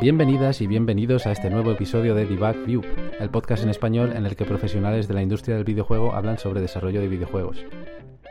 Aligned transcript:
Bienvenidas 0.00 0.62
y 0.62 0.66
bienvenidos 0.66 1.26
a 1.26 1.32
este 1.32 1.50
nuevo 1.50 1.72
episodio 1.72 2.14
de 2.14 2.24
Debug 2.24 2.64
View, 2.64 2.82
el 3.18 3.28
podcast 3.28 3.62
en 3.62 3.68
español 3.68 4.12
en 4.16 4.24
el 4.24 4.34
que 4.34 4.46
profesionales 4.46 5.06
de 5.06 5.14
la 5.14 5.22
industria 5.22 5.56
del 5.56 5.64
videojuego 5.64 6.14
hablan 6.14 6.38
sobre 6.38 6.62
desarrollo 6.62 7.02
de 7.02 7.08
videojuegos. 7.08 7.64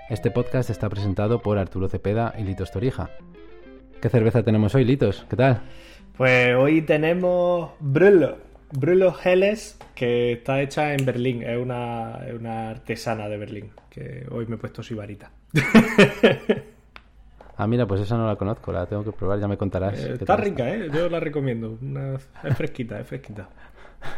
Este 0.09 0.31
podcast 0.31 0.71
está 0.71 0.89
presentado 0.89 1.39
por 1.43 1.59
Arturo 1.59 1.87
Cepeda 1.87 2.33
y 2.39 2.43
Litos 2.43 2.71
Torija. 2.71 3.11
¿Qué 4.01 4.09
cerveza 4.09 4.41
tenemos 4.41 4.73
hoy, 4.73 4.85
Litos? 4.85 5.27
¿Qué 5.29 5.35
tal? 5.35 5.61
Pues 6.19 6.53
hoy 6.53 6.81
tenemos 6.81 7.71
Brullo, 7.79 8.39
Brullo 8.73 9.15
Helles, 9.23 9.79
que 9.95 10.33
está 10.33 10.59
hecha 10.59 10.93
en 10.93 11.05
Berlín, 11.05 11.43
es 11.43 11.57
una, 11.57 12.17
es 12.27 12.33
una 12.33 12.71
artesana 12.71 13.29
de 13.29 13.37
Berlín, 13.37 13.69
que 13.89 14.27
hoy 14.29 14.45
me 14.45 14.55
he 14.55 14.57
puesto 14.57 14.83
su 14.83 14.97
varita. 14.97 15.31
Ah, 17.55 17.67
mira, 17.67 17.85
pues 17.85 18.01
esa 18.01 18.17
no 18.17 18.27
la 18.27 18.35
conozco, 18.35 18.73
la 18.73 18.85
tengo 18.85 19.03
que 19.03 19.13
probar, 19.13 19.39
ya 19.39 19.47
me 19.47 19.57
contarás. 19.57 19.97
Eh, 19.97 20.13
está 20.19 20.35
rica, 20.35 20.69
¿eh? 20.69 20.89
Yo 20.93 21.09
la 21.09 21.21
recomiendo. 21.21 21.77
Una... 21.81 22.15
Es 22.15 22.55
fresquita, 22.55 22.99
es 22.99 23.07
fresquita. 23.07 23.47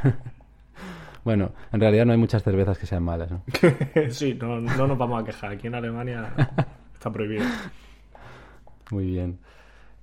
bueno, 1.24 1.52
en 1.72 1.80
realidad 1.80 2.06
no 2.06 2.14
hay 2.14 2.20
muchas 2.20 2.42
cervezas 2.42 2.80
que 2.80 2.88
sean 2.88 3.04
malas, 3.04 3.30
¿no? 3.30 3.44
sí, 4.10 4.38
no, 4.42 4.60
no 4.60 4.88
nos 4.88 4.98
vamos 4.98 5.22
a 5.22 5.26
quejar. 5.26 5.52
Aquí 5.52 5.68
en 5.68 5.76
Alemania 5.76 6.34
está 6.94 7.12
prohibido. 7.12 7.46
Muy 8.90 9.06
bien. 9.06 9.40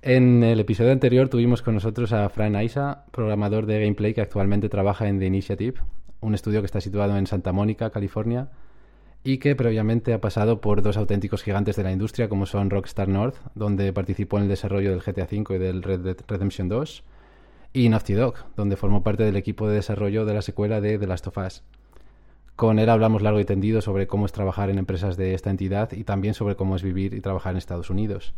En 0.01 0.43
el 0.43 0.61
episodio 0.61 0.93
anterior 0.93 1.27
tuvimos 1.27 1.61
con 1.61 1.73
nosotros 1.73 2.13
a 2.13 2.29
Fran 2.29 2.55
Aisa, 2.55 3.03
programador 3.11 3.65
de 3.65 3.81
gameplay 3.81 4.13
que 4.13 4.21
actualmente 4.21 4.69
trabaja 4.69 5.09
en 5.09 5.19
The 5.19 5.25
Initiative, 5.25 5.81
un 6.21 6.33
estudio 6.33 6.61
que 6.61 6.67
está 6.67 6.79
situado 6.79 7.17
en 7.17 7.27
Santa 7.27 7.51
Mónica, 7.51 7.89
California, 7.89 8.47
y 9.25 9.39
que 9.39 9.57
previamente 9.57 10.13
ha 10.13 10.21
pasado 10.21 10.61
por 10.61 10.81
dos 10.83 10.95
auténticos 10.95 11.43
gigantes 11.43 11.75
de 11.75 11.83
la 11.83 11.91
industria 11.91 12.29
como 12.29 12.45
son 12.45 12.69
Rockstar 12.69 13.09
North, 13.09 13.35
donde 13.55 13.91
participó 13.91 14.37
en 14.37 14.43
el 14.43 14.49
desarrollo 14.49 14.91
del 14.91 15.01
GTA 15.01 15.27
V 15.29 15.55
y 15.55 15.59
del 15.59 15.83
Red 15.83 15.99
Dead 15.99 16.17
Redemption 16.29 16.69
2, 16.69 17.03
y 17.73 17.89
Naughty 17.89 18.13
Dog, 18.13 18.35
donde 18.55 18.77
formó 18.77 19.03
parte 19.03 19.25
del 19.25 19.35
equipo 19.35 19.67
de 19.67 19.75
desarrollo 19.75 20.23
de 20.23 20.33
la 20.33 20.41
secuela 20.41 20.79
de 20.79 20.97
The 20.97 21.07
Last 21.07 21.27
of 21.27 21.37
Us. 21.39 21.63
Con 22.55 22.79
él 22.79 22.87
hablamos 22.87 23.21
largo 23.21 23.41
y 23.41 23.45
tendido 23.45 23.81
sobre 23.81 24.07
cómo 24.07 24.25
es 24.25 24.31
trabajar 24.31 24.69
en 24.69 24.77
empresas 24.77 25.17
de 25.17 25.33
esta 25.33 25.49
entidad 25.49 25.91
y 25.91 26.05
también 26.05 26.35
sobre 26.35 26.55
cómo 26.55 26.77
es 26.77 26.83
vivir 26.83 27.13
y 27.13 27.19
trabajar 27.19 27.51
en 27.51 27.57
Estados 27.57 27.89
Unidos. 27.89 28.33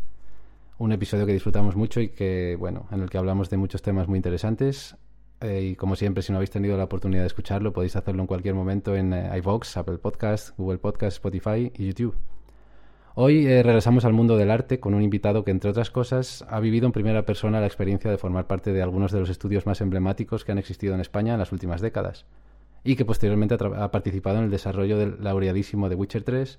Un 0.82 0.92
episodio 0.94 1.28
que 1.28 1.34
disfrutamos 1.34 1.76
mucho 1.76 2.02
y 2.02 2.10
que, 2.10 2.56
bueno, 2.58 2.88
en 2.92 3.02
el 3.02 3.10
que 3.12 3.20
hablamos 3.20 3.52
de 3.52 3.58
muchos 3.58 3.84
temas 3.84 4.08
muy 4.08 4.18
interesantes, 4.18 4.96
eh, 5.40 5.62
y 5.62 5.76
como 5.76 5.96
siempre, 5.96 6.24
si 6.24 6.32
no 6.32 6.40
habéis 6.40 6.50
tenido 6.50 6.76
la 6.76 6.86
oportunidad 6.86 7.22
de 7.22 7.28
escucharlo, 7.28 7.72
podéis 7.72 7.96
hacerlo 7.96 8.22
en 8.22 8.26
cualquier 8.26 8.56
momento 8.56 8.96
en 8.96 9.14
eh, 9.14 9.30
iVox, 9.38 9.78
Apple 9.78 10.00
Podcast, 10.00 10.58
Google 10.58 10.80
Podcast, 10.80 11.18
Spotify 11.18 11.72
y 11.78 11.86
YouTube. 11.86 12.16
Hoy 13.14 13.46
eh, 13.46 13.62
regresamos 13.62 14.06
al 14.06 14.14
mundo 14.14 14.38
del 14.38 14.50
arte 14.50 14.80
con 14.80 14.96
un 14.96 15.04
invitado 15.04 15.44
que, 15.44 15.52
entre 15.52 15.70
otras 15.70 15.92
cosas, 15.92 16.44
ha 16.50 16.60
vivido 16.60 16.88
en 16.88 16.94
primera 16.94 17.28
persona 17.28 17.60
la 17.60 17.68
experiencia 17.68 18.10
de 18.10 18.18
formar 18.18 18.48
parte 18.48 18.74
de 18.74 18.82
algunos 18.82 19.12
de 19.12 19.20
los 19.20 19.30
estudios 19.30 19.68
más 19.68 19.82
emblemáticos 19.82 20.44
que 20.44 20.52
han 20.52 20.58
existido 20.58 20.96
en 20.96 21.02
España 21.02 21.34
en 21.34 21.40
las 21.40 21.52
últimas 21.52 21.82
décadas 21.82 22.26
y 22.84 22.96
que 22.96 23.06
posteriormente 23.06 23.54
ha, 23.54 23.84
ha 23.84 23.92
participado 23.92 24.40
en 24.40 24.46
el 24.46 24.50
desarrollo 24.50 24.98
del 24.98 25.24
laureadísimo 25.24 25.90
The 25.90 25.96
Witcher 25.96 26.24
3 26.24 26.58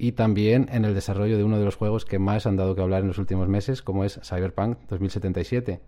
y 0.00 0.12
también 0.12 0.68
en 0.72 0.86
el 0.86 0.94
desarrollo 0.94 1.36
de 1.36 1.44
uno 1.44 1.58
de 1.58 1.64
los 1.66 1.76
juegos 1.76 2.06
que 2.06 2.18
más 2.18 2.46
han 2.46 2.56
dado 2.56 2.74
que 2.74 2.80
hablar 2.80 3.02
en 3.02 3.08
los 3.08 3.18
últimos 3.18 3.48
meses, 3.48 3.82
como 3.82 4.04
es 4.04 4.18
Cyberpunk 4.24 4.78
2077 4.88 5.80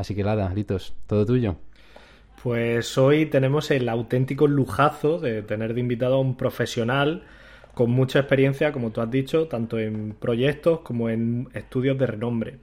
Así 0.00 0.14
que 0.14 0.24
nada, 0.24 0.50
Litos, 0.54 0.94
todo 1.06 1.26
tuyo. 1.26 1.56
Pues 2.42 2.96
hoy 2.96 3.26
tenemos 3.26 3.70
el 3.70 3.86
auténtico 3.86 4.46
lujazo 4.46 5.18
de 5.18 5.42
tener 5.42 5.74
de 5.74 5.80
invitado 5.80 6.14
a 6.14 6.20
un 6.20 6.38
profesional 6.38 7.24
con 7.74 7.90
mucha 7.90 8.20
experiencia, 8.20 8.72
como 8.72 8.92
tú 8.92 9.02
has 9.02 9.10
dicho, 9.10 9.46
tanto 9.48 9.78
en 9.78 10.14
proyectos 10.18 10.80
como 10.80 11.10
en 11.10 11.48
estudios 11.52 11.98
de 11.98 12.06
renombre. 12.06 12.58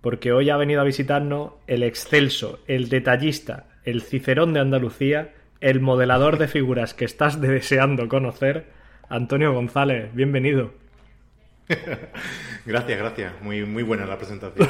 Porque 0.00 0.32
hoy 0.32 0.50
ha 0.50 0.56
venido 0.56 0.80
a 0.80 0.84
visitarnos 0.84 1.52
el 1.68 1.84
excelso, 1.84 2.58
el 2.66 2.88
detallista, 2.88 3.66
el 3.84 4.02
cicerón 4.02 4.52
de 4.52 4.60
Andalucía, 4.60 5.34
el 5.60 5.80
modelador 5.80 6.36
de 6.36 6.48
figuras 6.48 6.94
que 6.94 7.04
estás 7.04 7.40
deseando 7.40 8.08
conocer, 8.08 8.81
Antonio 9.12 9.52
González. 9.52 10.08
Bienvenido. 10.14 10.72
gracias, 12.66 12.98
gracias. 12.98 13.34
Muy, 13.42 13.62
muy 13.66 13.82
buena 13.82 14.06
la 14.06 14.16
presentación. 14.16 14.66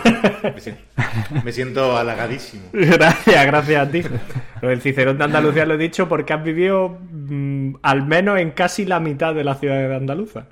Me 1.45 1.53
siento, 1.53 1.97
halagadísimo. 1.97 2.65
Gracias, 2.73 3.47
gracias 3.47 3.89
a 3.89 3.91
ti. 3.91 4.03
El 4.61 4.81
Cicerón 4.81 5.17
de 5.19 5.25
Andalucía 5.25 5.65
lo 5.65 5.75
he 5.75 5.79
dicho 5.79 6.09
porque 6.09 6.33
has 6.33 6.43
vivido 6.43 6.99
mm, 7.11 7.77
al 7.83 8.05
menos 8.05 8.41
en 8.41 8.51
casi 8.51 8.85
la 8.85 8.99
mitad 8.99 9.33
de 9.33 9.45
la 9.45 9.55
ciudad 9.55 9.77
de 9.77 9.95
Andaluza. 9.95 10.47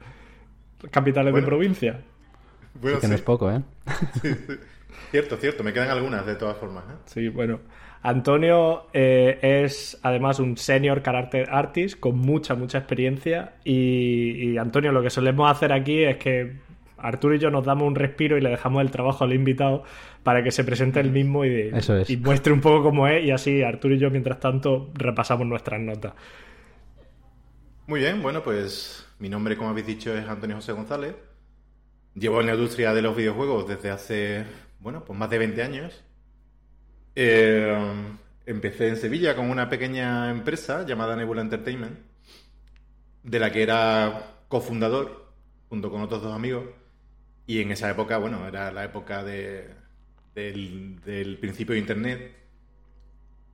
Capitales 0.93 1.35
de 1.35 1.43
provincia. 1.43 2.01
que 3.01 3.09
no 3.09 3.15
es 3.15 3.23
poco, 3.23 3.51
¿eh? 3.51 3.61
Cierto, 5.11 5.37
cierto. 5.37 5.65
Me 5.65 5.73
quedan 5.73 5.91
algunas 5.91 6.25
de 6.25 6.37
todas 6.37 6.57
formas. 6.57 6.85
¿eh? 6.85 6.97
Sí, 7.07 7.29
bueno. 7.29 7.59
Antonio 8.03 8.87
eh, 8.95 9.39
es 9.43 9.99
además 10.03 10.39
un 10.39 10.57
senior 10.57 11.03
character 11.03 11.49
artist 11.51 12.01
con 12.01 12.19
mucha, 12.19 12.55
mucha 12.55 12.79
experiencia. 12.79 13.55
Y, 13.65 14.57
Antonio, 14.57 14.91
lo 14.93 15.03
que 15.03 15.11
solemos 15.11 15.51
hacer 15.51 15.73
aquí 15.73 16.03
es 16.05 16.17
que 16.17 16.57
Arturo 16.97 17.35
y 17.35 17.39
yo 17.39 17.51
nos 17.51 17.65
damos 17.65 17.87
un 17.87 17.95
respiro 17.95 18.39
y 18.39 18.41
le 18.41 18.49
dejamos 18.49 18.83
el 18.83 18.91
trabajo 18.91 19.25
al 19.25 19.35
invitado 19.35 19.85
para 20.23 20.43
que 20.43 20.51
se 20.51 20.65
presente 20.65 21.01
el 21.01 21.11
mismo 21.11 21.45
y, 21.45 21.71
y 22.09 22.17
muestre 22.17 22.53
un 22.53 22.61
poco 22.61 22.83
cómo 22.83 23.07
es. 23.07 23.25
Y 23.25 23.31
así 23.33 23.63
Arturo 23.63 23.95
y 23.95 23.99
yo, 23.99 24.11
mientras 24.11 24.41
tanto, 24.41 24.91
repasamos 24.95 25.47
nuestras 25.47 25.81
notas. 25.81 26.15
Muy 27.87 28.01
bien, 28.01 28.23
bueno, 28.23 28.43
pues 28.43 29.07
mi 29.19 29.29
nombre, 29.29 29.57
como 29.57 29.71
habéis 29.71 29.87
dicho, 29.87 30.17
es 30.17 30.27
Antonio 30.27 30.57
José 30.57 30.73
González. 30.73 31.17
Llevo 32.15 32.41
en 32.41 32.47
la 32.47 32.55
industria 32.55 32.95
de 32.95 33.03
los 33.03 33.15
videojuegos 33.15 33.69
desde 33.69 33.91
hace, 33.91 34.45
bueno, 34.79 35.05
pues 35.05 35.19
más 35.19 35.29
de 35.29 35.39
20 35.39 35.63
años. 35.63 36.05
Eh, 37.15 37.77
empecé 38.47 38.89
en 38.89 38.97
Sevilla 38.97 39.35
con 39.37 39.51
una 39.51 39.69
pequeña 39.69 40.31
empresa 40.31 40.85
llamada 40.87 41.17
Nebula 41.17 41.43
Entertainment, 41.43 41.99
de 43.23 43.39
la 43.39 43.53
que 43.53 43.63
era 43.63 44.37
cofundador, 44.49 45.33
junto 45.69 45.91
con 45.91 46.03
otros 46.03 46.23
dos 46.23 46.35
amigos. 46.35 46.65
Y 47.47 47.61
en 47.61 47.73
esa 47.73 47.91
época, 47.91 48.19
bueno, 48.19 48.47
era 48.47 48.71
la 48.73 48.85
época 48.85 49.25
de, 49.25 49.69
del, 50.35 51.39
principio 51.41 51.75
de 51.75 51.81
Internet. 51.81 52.37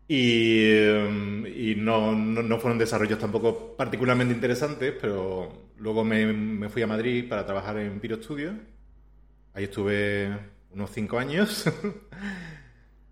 Y, 0.08 0.78
y 0.78 1.74
no, 1.76 2.12
no, 2.14 2.58
fueron 2.58 2.78
desarrollos 2.78 3.18
tampoco 3.18 3.76
particularmente 3.76 4.34
interesantes, 4.34 4.94
pero 5.00 5.70
luego 5.78 6.04
me, 6.04 6.32
me 6.32 6.68
fui 6.68 6.82
a 6.82 6.86
Madrid 6.86 7.28
para 7.28 7.44
trabajar 7.44 7.78
en 7.78 7.98
Piro 8.00 8.16
Studio. 8.22 8.52
Ahí 9.54 9.64
estuve 9.64 10.38
unos 10.70 10.90
cinco 10.90 11.18
años. 11.18 11.64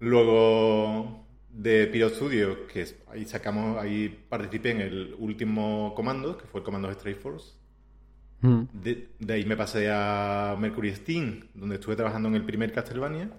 Luego 0.04 1.24
de 1.48 1.86
Pyro 1.86 2.10
Studio, 2.10 2.66
que 2.66 2.86
ahí 3.10 3.24
sacamos, 3.24 3.78
ahí 3.78 4.24
participé 4.28 4.72
en 4.72 4.80
el 4.82 5.16
último 5.18 5.94
comando, 5.96 6.36
que 6.36 6.46
fue 6.46 6.60
el 6.60 6.64
comando 6.64 6.92
Stray 6.92 7.14
Force. 7.14 7.54
Hmm. 8.42 8.64
De, 8.74 9.08
ahí 9.30 9.46
me 9.46 9.56
pasé 9.56 9.88
a 9.90 10.56
Mercury 10.60 10.94
Steam, 10.94 11.48
donde 11.54 11.76
estuve 11.76 11.96
trabajando 11.96 12.28
en 12.28 12.34
el 12.34 12.44
primer 12.44 12.70
Castlevania. 12.70 13.30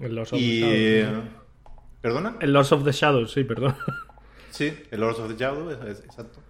El 0.00 0.14
Lords 0.14 0.32
of 0.32 0.38
the 0.38 0.60
Shadows. 0.60 1.24
¿Perdona? 2.00 2.36
El 2.40 2.52
Lords 2.54 2.72
of 2.72 2.84
the 2.84 2.92
Shadows, 2.92 3.32
sí, 3.32 3.44
perdón. 3.44 3.74
Sí, 4.50 4.72
el 4.90 5.00
Lords 5.00 5.18
of 5.20 5.28
the 5.28 5.36
Shadows, 5.36 5.74
exacto. 5.86 6.40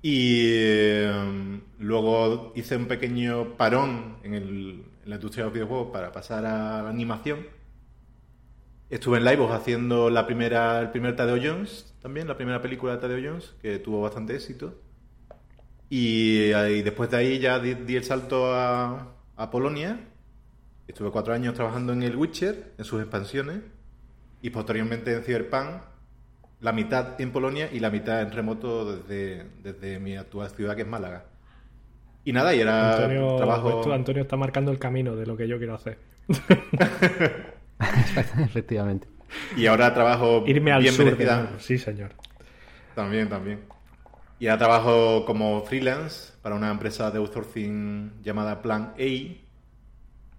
Y 0.00 0.52
em, 0.54 1.60
luego 1.80 2.52
hice 2.54 2.76
un 2.76 2.86
pequeño 2.86 3.56
parón 3.56 4.18
en, 4.22 4.34
en 4.34 4.84
la 5.04 5.16
industria 5.16 5.42
de 5.42 5.48
los 5.48 5.54
videojuegos 5.54 5.90
para 5.92 6.12
pasar 6.12 6.46
a 6.46 6.82
la 6.82 6.88
animación 6.88 7.38
Estuve 8.90 9.18
en 9.18 9.24
Livos 9.24 9.50
haciendo 9.50 10.10
la 10.10 10.26
primera, 10.26 10.80
el 10.80 10.90
primer 10.90 11.16
Tadeo 11.16 11.38
Jones, 11.42 11.94
también, 12.02 12.28
la 12.28 12.36
primera 12.36 12.60
película 12.60 12.94
de 12.94 12.98
Tadeo 12.98 13.30
Jones, 13.30 13.54
que 13.62 13.78
tuvo 13.78 14.02
bastante 14.02 14.34
éxito. 14.34 14.74
Y, 15.88 16.48
después 16.82 17.10
de 17.10 17.16
ahí 17.16 17.38
ya 17.38 17.58
di, 17.58 17.94
el 17.94 18.04
salto 18.04 18.54
a, 18.54 19.10
Polonia. 19.50 20.00
Estuve 20.86 21.10
cuatro 21.10 21.32
años 21.32 21.54
trabajando 21.54 21.92
en 21.92 22.02
el 22.02 22.16
Witcher, 22.16 22.72
en 22.76 22.84
sus 22.84 23.00
expansiones. 23.00 23.60
Y 24.42 24.50
posteriormente 24.50 25.14
en 25.14 25.22
Cyberpunk, 25.22 25.82
la 26.60 26.72
mitad 26.72 27.20
en 27.20 27.32
Polonia 27.32 27.70
y 27.72 27.80
la 27.80 27.90
mitad 27.90 28.20
en 28.20 28.32
remoto 28.32 28.96
desde, 28.96 29.46
desde 29.62 29.98
mi 29.98 30.16
actual 30.16 30.50
ciudad, 30.50 30.76
que 30.76 30.82
es 30.82 30.88
Málaga. 30.88 31.24
Y 32.24 32.32
nada, 32.32 32.54
y 32.54 32.60
era 32.60 32.96
Antonio, 32.96 33.36
trabajo... 33.36 33.82
Pues 33.82 33.94
Antonio 33.94 34.22
está 34.22 34.36
marcando 34.36 34.70
el 34.70 34.78
camino 34.78 35.14
de 35.16 35.26
lo 35.26 35.36
que 35.36 35.46
yo 35.46 35.58
quiero 35.58 35.74
hacer. 35.74 35.98
Efectivamente. 38.44 39.08
Y 39.56 39.66
ahora 39.66 39.92
trabajo 39.94 40.44
Irme 40.46 40.72
al 40.72 40.82
bien 40.82 40.94
sur 40.94 41.16
Sí, 41.58 41.78
señor. 41.78 42.12
También, 42.94 43.28
también. 43.28 43.60
Y 44.38 44.46
ahora 44.46 44.58
trabajo 44.58 45.24
como 45.24 45.62
freelance 45.62 46.32
para 46.42 46.54
una 46.54 46.70
empresa 46.70 47.10
de 47.10 47.18
outsourcing 47.18 48.22
llamada 48.22 48.60
Plan 48.62 48.94
A. 48.98 49.40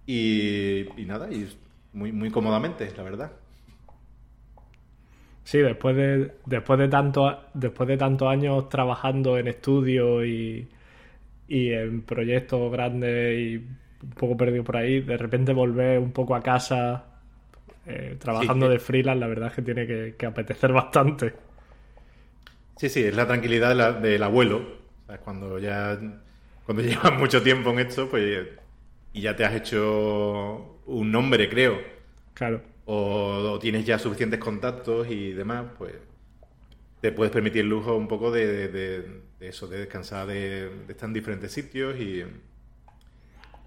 Y, 0.08 0.86
nada, 1.06 1.30
y 1.30 1.48
muy, 1.92 2.12
muy 2.12 2.30
cómodamente, 2.30 2.90
la 2.96 3.02
verdad. 3.02 3.32
Sí, 5.44 5.58
después 5.58 5.96
de, 5.96 6.32
después 6.44 6.78
de 6.78 6.88
tanto, 6.88 7.40
después 7.54 7.88
de 7.88 7.96
tantos 7.96 8.28
años 8.28 8.68
trabajando 8.68 9.38
en 9.38 9.48
estudios 9.48 10.24
y, 10.24 10.68
y 11.48 11.72
en 11.72 12.02
proyectos 12.02 12.70
grandes 12.72 13.38
y 13.38 13.56
un 13.56 14.10
poco 14.10 14.36
perdido 14.36 14.64
por 14.64 14.76
ahí, 14.76 15.00
de 15.00 15.16
repente 15.16 15.52
volver 15.52 15.98
un 15.98 16.12
poco 16.12 16.34
a 16.34 16.42
casa 16.42 17.15
eh, 17.86 18.16
trabajando 18.20 18.66
Sí. 18.66 18.72
de 18.72 18.78
freelance, 18.78 19.20
la 19.20 19.26
verdad 19.28 19.48
es 19.48 19.54
que 19.54 19.62
tiene 19.62 19.86
que, 19.86 20.14
que 20.18 20.26
apetecer 20.26 20.72
bastante. 20.72 21.34
Sí, 22.76 22.88
sí, 22.88 23.02
es 23.04 23.14
la 23.16 23.26
tranquilidad 23.26 23.70
de 23.70 23.74
la- 23.74 23.92
del 23.92 24.22
abuelo. 24.22 24.58
O 25.04 25.06
sea, 25.06 25.18
cuando 25.20 25.58
ya 25.58 25.98
cuando 26.64 26.82
llevas 26.82 27.12
mucho 27.18 27.42
tiempo 27.42 27.70
en 27.70 27.78
esto, 27.80 28.08
pues 28.08 28.48
y 29.12 29.20
ya 29.22 29.34
te 29.36 29.44
has 29.44 29.54
hecho 29.54 30.80
un 30.86 31.10
nombre, 31.10 31.48
creo, 31.48 31.78
Claro. 32.34 32.62
o, 32.86 33.52
o 33.54 33.58
tienes 33.58 33.84
ya 33.86 33.98
suficientes 33.98 34.40
contactos 34.40 35.08
y 35.10 35.32
demás, 35.32 35.66
pues 35.78 35.94
te 37.00 37.12
puedes 37.12 37.32
permitir 37.32 37.62
el 37.62 37.68
lujo 37.70 37.96
un 37.96 38.08
poco 38.08 38.30
de, 38.30 38.46
de- 38.46 38.68
de- 38.68 39.20
de 39.40 39.48
eso, 39.48 39.66
de 39.68 39.78
descansar, 39.78 40.26
de, 40.26 40.70
estar 40.88 41.08
en 41.08 41.14
diferentes 41.14 41.52
sitios 41.52 41.96
y, 42.00 42.24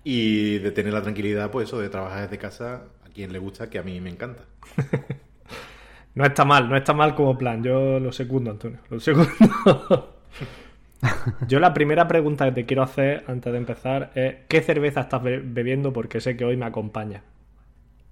y 0.03 0.59
de 0.59 0.71
tener 0.71 0.93
la 0.93 1.01
tranquilidad, 1.01 1.51
pues 1.51 1.67
eso, 1.67 1.79
de 1.79 1.89
trabajar 1.89 2.23
desde 2.23 2.37
casa 2.37 2.85
quien 3.19 3.33
le 3.33 3.39
gusta, 3.39 3.69
que 3.69 3.79
a 3.79 3.83
mí 3.83 3.99
me 4.01 4.09
encanta. 4.09 4.43
No 6.15 6.25
está 6.25 6.43
mal, 6.43 6.67
no 6.67 6.75
está 6.75 6.91
mal 6.93 7.15
como 7.15 7.37
plan. 7.37 7.63
Yo 7.63 7.99
lo 7.99 8.11
secundo, 8.11 8.51
Antonio. 8.51 8.79
Lo 8.89 8.99
segundo. 8.99 9.29
Yo 11.47 11.59
la 11.59 11.73
primera 11.73 12.07
pregunta 12.07 12.45
que 12.45 12.51
te 12.51 12.65
quiero 12.65 12.83
hacer 12.83 13.23
antes 13.27 13.53
de 13.53 13.57
empezar 13.57 14.11
es 14.15 14.35
¿qué 14.49 14.61
cerveza 14.61 15.01
estás 15.01 15.23
be- 15.23 15.39
bebiendo? 15.39 15.93
Porque 15.93 16.19
sé 16.19 16.35
que 16.35 16.43
hoy 16.43 16.57
me 16.57 16.65
acompaña. 16.65 17.21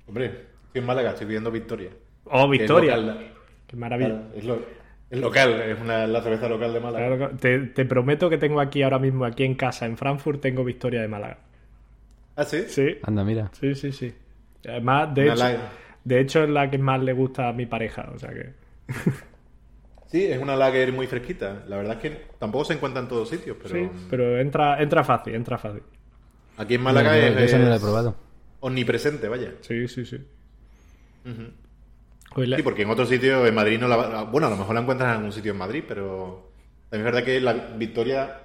Hombre, 0.07 0.25
estoy 0.67 0.79
en 0.81 0.85
Málaga, 0.85 1.09
estoy 1.09 1.25
viviendo 1.27 1.51
Victoria. 1.51 1.89
Oh, 2.25 2.47
Victoria. 2.47 2.93
Que 2.93 2.99
es 2.99 3.05
local. 3.05 3.27
Qué 3.67 3.75
maravilla. 3.75 4.09
Claro, 4.09 4.27
es, 4.35 4.43
lo- 4.45 4.61
es 5.09 5.19
local, 5.19 5.61
es 5.61 5.81
una, 5.81 6.07
la 6.07 6.21
cerveza 6.21 6.47
local 6.47 6.73
de 6.73 6.79
Málaga. 6.79 7.07
Claro, 7.17 7.35
te, 7.37 7.59
te 7.59 7.83
prometo 7.85 8.29
que 8.29 8.37
tengo 8.37 8.61
aquí 8.61 8.83
ahora 8.83 8.99
mismo, 8.99 9.25
aquí 9.25 9.43
en 9.43 9.55
casa, 9.55 9.85
en 9.85 9.97
Frankfurt, 9.97 10.39
tengo 10.39 10.63
Victoria 10.63 11.01
de 11.01 11.07
Málaga. 11.09 11.39
¿Ah, 12.37 12.43
sí? 12.45 12.63
Sí, 12.67 12.97
Anda, 13.03 13.23
mira. 13.25 13.49
sí, 13.59 13.73
sí, 13.75 13.91
sí. 13.91 14.13
Además, 14.67 15.13
de 15.15 15.29
hecho, 15.29 15.43
de 16.03 16.19
hecho 16.19 16.43
es 16.43 16.49
la 16.49 16.69
que 16.69 16.77
más 16.77 17.01
le 17.01 17.13
gusta 17.13 17.49
a 17.49 17.53
mi 17.53 17.65
pareja, 17.65 18.09
o 18.13 18.19
sea 18.19 18.29
que... 18.33 18.53
Sí, 20.07 20.25
es 20.25 20.39
una 20.41 20.55
lager 20.55 20.93
muy 20.93 21.05
fresquita. 21.05 21.65
La 21.67 21.75
verdad 21.77 21.95
es 21.95 21.99
que 22.01 22.27
tampoco 22.39 22.63
se 22.65 22.73
encuentra 22.75 23.01
en 23.01 23.09
todos 23.09 23.27
sitios, 23.29 23.57
pero 23.61 23.75
Sí, 23.75 23.89
pero 24.09 24.39
entra, 24.39 24.81
entra 24.81 25.03
fácil, 25.03 25.35
entra 25.35 25.57
fácil. 25.57 25.83
aquí 26.55 26.75
en 26.75 26.81
Málaga 26.81 27.11
No, 27.11 27.17
es, 27.17 27.53
no 27.53 27.59
la 27.69 27.75
he 27.75 27.79
probado. 27.79 28.15
omnipresente, 28.61 29.27
vaya. 29.27 29.55
Sí, 29.61 29.87
sí, 29.89 30.05
sí. 30.05 30.17
Sí, 32.55 32.63
porque 32.63 32.83
en 32.83 32.89
otros 32.89 33.09
sitios, 33.09 33.47
en 33.47 33.53
Madrid 33.55 33.79
no 33.79 33.87
la... 33.87 34.23
Bueno, 34.23 34.47
a 34.47 34.49
lo 34.49 34.57
mejor 34.57 34.75
la 34.75 34.81
encuentras 34.81 35.09
en 35.09 35.15
algún 35.17 35.31
sitio 35.33 35.51
en 35.51 35.57
Madrid, 35.57 35.83
pero 35.87 36.51
también 36.89 37.07
es 37.07 37.13
verdad 37.13 37.25
que 37.25 37.41
la 37.41 37.53
Victoria 37.77 38.41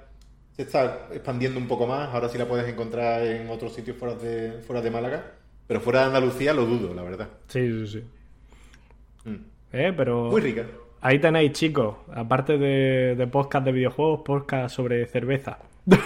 se 0.51 0.63
está 0.63 1.07
expandiendo 1.13 1.59
un 1.59 1.67
poco 1.67 1.87
más. 1.87 2.09
Ahora 2.13 2.27
sí 2.27 2.37
la 2.37 2.45
puedes 2.47 2.67
encontrar 2.67 3.21
en 3.23 3.49
otros 3.49 3.73
sitios 3.73 3.95
fuera 3.97 4.15
de, 4.15 4.61
fuera 4.67 4.81
de 4.81 4.91
Málaga. 4.91 5.31
Pero 5.67 5.79
fuera 5.81 6.01
de 6.01 6.05
Andalucía 6.07 6.53
lo 6.53 6.65
dudo, 6.65 6.93
la 6.93 7.03
verdad. 7.03 7.29
Sí, 7.47 7.85
sí, 7.85 7.87
sí. 7.87 9.29
Mm. 9.29 9.45
Eh, 9.71 9.93
pero... 9.95 10.29
Muy 10.29 10.41
rica. 10.41 10.65
Ahí 11.01 11.19
tenéis, 11.19 11.51
chicos, 11.53 11.95
aparte 12.13 12.57
de, 12.57 13.15
de 13.15 13.27
podcast 13.27 13.65
de 13.65 13.71
videojuegos, 13.71 14.21
podcast 14.23 14.75
sobre 14.75 15.05
cerveza. 15.07 15.59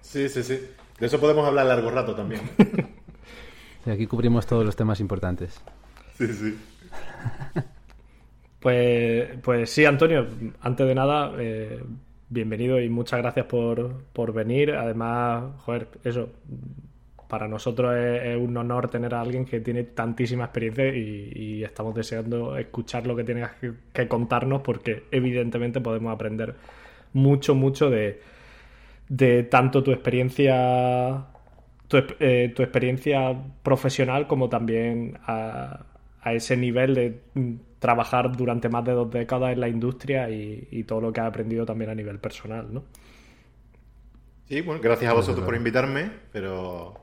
Sí, 0.00 0.28
sí, 0.28 0.42
sí. 0.42 0.60
De 0.98 1.06
eso 1.06 1.18
podemos 1.18 1.46
hablar 1.46 1.66
largo 1.66 1.90
rato 1.90 2.14
también. 2.14 2.42
Sí, 3.84 3.90
aquí 3.90 4.06
cubrimos 4.06 4.46
todos 4.46 4.64
los 4.64 4.76
temas 4.76 5.00
importantes. 5.00 5.60
Sí, 6.16 6.26
sí. 6.28 6.58
Pues, 8.60 9.28
pues 9.42 9.70
sí, 9.70 9.84
Antonio, 9.84 10.24
antes 10.60 10.86
de 10.86 10.94
nada, 10.94 11.32
eh, 11.36 11.82
bienvenido 12.28 12.80
y 12.80 12.88
muchas 12.88 13.18
gracias 13.18 13.46
por, 13.46 14.04
por 14.12 14.32
venir. 14.32 14.70
Además, 14.70 15.52
joder, 15.62 15.88
eso, 16.04 16.28
para 17.32 17.48
nosotros 17.48 17.96
es, 17.96 18.24
es 18.24 18.36
un 18.36 18.54
honor 18.58 18.90
tener 18.90 19.14
a 19.14 19.22
alguien 19.22 19.46
que 19.46 19.58
tiene 19.60 19.84
tantísima 19.84 20.44
experiencia 20.44 20.94
y, 20.94 21.32
y 21.34 21.64
estamos 21.64 21.94
deseando 21.94 22.58
escuchar 22.58 23.06
lo 23.06 23.16
que 23.16 23.24
tengas 23.24 23.52
que, 23.52 23.72
que 23.90 24.06
contarnos 24.06 24.60
porque 24.60 25.04
evidentemente 25.10 25.80
podemos 25.80 26.12
aprender 26.12 26.54
mucho, 27.14 27.54
mucho 27.54 27.88
de, 27.88 28.20
de 29.08 29.44
tanto 29.44 29.82
tu 29.82 29.92
experiencia 29.92 31.24
tu, 31.88 31.96
eh, 32.20 32.52
tu 32.54 32.62
experiencia 32.62 33.34
profesional 33.62 34.26
como 34.26 34.50
también 34.50 35.18
a, 35.26 35.86
a 36.20 36.34
ese 36.34 36.54
nivel 36.58 36.94
de 36.94 37.18
trabajar 37.78 38.36
durante 38.36 38.68
más 38.68 38.84
de 38.84 38.92
dos 38.92 39.10
décadas 39.10 39.54
en 39.54 39.60
la 39.60 39.68
industria 39.70 40.28
y, 40.28 40.68
y 40.70 40.84
todo 40.84 41.00
lo 41.00 41.14
que 41.14 41.22
has 41.22 41.28
aprendido 41.28 41.64
también 41.64 41.88
a 41.88 41.94
nivel 41.94 42.18
personal, 42.18 42.74
¿no? 42.74 42.82
Sí, 44.48 44.60
bueno, 44.60 44.82
gracias 44.82 45.10
a 45.10 45.14
vosotros 45.14 45.46
por 45.46 45.54
invitarme, 45.56 46.10
pero 46.30 47.01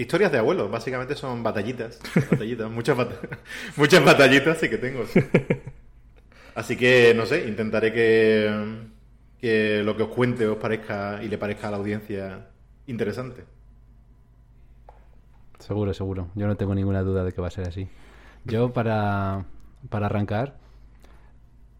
historias 0.00 0.32
de 0.32 0.38
abuelos, 0.38 0.70
básicamente 0.70 1.14
son 1.14 1.42
batallitas, 1.42 2.00
batallitas, 2.30 2.70
muchas 2.70 2.96
bata- 2.96 3.20
muchas 3.76 4.04
batallitas 4.04 4.58
sí 4.58 4.68
que 4.68 4.78
tengo. 4.78 5.06
sí. 5.06 5.20
Así 6.54 6.76
que 6.76 7.14
no 7.14 7.26
sé, 7.26 7.46
intentaré 7.48 7.92
que 7.92 8.88
que 9.40 9.82
lo 9.84 9.96
que 9.96 10.02
os 10.02 10.10
cuente 10.10 10.46
os 10.46 10.58
parezca 10.58 11.22
y 11.22 11.28
le 11.28 11.38
parezca 11.38 11.68
a 11.68 11.70
la 11.70 11.78
audiencia 11.78 12.50
interesante. 12.86 13.44
Seguro, 15.58 15.92
seguro. 15.94 16.28
Yo 16.34 16.46
no 16.46 16.56
tengo 16.56 16.74
ninguna 16.74 17.02
duda 17.02 17.24
de 17.24 17.32
que 17.32 17.40
va 17.40 17.48
a 17.48 17.50
ser 17.50 17.68
así. 17.68 17.88
Yo, 18.44 18.72
para, 18.72 19.44
para 19.90 20.06
arrancar, 20.06 20.56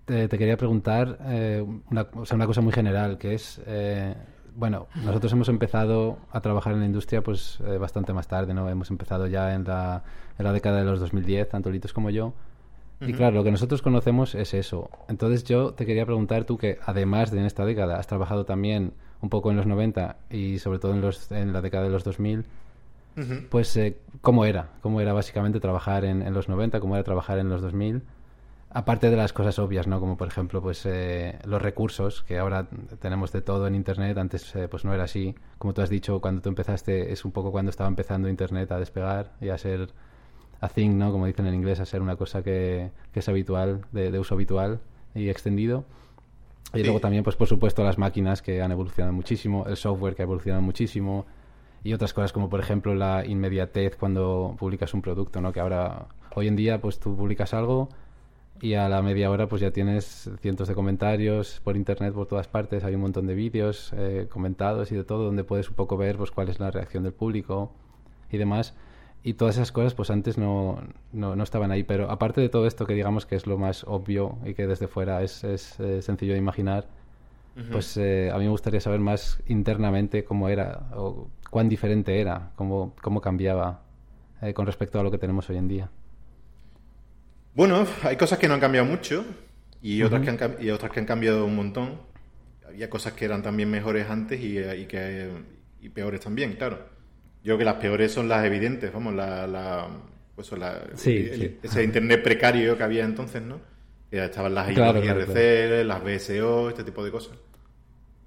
te, 0.05 0.28
te 0.28 0.38
quería 0.38 0.56
preguntar 0.56 1.19
eh, 1.26 1.64
una, 1.90 2.06
o 2.14 2.26
sea, 2.26 2.37
una 2.37 2.46
cosa 2.46 2.61
muy 2.61 2.72
general, 2.72 3.19
que 3.19 3.34
es, 3.34 3.61
eh, 3.67 4.14
bueno, 4.61 4.89
nosotros 5.07 5.33
hemos 5.33 5.49
empezado 5.49 6.19
a 6.31 6.43
trabajar 6.43 6.75
en 6.75 6.81
la 6.81 6.85
industria 6.85 7.23
pues 7.23 7.59
eh, 7.67 7.79
bastante 7.79 8.12
más 8.12 8.29
tarde, 8.29 8.53
¿no? 8.53 8.69
Hemos 8.69 8.91
empezado 8.91 9.27
ya 9.27 9.55
en 9.55 9.65
la, 9.65 10.05
en 10.39 10.45
la 10.45 10.53
década 10.53 10.81
de 10.81 10.85
los 10.85 11.01
2010, 11.01 11.49
tanto 11.49 11.71
Litos 11.71 11.95
como 11.95 12.11
yo. 12.11 12.35
Y 13.01 13.15
claro, 13.15 13.37
lo 13.37 13.43
que 13.43 13.51
nosotros 13.51 13.81
conocemos 13.81 14.35
es 14.35 14.53
eso. 14.53 14.91
Entonces 15.09 15.45
yo 15.45 15.73
te 15.73 15.87
quería 15.87 16.05
preguntar 16.05 16.45
tú 16.45 16.59
que 16.59 16.79
además 16.85 17.31
de 17.31 17.41
en 17.41 17.47
esta 17.47 17.65
década 17.65 17.97
has 17.99 18.07
trabajado 18.07 18.45
también 18.45 18.93
un 19.23 19.31
poco 19.31 19.51
en 19.51 19.57
los 19.57 19.65
90 19.65 20.17
y 20.29 20.59
sobre 20.59 20.79
todo 20.79 20.93
en, 20.93 21.01
los, 21.01 21.33
en 21.33 21.55
la 21.55 21.63
década 21.63 21.85
de 21.85 21.91
los 21.91 22.05
2000, 22.05 22.45
Ujú. 23.17 23.35
pues, 23.49 23.75
eh, 23.79 23.97
¿cómo 24.21 24.45
era? 24.45 24.69
¿Cómo 24.83 25.01
era 25.01 25.15
básicamente 25.15 25.59
trabajar 25.59 26.05
en, 26.05 26.21
en 26.21 26.35
los 26.35 26.51
90? 26.51 26.81
¿Cómo 26.81 26.95
era 26.97 27.03
trabajar 27.03 27.39
en 27.39 27.49
los 27.49 27.63
2000? 27.63 28.03
Aparte 28.72 29.10
de 29.10 29.17
las 29.17 29.32
cosas 29.32 29.58
obvias, 29.58 29.89
¿no? 29.89 29.98
Como 29.98 30.17
por 30.17 30.29
ejemplo, 30.29 30.62
pues 30.62 30.86
eh, 30.86 31.39
los 31.44 31.60
recursos, 31.60 32.22
que 32.22 32.39
ahora 32.39 32.69
tenemos 33.00 33.32
de 33.32 33.41
todo 33.41 33.67
en 33.67 33.74
Internet. 33.74 34.17
Antes, 34.17 34.55
eh, 34.55 34.69
pues 34.69 34.84
no 34.84 34.94
era 34.94 35.05
así. 35.05 35.34
Como 35.58 35.74
tú 35.74 35.82
has 35.82 35.91
dicho, 35.91 36.20
cuando 36.20 36.41
tú 36.41 36.50
empezaste, 36.50 37.12
es 37.12 37.24
un 37.24 37.32
poco 37.32 37.50
cuando 37.50 37.70
estaba 37.70 37.89
empezando 37.89 38.29
Internet 38.29 38.70
a 38.70 38.79
despegar 38.79 39.32
y 39.41 39.48
a 39.48 39.58
ser 39.58 39.89
a 40.60 40.69
thing, 40.69 40.98
¿no? 40.98 41.10
Como 41.10 41.27
dicen 41.27 41.46
en 41.46 41.55
inglés, 41.55 41.81
a 41.81 41.84
ser 41.86 42.00
una 42.00 42.15
cosa 42.15 42.43
que, 42.44 42.93
que 43.12 43.19
es 43.20 43.29
habitual, 43.29 43.81
de, 43.91 44.12
de 44.12 44.19
uso 44.20 44.34
habitual 44.34 44.79
y 45.17 45.31
extendido. 45.31 45.84
Y 46.72 46.79
Sí. 46.79 46.84
luego 46.84 47.00
también, 47.00 47.24
pues 47.24 47.34
por 47.34 47.48
supuesto, 47.48 47.82
las 47.82 47.98
máquinas 47.98 48.41
que 48.41 48.62
han 48.62 48.70
evolucionado 48.70 49.12
muchísimo, 49.12 49.67
el 49.67 49.77
software 49.77 50.15
que 50.15 50.22
ha 50.22 50.27
evolucionado 50.27 50.62
muchísimo 50.62 51.27
y 51.82 51.93
otras 51.94 52.12
cosas 52.12 52.32
como, 52.32 52.48
por 52.48 52.60
ejemplo, 52.60 52.94
la 52.94 53.27
inmediatez 53.27 53.96
cuando 53.96 54.55
publicas 54.56 54.94
un 54.94 55.03
producto, 55.03 55.41
¿no? 55.41 55.53
Que 55.53 55.58
ahora, 55.58 56.06
hoy 56.36 56.46
en 56.46 56.55
día, 56.55 56.81
pues 56.81 57.00
tú 57.00 57.17
publicas 57.17 57.53
algo 57.55 57.89
y 58.60 58.74
a 58.74 58.88
la 58.88 59.02
media 59.02 59.31
hora 59.31 59.48
pues 59.48 59.62
ya 59.62 59.70
tienes 59.70 60.31
cientos 60.40 60.69
de 60.69 60.74
comentarios 60.74 61.60
por 61.64 61.76
internet 61.76 62.12
por 62.12 62.26
todas 62.26 62.48
partes, 62.48 62.84
hay 62.84 62.94
un 62.94 63.00
montón 63.00 63.26
de 63.26 63.34
vídeos 63.34 63.93
eh, 63.96 64.26
comentados 64.31 64.93
y 64.93 64.96
de 64.96 65.05
todo 65.05 65.24
donde 65.24 65.44
puedes 65.44 65.69
un 65.69 65.76
poco 65.76 65.96
ver 65.96 66.17
pues 66.17 66.31
cuál 66.31 66.48
es 66.48 66.60
la 66.60 66.70
reacción 66.70 67.02
del 67.02 67.12
público 67.12 67.72
y 68.31 68.38
demás. 68.38 68.74
Y 69.22 69.34
todas 69.34 69.56
esas 69.56 69.70
cosas 69.72 69.94
pues 69.94 70.10
antes 70.10 70.38
no, 70.38 70.79
no, 71.12 71.36
no 71.36 71.43
estaban 71.43 71.70
ahí, 71.70 71.82
pero 71.84 72.10
aparte 72.10 72.40
de 72.40 72.48
todo 72.48 72.67
esto 72.67 72.86
que 72.86 72.94
digamos 72.94 73.26
que 73.26 73.36
es 73.36 73.46
lo 73.46 73.58
más 73.58 73.84
obvio 73.84 74.38
y 74.44 74.55
que 74.55 74.67
desde 74.67 74.88
fuera 74.88 75.22
es, 75.22 75.44
es 75.44 75.79
eh, 75.81 76.00
sencillo 76.02 76.32
de 76.32 76.38
imaginar, 76.38 76.86
pues 77.70 77.96
eh, 77.98 78.31
a 78.32 78.38
mí 78.38 78.44
me 78.44 78.50
gustaría 78.50 78.81
saber 78.81 79.00
más 79.00 79.43
internamente 79.46 80.24
cómo 80.24 80.48
era 80.48 80.88
o 80.96 81.29
cuán 81.50 81.69
diferente 81.69 82.19
era, 82.19 82.52
cómo, 82.56 82.94
cómo 83.02 83.20
cambiaba 83.20 83.82
eh, 84.40 84.55
con 84.55 84.64
respecto 84.64 84.98
a 84.98 85.02
lo 85.02 85.10
que 85.10 85.19
tenemos 85.19 85.50
hoy 85.50 85.56
en 85.58 85.69
día. 85.69 85.90
Bueno, 87.55 87.87
hay 88.03 88.17
cosas 88.17 88.39
que 88.39 88.49
no 88.49 88.55
han 88.55 88.61
cambiado 88.61 88.87
mucho 88.87 89.25
y, 89.83 90.03
otras, 90.03 90.23
que 90.23 90.31
han, 90.31 90.57
y 90.61 90.71
otras 90.71 90.91
que 90.93 91.01
han 91.01 91.07
cambiado 91.07 91.45
un 91.45 91.57
montón. 91.57 92.01
Había 92.67 92.89
cosas 92.89 93.15
que 93.15 93.25
eran 93.25 93.43
también 93.43 93.71
mejores 93.71 94.09
antes 94.09 94.41
y, 94.41 94.59
y 94.59 94.87
que, 94.87 95.29
y 95.81 95.89
peores 95.89 96.21
también, 96.21 96.53
claro. 96.55 96.79
Yo 97.43 97.57
creo 97.57 97.59
que 97.59 97.65
las 97.65 97.75
peores 97.77 98.13
son 98.13 98.29
las 98.29 98.45
evidentes, 98.45 98.93
vamos, 98.93 99.15
la, 99.15 99.47
la- 99.47 99.89
pues 100.37 100.53
la- 100.53 100.83
Sí, 100.95 101.29
el- 101.31 101.39
sí. 101.41 101.59
ese 101.63 101.83
internet 101.83 102.23
precario 102.23 102.77
que 102.77 102.83
había 102.85 103.05
entonces, 103.05 103.43
¿no? 103.43 103.61
Que 104.11 104.25
estaban 104.25 104.55
las 104.55 104.69
Claro, 104.73 104.99
IRC, 105.03 105.33
claro, 105.33 105.85
las 105.85 106.03
BSO, 106.05 106.69
este 106.69 106.85
tipo 106.85 107.05
de 107.05 107.11
cosas. 107.11 107.37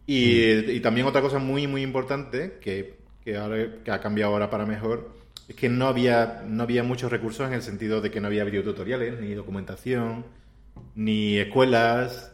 Y, 0.06 0.72
y 0.72 0.80
también 0.82 1.08
otra 1.08 1.22
cosa 1.22 1.40
muy, 1.40 1.66
muy 1.68 1.82
importante 1.82 2.58
que, 2.60 2.98
que, 3.24 3.38
ahora- 3.38 3.82
que 3.84 3.92
ha 3.92 4.02
cambiado 4.02 4.34
ahora 4.34 4.50
para 4.50 4.66
mejor 4.66 5.16
es 5.48 5.56
que 5.56 5.70
no 5.70 5.88
había, 5.88 6.44
no 6.48 6.64
había 6.64 6.84
muchos 6.84 7.12
recursos 7.12 7.48
en 7.48 7.54
el 7.54 7.62
sentido 7.62 8.02
de 8.02 8.12
que 8.12 8.22
no 8.22 8.28
había 8.28 8.44
videotutoriales, 8.44 9.20
ni 9.20 9.34
documentación, 9.34 10.26
ni 10.96 11.38
escuelas, 11.38 12.34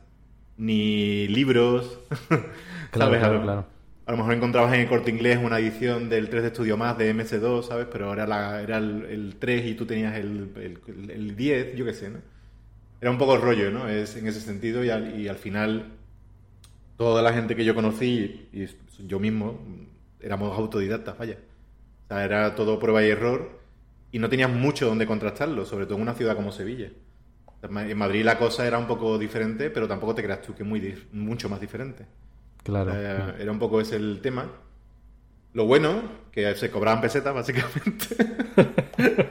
ni 0.57 1.27
libros. 1.27 1.99
Claro, 2.91 3.13
¿Sabes? 3.13 3.19
claro, 3.19 3.41
claro. 3.43 3.67
a 4.07 4.11
lo 4.11 4.17
mejor 4.17 4.33
encontrabas 4.33 4.73
en 4.73 4.79
el 4.81 4.87
corte 4.87 5.11
inglés 5.11 5.39
una 5.43 5.59
edición 5.59 6.09
del 6.09 6.27
3 6.29 6.41
de 6.41 6.49
Studio 6.49 6.75
Más 6.75 6.97
de 6.97 7.13
MS2, 7.13 7.63
¿sabes? 7.67 7.87
Pero 7.91 8.11
era, 8.13 8.25
la, 8.25 8.61
era 8.63 8.77
el, 8.79 9.05
el 9.05 9.35
3 9.37 9.65
y 9.67 9.75
tú 9.75 9.85
tenías 9.85 10.15
el, 10.15 10.51
el, 10.55 11.11
el 11.11 11.35
10, 11.35 11.75
yo 11.75 11.85
qué 11.85 11.93
sé, 11.93 12.09
¿no? 12.09 12.19
Era 13.01 13.11
un 13.11 13.17
poco 13.19 13.35
el 13.35 13.41
rollo, 13.41 13.71
¿no? 13.71 13.87
Es 13.87 14.15
en 14.17 14.27
ese 14.27 14.41
sentido 14.41 14.83
y 14.83 14.89
al, 14.89 15.19
y 15.19 15.27
al 15.27 15.37
final 15.37 15.91
toda 16.97 17.21
la 17.21 17.33
gente 17.33 17.55
que 17.55 17.63
yo 17.65 17.75
conocí 17.75 18.49
y 18.51 18.67
yo 19.07 19.19
mismo 19.19 19.59
éramos 20.19 20.57
autodidactas, 20.57 21.17
vaya. 21.17 21.37
O 22.09 22.13
sea, 22.13 22.23
era 22.23 22.55
todo 22.55 22.79
prueba 22.79 23.03
y 23.03 23.09
error 23.09 23.59
y 24.11 24.17
no 24.17 24.29
tenías 24.29 24.49
mucho 24.49 24.87
donde 24.87 25.05
contrastarlo, 25.05 25.63
sobre 25.65 25.85
todo 25.85 25.97
en 25.97 26.01
una 26.01 26.15
ciudad 26.15 26.35
como 26.35 26.51
Sevilla. 26.51 26.89
En 27.61 27.97
Madrid 27.97 28.23
la 28.23 28.39
cosa 28.39 28.65
era 28.65 28.79
un 28.79 28.87
poco 28.87 29.19
diferente, 29.19 29.69
pero 29.69 29.87
tampoco 29.87 30.15
te 30.15 30.23
creas 30.23 30.41
tú 30.41 30.55
que 30.55 30.63
muy 30.63 31.07
mucho 31.11 31.49
más 31.49 31.61
diferente. 31.61 32.05
Claro. 32.63 32.93
Eh, 32.95 33.35
era 33.39 33.51
un 33.51 33.59
poco 33.59 33.79
ese 33.79 33.97
el 33.97 34.21
tema. 34.21 34.49
Lo 35.53 35.65
bueno, 35.65 36.01
que 36.31 36.55
se 36.55 36.71
cobraban 36.71 37.01
pesetas, 37.01 37.33
básicamente. 37.33 38.15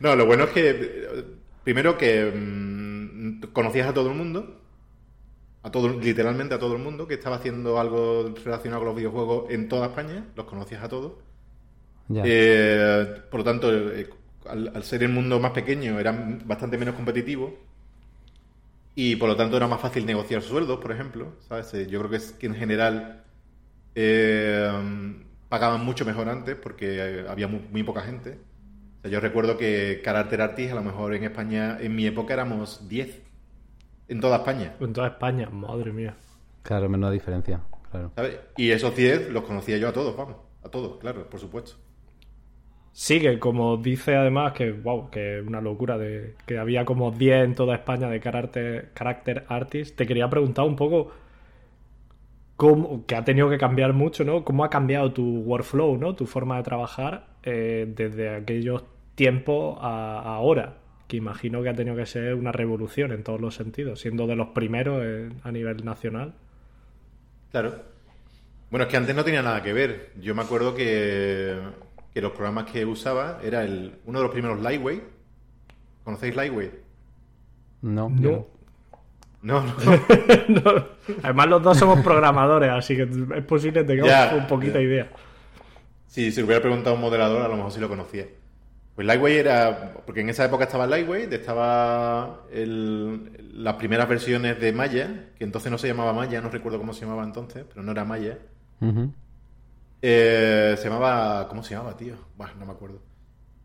no, 0.00 0.16
lo 0.16 0.26
bueno 0.26 0.44
es 0.44 0.50
que, 0.50 0.70
eh, 0.70 1.24
primero 1.62 1.96
que 1.98 2.32
mm, 2.34 3.52
conocías 3.52 3.88
a 3.88 3.94
todo 3.94 4.10
el 4.10 4.16
mundo, 4.16 4.59
a 5.62 5.70
todo, 5.70 5.88
literalmente 6.00 6.54
a 6.54 6.58
todo 6.58 6.74
el 6.76 6.82
mundo 6.82 7.06
que 7.06 7.14
estaba 7.14 7.36
haciendo 7.36 7.78
algo 7.80 8.34
relacionado 8.44 8.80
con 8.80 8.88
los 8.88 8.96
videojuegos 8.96 9.50
en 9.50 9.68
toda 9.68 9.86
España, 9.88 10.26
los 10.36 10.46
conocías 10.46 10.82
a 10.82 10.88
todos. 10.88 11.12
Ya. 12.08 12.24
Eh, 12.24 13.22
por 13.30 13.40
lo 13.40 13.44
tanto, 13.44 13.72
eh, 13.72 14.10
al, 14.46 14.72
al 14.74 14.84
ser 14.84 15.02
el 15.02 15.10
mundo 15.10 15.40
más 15.40 15.52
pequeño, 15.52 15.98
era 16.00 16.12
bastante 16.44 16.78
menos 16.78 16.94
competitivo. 16.94 17.58
Y 18.94 19.16
por 19.16 19.28
lo 19.28 19.36
tanto 19.36 19.56
era 19.56 19.66
más 19.68 19.80
fácil 19.80 20.04
negociar 20.06 20.42
sueldos, 20.42 20.80
por 20.80 20.92
ejemplo. 20.92 21.36
¿sabes? 21.48 21.72
Eh, 21.74 21.86
Yo 21.88 21.98
creo 22.00 22.10
que, 22.10 22.16
es, 22.16 22.32
que 22.32 22.46
en 22.46 22.54
general 22.54 23.24
eh, 23.94 24.70
pagaban 25.48 25.84
mucho 25.84 26.04
mejor 26.04 26.28
antes 26.28 26.56
porque 26.56 27.24
había 27.28 27.48
muy, 27.48 27.60
muy 27.70 27.82
poca 27.84 28.02
gente. 28.02 28.40
O 28.98 29.02
sea, 29.02 29.10
yo 29.10 29.20
recuerdo 29.20 29.56
que 29.58 30.02
Character 30.04 30.42
Artist, 30.42 30.72
a 30.72 30.76
lo 30.76 30.82
mejor 30.82 31.14
en 31.14 31.24
España, 31.24 31.78
en 31.80 31.94
mi 31.96 32.06
época 32.06 32.34
éramos 32.34 32.88
10 32.88 33.22
en 34.10 34.20
toda 34.20 34.38
España. 34.38 34.74
En 34.80 34.92
toda 34.92 35.06
España, 35.06 35.48
madre 35.50 35.92
mía. 35.92 36.16
Claro, 36.62 36.88
menos 36.88 37.12
diferencia. 37.12 37.60
Claro. 37.90 38.12
¿sabes? 38.16 38.38
Y 38.56 38.70
esos 38.70 38.94
10 38.94 39.30
los 39.30 39.44
conocía 39.44 39.78
yo 39.78 39.88
a 39.88 39.92
todos, 39.92 40.16
vamos. 40.16 40.36
A 40.64 40.68
todos, 40.68 40.98
claro, 40.98 41.28
por 41.30 41.40
supuesto. 41.40 41.76
Sí, 42.92 43.20
que 43.20 43.38
como 43.38 43.76
dice 43.76 44.16
además 44.16 44.52
que, 44.52 44.72
wow, 44.72 45.10
que 45.10 45.38
es 45.38 45.46
una 45.46 45.60
locura 45.60 45.96
de 45.96 46.34
que 46.44 46.58
había 46.58 46.84
como 46.84 47.12
10 47.12 47.44
en 47.44 47.54
toda 47.54 47.76
España 47.76 48.08
de 48.08 48.20
character, 48.20 48.90
character 48.94 49.44
artist. 49.48 49.96
Te 49.96 50.06
quería 50.06 50.28
preguntar 50.28 50.66
un 50.66 50.76
poco 50.76 51.12
cómo, 52.56 53.06
que 53.06 53.14
ha 53.14 53.24
tenido 53.24 53.48
que 53.48 53.58
cambiar 53.58 53.92
mucho, 53.92 54.24
¿no? 54.24 54.44
¿Cómo 54.44 54.64
ha 54.64 54.70
cambiado 54.70 55.12
tu 55.12 55.24
workflow, 55.42 55.96
¿no? 55.96 56.14
Tu 56.16 56.26
forma 56.26 56.56
de 56.56 56.62
trabajar 56.64 57.28
eh, 57.44 57.86
desde 57.96 58.34
aquellos 58.36 58.84
tiempos 59.14 59.78
a, 59.80 60.18
a 60.20 60.34
ahora. 60.36 60.79
Que 61.10 61.16
imagino 61.16 61.60
que 61.60 61.68
ha 61.70 61.74
tenido 61.74 61.96
que 61.96 62.06
ser 62.06 62.36
una 62.36 62.52
revolución 62.52 63.10
en 63.10 63.24
todos 63.24 63.40
los 63.40 63.56
sentidos, 63.56 63.98
siendo 63.98 64.28
de 64.28 64.36
los 64.36 64.50
primeros 64.50 65.02
eh, 65.04 65.28
a 65.42 65.50
nivel 65.50 65.84
nacional. 65.84 66.34
Claro. 67.50 67.74
Bueno, 68.70 68.84
es 68.84 68.90
que 68.92 68.96
antes 68.96 69.16
no 69.16 69.24
tenía 69.24 69.42
nada 69.42 69.60
que 69.60 69.72
ver. 69.72 70.12
Yo 70.20 70.36
me 70.36 70.42
acuerdo 70.42 70.72
que, 70.72 71.58
que 72.14 72.22
los 72.22 72.30
programas 72.30 72.70
que 72.70 72.84
usaba 72.86 73.40
era 73.42 73.64
el, 73.64 73.96
uno 74.06 74.20
de 74.20 74.22
los 74.22 74.32
primeros 74.32 74.60
Lightweight. 74.60 75.02
¿Conocéis 76.04 76.36
Lightweight? 76.36 76.74
No, 77.82 78.08
No. 78.08 78.46
No, 79.42 79.62
no. 79.64 79.72
No. 80.48 80.86
Además, 81.24 81.48
los 81.48 81.62
dos 81.62 81.76
somos 81.76 82.00
programadores, 82.04 82.70
así 82.70 82.94
que 82.94 83.08
es 83.36 83.44
posible 83.46 83.80
que 83.80 83.86
tengamos 83.86 84.10
Ya, 84.10 84.36
un 84.36 84.46
poquita 84.46 84.74
ya. 84.74 84.80
idea. 84.82 85.10
Si 86.06 86.30
se 86.30 86.40
lo 86.40 86.46
hubiera 86.46 86.60
preguntado 86.62 86.90
a 86.90 86.94
un 86.94 87.00
moderador, 87.00 87.42
a 87.42 87.48
lo 87.48 87.56
mejor 87.56 87.72
sí 87.72 87.80
lo 87.80 87.88
conocía. 87.88 88.26
Pues 89.00 89.06
Lightweight 89.06 89.38
era. 89.38 89.94
Porque 90.04 90.20
en 90.20 90.28
esa 90.28 90.44
época 90.44 90.64
estaba 90.64 90.86
Lightweight, 90.86 91.32
estaba 91.32 92.44
el- 92.52 93.30
las 93.64 93.76
primeras 93.76 94.06
versiones 94.06 94.60
de 94.60 94.72
Maya, 94.72 95.30
que 95.38 95.44
entonces 95.44 95.72
no 95.72 95.78
se 95.78 95.88
llamaba 95.88 96.12
Maya, 96.12 96.42
no 96.42 96.50
recuerdo 96.50 96.76
cómo 96.76 96.92
se 96.92 97.06
llamaba 97.06 97.24
entonces, 97.24 97.64
pero 97.66 97.82
no 97.82 97.92
era 97.92 98.04
Maya. 98.04 98.36
Eh, 100.02 100.74
se 100.76 100.84
llamaba. 100.84 101.48
¿Cómo 101.48 101.62
se 101.62 101.74
llamaba, 101.74 101.96
tío? 101.96 102.14
Bueno, 102.36 102.52
no 102.58 102.66
me 102.66 102.72
acuerdo. 102.72 103.00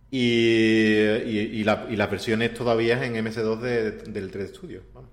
Y, 0.09 0.19
y, 0.21 1.49
y 1.51 1.63
la- 1.65 1.85
y 1.89 1.97
las 1.97 2.09
versiones 2.09 2.53
todavía 2.53 3.03
en 3.03 3.17
MS2 3.17 3.59
de- 3.59 3.91
del 3.91 4.31
3D 4.31 4.47
Studio. 4.47 4.83
vamos. 4.93 5.09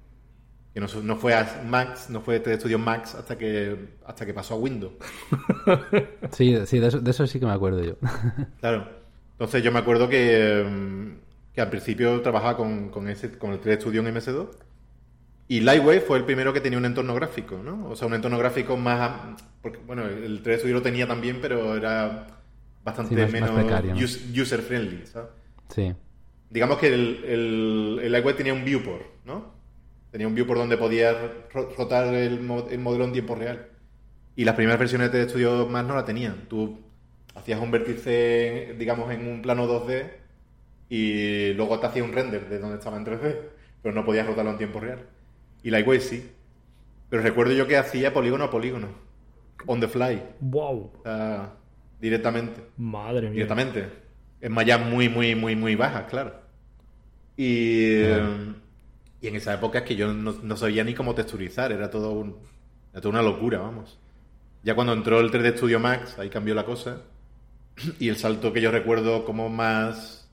Que 0.73 0.79
no, 0.81 0.87
no 1.02 1.17
fue 1.17 1.35
a 1.35 1.64
Max, 1.67 2.11
no 2.11 2.21
fue 2.21 2.41
3D 2.41 2.61
Studio 2.61 2.79
Max 2.79 3.17
hasta 3.17 3.37
que, 3.37 3.76
hasta 4.07 4.25
que 4.25 4.33
pasó 4.35 4.55
a 4.55 4.59
Windows. 4.59 4.93
Sí, 6.31 6.57
sí 6.67 6.79
de, 6.79 6.87
eso, 6.87 7.00
de 7.00 7.11
eso 7.11 7.26
sí 7.26 7.41
que 7.41 7.47
me 7.47 7.52
acuerdo 7.52 7.83
yo. 7.83 7.97
Claro. 8.61 9.01
Entonces 9.33 9.62
yo 9.62 9.73
me 9.73 9.79
acuerdo 9.81 10.09
que, 10.09 10.65
mm, 10.69 11.53
que 11.55 11.61
al 11.61 11.71
principio 11.71 12.21
trabajaba 12.23 12.57
con, 12.57 12.91
con, 12.91 13.09
ese, 13.09 13.37
con 13.39 13.53
el 13.53 13.61
3D 13.61 13.81
Studio 13.81 14.01
en 14.07 14.15
MS2. 14.15 14.49
Y 15.49 15.61
Lightweight 15.61 16.03
fue 16.07 16.19
el 16.19 16.25
primero 16.25 16.53
que 16.53 16.61
tenía 16.61 16.79
un 16.79 16.85
entorno 16.87 17.15
gráfico, 17.15 17.59
¿no? 17.62 17.89
O 17.91 17.97
sea, 17.97 18.07
un 18.09 18.15
entorno 18.15 18.39
gráfico 18.39 18.77
más... 18.77 19.41
Porque, 19.61 19.79
bueno, 19.87 20.05
el 20.07 20.43
3D 20.43 20.59
Studio 20.59 20.75
lo 20.77 20.83
tenía 20.83 21.07
también, 21.07 21.39
pero 21.43 21.77
era 21.77 22.27
bastante 22.85 23.15
Sí, 23.15 23.21
más- 23.21 23.33
más 23.33 23.51
menos 23.51 23.51
precario, 23.65 23.95
¿no? 23.95 24.01
user 24.43 24.62
friendly, 24.62 25.07
¿sabes? 25.07 25.29
Sí. 25.69 25.95
Digamos 26.51 26.79
que 26.79 26.89
el, 26.89 27.25
el, 27.25 28.01
el 28.03 28.12
Lightweight 28.12 28.37
tenía 28.37 28.55
un 28.55 28.65
viewport, 28.65 29.03
¿no? 29.25 29.55
Tenía 30.11 30.27
un 30.29 30.35
viewport 30.35 30.59
donde 30.61 30.77
podías 30.77 31.17
ro- 31.53 31.71
rotar 31.77 32.07
el, 32.15 32.39
el 32.71 32.79
modelo 32.79 33.05
en 33.05 33.12
tiempo 33.12 33.35
real. 33.35 33.69
Y 34.37 34.45
las 34.45 34.55
primeras 34.55 34.79
versiones 34.79 35.12
de 35.12 35.29
Studio 35.29 35.67
más 35.69 35.85
no 35.87 35.95
la 35.95 36.05
tenían. 36.05 36.47
Tú 36.49 36.79
hacías 37.35 37.61
un 37.61 37.71
vértice, 37.71 38.75
digamos, 38.79 39.11
en 39.11 39.27
un 39.27 39.43
plano 39.43 39.67
2D 39.67 40.11
y 40.89 41.53
luego 41.55 41.79
te 41.81 41.87
hacía 41.87 42.05
un 42.05 42.12
render 42.12 42.49
de 42.49 42.59
donde 42.59 42.77
estaba 42.77 42.97
en 42.97 43.07
3D, 43.07 43.37
pero 43.83 43.95
no 43.95 44.05
podías 44.05 44.27
rotarlo 44.27 44.51
en 44.51 44.59
tiempo 44.59 44.81
real. 44.81 45.07
Y 45.62 45.71
Lightweight 45.71 46.03
sí. 46.03 46.31
Pero 47.09 47.23
recuerdo 47.23 47.53
yo 47.53 47.67
que 47.67 47.77
hacía 47.77 48.12
polígono 48.12 48.45
a 48.45 48.51
polígono. 48.51 48.89
On 49.67 49.81
the 49.81 49.89
fly. 49.89 50.23
¡Wow! 50.41 50.93
Sea, 51.03 51.55
directamente. 52.01 52.61
Madre 52.77 53.23
mía. 53.23 53.33
Directamente. 53.33 53.89
En 54.41 54.53
mallas 54.53 54.85
muy, 54.85 55.09
muy, 55.09 55.35
muy, 55.35 55.57
muy 55.57 55.77
bajas, 55.77 56.05
claro. 56.11 56.35
Y, 57.37 58.03
y 59.21 59.29
en 59.29 59.37
esa 59.37 59.55
época 59.55 59.79
es 59.79 59.85
que 59.85 59.97
yo 59.97 60.12
no, 60.12 60.33
no 60.43 60.57
sabía 60.57 60.85
ni 60.85 60.95
cómo 60.95 61.15
texturizar, 61.15 61.73
era 61.73 61.91
todo 61.91 62.12
un, 62.12 62.37
era 62.93 63.01
toda 63.01 63.21
una 63.21 63.23
locura, 63.23 63.59
vamos. 63.59 63.99
Ya 64.62 64.75
cuando 64.75 64.93
entró 64.93 65.21
el 65.21 65.31
3D 65.31 65.57
Studio 65.57 65.81
Max, 65.81 66.19
ahí 66.19 66.29
cambió 66.29 66.55
la 66.55 66.65
cosa. 66.65 67.03
Y 67.99 68.09
el 68.09 68.17
salto 68.17 68.52
que 68.52 68.61
yo 68.61 68.71
recuerdo 68.71 69.25
como 69.25 69.49
más... 69.49 70.31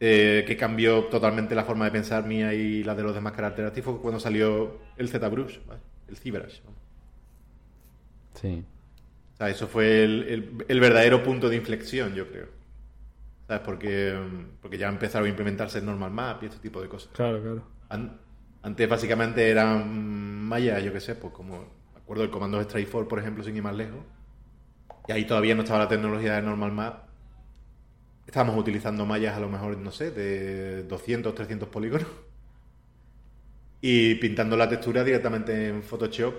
eh, 0.00 0.44
que 0.46 0.56
cambió 0.56 1.04
totalmente 1.04 1.54
la 1.54 1.64
forma 1.64 1.86
de 1.86 1.90
pensar 1.92 2.26
mía 2.26 2.52
y 2.54 2.82
la 2.84 2.94
de 2.94 3.02
los 3.02 3.14
demás 3.14 3.32
caracteres 3.32 3.72
fue 3.84 4.00
cuando 4.00 4.20
salió 4.20 4.78
el 4.96 5.08
ZBrush, 5.08 5.58
¿vale? 5.66 5.80
el 6.08 6.16
ZBrush. 6.16 6.60
vamos. 6.64 6.80
Sí. 8.34 8.64
O 9.34 9.36
sea, 9.36 9.50
eso 9.50 9.68
fue 9.68 10.04
el, 10.04 10.22
el- 10.28 10.64
el 10.68 10.80
verdadero 10.80 11.22
punto 11.22 11.48
de 11.48 11.56
inflexión, 11.56 12.14
yo 12.14 12.28
creo. 12.30 12.48
¿Sabes? 13.48 13.62
Porque, 13.64 14.14
mm, 14.14 14.58
porque 14.62 14.78
ya 14.78 14.88
empezaron 14.88 15.26
a 15.26 15.30
implementarse 15.30 15.78
el 15.78 15.86
normal 15.86 16.10
map 16.12 16.42
y 16.42 16.46
este 16.46 16.58
tipo 16.60 16.80
de 16.82 16.88
cosas. 16.88 17.12
Claro, 17.12 17.40
claro. 17.42 17.62
An- 17.88 18.20
antes 18.62 18.88
básicamente 18.88 19.50
eran 19.50 20.42
Maya, 20.44 20.80
yo 20.80 20.92
qué 20.92 21.00
sé, 21.00 21.14
pues 21.16 21.32
como 21.32 21.60
me 21.94 22.00
acuerdo 22.00 22.22
del 22.22 22.30
comando 22.30 22.60
Strike 22.60 22.88
for, 22.88 23.08
por 23.08 23.18
ejemplo, 23.18 23.42
sin 23.44 23.56
ir 23.56 23.62
más 23.62 23.74
lejos. 23.76 24.00
Y 25.08 25.12
ahí 25.12 25.24
todavía 25.26 25.54
no 25.54 25.62
estaba 25.62 25.80
la 25.80 25.88
tecnología 25.88 26.34
de 26.34 26.42
normal 26.42 26.72
map. 26.72 27.04
Estábamos 28.26 28.56
utilizando 28.58 29.06
mallas 29.06 29.36
a 29.36 29.40
lo 29.40 29.48
mejor, 29.48 29.76
no 29.78 29.90
sé, 29.92 30.10
de 30.10 30.82
200, 30.84 31.34
300 31.34 31.68
polígonos. 31.68 32.08
Y 33.80 34.16
pintando 34.16 34.56
la 34.56 34.68
textura 34.68 35.04
directamente 35.04 35.68
en 35.68 35.82
Photoshop. 35.82 36.34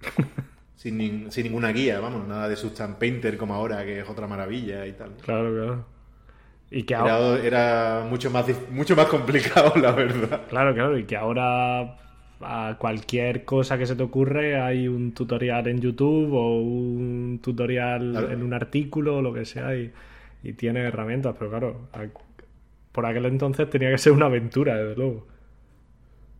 sin, 0.76 0.98
nin- 0.98 1.30
sin 1.30 1.44
ninguna 1.44 1.70
guía, 1.72 2.00
vamos, 2.00 2.26
nada 2.26 2.48
de 2.48 2.56
Substance 2.56 2.96
Painter 2.98 3.36
como 3.36 3.54
ahora, 3.54 3.84
que 3.84 4.00
es 4.00 4.08
otra 4.08 4.26
maravilla 4.26 4.86
y 4.86 4.92
tal. 4.92 5.12
Claro, 5.22 5.50
claro. 5.54 5.86
Y 6.70 6.84
que 6.84 6.94
ahora... 6.94 7.38
Era, 7.38 7.46
era 8.00 8.06
mucho, 8.08 8.30
más, 8.30 8.46
mucho 8.70 8.96
más 8.96 9.06
complicado, 9.06 9.74
la 9.80 9.92
verdad. 9.92 10.42
Claro, 10.48 10.74
claro. 10.74 10.98
Y 10.98 11.04
que 11.06 11.16
ahora 11.16 11.96
a 12.42 12.76
cualquier 12.78 13.44
cosa 13.44 13.76
que 13.78 13.86
se 13.86 13.96
te 13.96 14.02
ocurre 14.02 14.60
hay 14.60 14.88
un 14.88 15.12
tutorial 15.12 15.66
en 15.68 15.80
YouTube 15.80 16.32
o 16.32 16.60
un 16.60 17.40
tutorial 17.42 18.10
Claro. 18.12 18.30
en 18.32 18.42
un 18.42 18.54
artículo 18.54 19.18
o 19.18 19.22
lo 19.22 19.32
que 19.34 19.44
sea 19.44 19.74
y, 19.76 19.92
y 20.42 20.52
tiene 20.54 20.80
herramientas. 20.80 21.34
Pero 21.38 21.50
claro, 21.50 21.88
a- 21.92 22.06
por 22.92 23.06
aquel 23.06 23.26
entonces 23.26 23.68
tenía 23.70 23.90
que 23.90 23.98
ser 23.98 24.12
una 24.12 24.26
aventura, 24.26 24.76
desde 24.76 24.96
luego. 24.96 25.26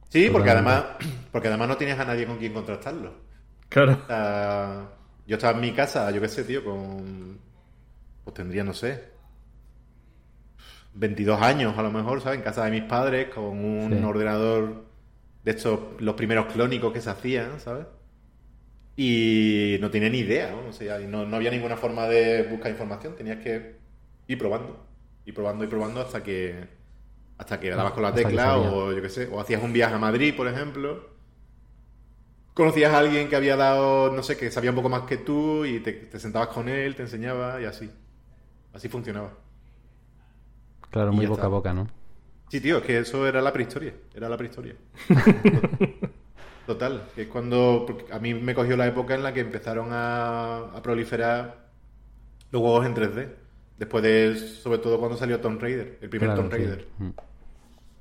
Sí, 0.08 0.28
porque 0.32 0.50
además, 0.50 0.84
porque 1.30 1.48
además 1.48 1.68
no 1.68 1.76
tenías 1.76 1.98
a 2.00 2.04
nadie 2.04 2.26
con 2.26 2.38
quien 2.38 2.52
contrastarlo. 2.52 3.12
Claro. 3.68 3.92
O 4.02 4.06
sea, 4.06 4.88
yo 5.26 5.36
estaba 5.36 5.54
en 5.54 5.60
mi 5.60 5.72
casa, 5.72 6.10
yo 6.10 6.20
qué 6.20 6.28
sé, 6.28 6.42
tío, 6.44 6.64
con 6.64 7.38
pues 8.24 8.34
tendría, 8.34 8.64
no 8.64 8.74
sé, 8.74 9.10
22 10.94 11.40
años 11.40 11.78
a 11.78 11.82
lo 11.82 11.90
mejor, 11.92 12.20
¿sabes? 12.20 12.38
En 12.38 12.44
casa 12.44 12.64
de 12.64 12.70
mis 12.72 12.82
padres, 12.82 13.28
con 13.32 13.44
un 13.64 14.04
ordenador 14.04 14.84
de 15.44 15.50
estos, 15.50 15.80
los 16.00 16.14
primeros 16.14 16.46
clónicos 16.46 16.92
que 16.92 17.00
se 17.00 17.10
hacían, 17.10 17.60
¿sabes? 17.60 17.86
Y 18.96 19.78
no 19.80 19.90
tenía 19.90 20.10
ni 20.10 20.18
idea, 20.18 20.50
¿no? 20.50 20.68
O 20.68 20.72
sea, 20.72 20.98
no, 20.98 21.24
no 21.24 21.36
había 21.36 21.50
ninguna 21.50 21.76
forma 21.76 22.06
de 22.06 22.42
buscar 22.44 22.70
información, 22.70 23.16
tenías 23.16 23.38
que 23.38 23.76
ir 24.26 24.38
probando, 24.38 24.84
ir 25.24 25.34
probando 25.34 25.64
y 25.64 25.66
probando 25.68 26.00
hasta 26.00 26.22
que 26.22 26.80
hasta 27.38 27.58
que 27.58 27.70
dabas 27.70 27.92
con 27.92 28.02
la 28.02 28.12
tecla 28.12 28.58
o 28.58 28.92
yo 28.92 29.00
qué 29.00 29.08
sé, 29.08 29.28
o 29.32 29.40
hacías 29.40 29.62
un 29.62 29.72
viaje 29.72 29.94
a 29.94 29.98
Madrid, 29.98 30.34
por 30.36 30.46
ejemplo. 30.46 31.08
Conocías 32.52 32.92
a 32.92 32.98
alguien 32.98 33.30
que 33.30 33.36
había 33.36 33.56
dado, 33.56 34.12
no 34.12 34.22
sé, 34.22 34.36
que 34.36 34.50
sabía 34.50 34.70
un 34.70 34.76
poco 34.76 34.90
más 34.90 35.02
que 35.02 35.16
tú 35.16 35.64
y 35.64 35.80
te, 35.80 35.92
te 35.92 36.20
sentabas 36.20 36.48
con 36.48 36.68
él, 36.68 36.94
te 36.94 37.02
enseñaba 37.02 37.58
y 37.62 37.64
así. 37.64 37.90
Así 38.74 38.88
funcionaba. 38.90 39.32
Claro, 40.90 41.12
muy 41.12 41.24
boca 41.24 41.44
a 41.44 41.48
boca, 41.48 41.72
¿no? 41.72 41.88
Sí, 42.50 42.60
tío, 42.60 42.78
es 42.78 42.82
que 42.82 42.98
eso 42.98 43.28
era 43.28 43.40
la 43.40 43.52
prehistoria. 43.52 43.94
Era 44.12 44.28
la 44.28 44.36
prehistoria. 44.36 44.74
Total, 46.66 47.08
que 47.14 47.22
es 47.22 47.28
cuando. 47.28 47.86
a 48.10 48.18
mí 48.18 48.34
me 48.34 48.54
cogió 48.54 48.76
la 48.76 48.88
época 48.88 49.14
en 49.14 49.22
la 49.22 49.32
que 49.32 49.40
empezaron 49.40 49.88
a, 49.92 50.72
proliferar 50.82 51.68
los 52.50 52.60
juegos 52.60 52.86
en 52.86 52.94
3D. 52.96 53.28
Después 53.78 54.02
de. 54.02 54.36
Sobre 54.36 54.78
todo 54.78 54.98
cuando 54.98 55.16
salió 55.16 55.38
Tomb 55.38 55.60
Raider, 55.60 55.98
el 56.00 56.08
primer 56.08 56.34
Tomb 56.34 56.50
Raider. 56.50 56.88
Mm. 56.98 57.10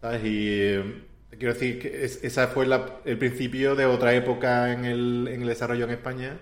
¿Sabes? 0.01 0.25
Y. 0.25 0.47
Eh, 0.49 1.03
quiero 1.37 1.53
decir 1.53 1.79
que 1.79 2.03
esa 2.03 2.25
ese 2.25 2.47
fue 2.47 2.67
el 3.05 3.17
principio 3.19 3.75
de 3.75 3.85
otra 3.85 4.15
época 4.15 4.73
en 4.73 4.85
el, 4.85 5.29
en 5.31 5.43
el 5.43 5.47
desarrollo 5.47 5.85
en 5.85 5.91
España, 5.91 6.39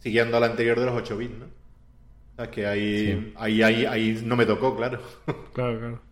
siguiendo 0.00 0.36
a 0.36 0.40
la 0.40 0.46
anterior 0.46 0.78
de 0.78 0.86
los 0.86 0.94
8 0.94 1.16
bits, 1.16 1.34
¿no? 1.38 2.50
que 2.50 2.66
ahí, 2.66 3.32
ahí, 3.36 3.62
ahí, 3.62 3.84
ahí 3.86 4.22
no 4.24 4.36
me 4.36 4.46
tocó, 4.46 4.76
claro. 4.76 5.00
Claro, 5.54 5.78
claro. 5.78 6.07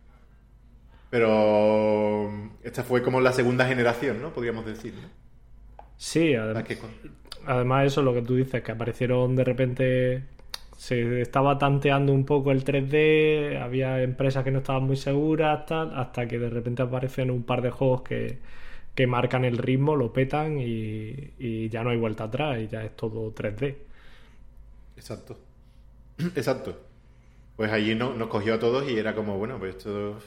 Pero 1.17 2.31
esta 2.63 2.85
fue 2.85 3.03
como 3.03 3.23
la 3.23 3.33
segunda 3.33 3.67
generación, 3.67 4.21
¿no? 4.21 4.35
Podríamos 4.35 4.67
decir. 4.67 4.93
Sí, 5.97 6.35
además, 6.35 6.65
además 7.47 7.87
eso, 7.87 8.03
lo 8.03 8.13
que 8.13 8.21
tú 8.21 8.35
dices, 8.37 8.63
que 8.63 8.73
aparecieron 8.73 9.35
de 9.35 9.45
repente, 9.45 10.25
se 10.77 11.23
estaba 11.23 11.57
tanteando 11.57 12.13
un 12.13 12.27
poco 12.27 12.53
el 12.53 12.65
3D, 12.65 13.63
había 13.63 14.03
empresas 14.03 14.45
que 14.45 14.51
no 14.51 14.59
estaban 14.59 14.83
muy 14.85 14.97
seguras, 14.97 15.65
tal, 15.65 15.99
hasta 15.99 16.29
que 16.29 16.39
de 16.39 16.51
repente 16.51 16.83
aparecen 16.83 17.31
un 17.31 17.45
par 17.45 17.63
de 17.63 17.71
juegos 17.71 18.03
que, 18.03 18.41
que 18.95 19.07
marcan 19.07 19.47
el 19.47 19.57
ritmo, 19.57 19.97
lo 19.97 20.13
petan 20.13 20.59
y, 20.61 21.33
y 21.39 21.71
ya 21.71 21.83
no 21.83 21.91
hay 21.91 21.97
vuelta 21.99 22.25
atrás 22.25 22.59
y 22.61 22.69
ya 22.69 22.85
es 22.85 22.95
todo 22.95 23.35
3D. 23.35 23.79
Exacto. 24.97 25.39
Exacto. 26.35 26.79
Pues 27.57 27.73
allí 27.73 27.95
no, 27.95 28.15
nos 28.15 28.29
cogió 28.29 28.55
a 28.55 28.59
todos 28.61 28.89
y 28.89 28.99
era 28.99 29.15
como, 29.15 29.39
bueno, 29.39 29.59
pues 29.59 29.77
esto 29.77 30.19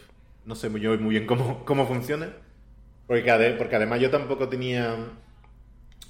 no 0.49 0.55
sé 0.55 0.67
muy, 0.67 0.81
muy 0.97 1.11
bien 1.11 1.27
cómo, 1.27 1.63
cómo 1.65 1.85
funciona. 1.85 2.27
Porque, 3.05 3.55
porque 3.57 3.75
además 3.75 4.01
yo 4.01 4.09
tampoco 4.09 4.49
tenía, 4.49 4.95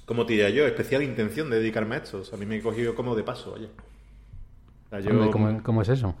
como 0.06 0.26
te 0.26 0.32
diría 0.32 0.50
yo, 0.50 0.66
especial 0.66 1.02
intención 1.02 1.48
de 1.50 1.58
dedicarme 1.58 1.96
a 1.96 1.98
esto. 1.98 2.18
O 2.18 2.24
sea, 2.24 2.36
a 2.36 2.40
mí 2.40 2.46
me 2.46 2.60
cogió 2.60 2.94
como 2.94 3.14
de 3.14 3.22
paso, 3.22 3.52
oye. 3.54 3.68
¿Cómo, 5.62 5.82
es 5.82 5.88
eso? 5.88 6.14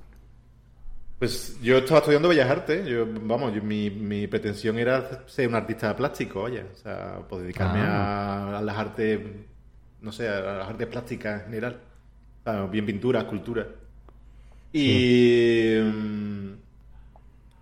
Pues 1.18 1.58
yo 1.60 1.78
estaba 1.78 1.98
estudiando 1.98 2.28
Bellas 2.28 2.48
Artes. 2.48 2.86
Yo, 2.86 3.04
vamos, 3.22 3.52
mi, 3.62 3.90
mi, 3.90 4.26
pretensión 4.26 4.78
era 4.78 5.26
ser 5.26 5.48
un 5.48 5.54
artista 5.54 5.96
plástico, 5.96 6.42
oye. 6.42 6.64
O 6.72 6.76
sea, 6.76 7.20
pues 7.28 7.42
dedicarme 7.42 7.80
ah. 7.80 8.52
a, 8.52 8.58
a, 8.58 8.62
las 8.62 8.76
artes, 8.76 9.20
no 10.00 10.12
sé, 10.12 10.28
a 10.28 10.40
las 10.40 10.68
artes 10.68 10.86
plásticas 10.86 11.40
en 11.40 11.46
general 11.46 11.80
bien 12.70 12.86
pintura, 12.86 13.20
escultura. 13.20 13.66
Y. 14.72 15.76
Mm, 15.82 16.39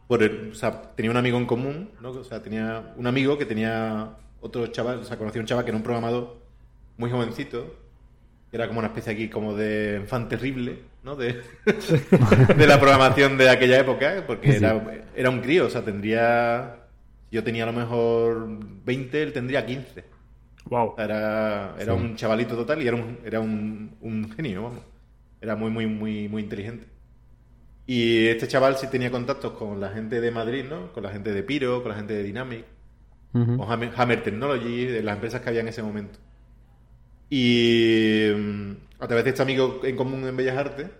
por 0.08 0.22
o 0.24 0.54
sea, 0.54 0.94
tenía 0.96 1.10
un 1.10 1.18
amigo 1.18 1.36
en 1.38 1.46
común, 1.46 1.90
¿no? 2.00 2.10
O 2.10 2.24
sea, 2.24 2.42
tenía 2.42 2.94
un 2.96 3.06
amigo 3.06 3.36
que 3.36 3.44
tenía 3.44 4.16
otro 4.40 4.66
chaval, 4.68 5.00
o 5.00 5.04
sea, 5.04 5.18
conocía 5.18 5.40
un 5.40 5.46
chaval 5.46 5.64
que 5.64 5.70
era 5.70 5.76
un 5.76 5.84
programador 5.84 6.38
muy 6.96 7.10
jovencito, 7.10 7.76
que 8.50 8.56
era 8.56 8.68
como 8.68 8.78
una 8.78 8.88
especie 8.88 9.12
aquí 9.12 9.28
como 9.28 9.54
de 9.54 9.98
infante 10.00 10.36
terrible, 10.36 10.78
¿no? 11.04 11.14
De, 11.14 11.42
de 12.56 12.66
la 12.66 12.80
programación 12.80 13.36
de 13.36 13.50
aquella 13.50 13.78
época, 13.78 14.24
porque 14.26 14.56
era, 14.56 15.04
era 15.14 15.28
un 15.28 15.40
crío, 15.40 15.66
o 15.66 15.70
sea, 15.70 15.84
tendría. 15.84 16.76
Yo 17.30 17.44
tenía 17.44 17.64
a 17.64 17.66
lo 17.66 17.74
mejor 17.74 18.48
20, 18.86 19.22
él 19.22 19.32
tendría 19.34 19.66
15. 19.66 20.02
Wow. 20.70 20.94
Era, 20.96 21.74
era 21.78 21.92
un 21.92 22.16
chavalito 22.16 22.56
total 22.56 22.82
y 22.82 22.88
era 22.88 22.96
un, 22.96 23.18
era 23.22 23.40
un, 23.40 23.94
un 24.00 24.32
genio, 24.32 24.62
vamos. 24.62 24.80
Era 25.42 25.54
muy, 25.54 25.70
muy, 25.70 25.86
muy, 25.86 26.28
muy 26.28 26.42
inteligente. 26.42 26.86
Y 27.88 28.26
este 28.26 28.46
chaval 28.46 28.76
sí 28.76 28.86
tenía 28.88 29.10
contactos 29.10 29.54
con 29.54 29.80
la 29.80 29.88
gente 29.88 30.20
de 30.20 30.30
Madrid, 30.30 30.66
¿no? 30.68 30.92
Con 30.92 31.02
la 31.04 31.10
gente 31.10 31.32
de 31.32 31.42
Piro, 31.42 31.82
con 31.82 31.90
la 31.90 31.96
gente 31.96 32.12
de 32.12 32.22
Dynamic, 32.22 32.66
con 33.32 33.62
Hammer, 33.96 34.22
Technology, 34.22 34.84
de 34.84 35.02
las 35.02 35.14
empresas 35.14 35.40
que 35.40 35.48
había 35.48 35.62
en 35.62 35.68
ese 35.68 35.82
momento. 35.82 36.18
Y 37.30 38.28
mm, 38.36 38.72
a 39.00 39.06
través 39.06 39.24
de 39.24 39.30
este 39.30 39.40
amigo 39.40 39.80
en 39.84 39.96
común 39.96 40.26
en 40.28 40.36
Bellas 40.36 40.58
Artes, 40.58 40.90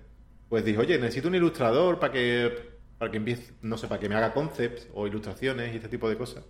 pues 0.48 0.64
dijo, 0.64 0.81
oye, 0.81 0.98
necesito 0.98 1.29
un 1.29 1.35
ilustrador 1.35 1.98
para 2.01 2.11
que, 2.14 2.53
para 2.96 3.11
que 3.11 3.18
empiece, 3.18 3.53
no 3.61 3.77
sé, 3.77 3.87
para 3.87 4.01
que 4.01 4.09
me 4.09 4.14
haga 4.14 4.33
concepts 4.33 4.88
o 4.94 5.07
ilustraciones 5.07 5.74
y 5.74 5.77
este 5.77 5.90
tipo 5.90 6.09
de 6.09 6.16
cosas. 6.16 6.44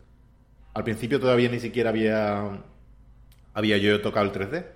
Al 0.72 0.85
principio 0.85 1.18
todavía 1.18 1.48
ni 1.51 1.59
siquiera 1.59 1.90
había 1.90 2.62
había 3.55 3.77
yo 3.79 4.01
tocado 4.01 4.27
el 4.27 4.33
3D. 4.33 4.66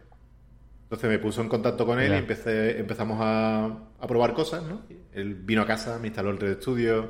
Entonces 0.93 1.09
me 1.09 1.19
puso 1.19 1.41
en 1.41 1.49
contacto 1.49 1.87
con 1.87 1.99
él 2.01 2.13
y 2.13 2.17
empecé, 2.17 2.79
empezamos 2.79 3.17
a, 3.19 3.79
probar 4.07 4.35
cosas, 4.35 4.63
¿no? 4.63 4.83
Él 5.15 5.37
vino 5.37 5.63
a 5.63 5.67
casa, 5.67 5.99
me 5.99 6.09
instaló 6.09 6.29
el 6.29 6.39
3D 6.39 6.61
Studio, 6.61 7.09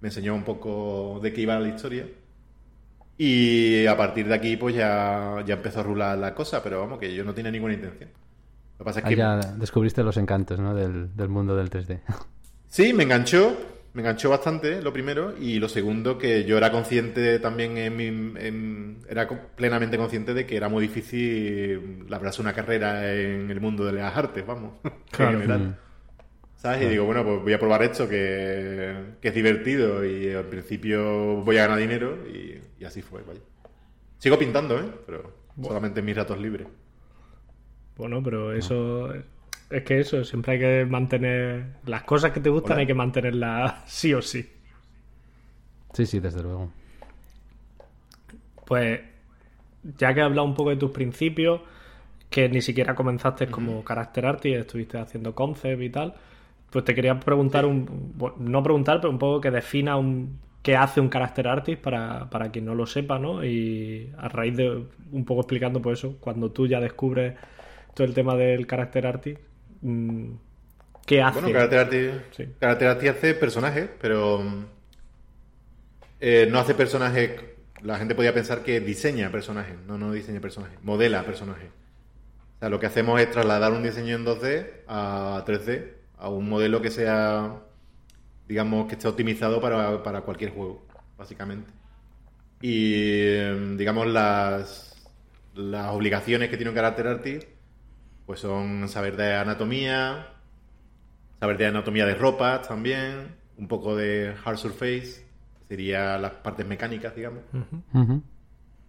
me 0.00 0.08
enseñó 0.08 0.34
un 0.34 0.42
poco 0.42 1.20
de 1.22 1.32
qué 1.32 1.42
iba 1.42 1.56
la 1.60 1.68
historia. 1.68 2.08
Y 3.16 3.86
a 3.86 3.96
partir 3.96 4.26
de 4.26 4.34
aquí, 4.34 4.56
pues 4.56 4.74
ya, 4.74 5.44
ya 5.46 5.54
empezó 5.54 5.78
a 5.78 5.82
rular 5.84 6.18
la 6.18 6.34
cosa, 6.34 6.60
pero 6.60 6.80
vamos, 6.80 6.98
que 6.98 7.14
yo 7.14 7.22
no 7.22 7.32
tenía 7.32 7.52
ninguna 7.52 7.74
intención. 7.74 8.10
Lo 8.10 8.78
que 8.78 8.84
pasa 8.84 8.98
es 8.98 9.06
que... 9.06 9.14
ya 9.14 9.36
descubriste 9.36 10.02
los 10.02 10.16
encantos, 10.16 10.58
¿no? 10.58 10.74
Del, 10.74 11.14
del 11.14 11.28
mundo 11.28 11.54
del 11.54 11.70
3D. 11.70 12.00
Sí, 12.66 12.92
me 12.92 13.04
enganchó, 13.04 13.56
me 13.92 14.02
enganchó 14.02 14.30
bastante, 14.30 14.80
lo 14.80 14.92
primero, 14.92 15.34
y 15.36 15.58
lo 15.58 15.68
segundo, 15.68 16.16
que 16.16 16.44
yo 16.44 16.56
era 16.56 16.70
consciente 16.70 17.38
también, 17.40 17.76
en 17.76 17.96
mi, 17.96 18.98
era 19.08 19.28
plenamente 19.56 19.96
consciente 19.96 20.32
de 20.32 20.46
que 20.46 20.56
era 20.56 20.68
muy 20.68 20.82
difícil 20.82 22.06
labrarse 22.08 22.40
una 22.40 22.52
carrera 22.52 23.12
en 23.12 23.50
el 23.50 23.60
mundo 23.60 23.84
de 23.84 23.92
las 23.92 24.16
artes, 24.16 24.46
vamos, 24.46 24.74
claro. 25.10 25.32
en 25.32 25.40
general. 25.40 25.60
Mm. 25.60 25.74
¿Sabes? 26.54 26.82
Y 26.82 26.88
digo, 26.90 27.06
bueno, 27.06 27.24
pues 27.24 27.40
voy 27.40 27.52
a 27.54 27.58
probar 27.58 27.82
esto 27.82 28.06
que, 28.06 29.14
es 29.22 29.34
divertido 29.34 30.04
y 30.04 30.30
al 30.30 30.44
principio 30.44 31.36
voy 31.42 31.56
a 31.56 31.62
ganar 31.62 31.78
dinero 31.78 32.18
y, 32.28 32.84
así 32.84 33.00
fue, 33.00 33.22
vaya. 33.22 33.40
Sigo 34.18 34.38
pintando, 34.38 34.78
¿eh? 34.78 34.84
Pero 35.06 35.32
solamente 35.60 36.00
en 36.00 36.06
mis 36.06 36.16
ratos 36.16 36.38
libres. 36.38 36.68
Bueno, 37.96 38.22
pero 38.22 38.52
eso... 38.52 39.10
Es 39.70 39.84
que 39.84 40.00
eso, 40.00 40.24
siempre 40.24 40.54
hay 40.54 40.58
que 40.58 40.84
mantener. 40.84 41.76
Las 41.86 42.02
cosas 42.02 42.32
que 42.32 42.40
te 42.40 42.50
gustan 42.50 42.78
hay 42.78 42.86
que 42.86 42.94
mantenerlas 42.94 43.84
sí 43.86 44.12
o 44.12 44.20
sí. 44.20 44.48
Sí, 45.92 46.06
sí, 46.06 46.18
desde 46.20 46.42
luego. 46.42 46.70
Pues, 48.66 49.00
ya 49.98 50.12
que 50.12 50.20
he 50.20 50.22
hablado 50.22 50.46
un 50.46 50.54
poco 50.54 50.70
de 50.70 50.76
tus 50.76 50.90
principios, 50.90 51.60
que 52.28 52.48
ni 52.48 52.62
siquiera 52.62 52.94
comenzaste 52.94 53.48
como 53.48 53.84
character 53.84 54.26
artist, 54.26 54.60
estuviste 54.60 54.98
haciendo 54.98 55.34
concept 55.34 55.82
y 55.82 55.90
tal, 55.90 56.14
pues 56.70 56.84
te 56.84 56.94
quería 56.94 57.18
preguntar, 57.18 57.66
un, 57.66 58.14
no 58.38 58.62
preguntar, 58.62 59.00
pero 59.00 59.10
un 59.10 59.18
poco 59.18 59.40
que 59.40 59.50
defina 59.50 59.96
un, 59.96 60.38
qué 60.62 60.76
hace 60.76 61.00
un 61.00 61.10
character 61.10 61.48
artist 61.48 61.82
para, 61.82 62.30
para 62.30 62.50
quien 62.50 62.66
no 62.66 62.74
lo 62.74 62.86
sepa, 62.86 63.18
¿no? 63.18 63.44
Y 63.44 64.12
a 64.18 64.28
raíz 64.28 64.56
de 64.56 64.84
un 65.12 65.24
poco 65.24 65.40
explicando 65.40 65.80
por 65.80 65.92
pues 65.92 65.98
eso, 66.00 66.16
cuando 66.20 66.52
tú 66.52 66.68
ya 66.68 66.80
descubres 66.80 67.34
todo 67.94 68.06
el 68.06 68.14
tema 68.14 68.36
del 68.36 68.66
character 68.68 69.06
artist, 69.06 69.49
¿Qué 71.06 71.22
hace? 71.22 71.40
Bueno, 71.40 71.58
Karate 71.58 72.86
Arti, 72.86 73.08
hace 73.08 73.34
personajes, 73.34 73.88
pero 74.00 74.42
eh, 76.20 76.48
no 76.50 76.58
hace 76.58 76.74
personajes. 76.74 77.40
La 77.82 77.96
gente 77.96 78.14
podía 78.14 78.34
pensar 78.34 78.62
que 78.62 78.80
diseña 78.80 79.30
personajes. 79.30 79.76
No, 79.86 79.96
no 79.96 80.12
diseña 80.12 80.40
personajes. 80.40 80.78
Modela 80.82 81.24
personajes. 81.24 81.70
O 82.56 82.58
sea, 82.60 82.68
lo 82.68 82.78
que 82.78 82.86
hacemos 82.86 83.18
es 83.20 83.30
trasladar 83.30 83.72
un 83.72 83.82
diseño 83.82 84.16
en 84.16 84.26
2D 84.26 84.66
a 84.86 85.42
3D, 85.46 85.94
a 86.18 86.28
un 86.28 86.48
modelo 86.48 86.82
que 86.82 86.90
sea, 86.90 87.56
digamos, 88.46 88.86
que 88.86 88.96
esté 88.96 89.08
optimizado 89.08 89.62
para, 89.62 90.02
para 90.02 90.20
cualquier 90.20 90.50
juego, 90.50 90.86
básicamente. 91.16 91.72
Y, 92.60 93.32
digamos, 93.76 94.06
las, 94.06 95.10
las 95.54 95.88
obligaciones 95.94 96.50
que 96.50 96.56
tiene 96.58 96.68
un 96.68 96.76
carácter 96.76 97.06
artist 97.06 97.48
pues 98.30 98.38
son 98.38 98.88
saber 98.88 99.16
de 99.16 99.34
anatomía, 99.34 100.34
saber 101.40 101.58
de 101.58 101.66
anatomía 101.66 102.06
de 102.06 102.14
ropa 102.14 102.62
también, 102.62 103.34
un 103.56 103.66
poco 103.66 103.96
de 103.96 104.36
hard 104.44 104.56
surface, 104.56 105.26
sería 105.66 106.16
las 106.16 106.34
partes 106.34 106.64
mecánicas, 106.64 107.16
digamos. 107.16 107.42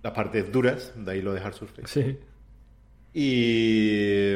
Las 0.03 0.13
partes 0.13 0.51
duras, 0.51 0.93
de 0.95 1.11
ahí 1.11 1.23
lo 1.23 1.33
de 1.33 1.41
hard 1.41 1.55
surface. 1.55 1.87
Sí. 1.87 2.19
Y, 3.15 4.35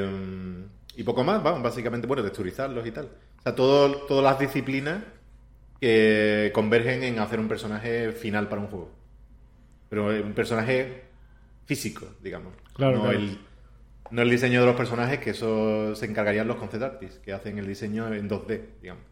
y 0.99 1.03
poco 1.03 1.23
más, 1.23 1.43
vamos, 1.43 1.61
básicamente, 1.61 2.07
bueno, 2.07 2.23
texturizarlos 2.23 2.87
y 2.87 2.91
tal. 2.91 3.05
O 3.37 3.41
sea, 3.43 3.53
todo, 3.53 4.07
todas 4.07 4.23
las 4.23 4.39
disciplinas 4.39 5.03
que 5.79 6.49
convergen 6.51 7.03
en 7.03 7.19
hacer 7.19 7.39
un 7.39 7.47
personaje 7.47 8.11
final 8.11 8.49
para 8.49 8.59
un 8.59 8.69
juego. 8.69 8.91
Pero 9.87 10.07
un 10.07 10.33
personaje 10.33 11.03
físico, 11.65 12.07
digamos. 12.23 12.55
Claro, 12.73 12.97
no, 12.97 13.03
claro. 13.03 13.19
El, 13.19 13.37
no 14.11 14.21
el 14.21 14.29
diseño 14.29 14.61
de 14.61 14.67
los 14.67 14.75
personajes, 14.75 15.19
que 15.19 15.31
eso 15.31 15.95
se 15.95 16.05
encargarían 16.05 16.47
los 16.47 16.57
concept 16.57 16.83
artists, 16.83 17.19
que 17.19 17.33
hacen 17.33 17.57
el 17.57 17.67
diseño 17.67 18.13
en 18.13 18.27
2D, 18.27 18.75
digamos. 18.81 19.03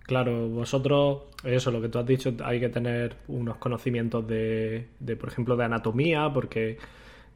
Claro, 0.00 0.48
vosotros, 0.48 1.22
eso, 1.44 1.70
lo 1.70 1.80
que 1.80 1.88
tú 1.88 1.98
has 1.98 2.06
dicho, 2.06 2.34
hay 2.44 2.58
que 2.60 2.68
tener 2.68 3.16
unos 3.28 3.56
conocimientos 3.58 4.26
de, 4.26 4.88
de, 4.98 5.16
por 5.16 5.28
ejemplo, 5.30 5.56
de 5.56 5.64
anatomía, 5.64 6.30
porque 6.34 6.76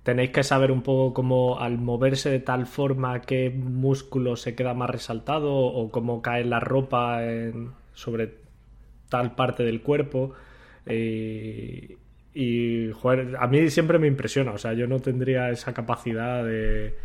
tenéis 0.02 0.30
que 0.32 0.42
saber 0.44 0.72
un 0.72 0.82
poco 0.82 1.14
cómo 1.14 1.60
al 1.60 1.78
moverse 1.78 2.30
de 2.30 2.40
tal 2.40 2.66
forma 2.66 3.22
qué 3.22 3.50
músculo 3.50 4.36
se 4.36 4.54
queda 4.56 4.74
más 4.74 4.90
resaltado 4.90 5.54
o 5.54 5.90
cómo 5.92 6.22
cae 6.22 6.44
la 6.44 6.60
ropa 6.60 7.24
en- 7.26 7.72
sobre 7.94 8.34
tal 9.10 9.34
parte 9.36 9.64
del 9.64 9.82
cuerpo. 9.82 10.34
Y, 10.88 11.96
y, 12.36 12.92
joder, 12.92 13.36
a 13.38 13.46
mí 13.48 13.70
siempre 13.70 13.98
me 13.98 14.06
impresiona, 14.08 14.52
o 14.52 14.58
sea, 14.58 14.74
yo 14.74 14.86
no 14.86 15.00
tendría 15.00 15.50
esa 15.50 15.74
capacidad 15.74 16.44
de, 16.44 16.96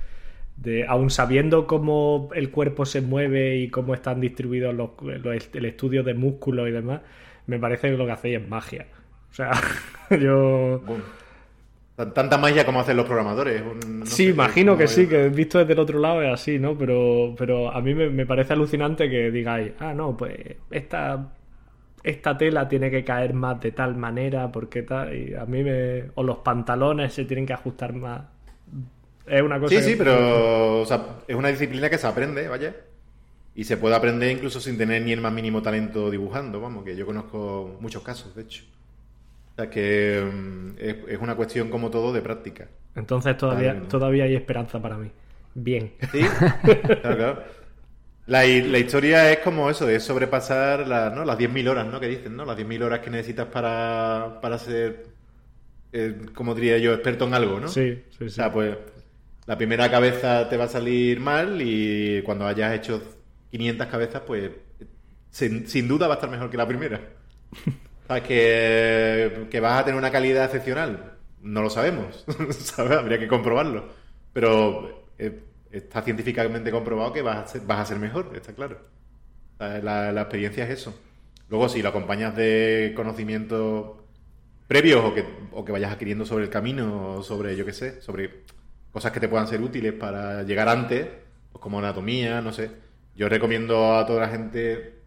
de 0.57 0.85
aun 0.87 1.09
sabiendo 1.09 1.67
cómo 1.67 2.29
el 2.35 2.51
cuerpo 2.51 2.85
se 2.85 3.01
mueve 3.01 3.57
y 3.57 3.69
cómo 3.69 3.93
están 3.95 4.21
distribuidos 4.21 4.75
los, 4.75 4.91
los- 5.01 5.49
el 5.53 5.65
estudio 5.65 6.03
de 6.03 6.13
músculos 6.15 6.69
y 6.69 6.71
demás, 6.71 7.01
me 7.47 7.59
parece 7.59 7.91
que 7.91 7.97
lo 7.97 8.05
que 8.05 8.11
hacéis 8.13 8.39
es 8.41 8.47
magia. 8.49 8.87
O 9.31 9.33
sea, 9.33 9.51
yo... 10.21 10.83
Bueno, 10.85 11.03
tanta 12.13 12.37
magia 12.37 12.65
como 12.65 12.79
hacen 12.81 12.97
los 12.97 13.05
programadores. 13.05 13.63
no 13.63 14.05
sí, 14.05 14.27
imagino 14.29 14.77
que 14.77 14.87
sí, 14.87 15.07
que 15.07 15.29
visto 15.29 15.59
desde 15.59 15.73
el 15.73 15.79
otro 15.79 15.99
lado 15.99 16.21
es 16.21 16.33
así, 16.33 16.59
¿no? 16.59 16.77
Pero, 16.77 17.35
pero 17.37 17.71
a 17.71 17.81
mí 17.81 17.93
me, 17.93 18.09
me 18.09 18.25
parece 18.25 18.53
alucinante 18.53 19.09
que 19.09 19.31
digáis, 19.31 19.73
ah, 19.79 19.93
no, 19.93 20.17
pues 20.17 20.33
esta, 20.71 21.33
esta 22.03 22.37
tela 22.37 22.67
tiene 22.67 22.91
que 22.91 23.03
caer 23.03 23.33
más 23.33 23.59
de 23.61 23.71
tal 23.71 23.95
manera, 23.95 24.51
porque 24.51 24.83
tal, 24.83 25.13
y 25.15 25.33
a 25.35 25.45
mí 25.45 25.63
me... 25.63 26.11
O 26.15 26.23
los 26.23 26.39
pantalones 26.39 27.13
se 27.13 27.25
tienen 27.25 27.45
que 27.45 27.53
ajustar 27.53 27.93
más. 27.93 28.23
Es 29.25 29.41
una 29.41 29.59
cosa 29.59 29.75
Sí, 29.75 29.81
que- 29.81 29.91
sí, 29.91 29.95
pero 29.95 30.81
o 30.81 30.85
sea, 30.85 31.19
es 31.27 31.35
una 31.35 31.49
disciplina 31.49 31.89
que 31.89 31.97
se 31.97 32.07
aprende, 32.07 32.47
vaya. 32.47 32.75
Y 33.55 33.65
se 33.65 33.77
puede 33.77 33.95
aprender 33.95 34.31
incluso 34.31 34.61
sin 34.61 34.77
tener 34.77 35.03
ni 35.03 35.13
el 35.13 35.21
más 35.21 35.33
mínimo 35.33 35.61
talento 35.61 36.11
dibujando, 36.11 36.61
vamos, 36.61 36.85
que 36.85 36.95
yo 36.95 37.05
conozco 37.05 37.77
muchos 37.81 38.03
casos, 38.03 38.35
de 38.35 38.43
hecho. 38.43 38.65
O 39.53 39.55
sea, 39.57 39.69
que 39.69 40.21
mm, 40.33 40.71
es, 40.79 40.97
es 41.09 41.19
una 41.21 41.35
cuestión 41.35 41.69
como 41.69 41.91
todo 41.91 42.13
de 42.13 42.21
práctica. 42.21 42.69
Entonces 42.95 43.37
todavía, 43.37 43.73
Vale, 43.73 43.81
¿no? 43.81 43.87
todavía 43.87 44.25
hay 44.25 44.35
esperanza 44.35 44.81
para 44.81 44.97
mí. 44.97 45.11
Bien. 45.53 45.93
Sí, 46.11 46.37
claro, 47.01 47.17
claro. 47.17 47.61
La, 48.27 48.43
la 48.45 48.77
historia 48.79 49.31
es 49.31 49.39
como 49.39 49.69
eso, 49.69 49.89
es 49.89 50.03
sobrepasar 50.03 50.88
la- 50.88 51.10
¿no? 51.10 51.25
las 51.25 51.38
10.000 51.38 51.67
horas, 51.67 51.88
¿no? 51.88 51.99
Que 51.99 52.07
dicen, 52.07 52.36
¿no? 52.36 52.45
Las 52.45 52.55
10.000 52.55 52.81
horas 52.84 52.99
que 53.01 53.10
necesitas 53.10 53.47
para, 53.47 54.39
para 54.41 54.57
ser, 54.60 55.07
eh, 55.93 56.17
como 56.36 56.55
diría 56.55 56.77
yo, 56.79 56.93
experto 56.93 57.25
en 57.27 57.34
algo, 57.36 57.60
¿no? 57.60 57.67
Sí, 57.67 58.03
sí, 58.17 58.29
O 58.29 58.29
sí. 58.29 58.36
sea, 58.36 58.51
pues 58.53 58.77
la 59.47 59.57
primera 59.57 59.91
cabeza 59.91 60.49
te 60.49 60.57
va 60.57 60.65
a 60.65 60.69
salir 60.69 61.19
mal 61.19 61.62
y 61.62 62.21
cuando 62.23 62.47
hayas 62.47 62.75
hecho 62.75 63.01
500 63.51 63.88
cabezas, 63.88 64.23
pues 64.27 64.51
sin, 65.29 65.67
sin 65.67 65.88
duda 65.88 66.07
va 66.07 66.15
a 66.15 66.17
estar 66.17 66.29
mejor 66.29 66.49
que 66.49 66.57
la 66.57 66.67
primera. 66.67 67.01
¿Sabes? 68.07 68.23
Que, 68.23 69.47
que 69.49 69.60
vas 69.60 69.81
a 69.81 69.86
tener 69.86 69.97
una 69.97 70.12
calidad 70.12 70.45
excepcional. 70.45 71.17
No 71.41 71.62
lo 71.62 71.69
sabemos, 71.69 72.25
¿sabes? 72.51 72.97
Habría 72.97 73.19
que 73.19 73.27
comprobarlo. 73.27 73.89
Pero 74.34 75.10
eh, 75.17 75.39
está 75.71 76.01
científicamente 76.01 76.71
comprobado 76.71 77.13
que 77.13 77.21
vas 77.21 77.38
a 77.38 77.47
ser, 77.47 77.62
vas 77.62 77.79
a 77.79 77.86
ser 77.86 77.99
mejor, 77.99 78.31
está 78.36 78.53
claro. 78.53 78.79
La, 79.60 80.12
experiencia 80.21 80.63
es 80.65 80.71
eso. 80.71 80.99
Luego, 81.49 81.69
si 81.69 81.81
lo 81.81 81.89
acompañas 81.89 82.36
de 82.36 82.93
conocimientos 82.95 83.97
previos 84.67 85.03
o 85.03 85.13
que, 85.13 85.25
o 85.51 85.63
que 85.63 85.71
vayas 85.71 85.91
adquiriendo 85.91 86.25
sobre 86.25 86.45
el 86.45 86.49
camino 86.49 87.17
o 87.17 87.23
sobre, 87.23 87.55
yo 87.55 87.65
qué 87.65 87.73
sé, 87.73 88.01
sobre 88.01 88.43
cosas 88.91 89.12
que 89.12 89.19
te 89.19 89.27
puedan 89.27 89.47
ser 89.47 89.62
útiles 89.62 89.93
para 89.93 90.43
llegar 90.43 90.67
antes, 90.67 91.07
pues 91.51 91.62
como 91.62 91.79
anatomía, 91.79 92.41
no 92.41 92.53
sé. 92.53 92.71
Yo 93.15 93.29
recomiendo 93.29 93.95
a 93.95 94.05
toda 94.05 94.21
la 94.21 94.29
gente 94.29 95.01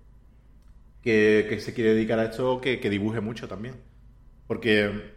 que, 1.02 1.58
se 1.60 1.74
quiere 1.74 1.94
dedicar 1.94 2.18
a 2.18 2.24
esto 2.24 2.60
que, 2.60 2.78
dibuje 2.78 3.20
mucho 3.20 3.48
también. 3.48 3.74
Porque 4.46 5.12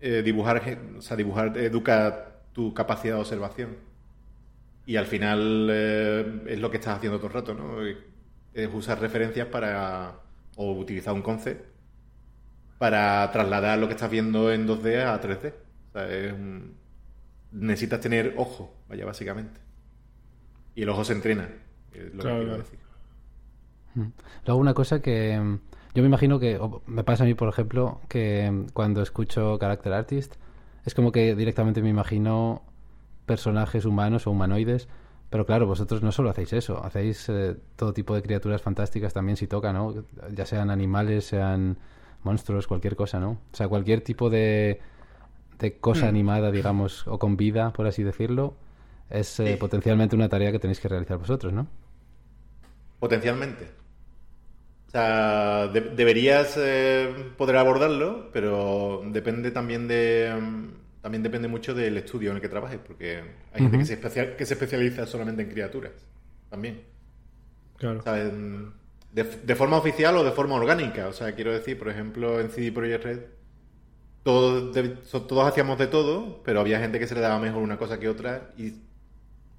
eh, 0.00 0.22
dibujar, 0.22 0.62
o 1.10 1.16
dibujar 1.16 1.56
educa 1.58 2.42
tu 2.52 2.72
capacidad 2.74 3.14
de 3.14 3.20
observación. 3.20 3.76
Y 4.86 4.96
al 4.96 5.06
final 5.06 5.68
eh, 5.70 6.42
es 6.48 6.60
lo 6.60 6.70
que 6.70 6.78
estás 6.78 6.96
haciendo 6.98 7.18
todo 7.18 7.28
el 7.28 7.34
rato, 7.34 7.54
¿no? 7.54 7.78
Es 8.54 8.68
usar 8.74 9.00
referencias 9.00 9.48
para. 9.48 10.20
o 10.56 10.72
utilizar 10.72 11.14
un 11.14 11.22
concept 11.22 11.66
para 12.78 13.30
trasladar 13.32 13.78
lo 13.78 13.86
que 13.88 13.94
estás 13.94 14.10
viendo 14.10 14.52
en 14.52 14.66
2D 14.66 15.02
a 15.04 15.20
3D. 15.20 15.54
O 15.90 15.92
sea, 15.92 16.08
es 16.10 16.32
un- 16.32 16.76
necesitas 17.52 18.00
tener 18.00 18.34
ojo, 18.38 18.74
vaya, 18.88 19.04
básicamente. 19.06 19.60
Y 20.76 20.82
el 20.82 20.88
ojo 20.90 21.04
se 21.04 21.12
entrena, 21.12 21.48
es 21.92 22.14
lo 22.14 22.22
Claro, 22.22 22.38
que 22.38 22.42
quiero 22.42 22.56
claro. 22.56 22.58
decir. 22.58 22.78
Luego 24.44 24.60
una 24.60 24.74
cosa 24.74 25.00
que 25.00 25.38
mm, 25.38 25.58
yo 25.94 26.02
me 26.02 26.08
imagino 26.08 26.38
que 26.38 26.58
me 26.86 27.04
pasa 27.04 27.24
a 27.24 27.26
mí, 27.26 27.34
por 27.34 27.48
ejemplo, 27.48 28.00
que 28.08 28.50
mm, 28.50 28.66
cuando 28.72 29.02
escucho 29.02 29.58
Character 29.58 29.92
Artist 29.92 30.34
es 30.84 30.94
como 30.94 31.12
que 31.12 31.34
directamente 31.34 31.82
me 31.82 31.88
imagino 31.90 32.62
personajes 33.26 33.84
humanos 33.84 34.26
o 34.26 34.30
humanoides, 34.32 34.88
pero 35.30 35.46
claro, 35.46 35.66
vosotros 35.66 36.02
no 36.02 36.12
solo 36.12 36.30
hacéis 36.30 36.52
eso, 36.52 36.84
hacéis 36.84 37.28
eh, 37.28 37.56
todo 37.76 37.92
tipo 37.92 38.14
de 38.14 38.22
criaturas 38.22 38.62
fantásticas 38.62 39.12
también 39.12 39.36
si 39.36 39.46
toca, 39.48 39.72
¿no? 39.72 39.94
Ya 40.32 40.46
sean 40.46 40.70
animales, 40.70 41.26
sean 41.26 41.78
monstruos, 42.22 42.66
cualquier 42.66 42.96
cosa, 42.96 43.20
¿no? 43.20 43.30
O 43.52 43.56
sea, 43.56 43.68
cualquier 43.68 44.00
tipo 44.02 44.30
de, 44.30 44.80
de 45.58 45.78
cosa 45.78 46.08
animada, 46.08 46.50
digamos, 46.52 47.06
o 47.08 47.18
con 47.18 47.36
vida, 47.36 47.72
por 47.72 47.86
así 47.86 48.02
decirlo, 48.02 48.54
es 49.10 49.40
eh, 49.40 49.56
Sí. 49.56 49.58
potencialmente 49.58 50.16
una 50.16 50.28
tarea 50.28 50.52
que 50.52 50.58
tenéis 50.60 50.80
que 50.80 50.88
realizar 50.88 51.18
vosotros, 51.18 51.52
¿no? 51.52 51.68
Potencialmente. 52.98 53.64
O 54.88 54.90
sea, 54.90 55.66
de- 55.68 55.80
deberías 55.80 56.54
eh, 56.56 57.32
poder 57.36 57.56
abordarlo, 57.56 58.30
pero 58.32 59.02
depende 59.06 59.50
también 59.50 59.88
de. 59.88 60.32
También 61.06 61.22
depende 61.22 61.46
mucho 61.46 61.72
del 61.72 61.96
estudio 61.98 62.30
en 62.30 62.36
el 62.38 62.42
que 62.42 62.48
trabajes, 62.48 62.80
porque 62.84 63.18
hay 63.52 63.60
gente 63.62 63.78
que 63.78 63.84
se, 63.84 63.94
especia- 63.94 64.36
que 64.36 64.44
se 64.44 64.54
especializa 64.54 65.06
solamente 65.06 65.40
en 65.42 65.48
criaturas. 65.50 65.92
También. 66.50 66.80
Claro. 67.76 68.00
O 68.00 68.02
sea, 68.02 68.20
en- 68.20 68.72
de, 69.12 69.22
de 69.22 69.54
forma 69.54 69.76
oficial 69.76 70.16
o 70.16 70.24
de 70.24 70.32
forma 70.32 70.56
orgánica. 70.56 71.06
O 71.06 71.12
sea, 71.12 71.32
quiero 71.36 71.52
decir, 71.52 71.78
por 71.78 71.90
ejemplo, 71.90 72.40
en 72.40 72.50
CD 72.50 72.72
Projekt 72.72 73.04
Red, 73.04 73.20
todos, 74.24 74.74
de- 74.74 74.96
so- 75.04 75.22
todos 75.22 75.46
hacíamos 75.46 75.78
de 75.78 75.86
todo, 75.86 76.42
pero 76.42 76.58
había 76.58 76.80
gente 76.80 76.98
que 76.98 77.06
se 77.06 77.14
le 77.14 77.20
daba 77.20 77.38
mejor 77.38 77.62
una 77.62 77.78
cosa 77.78 78.00
que 78.00 78.08
otra 78.08 78.50
y, 78.58 78.72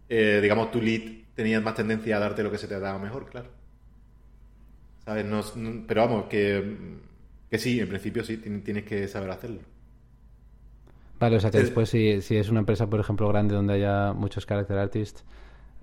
eh, 0.09 0.39
digamos, 0.41 0.69
tu 0.69 0.81
lead 0.81 1.01
tenía 1.33 1.61
más 1.61 1.75
tendencia 1.75 2.17
a 2.17 2.19
darte 2.19 2.43
lo 2.43 2.51
que 2.51 2.57
se 2.57 2.67
te 2.67 2.77
daba 2.77 2.99
mejor, 2.99 3.29
claro. 3.29 3.47
¿Sabes? 5.05 5.23
No- 5.25 5.43
no- 5.55 5.85
pero 5.87 6.01
vamos, 6.01 6.25
que, 6.25 6.75
que 7.49 7.57
sí, 7.57 7.79
en 7.79 7.87
principio 7.87 8.25
sí, 8.25 8.35
tien- 8.37 8.63
tienes 8.63 8.83
que 8.83 9.07
saber 9.07 9.31
hacerlo. 9.31 9.61
Vale, 11.19 11.37
o 11.37 11.39
sea 11.39 11.51
que 11.51 11.59
después 11.59 11.89
si, 11.89 12.21
si 12.21 12.37
es 12.37 12.49
una 12.49 12.59
empresa, 12.59 12.89
por 12.89 12.99
ejemplo, 12.99 13.27
grande 13.27 13.55
donde 13.55 13.73
haya 13.73 14.13
muchos 14.13 14.45
character 14.45 14.77
artists, 14.77 15.23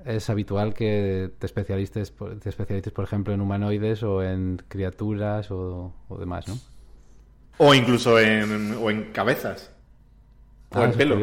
es 0.04 0.30
habitual 0.30 0.74
que 0.74 1.32
te 1.38 1.46
especialistes, 1.46 2.10
por- 2.12 2.38
te 2.40 2.48
especialistes, 2.50 2.92
por 2.92 3.04
ejemplo, 3.04 3.34
en 3.34 3.40
humanoides 3.42 4.02
o 4.04 4.22
en 4.24 4.58
criaturas 4.68 5.50
o, 5.50 5.94
o 6.08 6.18
demás, 6.18 6.48
¿no? 6.48 6.62
O 7.58 7.74
incluso 7.74 8.18
en, 8.20 8.74
o 8.74 8.90
en 8.90 9.12
cabezas. 9.12 9.72
O 10.70 10.80
Ah, 10.80 10.84
en 10.84 10.90
es 10.90 10.96
pelo. 10.96 11.16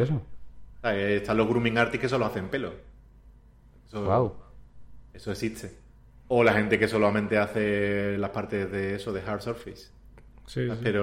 están 0.84 1.36
los 1.36 1.48
grooming 1.48 1.78
artists 1.78 2.02
que 2.02 2.08
solo 2.08 2.26
hacen 2.26 2.48
pelo. 2.50 2.72
Eso, 3.86 4.02
Guau. 4.04 4.36
eso 5.12 5.32
existe. 5.32 5.80
O 6.28 6.44
la 6.44 6.54
gente 6.54 6.78
que 6.78 6.88
solamente 6.88 7.38
hace 7.38 8.16
las 8.18 8.30
partes 8.30 8.70
de 8.72 8.96
eso, 8.96 9.12
de 9.12 9.22
hard 9.22 9.42
surface. 9.42 9.90
Sí, 10.46 10.68
sí. 10.76 10.96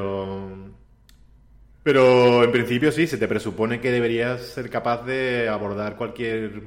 Pero. 1.84 2.44
En 2.44 2.52
principio 2.52 2.92
sí, 2.92 3.08
se 3.08 3.18
te 3.18 3.28
presupone 3.28 3.80
que 3.80 3.92
deberías 3.92 4.42
ser 4.42 4.70
capaz 4.70 5.06
de 5.06 5.48
abordar 5.50 5.96
cualquier. 5.96 6.62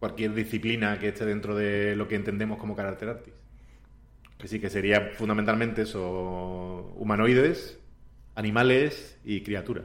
cualquier 0.00 0.34
disciplina 0.34 0.98
que 0.98 1.08
esté 1.08 1.24
dentro 1.24 1.54
de 1.54 1.94
lo 1.94 2.08
que 2.08 2.16
entendemos 2.16 2.58
como 2.58 2.74
carácter 2.74 3.08
artist. 3.10 3.36
Que 4.36 4.48
sí, 4.48 4.58
que 4.58 4.68
sería 4.68 5.10
fundamentalmente 5.14 5.82
eso. 5.82 6.92
humanoides, 6.96 7.78
animales 8.34 9.16
y 9.24 9.42
criaturas. 9.42 9.84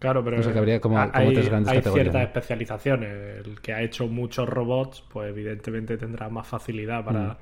Claro, 0.00 0.24
pero 0.24 0.38
O 0.38 0.42
sea, 0.42 0.52
que 0.52 0.58
habría 0.58 0.80
como- 0.80 0.98
hay, 0.98 1.10
como 1.10 1.32
tres 1.32 1.48
grandes 1.48 1.72
hay 1.72 1.78
categorías, 1.78 2.04
ciertas 2.04 2.20
¿no? 2.22 2.26
especializaciones. 2.28 3.46
El 3.46 3.60
que 3.60 3.72
ha 3.72 3.82
hecho 3.82 4.06
muchos 4.06 4.48
robots, 4.48 5.02
pues 5.08 5.28
evidentemente 5.30 5.96
tendrá 5.96 6.28
más 6.28 6.46
facilidad 6.46 7.04
para, 7.04 7.20
Mm. 7.20 7.36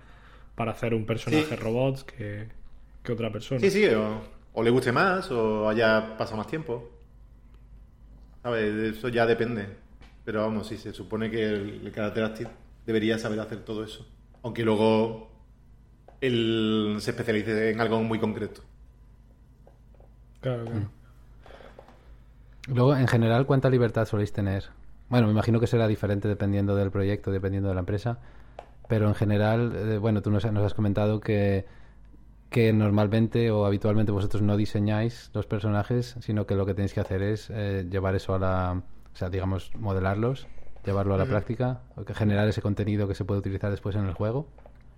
para 0.55 0.73
hacer 0.73 0.95
un 0.95 1.05
personaje 1.07 1.45
Sí. 1.49 1.57
robots 1.57 2.05
que, 2.05 2.49
que 3.03 3.13
otra 3.13 3.31
persona. 3.31 3.61
Sí, 3.61 3.71
sí, 3.71 3.87
o, 3.87 4.21
o 4.59 4.63
le 4.63 4.71
guste 4.71 4.91
más 4.91 5.31
o 5.31 5.69
haya 5.69 6.17
pasado 6.17 6.39
más 6.39 6.47
tiempo. 6.47 6.91
¿Sabes? 8.43 8.97
Eso 8.97 9.09
ya 9.09 9.27
depende. 9.27 9.67
pero 10.25 10.41
vamos, 10.41 10.67
sí, 10.67 10.79
se 10.79 10.95
supone 10.95 11.31
que 11.31 11.45
el, 11.45 11.93
carácter 11.93 12.25
active 12.25 12.51
debería 12.87 13.19
saber 13.19 13.39
hacer 13.39 13.65
todo 13.65 13.85
eso. 13.85 14.07
Aunque 14.43 14.65
luego 14.65 15.31
él 16.23 16.97
se 17.01 17.11
especialice 17.11 17.71
en 17.71 17.81
algo 17.81 18.03
muy 18.03 18.19
concreto. 18.19 18.63
Claro, 20.41 20.65
claro. 20.65 20.81
Mm. 20.81 20.89
Luego, 22.75 22.97
en 22.97 23.09
general, 23.09 23.47
¿cuánta 23.47 23.69
libertad 23.69 24.07
soléis 24.07 24.33
tener? 24.33 24.65
Bueno, 25.11 25.27
me 25.27 25.35
imagino 25.35 25.61
que 25.61 25.67
será 25.67 25.87
diferente 25.87 26.29
dependiendo 26.29 26.75
del 26.75 26.91
proyecto, 26.91 27.31
dependiendo 27.31 27.69
de 27.69 27.75
la 27.75 27.81
empresa, 27.81 28.19
pero 28.89 29.07
en 29.07 29.15
general, 29.15 29.73
eh, 29.77 29.99
bueno, 29.99 30.23
tú 30.23 30.31
nos, 30.31 30.45
has 30.47 30.75
comentado 30.75 31.21
que, 31.21 31.67
que 32.57 32.73
normalmente 32.73 33.51
o 33.51 33.67
habitualmente 33.67 34.13
vosotros 34.13 34.41
no 34.41 34.57
diseñáis 34.57 35.31
los 35.35 35.45
personajes, 35.45 36.17
sino 36.21 36.47
que 36.47 36.55
lo 36.55 36.65
que 36.65 36.73
tenéis 36.73 36.95
que 36.95 37.01
hacer 37.01 37.21
es 37.21 37.51
eh, 37.51 37.87
llevar 37.91 38.15
eso 38.15 38.35
a 38.35 38.39
la, 38.39 38.83
o 39.13 39.15
sea, 39.15 39.29
digamos, 39.29 39.73
modelarlos, 39.75 40.47
llevarlo 40.83 41.13
a 41.13 41.19
la 41.19 41.27
práctica, 41.27 41.83
generar 42.15 42.49
ese 42.49 42.63
contenido 42.63 43.07
que 43.09 43.15
se 43.15 43.27
puede 43.27 43.41
utilizar 43.41 43.71
después 43.71 43.95
en 43.97 44.07
el 44.07 44.15
juego. 44.15 44.49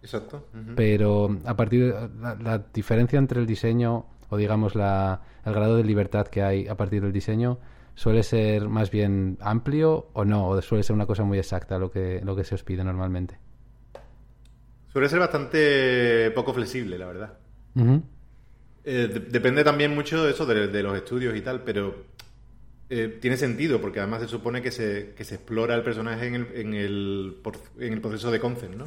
Exacto. 0.02 0.46
Pero 0.76 1.36
a 1.44 1.56
partir 1.56 1.92
de 1.92 2.44
la 2.44 2.58
diferencia 2.72 3.18
entre 3.18 3.40
el 3.40 3.46
diseño 3.48 4.06
o 4.28 4.36
digamos 4.36 4.76
la, 4.76 5.22
el 5.44 5.52
grado 5.52 5.76
de 5.78 5.82
libertad 5.82 6.28
que 6.28 6.44
hay 6.44 6.68
a 6.68 6.76
partir 6.76 7.02
del 7.02 7.12
diseño 7.12 7.58
suele 7.96 8.22
ser 8.22 8.68
más 8.68 8.92
bien 8.92 9.36
amplio 9.40 10.10
o 10.12 10.24
no, 10.24 10.46
o 10.46 10.62
suele 10.62 10.84
ser 10.84 10.94
una 10.94 11.06
cosa 11.06 11.24
muy 11.24 11.38
exacta 11.38 11.76
lo 11.76 11.90
que, 11.90 12.20
lo 12.22 12.36
que 12.36 12.44
se 12.44 12.54
os 12.54 12.62
pide 12.62 12.84
normalmente. 12.84 13.36
Suele 14.92 15.08
ser 15.08 15.18
bastante 15.18 16.30
poco 16.36 16.54
flexible, 16.54 16.96
la 16.96 17.06
verdad. 17.06 17.47
Eh, 18.84 19.26
depende 19.30 19.64
también 19.64 19.94
mucho 19.94 20.24
de 20.24 20.30
eso, 20.30 20.46
de, 20.46 20.82
los 20.82 20.96
estudios 20.96 21.36
y 21.36 21.42
tal, 21.42 21.62
pero 21.62 21.94
eh, 22.88 23.18
tiene 23.20 23.36
sentido, 23.36 23.80
porque 23.80 24.00
además 24.00 24.22
se 24.22 24.28
supone 24.28 24.62
que 24.62 24.70
se, 24.70 25.12
que 25.16 25.24
se 25.24 25.34
explora 25.34 25.74
el 25.74 25.82
personaje 25.82 26.26
en 26.26 26.34
el, 26.34 26.46
en 26.54 26.74
el, 26.74 27.36
en 27.78 27.92
el 27.92 28.00
proceso 28.00 28.30
de 28.30 28.40
concept, 28.40 28.74
¿no? 28.76 28.86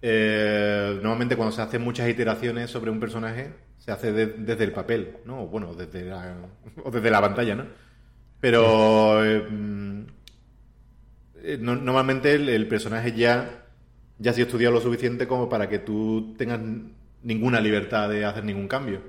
Eh, 0.00 0.92
normalmente 1.02 1.34
cuando 1.34 1.50
se 1.50 1.60
hacen 1.60 1.82
muchas 1.82 2.08
iteraciones 2.08 2.70
sobre 2.70 2.92
un 2.92 3.00
personaje, 3.00 3.52
se 3.78 3.90
hace 3.90 4.12
desde 4.12 4.62
el 4.64 4.70
papel, 4.70 5.16
¿no? 5.24 5.42
O 5.42 5.46
bueno, 5.48 5.74
desde 5.74 6.04
la, 6.04 6.36
o 6.84 6.90
desde 6.90 7.10
la 7.10 7.20
pantalla, 7.20 7.56
¿no? 7.56 7.64
Pero 8.40 9.20
mm, 9.50 10.02
normalmente 11.60 12.34
el, 12.34 12.68
personaje 12.68 13.12
ya, 13.12 13.64
ya 14.18 14.30
ha 14.30 14.34
sido 14.34 14.46
estudiado 14.46 14.74
lo 14.74 14.80
suficiente 14.80 15.26
como 15.26 15.48
para 15.48 15.68
que 15.68 15.80
tú 15.80 16.36
tengas 16.38 16.60
ninguna 17.22 17.60
libertad 17.60 18.08
de 18.08 18.24
hacer 18.24 18.44
ningún 18.44 18.68
cambio. 18.68 19.00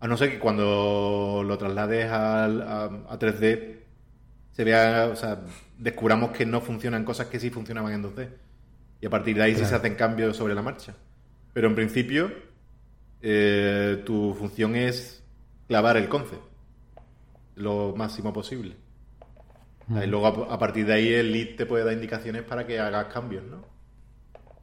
A 0.00 0.06
no 0.06 0.16
ser 0.16 0.30
que 0.30 0.38
cuando 0.38 1.42
lo 1.44 1.58
traslades 1.58 2.06
a, 2.10 2.44
a 2.44 3.18
3D 3.18 3.78
se 4.52 4.64
vea, 4.64 5.08
o 5.12 5.16
sea, 5.16 5.40
descubramos 5.76 6.30
que 6.30 6.46
no 6.46 6.60
funcionan 6.60 7.04
cosas 7.04 7.28
que 7.28 7.40
sí 7.40 7.50
funcionaban 7.50 7.92
en 7.92 8.02
2D. 8.04 8.28
Y 9.00 9.06
a 9.06 9.10
partir 9.10 9.36
de 9.36 9.42
ahí 9.42 9.54
sí 9.54 9.64
se 9.64 9.74
hacen 9.74 9.94
cambios 9.94 10.36
sobre 10.36 10.54
la 10.54 10.62
marcha. 10.62 10.94
Pero 11.52 11.68
en 11.68 11.74
principio, 11.74 12.32
eh, 13.22 14.02
tu 14.04 14.34
función 14.34 14.74
es 14.74 15.22
clavar 15.66 15.96
el 15.96 16.08
concept 16.08 16.42
lo 17.58 17.94
máximo 17.96 18.32
posible. 18.32 18.76
Y 19.90 20.06
luego 20.06 20.26
a, 20.26 20.58
partir 20.58 20.86
de 20.86 20.92
ahí 20.92 21.12
el 21.12 21.32
lead 21.32 21.56
te 21.56 21.64
puede 21.64 21.84
dar 21.84 21.94
indicaciones 21.94 22.42
para 22.42 22.66
que 22.66 22.78
hagas 22.78 23.06
cambios, 23.06 23.44
¿no? 23.44 23.64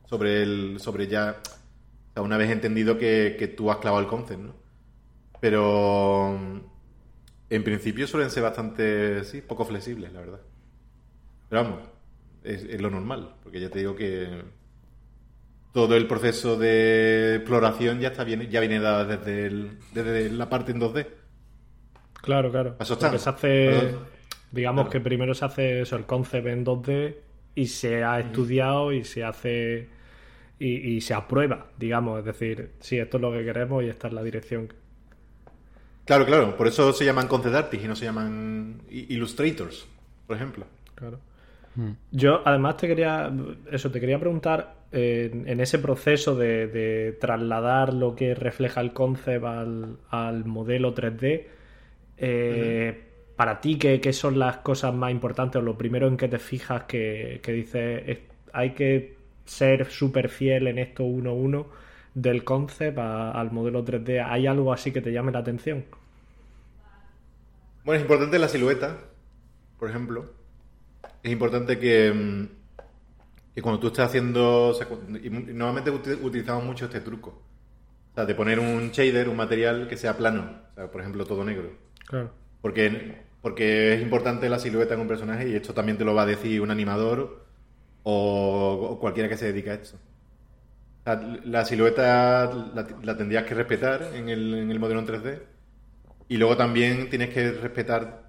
Sobre 0.06 0.44
el, 0.44 0.80
sobre 0.80 1.08
ya, 1.08 1.42
una 2.22 2.38
vez 2.38 2.50
entendido 2.50 2.98
que, 2.98 3.36
que 3.38 3.48
tú 3.48 3.72
has 3.72 3.78
clavado 3.78 4.02
el 4.02 4.10
concept, 4.10 4.42
¿no? 4.42 4.56
Pero 5.42 6.64
en 7.50 7.64
principio 7.64 8.08
suelen 8.08 8.30
ser 8.30 8.44
bastante, 8.44 9.24
sí, 9.24 9.42
poco 9.42 9.66
flexibles, 9.66 10.12
la 10.12 10.20
verdad. 10.20 10.40
Pero 11.50 11.64
vamos, 11.64 11.80
es, 12.44 12.82
lo 12.82 12.90
normal, 12.90 13.36
porque 13.44 13.60
ya 13.60 13.70
te 13.70 13.80
digo 13.80 13.96
que 13.96 14.44
todo 15.74 15.96
el 15.96 16.08
proceso 16.08 16.58
de 16.58 17.36
exploración 17.36 18.00
ya 18.00 18.10
está 18.10 18.24
bien, 18.24 18.50
ya 18.50 18.60
viene 18.60 18.80
dado 18.80 19.06
desde, 19.06 19.72
desde 19.94 20.30
la 20.32 20.50
parte 20.50 20.72
en 20.72 20.80
2D. 20.80 21.08
Claro, 22.22 22.52
claro. 22.52 22.76
Se 22.84 23.30
hace, 23.30 23.96
digamos 24.52 24.90
que 24.90 25.00
primero 25.00 25.34
se 25.34 25.46
hace 25.46 25.82
eso, 25.82 25.96
el 25.96 26.06
concept 26.06 26.48
en 26.48 26.66
2D 26.66 27.18
y 27.54 27.68
se 27.68 28.04
ha 28.04 28.20
estudiado 28.20 28.92
y 28.92 29.04
se 29.04 29.24
hace 29.24 29.90
y, 30.58 31.02
se 31.02 31.14
aprueba, 31.14 31.68
digamos, 31.78 32.20
es 32.20 32.26
decir, 32.26 32.72
si 32.80 32.98
esto 32.98 33.18
es 33.18 33.22
lo 33.22 33.32
que 33.32 33.44
queremos 33.44 33.84
y 33.84 33.90
esta 33.90 34.08
es 34.08 34.14
la 34.14 34.24
dirección. 34.24 34.72
Claro, 36.06 36.26
claro, 36.26 36.56
por 36.56 36.68
eso 36.68 36.94
se 36.94 37.04
llaman 37.04 37.28
concept 37.28 37.56
artists 37.56 37.86
y 37.86 37.88
no 37.88 37.96
se 37.96 38.06
llaman 38.06 38.82
illustrators, 38.90 39.88
por 40.28 40.38
ejemplo. 40.38 40.66
Claro. 40.94 41.20
Mm. 41.76 41.92
Yo 42.12 42.42
además 42.46 42.78
te 42.78 42.88
quería, 42.88 43.32
eso, 43.70 43.92
te 43.92 44.00
quería 44.00 44.20
preguntar 44.20 44.76
en, 44.92 45.60
ese 45.60 45.80
proceso 45.80 46.36
de, 46.36 47.18
trasladar 47.20 47.94
lo 47.94 48.16
que 48.16 48.34
refleja 48.34 48.80
el 48.80 48.94
concept 48.94 49.44
al, 49.44 50.46
modelo 50.46 50.96
3D, 50.96 51.48
eh, 52.18 53.02
para 53.36 53.60
ti, 53.60 53.78
¿qué, 53.78 54.14
son 54.14 54.40
las 54.40 54.58
cosas 54.58 54.94
más 54.94 55.12
importantes 55.12 55.62
o 55.62 55.66
lo 55.66 55.78
primero 55.78 56.08
en 56.08 56.16
que 56.16 56.30
te 56.30 56.40
fijas 56.40 56.84
que, 56.84 57.42
que 57.44 57.52
dices 57.52 58.20
hay 58.54 58.70
que 58.70 59.16
ser 59.46 59.90
súper 59.92 60.30
fiel 60.30 60.68
en 60.68 60.80
esto 60.80 61.04
1-1 61.04 61.66
del 62.14 62.44
concept 62.44 62.98
al 62.98 63.52
modelo 63.52 63.86
3D? 63.86 64.26
¿Hay 64.28 64.48
algo 64.48 64.74
así 64.74 64.92
que 64.92 65.02
te 65.02 65.12
llame 65.12 65.32
la 65.32 65.40
atención? 65.40 65.86
Bueno, 67.84 67.98
es 67.98 68.02
importante 68.02 68.40
la 68.40 68.48
silueta, 68.48 68.98
por 69.80 69.90
ejemplo 69.90 70.46
es 71.26 71.32
importante 71.32 71.80
que, 71.80 72.14
mm, 72.14 72.48
que 73.56 73.62
cuando 73.62 73.80
tú 73.80 73.88
estés 73.88 74.06
haciendo... 74.06 74.78
y 75.24 75.30
normalmente 75.30 75.90
utilizamos 75.90 76.64
mucho 76.64 76.86
este 76.86 77.02
truco. 77.02 77.30
O 78.12 78.16
sea, 78.16 78.26
de 78.26 78.36
poner 78.36 78.60
un 78.60 78.92
shader, 78.92 79.28
un 79.28 79.36
material 79.36 79.88
que 79.88 79.98
sea 79.98 80.16
plano. 80.16 80.62
O 80.72 80.76
sea, 80.76 80.92
por 80.92 81.02
ejemplo, 81.02 81.26
todo 81.26 81.44
negro. 81.44 81.72
Claro. 82.06 82.32
Porque, 82.62 83.24
porque 83.42 83.96
es 83.96 84.04
importante 84.04 84.50
la 84.50 84.60
silueta 84.60 84.94
en 84.94 85.00
un 85.00 85.08
personaje 85.08 85.50
y 85.50 85.56
esto 85.56 85.74
también 85.74 85.98
te 85.98 86.06
lo 86.06 86.14
va 86.14 86.22
a 86.22 86.28
decir 86.28 86.62
un 86.62 86.70
animador 86.70 87.45
o, 88.06 88.98
cualquiera 89.00 89.28
que 89.28 89.38
se 89.38 89.48
dedique 89.48 89.70
a 89.70 89.74
esto. 89.76 89.98
la 91.44 91.66
silueta 91.66 92.52
la, 93.04 93.18
tendrías 93.18 93.44
que 93.44 93.54
respetar 93.54 94.12
en 94.14 94.30
el, 94.30 94.54
en 94.54 94.72
el 94.72 94.80
modelo 94.80 95.02
en 95.02 95.08
3D. 95.08 95.42
Y 96.28 96.38
luego 96.38 96.58
también 96.58 97.10
tienes 97.10 97.30
que 97.30 97.52
respetar 97.52 98.26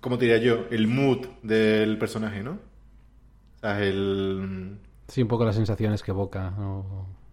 ¿cómo 0.00 0.18
te 0.18 0.26
diría 0.26 0.40
yo? 0.40 0.66
El 0.70 0.86
mood 0.86 1.26
del 1.42 1.98
personaje, 1.98 2.42
¿no? 2.42 2.52
O 2.52 3.58
sea, 3.60 3.82
el... 3.82 4.78
Sí, 5.08 5.22
un 5.22 5.28
poco 5.28 5.44
las 5.44 5.56
sensaciones 5.56 6.02
que 6.02 6.10
evoca. 6.10 6.54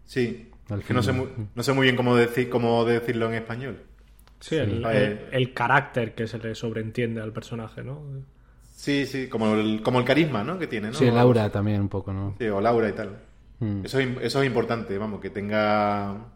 Sí, 0.05 0.49
que 0.85 0.93
no 0.93 1.03
sé, 1.03 1.11
muy, 1.11 1.29
no 1.55 1.63
sé 1.63 1.73
muy 1.73 1.83
bien 1.83 1.95
cómo, 1.95 2.15
decir, 2.15 2.49
cómo 2.49 2.85
decirlo 2.85 3.27
en 3.27 3.35
español. 3.35 3.83
Sí, 4.39 4.55
el, 4.55 5.53
carácter 5.53 6.15
que 6.15 6.27
se 6.27 6.39
le 6.39 6.55
sobreentiende 6.55 7.21
al 7.21 7.33
personaje, 7.33 7.83
¿no? 7.83 8.01
Sí, 8.79 9.05
sí, 9.05 9.27
como 9.27 9.55
el, 9.55 9.81
como 9.83 9.99
el 9.99 10.05
carisma, 10.05 10.41
¿no? 10.41 10.57
Que 10.57 10.65
tiene, 10.65 10.87
¿no? 10.87 10.93
Sí, 10.93 11.05
el 11.05 11.17
aura 11.17 11.49
también 11.49 11.81
un 11.81 11.89
poco, 11.89 12.13
¿no? 12.13 12.35
Sí, 12.39 12.47
o 12.47 12.61
Laura 12.61 12.87
y 12.87 12.93
tal. 12.93 13.19
Hmm. 13.59 13.83
Eso, 13.83 13.99
es, 13.99 14.07
eso 14.21 14.41
es 14.41 14.47
importante, 14.47 14.97
vamos, 14.97 15.19
que 15.19 15.29
tenga... 15.29 16.29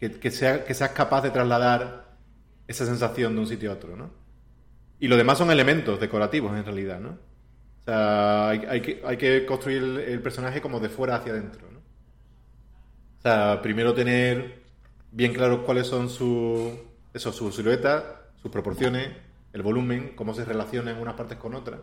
Que, 0.00 0.10
que, 0.10 0.30
sea, 0.30 0.64
que 0.64 0.72
seas 0.72 0.92
capaz 0.92 1.20
de 1.20 1.28
trasladar 1.28 2.16
esa 2.66 2.86
sensación 2.86 3.34
de 3.34 3.40
un 3.42 3.46
sitio 3.46 3.70
a 3.70 3.74
otro, 3.74 3.94
¿no? 3.94 4.08
Y 5.00 5.08
lo 5.08 5.18
demás 5.18 5.36
son 5.36 5.50
elementos 5.50 6.00
decorativos 6.00 6.56
en 6.56 6.64
realidad, 6.64 6.98
¿no? 6.98 7.10
O 7.10 7.84
sea, 7.84 8.48
hay, 8.48 8.80
que, 8.80 9.02
hay 9.04 9.18
que, 9.18 9.44
construir 9.44 9.82
el, 9.82 10.22
personaje 10.22 10.62
como 10.62 10.80
de 10.80 10.88
fuera 10.88 11.16
hacia 11.16 11.32
adentro, 11.32 11.70
¿no? 11.70 11.80
O 11.80 13.22
sea, 13.22 13.60
primero 13.60 13.92
tener 13.92 14.62
bien 15.10 15.34
claro 15.34 15.62
cuáles 15.62 15.88
son 15.88 16.08
su, 16.08 16.74
eso, 17.12 17.32
su 17.32 17.52
silueta, 17.52 18.30
sus 18.40 18.50
proporciones, 18.50 19.10
el 19.52 19.62
volumen, 19.62 20.12
cómo 20.16 20.34
se 20.34 20.44
relacionan 20.44 21.00
unas 21.00 21.14
partes 21.14 21.38
con 21.38 21.54
otras. 21.54 21.80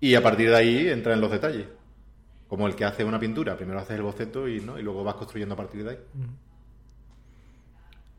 Y 0.00 0.14
a 0.14 0.22
partir 0.22 0.50
de 0.50 0.56
ahí 0.56 0.88
entra 0.88 1.14
en 1.14 1.20
los 1.20 1.30
detalles. 1.30 1.66
Como 2.48 2.66
el 2.66 2.74
que 2.74 2.84
hace 2.84 3.04
una 3.04 3.18
pintura. 3.18 3.56
Primero 3.56 3.80
haces 3.80 3.96
el 3.96 4.02
boceto 4.02 4.48
y, 4.48 4.60
¿no? 4.60 4.78
y 4.78 4.82
luego 4.82 5.02
vas 5.04 5.14
construyendo 5.14 5.54
a 5.54 5.56
partir 5.56 5.84
de 5.84 5.90
ahí. 5.90 5.98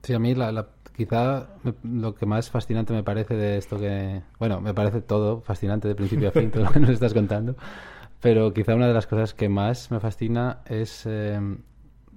Sí, 0.03 0.13
a 0.13 0.19
mí 0.19 0.35
la, 0.35 0.67
quizá 0.95 1.47
lo 1.83 2.15
que 2.15 2.25
más 2.25 2.49
fascinante 2.49 2.93
me 2.93 3.03
parece 3.03 3.35
de 3.35 3.57
esto 3.57 3.79
que... 3.79 4.21
Bueno, 4.39 4.61
me 4.61 4.73
parece 4.73 5.01
todo 5.01 5.41
fascinante 5.41 5.87
de 5.87 5.95
principio 5.95 6.29
a 6.29 6.31
fin, 6.31 6.51
todo 6.51 6.65
lo 6.65 6.71
que 6.71 6.79
nos 6.79 6.89
estás 6.91 7.13
contando. 7.13 7.55
Pero 8.21 8.53
quizá 8.53 8.75
una 8.75 8.87
de 8.87 8.93
las 8.93 9.07
cosas 9.07 9.33
que 9.33 9.49
más 9.49 9.91
me 9.91 9.99
fascina 9.99 10.61
es 10.65 11.03
eh, 11.05 11.39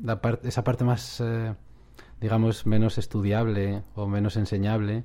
la 0.03 0.21
esa 0.43 0.64
parte 0.64 0.85
más, 0.85 1.21
eh, 1.21 1.55
digamos, 2.21 2.67
menos 2.67 2.99
estudiable 2.99 3.83
o 3.95 4.07
menos 4.07 4.37
enseñable 4.37 5.05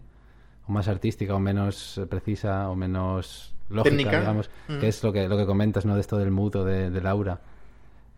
o 0.67 0.71
más 0.71 0.87
artística 0.87 1.35
o 1.35 1.39
menos 1.39 1.99
precisa 2.09 2.69
o 2.69 2.75
menos 2.75 3.53
lógica, 3.69 4.19
digamos, 4.19 4.49
que 4.67 4.73
mm. 4.73 4.85
es 4.85 5.03
lo 5.03 5.11
que, 5.11 5.27
lo 5.27 5.37
que 5.37 5.45
comentas, 5.45 5.85
¿no? 5.85 5.95
De 5.95 6.01
esto 6.01 6.17
del 6.17 6.31
mudo, 6.31 6.63
de, 6.63 6.89
de 6.89 7.01
Laura. 7.01 7.41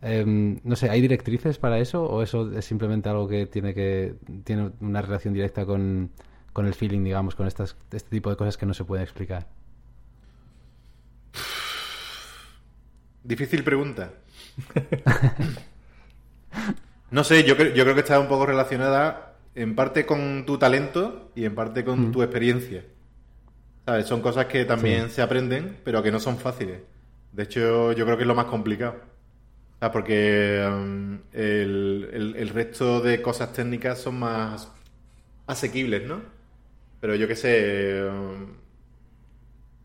Em, 0.01 0.59
no 0.63 0.75
sé, 0.75 0.89
¿hay 0.89 1.01
directrices 1.01 1.57
para 1.57 1.79
eso 1.79 2.03
o 2.03 2.21
eso 2.21 2.51
es 2.51 2.65
simplemente 2.65 3.09
algo 3.09 3.27
que 3.27 3.47
tiene 3.47 3.73
que 3.73 4.15
tiene 4.43 4.71
una 4.79 5.01
relación 5.01 5.33
directa 5.33 5.65
con, 5.65 6.11
con 6.53 6.67
el 6.67 6.73
feeling, 6.73 7.03
digamos, 7.03 7.35
con 7.35 7.47
estas, 7.47 7.75
este 7.91 8.09
tipo 8.09 8.29
de 8.29 8.35
cosas 8.35 8.57
que 8.57 8.65
no 8.65 8.73
se 8.73 8.83
puede 8.83 9.03
explicar? 9.03 9.47
Difícil 13.23 13.63
pregunta. 13.63 14.13
no 17.11 17.23
sé, 17.23 17.43
yo 17.43 17.57
creo 17.57 17.95
que 17.95 18.01
está 18.01 18.19
un 18.19 18.27
poco 18.27 18.45
relacionada 18.45 19.34
en 19.55 19.75
parte 19.75 20.05
con 20.05 20.45
tu 20.45 20.57
talento 20.57 21.31
y 21.35 21.45
en 21.45 21.55
parte 21.55 21.83
con 21.85 22.09
Mm. 22.09 22.11
tu 22.11 22.21
experiencia. 22.23 22.83
¿Sabes? 23.85 24.05
Son 24.07 24.21
cosas 24.21 24.45
que 24.47 24.65
también 24.65 25.05
Sí. 25.09 25.15
se 25.15 25.21
aprenden, 25.21 25.77
pero 25.83 26.01
que 26.03 26.11
no 26.11 26.19
son 26.19 26.37
fáciles. 26.37 26.79
De 27.31 27.43
hecho, 27.43 27.91
yo 27.93 28.05
creo 28.05 28.17
que 28.17 28.23
es 28.23 28.27
lo 28.27 28.35
más 28.35 28.45
complicado. 28.45 28.95
Porque 29.93 30.65
um, 30.67 31.19
el, 31.31 32.09
el- 32.11 32.35
el 32.37 32.49
resto 32.49 33.01
de 33.01 33.21
cosas 33.21 33.53
técnicas 33.53 33.99
son 33.99 34.17
más 34.19 34.71
asequibles, 35.45 36.07
¿no? 36.07 36.21
Pero 36.99 37.13
yo 37.13 37.27
qué 37.27 37.35
sé, 37.35 38.03
um, 38.09 38.47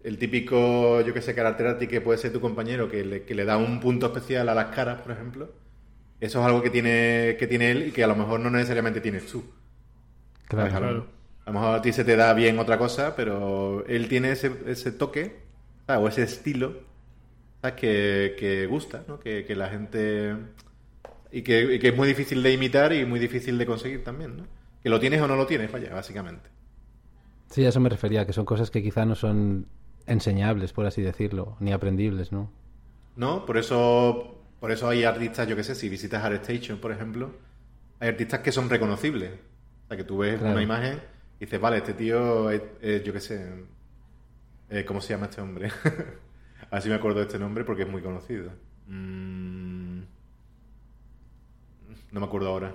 el 0.02 0.16
típico, 0.16 1.02
yo 1.02 1.12
qué 1.12 1.20
sé, 1.20 1.34
carácter 1.34 1.86
que 1.86 2.00
puede 2.00 2.18
ser 2.18 2.32
tu 2.32 2.40
compañero, 2.40 2.88
que 2.90 3.04
le, 3.04 3.22
que 3.24 3.34
le 3.34 3.44
da 3.44 3.58
un 3.58 3.80
punto 3.80 4.06
especial 4.06 4.48
a 4.48 4.54
las 4.54 4.74
caras, 4.74 5.02
por 5.02 5.12
ejemplo. 5.12 5.52
Eso 6.20 6.40
es 6.40 6.46
algo 6.46 6.62
que 6.62 6.70
tiene, 6.70 7.36
que 7.38 7.46
tiene 7.46 7.70
él 7.70 7.88
y 7.88 7.92
que 7.92 8.04
a 8.04 8.06
lo 8.06 8.14
mejor 8.14 8.40
no 8.40 8.50
necesariamente 8.50 9.00
tienes 9.00 9.26
tú. 9.26 9.42
Claro. 10.48 10.70
¿sabes? 10.70 10.88
Claro. 10.88 11.06
A 11.46 11.50
lo 11.50 11.58
mejor 11.58 11.74
a 11.76 11.82
ti 11.82 11.92
se 11.92 12.04
te 12.04 12.16
da 12.16 12.32
bien 12.34 12.58
otra 12.58 12.78
cosa, 12.78 13.16
pero 13.16 13.84
él 13.86 14.08
tiene 14.08 14.32
ese, 14.32 14.52
ese 14.66 14.92
toque, 14.92 15.40
¿sabes? 15.86 16.04
o 16.04 16.08
ese 16.08 16.22
estilo, 16.22 16.74
¿sabes? 17.62 17.76
Que, 17.80 18.36
que 18.38 18.66
gusta, 18.66 19.04
¿no? 19.08 19.18
Que, 19.18 19.44
que 19.44 19.56
la 19.56 19.68
gente... 19.68 20.36
Y 21.32 21.42
que, 21.42 21.74
y 21.74 21.78
que 21.78 21.88
es 21.88 21.96
muy 21.96 22.08
difícil 22.08 22.42
de 22.42 22.52
imitar 22.52 22.92
y 22.92 23.04
muy 23.06 23.20
difícil 23.20 23.56
de 23.56 23.64
conseguir 23.64 24.02
también, 24.02 24.36
¿no? 24.36 24.46
Que 24.82 24.90
lo 24.90 24.98
tienes 24.98 25.20
o 25.20 25.28
no 25.28 25.36
lo 25.36 25.46
tienes, 25.46 25.70
vaya, 25.70 25.94
básicamente. 25.94 26.50
Sí, 27.48 27.64
a 27.64 27.68
eso 27.68 27.80
me 27.80 27.88
refería, 27.88 28.26
que 28.26 28.32
son 28.32 28.44
cosas 28.44 28.70
que 28.70 28.82
quizá 28.82 29.04
no 29.04 29.14
son 29.14 29.66
enseñables, 30.06 30.72
por 30.72 30.86
así 30.86 31.02
decirlo, 31.02 31.56
ni 31.60 31.72
aprendibles, 31.72 32.32
¿no? 32.32 32.50
¿No? 33.16 33.46
Por 33.46 33.58
eso, 33.58 34.39
por 34.60 34.70
eso 34.70 34.88
hay 34.88 35.04
artistas, 35.04 35.48
yo 35.48 35.56
qué 35.56 35.64
sé, 35.64 35.74
si 35.74 35.88
visitas 35.88 36.22
ArtStation, 36.22 36.78
por 36.78 36.92
ejemplo, 36.92 37.32
hay 37.98 38.08
artistas 38.10 38.40
que 38.40 38.52
son 38.52 38.68
reconocibles. 38.70 39.32
O 39.84 39.88
sea, 39.88 39.96
que 39.96 40.04
tú 40.04 40.18
ves 40.18 40.38
Claro. 40.38 40.52
una 40.52 40.62
imagen 40.62 41.00
y 41.38 41.44
dices, 41.46 41.60
vale, 41.60 41.78
este 41.78 41.94
tío 41.94 42.50
es, 42.50 42.62
es, 42.80 43.02
yo 43.02 43.12
qué 43.12 43.20
sé, 43.20 43.46
eh, 44.70 44.84
¿cómo 44.84 45.00
se 45.00 45.14
llama 45.14 45.26
este 45.26 45.40
hombre? 45.40 45.68
a 46.70 46.74
ver 46.74 46.82
si 46.82 46.88
me 46.88 46.94
acuerdo 46.94 47.18
de 47.18 47.24
este 47.26 47.38
nombre 47.38 47.64
porque 47.64 47.82
es 47.82 47.88
muy 47.88 48.02
conocido. 48.02 48.52
Mm, 48.86 50.00
no 52.12 52.20
me 52.20 52.26
acuerdo 52.26 52.48
ahora. 52.48 52.74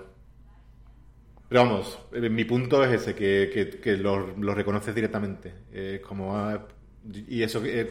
Pero 1.48 1.62
vamos, 1.62 1.98
eh, 2.12 2.28
mi 2.28 2.44
punto 2.44 2.82
es 2.84 2.90
ese, 3.02 3.14
que, 3.14 3.50
que, 3.52 3.80
que 3.80 3.96
lo, 3.96 4.36
lo 4.36 4.54
reconoces 4.54 4.94
directamente. 4.94 5.52
Es 5.72 6.00
como, 6.00 6.36
ah, 6.36 6.66
y 7.28 7.42
eso 7.42 7.62
eh, 7.64 7.88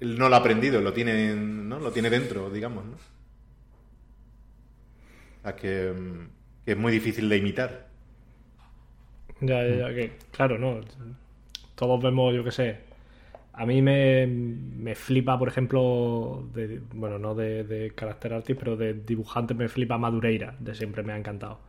él 0.00 0.18
no 0.18 0.28
lo 0.28 0.34
ha 0.34 0.38
aprendido, 0.38 0.80
lo 0.80 0.92
tiene, 0.92 1.30
en- 1.30 1.68
¿no? 1.68 1.78
Lo 1.78 1.92
tiene 1.92 2.10
dentro, 2.10 2.50
digamos, 2.50 2.84
¿no? 2.84 2.96
Que, 5.42 5.92
mm, 5.92 6.28
que 6.64 6.72
es 6.72 6.78
muy 6.78 6.92
difícil 6.92 7.28
de 7.28 7.36
imitar. 7.38 7.90
Ya, 9.40 9.62
ya, 9.64 9.74
ya, 9.88 9.94
que 9.94 10.18
claro, 10.30 10.58
¿no? 10.58 10.80
Todos 11.76 12.02
vemos, 12.02 12.34
yo 12.34 12.44
qué 12.44 12.52
sé. 12.52 12.80
A 13.54 13.66
mí 13.66 13.82
me, 13.82 14.26
me 14.26 14.94
flipa, 14.96 15.38
por 15.38 15.48
ejemplo, 15.48 16.48
de, 16.54 16.80
bueno, 16.94 17.18
no 17.18 17.34
de, 17.34 17.64
de 17.64 17.92
carácter 17.94 18.34
artist, 18.34 18.58
pero 18.60 18.76
de 18.76 18.94
dibujante 18.94 19.54
me 19.54 19.68
flipa 19.68 19.98
Madureira, 19.98 20.56
de 20.60 20.74
siempre 20.74 21.02
me 21.04 21.12
ha 21.14 21.18
encantado. 21.18 21.60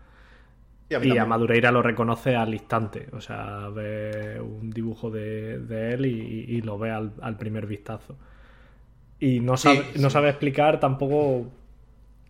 Sí, 0.90 0.96
a 0.96 1.00
Y 1.00 1.18
a. 1.18 1.26
Madureira 1.26 1.72
lo 1.72 1.82
reconoce 1.82 2.36
al 2.36 2.54
instante, 2.54 3.08
o 3.14 3.20
sea, 3.22 3.70
ve 3.70 4.40
un 4.40 4.70
dibujo 4.70 5.10
de, 5.10 5.60
de 5.60 5.94
él 5.94 6.06
y, 6.06 6.12
y 6.58 6.62
lo 6.62 6.78
ve 6.78 6.92
al, 6.92 7.14
al 7.22 7.38
primer 7.38 7.66
vistazo. 7.66 8.18
Y 9.20 9.40
no 9.40 9.58
sabe, 9.58 9.86
Sí, 9.86 9.96
no 9.96 10.10
sabe 10.10 10.30
explicar 10.30 10.80
tampoco 10.80 11.52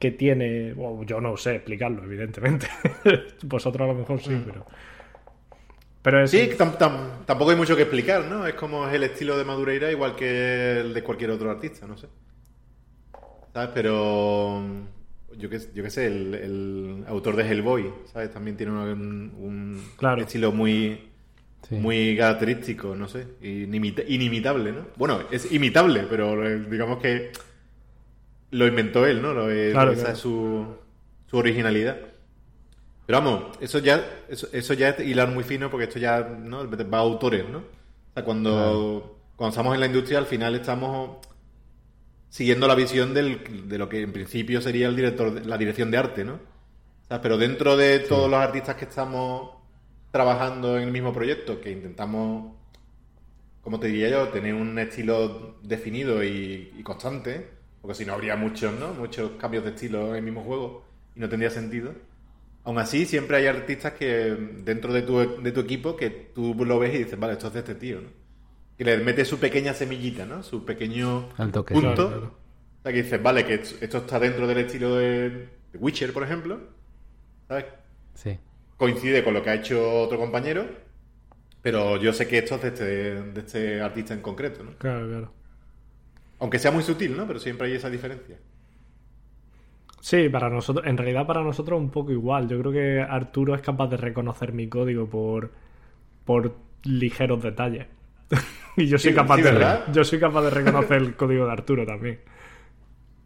qué 0.02 0.12
tiene, 0.12 0.74
bueno, 0.74 1.04
yo 1.04 1.22
no 1.22 1.38
sé 1.38 1.56
explicarlo, 1.56 2.04
evidentemente. 2.04 2.68
Vosotros 3.44 3.86
a 3.90 3.94
lo 3.94 4.00
mejor 4.00 4.20
sí, 4.20 4.42
pero... 4.46 4.66
Pero 6.02 6.24
es, 6.24 6.32
Sí, 6.32 6.50
que 6.50 6.58
tam- 6.58 6.78
tam- 6.78 7.26
tampoco 7.28 7.52
hay 7.52 7.58
mucho 7.58 7.76
que 7.76 7.84
explicar, 7.84 8.26
¿no? 8.26 8.48
Es 8.48 8.56
como 8.56 8.88
es 8.88 8.94
el 8.96 9.04
estilo 9.04 9.38
de 9.38 9.46
Madureira 9.46 9.92
igual 9.92 10.16
que 10.16 10.80
el 10.80 10.94
de 10.96 11.04
cualquier 11.04 11.30
otro 11.30 11.52
artista, 11.52 11.86
no 11.86 11.96
sé. 11.96 12.08
¿Sabes? 13.54 13.70
Pero 13.76 14.64
yo 15.38 15.50
que, 15.50 15.60
yo 15.76 15.84
que 15.84 15.90
sé, 15.92 16.08
el, 16.08 16.34
el 16.34 17.04
autor 17.08 17.36
de 17.36 17.44
Hellboy, 17.48 17.94
¿sabes? 18.12 18.32
También 18.32 18.58
tiene 18.58 18.72
un, 18.72 19.32
un 19.38 19.84
Claro. 19.98 20.22
estilo 20.22 20.52
muy, 20.52 21.08
Sí. 21.70 21.76
muy 21.76 22.18
característico, 22.18 22.96
no 22.96 23.08
sé, 23.08 23.28
inimita- 23.44 24.04
inimitable, 24.08 24.72
¿no? 24.72 24.88
Bueno, 24.96 25.20
es 25.30 25.52
imitable, 25.52 26.08
pero 26.10 26.44
eh, 26.44 26.60
digamos 26.68 26.98
que 27.00 27.32
lo 28.52 28.68
inventó 28.68 29.06
él, 29.06 29.22
¿no? 29.22 29.34
Lo- 29.34 29.46
Claro, 29.72 29.92
esa 29.92 30.02
claro. 30.02 30.14
es 30.14 30.20
su, 30.20 30.66
su 31.28 31.38
originalidad. 31.38 31.98
Pero 33.06 33.20
vamos, 33.22 33.58
eso 33.62 33.80
ya, 33.80 34.06
eso, 34.30 34.48
eso 34.54 34.74
ya 34.74 34.90
es 34.90 35.00
hilar 35.06 35.28
muy 35.30 35.44
fino 35.44 35.70
porque 35.70 35.86
esto 35.86 36.00
ya 36.00 36.22
¿no? 36.22 36.70
va 36.70 36.98
a 36.98 37.02
autores, 37.02 37.48
¿no? 37.50 37.60
O 37.60 38.14
sea, 38.14 38.24
cuando, 38.24 39.20
cuando 39.36 39.50
estamos 39.52 39.74
en 39.74 39.80
la 39.82 39.86
industria, 39.88 40.20
al 40.20 40.26
final 40.26 40.56
estamos 40.56 41.18
siguiendo 42.30 42.68
la 42.68 42.76
visión 42.76 43.14
del- 43.14 43.68
de 43.68 43.78
lo 43.78 43.90
que 43.90 44.02
en 44.02 44.14
principio 44.14 44.62
sería 44.62 44.88
el 44.88 44.96
director, 44.96 45.46
la 45.46 45.58
dirección 45.58 45.92
de 45.92 45.98
arte, 45.98 46.24
¿no? 46.24 46.34
O 46.36 47.08
sea, 47.08 47.22
pero 47.22 47.38
dentro 47.38 47.76
de 47.76 48.00
todos 48.00 48.30
los 48.30 48.40
artistas 48.40 48.76
que 48.76 48.86
estamos 48.86 49.52
trabajando 50.12 50.78
en 50.78 50.84
el 50.84 50.92
mismo 50.92 51.14
proyecto, 51.14 51.60
que 51.60 51.72
intentamos, 51.72 52.54
como 53.62 53.80
te 53.80 53.88
diría 53.88 54.10
yo, 54.10 54.28
tener 54.30 54.54
un 54.54 54.78
estilo 54.80 55.58
definido 55.64 56.24
y, 56.24 56.74
y 56.78 56.84
constante, 56.84 57.50
porque 57.82 57.96
si 57.96 58.06
no 58.06 58.14
habría 58.14 58.36
muchos, 58.36 58.78
¿no? 58.80 58.94
Muchos 58.94 59.32
cambios 59.40 59.64
de 59.64 59.72
estilo 59.72 60.10
en 60.10 60.18
el 60.18 60.24
mismo 60.24 60.44
juego 60.44 60.86
y 61.16 61.20
no 61.20 61.30
tendría 61.30 61.50
sentido. 61.50 61.94
Aún 62.64 62.78
así, 62.78 63.06
siempre 63.06 63.38
hay 63.38 63.48
artistas 63.48 63.94
que 63.94 64.36
dentro 64.64 64.94
de 64.94 65.02
tu, 65.02 65.42
de 65.42 65.52
tu 65.52 65.62
equipo 65.62 65.96
que 65.96 66.10
tú 66.10 66.54
lo 66.64 66.78
ves 66.78 66.94
y 66.94 67.00
dices, 67.00 67.20
vale, 67.20 67.34
esto 67.34 67.48
es 67.48 67.54
de 67.54 67.60
este 67.60 67.76
tío, 67.76 68.02
¿no? 68.02 68.10
Que 68.78 68.86
le 68.86 68.98
mete 68.98 69.26
su 69.26 69.40
pequeña 69.40 69.74
semillita, 69.74 70.26
¿no? 70.26 70.44
Su 70.44 70.64
pequeño 70.64 71.30
punto. 71.30 71.66
Claro, 71.66 71.96
claro. 71.96 72.38
O 72.80 72.84
sea, 72.84 72.92
que 72.94 73.04
dices, 73.04 73.22
vale, 73.22 73.46
que 73.46 73.56
esto 73.56 73.98
está 73.98 74.20
dentro 74.20 74.46
del 74.48 74.60
estilo 74.60 74.96
de, 74.96 75.30
de 75.30 75.80
Witcher, 75.80 76.14
por 76.14 76.24
ejemplo. 76.24 76.60
¿Sabes? 77.48 77.66
Sí. 78.14 78.40
Coincide 78.78 79.24
con 79.24 79.34
lo 79.34 79.44
que 79.44 79.50
ha 79.50 79.56
hecho 79.56 80.02
otro 80.02 80.18
compañero, 80.18 80.66
pero 81.62 81.98
yo 81.98 82.14
sé 82.14 82.28
que 82.28 82.40
esto 82.40 82.56
es 82.56 82.62
de 82.62 82.68
este, 82.70 82.86
de 82.86 83.40
este 83.40 83.82
artista 83.82 84.14
en 84.14 84.22
concreto, 84.22 84.64
¿no? 84.64 84.78
Claro, 84.78 85.08
claro. 85.08 85.34
Aunque 86.42 86.60
sea 86.60 86.72
muy 86.72 86.84
sutil, 86.84 87.16
¿no? 87.16 87.26
Pero 87.26 87.40
siempre 87.40 87.68
hay 87.68 87.76
esa 87.76 87.90
diferencia. 87.90 88.38
Sí, 90.00 90.30
para 90.30 90.50
nosotros, 90.50 90.86
en 90.88 90.98
realidad 90.98 91.28
para 91.28 91.44
nosotros 91.44 91.80
un 91.80 91.92
poco 91.92 92.12
igual. 92.12 92.48
Yo 92.48 92.60
creo 92.60 92.72
que 92.72 93.02
Arturo 93.02 93.54
es 93.56 93.62
capaz 93.62 93.88
de 93.88 93.98
reconocer 93.98 94.52
mi 94.54 94.68
código 94.68 95.08
por, 95.10 95.52
por 96.26 96.58
ligeros 96.84 97.44
detalles. 97.44 97.88
y 98.78 98.88
yo 98.88 99.00
soy 99.00 99.14
Sí, 99.14 99.14
capaz 99.14 99.38
sí, 99.38 99.42
de 99.42 99.52
¿verdad? 99.52 99.86
yo 99.86 100.04
soy 100.04 100.20
capaz 100.20 100.44
de 100.44 100.50
reconocer 100.52 100.98
el 101.00 101.16
código 101.16 101.46
de 101.48 101.52
Arturo 101.54 101.86
también. 101.86 102.22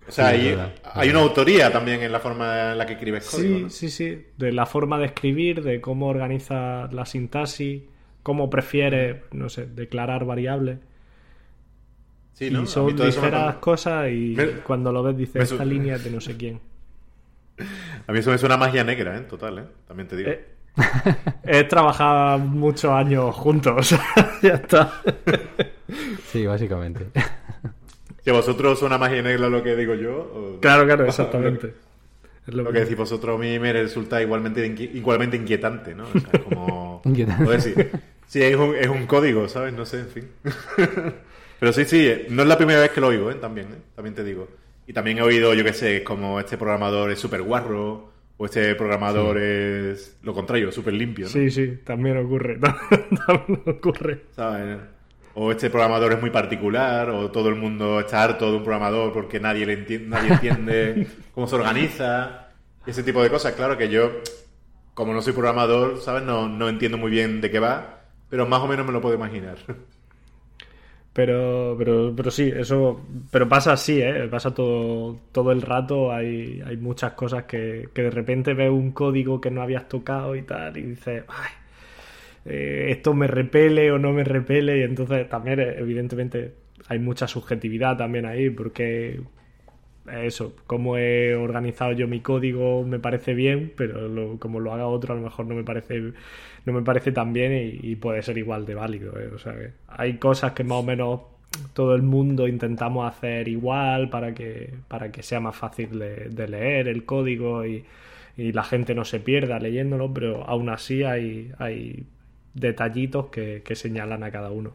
O 0.07 0.11
sea, 0.11 0.27
Sí, 0.27 0.29
hay, 0.29 0.55
verdad. 0.55 0.81
hay 0.83 1.09
una 1.09 1.19
autoría 1.21 1.71
también 1.71 2.01
en 2.03 2.11
la 2.11 2.19
forma 2.19 2.71
en 2.71 2.77
la 2.77 2.85
que 2.85 2.93
escribes 2.93 3.25
código, 3.25 3.59
Sí, 3.59 3.59
¿no? 3.59 3.69
sí, 3.69 3.89
sí. 3.89 4.25
De 4.37 4.51
la 4.51 4.65
forma 4.65 4.99
de 4.99 5.05
escribir, 5.07 5.63
de 5.63 5.81
cómo 5.81 6.07
organiza 6.07 6.87
la 6.91 7.05
sintaxis, 7.05 7.83
cómo 8.23 8.49
prefiere, 8.49 9.25
no 9.31 9.49
sé, 9.49 9.65
declarar 9.67 10.25
variables. 10.25 10.79
Sí, 12.35 12.51
¿no? 12.51 12.59
A 12.59 12.63
Y 12.63 12.67
son 12.67 12.95
ligeras 12.95 13.55
cosas 13.55 14.09
y 14.11 14.33
Me- 14.35 14.45
cuando 14.61 14.91
lo 14.91 15.01
ves 15.01 15.17
dices, 15.17 15.35
me 15.35 15.43
esta 15.43 15.57
su- 15.57 15.63
línea 15.65 15.97
de 15.97 16.11
no 16.11 16.19
sé 16.21 16.35
quién. 16.37 16.59
A 18.07 18.11
mí 18.11 18.19
eso 18.19 18.29
me 18.29 18.37
suena 18.37 18.57
magia 18.57 18.83
negra, 18.83 19.17
¿eh? 19.17 19.21
Total, 19.21 19.57
¿eh? 19.57 19.63
También 19.87 20.07
te 20.09 20.17
digo. 20.17 20.29
Eh, 20.29 20.45
He 21.45 21.63
trabajado 21.63 22.37
muchos 22.39 22.91
años 22.91 23.33
juntos. 23.33 23.95
ya 24.43 24.55
está. 24.55 25.01
Sí, 26.31 26.45
básicamente. 26.45 27.07
Si 28.21 28.29
a 28.29 28.33
vosotros 28.33 28.77
suena 28.79 28.97
magia 28.97 29.21
negra 29.21 29.47
lo 29.47 29.63
que 29.63 29.75
digo 29.77 29.95
yo, 29.95 30.17
o- 30.17 30.59
Claro, 30.59 30.85
claro, 30.85 31.05
exactamente. 31.05 31.73
Es 32.45 32.53
lo 32.53 32.63
Lo 32.63 32.71
que 32.73 32.79
decís 32.81 32.97
vosotros 32.97 33.37
a 33.37 33.41
mí 33.41 33.57
me 33.57 33.71
resulta 33.73 34.21
igualmente, 34.21 34.67
inqui- 34.69 34.93
igualmente 34.93 35.37
inquietante, 35.37 35.95
¿no? 35.95 36.03
O 36.13 36.19
sea, 36.19 36.43
como... 36.43 37.01
Inquietante. 37.05 37.91
Sí, 38.27 38.43
es 38.43 38.55
un, 38.57 38.75
es 38.75 38.87
un 38.87 39.07
código, 39.07 39.47
¿sabes? 39.47 39.73
No 39.73 39.85
sé, 39.85 40.01
en 40.01 40.07
fin. 40.09 40.27
Pero 41.59 41.73
sí, 41.73 41.85
sí, 41.85 42.11
no 42.29 42.41
es 42.43 42.47
la 42.47 42.57
primera 42.57 42.79
vez 42.81 42.91
que 42.91 43.01
lo 43.01 43.07
oigo, 43.07 43.31
¿eh? 43.31 43.35
También, 43.35 43.67
¿eh? 43.67 43.77
También 43.95 44.13
te 44.15 44.23
digo. 44.23 44.47
Y 44.87 44.93
también 44.93 45.17
he 45.17 45.21
oído, 45.21 45.53
yo 45.53 45.63
qué 45.63 45.73
sé, 45.73 46.03
como 46.03 46.39
este 46.39 46.57
programador 46.57 47.09
es 47.11 47.19
súper 47.19 47.41
guarro, 47.41 48.11
o 48.37 48.45
este 48.45 48.75
programador 48.75 49.37
es 49.39 50.17
lo 50.21 50.33
contrario, 50.33 50.71
súper 50.71 50.93
limpio, 50.93 51.25
¿no? 51.25 51.31
Sí, 51.31 51.49
sí, 51.49 51.79
también 51.83 52.17
ocurre. 52.17 52.59
también 53.27 53.63
ocurre. 53.65 54.21
¿Sabes? 54.35 54.77
O 55.33 55.51
este 55.51 55.69
programador 55.69 56.13
es 56.13 56.21
muy 56.21 56.29
particular, 56.29 57.09
o 57.09 57.31
todo 57.31 57.49
el 57.49 57.55
mundo 57.55 57.99
está 57.99 58.23
harto 58.23 58.51
de 58.51 58.57
un 58.57 58.63
programador 58.63 59.11
porque 59.11 59.39
nadie, 59.39 59.65
le 59.65 59.85
enti- 59.85 60.05
nadie 60.05 60.33
entiende 60.33 61.07
cómo 61.33 61.47
se 61.47 61.55
organiza, 61.55 62.49
y 62.85 62.91
ese 62.91 63.03
tipo 63.03 63.23
de 63.23 63.29
cosas. 63.29 63.53
Claro 63.53 63.77
que 63.77 63.89
yo, 63.89 64.11
como 64.93 65.13
no 65.13 65.21
soy 65.21 65.33
programador, 65.33 65.99
¿sabes? 66.01 66.23
No, 66.23 66.47
no 66.47 66.69
entiendo 66.69 66.97
muy 66.97 67.11
bien 67.11 67.41
de 67.41 67.49
qué 67.51 67.59
va, 67.59 68.01
pero 68.29 68.45
más 68.45 68.61
o 68.61 68.67
menos 68.67 68.85
me 68.85 68.91
lo 68.93 69.01
puedo 69.01 69.15
imaginar. 69.15 69.57
Pero, 71.15 71.75
pero, 71.77 72.13
pero 72.13 72.29
sí, 72.29 72.51
eso. 72.53 73.01
Pero 73.31 73.47
pasa 73.47 73.71
así, 73.71 74.01
¿eh? 74.01 74.27
Pasa 74.29 74.53
todo, 74.53 75.15
todo 75.31 75.53
el 75.53 75.61
rato. 75.61 76.11
Hay, 76.11 76.61
hay 76.65 76.75
muchas 76.75 77.13
cosas 77.13 77.45
que, 77.45 77.87
que 77.93 78.01
de 78.03 78.11
repente 78.11 78.53
ves 78.53 78.69
un 78.69 78.91
código 78.91 79.39
que 79.39 79.49
no 79.49 79.61
habías 79.61 79.87
tocado 79.87 80.35
y 80.35 80.41
tal, 80.41 80.75
y 80.77 80.81
dices, 80.81 81.23
ay, 81.29 81.51
eh, 82.45 82.87
esto 82.91 83.13
me 83.13 83.27
repele 83.27 83.91
o 83.93 83.97
no 83.97 84.11
me 84.11 84.25
repele. 84.25 84.79
Y 84.79 84.83
entonces 84.83 85.29
también, 85.29 85.61
evidentemente, 85.61 86.53
hay 86.89 86.99
mucha 86.99 87.27
subjetividad 87.29 87.95
también 87.97 88.25
ahí, 88.25 88.49
porque 88.49 89.21
eso, 90.11 90.55
como 90.67 90.97
he 90.97 91.35
organizado 91.35 91.91
yo 91.93 92.07
mi 92.07 92.21
código 92.21 92.83
me 92.83 92.99
parece 92.99 93.33
bien, 93.33 93.73
pero 93.75 94.07
lo- 94.07 94.39
como 94.39 94.59
lo 94.59 94.73
haga 94.73 94.87
otro 94.87 95.13
a 95.13 95.17
lo 95.17 95.23
mejor 95.23 95.45
no 95.47 95.55
me 95.55 95.63
parece 95.63 96.13
no 96.65 96.73
me 96.73 96.81
parece 96.83 97.11
tan 97.11 97.33
bien 97.33 97.53
y, 97.53 97.91
y 97.91 97.95
puede 97.95 98.21
ser 98.23 98.37
igual 98.37 98.65
de 98.65 98.75
válido. 98.75 99.19
¿eh? 99.19 99.29
O 99.33 99.37
sea, 99.39 99.53
que 99.53 99.71
hay 99.87 100.17
cosas 100.17 100.53
que 100.53 100.63
más 100.63 100.79
o 100.79 100.83
menos 100.83 101.21
todo 101.73 101.95
el 101.95 102.01
mundo 102.03 102.47
intentamos 102.47 103.07
hacer 103.07 103.47
igual 103.47 104.09
para 104.09 104.33
que 104.33 104.73
para 104.87 105.11
que 105.11 105.23
sea 105.23 105.39
más 105.39 105.55
fácil 105.55 105.97
de, 105.99 106.29
de 106.29 106.47
leer 106.47 106.87
el 106.87 107.05
código 107.05 107.65
y, 107.65 107.85
y 108.37 108.51
la 108.51 108.63
gente 108.63 108.95
no 108.95 109.05
se 109.05 109.19
pierda 109.19 109.59
leyéndolo, 109.59 110.13
pero 110.13 110.43
aún 110.47 110.69
así 110.69 111.03
hay, 111.03 111.51
hay 111.59 112.05
detallitos 112.53 113.27
que, 113.27 113.61
que 113.63 113.75
señalan 113.75 114.23
a 114.23 114.31
cada 114.31 114.51
uno. 114.51 114.73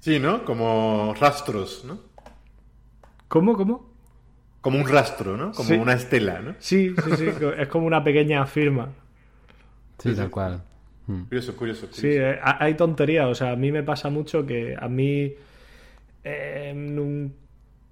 Sí, 0.00 0.18
¿no? 0.20 0.44
Como 0.44 1.14
rastros, 1.18 1.84
¿no? 1.84 2.00
¿Cómo? 3.28 3.56
¿Cómo? 3.56 3.95
Como 4.66 4.80
un 4.80 4.88
rastro, 4.88 5.36
¿no? 5.36 5.52
Como 5.52 5.68
Sí. 5.68 5.74
una 5.74 5.92
estela, 5.94 6.40
¿no? 6.40 6.54
Sí, 6.58 6.92
sí, 7.04 7.10
sí, 7.16 7.26
es 7.58 7.68
como 7.68 7.86
una 7.86 8.02
pequeña 8.02 8.44
firma. 8.46 8.88
Sí, 9.98 10.12
tal 10.14 10.24
sí. 10.26 10.30
cual. 10.30 10.62
Mm. 11.06 11.22
Curioso, 11.28 11.56
curioso. 11.56 11.86
Sí, 11.92 12.08
eh, 12.08 12.36
ha- 12.42 12.64
hay 12.64 12.74
tonterías. 12.74 13.26
O 13.28 13.34
sea, 13.34 13.52
a 13.52 13.56
mí 13.56 13.70
me 13.70 13.84
pasa 13.84 14.10
mucho 14.10 14.44
que 14.44 14.74
a 14.76 14.88
mí 14.88 15.34
eh, 16.24 16.70
en, 16.70 16.98
un- 16.98 17.34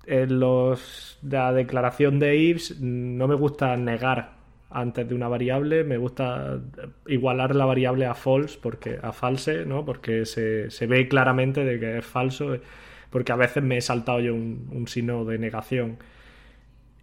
en 0.07 0.41
los, 0.41 1.19
la 1.23 1.53
declaración 1.53 2.19
de 2.19 2.37
ifs 2.37 2.81
no 2.81 3.29
me 3.29 3.37
gusta 3.37 3.77
negar 3.77 4.33
antes 4.71 5.09
de 5.09 5.15
una 5.15 5.29
variable, 5.29 5.85
me 5.85 5.97
gusta 5.99 6.59
igualar 7.07 7.55
la 7.55 7.65
variable 7.67 8.07
a 8.07 8.15
false, 8.15 8.59
porque 8.61 8.99
a 9.01 9.13
false, 9.13 9.65
¿no? 9.65 9.85
Porque 9.85 10.27
se, 10.27 10.69
se 10.71 10.87
ve 10.89 11.07
claramente 11.07 11.65
de 11.65 11.79
que 11.79 11.99
es 11.99 12.05
falso, 12.05 12.57
porque 13.11 13.31
a 13.31 13.37
veces 13.37 13.63
me 13.63 13.77
he 13.77 13.81
saltado 13.81 14.19
yo 14.19 14.35
un, 14.35 14.69
un 14.73 14.89
signo 14.89 15.25
de 15.25 15.39
negación. 15.39 15.99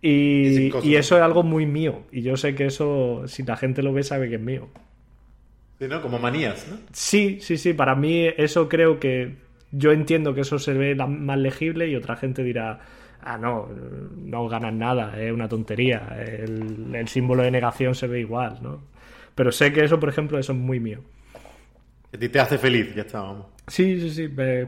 Y 0.02 0.96
eso 0.96 1.16
es 1.18 1.22
algo 1.24 1.44
muy 1.44 1.66
mío. 1.66 2.04
Y 2.12 2.22
yo 2.22 2.38
sé 2.38 2.56
que 2.56 2.66
eso, 2.66 3.24
si 3.28 3.44
la 3.44 3.58
gente 3.58 3.84
lo 3.84 3.94
ve, 3.94 4.04
sabe 4.04 4.30
que 4.30 4.36
es 4.36 4.42
mío. 4.42 4.68
Sí, 5.80 5.88
¿no? 5.88 6.02
Como 6.02 6.20
manías, 6.20 6.68
¿no? 6.68 6.78
Sí, 6.94 7.40
sí, 7.42 7.58
sí, 7.58 7.74
para 7.74 7.96
mí 7.96 8.28
eso 8.38 8.70
creo 8.70 9.00
que 9.00 9.38
yo 9.72 9.92
entiendo 9.92 10.34
que 10.34 10.42
eso 10.42 10.60
se 10.60 10.74
ve 10.74 10.96
más 10.96 11.38
legible 11.40 11.88
y 11.88 11.96
otra 11.96 12.16
gente 12.18 12.44
dirá, 12.44 12.82
ah, 13.22 13.38
no, 13.38 13.68
no 14.16 14.48
ganas 14.48 14.74
nada, 14.74 15.20
es 15.22 15.32
una 15.32 15.48
tontería, 15.48 16.16
el, 16.20 16.94
el 16.94 17.08
símbolo 17.08 17.44
de 17.44 17.52
negación 17.52 17.96
se 17.96 18.08
ve 18.08 18.20
igual, 18.20 18.60
¿no? 18.62 18.82
Pero 19.34 19.52
sé 19.52 19.72
que 19.74 19.84
eso, 19.84 20.00
por 20.00 20.10
ejemplo, 20.10 20.38
eso 20.38 20.52
es 20.52 20.60
muy 20.60 20.80
mío. 20.80 21.00
A 22.14 22.18
ti 22.20 22.30
te 22.30 22.40
hace 22.40 22.58
feliz, 22.58 22.94
ya 22.96 23.02
está, 23.04 23.22
vamos. 23.22 23.48
Sí, 23.68 24.00
sí, 24.00 24.10
sí, 24.12 24.28
me- 24.28 24.68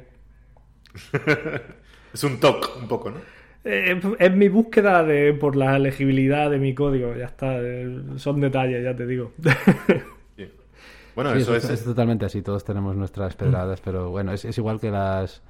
Es 2.13 2.23
un 2.23 2.39
toque, 2.39 2.67
un 2.79 2.87
poco, 2.87 3.09
¿no? 3.09 3.17
Eh, 3.63 3.99
es 4.19 4.35
mi 4.35 4.49
búsqueda 4.49 5.03
de, 5.03 5.33
por 5.33 5.55
la 5.55 5.79
legibilidad 5.79 6.49
de 6.49 6.59
mi 6.59 6.73
código, 6.75 7.15
ya 7.15 7.25
está, 7.25 7.57
eh, 7.59 8.03
son 8.17 8.41
detalles, 8.41 8.83
ya 8.83 8.95
te 8.95 9.05
digo. 9.05 9.31
Sí. 10.35 10.51
Bueno, 11.15 11.33
Sí, 11.33 11.41
eso 11.41 11.55
es, 11.55 11.63
es... 11.65 11.69
es 11.71 11.83
totalmente 11.85 12.25
así, 12.25 12.41
todos 12.41 12.63
tenemos 12.63 12.95
nuestras 12.95 13.35
pedradas, 13.35 13.81
pero 13.81 14.09
bueno, 14.09 14.33
es, 14.33 14.45
es 14.45 14.57
igual 14.57 14.79
que 14.79 14.89
las, 14.89 15.43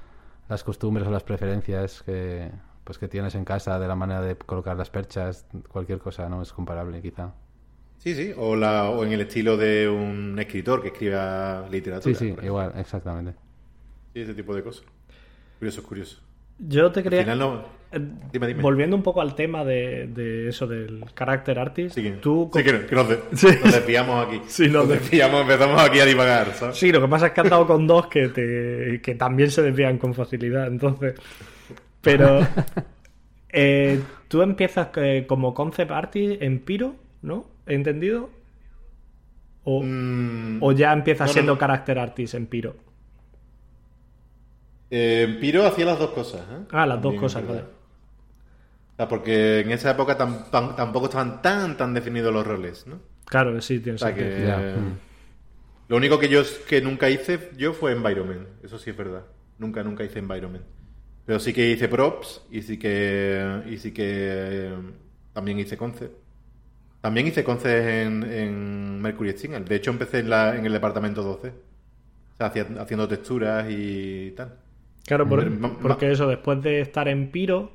las 0.50 0.64
costumbres 0.64 1.08
o 1.08 1.12
las 1.12 1.24
preferencias 1.24 2.04
que, 2.04 2.52
pues, 2.84 2.98
que 2.98 3.08
tienes 3.08 3.36
en 3.36 3.46
casa 3.46 3.80
de 3.80 3.88
la 3.88 3.96
manera 3.96 4.22
de 4.22 4.36
colocar 4.36 4.76
las 4.76 4.90
perchas, 4.90 5.48
cualquier 5.70 6.00
cosa, 6.00 6.28
¿no? 6.30 6.42
Es 6.42 6.52
comparable, 6.52 7.02
quizá. 7.02 7.34
Sí, 7.98 8.14
sí. 8.16 8.34
O, 8.36 8.58
la, 8.58 8.90
o 8.90 9.06
en 9.06 9.14
el 9.14 9.22
estilo 9.22 9.56
de 9.56 9.88
un 9.88 10.38
escritor 10.38 10.82
que 10.82 10.90
escriba 10.90 11.66
literatura. 11.72 12.14
Sí, 12.14 12.36
sí, 12.36 12.36
igual, 12.44 12.74
exactamente. 12.76 13.34
Sí, 14.14 14.20
ese 14.20 14.34
tipo 14.34 14.54
de 14.54 14.62
cosas. 14.62 14.84
Curioso, 15.58 15.84
curioso. 15.84 16.22
Yo 16.60 16.92
te 16.92 17.04
quería... 17.04 17.22
final 17.22 17.40
no... 17.40 17.84
Eh, 17.92 18.00
Dime, 18.32 18.48
dime. 18.48 18.62
Volviendo 18.64 18.96
un 18.96 19.04
poco 19.04 19.22
al 19.22 19.36
tema 19.36 19.64
de, 19.64 20.08
de 20.08 20.50
eso 20.50 20.66
del 20.66 21.06
character 21.16 21.60
artist, 21.60 21.94
Sí, 21.96 22.14
tú 22.20 22.50
sí, 22.52 22.64
que, 22.64 22.86
que 22.88 22.96
nos, 22.96 23.08
de- 23.08 23.20
Sí. 23.36 23.48
nos 23.64 23.72
desviamos 23.74 24.26
aquí. 24.28 24.42
Sí, 24.48 24.64
nos 24.64 24.88
nos 24.88 24.90
desviamos, 24.90 25.42
empezamos 25.42 25.80
aquí 25.82 26.00
a 26.00 26.06
divagar, 26.06 26.54
¿sabes? 26.54 26.76
Sí, 26.78 26.92
lo 26.92 27.00
que 27.02 27.08
pasa 27.08 27.28
es 27.28 27.34
que 27.34 27.42
has 27.42 27.50
dado 27.52 27.68
con 27.68 27.86
dos 27.86 28.08
que, 28.08 28.30
te, 28.30 29.00
que 29.04 29.14
también 29.16 29.52
se 29.52 29.62
desvían 29.62 29.98
con 30.00 30.14
facilidad, 30.16 30.66
entonces. 30.68 31.14
Pero 32.02 32.40
eh, 33.50 34.00
tú 34.28 34.42
empiezas 34.42 34.90
eh, 34.96 35.26
como 35.28 35.54
concept 35.54 35.92
artist 35.92 36.42
en 36.42 36.60
Piro, 36.60 36.96
¿no? 37.22 37.46
¿He 37.68 37.76
entendido? 37.76 38.30
O, 39.66 39.82
Mm, 39.84 40.58
o 40.62 40.72
ya 40.74 40.92
empiezas 40.92 41.28
no, 41.30 41.34
siendo 41.34 41.54
no. 41.54 41.60
character 41.60 42.00
artist 42.00 42.34
en 42.34 42.48
Piro. 42.48 42.76
Eh, 44.96 45.38
Piro 45.42 45.66
hacía 45.66 45.86
las 45.86 46.00
dos 46.00 46.12
cosas. 46.12 46.42
¿eh? 46.42 46.66
Ah, 46.72 46.86
las 46.86 47.02
dos 47.02 47.16
cosas, 47.16 47.42
es 47.44 47.48
verdad. 47.48 47.64
vale. 47.64 47.74
O 48.94 48.96
sea, 48.96 49.08
porque 49.08 49.60
en 49.62 49.72
esa 49.72 49.92
época 49.92 50.18
tam- 50.18 50.50
tam- 50.52 50.76
tampoco 50.76 51.06
estaban 51.08 51.42
tan 51.42 51.78
tan 51.78 51.94
definidos 51.94 52.32
los 52.34 52.46
roles, 52.46 52.86
¿no? 52.86 53.00
Claro, 53.26 53.60
sí, 53.62 53.80
tiene 53.80 53.96
O 53.96 54.00
sea 54.00 54.10
sentido. 54.10 54.30
que... 54.30 54.46
Ya, 54.46 54.58
mm. 54.58 55.00
Lo 55.90 55.98
único 55.98 56.20
que 56.20 56.30
yo 56.30 56.42
que 56.68 56.82
nunca 56.82 57.10
hice 57.10 57.52
yo 57.58 57.74
fue 57.74 57.92
environment, 57.92 58.48
eso 58.64 58.78
sí 58.80 58.90
es 58.92 58.98
verdad. 58.98 59.24
Nunca, 59.58 59.84
nunca 59.84 60.04
hice 60.04 60.20
environment. 60.20 60.66
Pero 61.26 61.40
sí 61.40 61.54
que 61.54 61.70
hice 61.72 61.88
props 61.88 62.42
y 62.52 62.62
sí 62.62 62.78
que 62.78 63.64
y 63.68 63.78
sí 63.78 63.92
que 63.94 64.04
eh, 64.06 64.74
también 65.34 65.60
hice 65.60 65.78
concept. 65.78 66.16
También 67.02 67.28
hice 67.28 67.44
concept 67.44 67.88
en, 67.88 68.24
en 68.24 69.02
Mercury 69.02 69.32
Steam. 69.34 69.66
De 69.66 69.76
hecho 69.76 69.92
empecé 69.92 70.20
en, 70.20 70.30
la, 70.30 70.56
en 70.56 70.66
el 70.66 70.74
departamento 70.74 71.24
12. 71.24 71.50
O 71.50 72.38
sea, 72.38 72.48
haciendo 72.82 73.08
texturas 73.08 73.66
y 73.70 74.32
tal. 74.38 74.56
Claro, 75.06 75.28
por- 75.28 75.80
porque 75.82 76.12
eso, 76.12 76.28
después 76.28 76.62
de 76.62 76.82
estar 76.82 77.08
en 77.08 77.30
Piro, 77.32 77.72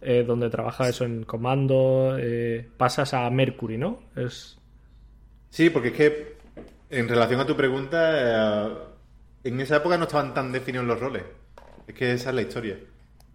eh, 0.00 0.24
donde 0.26 0.48
trabajas 0.50 0.88
eso 0.90 1.04
en 1.04 1.24
comando, 1.24 2.16
eh, 2.18 2.68
pasas 2.76 3.14
a 3.14 3.28
Mercury, 3.30 3.78
¿no? 3.78 4.00
Es... 4.16 4.58
Sí, 5.50 5.70
porque 5.70 5.88
es 5.88 5.94
que 5.94 6.36
en 6.90 7.08
relación 7.08 7.40
a 7.40 7.46
tu 7.46 7.56
pregunta, 7.56 8.66
eh, 8.66 8.72
en 9.44 9.60
esa 9.60 9.76
época 9.76 9.96
no 9.98 10.04
estaban 10.04 10.34
tan 10.34 10.52
definidos 10.52 10.86
los 10.86 11.00
roles. 11.00 11.24
Es 11.86 11.94
que 11.94 12.12
esa 12.12 12.30
es 12.30 12.34
la 12.36 12.42
historia. 12.42 12.76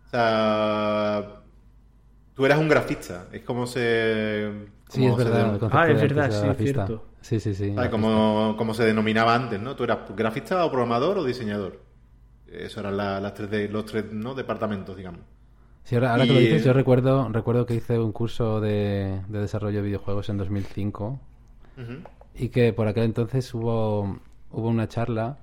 O 0.08 0.10
sea, 0.10 1.42
tú 2.34 2.46
eras 2.46 2.60
un 2.60 2.70
grafista. 2.70 3.28
Es 3.32 3.42
como 3.42 3.68
se. 3.68 4.50
Sí, 4.90 5.06
es 5.06 5.16
se 5.18 5.24
verdad. 5.26 5.60
de- 5.60 5.68
Ah, 5.72 5.90
es 5.90 6.02
verdad, 6.02 6.30
sí, 6.32 6.36
es 6.38 6.44
grafista. 6.44 6.86
cierto. 6.88 7.06
Sí, 7.22 7.40
sí, 7.42 7.54
sí. 7.54 7.76
Como, 7.92 8.56
como 8.58 8.74
se 8.74 8.86
denominaba 8.86 9.36
antes, 9.36 9.60
¿no? 9.60 9.76
Tú 9.76 9.84
eras 9.84 10.00
grafista 10.16 10.64
o 10.66 10.72
programador 10.72 11.18
o 11.18 11.24
diseñador. 11.26 11.82
Eso 12.52 12.80
eran 12.80 12.98
la- 12.98 13.20
las 13.20 13.34
tres 13.34 13.50
de, 13.50 13.68
los 13.70 13.86
tres 13.86 14.06
¿no? 14.12 14.34
departamentos, 14.36 14.96
digamos. 14.96 15.22
Sí, 15.84 15.96
ahora, 15.96 16.12
ahora 16.12 16.26
que 16.26 16.34
lo 16.34 16.40
Y- 16.42 16.46
dices, 16.46 16.64
yo 16.66 16.74
recuerdo, 16.74 17.30
recuerdo 17.30 17.66
que 17.66 17.76
hice 17.76 17.98
un 18.00 18.12
curso 18.12 18.60
de, 18.62 19.22
de 19.28 19.40
desarrollo 19.40 19.78
de 19.82 19.88
videojuegos 19.88 20.30
en 20.30 20.38
2005 20.38 21.20
Ujú. 21.78 21.94
y 22.36 22.50
que 22.50 22.74
por 22.74 22.88
aquel 22.88 23.04
entonces 23.04 23.54
hubo, 23.54 24.20
hubo 24.52 24.68
una 24.68 24.88
charla 24.88 25.38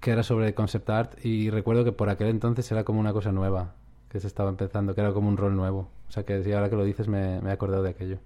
que 0.00 0.10
era 0.12 0.22
sobre 0.22 0.54
concept 0.54 0.88
art 0.90 1.24
y 1.24 1.50
recuerdo 1.50 1.84
que 1.84 1.92
por 1.92 2.08
aquel 2.10 2.28
entonces 2.28 2.70
era 2.70 2.84
como 2.84 3.00
una 3.00 3.12
cosa 3.12 3.32
nueva 3.32 3.74
que 4.10 4.20
se 4.20 4.26
estaba 4.26 4.48
empezando, 4.50 4.94
que 4.94 5.00
era 5.00 5.12
como 5.12 5.28
un 5.28 5.36
rol 5.36 5.56
nuevo. 5.56 5.90
O 6.08 6.12
sea 6.12 6.24
que 6.24 6.42
sí, 6.42 6.52
ahora 6.52 6.70
que 6.70 6.76
lo 6.76 6.84
dices 6.84 7.08
me, 7.08 7.40
me 7.40 7.50
he 7.50 7.52
acordado 7.52 7.82
de 7.82 7.90
aquello. 7.90 8.18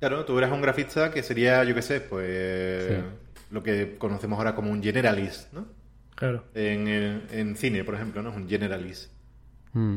Claro, 0.00 0.24
tú 0.24 0.36
eras 0.38 0.50
un 0.52 0.60
grafista 0.62 1.10
que 1.10 1.22
sería, 1.22 1.62
yo 1.64 1.74
qué 1.74 1.82
sé, 1.82 2.00
pues. 2.00 2.84
Sí. 2.88 2.94
Lo 3.50 3.62
que 3.62 3.96
conocemos 3.98 4.38
ahora 4.38 4.54
como 4.54 4.70
un 4.70 4.82
generalist, 4.82 5.52
¿no? 5.52 5.66
Claro. 6.22 6.44
En, 6.54 6.86
el- 6.86 7.22
en 7.32 7.56
cine, 7.56 7.82
por 7.82 7.94
ejemplo, 7.96 8.22
¿no? 8.22 8.30
Un 8.30 8.48
generalist. 8.48 9.10
Mm. 9.72 9.96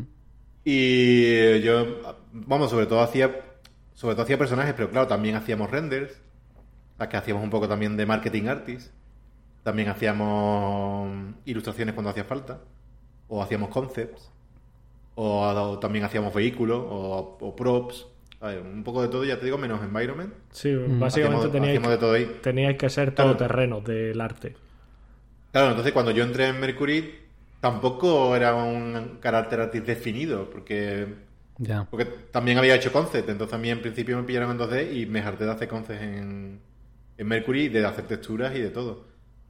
Y 0.64 1.60
yo, 1.62 1.86
vamos, 2.34 2.72
sobre 2.72 2.88
todo 2.88 3.02
hacía, 3.02 3.30
sobre 3.94 4.16
todo 4.16 4.24
hacía 4.24 4.38
personajes, 4.40 4.74
pero 4.76 4.90
claro, 4.90 5.06
también 5.08 5.36
hacíamos 5.36 5.70
renders, 5.70 6.14
o 6.96 6.98
sea, 6.98 7.08
que 7.10 7.18
hacíamos 7.18 7.44
un 7.44 7.52
poco 7.52 7.68
también 7.68 7.96
de 7.96 8.08
marketing 8.08 8.48
artist, 8.48 8.92
también 9.62 9.90
hacíamos 9.90 11.36
ilustraciones 11.46 11.94
cuando 11.94 12.10
hacía 12.10 12.24
falta, 12.24 12.62
o 13.28 13.44
hacíamos 13.44 13.70
concepts, 13.70 14.32
o, 15.14 15.42
o 15.42 15.80
también 15.80 16.06
hacíamos 16.06 16.34
vehículos, 16.34 16.80
o, 16.90 17.38
o 17.40 17.56
props, 17.56 18.08
a 18.42 18.48
ver, 18.48 18.62
un 18.62 18.84
poco 18.84 19.04
de 19.04 19.10
todo, 19.10 19.24
ya 19.24 19.38
te 19.40 19.46
digo, 19.46 19.60
menos 19.60 19.84
environment. 19.84 20.34
Sí, 20.52 20.74
básicamente 20.74 21.06
Hacíamos, 21.06 21.52
teníais, 21.52 21.78
hacíamos 21.78 21.92
de 21.92 21.98
todo 21.98 22.14
ahí. 22.14 22.40
teníais 22.42 22.78
que 22.78 22.90
ser 22.90 23.14
Claro. 23.14 23.32
todoterreno 23.38 23.82
del 23.82 24.20
arte. 24.20 24.56
Claro, 25.56 25.70
entonces 25.70 25.94
cuando 25.94 26.12
yo 26.12 26.26
entré 26.26 26.50
en 26.50 26.60
Mercury 26.60 27.16
tampoco 27.62 28.36
era 28.36 28.56
un 28.56 29.20
carácter 29.22 29.62
artist 29.62 29.86
definido, 29.86 30.50
porque. 30.50 31.08
Porque 31.90 32.04
también 32.30 32.58
había 32.58 32.76
hecho 32.76 32.92
concept, 32.92 33.30
entonces 33.30 33.54
a 33.54 33.58
mí 33.58 33.70
en 33.70 33.80
principio 33.80 34.18
me 34.18 34.24
pillaron 34.24 34.52
en 34.52 34.58
2D 34.58 34.94
y 34.94 35.06
me 35.06 35.22
harté 35.22 35.46
de 35.46 35.52
hacer 35.52 35.70
concept 35.70 36.02
en, 36.02 36.60
en 37.18 37.28
Mercury 37.28 37.70
de 37.70 37.86
hacer 37.86 38.06
texturas 38.06 38.54
y 38.54 38.60
de 38.60 38.70
todo. 38.70 39.06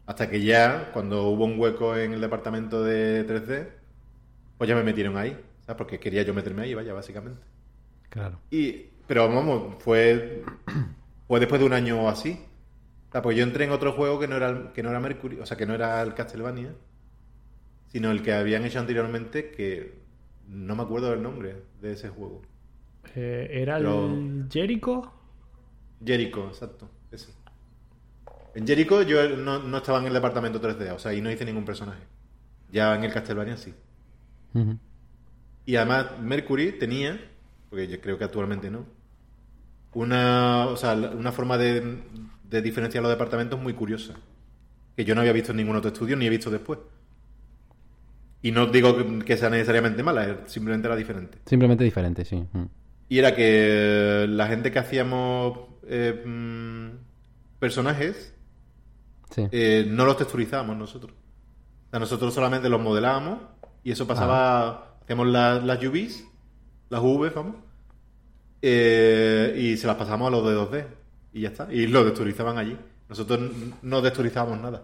Hasta 0.05 0.29
que 0.29 0.43
ya, 0.43 0.91
cuando 0.93 1.23
hubo 1.29 1.43
un 1.45 1.59
hueco 1.59 1.97
en 1.97 2.13
el 2.13 2.21
departamento 2.21 2.83
de 2.83 3.25
3D, 3.25 3.67
pues 4.59 4.67
ya 4.67 4.75
me 4.75 4.83
metieron 4.83 5.17
ahí. 5.17 5.35
¿sabes? 5.65 5.75
Porque 5.75 5.99
quería 5.99 6.21
yo 6.21 6.35
meterme 6.35 6.61
ahí, 6.61 6.75
vaya, 6.75 6.93
básicamente. 6.93 7.41
Claro. 8.11 8.37
Y, 8.51 8.89
pero 9.07 9.27
vamos, 9.27 9.83
fue, 9.83 10.43
fue 11.27 11.39
después 11.39 11.59
de 11.59 11.65
un 11.65 11.73
año 11.73 11.99
o 12.03 12.09
así. 12.09 12.39
O 13.15 13.17
sea, 13.17 13.21
pues 13.21 13.37
yo 13.37 13.43
entré 13.45 13.63
en 13.63 13.71
otro 13.71 13.93
juego 13.93 14.19
que 14.19 14.27
no 14.27 14.35
era, 14.35 14.49
el- 14.49 14.71
que 14.73 14.83
no 14.83 14.89
era 14.89 14.99
Mercury, 14.99 15.39
o 15.39 15.45
sea, 15.45 15.55
que 15.55 15.65
no 15.65 15.73
era 15.73 16.01
el 16.01 16.13
Castlevania, 16.15 16.75
sino 17.87 18.11
el 18.11 18.21
que 18.21 18.33
habían 18.33 18.65
hecho 18.65 18.77
anteriormente, 18.81 19.51
que 19.51 20.01
no 20.49 20.75
me 20.75 20.83
acuerdo 20.83 21.11
del 21.11 21.23
nombre 21.23 21.63
de 21.81 21.93
ese 21.93 22.09
juego. 22.09 22.41
Eh, 23.15 23.47
¿Era 23.51 23.77
Pero- 23.77 24.07
el 24.13 24.47
Jericho? 24.51 25.13
Jericho, 26.05 26.47
exacto, 26.49 26.89
ese. 27.09 27.31
En 28.53 28.67
Jericho 28.67 29.01
yo 29.03 29.29
no, 29.37 29.59
no 29.59 29.77
estaba 29.77 29.99
en 29.99 30.07
el 30.07 30.13
departamento 30.13 30.59
3D, 30.59 30.91
o 30.93 30.99
sea, 30.99 31.13
y 31.13 31.21
no 31.21 31.31
hice 31.31 31.45
ningún 31.45 31.63
personaje. 31.63 32.03
Ya 32.69 32.93
en 32.95 33.05
el 33.05 33.13
Castlevania 33.13 33.55
sí. 33.55 33.73
Y 35.65 35.77
además 35.77 36.19
Mercury 36.21 36.73
tenía, 36.73 37.17
porque 37.69 37.87
yo 37.87 38.01
creo 38.01 38.17
que 38.17 38.25
actualmente 38.25 38.69
no, 38.69 38.85
una, 39.93 40.67
o 40.67 40.75
sea, 40.75 40.93
una 40.95 41.31
forma 41.31 41.57
de, 41.57 42.03
de 42.55 42.61
diferenciar 42.61 43.01
los 43.03 43.11
departamentos 43.11 43.59
muy 43.59 43.73
curiosa. 43.73 44.13
Que 44.95 45.03
yo 45.05 45.13
no 45.13 45.21
había 45.21 45.33
visto 45.33 45.51
en 45.51 45.57
ningún 45.57 45.75
otro 45.75 45.89
estudio 45.91 46.15
ni 46.15 46.25
he 46.25 46.29
visto 46.29 46.49
después. 46.49 46.79
Y 48.41 48.51
no 48.51 48.67
digo 48.67 48.95
que- 49.23 49.37
sea 49.37 49.49
necesariamente 49.49 50.03
mala, 50.03 50.41
simplemente 50.45 50.87
era 50.87 50.95
diferente. 50.95 51.39
Simplemente 51.45 51.83
diferente, 51.83 52.23
sí. 52.25 52.43
Mm. 52.53 52.65
Y 53.09 53.19
era 53.19 53.35
que 53.35 54.25
la 54.29 54.47
gente 54.47 54.71
que 54.71 54.79
hacíamos 54.79 55.59
eh, 55.87 56.23
mm, 56.25 56.89
personajes 57.59 58.33
Sí. 59.31 59.47
eh, 59.51 59.85
no 59.89 60.05
los 60.05 60.17
texturizábamos 60.17 60.77
nosotros. 60.77 61.13
O 61.13 61.89
sea, 61.91 61.99
nosotros 61.99 62.33
solamente 62.33 62.69
los 62.69 62.81
modelábamos 62.81 63.39
y 63.83 63.91
eso 63.91 64.07
pasaba, 64.07 64.97
hacíamos 65.03 65.27
la- 65.27 65.59
las 65.59 65.83
UVs, 65.83 66.25
las 66.89 67.01
UV, 67.01 67.29
vamos, 67.35 67.55
eh, 68.61 69.55
y 69.57 69.77
se 69.77 69.87
las 69.87 69.95
pasamos 69.95 70.27
a 70.27 70.31
los 70.31 70.45
de 70.47 70.53
2D 70.53 70.85
y 71.35 71.41
ya 71.41 71.49
está. 71.49 71.71
Y 71.71 71.85
lo 71.87 72.05
texturizaban 72.05 72.57
allí. 72.57 72.77
Nosotros 73.09 73.51
no 73.81 74.01
texturizábamos 74.01 74.59
nada. 74.61 74.83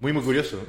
Muy, 0.00 0.12
muy 0.12 0.22
curioso. 0.22 0.60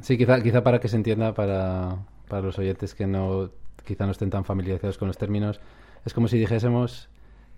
Sí, 0.00 0.16
quizá, 0.16 0.42
quizá 0.42 0.64
para 0.64 0.80
que 0.80 0.88
se 0.88 0.96
entienda 0.96 1.34
para, 1.34 2.06
para 2.26 2.42
los 2.42 2.58
oyentes 2.58 2.94
que 2.94 3.06
no 3.06 3.50
quizá 3.84 4.06
no 4.06 4.12
estén 4.12 4.30
tan 4.30 4.44
familiarizados 4.44 4.96
con 4.98 5.06
los 5.06 5.18
términos, 5.18 5.60
es 6.04 6.14
como 6.14 6.26
si 6.28 6.38
dijésemos 6.38 7.08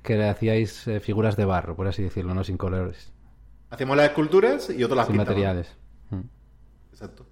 que 0.03 0.17
le 0.17 0.29
hacíais 0.29 0.87
eh, 0.89 1.01
figuras 1.01 1.37
de 1.37 1.45
barro, 1.45 1.77
por 1.77 1.87
así 1.87 2.03
decirlo, 2.03 2.35
no 2.35 2.43
sin 2.45 2.59
colores, 2.59 3.13
Hacíamos 3.71 3.97
las 3.97 4.09
esculturas 4.09 4.69
y 4.69 4.83
otros 4.85 4.97
las 4.97 5.07
sin 5.07 5.13
pintaban. 5.17 5.27
materiales. 5.35 5.77
Mm. 6.11 6.21
Exacto. 6.93 7.27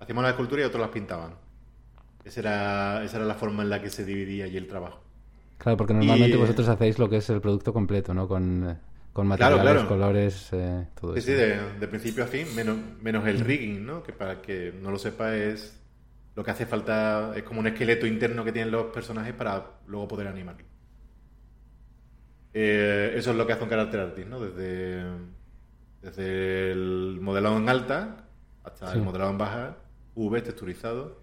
Hacíamos 0.00 0.22
las 0.24 0.32
esculturas 0.32 0.64
y 0.64 0.66
otros 0.66 0.80
las 0.80 0.90
pintaban. 0.90 1.34
Esa 2.24 2.40
era, 2.40 3.04
esa 3.04 3.16
era 3.18 3.26
la 3.26 3.34
forma 3.34 3.62
en 3.62 3.70
la 3.70 3.80
que 3.80 3.90
se 3.90 4.04
dividía 4.04 4.46
allí 4.46 4.56
el 4.56 4.66
trabajo. 4.66 5.00
Claro, 5.60 5.76
porque 5.76 5.92
normalmente 5.94 6.36
Y- 6.36 6.40
vosotros 6.40 6.66
hacéis 6.68 6.98
lo 6.98 7.08
que 7.10 7.18
es 7.18 7.28
el 7.30 7.40
producto 7.40 7.72
completo, 7.72 8.14
¿no? 8.14 8.26
Con, 8.26 8.68
eh, 8.70 8.76
con 9.12 9.26
materiales, 9.26 9.60
claro. 9.72 9.88
colores, 9.88 10.48
eh, 10.52 10.86
todo 10.98 11.12
Sí, 11.14 11.18
eso. 11.18 11.26
sí, 11.28 11.32
de, 11.34 11.78
de 11.78 11.88
principio 11.88 12.24
a 12.24 12.26
fin, 12.26 12.46
menos, 12.56 12.78
menos 13.02 13.26
el 13.28 13.40
rigging, 13.40 13.84
¿no? 13.84 14.02
Que 14.02 14.12
para 14.12 14.40
que 14.40 14.72
no 14.80 14.90
lo 14.90 14.98
sepa 14.98 15.36
es 15.36 15.76
lo 16.34 16.42
que 16.44 16.50
hace 16.52 16.64
falta, 16.64 17.32
es 17.36 17.42
como 17.42 17.60
un 17.60 17.66
esqueleto 17.66 18.06
interno 18.06 18.44
que 18.44 18.52
tienen 18.52 18.70
los 18.72 18.86
personajes 18.86 19.34
para 19.34 19.80
luego 19.86 20.08
poder 20.08 20.28
animarlo. 20.28 20.64
Eh, 22.52 23.12
eso 23.16 23.30
es 23.30 23.36
lo 23.36 23.46
que 23.46 23.52
hace 23.52 23.62
un 23.62 23.68
carácter 23.68 24.00
artist, 24.00 24.28
¿no? 24.28 24.40
Desde, 24.40 25.04
desde 26.02 26.72
el 26.72 27.18
modelado 27.20 27.58
en 27.58 27.68
alta 27.68 28.28
hasta 28.64 28.92
Sí. 28.92 28.98
el 28.98 29.04
modelado 29.04 29.30
en 29.30 29.38
baja, 29.38 29.76
V, 30.14 30.42
texturizado 30.42 31.22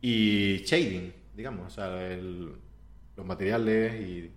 y 0.00 0.58
shading, 0.64 1.12
digamos, 1.34 1.66
o 1.66 1.70
sea, 1.70 2.06
el- 2.12 2.52
los 3.16 3.26
materiales 3.26 4.00
y 4.00 4.30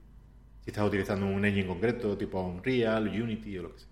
si 0.61 0.69
estás 0.71 0.87
utilizando 0.87 1.25
un 1.27 1.43
engine 1.45 1.67
concreto, 1.67 2.17
tipo 2.17 2.41
Unreal, 2.41 3.07
Unity 3.07 3.57
o 3.59 3.63
lo 3.63 3.73
que 3.73 3.79
sea. 3.79 3.87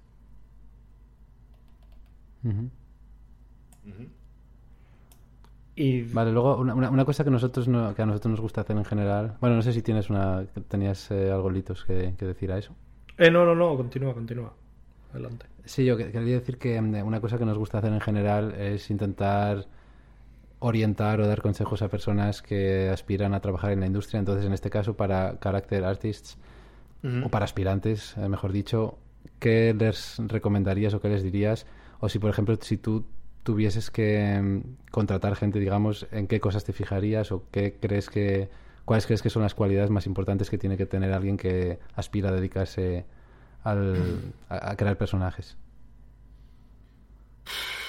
Y 5.77 6.03
Vale, 6.03 6.31
luego 6.31 6.57
una, 6.57 6.73
una- 6.73 6.89
una 6.89 7.03
cosa 7.05 7.23
que 7.25 7.29
nosotros 7.31 7.67
no- 7.67 7.93
que 7.93 8.01
a 8.01 8.05
nosotros 8.05 8.31
nos 8.31 8.41
gusta 8.41 8.61
hacer 8.61 8.77
en 8.77 8.85
general. 8.85 9.37
Bueno, 9.41 9.57
no 9.57 9.61
sé 9.61 9.73
si 9.73 9.81
tienes 9.81 10.09
una 10.09 10.45
tenías 10.69 11.11
eh, 11.11 11.31
algo 11.31 11.49
litos 11.49 11.83
que, 11.83 12.13
que 12.17 12.25
decir 12.25 12.51
a 12.51 12.57
eso. 12.57 12.73
Eh, 13.17 13.29
no, 13.29 13.45
no, 13.45 13.55
no, 13.55 13.75
continúa, 13.75 14.13
continúa. 14.13 14.53
Adelante. 15.11 15.47
Sí, 15.65 15.83
yo 15.83 15.97
que- 15.97 16.11
quería 16.11 16.35
decir 16.39 16.57
que 16.57 16.79
mm, 16.79 17.05
una 17.05 17.19
cosa 17.19 17.37
que 17.37 17.45
nos 17.45 17.57
gusta 17.57 17.79
hacer 17.79 17.91
en 17.91 17.99
general 18.01 18.53
es 18.55 18.89
intentar 18.89 19.67
orientar 20.59 21.19
o 21.21 21.27
dar 21.27 21.41
consejos 21.41 21.81
a 21.81 21.89
personas 21.89 22.41
que 22.41 22.89
aspiran 22.89 23.33
a 23.33 23.39
trabajar 23.39 23.71
en 23.71 23.79
la 23.81 23.85
industria. 23.85 24.19
Entonces, 24.19 24.45
en 24.45 24.53
este 24.53 24.69
caso, 24.69 24.95
para 24.95 25.39
character 25.39 25.83
artists 25.83 26.37
o 27.23 27.29
para 27.29 27.45
aspirantes, 27.45 28.15
eh, 28.17 28.27
mejor 28.27 28.51
dicho, 28.51 28.97
¿qué 29.39 29.75
les 29.77 30.17
recomendarías 30.17 30.93
o 30.95 31.01
qué 31.01 31.09
les 31.09 31.21
dirías? 31.21 31.67
O 31.99 32.09
si, 32.09 32.17
por 32.17 32.31
ejemplo, 32.31 32.57
si 32.59 32.77
tú 32.77 33.05
tuvieses 33.43 33.91
que 33.91 34.41
mm, 34.41 34.89
contratar 34.89 35.35
gente, 35.35 35.59
digamos, 35.59 36.07
¿en 36.11 36.25
qué 36.25 36.39
cosas 36.39 36.63
te 36.63 36.73
fijarías 36.73 37.31
o 37.31 37.43
qué 37.51 37.77
crees 37.79 38.09
que, 38.09 38.49
cuáles 38.85 39.05
crees 39.05 39.21
que 39.21 39.29
son 39.29 39.43
las 39.43 39.53
cualidades 39.53 39.91
más 39.91 40.07
importantes 40.07 40.49
que 40.49 40.57
tiene 40.57 40.77
que 40.77 40.87
tener 40.87 41.13
alguien 41.13 41.37
que 41.37 41.77
aspira 41.93 42.29
a 42.29 42.31
dedicarse 42.31 43.05
al, 43.63 44.33
a, 44.49 44.71
a 44.71 44.75
crear 44.75 44.97
personajes? 44.97 45.57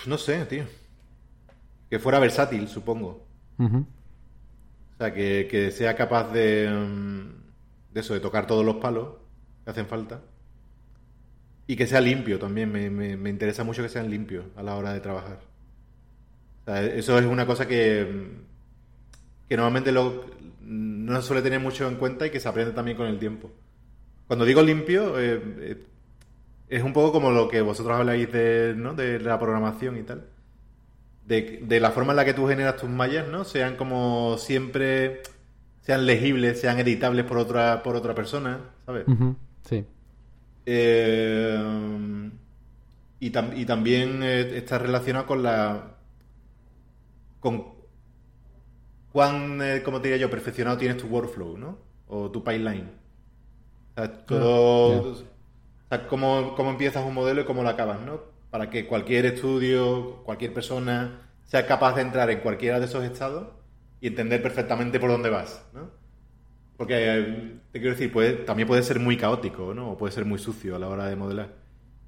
No 0.05 0.19
sé, 0.19 0.45
tío. 0.45 0.65
Que 1.91 1.99
fuera 1.99 2.19
versátil, 2.19 2.69
supongo. 2.69 3.27
O 4.95 4.99
sea, 4.99 5.13
que, 5.13 5.47
que 5.51 5.71
sea 5.71 5.95
capaz 5.95 6.33
de, 6.33 6.69
mm, 6.71 7.93
de 7.95 8.01
eso, 8.01 8.15
de 8.15 8.21
tocar 8.21 8.47
todos 8.47 8.65
los 8.65 8.77
palos 8.77 9.09
que 9.65 9.71
hacen 9.71 9.87
falta. 9.87 10.23
Y 11.67 11.77
que 11.77 11.87
sea 11.87 12.01
limpio 12.01 12.39
también. 12.39 12.71
Me, 12.73 12.91
me- 12.91 13.17
me 13.17 13.31
interesa 13.31 13.65
mucho 13.65 13.83
que 13.83 13.89
sean 13.89 14.11
limpios 14.11 14.45
a 14.57 14.63
la 14.63 14.77
hora 14.77 14.93
de 14.93 15.01
trabajar. 15.01 15.41
O 16.63 16.65
sea, 16.65 16.83
eso 16.85 17.19
es 17.19 17.25
una 17.27 17.47
cosa 17.47 17.67
que, 17.69 18.05
mm, 18.05 19.49
que 19.49 19.57
normalmente 19.57 19.93
lo, 19.93 20.25
no 20.63 21.21
se 21.21 21.27
suele 21.27 21.43
tener 21.43 21.61
mucho 21.61 21.89
en 21.89 21.97
cuenta 21.97 22.27
y 22.27 22.31
que 22.31 22.41
se 22.41 22.49
aprende 22.49 22.73
también 22.73 22.97
con 22.97 23.07
el 23.07 23.19
tiempo. 23.19 23.51
Cuando 24.27 24.45
digo 24.45 24.63
limpio, 24.63 25.19
eh, 25.21 25.41
eh, 25.61 25.87
es 26.69 26.83
un 26.83 26.93
poco 26.93 27.13
como 27.13 27.31
lo 27.31 27.49
que 27.49 27.61
vosotros 27.61 27.97
habláis 27.97 28.31
de, 28.33 28.75
¿no? 28.77 28.95
de 28.95 29.21
la 29.21 29.39
programación 29.39 29.97
y 29.99 30.03
tal. 30.03 30.27
De, 31.27 31.61
de 31.63 31.81
la 31.81 31.91
forma 31.91 32.13
en 32.13 32.17
la 32.17 32.25
que 32.25 32.35
tú 32.35 32.47
generas 32.49 32.77
tus 32.77 32.89
mallas, 32.89 33.27
¿no? 33.29 33.45
Sean 33.45 33.77
como 33.77 34.39
siempre, 34.39 35.23
sean 35.83 36.07
legibles, 36.07 36.61
sean 36.61 36.79
editables 36.79 37.25
por 37.25 37.39
otra, 37.39 37.83
por 37.83 37.97
otra 37.97 38.15
persona, 38.15 38.61
¿sabes? 38.87 39.07
Sí. 39.69 39.85
Eh, 40.67 42.31
y, 43.21 43.31
tam- 43.31 43.57
y 43.57 43.65
también 43.67 44.23
eh, 44.23 44.57
está 44.57 44.79
relacionado 44.79 45.27
con 45.27 45.43
la. 45.43 45.97
con 47.41 47.77
cuán, 49.13 49.61
eh, 49.63 49.83
como 49.85 50.01
te 50.01 50.09
diría 50.09 50.23
yo, 50.23 50.31
perfeccionado 50.31 50.77
tienes 50.79 50.99
tu 50.99 51.07
workflow, 51.09 51.57
¿no? 51.57 51.79
O 52.09 52.31
tu 52.31 52.43
pipeline. 52.45 52.91
O 53.97 54.01
sea, 54.01 54.27
todo. 54.27 55.03
ya. 55.03 55.11
o 55.11 55.15
sea, 55.89 56.09
cómo, 56.09 56.55
cómo 56.57 56.71
empiezas 56.71 57.05
un 57.07 57.15
modelo 57.15 57.43
y 57.43 57.45
cómo 57.45 57.63
lo 57.63 57.69
acabas, 57.71 58.01
¿no? 58.01 58.21
Para 58.51 58.71
que 58.71 58.87
cualquier 58.87 59.27
estudio, 59.27 60.23
cualquier 60.25 60.53
persona 60.55 61.31
sea 61.45 61.67
capaz 61.67 61.95
de 61.97 62.03
entrar 62.03 62.31
en 62.31 62.41
cualquiera 62.41 62.79
de 62.81 62.87
esos 62.87 63.05
estados 63.05 63.49
y 64.01 64.09
entender 64.09 64.43
perfectamente 64.43 64.99
por 65.01 65.11
dónde 65.11 65.31
vas, 65.31 65.65
¿no? 65.75 65.91
Porque 66.77 66.95
eh, 66.99 67.61
te 67.73 67.81
quiero 67.81 67.95
decir, 67.95 68.13
puede, 68.13 68.35
también 68.35 68.69
puede 68.69 68.83
ser 68.83 69.01
muy 69.01 69.17
caótico, 69.17 69.75
¿no? 69.75 69.93
O 69.93 69.97
puede 69.99 70.13
ser 70.13 70.25
muy 70.27 70.39
sucio 70.39 70.77
a 70.77 70.79
la 70.79 70.89
hora 70.89 71.07
de 71.07 71.17
modelar. 71.17 71.55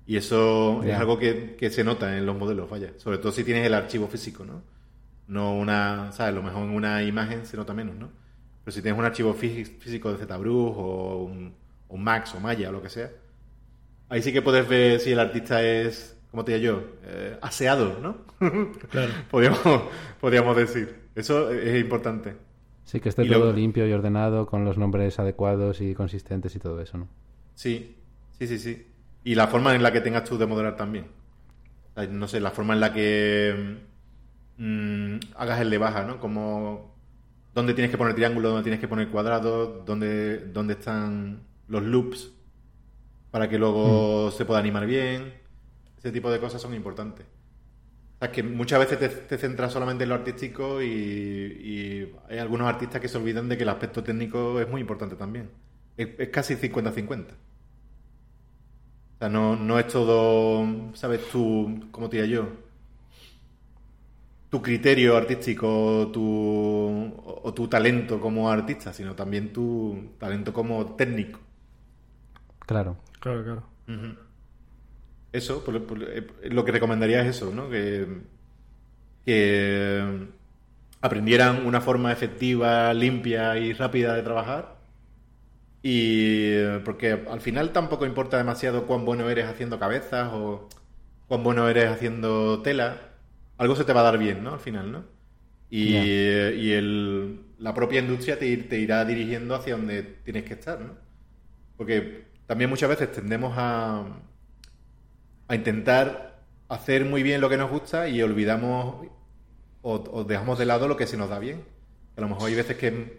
Y 0.06 0.16
eso 0.16 0.82
es 0.84 0.94
algo 0.94 1.18
que, 1.18 1.56
que 1.56 1.70
se 1.70 1.84
nota 1.84 2.16
en 2.16 2.26
los 2.26 2.36
modelos, 2.36 2.68
vaya. 2.70 2.92
Sobre 2.98 3.18
todo 3.18 3.32
si 3.32 3.44
tienes 3.44 3.66
el 3.66 3.74
archivo 3.74 4.08
físico, 4.08 4.44
¿no? 4.44 4.62
No 5.28 5.54
una, 5.54 6.12
¿sabes? 6.12 6.32
A 6.32 6.36
lo 6.36 6.42
mejor 6.42 6.64
en 6.64 6.70
una 6.70 7.02
imagen 7.02 7.46
se 7.46 7.56
nota 7.56 7.74
menos, 7.74 7.96
¿no? 7.96 8.10
Pero 8.64 8.74
si 8.74 8.82
tienes 8.82 8.98
un 8.98 9.04
archivo 9.06 9.34
fí- 9.34 9.78
físico 9.80 10.12
de 10.12 10.18
ZBrush 10.26 10.74
o 10.76 11.24
un, 11.24 11.54
o 11.88 11.94
un 11.96 12.04
Max 12.04 12.34
o 12.34 12.40
Maya 12.40 12.70
o 12.70 12.72
lo 12.72 12.82
que 12.82 12.90
sea, 12.90 13.10
ahí 14.08 14.22
sí 14.22 14.32
que 14.32 14.42
puedes 14.42 14.68
ver 14.68 15.00
si 15.00 15.12
el 15.12 15.18
artista 15.20 15.62
es, 15.62 16.17
como 16.30 16.44
te 16.44 16.52
digo 16.58 16.64
yo, 16.80 16.98
eh, 17.04 17.38
aseado, 17.42 17.98
¿no? 18.00 18.26
Claro. 18.90 19.14
podríamos, 19.30 19.62
podríamos 20.20 20.56
decir. 20.56 21.08
Eso 21.14 21.50
es 21.50 21.80
importante. 21.80 22.36
Sí, 22.84 23.00
que 23.00 23.08
esté 23.10 23.24
Y 23.24 23.28
todo 23.28 23.52
limpio 23.52 23.86
y 23.86 23.92
ordenado, 23.92 24.46
con 24.46 24.64
los 24.64 24.78
nombres 24.78 25.18
adecuados 25.18 25.80
y 25.80 25.94
consistentes 25.94 26.54
y 26.56 26.58
todo 26.58 26.80
eso, 26.80 26.98
¿no? 26.98 27.08
Sí, 27.54 27.96
sí, 28.38 28.46
sí, 28.46 28.58
sí. 28.58 28.86
Y 29.24 29.34
la 29.34 29.48
forma 29.48 29.74
en 29.74 29.82
la 29.82 29.92
que 29.92 30.00
tengas 30.00 30.24
tú 30.24 30.38
de 30.38 30.46
modelar 30.46 30.76
también. 30.76 31.06
No 32.10 32.28
sé, 32.28 32.40
la 32.40 32.52
forma 32.52 32.74
en 32.74 32.80
la 32.80 32.92
que 32.92 33.78
mm, 34.56 35.16
hagas 35.36 35.60
el 35.60 35.70
de 35.70 35.78
baja, 35.78 36.04
¿no? 36.04 36.20
Como 36.20 36.96
dónde 37.54 37.74
tienes 37.74 37.90
que 37.90 37.98
poner 37.98 38.14
triángulo, 38.14 38.50
dónde 38.50 38.62
tienes 38.64 38.80
que 38.80 38.88
poner 38.88 39.10
cuadrado, 39.10 39.82
dónde, 39.84 40.46
dónde 40.52 40.74
están 40.74 41.48
los 41.68 41.82
loops. 41.82 42.32
para 43.30 43.48
que 43.48 43.58
luego 43.58 44.30
se 44.30 44.44
pueda 44.44 44.60
animar 44.60 44.86
bien. 44.86 45.34
Ese 45.98 46.12
tipo 46.12 46.30
de 46.30 46.40
cosas 46.40 46.62
son 46.62 46.74
importantes. 46.74 47.26
O 48.16 48.18
sea, 48.20 48.32
que 48.32 48.42
muchas 48.42 48.80
veces 48.80 48.98
te, 48.98 49.08
te 49.08 49.38
centras 49.38 49.72
solamente 49.72 50.04
en 50.04 50.10
lo 50.10 50.16
artístico 50.16 50.82
y, 50.82 50.86
y 50.88 52.12
hay 52.28 52.38
algunos 52.38 52.68
artistas 52.68 53.00
que 53.00 53.08
se 53.08 53.18
olvidan 53.18 53.48
de 53.48 53.56
que 53.56 53.62
el 53.64 53.68
aspecto 53.68 54.02
técnico 54.04 54.60
es 54.60 54.68
muy 54.68 54.80
importante 54.80 55.16
también. 55.16 55.50
Es, 55.96 56.08
es 56.18 56.28
casi 56.30 56.56
50-50. 56.56 57.34
O 59.16 59.18
sea, 59.18 59.28
no, 59.28 59.56
no 59.56 59.78
es 59.78 59.88
todo, 59.88 60.64
¿sabes 60.94 61.28
tú, 61.30 61.88
cómo 61.90 62.08
te 62.08 62.18
diría 62.20 62.36
yo? 62.36 62.48
Tu 64.50 64.60
criterio 64.62 65.16
artístico 65.16 66.10
tu, 66.12 66.22
o, 66.22 67.40
o 67.44 67.54
tu 67.54 67.68
talento 67.68 68.20
como 68.20 68.50
artista, 68.50 68.92
sino 68.92 69.14
también 69.14 69.52
tu 69.52 70.14
talento 70.18 70.52
como 70.52 70.94
técnico. 70.96 71.40
Claro. 72.66 72.96
Claro, 73.20 73.42
claro. 73.44 73.62
Ujú. 73.88 74.27
Eso, 75.32 75.62
por- 75.64 75.86
por- 75.86 76.02
eh, 76.04 76.26
lo 76.50 76.64
que 76.64 76.72
recomendaría 76.72 77.22
es 77.22 77.28
eso, 77.36 77.50
¿no? 77.54 77.68
Que, 77.70 78.06
que 79.24 80.28
aprendieran 81.00 81.66
una 81.66 81.80
forma 81.80 82.12
efectiva, 82.12 82.92
limpia 82.94 83.58
y 83.58 83.72
rápida 83.72 84.14
de 84.14 84.22
trabajar. 84.22 84.78
Y 85.82 86.78
porque 86.84 87.12
al 87.30 87.40
final 87.40 87.72
tampoco 87.72 88.04
importa 88.06 88.36
demasiado 88.38 88.86
cuán 88.86 89.04
bueno 89.04 89.30
eres 89.30 89.46
haciendo 89.46 89.78
cabezas 89.78 90.30
o 90.32 90.68
cuán 91.28 91.42
bueno 91.44 91.68
eres 91.68 91.88
haciendo 91.90 92.62
tela. 92.62 92.98
Algo 93.58 93.76
se 93.76 93.84
te 93.84 93.92
va 93.92 94.00
a 94.00 94.04
dar 94.04 94.18
bien, 94.18 94.42
¿no? 94.44 94.54
Al 94.54 94.60
final, 94.60 94.92
¿no? 94.92 95.04
Y, 95.70 95.96
y 96.06 96.72
el- 96.72 97.42
la 97.58 97.74
propia 97.74 98.00
industria 98.00 98.38
te, 98.38 98.56
te 98.58 98.78
irá 98.80 99.04
dirigiendo 99.04 99.54
hacia 99.54 99.76
donde 99.76 100.02
tienes 100.04 100.44
que 100.44 100.54
estar, 100.54 100.80
¿no? 100.80 100.96
Porque 101.76 102.28
también 102.46 102.70
muchas 102.70 102.88
veces 102.90 103.12
tendemos 103.12 103.54
a, 103.56 104.04
a 105.48 105.54
intentar 105.54 106.38
hacer 106.68 107.04
muy 107.04 107.22
bien 107.22 107.40
lo 107.40 107.48
que 107.48 107.56
nos 107.56 107.70
gusta 107.70 108.08
y 108.08 108.20
olvidamos 108.22 109.06
o, 109.82 109.92
o 109.94 110.24
dejamos 110.24 110.58
de 110.58 110.66
lado 110.66 110.86
lo 110.88 110.96
que 110.96 111.06
se 111.06 111.16
nos 111.16 111.30
da 111.30 111.38
bien. 111.38 111.64
A 112.16 112.20
lo 112.20 112.28
mejor 112.28 112.48
hay 112.48 112.54
veces 112.54 112.76
que... 112.76 113.16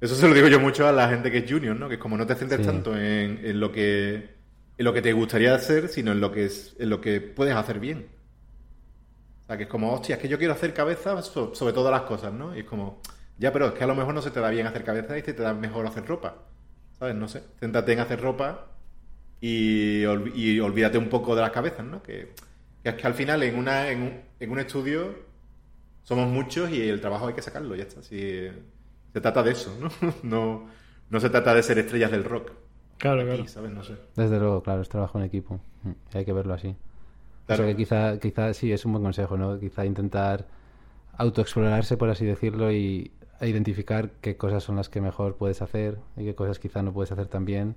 Eso 0.00 0.14
se 0.14 0.28
lo 0.28 0.34
digo 0.34 0.48
yo 0.48 0.60
mucho 0.60 0.86
a 0.86 0.92
la 0.92 1.08
gente 1.08 1.30
que 1.30 1.38
es 1.38 1.50
junior, 1.50 1.74
¿no? 1.74 1.88
Que 1.88 1.94
es 1.94 2.00
como 2.00 2.16
no 2.16 2.26
te 2.26 2.34
centres 2.34 2.60
Sí. 2.60 2.66
tanto 2.66 2.94
en, 2.96 3.40
en 3.44 3.60
lo 3.60 3.72
que 3.72 4.36
en 4.78 4.84
lo 4.84 4.92
que 4.92 5.00
te 5.00 5.12
gustaría 5.14 5.54
hacer, 5.54 5.88
sino 5.88 6.12
en 6.12 6.20
lo 6.20 6.30
que 6.30 6.44
es, 6.44 6.76
en 6.78 6.90
lo 6.90 7.00
que 7.00 7.20
puedes 7.22 7.56
hacer 7.56 7.80
bien. 7.80 8.08
O 9.42 9.46
sea, 9.46 9.56
que 9.56 9.62
es 9.62 9.68
como, 9.70 9.92
hostia, 9.94 10.16
es 10.16 10.20
que 10.20 10.28
yo 10.28 10.36
quiero 10.38 10.52
hacer 10.52 10.74
cabezas 10.74 11.24
so- 11.26 11.54
sobre 11.54 11.72
todas 11.72 11.90
las 11.92 12.02
cosas, 12.02 12.32
¿no? 12.32 12.54
Y 12.54 12.60
es 12.60 12.64
como, 12.66 13.00
ya, 13.38 13.52
pero 13.54 13.68
es 13.68 13.72
que 13.72 13.84
a 13.84 13.86
lo 13.86 13.94
mejor 13.94 14.12
no 14.12 14.20
se 14.20 14.30
te 14.30 14.38
da 14.40 14.50
bien 14.50 14.66
hacer 14.66 14.84
cabezas 14.84 15.16
y 15.18 15.22
se 15.22 15.32
te 15.32 15.42
da 15.42 15.54
mejor 15.54 15.86
hacer 15.86 16.04
ropa. 16.04 16.42
¿Sabes? 16.98 17.14
No 17.14 17.26
sé. 17.26 17.42
Céntrate 17.58 17.92
en 17.94 18.00
hacer 18.00 18.20
ropa 18.20 18.66
y, 19.40 20.04
ol- 20.04 20.32
y 20.34 20.58
olvídate 20.60 20.98
un 20.98 21.08
poco 21.08 21.34
de 21.34 21.42
las 21.42 21.50
cabezas, 21.50 21.84
¿no? 21.84 22.02
Que, 22.02 22.32
que 22.82 22.88
es 22.90 22.94
que 22.94 23.06
al 23.06 23.14
final 23.14 23.42
en, 23.42 23.56
una, 23.56 23.90
en, 23.90 24.02
un, 24.02 24.20
en 24.40 24.50
un 24.50 24.58
estudio 24.58 25.14
somos 26.02 26.28
muchos 26.28 26.70
y 26.70 26.88
el 26.88 27.00
trabajo 27.00 27.26
hay 27.28 27.34
que 27.34 27.42
sacarlo, 27.42 27.74
ya 27.74 27.82
está. 27.84 28.02
Si, 28.02 28.18
se 29.12 29.20
trata 29.20 29.42
de 29.42 29.52
eso, 29.52 29.76
¿no? 29.80 29.90
No, 30.22 30.66
no 31.10 31.20
se 31.20 31.30
trata 31.30 31.54
de 31.54 31.62
ser 31.62 31.78
estrellas 31.78 32.10
del 32.10 32.24
rock. 32.24 32.52
Claro, 32.98 33.20
Aquí, 33.20 33.28
claro. 33.30 33.48
¿sabes? 33.48 33.70
No 33.72 33.82
sé. 33.82 33.94
Desde 34.14 34.38
luego, 34.38 34.62
claro, 34.62 34.80
es 34.82 34.88
trabajo 34.88 35.18
en 35.18 35.24
equipo. 35.24 35.60
Mm, 35.82 35.90
Hay 36.16 36.24
que 36.24 36.32
verlo 36.32 36.54
así. 36.54 36.74
Claro. 37.46 37.62
O 37.62 37.66
sea 37.66 37.74
que 37.74 37.76
quizá, 37.76 38.18
quizá 38.18 38.54
sí 38.54 38.72
es 38.72 38.84
un 38.84 38.92
buen 38.92 39.04
consejo, 39.04 39.36
¿no? 39.36 39.58
Quizá 39.60 39.84
intentar 39.84 40.46
autoexplorarse, 41.16 41.96
por 41.96 42.08
así 42.10 42.24
decirlo, 42.24 42.72
y 42.72 43.10
e 43.40 43.48
identificar 43.48 44.10
qué 44.22 44.36
cosas 44.36 44.62
son 44.64 44.76
las 44.76 44.88
que 44.88 45.00
mejor 45.00 45.36
puedes 45.36 45.60
hacer 45.62 45.98
y 46.16 46.24
qué 46.24 46.34
cosas 46.34 46.58
quizá 46.58 46.82
no 46.82 46.92
puedes 46.92 47.12
hacer 47.12 47.26
tan 47.28 47.44
bien. 47.44 47.76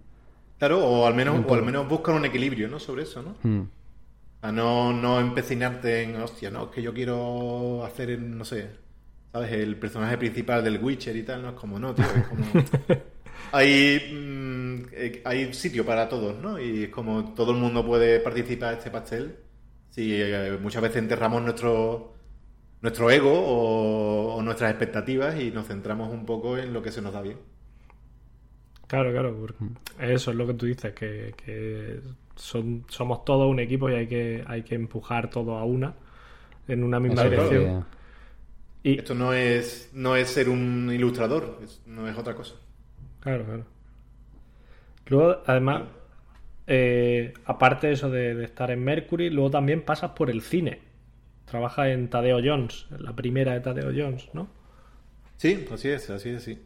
Claro, 0.60 0.86
o 0.86 1.07
al 1.07 1.16
menos, 1.16 1.43
o 1.47 1.53
al 1.55 1.64
menos 1.64 1.88
buscar 1.89 2.16
un 2.16 2.26
equilibrio, 2.26 2.68
¿no? 2.70 2.80
Sobre 2.80 3.03
eso, 3.03 3.24
¿no? 3.24 3.39
Mm, 3.43 3.72
A 4.41 4.51
no, 4.51 4.93
no 4.93 5.20
empecinarte 5.20 6.03
en, 6.03 6.16
hostia, 6.18 6.51
no, 6.51 6.66
es 6.66 6.70
que 6.72 6.82
yo 6.82 6.93
quiero 6.93 7.84
hacer, 7.86 8.10
el, 8.12 8.38
no 8.38 8.45
sé, 8.45 8.70
¿sabes? 9.34 9.51
El 9.53 9.78
personaje 9.80 10.18
principal 10.18 10.64
del 10.64 10.84
Witcher 10.84 11.16
y 11.16 11.24
tal, 11.24 11.41
¿no? 11.43 11.49
Es 11.49 11.55
como, 11.55 11.80
no, 11.80 11.95
tío, 11.95 12.16
es 12.16 12.24
como... 12.24 12.53
hay, 13.51 13.99
mm, 14.14 14.88
eh, 14.93 15.22
hay 15.26 15.53
sitio 15.53 15.86
para 15.86 16.10
todos, 16.10 16.38
¿no? 16.39 16.60
Y 16.60 16.86
es 16.86 16.89
como 16.89 17.34
todo 17.34 17.51
el 17.53 17.57
mundo 17.60 17.86
puede 17.86 18.20
participar 18.22 18.74
en 18.74 18.78
este 18.80 18.91
pastel. 18.91 19.39
Si 19.89 20.14
eh, 20.22 20.57
muchas 20.62 20.82
veces 20.82 20.97
enterramos 20.99 21.41
nuestro, 21.41 22.16
nuestro 22.82 23.12
ego 23.12 23.32
o, 23.34 24.36
o 24.36 24.41
nuestras 24.43 24.72
expectativas 24.72 25.39
y 25.39 25.51
nos 25.51 25.68
centramos 25.68 26.12
un 26.14 26.26
poco 26.26 26.57
en 26.57 26.74
lo 26.74 26.82
que 26.84 26.91
se 26.91 27.01
nos 27.01 27.14
da 27.14 27.22
bien. 27.22 27.39
Claro, 28.90 29.12
claro. 29.12 29.36
porque 29.40 29.56
Eso 30.14 30.32
es 30.32 30.38
lo 30.38 30.48
que 30.48 30.54
tú 30.56 30.66
dices, 30.66 30.94
que, 30.94 31.36
que 31.46 32.02
son, 32.36 32.86
somos 32.90 33.24
todos 33.26 33.48
un 33.50 33.60
equipo 33.60 33.90
y 33.90 33.94
hay 33.96 34.08
que, 34.08 34.44
hay 34.48 34.64
que 34.64 34.76
empujar 34.76 35.30
todo 35.30 35.58
a 35.58 35.66
una, 35.66 35.96
en 36.68 36.84
una 36.84 37.00
misma 37.00 37.24
eso 37.24 37.30
dirección. 37.30 37.86
Y, 38.84 39.00
Esto 39.00 39.16
no 39.16 39.34
es, 39.34 39.90
no 39.94 40.16
es 40.16 40.30
ser 40.30 40.48
un 40.50 40.92
ilustrador, 40.94 41.60
es- 41.64 41.82
no 41.88 42.08
es 42.08 42.18
otra 42.18 42.36
cosa. 42.36 42.56
Claro, 43.22 43.46
claro. 43.46 43.66
Luego, 45.08 45.42
además, 45.46 45.84
eh, 46.68 47.34
aparte 47.46 47.88
de 47.90 47.94
eso 47.94 48.10
de, 48.12 48.36
de 48.36 48.46
estar 48.46 48.72
en 48.72 48.84
Mercury, 48.84 49.30
luego 49.30 49.52
también 49.52 49.84
pasas 49.86 50.12
por 50.12 50.30
el 50.30 50.42
cine. 50.42 50.82
Trabajas 51.46 51.90
en 51.90 52.10
Tadeo 52.10 52.40
Jones, 52.44 52.88
en 52.92 53.04
la 53.04 53.16
primera 53.16 53.54
de 53.54 53.62
Tadeo 53.62 53.92
Jones, 53.96 54.30
¿no? 54.34 54.50
Sí, 55.38 55.66
así 55.72 55.90
es, 55.90 56.10
así 56.12 56.30
es, 56.30 56.44
sí. 56.44 56.60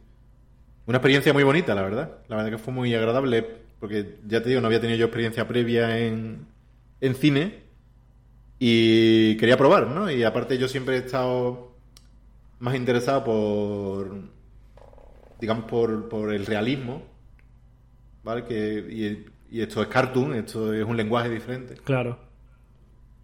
Una 0.86 0.98
experiencia 0.98 1.32
muy 1.32 1.42
bonita, 1.42 1.74
la 1.74 1.82
verdad. 1.82 2.18
La 2.28 2.36
verdad 2.36 2.50
que 2.50 2.58
fue 2.58 2.72
muy 2.72 2.94
agradable, 2.94 3.46
porque 3.80 4.18
ya 4.26 4.42
te 4.42 4.48
digo, 4.48 4.60
no 4.60 4.66
había 4.66 4.80
tenido 4.80 4.98
yo 4.98 5.06
experiencia 5.06 5.48
previa 5.48 5.98
en, 5.98 6.46
en 7.00 7.14
cine 7.14 7.62
y 8.58 9.36
quería 9.36 9.56
probar, 9.56 9.88
¿no? 9.88 10.10
Y 10.10 10.22
aparte 10.24 10.58
yo 10.58 10.68
siempre 10.68 10.96
he 10.96 10.98
estado 10.98 11.74
más 12.58 12.74
interesado 12.74 13.24
por, 13.24 14.14
digamos, 15.40 15.64
por, 15.64 16.08
por 16.08 16.32
el 16.32 16.46
realismo, 16.46 17.02
¿vale? 18.22 18.44
Que, 18.44 18.78
y, 19.50 19.56
y 19.56 19.62
esto 19.62 19.82
es 19.82 19.88
cartoon, 19.88 20.34
esto 20.34 20.72
es 20.72 20.84
un 20.84 20.96
lenguaje 20.96 21.30
diferente. 21.30 21.74
Claro. 21.84 22.18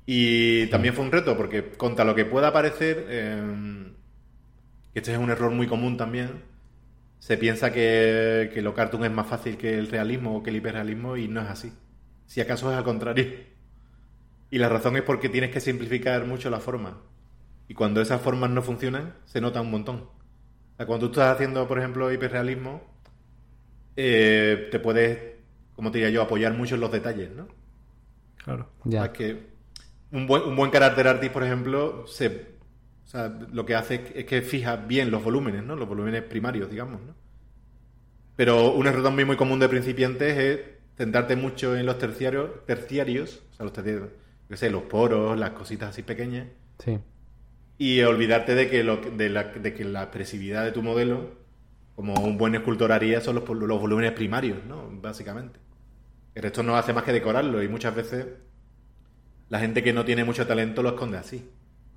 Y 0.07 0.67
también 0.67 0.95
fue 0.95 1.05
un 1.05 1.13
reto, 1.13 1.37
porque 1.37 1.71
contra 1.71 2.05
lo 2.05 2.15
que 2.15 2.25
pueda 2.25 2.53
parecer, 2.53 3.07
eh, 3.09 3.93
que 4.93 4.99
este 4.99 5.13
es 5.13 5.19
un 5.19 5.31
error 5.31 5.53
muy 5.53 5.67
común 5.67 5.97
también, 5.97 6.43
se 7.21 7.37
piensa 7.37 7.71
que, 7.71 8.51
que 8.53 8.62
lo 8.62 8.75
cartoon 8.75 9.05
es 9.05 9.12
más 9.12 9.27
fácil 9.27 9.57
que 9.59 9.79
el 9.79 9.89
realismo 9.89 10.37
o 10.37 10.43
que 10.43 10.51
el 10.51 10.57
hiperrealismo 10.57 11.16
y 11.16 11.29
no 11.29 11.43
es 11.43 11.49
así. 11.49 11.73
Si 12.27 12.41
acaso 12.41 12.71
es 12.73 12.79
al 12.79 12.85
contrario. 12.85 13.27
Y 14.51 14.59
la 14.59 14.68
razón 14.68 14.97
es 14.97 15.03
porque 15.03 15.29
tienes 15.29 15.51
que 15.51 15.61
simplificar 15.61 16.25
mucho 16.27 16.51
la 16.51 16.61
forma. 16.61 17.03
Y 17.68 17.75
cuando 17.75 18.01
esas 18.01 18.21
formas 18.23 18.51
no 18.51 18.62
funcionan, 18.62 19.14
se 19.27 19.41
nota 19.41 19.61
un 19.61 19.71
montón. 19.71 19.97
O 19.97 20.77
sea, 20.77 20.87
cuando 20.87 21.07
tú 21.07 21.21
estás 21.21 21.35
haciendo, 21.35 21.68
por 21.68 21.79
ejemplo, 21.79 22.11
hiperrealismo, 22.11 22.83
eh, 23.97 24.68
te 24.71 24.81
puedes, 24.81 25.37
como 25.77 25.91
te 25.91 25.99
diría 25.99 26.12
yo, 26.12 26.23
apoyar 26.23 26.55
mucho 26.55 26.75
en 26.75 26.81
los 26.81 26.91
detalles, 26.91 27.31
¿no? 27.31 27.49
Claro. 28.39 28.71
Ya. 28.85 29.03
O 29.03 29.05
sea, 29.05 29.12
que 29.12 29.51
un 30.11 30.27
buen, 30.27 30.43
un 30.45 30.57
buen 30.57 30.71
carácter 30.71 31.07
artist, 31.07 31.33
por 31.33 31.45
ejemplo, 31.45 32.07
se, 32.07 32.57
o 33.11 33.13
sea, 33.13 33.27
lo 33.51 33.67
que 33.67 33.75
hace 33.75 34.05
es 34.15 34.25
que 34.25 34.41
fija 34.41 34.77
bien 34.77 35.11
los 35.11 35.25
volúmenes, 35.25 35.65
¿no? 35.65 35.75
Los 35.75 35.89
volúmenes 35.89 36.23
primarios, 36.23 36.71
digamos, 36.71 37.01
¿no? 37.03 37.17
Pero 38.37 38.73
un 38.73 38.87
error 38.87 39.03
también 39.03 39.27
muy 39.27 39.37
común 39.37 39.59
de 39.59 39.69
principiantes 39.69 40.39
es 40.39 40.61
centrarte 40.97 41.35
mucho 41.35 41.77
en 41.77 41.87
los 41.87 41.99
terciarios, 41.99 42.65
terciarios 42.67 43.43
o 43.53 43.55
sea, 43.55 43.65
los 43.65 43.73
terciarios, 43.73 44.11
yo 44.49 44.57
sé, 44.57 44.71
los 44.71 44.83
poros, 44.85 45.37
las 45.39 45.51
cositas 45.51 45.91
así 45.91 46.03
pequeñas, 46.03 46.47
Sí. 46.79 46.99
y 47.79 48.01
olvidarte 48.03 48.55
de 48.55 48.69
que, 48.71 48.85
lo, 48.85 48.99
de, 48.99 49.29
la, 49.29 49.45
de 49.45 49.75
que 49.75 49.85
la 49.85 50.03
expresividad 50.03 50.65
de 50.65 50.73
tu 50.73 50.83
modelo, 50.83 51.31
como 51.97 52.15
un 52.15 52.39
buen 52.39 52.55
escultor 52.55 52.93
haría, 52.93 53.21
son 53.21 53.37
los, 53.37 53.49
los 53.49 53.81
volúmenes 53.81 54.13
primarios, 54.13 54.65
¿no? 54.67 54.89
Básicamente. 55.03 55.59
El 56.35 56.43
resto 56.45 56.63
no 56.63 56.77
hace 56.77 56.93
más 56.93 57.05
que 57.05 57.13
decorarlo 57.13 57.63
y 57.63 57.69
muchas 57.69 57.95
veces 57.95 58.27
la 59.49 59.59
gente 59.61 59.83
que 59.83 59.93
no 59.93 60.05
tiene 60.05 60.25
mucho 60.25 60.47
talento 60.47 60.83
lo 60.83 60.91
esconde 60.91 61.19
así. 61.19 61.51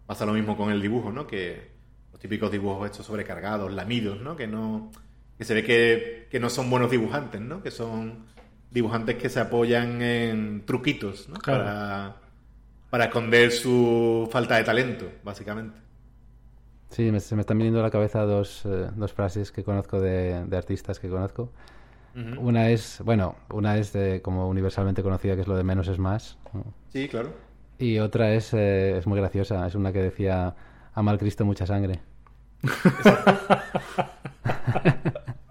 Pasa 0.06 0.26
lo 0.26 0.34
mismo 0.34 0.58
con 0.58 0.72
el 0.72 0.82
dibujo, 0.82 1.12
¿no? 1.12 1.26
Que 1.28 1.72
los 2.12 2.20
típicos 2.20 2.52
dibujos 2.52 2.86
estos 2.92 3.06
sobrecargados, 3.06 3.72
lamidos, 3.74 4.22
¿no? 4.22 4.36
Que 4.36 4.48
no 4.48 4.92
que 5.38 5.46
se 5.46 5.54
ve 5.56 5.64
que, 5.64 6.28
que 6.32 6.40
no 6.40 6.50
son 6.50 6.70
buenos 6.70 6.92
dibujantes, 6.92 7.42
¿no? 7.42 7.64
Que 7.64 7.72
son 7.72 8.26
dibujantes 8.72 9.16
que 9.18 9.30
se 9.30 9.40
apoyan 9.40 10.02
en 10.02 10.66
truquitos, 10.66 11.30
¿no? 11.30 11.36
Claro. 11.40 11.64
Para, 11.64 12.16
para 12.90 13.06
esconder 13.06 13.52
su 13.52 14.28
falta 14.32 14.58
de 14.58 14.64
talento, 14.64 15.12
básicamente. 15.24 15.80
Sí, 16.90 17.12
me- 17.12 17.20
se 17.20 17.36
me 17.36 17.42
están 17.42 17.58
viniendo 17.58 17.80
a 17.80 17.84
la 17.84 17.90
cabeza 17.92 18.22
dos, 18.24 18.66
eh, 18.66 18.90
dos 18.96 19.14
frases 19.14 19.52
que 19.52 19.64
conozco 19.64 20.00
de, 20.00 20.46
de 20.46 20.58
artistas 20.58 21.00
que 21.00 21.10
conozco. 21.10 21.52
Una 22.38 22.70
es, 22.70 23.02
bueno, 23.04 23.36
una 23.52 23.78
es 23.78 23.94
de, 23.94 24.22
como 24.22 24.48
universalmente 24.50 25.04
conocida, 25.04 25.36
que 25.36 25.42
es 25.42 25.48
lo 25.48 25.56
de 25.58 25.64
menos 25.64 25.88
es 25.88 26.00
más. 26.00 26.38
¿no? 26.54 26.64
Sí, 26.88 27.08
claro. 27.10 27.34
Y 27.78 28.00
otra 28.00 28.34
es, 28.34 28.54
eh, 28.54 28.98
es 28.98 29.08
muy 29.08 29.20
graciosa, 29.20 29.66
es 29.68 29.76
una 29.76 29.92
que 29.92 30.00
decía, 30.00 30.56
ama 30.94 31.12
al 31.12 31.18
Cristo 31.18 31.46
mucha 31.46 31.66
sangre. 31.66 32.00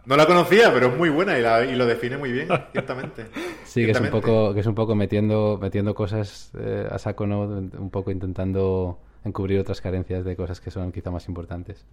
No 0.05 0.17
la 0.17 0.27
conocía, 0.27 0.73
pero 0.75 0.89
es 0.89 0.99
muy 0.99 1.11
buena 1.11 1.39
y, 1.39 1.77
lo 1.77 1.87
define 1.87 2.17
muy 2.19 2.33
bien, 2.33 2.49
ciertamente. 2.73 3.27
Sí, 3.65 3.85
que 3.85 3.93
es 3.93 4.01
un 4.01 4.11
poco, 4.11 4.53
que 4.53 4.61
es 4.61 4.67
un 4.67 4.75
poco 4.75 4.97
metiendo, 4.97 5.59
metiendo 5.63 5.95
cosas 5.95 6.51
eh, 6.59 6.89
a 6.91 6.99
saco, 6.99 7.27
¿no? 7.27 7.43
Un 7.43 7.91
poco 7.91 8.11
intentando 8.11 8.99
encubrir 9.25 9.61
otras 9.61 9.81
carencias 9.81 10.25
de 10.25 10.35
cosas 10.35 10.61
que 10.61 10.73
son 10.73 10.91
quizá 10.91 11.11
más 11.11 11.29
importantes. 11.29 11.87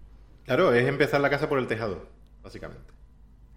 Claro, 0.44 0.74
es 0.74 0.88
empezar 0.88 1.20
la 1.20 1.30
casa 1.30 1.48
por 1.48 1.60
el 1.60 1.68
tejado, 1.68 2.06
básicamente. 2.42 2.92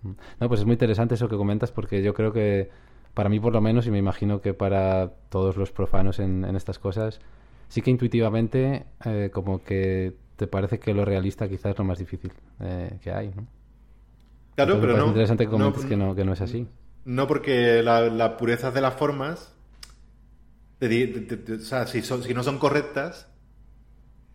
No, 0.04 0.48
pues 0.48 0.60
es 0.60 0.66
muy 0.66 0.74
interesante 0.74 1.16
eso 1.16 1.28
que 1.28 1.38
comentas 1.38 1.72
porque 1.72 2.04
yo 2.04 2.14
creo 2.14 2.32
que 2.32 2.70
para 3.14 3.30
mí 3.30 3.40
por 3.40 3.54
lo 3.54 3.62
menos 3.62 3.88
y 3.88 3.92
me 3.92 3.98
imagino 3.98 4.42
que 4.42 4.54
para 4.54 5.12
todos 5.30 5.58
los 5.58 5.72
profanos 5.72 6.20
en, 6.20 6.44
estas 6.56 6.80
cosas, 6.80 7.20
sí 7.68 7.82
que 7.82 7.92
intuitivamente 7.92 8.86
eh, 9.06 9.30
como 9.32 9.64
que 9.64 10.14
te 10.36 10.48
parece 10.48 10.80
que 10.80 10.94
lo 10.94 11.06
realista 11.06 11.48
quizás 11.48 11.72
es 11.74 11.78
lo 11.78 11.84
más 11.84 12.00
difícil 12.00 12.32
eh, 12.60 12.98
que 13.02 13.12
hay, 13.12 13.30
¿no? 13.36 13.46
Claro, 14.56 14.80
pero 14.80 14.96
no. 14.96 15.04
Es 15.04 15.10
interesante 15.10 15.46
que 15.46 15.52
comentes 15.52 15.86
que, 15.86 15.98
no, 15.98 16.14
que 16.14 16.24
no 16.24 16.34
es 16.34 16.42
así. 16.42 16.68
No, 17.06 17.28
porque 17.28 17.82
la, 17.82 18.38
pureza 18.38 18.70
de 18.72 18.82
las 18.82 18.94
formas, 18.94 19.56
o 20.80 21.60
sea, 21.60 21.88
si, 21.88 22.02
si 22.02 22.34
no 22.34 22.44
son 22.44 22.60
correctas, 22.60 23.28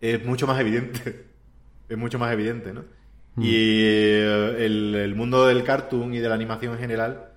es 0.01 0.25
mucho 0.25 0.45
más 0.45 0.59
evidente. 0.59 1.25
es 1.89 1.97
mucho 1.97 2.19
más 2.19 2.31
evidente, 2.31 2.73
¿no? 2.73 2.81
Mm. 3.35 3.43
Y 3.43 3.53
eh, 3.55 4.65
el, 4.65 5.15
mundo 5.15 5.45
del 5.45 5.63
cartoon 5.63 6.13
y 6.13 6.19
de 6.19 6.29
la 6.29 6.35
animación 6.35 6.73
en 6.73 6.79
general 6.79 7.28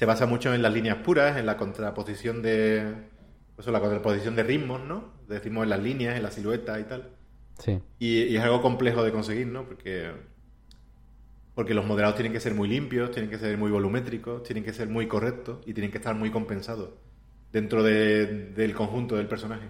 se 0.00 0.06
basa 0.06 0.24
mucho 0.24 0.54
en 0.54 0.62
las 0.62 0.72
líneas 0.72 0.96
puras, 1.04 1.36
en 1.36 1.44
la 1.44 1.58
contraposición 1.58 2.40
de. 2.40 2.90
Pues, 3.54 3.68
la 3.68 3.80
contraposición 3.80 4.34
de 4.34 4.42
ritmos, 4.42 4.80
¿no? 4.82 5.12
Decimos 5.28 5.64
en 5.64 5.68
las 5.68 5.82
líneas, 5.82 6.16
en 6.16 6.22
la 6.22 6.30
silueta 6.30 6.80
y 6.80 6.84
tal. 6.84 7.10
Sí. 7.58 7.78
y 7.98 8.34
es 8.34 8.42
algo 8.42 8.62
complejo 8.62 9.02
de 9.04 9.12
conseguir, 9.12 9.46
¿no? 9.48 9.66
Porque 9.66 10.10
porque 11.54 11.74
los 11.74 11.84
modelados 11.84 12.16
tienen 12.16 12.32
que 12.32 12.40
ser 12.40 12.54
muy 12.54 12.66
limpios, 12.66 13.10
tienen 13.10 13.30
que 13.30 13.38
ser 13.38 13.58
muy 13.58 13.70
volumétricos, 13.70 14.42
tienen 14.42 14.64
que 14.64 14.72
ser 14.72 14.88
muy 14.88 15.06
correctos 15.06 15.58
y 15.66 15.74
tienen 15.74 15.90
que 15.90 15.98
estar 15.98 16.14
muy 16.14 16.30
compensados 16.30 16.88
dentro 17.52 17.82
del 17.82 18.72
conjunto 18.74 19.16
del 19.16 19.26
personaje. 19.26 19.68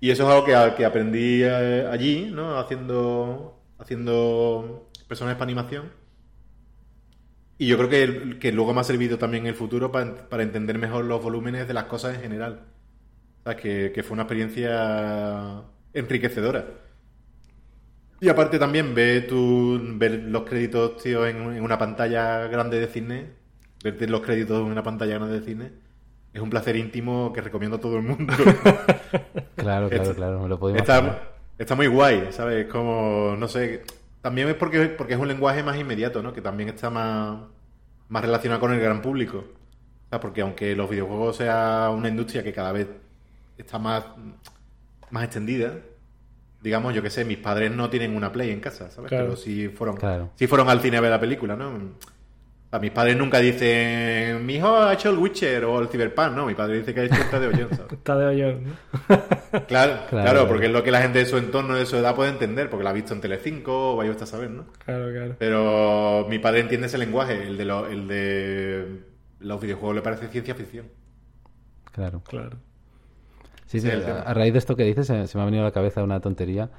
Y 0.00 0.10
eso 0.10 0.24
es 0.24 0.30
algo 0.30 0.44
que, 0.44 0.74
que 0.76 0.84
aprendí 0.84 1.44
eh, 1.44 1.86
allí, 1.88 2.28
¿no? 2.34 2.58
Haciendo, 2.58 3.56
haciendo 3.78 4.90
personajes 5.06 5.38
para 5.38 5.44
animación. 5.44 6.01
Y 7.58 7.66
yo 7.66 7.76
creo 7.76 7.88
que, 7.88 8.38
que, 8.38 8.52
luego 8.52 8.74
me 8.74 8.80
ha 8.80 8.84
servido 8.84 9.18
también 9.18 9.44
en 9.44 9.50
el 9.50 9.54
futuro 9.54 9.92
para, 9.92 10.28
para 10.28 10.42
entender 10.42 10.78
mejor 10.78 11.04
los 11.04 11.22
volúmenes 11.22 11.68
de 11.68 11.74
las 11.74 11.84
cosas 11.84 12.16
en 12.16 12.22
general. 12.22 12.60
O 13.40 13.42
sea, 13.44 13.56
que, 13.56 13.92
que 13.94 14.02
fue 14.02 14.14
una 14.14 14.22
experiencia 14.22 15.62
enriquecedora. 15.92 16.66
Y 18.22 18.28
aparte 18.28 18.60
también 18.60 18.94
ver, 18.94 19.26
tu, 19.26 19.80
ver 19.96 20.12
los 20.12 20.44
créditos, 20.44 20.96
tío, 21.02 21.26
en, 21.26 21.60
una 21.60 21.76
pantalla 21.76 22.46
grande 22.46 22.78
de 22.78 22.86
cine, 22.86 23.30
verte 23.82 24.06
los 24.06 24.20
créditos 24.20 24.64
en 24.64 24.70
una 24.70 24.84
pantalla 24.84 25.16
grande 25.16 25.40
de 25.40 25.44
cine, 25.44 25.72
es 26.32 26.40
un 26.40 26.48
placer 26.48 26.76
íntimo 26.76 27.32
que 27.32 27.40
recomiendo 27.40 27.78
a 27.78 27.80
todo 27.80 27.96
el 27.96 28.04
mundo. 28.04 28.32
claro, 29.56 29.90
claro, 29.90 30.14
claro, 30.14 30.40
me 30.40 30.48
lo 30.48 30.56
puedo 30.56 30.76
está, 30.76 31.30
está, 31.58 31.74
muy 31.74 31.88
guay, 31.88 32.28
¿sabes? 32.30 32.68
Como, 32.68 33.34
no 33.36 33.48
sé, 33.48 33.82
también 34.22 34.48
es 34.48 34.54
porque, 34.54 34.86
porque 34.86 35.14
es 35.14 35.20
un 35.20 35.28
lenguaje 35.28 35.62
más 35.62 35.76
inmediato, 35.76 36.22
¿no? 36.22 36.32
Que 36.32 36.40
también 36.40 36.68
está 36.68 36.88
más, 36.88 37.40
más 38.08 38.22
relacionado 38.22 38.60
con 38.60 38.72
el 38.72 38.80
gran 38.80 39.02
público. 39.02 39.38
O 39.38 40.08
sea, 40.08 40.20
porque 40.20 40.42
aunque 40.42 40.74
los 40.76 40.88
videojuegos 40.88 41.36
sea 41.36 41.90
una 41.94 42.08
industria 42.08 42.42
que 42.42 42.52
cada 42.52 42.72
vez 42.72 42.88
está 43.58 43.78
más, 43.78 44.04
más 45.10 45.24
extendida, 45.24 45.74
digamos, 46.62 46.94
yo 46.94 47.02
que 47.02 47.10
sé, 47.10 47.24
mis 47.24 47.38
padres 47.38 47.72
no 47.72 47.90
tienen 47.90 48.16
una 48.16 48.30
Play 48.30 48.50
en 48.50 48.60
casa, 48.60 48.90
¿sabes? 48.90 49.10
Pero 49.10 49.36
si 49.36 49.68
fueron, 49.68 49.98
si 50.36 50.46
fueron 50.46 50.68
al 50.70 50.80
cine 50.80 50.98
a 50.98 51.00
ver 51.00 51.10
la 51.10 51.20
película, 51.20 51.56
¿no? 51.56 51.72
A 52.72 52.78
mis 52.78 52.90
padres 52.90 53.16
nunca 53.16 53.38
dicen, 53.38 54.44
mi 54.44 54.54
hijo 54.54 54.74
ha 54.74 54.94
hecho 54.94 55.10
el 55.10 55.18
Witcher 55.18 55.64
o 55.66 55.78
el 55.78 55.88
Cyberpunk, 55.88 56.32
¿no? 56.32 56.46
Mi 56.46 56.54
padre 56.54 56.78
dice 56.78 56.94
que 56.94 57.00
ha 57.00 57.04
hecho 57.04 57.16
el 57.16 57.40
de 57.40 57.46
Ollón, 57.46 57.68
¿sabes? 57.76 57.98
de 58.04 58.26
Ollón, 58.26 58.64
¿no? 58.64 59.66
claro, 59.68 60.00
claro, 60.08 60.48
porque 60.48 60.66
es 60.66 60.72
lo 60.72 60.82
que 60.82 60.90
la 60.90 61.02
gente 61.02 61.18
de 61.18 61.26
su 61.26 61.36
entorno, 61.36 61.76
de 61.76 61.86
su 61.86 61.96
edad 61.96 62.14
puede 62.14 62.30
entender, 62.30 62.70
porque 62.70 62.84
la 62.84 62.90
ha 62.90 62.94
visto 62.94 63.12
en 63.12 63.20
Telecinco 63.20 63.92
o 63.92 63.96
vaya 63.96 64.10
usted 64.10 64.24
a 64.24 64.26
saber, 64.26 64.50
¿no? 64.50 64.64
Claro, 64.84 65.12
claro. 65.12 65.36
Pero 65.38 66.26
mi 66.30 66.38
padre 66.38 66.60
entiende 66.60 66.86
ese 66.86 66.98
lenguaje, 66.98 67.46
el 67.46 67.58
de, 67.58 67.62
el 67.62 68.08
de 68.08 69.00
los 69.40 69.60
videojuegos 69.60 69.96
le 69.96 70.02
parece 70.02 70.28
ciencia 70.28 70.54
ficción. 70.54 70.86
Claro. 71.92 72.22
Claro. 72.26 72.56
Sí, 73.66 73.80
sí, 73.80 73.88
a, 73.90 74.34
raíz 74.34 74.52
de 74.52 74.58
esto 74.58 74.76
que 74.76 74.84
dices, 74.84 75.06
se, 75.06 75.14
me 75.14 75.42
ha 75.42 75.44
venido 75.46 75.62
a 75.62 75.66
la 75.66 75.72
cabeza 75.72 76.02
una 76.02 76.20
tontería. 76.20 76.70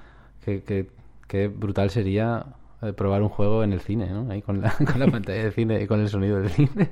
Que, 0.45 1.47
brutal 1.47 1.89
sería 1.89 2.45
eh, 2.83 2.93
probar 2.93 3.21
un 3.21 3.29
juego 3.29 3.63
en 3.63 3.73
el 3.73 3.81
cine, 3.81 4.09
¿no? 4.09 4.29
Ahí 4.31 4.41
con 4.41 4.61
la, 4.61 4.71
con 4.91 4.99
la 4.99 5.07
pantalla 5.07 5.43
de 5.43 5.51
cine 5.51 5.81
y 5.81 5.87
con 5.87 5.99
el 5.99 6.09
sonido 6.09 6.39
del 6.39 6.49
cine. 6.49 6.91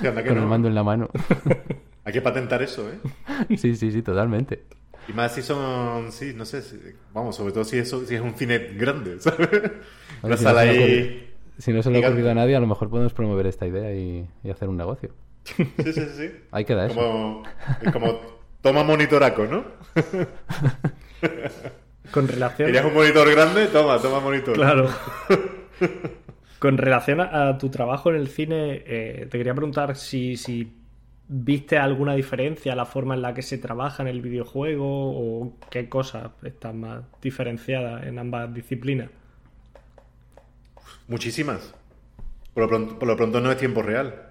con 0.00 0.38
el 0.38 0.46
mando 0.46 0.68
en 0.68 0.74
la 0.74 0.82
mano. 0.82 1.08
Hay 2.04 2.12
que 2.12 2.20
patentar 2.20 2.62
eso, 2.62 2.88
¿eh? 2.90 2.98
Sí, 3.56 3.76
sí, 3.76 3.92
sí, 3.92 4.02
totalmente. 4.02 4.64
Y 5.08 5.12
más 5.12 5.34
si 5.34 5.42
son, 5.42 6.10
sí, 6.12 6.32
no 6.34 6.44
sé, 6.44 6.62
vamos, 7.12 7.36
sobre 7.36 7.52
todo 7.52 7.64
si 7.64 7.78
es, 7.78 7.88
si 7.90 8.14
es 8.14 8.20
un 8.20 8.34
cine 8.34 8.58
grande, 8.76 9.16
¿sabes? 9.20 9.48
Una 10.22 10.36
si, 10.36 10.44
sala 10.44 10.64
no 10.64 10.70
ahí... 10.70 11.32
si 11.58 11.72
no 11.72 11.82
se 11.82 11.90
le 11.90 12.04
ha 12.04 12.08
ocurrido 12.08 12.30
a 12.30 12.34
nadie, 12.34 12.56
a 12.56 12.60
lo 12.60 12.66
mejor 12.66 12.90
podemos 12.90 13.12
promover 13.12 13.46
esta 13.46 13.66
idea 13.66 13.92
y, 13.94 14.28
hacer 14.50 14.68
un 14.68 14.76
negocio. 14.76 15.10
Sí, 15.44 15.64
sí, 15.76 16.06
sí. 16.16 16.30
Ahí 16.52 16.64
queda 16.64 16.86
eso. 16.86 16.94
Como, 16.94 17.42
es 17.80 17.92
como 17.92 18.20
Toma 18.62 18.84
monitoraco, 18.84 19.44
¿no? 19.46 19.64
Con 22.12 22.28
relación. 22.28 22.66
¿Querías 22.66 22.84
un 22.84 22.94
monitor 22.94 23.30
grande? 23.30 23.66
Toma, 23.66 23.98
toma 24.00 24.20
monitor. 24.20 24.54
Claro. 24.54 24.88
Con 26.58 26.78
relación 26.78 27.20
a, 27.20 27.58
tu 27.58 27.70
trabajo 27.70 28.10
en 28.10 28.16
el 28.16 28.28
cine, 28.28 28.82
eh, 28.86 29.26
te 29.28 29.38
quería 29.38 29.54
preguntar 29.54 29.96
si, 29.96 30.36
si 30.36 30.72
viste 31.26 31.78
alguna 31.78 32.14
diferencia 32.14 32.76
la 32.76 32.84
forma 32.84 33.14
en 33.14 33.22
la 33.22 33.34
que 33.34 33.42
se 33.42 33.58
trabaja 33.58 34.02
en 34.02 34.08
el 34.08 34.20
videojuego 34.20 34.86
o 34.86 35.56
qué 35.70 35.88
cosas 35.88 36.30
están 36.44 36.80
más 36.80 37.02
diferenciadas 37.20 38.06
en 38.06 38.18
ambas 38.18 38.54
disciplinas. 38.54 39.10
Muchísimas. 41.08 41.74
Por 42.54 42.64
lo 42.64 42.68
pronto, 42.68 42.98
por 42.98 43.08
lo 43.08 43.16
pronto 43.16 43.40
no 43.40 43.50
es 43.50 43.56
tiempo 43.56 43.82
real. 43.82 44.28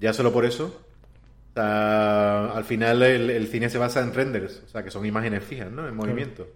Ya 0.00 0.12
solo 0.12 0.32
por 0.32 0.44
eso 0.44 0.85
al 1.56 2.64
final 2.64 3.02
el, 3.02 3.46
cine 3.48 3.68
se 3.70 3.78
basa 3.78 4.02
en 4.02 4.12
renders, 4.12 4.62
o 4.64 4.68
sea, 4.68 4.82
que 4.82 4.90
son 4.90 5.06
imágenes 5.06 5.42
fijas, 5.42 5.70
¿no? 5.70 5.86
En 5.88 5.94
movimiento. 5.94 6.46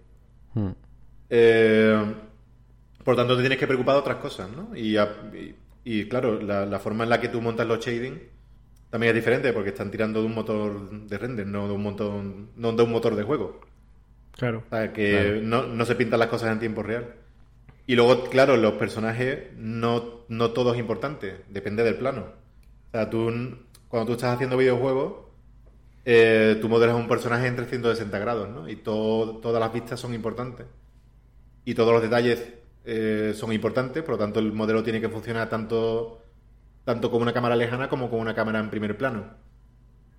Hmm. 0.53 0.71
Eh, 1.29 2.13
por 3.03 3.15
tanto, 3.15 3.35
te 3.35 3.41
tienes 3.41 3.57
que 3.57 3.67
preocupar 3.67 3.95
de 3.95 4.01
otras 4.01 4.17
cosas, 4.17 4.49
¿no? 4.51 4.69
Y, 4.75 6.05
claro, 6.05 6.39
la, 6.39 6.79
forma 6.79 7.03
en 7.03 7.09
la 7.09 7.19
que 7.19 7.29
tú 7.29 7.41
montas 7.41 7.67
los 7.67 7.83
shading 7.83 8.21
también 8.89 9.11
es 9.11 9.15
diferente 9.15 9.53
porque 9.53 9.69
están 9.69 9.89
tirando 9.89 10.19
de 10.19 10.25
un 10.27 10.35
motor 10.35 10.91
de 11.07 11.17
render, 11.17 11.47
no 11.47 11.67
de 11.67 11.73
un 11.73 11.81
motor, 11.81 12.23
no 12.55 12.71
de 12.73 12.83
un 12.83 12.91
motor 12.91 13.15
de 13.15 13.23
juego. 13.23 13.61
Claro. 14.37 14.63
O 14.67 14.69
sea, 14.69 14.93
que 14.93 15.39
No, 15.41 15.65
no, 15.65 15.85
se 15.85 15.95
pintan 15.95 16.19
las 16.19 16.29
cosas 16.29 16.51
en 16.51 16.59
tiempo 16.59 16.83
real. 16.83 17.15
Y 17.87 17.95
luego, 17.95 18.25
claro, 18.25 18.57
los 18.57 18.73
personajes 18.73 19.53
no, 19.57 20.25
no 20.27 20.51
todo 20.51 20.73
es 20.73 20.79
importante, 20.79 21.37
depende 21.49 21.83
del 21.83 21.95
plano. 21.95 22.27
O 22.87 22.91
sea, 22.91 23.09
tú 23.09 23.31
cuando 23.91 24.07
tú 24.07 24.13
estás 24.13 24.33
haciendo 24.33 24.55
videojuegos, 24.55 25.13
eh, 26.05 26.57
tú 26.61 26.69
modelas 26.69 26.95
un 26.95 27.09
personaje 27.09 27.45
en 27.45 27.57
360 27.57 28.17
grados, 28.19 28.49
¿no? 28.49 28.67
Y 28.67 28.77
todas 28.77 29.59
las 29.59 29.73
vistas 29.73 29.99
son 29.99 30.13
importantes. 30.13 30.65
Y 31.65 31.75
todos 31.75 31.93
los 31.93 32.01
detalles 32.01 32.53
eh, 32.85 33.33
son 33.35 33.51
importantes, 33.53 34.01
por 34.01 34.13
lo 34.13 34.17
tanto 34.17 34.39
el 34.39 34.53
modelo 34.53 34.81
tiene 34.81 35.01
que 35.01 35.09
funcionar 35.09 35.49
tanto, 35.49 36.23
tanto 36.85 37.11
con 37.11 37.21
una 37.21 37.33
cámara 37.33 37.55
lejana 37.55 37.89
como 37.89 38.09
con 38.09 38.19
una 38.19 38.33
cámara 38.33 38.59
en 38.59 38.69
primer 38.69 38.97
plano. 38.97 39.25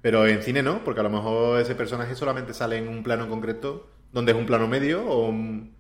Pero 0.03 0.27
en 0.27 0.43
cine 0.43 0.63
no, 0.63 0.85
porque 0.85 1.01
a 1.01 1.05
lo 1.05 1.11
mejor 1.11 1.61
ese 1.61 1.75
personaje 1.75 2.15
solamente 2.15 2.55
sale 2.55 2.77
en 2.77 2.89
un 2.89 3.03
plano 3.03 3.29
concreto, 3.29 3.89
donde 4.13 4.33
es 4.33 4.39
un 4.39 4.47
plano 4.47 4.69
medio 4.69 5.03
o 5.09 5.29
un, 5.29 5.75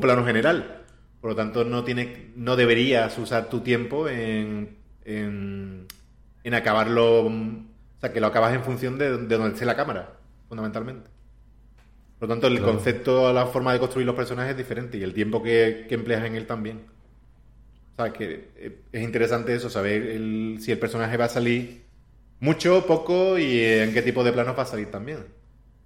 plano 0.00 0.24
general. 0.24 0.84
Por 1.20 1.30
lo 1.30 1.36
tanto, 1.36 1.64
no, 1.64 1.82
tiene, 1.82 2.30
no 2.36 2.56
deberías 2.56 3.16
usar 3.18 3.48
tu 3.48 3.60
tiempo 3.60 4.08
en 4.08 4.78
en 5.08 5.86
acabarlo, 6.54 7.26
o 7.26 8.00
sea, 8.00 8.12
que 8.12 8.20
lo 8.20 8.28
acabas 8.28 8.54
en 8.54 8.62
función 8.62 8.98
de, 8.98 9.10
donde 9.10 9.48
esté 9.48 9.64
la 9.64 9.76
cámara, 9.76 10.14
fundamentalmente. 10.48 11.10
Por 12.18 12.28
lo 12.28 12.34
tanto, 12.34 12.48
el 12.48 12.60
concepto, 12.60 13.32
la 13.32 13.46
forma 13.46 13.72
de 13.72 13.78
construir 13.78 14.06
los 14.06 14.16
personajes 14.16 14.52
es 14.52 14.56
diferente 14.56 14.98
y 14.98 15.02
el 15.02 15.14
tiempo 15.14 15.42
que, 15.42 15.86
empleas 15.88 16.24
en 16.24 16.34
él 16.34 16.46
también. 16.46 16.82
O 17.92 18.02
sea, 18.02 18.12
que 18.12 18.50
eh, 18.56 18.80
es 18.92 19.02
interesante 19.02 19.54
eso, 19.54 19.70
saber 19.70 20.02
si 20.60 20.72
el 20.72 20.78
personaje 20.78 21.16
va 21.16 21.26
a 21.26 21.28
salir 21.28 21.84
mucho, 22.40 22.86
poco 22.86 23.38
y 23.38 23.62
en 23.62 23.92
qué 23.92 24.02
tipo 24.02 24.24
de 24.24 24.32
planos 24.32 24.56
va 24.56 24.62
a 24.62 24.66
salir 24.66 24.90
también. 24.90 25.26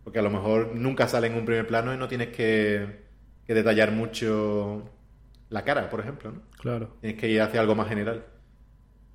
Porque 0.05 0.19
a 0.19 0.23
lo 0.23 0.31
mejor 0.31 0.75
nunca 0.75 1.07
sale 1.07 1.27
en 1.27 1.35
un 1.35 1.45
primer 1.45 1.67
plano 1.67 1.95
y 1.95 1.97
no 1.97 2.09
tienes 2.09 2.29
que, 2.29 3.03
detallar 3.47 3.93
mucho 3.93 4.89
la 5.51 5.65
cara, 5.65 5.91
por 5.91 6.01
ejemplo. 6.01 6.33
¿no? 6.33 6.41
Claro. 6.59 6.97
Tienes 7.01 7.21
que 7.21 7.29
ir 7.29 7.43
hacia 7.43 7.61
algo 7.61 7.75
más 7.75 7.89
general. 7.89 8.25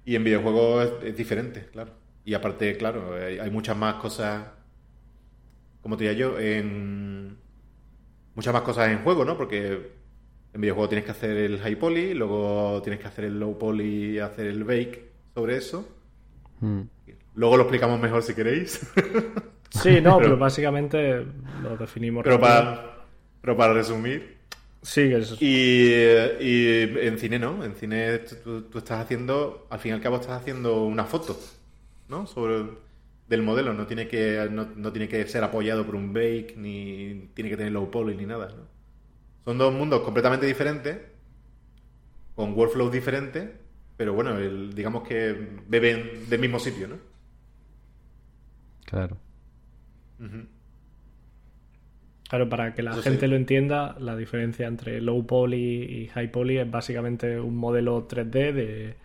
Y 0.08 0.16
en 0.16 0.24
videojuegos 0.24 1.04
es, 1.04 1.18
diferente, 1.18 1.66
claro. 1.70 1.92
Y 2.24 2.34
aparte, 2.34 2.78
claro, 2.78 3.14
hay, 3.14 3.52
muchas 3.52 3.76
más 3.76 3.96
cosas, 3.96 4.42
como 5.82 5.98
te 5.98 6.06
diría 6.06 6.18
yo, 6.18 6.40
en 6.40 7.38
muchas 8.34 8.54
más 8.54 8.62
cosas 8.62 8.88
en 8.88 9.00
juego, 9.00 9.26
¿no? 9.26 9.36
Porque 9.36 9.92
En 10.54 10.62
videojuego 10.62 10.88
tienes 10.88 11.04
que 11.04 11.12
hacer 11.12 11.32
el 11.32 11.60
high 11.60 11.76
poly, 11.76 12.14
luego 12.14 12.82
tienes 12.82 13.02
que 13.02 13.08
hacer 13.08 13.26
el 13.26 13.38
low 13.38 13.58
poly 13.58 14.12
y 14.12 14.20
hacer 14.20 14.48
el 14.48 14.64
bake 14.64 15.12
sobre 15.36 15.58
eso. 15.58 15.86
Mm. 16.62 16.84
Luego 17.36 17.58
lo 17.58 17.64
explicamos 17.64 18.00
mejor 18.00 18.24
si 18.24 18.34
queréis. 18.34 18.80
Sí, 19.72 20.00
no, 20.00 20.18
pero, 20.20 20.38
básicamente 20.38 21.26
lo 21.62 21.76
definimos. 21.76 22.24
Pero 22.24 22.40
para, 22.40 23.04
pero 23.42 23.58
para 23.58 23.74
resumir. 23.74 24.37
Sí, 24.94 25.02
que 25.10 25.18
es... 25.18 25.34
Y, 25.40 25.92
y 26.40 26.98
en 27.08 27.20
cine 27.20 27.38
no, 27.40 27.64
en 27.64 27.76
cine 27.76 28.20
tú, 28.20 28.64
tú 28.70 28.78
estás 28.80 29.02
haciendo, 29.02 29.68
al 29.70 29.80
fin 29.80 29.92
y 29.92 29.94
al 29.96 30.02
cabo 30.02 30.16
estás 30.18 30.42
haciendo 30.42 30.84
una 30.84 31.06
foto, 31.06 31.40
¿no? 32.08 32.26
Sobre 32.28 32.66
del 33.28 33.44
modelo, 33.44 33.74
no 33.74 33.86
tiene 33.88 34.08
que 34.08 34.48
no, 34.52 34.66
no 34.76 34.92
tiene 34.94 35.08
que 35.10 35.28
ser 35.28 35.44
apoyado 35.44 35.86
por 35.86 35.96
un 35.96 36.14
bake 36.14 36.56
ni 36.58 37.30
tiene 37.36 37.50
que 37.50 37.58
tener 37.58 37.74
low 37.74 37.92
poly 37.92 38.16
ni 38.16 38.26
nada, 38.26 38.50
¿no? 38.56 38.68
Son 39.46 39.58
dos 39.58 39.74
mundos 39.74 40.02
completamente 40.04 40.46
diferentes 40.48 41.00
con 42.36 42.54
workflows 42.54 42.92
diferentes, 42.92 43.50
pero 43.98 44.14
bueno, 44.14 44.38
el- 44.38 44.74
digamos 44.74 45.08
que 45.08 45.34
beben 45.68 46.30
del 46.30 46.40
mismo 46.40 46.60
sitio, 46.60 46.88
¿no? 46.88 46.98
Claro. 48.86 49.22
Claro, 52.30 52.50
para 52.50 52.74
que 52.76 52.84
la 52.84 52.92
Eso 52.92 53.02
gente 53.02 53.26
sí. 53.26 53.30
lo 53.30 53.36
entienda, 53.38 53.96
la 54.00 54.16
diferencia 54.18 54.68
entre 54.68 55.00
low 55.02 55.26
poly 55.26 55.84
y 56.04 56.08
high 56.08 56.32
poly 56.32 56.58
es 56.58 56.70
básicamente 56.70 57.40
un 57.40 57.56
modelo 57.56 58.06
3D 58.06 58.52
de 58.54 58.96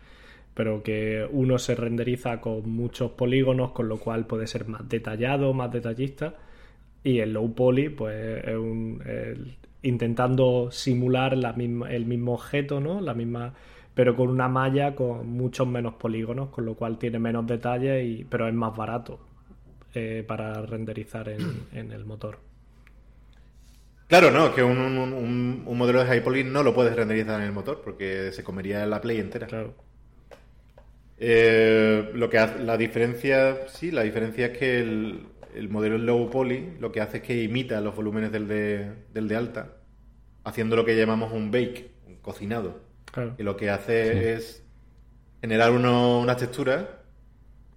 pero 0.54 0.82
que 0.82 1.26
uno 1.30 1.58
se 1.58 1.74
renderiza 1.74 2.40
con 2.40 2.68
muchos 2.70 3.12
polígonos, 3.12 3.72
con 3.72 3.88
lo 3.88 3.98
cual 3.98 4.26
puede 4.26 4.46
ser 4.46 4.68
más 4.68 4.86
detallado, 4.88 5.54
más 5.54 5.72
detallista, 5.72 6.34
y 7.04 7.20
el 7.20 7.32
low 7.34 7.54
poly, 7.54 7.88
pues 7.90 8.44
es 8.46 8.54
un, 8.56 9.02
el- 9.06 9.56
intentando 9.82 10.70
simular 10.70 11.36
la 11.36 11.52
misma, 11.54 11.90
el 11.92 12.06
mismo 12.06 12.34
objeto, 12.34 12.80
¿no? 12.80 13.00
La 13.00 13.14
misma, 13.14 13.54
pero 13.94 14.16
con 14.16 14.28
una 14.30 14.48
malla 14.48 14.94
con 14.96 15.28
muchos 15.28 15.66
menos 15.68 15.94
polígonos, 15.94 16.50
con 16.50 16.64
lo 16.66 16.74
cual 16.76 16.98
tiene 16.98 17.18
menos 17.18 17.46
detalles, 17.46 18.04
y, 18.06 18.24
pero 18.24 18.48
es 18.48 18.54
más 18.54 18.76
barato 18.76 19.20
eh, 19.94 20.24
para 20.26 20.54
renderizar 20.66 21.28
en, 21.30 21.66
en 21.72 21.92
el 21.92 22.04
motor. 22.04 22.38
Claro, 24.12 24.30
no, 24.30 24.54
que 24.54 24.62
un, 24.62 24.76
un- 24.76 24.98
un- 24.98 25.62
un 25.66 25.78
modelo 25.78 26.00
de 26.00 26.06
high 26.06 26.22
poly 26.22 26.44
no 26.44 26.62
lo 26.62 26.74
puedes 26.74 26.94
renderizar 26.94 27.40
en 27.40 27.46
el 27.46 27.52
motor 27.52 27.80
porque 27.82 28.30
se 28.32 28.44
comería 28.44 28.84
la 28.84 29.00
play 29.00 29.18
entera. 29.18 29.46
Claro. 29.46 29.74
Eh, 31.16 32.10
lo 32.12 32.28
que 32.28 32.36
hace- 32.36 32.58
la 32.62 32.76
diferencia, 32.76 33.66
sí, 33.68 33.90
la 33.90 34.02
diferencia 34.02 34.46
es 34.48 34.58
que 34.58 34.80
el, 34.80 35.28
el 35.54 35.70
modelo 35.70 35.96
low 35.96 36.28
poly 36.28 36.74
lo 36.78 36.92
que 36.92 37.00
hace 37.00 37.16
es 37.18 37.22
que 37.22 37.42
imita 37.42 37.80
los 37.80 37.96
volúmenes 37.96 38.30
del 38.32 38.48
de, 38.48 38.92
del 39.14 39.28
de 39.28 39.36
alta, 39.36 39.76
haciendo 40.44 40.76
lo 40.76 40.84
que 40.84 40.94
llamamos 40.94 41.32
un 41.32 41.50
bake, 41.50 41.92
un 42.06 42.16
cocinado. 42.16 42.80
Claro. 43.10 43.34
Y 43.38 43.42
lo 43.42 43.56
que 43.56 43.70
hace 43.70 44.34
es 44.34 44.62
generar 45.40 45.70
uno- 45.70 46.20
unas 46.20 46.36
texturas 46.36 46.84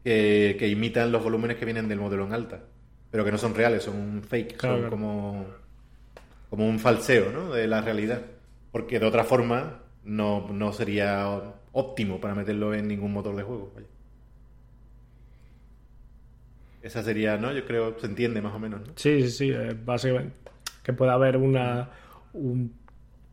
que, 0.04 0.58
que 0.60 0.68
imitan 0.68 1.14
los 1.14 1.24
volúmenes 1.24 1.56
que 1.56 1.64
vienen 1.64 1.88
del 1.88 2.00
modelo 2.02 2.26
en 2.26 2.34
alta, 2.34 2.60
pero 3.10 3.24
que 3.24 3.32
no 3.32 3.38
son 3.38 3.56
reales, 3.56 3.84
son 3.84 3.96
un 3.96 4.22
fake, 4.22 4.58
Claro, 4.58 4.76
son 4.76 4.82
claro. 4.82 4.90
como, 4.92 5.46
como 6.50 6.68
un 6.68 6.80
falseo 6.80 7.32
¿no? 7.32 7.52
de 7.54 7.68
la 7.68 7.82
realidad. 7.82 8.22
Porque 8.72 9.00
de 9.00 9.06
otra 9.06 9.24
forma 9.24 9.82
no, 10.04 10.48
no 10.52 10.74
sería 10.74 11.28
óptimo 11.72 12.20
para 12.22 12.36
meterlo 12.36 12.74
en 12.74 12.88
ningún 12.88 13.14
motor 13.14 13.36
de 13.36 13.44
juego. 13.44 13.72
vaya. 13.76 13.88
Esa 16.82 17.02
sería, 17.04 17.38
¿no? 17.38 17.52
Yo 17.52 17.66
creo, 17.66 17.98
se 18.00 18.06
entiende 18.06 18.42
más 18.42 18.54
o 18.54 18.60
menos, 18.60 18.82
¿no? 18.82 18.94
Sí, 18.96 19.22
sí, 19.24 19.30
sí. 19.32 19.52
eh, 19.52 19.76
básicamente 19.86 20.36
que 20.84 20.94
puede 20.94 21.12
haber 21.12 21.38
una, 21.38 21.90
un- 22.34 22.74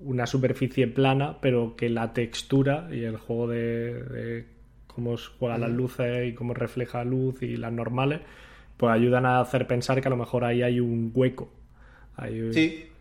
una 0.00 0.26
superficie 0.26 0.86
plana, 0.88 1.38
pero 1.40 1.76
que 1.76 1.88
la 1.90 2.12
textura 2.14 2.88
y 2.90 3.04
el 3.04 3.18
juego 3.18 3.46
de, 3.48 4.02
de 4.04 4.46
cómo 4.86 5.16
juegan 5.38 5.60
las 5.60 5.70
luces 5.70 6.28
y 6.28 6.34
cómo 6.34 6.54
refleja 6.54 7.04
luz 7.04 7.42
y 7.42 7.56
las 7.56 7.72
normales, 7.72 8.20
pues 8.78 8.92
ayudan 8.92 9.26
a 9.26 9.40
hacer 9.40 9.66
pensar 9.66 10.00
que 10.00 10.08
a 10.08 10.10
lo 10.10 10.16
mejor 10.16 10.44
ahí 10.44 10.62
hay 10.62 10.80
un 10.80 11.12
hueco. 11.14 11.52
Hay- 12.16 12.40
Sí. 12.50 12.91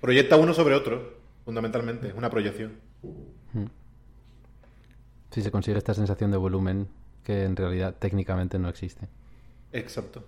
Proyecta 0.00 0.36
uno 0.36 0.54
sobre 0.54 0.74
otro, 0.74 1.14
fundamentalmente, 1.44 2.08
es 2.08 2.14
una 2.14 2.30
proyección. 2.30 2.72
Sí, 5.30 5.42
se 5.42 5.50
consigue 5.50 5.78
esta 5.78 5.94
sensación 5.94 6.30
de 6.30 6.36
volumen 6.36 6.88
que 7.24 7.44
en 7.44 7.54
realidad 7.56 7.94
técnicamente 7.98 8.58
no 8.58 8.68
existe. 8.68 9.08
Exacto. 9.72 10.24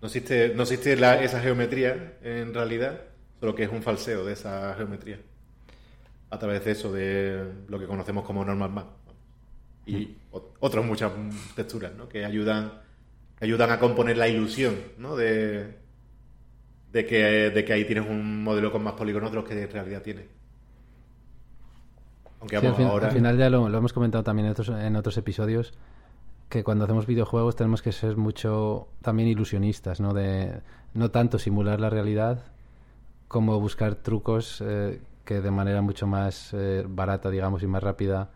No 0.00 0.06
existe, 0.06 0.54
no 0.54 0.62
existe 0.62 0.96
la- 0.96 1.22
esa 1.22 1.40
geometría 1.40 2.14
en 2.22 2.54
realidad, 2.54 3.02
solo 3.40 3.54
que 3.54 3.64
es 3.64 3.70
un 3.70 3.82
falseo 3.82 4.24
de 4.24 4.32
esa 4.32 4.74
geometría. 4.76 5.20
A 6.30 6.38
través 6.38 6.64
de 6.64 6.70
eso, 6.70 6.90
de 6.92 7.52
lo 7.68 7.78
que 7.78 7.86
conocemos 7.86 8.24
como 8.24 8.44
normal 8.44 8.70
map. 8.70 8.86
Y 9.86 10.16
ot- 10.32 10.52
otras 10.60 10.84
muchas 10.86 11.12
texturas, 11.54 11.92
¿no? 11.94 12.08
Que 12.08 12.24
ayudan, 12.24 12.80
ayudan 13.40 13.70
a 13.70 13.78
componer 13.78 14.16
la 14.16 14.26
ilusión, 14.28 14.74
¿no? 14.96 15.16
De, 15.16 15.76
de, 16.94 17.04
que, 17.06 17.16
de 17.50 17.64
que 17.64 17.72
ahí 17.74 17.84
tienes 17.84 18.08
un 18.08 18.42
modelo 18.42 18.72
con 18.72 18.82
más 18.82 18.94
polígonos 18.94 19.30
de 19.30 19.36
los 19.36 19.44
que 19.44 19.60
en 19.62 19.70
realidad 19.70 20.00
tiene. 20.02 20.28
Aunque 22.40 22.58
Sí, 22.60 22.66
al, 22.66 22.74
fin- 22.74 22.86
ahora... 22.86 23.08
al 23.08 23.12
final 23.12 23.36
ya 23.38 23.50
lo, 23.50 23.68
lo 23.68 23.78
hemos 23.78 23.92
comentado 23.92 24.24
también 24.24 24.46
en 24.46 24.52
otros, 24.52 24.68
en 24.70 24.96
otros 24.96 25.16
episodios, 25.18 25.74
que 26.48 26.62
cuando 26.64 26.84
hacemos 26.84 27.06
videojuegos 27.06 27.56
tenemos 27.56 27.82
que 27.82 27.92
ser 27.92 28.16
mucho 28.16 28.88
también 29.02 29.28
ilusionistas, 29.28 30.00
¿no? 30.00 30.14
De 30.14 30.60
no 30.94 31.10
tanto 31.10 31.38
simular 31.38 31.80
la 31.80 31.90
realidad 31.90 32.44
como 33.28 33.58
buscar 33.60 33.96
trucos 33.96 34.62
eh, 34.64 35.00
que 35.24 35.40
de 35.40 35.50
manera 35.50 35.82
mucho 35.82 36.06
más 36.06 36.50
eh, 36.54 36.84
barata, 36.86 37.30
digamos, 37.30 37.62
y 37.62 37.66
más 37.66 37.82
rápida 37.82 38.30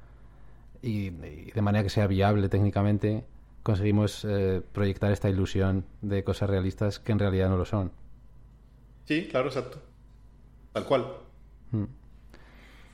y, 0.82 1.08
y 1.08 1.52
de 1.54 1.62
manera 1.62 1.84
que 1.84 1.90
sea 1.90 2.06
viable 2.06 2.48
técnicamente, 2.48 3.24
conseguimos 3.62 4.24
eh, 4.24 4.62
proyectar 4.72 5.12
esta 5.12 5.28
ilusión 5.28 5.84
de 6.02 6.24
cosas 6.24 6.50
realistas 6.50 6.98
que 6.98 7.12
en 7.12 7.18
realidad 7.20 7.50
no 7.50 7.56
lo 7.58 7.64
son. 7.66 7.92
Sí, 9.08 9.26
claro, 9.30 9.48
exacto. 9.48 9.78
Tal 10.74 10.84
cual. 10.84 11.06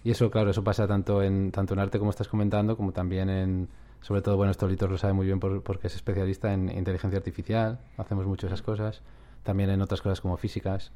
Y 0.04 0.10
eso, 0.12 0.30
claro, 0.30 0.50
eso 0.50 0.62
pasa 0.62 0.86
tanto 0.86 1.22
en, 1.24 1.50
tanto 1.50 1.74
en 1.74 1.80
arte 1.80 1.98
como 1.98 2.10
estás 2.10 2.28
comentando, 2.28 2.76
como 2.76 2.92
también 2.92 3.28
en, 3.30 3.68
sobre 4.00 4.22
todo, 4.22 4.36
bueno, 4.36 4.52
esto 4.52 4.68
Litor 4.68 4.90
lo 4.90 4.96
sabe 4.98 5.12
muy 5.12 5.26
bien 5.26 5.40
por- 5.40 5.62
porque 5.64 5.88
es 5.88 5.94
especialista 5.96 6.52
en 6.52 6.68
inteligencia 6.68 7.18
artificial, 7.18 7.80
hacemos 7.96 8.26
mucho 8.26 8.46
esas 8.46 8.62
cosas, 8.62 9.02
también 9.42 9.70
en 9.70 9.82
otras 9.82 10.02
cosas 10.02 10.20
como 10.20 10.36
físicas. 10.36 10.92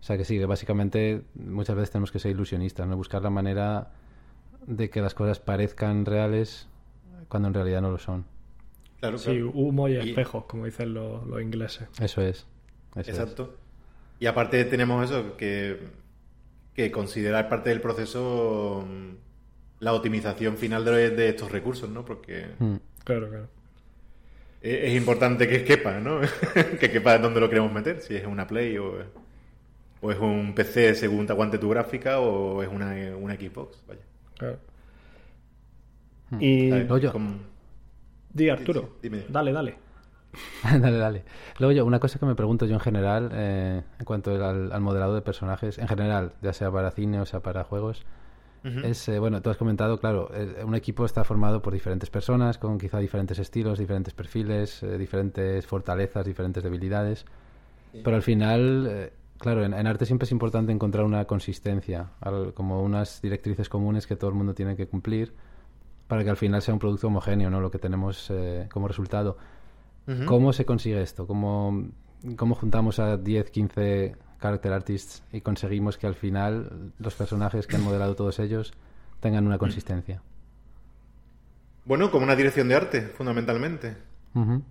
O 0.00 0.02
sea 0.02 0.16
que 0.16 0.24
sí, 0.24 0.36
que 0.38 0.46
básicamente 0.46 1.22
muchas 1.34 1.76
veces 1.76 1.90
tenemos 1.92 2.10
que 2.10 2.18
ser 2.18 2.32
ilusionistas, 2.32 2.88
¿no? 2.88 2.96
Buscar 2.96 3.22
la 3.22 3.30
manera 3.30 3.92
de 4.66 4.90
que 4.90 5.00
las 5.00 5.14
cosas 5.14 5.38
parezcan 5.38 6.06
reales 6.06 6.66
cuando 7.28 7.48
en 7.48 7.54
realidad 7.54 7.82
no 7.82 7.90
lo 7.92 7.98
son. 7.98 8.24
Claro, 8.98 9.16
Sí, 9.18 9.30
claro. 9.32 9.50
humo 9.54 9.88
y 9.88 9.92
Y- 9.96 10.08
espejos, 10.10 10.44
como 10.46 10.64
dicen 10.64 10.92
los, 10.94 11.24
los 11.26 11.40
ingleses. 11.40 11.88
Eso 12.00 12.22
es. 12.22 12.46
eso 12.96 13.10
es. 13.22 13.36
Y 14.20 14.26
aparte 14.26 14.64
tenemos 14.66 15.10
eso, 15.10 15.36
que, 15.36 15.78
que 16.74 16.92
considerar 16.92 17.48
parte 17.48 17.70
del 17.70 17.80
proceso 17.80 18.86
mm, 18.86 19.14
la 19.82 19.94
optimización 19.94 20.56
final 20.56 20.84
de, 20.84 21.10
de 21.10 21.28
estos 21.30 21.50
recursos, 21.50 21.88
¿no? 21.90 22.04
Porque 22.04 22.46
Mm. 22.58 22.76
Claro, 23.02 23.28
claro. 23.30 23.48
es, 24.60 24.90
es 24.90 24.96
importante 24.96 25.48
que 25.48 25.64
quepa, 25.64 25.98
¿no? 26.00 26.20
que 26.80 26.90
quepa 26.90 27.18
donde 27.18 27.40
lo 27.40 27.48
queremos 27.48 27.72
meter, 27.72 28.00
si 28.02 28.14
es 28.14 28.26
una 28.26 28.46
Play 28.46 28.76
o, 28.78 28.92
o 30.02 30.10
es 30.12 30.18
un 30.18 30.54
PC 30.54 30.94
según 30.94 31.26
te 31.26 31.32
aguante 31.32 31.56
tu 31.58 31.70
gráfica 31.70 32.20
o 32.20 32.62
es 32.62 32.68
una, 32.68 32.94
una 33.16 33.34
Xbox, 33.36 33.82
vaya. 33.88 34.02
claro. 34.36 34.58
Y 36.38 36.70
¿Sabes? 36.70 36.90
Oye. 36.90 37.10
Como- 37.10 37.38
di 38.32 38.48
Arturo, 38.50 38.82
sí, 39.02 39.08
dime. 39.08 39.24
dale, 39.28 39.52
dale. 39.52 39.74
dale, 40.62 40.96
dale. 40.98 41.24
Luego 41.58 41.72
yo, 41.72 41.84
una 41.84 41.98
cosa 42.00 42.18
que 42.18 42.26
me 42.26 42.34
pregunto 42.34 42.66
yo 42.66 42.74
en 42.74 42.80
general, 42.80 43.30
eh, 43.32 43.82
en 43.98 44.04
cuanto 44.04 44.32
al, 44.44 44.72
al 44.72 44.80
modelado 44.80 45.14
de 45.14 45.22
personajes, 45.22 45.78
en 45.78 45.88
general, 45.88 46.34
ya 46.42 46.52
sea 46.52 46.70
para 46.70 46.90
cine 46.90 47.20
o 47.20 47.26
sea 47.26 47.40
para 47.40 47.64
juegos, 47.64 48.04
es, 48.82 49.08
eh, 49.08 49.18
bueno, 49.18 49.42
tú 49.42 49.50
has 49.50 49.56
comentado, 49.56 49.98
claro, 50.00 50.30
eh, 50.34 50.64
un 50.64 50.74
equipo 50.74 51.04
está 51.06 51.24
formado 51.24 51.62
por 51.62 51.72
diferentes 51.72 52.10
personas, 52.10 52.58
con 52.58 52.78
quizá 52.78 52.98
diferentes 52.98 53.38
estilos, 53.38 53.78
diferentes 53.78 54.14
perfiles, 54.14 54.82
eh, 54.82 54.98
diferentes 54.98 55.66
fortalezas, 55.66 56.26
diferentes 56.26 56.62
debilidades, 56.62 57.24
pero 58.02 58.16
al 58.16 58.22
final, 58.22 59.12
claro, 59.38 59.64
en, 59.64 59.74
en 59.74 59.86
arte 59.86 60.06
siempre 60.06 60.24
es 60.26 60.32
importante 60.32 60.72
encontrar 60.72 61.04
una 61.04 61.24
consistencia, 61.26 62.10
al- 62.20 62.54
como 62.54 62.82
unas 62.82 63.22
directrices 63.22 63.68
comunes 63.68 64.06
que 64.06 64.16
todo 64.16 64.30
el 64.30 64.36
mundo 64.36 64.54
tiene 64.54 64.76
que 64.76 64.86
cumplir, 64.88 65.34
para 66.08 66.24
que 66.24 66.30
al 66.30 66.36
final 66.36 66.62
sea 66.62 66.74
un 66.74 66.80
producto 66.80 67.06
homogéneo, 67.08 67.50
¿no? 67.50 67.60
Lo 67.60 67.70
que 67.70 67.78
tenemos 67.78 68.32
como 68.72 68.88
resultado. 68.88 69.38
¿Cómo 70.26 70.52
se 70.52 70.64
consigue 70.64 71.00
esto? 71.00 71.26
¿Cómo, 71.26 71.88
¿Cómo 72.36 72.54
juntamos 72.54 72.98
a 72.98 73.16
10, 73.16 73.50
15 73.50 74.16
character 74.40 74.72
artists 74.72 75.22
y 75.32 75.40
conseguimos 75.40 75.98
que 75.98 76.06
al 76.06 76.14
final 76.14 76.92
los 76.98 77.14
personajes 77.14 77.66
que 77.66 77.76
han 77.76 77.84
modelado 77.84 78.16
todos 78.16 78.38
ellos 78.38 78.72
tengan 79.20 79.46
una 79.46 79.58
consistencia? 79.58 80.22
Bueno, 81.84 82.10
como 82.10 82.24
una 82.24 82.36
dirección 82.36 82.68
de 82.68 82.74
arte, 82.74 83.02
fundamentalmente. 83.02 83.96
O 84.34 84.62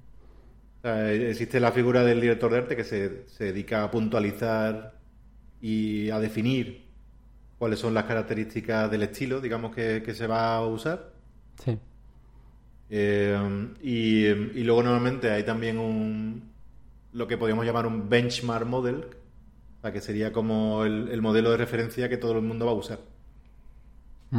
sea, 0.82 1.12
existe 1.12 1.60
la 1.60 1.72
figura 1.72 2.04
del 2.04 2.22
director 2.22 2.52
de 2.52 2.58
arte 2.58 2.76
que 2.76 2.84
se, 2.84 3.28
se 3.28 3.46
dedica 3.46 3.84
a 3.84 3.92
puntualizar 3.92 4.96
y 5.62 6.10
a 6.10 6.20
definir 6.20 6.86
cuáles 7.58 7.80
son 7.80 7.94
las 7.94 8.06
características 8.06 8.90
del 8.90 9.04
estilo, 9.04 9.42
digamos, 9.42 9.76
que, 9.76 10.02
que 10.04 10.14
se 10.14 10.28
va 10.28 10.56
a 10.56 10.66
usar. 10.66 11.12
Sí. 11.64 11.78
Eh, 12.90 13.70
y, 13.82 14.26
y 14.28 14.64
luego 14.64 14.84
normalmente 14.84 15.32
hay 15.32 15.44
también 15.44 15.78
un 15.80 16.50
lo 17.14 17.28
que 17.28 17.38
podríamos 17.38 17.66
llamar 17.66 17.88
un 17.88 18.10
benchmark 18.10 18.66
model, 18.68 19.06
o 19.80 19.82
sea, 19.82 19.92
que 19.94 20.02
sería 20.02 20.32
como 20.34 20.86
el, 20.86 21.10
el 21.10 21.22
modelo 21.22 21.52
de 21.52 21.58
referencia 21.58 22.10
que 22.10 22.18
todo 22.18 22.34
el 22.34 22.42
mundo 22.44 22.66
va 22.66 22.72
a 22.74 22.76
usar. 22.76 23.00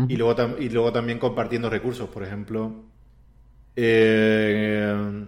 Y 0.09 0.17
luego, 0.17 0.59
y 0.59 0.69
luego 0.69 0.93
también 0.93 1.19
compartiendo 1.19 1.71
recursos, 1.71 2.09
por 2.11 2.23
ejemplo, 2.23 2.85
eh, 3.77 5.27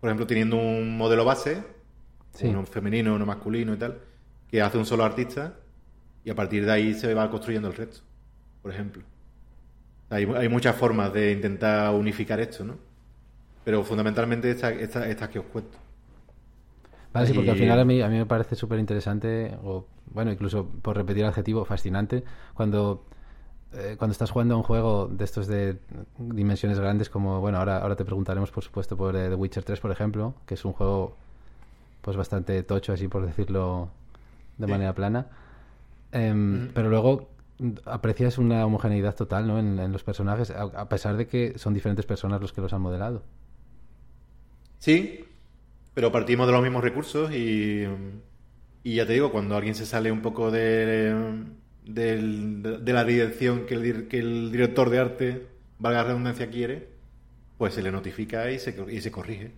por 0.00 0.08
ejemplo, 0.08 0.26
teniendo 0.26 0.56
un 0.56 0.96
modelo 0.96 1.24
base, 1.24 1.64
Sí. 2.32 2.46
uno 2.46 2.64
femenino, 2.66 3.14
uno 3.14 3.26
masculino 3.26 3.74
y 3.74 3.78
tal, 3.78 4.00
que 4.48 4.62
hace 4.62 4.78
un 4.78 4.86
solo 4.86 5.04
artista 5.04 5.60
y 6.24 6.30
a 6.30 6.34
partir 6.36 6.64
de 6.66 6.72
ahí 6.72 6.94
se 6.94 7.14
va 7.14 7.30
construyendo 7.30 7.68
el 7.68 7.74
resto, 7.76 8.00
por 8.62 8.72
ejemplo. 8.72 9.04
Hay, 10.10 10.24
hay 10.24 10.48
muchas 10.48 10.74
formas 10.76 11.12
de 11.12 11.32
intentar 11.32 11.92
unificar 11.94 12.40
esto, 12.40 12.64
¿no? 12.64 12.74
Pero 13.64 13.84
fundamentalmente 13.84 14.50
estas 14.50 14.72
esta, 14.74 15.06
estas 15.08 15.28
que 15.28 15.38
os 15.38 15.44
cuento. 15.46 15.76
Vale, 17.12 17.26
sí, 17.26 17.32
porque 17.34 17.50
al 17.50 17.56
final 17.56 17.80
a 17.80 17.84
mí, 17.84 18.00
a 18.02 18.08
mí 18.08 18.16
me 18.18 18.26
parece 18.26 18.54
súper 18.54 18.78
interesante, 18.78 19.56
o 19.64 19.86
bueno, 20.12 20.30
incluso 20.30 20.66
por 20.66 20.96
repetir 20.96 21.22
el 21.24 21.28
adjetivo, 21.30 21.64
fascinante, 21.64 22.22
cuando, 22.54 23.04
eh, 23.72 23.96
cuando 23.98 24.12
estás 24.12 24.30
jugando 24.30 24.54
a 24.54 24.56
un 24.58 24.62
juego 24.62 25.08
de 25.08 25.24
estos 25.24 25.46
de 25.46 25.78
dimensiones 26.18 26.78
grandes, 26.78 27.10
como, 27.10 27.40
bueno, 27.40 27.58
ahora, 27.58 27.78
ahora 27.78 27.96
te 27.96 28.04
preguntaremos, 28.04 28.50
por 28.50 28.62
supuesto, 28.62 28.96
por 28.96 29.16
eh, 29.16 29.28
The 29.28 29.34
Witcher 29.34 29.64
3, 29.64 29.80
por 29.80 29.90
ejemplo, 29.90 30.34
que 30.46 30.54
es 30.54 30.64
un 30.64 30.72
juego 30.72 31.16
pues 32.02 32.16
bastante 32.16 32.62
tocho, 32.62 32.92
así 32.92 33.08
por 33.08 33.26
decirlo 33.26 33.88
de 34.58 34.66
Sí. 34.66 34.72
manera 34.72 34.94
plana. 34.94 35.26
Em, 36.12 36.64
Ujú. 36.64 36.72
Pero 36.74 36.88
luego 36.90 37.16
mm, 37.16 37.37
aprecias 37.84 38.38
una 38.38 38.64
homogeneidad 38.64 39.14
total 39.14 39.46
¿no? 39.46 39.58
en, 39.58 39.92
los 39.92 40.04
personajes, 40.04 40.50
a, 40.50 40.88
pesar 40.88 41.16
de 41.16 41.26
que 41.26 41.58
son 41.58 41.74
diferentes 41.74 42.06
personas 42.06 42.40
los 42.40 42.52
que 42.52 42.60
los 42.60 42.72
han 42.72 42.80
modelado. 42.80 43.24
Sí, 44.78 45.24
pero 45.94 46.12
partimos 46.12 46.46
de 46.46 46.52
los 46.52 46.62
mismos 46.62 46.84
recursos 46.84 47.32
y, 47.32 47.84
y 48.84 48.94
ya 48.94 49.06
te 49.06 49.14
digo, 49.14 49.32
cuando 49.32 49.56
alguien 49.56 49.74
se 49.74 49.86
sale 49.86 50.12
un 50.12 50.22
poco 50.22 50.50
de, 50.50 51.44
de, 51.84 52.78
de 52.80 52.92
la 52.92 53.04
dirección 53.04 53.66
que 53.66 53.74
el, 53.74 54.08
que 54.08 54.18
el 54.20 54.52
director 54.52 54.90
de 54.90 54.98
arte, 54.98 55.46
valga 55.78 56.02
la 56.02 56.08
redundancia, 56.08 56.50
quiere, 56.50 56.88
pues 57.56 57.74
se 57.74 57.82
le 57.82 57.90
notifica 57.90 58.50
y 58.50 58.58
se, 58.60 58.76
y 58.88 59.00
se 59.00 59.10
corrige. 59.10 59.52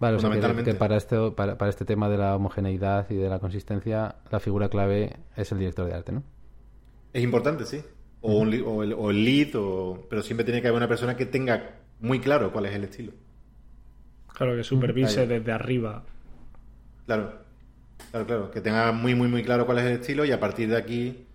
Vale, 0.00 0.16
o 0.16 0.20
sea 0.20 0.28
que- 0.30 0.34
Fundamentalmente. 0.36 0.72
que, 0.72 0.78
para, 0.78 0.96
este, 0.96 1.30
para, 1.32 1.58
para 1.58 1.68
este 1.70 1.84
tema 1.84 2.08
de 2.08 2.18
la 2.18 2.36
homogeneidad 2.36 3.10
y 3.10 3.16
de 3.16 3.28
la 3.28 3.38
consistencia, 3.40 4.16
la 4.30 4.38
figura 4.40 4.68
clave 4.68 5.16
es 5.36 5.50
el 5.52 5.58
director 5.58 5.86
de 5.86 5.94
arte, 5.94 6.12
¿no? 6.12 6.22
Es 7.12 7.22
importante, 7.24 7.64
sí. 7.64 7.82
O, 8.20 8.36
un 8.38 8.50
li- 8.50 8.62
o 8.64 8.82
el, 8.82 8.92
o 8.92 9.10
el 9.10 9.24
lead, 9.24 9.54
o, 9.56 10.06
pero 10.10 10.22
siempre 10.22 10.44
tiene 10.44 10.60
que 10.62 10.68
haber 10.68 10.76
una 10.76 10.88
persona 10.88 11.16
que 11.16 11.26
tenga 11.26 11.76
muy 12.00 12.20
claro 12.20 12.52
cuál 12.52 12.66
es 12.66 12.74
el 12.74 12.84
estilo. 12.84 13.12
Claro, 14.32 14.54
que 14.56 14.62
supervise 14.62 15.26
desde 15.26 15.50
arriba. 15.52 16.04
Claro, 17.06 17.32
claro, 18.12 18.26
claro. 18.26 18.50
Que 18.52 18.60
tenga 18.60 18.92
muy, 18.92 19.14
muy, 19.16 19.26
muy 19.28 19.42
claro 19.42 19.66
cuál 19.66 19.78
es 19.78 19.84
el 19.86 19.92
estilo 20.00 20.24
y 20.24 20.30
a 20.30 20.38
partir 20.38 20.68
de 20.68 20.76
aquí 20.76 21.26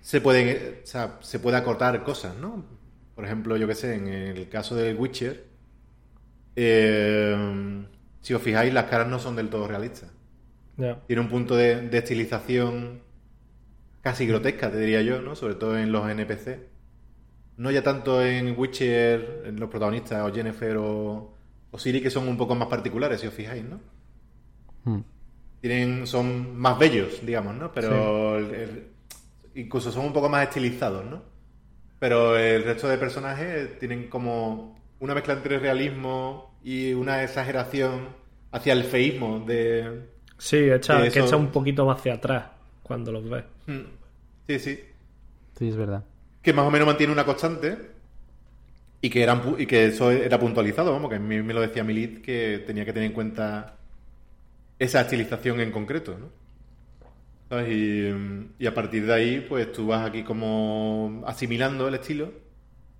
se 0.00 0.20
pueden, 0.20 0.48
eh, 0.48 0.80
o 0.82 0.86
sea, 0.86 1.18
se 1.20 1.38
puede 1.38 1.56
acortar 1.56 2.02
cosas, 2.02 2.36
¿no? 2.36 2.64
Por 3.14 3.24
ejemplo, 3.24 3.56
yo 3.56 3.68
que 3.68 3.74
sé, 3.76 3.94
en 3.94 4.08
el 4.08 4.48
caso 4.48 4.74
del 4.74 4.96
Witcher, 4.98 5.44
eh, 6.56 7.84
si 8.22 8.34
os 8.34 8.42
fijáis, 8.42 8.72
las 8.74 8.86
caras 8.86 9.08
no 9.08 9.18
son 9.20 9.36
del 9.36 9.50
todo 9.50 9.68
realistas. 9.68 10.10
Tiene 11.06 11.22
un 11.22 11.28
punto 11.30 11.56
de, 11.56 11.88
de 11.88 11.98
estilización 11.98 13.02
casi 14.02 14.26
grotesca, 14.26 14.70
te 14.70 14.78
diría 14.78 15.02
yo, 15.02 15.22
¿no? 15.22 15.34
Sobre 15.36 15.54
todo 15.56 15.78
en 15.78 15.92
los 15.92 16.08
NPC. 16.10 16.68
No 17.58 17.70
ya 17.70 17.82
tanto 17.82 18.22
en 18.24 18.58
Witcher, 18.58 19.44
en 19.46 19.60
los 19.60 19.68
protagonistas, 19.70 20.22
o 20.28 20.34
Jennifer 20.34 20.76
o, 20.78 21.34
o 21.70 21.78
Siri, 21.78 22.02
que 22.02 22.10
son 22.10 22.28
un 22.28 22.36
poco 22.38 22.54
más 22.54 22.68
particulares, 22.68 23.20
si 23.20 23.26
os 23.28 23.34
fijáis, 23.34 23.64
¿no? 23.64 23.80
Mm. 24.84 25.00
tienen 25.60 26.06
son 26.06 26.56
más 26.58 26.78
bellos, 26.78 27.24
digamos, 27.24 27.54
¿no? 27.54 27.72
Pero 27.72 28.38
el- 28.38 28.54
el- 28.54 28.88
incluso 29.54 29.92
son 29.92 30.06
un 30.06 30.12
poco 30.12 30.28
más 30.28 30.44
estilizados, 30.48 31.04
¿no? 31.04 31.22
Pero 31.98 32.36
el 32.38 32.64
resto 32.64 32.88
de 32.88 32.98
personajes 32.98 33.78
tienen 33.78 34.08
como 34.08 34.76
una 35.00 35.14
mezcla 35.14 35.34
entre 35.34 35.58
realismo 35.58 36.51
y 36.64 36.92
una 36.94 37.22
exageración 37.22 38.08
hacia 38.50 38.72
el 38.72 38.84
feísmo 38.84 39.40
de... 39.40 40.08
Sí, 40.38 40.56
echa, 40.70 41.08
que 41.10 41.20
echa 41.20 41.36
un 41.36 41.50
poquito 41.50 41.90
hacia 41.90 42.14
atrás 42.14 42.46
cuando 42.82 43.12
los 43.12 43.28
ves. 43.28 43.44
Hmm. 43.66 43.82
Sí, 44.48 44.58
sí. 44.58 44.80
Sí, 45.58 45.68
es 45.68 45.76
verdad. 45.76 46.04
Que 46.42 46.52
más 46.52 46.66
o 46.66 46.70
menos 46.70 46.86
mantiene 46.86 47.12
una 47.12 47.24
constante 47.24 47.78
y 49.00 49.10
que, 49.10 49.22
eran, 49.22 49.42
y 49.58 49.66
que 49.66 49.86
eso 49.86 50.10
era 50.10 50.38
puntualizado, 50.38 50.92
vamos, 50.92 51.10
que 51.10 51.16
a 51.16 51.20
mí 51.20 51.42
me 51.42 51.54
lo 51.54 51.60
decía 51.60 51.84
mi 51.84 51.92
lead 51.92 52.20
que 52.22 52.62
tenía 52.66 52.84
que 52.84 52.92
tener 52.92 53.08
en 53.08 53.14
cuenta 53.14 53.76
esa 54.78 55.00
estilización 55.02 55.60
en 55.60 55.70
concreto, 55.70 56.16
¿no? 56.18 56.28
¿Sabes? 57.48 57.68
Y, 57.70 58.54
y 58.58 58.66
a 58.66 58.74
partir 58.74 59.06
de 59.06 59.12
ahí, 59.12 59.46
pues 59.48 59.70
tú 59.72 59.88
vas 59.88 60.06
aquí 60.06 60.22
como 60.22 61.22
asimilando 61.26 61.86
el 61.88 61.94
estilo 61.94 62.32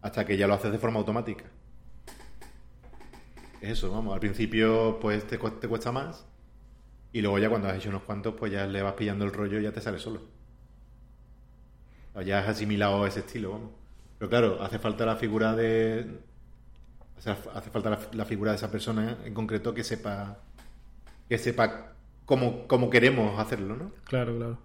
hasta 0.02 0.26
que 0.26 0.36
ya 0.36 0.46
lo 0.46 0.54
haces 0.54 0.72
de 0.72 0.78
forma 0.78 0.98
automática. 0.98 1.44
Es 3.62 3.70
eso, 3.78 3.90
vamos, 3.90 4.12
al 4.12 4.20
principio 4.20 4.98
pues 5.00 5.26
te, 5.26 5.38
cu- 5.38 5.52
te 5.58 5.66
cuesta 5.66 5.90
más 5.90 6.26
y 7.12 7.22
luego 7.22 7.38
ya 7.38 7.48
cuando 7.50 7.68
has 7.68 7.76
hecho 7.76 7.90
unos 7.90 8.02
cuantos, 8.04 8.34
pues 8.38 8.52
ya 8.52 8.66
le 8.66 8.82
vas 8.82 8.94
pillando 8.94 9.24
el 9.24 9.32
rollo 9.32 9.60
y 9.60 9.64
ya 9.64 9.72
te 9.72 9.80
sale 9.82 9.98
solo. 9.98 10.22
O 12.14 12.20
ya 12.22 12.38
has 12.40 12.48
asimilado 12.48 13.06
ese 13.06 13.20
estilo, 13.20 13.50
vamos. 13.52 13.70
Pero 14.18 14.28
claro, 14.30 14.62
hace 14.62 14.78
falta 14.78 15.06
la 15.06 15.16
figura 15.16 15.54
de... 15.56 16.20
o 17.18 17.20
sea, 17.22 17.38
hace 17.54 17.70
falta 17.70 17.90
la, 17.90 18.00
la 18.12 18.24
figura 18.24 18.52
de 18.52 18.56
esa 18.58 18.70
persona 18.70 19.18
en 19.24 19.34
concreto 19.34 19.74
que 19.74 19.84
sepa 19.84 20.38
que 21.28 21.38
sepa 21.38 21.94
cómo, 22.26 22.68
cómo 22.68 22.90
queremos 22.90 23.38
hacerlo, 23.40 23.76
¿no? 23.76 23.92
Claro, 24.04 24.36
claro. 24.36 24.58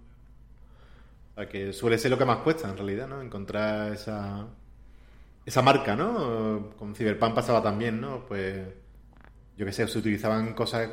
O 1.32 1.34
sea, 1.40 1.48
que 1.48 1.72
suele 1.72 1.98
ser 1.98 2.10
lo 2.10 2.18
que 2.18 2.24
más 2.24 2.38
cuesta, 2.38 2.68
en 2.68 2.76
realidad, 2.76 3.08
¿no? 3.08 3.22
Encontrar 3.22 3.92
esa, 3.92 4.46
esa 5.46 5.62
marca, 5.62 5.96
¿no? 5.96 6.70
Con 6.78 6.94
Cyberpunk 6.94 7.34
pasaba 7.34 7.62
también, 7.62 8.00
¿no? 8.00 8.26
Pues, 8.26 8.68
yo 9.58 9.66
qué 9.66 9.72
sé, 9.72 9.88
se 9.88 9.98
utilizaban 9.98 10.54
cosas 10.54 10.90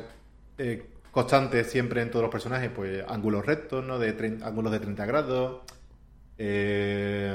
eh, 0.58 0.86
constantes 1.12 1.70
siempre 1.70 2.02
en 2.02 2.10
todos 2.10 2.24
los 2.24 2.32
personajes, 2.32 2.70
pues 2.74 3.04
ángulos 3.08 3.46
rectos, 3.46 3.84
¿no? 3.84 3.98
De 4.00 4.10
ángulos 4.44 4.72
de 4.72 4.80
30 4.80 5.06
grados, 5.06 5.62
eh, 6.38 7.34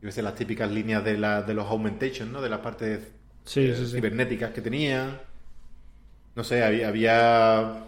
yo 0.00 0.08
qué 0.08 0.12
sé, 0.12 0.22
las 0.22 0.34
típicas 0.34 0.70
líneas 0.70 1.04
de, 1.04 1.16
la, 1.18 1.42
de 1.42 1.54
los 1.54 1.66
augmentation, 1.66 2.32
¿no? 2.32 2.42
De 2.42 2.48
las 2.50 2.60
partes 2.60 3.00
Sí, 3.44 3.60
eh, 3.68 3.74
sí, 3.74 3.86
sí. 3.86 3.96
cibernéticas 3.96 4.52
que 4.52 4.62
tenían. 4.62 5.20
No 6.34 6.44
sé, 6.44 6.62
había, 6.64 6.88
había 6.88 7.84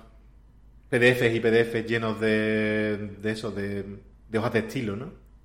PDFs 0.91 1.35
y 1.35 1.41
PDFs 1.41 1.87
llenos 1.87 2.21
de, 2.21 3.17
de 3.23 3.31
eso, 3.33 3.51
de, 3.53 4.03
de 4.29 4.39
hojas 4.39 4.53
de 4.53 4.59
estilo, 4.61 4.97
¿no? 4.97 5.07
O 5.07 5.43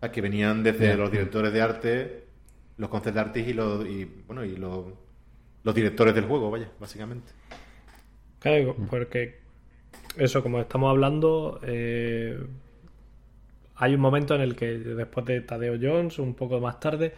sea, 0.00 0.12
que 0.12 0.20
venían 0.22 0.62
desde 0.62 0.96
los 0.96 1.10
directores 1.12 1.52
de 1.52 1.62
arte, 1.62 2.28
los 2.78 2.90
concept 2.90 3.16
artists 3.18 3.50
y 3.50 3.54
los, 3.54 3.86
y, 3.86 4.04
bueno, 4.26 4.44
y 4.44 4.56
los, 4.56 4.86
los 5.64 5.74
directores 5.74 6.14
del 6.14 6.26
juego, 6.26 6.50
vaya, 6.50 6.70
básicamente. 6.80 7.32
Claro, 8.38 8.76
Mm. 8.76 8.86
porque 8.88 9.40
eso, 10.16 10.42
como 10.42 10.60
estamos 10.60 10.90
hablando, 10.90 11.60
eh, 11.64 12.38
hay 13.76 13.94
un 13.94 14.00
momento 14.00 14.34
en 14.34 14.42
el 14.42 14.56
que 14.56 14.66
después 14.78 15.24
de 15.26 15.40
Tadeo 15.40 15.76
Jones, 15.80 16.18
un 16.18 16.34
poco 16.34 16.60
más 16.60 16.80
tarde, 16.80 17.14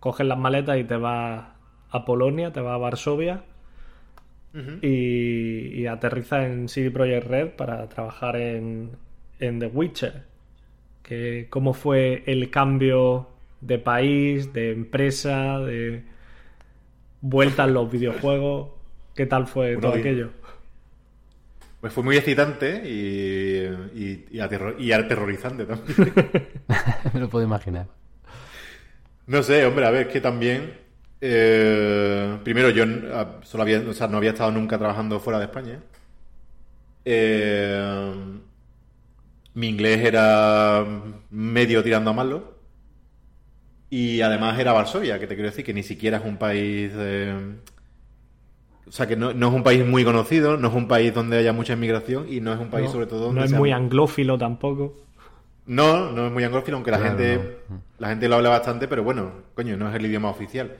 coges 0.00 0.26
las 0.26 0.38
maletas 0.38 0.78
y 0.78 0.84
te 0.84 0.96
vas 0.96 1.46
a 1.90 2.04
Polonia, 2.04 2.52
te 2.52 2.60
vas 2.60 2.74
a 2.74 2.78
Varsovia 2.78 3.44
y, 4.82 5.80
y 5.82 5.86
aterrizas 5.86 6.46
en 6.46 6.68
CD 6.68 6.90
Projekt 6.90 7.26
Red 7.26 7.48
para 7.56 7.88
trabajar 7.88 8.36
en, 8.36 8.90
en 9.38 9.58
The 9.60 9.66
Witcher. 9.66 10.24
Que, 11.02 11.46
¿Cómo 11.50 11.74
fue 11.74 12.24
el 12.26 12.50
cambio 12.50 13.28
de 13.60 13.78
país, 13.78 14.52
de 14.52 14.72
empresa, 14.72 15.60
de 15.60 16.04
vuelta 17.28 17.64
en 17.64 17.74
los 17.74 17.90
videojuegos? 17.90 18.70
¿Qué 19.14 19.26
tal 19.26 19.46
fue 19.46 19.76
todo 19.78 19.92
aquello? 19.92 20.30
Pues 21.80 21.92
fue 21.92 22.02
muy 22.02 22.16
excitante 22.16 22.82
y, 22.88 23.64
y, 23.94 24.26
y 24.30 24.38
aterro- 24.40 24.76
y 24.78 24.92
aterrorizante 24.92 25.64
también. 25.66 26.12
Me 27.14 27.20
lo 27.20 27.28
puedo 27.28 27.44
imaginar. 27.44 27.86
No 29.26 29.42
sé, 29.42 29.64
hombre, 29.66 29.86
a 29.86 29.90
ver, 29.90 30.06
es 30.06 30.12
que 30.12 30.20
también. 30.20 30.74
eh, 31.20 32.38
primero, 32.44 32.70
yo 32.70 32.84
ah, 33.12 33.40
solo 33.42 33.62
había, 33.62 33.80
o 33.80 33.92
sea, 33.92 34.08
no 34.08 34.16
había 34.18 34.30
estado 34.30 34.50
nunca 34.52 34.78
trabajando 34.78 35.20
fuera 35.20 35.38
de 35.38 35.44
España. 35.46 35.80
Eh, 37.04 38.14
mi 39.54 39.68
inglés 39.68 40.04
era 40.04 40.84
medio 41.30 41.82
tirando 41.82 42.10
a 42.10 42.14
malo. 42.14 42.55
Y 43.90 44.20
además 44.20 44.58
era 44.58 44.72
Varsovia, 44.72 45.18
que 45.18 45.26
te 45.26 45.34
quiero 45.34 45.50
decir 45.50 45.64
que 45.64 45.74
ni 45.74 45.82
siquiera 45.82 46.18
es 46.18 46.24
un 46.24 46.36
país. 46.38 46.92
eh, 46.94 47.56
O 48.88 48.92
sea, 48.92 49.06
que 49.06 49.16
no, 49.16 49.32
no 49.34 49.48
es 49.48 49.54
un 49.54 49.62
país 49.64 49.84
muy 49.84 50.04
conocido, 50.04 50.56
no 50.56 50.68
es 50.68 50.74
un 50.74 50.86
país 50.88 51.12
donde 51.12 51.38
haya 51.38 51.52
mucha 51.52 51.72
inmigración 51.74 52.26
y 52.32 52.40
no 52.40 52.52
es 52.52 52.60
un 52.60 52.70
país, 52.70 52.86
No, 52.86 52.92
sobre 52.92 53.06
todo, 53.06 53.20
donde 53.20 53.40
no 53.40 53.44
es 53.44 53.50
sea- 53.50 53.58
muy 53.58 53.72
anglófilo 53.72 54.38
tampoco. 54.38 54.94
No, 55.66 56.12
no 56.12 56.26
es 56.26 56.32
muy 56.32 56.44
anglófilo, 56.44 56.76
aunque 56.76 56.90
la 56.92 56.98
Claro, 56.98 57.16
gente 57.16 57.58
no. 57.68 57.82
la 57.98 58.08
gente 58.10 58.28
lo 58.28 58.36
habla 58.36 58.50
bastante, 58.50 58.86
pero 58.88 59.02
bueno, 59.02 59.32
coño, 59.54 59.76
no 59.76 59.88
es 59.88 59.94
el 59.96 60.06
idioma 60.06 60.30
oficial. 60.30 60.76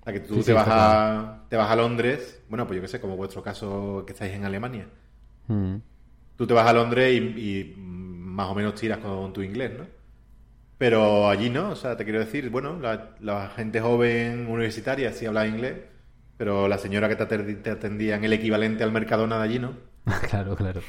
O 0.00 0.04
sea, 0.04 0.12
que 0.12 0.20
tú 0.20 0.36
Sí, 0.36 0.42
te, 0.44 0.52
sí, 0.52 0.52
vas 0.52 0.68
a, 0.70 1.44
te 1.48 1.56
vas 1.56 1.70
a 1.70 1.76
Londres, 1.76 2.42
bueno, 2.48 2.66
pues 2.66 2.76
yo 2.76 2.82
qué 2.82 2.88
sé, 2.88 3.00
como 3.00 3.16
vuestro 3.16 3.42
caso 3.42 4.04
que 4.06 4.12
estáis 4.12 4.34
en 4.34 4.44
Alemania. 4.44 4.88
Mm. 5.48 5.80
Tú 6.36 6.46
te 6.46 6.54
vas 6.54 6.66
a 6.66 6.72
Londres 6.72 7.12
y, 7.14 7.18
y 7.18 7.74
más 7.76 8.48
o 8.48 8.54
menos 8.54 8.74
tiras 8.74 8.98
con 8.98 9.32
tu 9.32 9.42
inglés, 9.42 9.72
¿no? 9.76 9.86
Pero 10.78 11.28
allí 11.28 11.50
no, 11.50 11.70
o 11.70 11.76
sea, 11.76 11.96
te 11.96 12.04
quiero 12.04 12.20
decir, 12.20 12.50
bueno, 12.50 12.78
la, 12.80 13.10
la 13.20 13.48
gente 13.50 13.80
joven 13.80 14.46
universitaria 14.48 15.12
sí 15.12 15.26
habla 15.26 15.46
inglés, 15.46 15.74
pero 16.36 16.68
la 16.68 16.78
señora 16.78 17.08
que 17.08 17.16
te 17.16 17.70
atendía 17.70 18.14
en 18.14 18.24
el 18.24 18.32
equivalente 18.32 18.84
al 18.84 18.92
Mercadona 18.92 19.38
de 19.38 19.42
allí, 19.44 19.58
¿no? 19.58 19.72
claro, 20.30 20.54
claro. 20.54 20.80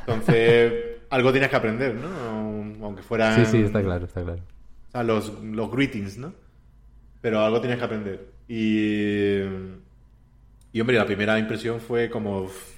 Entonces, 0.00 0.72
algo 1.08 1.32
tienes 1.32 1.48
que 1.48 1.56
aprender, 1.56 1.94
¿no? 1.94 2.84
Aunque 2.84 3.02
fueran... 3.02 3.44
Sí, 3.44 3.50
sí, 3.50 3.62
está 3.62 3.82
claro, 3.82 4.04
está 4.04 4.22
claro. 4.22 4.42
O 4.88 4.90
sea, 4.92 5.02
los, 5.02 5.32
los 5.42 5.70
greetings, 5.70 6.18
¿no? 6.18 6.34
Pero 7.22 7.40
algo 7.40 7.60
tienes 7.60 7.78
que 7.78 7.84
aprender. 7.84 8.26
Y, 8.48 9.38
y 10.72 10.80
hombre, 10.80 10.96
la 10.98 11.06
primera 11.06 11.38
impresión 11.38 11.80
fue 11.80 12.10
como... 12.10 12.42
"Uf, 12.42 12.72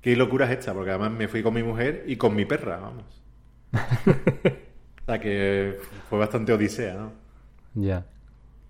¿Qué 0.00 0.16
locura 0.16 0.46
es 0.50 0.58
esta? 0.58 0.72
Porque 0.74 0.90
además 0.90 1.12
me 1.12 1.28
fui 1.28 1.42
con 1.42 1.54
mi 1.54 1.62
mujer 1.62 2.04
y 2.06 2.16
con 2.16 2.34
mi 2.34 2.44
perra, 2.44 2.78
vamos. 2.78 3.17
o 5.02 5.04
sea 5.06 5.18
que 5.20 5.78
fue 6.08 6.18
bastante 6.18 6.52
odisea, 6.52 6.94
¿no? 6.94 7.12
Ya. 7.74 8.06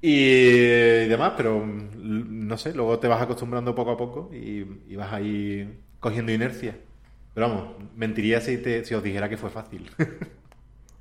Y 0.01 1.07
demás, 1.09 1.33
pero 1.37 1.59
mm, 1.59 2.47
no 2.47 2.57
sé, 2.59 2.73
luego 2.75 2.99
te 2.99 3.09
vas 3.09 3.21
acostumbrando 3.23 3.75
poco 3.75 3.91
a 3.93 3.97
poco 3.97 4.31
y, 4.33 4.65
y 4.89 4.97
vas 4.97 5.13
ahí 5.13 5.81
cogiendo 6.01 6.33
inercia. 6.33 6.77
Pero 7.35 7.49
vamos, 7.49 7.69
mentiría 7.97 8.41
si, 8.41 8.59
te, 8.59 8.85
si 8.85 8.95
os 8.95 9.03
dijera 9.03 9.29
que 9.29 9.37
fue 9.37 9.51
fácil. 9.51 9.91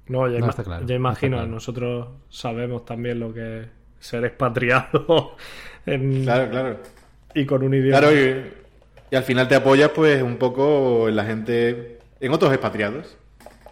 No, 0.08 0.28
ya, 0.30 0.40
No, 0.40 0.50
está 0.50 0.64
claro, 0.64 0.86
ya 0.86 0.96
imagino, 0.96 1.38
está 1.38 1.48
claro. 1.48 1.48
nosotros 1.48 2.08
sabemos 2.30 2.86
también 2.86 3.20
lo 3.20 3.34
que 3.34 3.62
es 3.64 3.68
ser 4.00 4.24
expatriado 4.26 5.36
en- 5.86 6.24
claro, 6.24 6.50
claro. 6.50 6.80
y 7.34 7.46
con 7.46 7.64
un 7.64 7.74
idioma. 7.74 8.00
Claro, 8.00 8.16
y, 8.16 8.54
y 9.12 9.16
al 9.16 9.24
final 9.24 9.48
te 9.48 9.56
apoyas 9.56 9.92
pues 9.92 10.22
un 10.22 10.38
poco 10.38 11.10
en 11.10 11.16
la 11.16 11.26
gente, 11.26 12.00
en 12.20 12.32
otros 12.34 12.52
expatriados. 12.54 13.18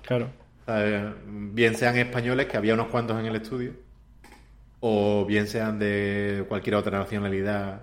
Claro. 0.05 0.27
Sea, 0.65 1.13
bien 1.27 1.75
sean 1.75 1.95
españoles, 1.97 2.47
que 2.47 2.57
había 2.57 2.73
unos 2.73 2.87
cuantos 2.87 3.19
en 3.19 3.25
el 3.27 3.35
estudio, 3.35 3.73
o 4.79 5.25
bien 5.25 5.47
sean 5.47 5.79
de 5.79 6.45
cualquier 6.47 6.75
otra 6.75 6.97
nacionalidad. 6.99 7.81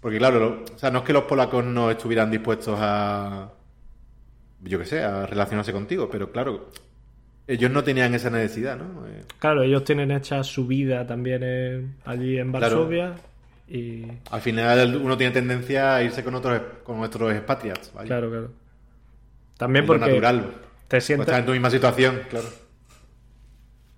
Porque 0.00 0.18
claro, 0.18 0.38
lo- 0.38 0.74
o 0.74 0.78
sea, 0.78 0.90
no 0.90 0.98
es 1.00 1.04
que 1.04 1.12
los 1.12 1.24
polacos 1.24 1.64
no 1.64 1.90
estuvieran 1.90 2.30
dispuestos 2.30 2.78
a, 2.80 3.50
yo 4.62 4.78
qué 4.78 4.84
sé, 4.84 5.02
a 5.02 5.26
relacionarse 5.26 5.72
contigo, 5.72 6.08
pero 6.10 6.30
claro, 6.30 6.70
ellos 7.46 7.70
no 7.70 7.82
tenían 7.84 8.14
esa 8.14 8.30
necesidad, 8.30 8.76
¿no? 8.76 9.06
Eh, 9.06 9.22
Claro, 9.38 9.62
ellos 9.62 9.84
tienen 9.84 10.10
hecha 10.10 10.42
su 10.44 10.66
vida 10.66 11.06
también 11.06 11.42
en- 11.42 11.96
allí 12.04 12.38
en 12.38 12.50
Claro. 12.50 12.76
Varsovia 12.76 13.14
y 13.68 14.04
al 14.30 14.40
final 14.40 14.96
uno 14.96 15.16
tiene 15.16 15.32
tendencia 15.32 15.96
a 15.96 16.02
irse 16.02 16.22
con 16.24 16.34
otros, 16.34 16.60
con 16.84 16.98
nuestros 16.98 17.32
expatriates, 17.34 17.92
¿vale? 17.92 18.06
claro, 18.08 18.30
claro. 18.30 18.50
También 19.56 19.84
Es 19.84 19.88
porque 19.88 20.06
natural. 20.06 20.54
Te 20.88 21.00
Pues 21.14 21.26
sientes 21.26 21.26
estás 21.26 21.40
en 21.40 21.46
tu 21.46 21.52
misma 21.52 21.70
situación, 21.70 22.22
claro. 22.30 22.48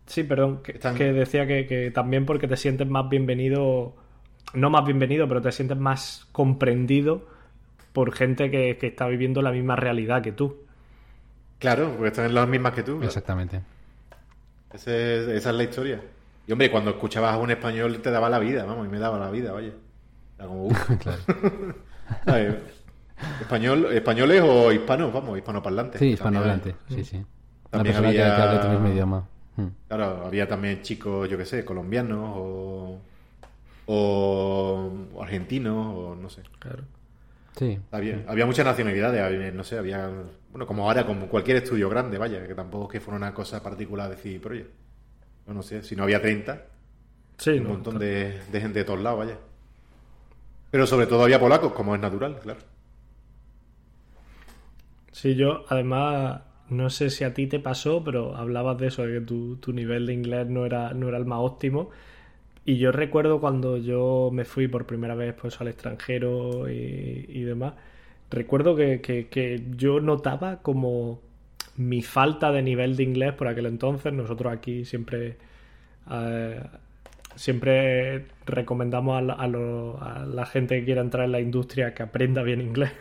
Sí, 0.06 0.24
perdón, 0.24 0.62
que, 0.62 0.72
Están- 0.72 0.94
que 0.94 1.12
decía 1.12 1.46
que, 1.46 1.66
que 1.66 1.90
también 1.90 2.24
porque 2.26 2.48
te 2.48 2.56
sientes 2.56 2.86
más 2.88 3.08
bienvenido, 3.10 3.94
no 4.54 4.70
más 4.70 4.84
bienvenido, 4.86 5.28
pero 5.28 5.42
te 5.42 5.52
sientes 5.52 5.76
más 5.78 6.28
comprendido 6.32 7.28
por 7.92 8.12
gente 8.14 8.50
que, 8.50 8.78
que 8.78 8.88
está 8.88 9.08
viviendo 9.08 9.42
la 9.42 9.52
misma 9.52 9.76
realidad 9.76 10.22
que 10.22 10.32
tú. 10.32 10.66
Claro, 11.60 11.92
porque 11.92 12.08
están 12.08 12.26
en 12.26 12.34
las 12.34 12.48
mismas 12.48 12.72
que 12.72 12.82
tú. 12.82 12.98
claro. 12.98 13.04
Exactamente. 13.04 13.62
Ese 14.72 15.36
esa 15.36 15.50
es 15.50 15.56
la 15.56 15.62
historia. 15.64 16.02
Y 16.46 16.52
hombre, 16.52 16.70
cuando 16.70 16.90
escuchabas 16.90 17.34
a 17.34 17.38
un 17.38 17.50
español 17.50 18.00
te 18.02 18.10
daba 18.10 18.28
la 18.30 18.38
vida, 18.38 18.64
vamos, 18.64 18.86
y 18.86 18.90
me 18.90 18.98
daba 18.98 19.18
la 19.18 19.30
vida, 19.30 19.52
vaya. 19.52 19.72
Era 20.38 20.48
como, 20.48 20.66
uf, 20.66 20.90
Claro. 20.98 21.24
Español, 23.40 23.86
españoles 23.92 24.42
o 24.44 24.72
hispanos, 24.72 25.12
vamos, 25.12 25.36
hispanoparlantes. 25.38 25.98
Sí, 25.98 26.06
hispanohablante. 26.10 26.74
Sí, 26.88 27.04
sí. 27.04 27.24
También 27.70 27.96
había- 27.96 28.12
que 28.12 28.42
hable 28.42 28.58
tu 28.60 28.68
mismo 28.68 28.88
idioma. 28.88 29.28
Mm. 29.56 29.66
Claro, 29.88 30.26
había 30.26 30.46
también 30.48 30.82
chicos, 30.82 31.28
yo 31.28 31.36
qué 31.36 31.44
sé, 31.44 31.64
colombianos 31.64 32.32
o, 32.36 32.98
o, 33.86 34.92
o 35.14 35.22
argentinos 35.22 35.94
o 35.96 36.14
no 36.14 36.28
sé. 36.30 36.42
Claro. 36.58 36.84
Sí. 37.56 37.78
Había, 37.90 38.24
había 38.28 38.46
muchas 38.46 38.64
nacionalidades, 38.64 39.20
había, 39.20 39.50
no 39.50 39.64
sé, 39.64 39.78
había, 39.78 40.08
bueno, 40.50 40.66
como 40.66 40.86
ahora, 40.88 41.04
como 41.04 41.26
cualquier 41.26 41.56
estudio 41.58 41.88
grande, 41.90 42.16
vaya, 42.16 42.46
que 42.46 42.54
tampoco 42.54 42.84
es 42.86 42.92
que 42.92 43.00
fuera 43.00 43.16
una 43.16 43.34
cosa 43.34 43.62
particular 43.62 44.08
decir, 44.08 44.40
pero 44.40 44.54
oye, 44.54 44.66
no, 45.46 45.54
no 45.54 45.62
sé, 45.62 45.82
si 45.82 45.96
no 45.96 46.04
había 46.04 46.20
30, 46.22 46.62
Sí, 47.38 47.50
un 47.50 47.64
no, 47.64 47.68
montón 47.70 47.98
de, 47.98 48.40
de 48.52 48.60
gente 48.60 48.80
de 48.80 48.84
todos 48.84 49.00
lados, 49.00 49.18
vaya. 49.20 49.38
Pero 50.70 50.86
sobre 50.86 51.06
todo 51.06 51.22
había 51.24 51.40
polacos, 51.40 51.72
como 51.72 51.94
es 51.94 52.00
natural, 52.00 52.38
claro. 52.40 52.60
Sí, 55.12 55.34
yo 55.34 55.64
además 55.68 56.42
no 56.70 56.90
sé 56.90 57.10
si 57.10 57.24
a 57.24 57.34
ti 57.34 57.46
te 57.46 57.58
pasó, 57.60 58.04
pero 58.04 58.36
hablabas 58.36 58.78
de 58.78 58.88
eso, 58.88 59.06
de 59.06 59.20
que 59.20 59.26
tu, 59.26 59.56
tu 59.56 59.72
nivel 59.72 60.06
de 60.06 60.12
inglés 60.14 60.46
no 60.48 60.66
era, 60.66 60.92
no 60.94 61.08
era 61.08 61.18
el 61.18 61.24
más 61.24 61.40
óptimo. 61.40 61.90
Y 62.66 62.78
yo 62.78 62.92
recuerdo 62.92 63.40
cuando 63.40 63.78
yo 63.78 64.30
me 64.32 64.44
fui 64.44 64.68
por 64.68 64.86
primera 64.86 65.14
vez 65.16 65.34
pues 65.40 65.60
al 65.60 65.68
extranjero 65.68 66.70
y, 66.70 67.42
demás, 67.44 67.74
recuerdo 68.30 68.76
que, 68.76 69.00
que- 69.02 69.64
yo 69.76 70.00
notaba 70.00 70.58
como 70.62 71.20
mi 71.76 72.02
falta 72.02 72.52
de 72.52 72.62
nivel 72.62 72.96
de 72.96 73.04
inglés 73.04 73.34
por 73.34 73.48
aquel 73.48 73.66
entonces. 73.66 74.12
Nosotros 74.12 74.52
aquí 74.52 74.84
siempre 74.84 75.38
eh, 76.12 76.62
siempre 77.36 78.26
recomendamos 78.46 79.18
a 79.18 79.22
la 80.26 80.46
gente 80.46 80.78
que 80.80 80.84
quiera 80.86 81.02
entrar 81.02 81.26
en 81.26 81.32
la 81.32 81.40
industria 81.40 81.94
que 81.94 82.02
aprenda 82.04 82.42
bien 82.42 82.60
inglés. 82.62 82.92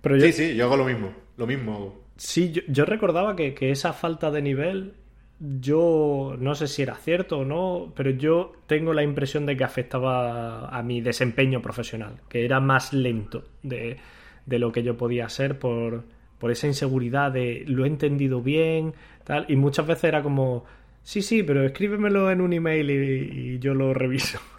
Pero 0.00 0.16
yo, 0.16 0.26
Sí, 0.26 0.32
sí, 0.32 0.54
yo 0.56 0.64
hago 0.64 0.76
lo 0.76 0.84
mismo, 0.84 1.12
lo 1.36 1.46
mismo 1.46 1.74
hago. 1.74 2.02
Sí, 2.16 2.52
yo, 2.52 2.62
yo 2.68 2.84
recordaba 2.84 3.36
que, 3.36 3.54
que 3.54 3.70
esa 3.70 3.92
falta 3.92 4.30
de 4.30 4.42
nivel, 4.42 4.94
yo 5.38 6.34
no 6.38 6.54
sé 6.54 6.66
si 6.66 6.82
era 6.82 6.94
cierto 6.96 7.38
o 7.40 7.44
no, 7.44 7.92
pero 7.94 8.10
yo 8.10 8.52
tengo 8.66 8.94
la 8.94 9.02
impresión 9.02 9.44
de 9.46 9.56
que 9.56 9.64
afectaba 9.64 10.68
a 10.68 10.82
mi 10.82 11.00
desempeño 11.00 11.60
profesional, 11.60 12.20
que 12.28 12.44
era 12.44 12.60
más 12.60 12.92
lento 12.92 13.44
de, 13.62 13.98
de 14.46 14.58
lo 14.58 14.72
que 14.72 14.82
yo 14.82 14.96
podía 14.96 15.28
ser 15.28 15.58
por, 15.58 16.04
por 16.38 16.50
esa 16.50 16.66
inseguridad 16.66 17.32
de 17.32 17.64
lo 17.66 17.84
he 17.84 17.88
entendido 17.88 18.40
bien, 18.40 18.94
tal, 19.24 19.44
y 19.48 19.56
muchas 19.56 19.86
veces 19.86 20.04
era 20.04 20.22
como, 20.22 20.64
sí, 21.02 21.20
sí, 21.20 21.42
pero 21.42 21.64
escríbemelo 21.64 22.30
en 22.30 22.40
un 22.40 22.52
email 22.54 22.90
y, 22.90 23.54
y 23.56 23.58
yo 23.58 23.74
lo 23.74 23.92
reviso. 23.92 24.38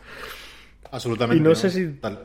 Absolutamente. 0.92 1.42
Y 1.42 1.48
no 1.48 1.54
sé 1.56 1.70
si- 1.70 1.88
Tal. 2.00 2.20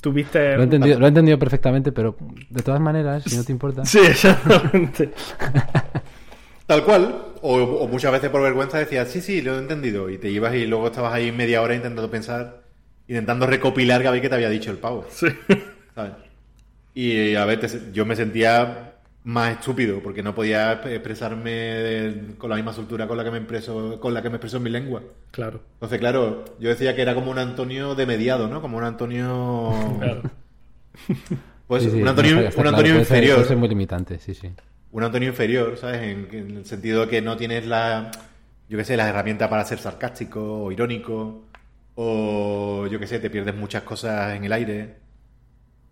Tuviste... 0.00 0.54
Lo 0.56 0.60
he, 0.60 0.64
entendido, 0.64 0.98
lo 0.98 1.06
he 1.06 1.08
entendido 1.08 1.38
perfectamente, 1.38 1.92
pero 1.92 2.16
de 2.50 2.62
todas 2.62 2.80
maneras, 2.80 3.24
si 3.24 3.36
no 3.36 3.44
te 3.44 3.52
importa. 3.52 3.84
Sí, 3.84 3.98
exactamente. 3.98 5.10
Tal 6.66 6.84
cual. 6.84 7.22
O, 7.42 7.54
o 7.62 7.88
muchas 7.88 8.10
veces 8.12 8.30
por 8.30 8.42
vergüenza 8.42 8.78
decías, 8.78 9.08
sí, 9.08 9.20
sí, 9.20 9.40
lo 9.42 9.54
he 9.54 9.58
entendido. 9.58 10.10
Y 10.10 10.18
te 10.18 10.28
ibas 10.30 10.54
y 10.54 10.66
luego 10.66 10.86
estabas 10.86 11.12
ahí 11.14 11.30
media 11.32 11.62
hora 11.62 11.74
intentando 11.74 12.10
pensar, 12.10 12.62
intentando 13.08 13.46
recopilar 13.46 14.02
que 14.02 14.08
a 14.08 14.10
ver 14.10 14.20
qué 14.20 14.28
te 14.28 14.34
había 14.34 14.50
dicho 14.50 14.70
el 14.70 14.78
pavo. 14.78 15.06
Sí. 15.10 15.26
¿sabes? 15.94 16.12
Y 16.94 17.34
a 17.34 17.44
ver, 17.44 17.60
te- 17.60 17.92
yo 17.92 18.04
me 18.06 18.16
sentía 18.16 18.94
más 19.26 19.58
estúpido 19.58 19.98
porque 20.04 20.22
no 20.22 20.34
podía 20.36 20.72
expresarme 20.84 21.50
de- 21.50 22.34
con 22.38 22.48
la 22.48 22.56
misma 22.56 22.72
soltura 22.72 23.08
con 23.08 23.16
la 23.16 23.24
que 23.24 23.30
me 23.32 23.38
expreso, 23.38 23.98
con 24.00 24.14
la 24.14 24.22
que 24.22 24.28
me 24.30 24.36
expreso 24.36 24.58
en 24.58 24.62
mi 24.62 24.70
lengua. 24.70 25.02
Claro. 25.32 25.60
Entonces, 25.74 25.98
claro, 25.98 26.44
yo 26.60 26.68
decía 26.68 26.94
que 26.94 27.02
era 27.02 27.14
como 27.14 27.30
un 27.32 27.38
Antonio 27.38 27.94
de 27.96 28.06
mediado, 28.06 28.46
¿no? 28.48 28.60
Como 28.62 28.78
un 28.78 28.84
Antonio. 28.84 29.72
claro. 30.00 30.22
Pues 31.66 31.82
Sí, 31.82 31.90
sí, 31.90 32.00
un 32.02 32.08
Antonio, 32.08 32.34
no, 32.34 32.38
está- 32.38 32.48
está 32.50 32.60
un 32.60 32.62
claro, 32.62 32.76
Antonio 32.76 32.92
puede 32.94 33.04
ser- 33.04 33.16
inferior. 33.16 33.36
puede 33.38 33.48
ser 33.48 33.56
muy 33.56 33.68
limitante, 33.68 34.18
sí, 34.20 34.34
sí. 34.34 34.50
Un 34.92 35.02
Antonio 35.02 35.28
inferior, 35.28 35.76
¿sabes? 35.76 36.02
En, 36.02 36.28
en 36.32 36.56
el 36.58 36.64
sentido 36.64 37.02
de 37.02 37.08
que 37.08 37.20
no 37.20 37.36
tienes 37.36 37.66
la, 37.66 38.10
yo 38.68 38.78
qué 38.78 38.84
sé, 38.84 38.96
las 38.96 39.08
herramientas 39.08 39.48
para 39.48 39.64
ser 39.64 39.78
sarcástico 39.80 40.62
o 40.64 40.70
irónico, 40.72 41.44
o 41.96 42.86
yo 42.90 42.98
qué 43.00 43.06
sé, 43.08 43.18
te 43.18 43.28
pierdes 43.28 43.54
muchas 43.56 43.82
cosas 43.82 44.36
en 44.36 44.44
el 44.44 44.52
aire 44.52 44.94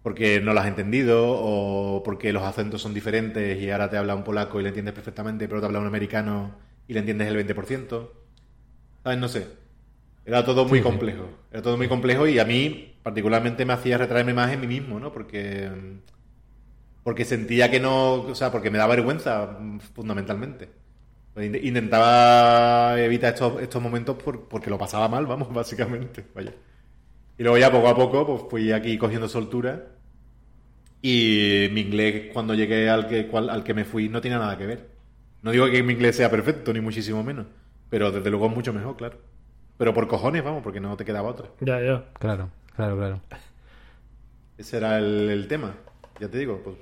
porque 0.05 0.41
no 0.43 0.55
las 0.55 0.65
has 0.67 0.71
entendido, 0.71 1.25
o 1.29 2.05
porque 2.05 2.33
los 2.35 2.45
acentos 2.45 2.83
son 2.83 2.95
diferentes 2.95 3.61
y 3.61 3.73
ahora 3.73 3.91
te 3.91 3.99
habla 3.99 4.17
un 4.17 4.25
polaco 4.25 4.61
y 4.61 4.65
le 4.65 4.71
entiendes 4.71 4.95
perfectamente, 4.95 5.49
pero 5.49 5.61
te 5.63 5.67
habla 5.69 5.81
un 5.81 5.89
americano 5.89 6.59
y 6.89 6.95
le 6.95 7.01
entiendes 7.01 7.29
el 7.29 7.37
20%. 7.37 8.13
¿Sabes? 9.05 9.19
No 9.21 9.29
sé. 9.29 9.49
Era 10.25 10.45
todo 10.45 10.67
muy 10.67 10.81
Sí, 10.81 10.83
complejo. 10.83 11.29
Era 11.53 11.63
todo 11.63 11.77
muy 11.79 11.89
complejo 11.89 12.27
y 12.29 12.39
a 12.41 12.45
mí 12.47 12.99
particularmente 13.03 13.65
me 13.67 13.75
hacía 13.75 13.99
retraerme 13.99 14.35
más 14.35 14.53
en 14.53 14.61
mí 14.63 14.67
mismo, 14.69 15.01
¿no? 15.01 15.13
Porque 15.13 15.71
porque 17.03 17.25
sentía 17.25 17.71
que 17.71 17.81
no, 17.81 18.15
o 18.23 18.35
sea, 18.35 18.51
porque 18.51 18.71
me 18.71 18.79
daba 18.79 18.95
vergüenza 18.97 19.59
mm, 19.61 19.81
fundamentalmente. 19.81 20.71
Pues 21.35 21.47
in- 21.49 21.57
Intentaba 21.67 23.01
evitar 23.01 23.35
estos, 23.35 23.63
estos 23.63 23.83
momentos 23.83 24.17
por- 24.23 24.49
porque 24.49 24.71
lo 24.71 24.79
pasaba 24.79 25.09
mal, 25.09 25.27
vamos, 25.27 25.53
básicamente. 25.55 26.27
Vaya. 26.35 26.55
Y 27.39 27.43
luego 27.45 27.59
ya 27.59 27.73
poco 27.73 27.89
a 27.89 27.97
poco 27.97 28.27
pues 28.27 28.43
fui 28.51 28.73
aquí 28.73 28.99
cogiendo 28.99 29.29
soltura. 29.29 29.94
Y 31.07 31.69
mi 31.73 31.83
inglés, 31.83 32.31
cuando 32.33 32.55
llegué 32.55 32.89
al 32.89 33.09
que, 33.09 33.27
cual- 33.27 33.51
al 33.51 33.63
que 33.63 33.75
me 33.75 33.85
fui, 33.85 34.09
no 34.09 34.23
tiene 34.23 34.39
nada 34.39 34.57
que 34.57 34.65
ver. 34.65 34.89
No 35.43 35.51
digo 35.51 35.71
que 35.71 35.83
mi 35.83 35.93
inglés 35.93 36.17
sea 36.17 36.31
perfecto, 36.31 36.73
ni 36.73 36.81
muchísimo 36.81 37.23
menos. 37.23 37.45
Pero 37.91 38.11
desde 38.11 38.31
luego 38.31 38.47
es 38.47 38.55
mucho 38.55 38.73
mejor, 38.73 38.97
claro. 38.97 39.19
Pero 39.77 39.93
por 39.93 40.09
cojones, 40.09 40.43
vamos, 40.43 40.63
porque 40.63 40.81
no 40.81 40.97
te 40.97 41.05
quedaba 41.05 41.29
otra. 41.29 41.49
Ya, 41.61 41.79
ya. 41.83 42.05
Claro, 42.19 42.49
claro, 42.75 42.97
claro. 42.97 43.21
Ese 44.57 44.79
era 44.79 44.97
el, 44.99 45.29
el 45.29 45.47
tema. 45.47 45.75
Ya 46.21 46.29
te 46.29 46.39
digo, 46.39 46.63
pues 46.65 46.77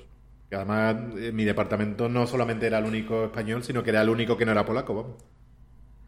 que 0.48 0.54
además 0.56 0.96
eh, 1.18 1.32
mi 1.32 1.42
departamento 1.44 2.08
no 2.08 2.26
solamente 2.28 2.66
era 2.68 2.78
el 2.78 2.84
único 2.84 3.24
español, 3.24 3.64
sino 3.64 3.82
que 3.82 3.90
era 3.90 4.02
el 4.02 4.08
único 4.10 4.36
que 4.36 4.44
no 4.44 4.52
era 4.52 4.64
polaco, 4.64 4.94
vamos. 4.94 5.16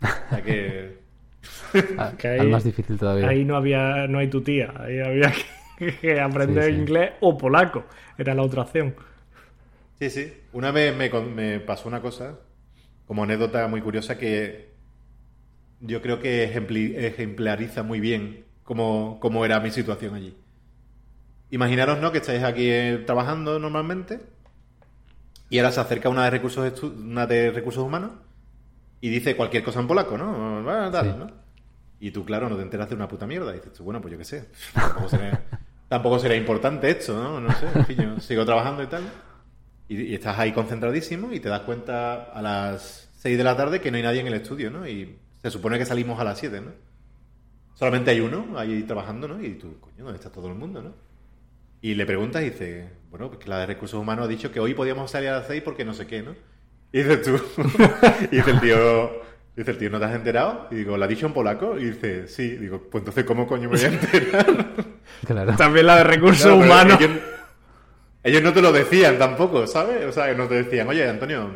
O 0.03 0.31
sea 0.31 0.41
que... 0.43 0.99
Ah, 1.99 2.13
Que 2.17 2.29
al 2.29 2.41
ahí- 2.43 2.51
más 2.53 2.63
difícil 2.63 2.97
todavía. 2.97 3.27
Ahí 3.29 3.45
no 3.45 3.57
había, 3.57 4.07
no 4.07 4.19
hay 4.21 4.29
tu 4.29 4.41
tía. 4.41 4.73
Ahí 4.79 5.01
había 5.01 5.33
que, 5.33 5.43
que 5.43 5.45
aprender 6.23 6.65
Sí, 6.65 6.71
sí. 6.73 6.77
inglés 6.77 7.13
o 7.21 7.37
polaco. 7.37 7.85
Era 8.19 8.35
la 8.35 8.43
otra 8.43 8.63
opción. 8.63 8.95
Sí, 9.99 10.11
sí. 10.11 10.33
Una 10.53 10.71
vez 10.71 10.95
me, 10.97 11.11
con- 11.11 11.35
me 11.35 11.61
pasó 11.61 11.89
una 11.89 12.01
cosa, 12.01 12.39
como 13.07 13.23
anécdota 13.25 13.67
muy 13.69 13.81
curiosa, 13.81 14.19
que 14.19 14.73
yo 15.81 16.01
creo 16.03 16.21
que 16.21 16.45
ejemplariza 16.45 17.83
muy 17.83 18.01
bien 18.01 18.45
cómo, 18.65 19.19
cómo 19.21 19.45
era 19.45 19.61
mi 19.61 19.71
situación 19.71 20.15
allí. 20.15 20.37
Imaginaros, 21.51 22.01
¿no? 22.01 22.11
Que 22.11 22.19
estáis 22.19 22.43
aquí 22.43 22.69
eh, 22.71 23.03
trabajando 23.07 23.59
normalmente 23.59 24.21
y 25.51 25.59
ahora 25.59 25.71
se 25.73 25.81
acerca 25.81 26.09
una 26.09 26.25
de 26.25 26.31
recursos, 26.31 26.83
una 26.83 27.27
de 27.27 27.51
recursos 27.53 27.85
humanos 27.85 28.13
y 29.01 29.11
dice 29.11 29.37
cualquier 29.37 29.63
cosa 29.63 29.81
en 29.81 29.87
polaco, 29.87 30.17
¿no? 30.19 30.65
Tal, 30.91 31.05
Sí. 31.13 31.15
¿no? 31.19 31.31
Y 32.01 32.11
tú, 32.11 32.25
claro, 32.25 32.49
no 32.49 32.57
te 32.57 32.63
enteras 32.63 32.89
de 32.89 32.97
una 32.97 33.07
puta 33.09 33.27
mierda. 33.27 33.53
Y 33.53 33.57
dices 33.57 33.73
tú, 33.75 33.85
bueno, 33.85 34.01
pues 34.01 34.13
yo 34.13 34.19
qué 34.19 34.25
sé. 34.25 34.49
Tampoco 34.75 35.09
será, 35.09 35.43
tampoco 35.95 36.19
será 36.19 36.35
importante 36.35 36.91
esto, 36.91 37.15
¿no? 37.15 37.41
No 37.41 37.55
sé. 37.55 37.69
En 37.73 37.87
fin, 37.87 37.97
yo 37.97 38.21
sigo 38.21 38.45
trabajando 38.45 38.83
y 38.83 38.89
tal. 38.89 39.05
Y, 39.87 40.03
y 40.03 40.15
estás 40.15 40.37
ahí 40.41 40.51
concentradísimo 40.51 41.33
y 41.33 41.39
te 41.39 41.49
das 41.49 41.61
cuenta 41.61 42.25
a 42.25 42.43
las 42.43 43.13
6 43.19 43.39
de 43.39 43.45
la 43.45 43.57
tarde 43.57 43.81
que 43.81 43.93
no 43.93 43.97
hay 43.97 44.03
nadie 44.03 44.21
en 44.21 44.27
el 44.27 44.35
estudio, 44.35 44.73
¿no? 44.73 44.89
Y 44.89 45.17
se 45.41 45.53
supone 45.53 45.79
que 45.79 45.87
salimos 45.87 46.19
a 46.19 46.25
las 46.25 46.37
7, 46.41 46.61
¿no? 46.63 46.73
Solamente 47.75 48.11
hay 48.11 48.19
uno 48.19 48.59
ahí 48.59 48.83
trabajando, 48.83 49.29
¿no? 49.29 49.41
Y 49.41 49.55
tú, 49.55 49.79
coño, 49.79 50.03
¿dónde 50.03 50.19
está 50.19 50.33
todo 50.33 50.49
el 50.49 50.57
mundo, 50.57 50.83
no? 50.83 50.95
Y 51.81 51.95
le 51.95 52.07
preguntas 52.07 52.43
y 52.43 52.47
dice, 52.47 52.91
bueno, 53.11 53.29
pues 53.29 53.39
que 53.39 53.49
la 53.49 53.61
de 53.61 53.67
recursos 53.67 54.01
humanos 54.01 54.25
ha 54.25 54.29
dicho 54.29 54.51
que 54.51 54.59
hoy 54.59 54.75
podíamos 54.75 55.13
salir 55.13 55.29
a 55.29 55.39
las 55.39 55.47
6 55.47 55.63
porque 55.63 55.85
no 55.85 55.95
sé 55.95 56.09
qué, 56.09 56.23
¿no? 56.23 56.35
Y 56.91 57.05
dices 57.05 57.23
tú, 57.23 57.41
y 58.33 58.37
dice 58.37 58.51
el 58.51 58.61
tío, 58.61 59.13
dice 59.57 59.71
el 59.73 59.79
tío, 59.79 59.91
¿no 59.91 59.99
te 59.99 60.05
has 60.07 60.15
enterado? 60.15 60.69
Y 60.71 60.77
digo, 60.77 60.97
¿la 60.97 61.05
ha 61.07 61.09
dicho 61.09 61.27
en 61.27 61.33
polaco? 61.33 61.79
Y 61.79 61.85
dice, 61.87 62.29
sí. 62.29 62.57
Digo, 62.57 62.83
pues 62.91 63.03
entonces, 63.03 63.25
¿cómo 63.25 63.47
coño 63.47 63.69
me 63.71 63.77
voy 63.77 63.85
a 63.85 63.89
enterar? 63.89 64.47
Claro. 65.27 65.55
También 65.57 65.87
la 65.87 65.97
de 65.97 66.05
recursos 66.05 66.43
Claro, 66.43 66.57
humanos. 66.57 66.99
Ellos, 67.01 67.19
ellos 68.23 68.43
no 68.43 68.53
te 68.53 68.63
lo 68.63 68.73
decían 68.73 69.19
tampoco, 69.19 69.67
¿sabes? 69.67 70.05
O 70.07 70.13
sea, 70.13 70.27
que 70.27 70.35
no 70.35 70.47
te 70.49 70.63
decían, 70.63 70.89
oye, 70.89 71.09
Antonio, 71.09 71.49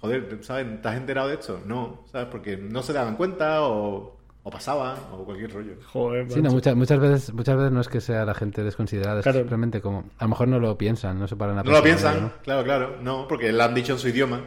joder, 0.00 0.38
¿sabes? 0.42 0.80
¿Te 0.80 0.88
has 0.88 0.96
enterado 0.96 1.28
de 1.28 1.34
esto? 1.34 1.60
No, 1.66 2.04
¿sabes? 2.12 2.28
Porque 2.30 2.56
no 2.56 2.82
se 2.82 2.92
daban 2.92 3.16
cuenta 3.16 3.62
o, 3.62 4.16
o 4.42 4.50
pasaban 4.50 4.96
o 5.12 5.24
cualquier 5.24 5.52
rollo. 5.52 5.72
Joder, 5.86 6.30
Sí, 6.30 6.40
no, 6.40 6.50
muchas, 6.50 6.76
muchas 6.76 6.98
veces 7.00 7.32
muchas 7.34 7.56
veces 7.56 7.72
no 7.72 7.80
es 7.80 7.88
que 7.88 8.00
sea 8.00 8.24
la 8.24 8.34
gente 8.34 8.62
desconsiderada, 8.62 9.20
es 9.20 9.34
simplemente 9.34 9.80
como 9.80 10.04
a 10.18 10.24
lo 10.24 10.28
mejor 10.30 10.48
no 10.48 10.58
lo 10.60 10.76
piensan, 10.78 11.18
no 11.18 11.26
se 11.26 11.36
paran 11.36 11.58
a 11.58 11.62
No 11.62 11.70
lo 11.72 11.82
piensan, 11.82 12.32
claro, 12.42 12.64
claro, 12.64 12.96
no, 13.02 13.26
porque 13.28 13.52
lo 13.52 13.62
han 13.64 13.74
dicho 13.74 13.94
en 13.94 13.98
su 13.98 14.08
idioma. 14.08 14.42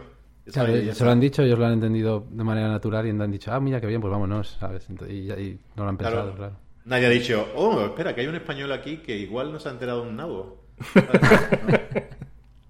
Claro, 0.52 0.74
se 0.74 0.78
lo 0.78 0.82
han 0.82 0.90
está. 0.90 1.16
dicho, 1.16 1.42
ellos 1.44 1.58
lo 1.60 1.66
han 1.66 1.74
entendido 1.74 2.26
de 2.30 2.44
manera 2.44 2.68
natural 2.68 3.08
y 3.08 3.12
han 3.12 3.32
dicho, 3.32 3.52
ah, 3.54 3.60
mira 3.62 3.80
qué 3.80 3.88
bien, 3.88 4.02
pues 4.02 4.12
vámonos, 4.12 4.58
¿sabes? 4.60 4.90
Ent- 4.90 5.10
Y, 5.10 5.32
y 5.32 5.60
no 5.78 5.84
lo 5.84 5.90
han 5.90 5.98
pensado, 5.98 6.22
Claro. 6.24 6.36
claro. 6.38 6.54
Nadie 6.86 7.06
ha 7.06 7.10
dicho, 7.10 7.48
oh, 7.56 7.80
espera, 7.86 8.14
que 8.14 8.22
hay 8.22 8.28
un 8.28 8.36
español 8.36 8.72
aquí 8.74 8.98
que 8.98 9.16
igual 9.16 9.54
no 9.54 9.60
se 9.60 9.70
ha 9.70 9.72
enterado 9.72 10.04
de 10.04 10.10
un 10.10 10.16
nabo. 10.18 10.58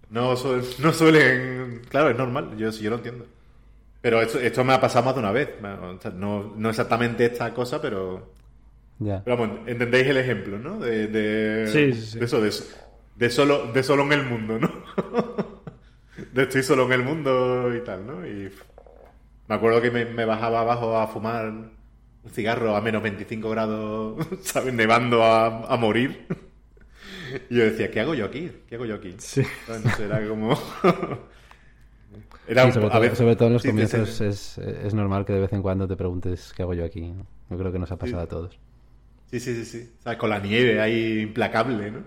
No, 0.09 0.29
no, 0.29 0.35
su- 0.35 0.81
no 0.83 0.93
suelen. 0.93 1.81
Claro, 1.89 2.09
es 2.11 2.17
normal, 2.17 2.55
yo, 2.57 2.71
sí, 2.71 2.83
yo 2.83 2.91
lo 2.91 2.97
entiendo. 2.97 3.25
Pero 4.01 4.21
esto, 4.21 4.39
esto 4.39 4.63
me 4.63 4.73
ha 4.73 4.79
pasado 4.81 5.05
más 5.05 5.15
de 5.15 5.19
una 5.21 5.31
vez. 5.31 5.49
O 5.59 5.99
sea, 5.99 6.11
No, 6.11 6.53
no 6.55 6.69
exactamente 6.69 7.25
esta 7.25 7.51
cosa, 7.53 7.81
pero. 7.81 8.31
Ya. 8.99 9.23
Pero 9.23 9.37
vamos, 9.37 9.59
entendéis 9.65 10.05
el 10.07 10.17
ejemplo, 10.17 10.59
¿no? 10.59 10.77
De, 10.79 11.07
de, 11.07 11.67
Sí, 11.67 11.93
sí, 11.93 12.11
sí. 12.11 12.19
de 12.19 12.25
eso, 12.25 12.39
de, 12.41 12.53
de 13.15 13.29
solo, 13.31 13.71
de 13.73 13.81
solo 13.81 14.03
en 14.03 14.13
el 14.13 14.23
mundo, 14.25 14.59
¿no? 14.59 14.71
de 16.33 16.43
estoy 16.43 16.63
solo 16.63 16.85
en 16.85 16.91
el 16.93 17.03
mundo 17.03 17.73
y 17.75 17.81
tal, 17.83 18.05
¿no? 18.07 18.25
Y 18.27 18.51
me 19.47 19.55
acuerdo 19.55 19.81
que 19.81 19.91
me, 19.91 20.05
me 20.05 20.25
bajaba 20.25 20.61
abajo 20.61 20.97
a 20.97 21.07
fumar 21.07 21.47
un 21.49 22.31
cigarro 22.31 22.75
a 22.75 22.81
menos 22.81 23.03
25 23.03 23.49
grados, 23.49 24.25
¿sabes? 24.43 24.73
Nevando 24.73 25.23
a, 25.23 25.65
a 25.73 25.77
morir. 25.77 26.27
Y 27.49 27.55
yo 27.57 27.63
decía, 27.63 27.89
¿qué 27.91 27.99
hago 27.99 28.13
yo 28.13 28.25
aquí? 28.25 28.51
¿Qué 28.67 28.75
hago 28.75 28.85
yo 28.85 28.95
aquí? 28.95 29.15
Sí. 29.17 29.43
No 29.67 29.89
sé, 29.91 30.05
era 30.05 30.27
como... 30.27 30.57
era 32.47 32.63
Sí, 32.65 32.71
sobre, 32.71 32.89
a 32.89 32.89
todo, 32.89 33.01
veces- 33.01 33.17
sobre 33.17 33.35
todo 33.35 33.47
en 33.47 33.53
los 33.53 33.61
sí, 33.61 33.67
comienzos 33.69 34.21
es, 34.21 34.57
es 34.57 34.93
normal 34.93 35.25
que 35.25 35.33
de 35.33 35.39
vez 35.41 35.53
en 35.53 35.61
cuando 35.61 35.87
te 35.87 35.95
preguntes 35.95 36.53
qué 36.55 36.63
hago 36.63 36.73
yo 36.73 36.85
aquí. 36.85 37.01
¿no? 37.11 37.25
Yo 37.49 37.57
creo 37.57 37.71
que 37.71 37.79
nos 37.79 37.91
ha 37.91 37.97
pasado 37.97 38.23
a 38.23 38.27
todos. 38.27 38.59
Sí, 39.29 39.39
sí, 39.39 39.55
sí, 39.55 39.65
sí. 39.65 39.89
¿Sabes? 40.03 40.19
Con 40.19 40.29
la 40.29 40.39
nieve 40.39 40.79
ahí 40.79 41.19
implacable, 41.21 41.91
¿no? 41.91 42.03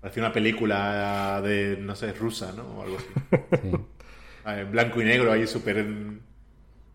Parecía 0.00 0.22
una 0.24 0.32
película 0.32 1.40
de, 1.42 1.76
no 1.78 1.94
sé, 1.94 2.12
rusa, 2.12 2.52
¿no? 2.52 2.64
O 2.78 2.82
algo 2.82 2.96
así. 2.98 3.08
Sí. 3.62 3.86
Ah, 4.44 4.60
En 4.60 4.70
blanco 4.72 5.00
y 5.02 5.04
negro 5.04 5.32
ahí 5.32 5.46
súper 5.46 5.84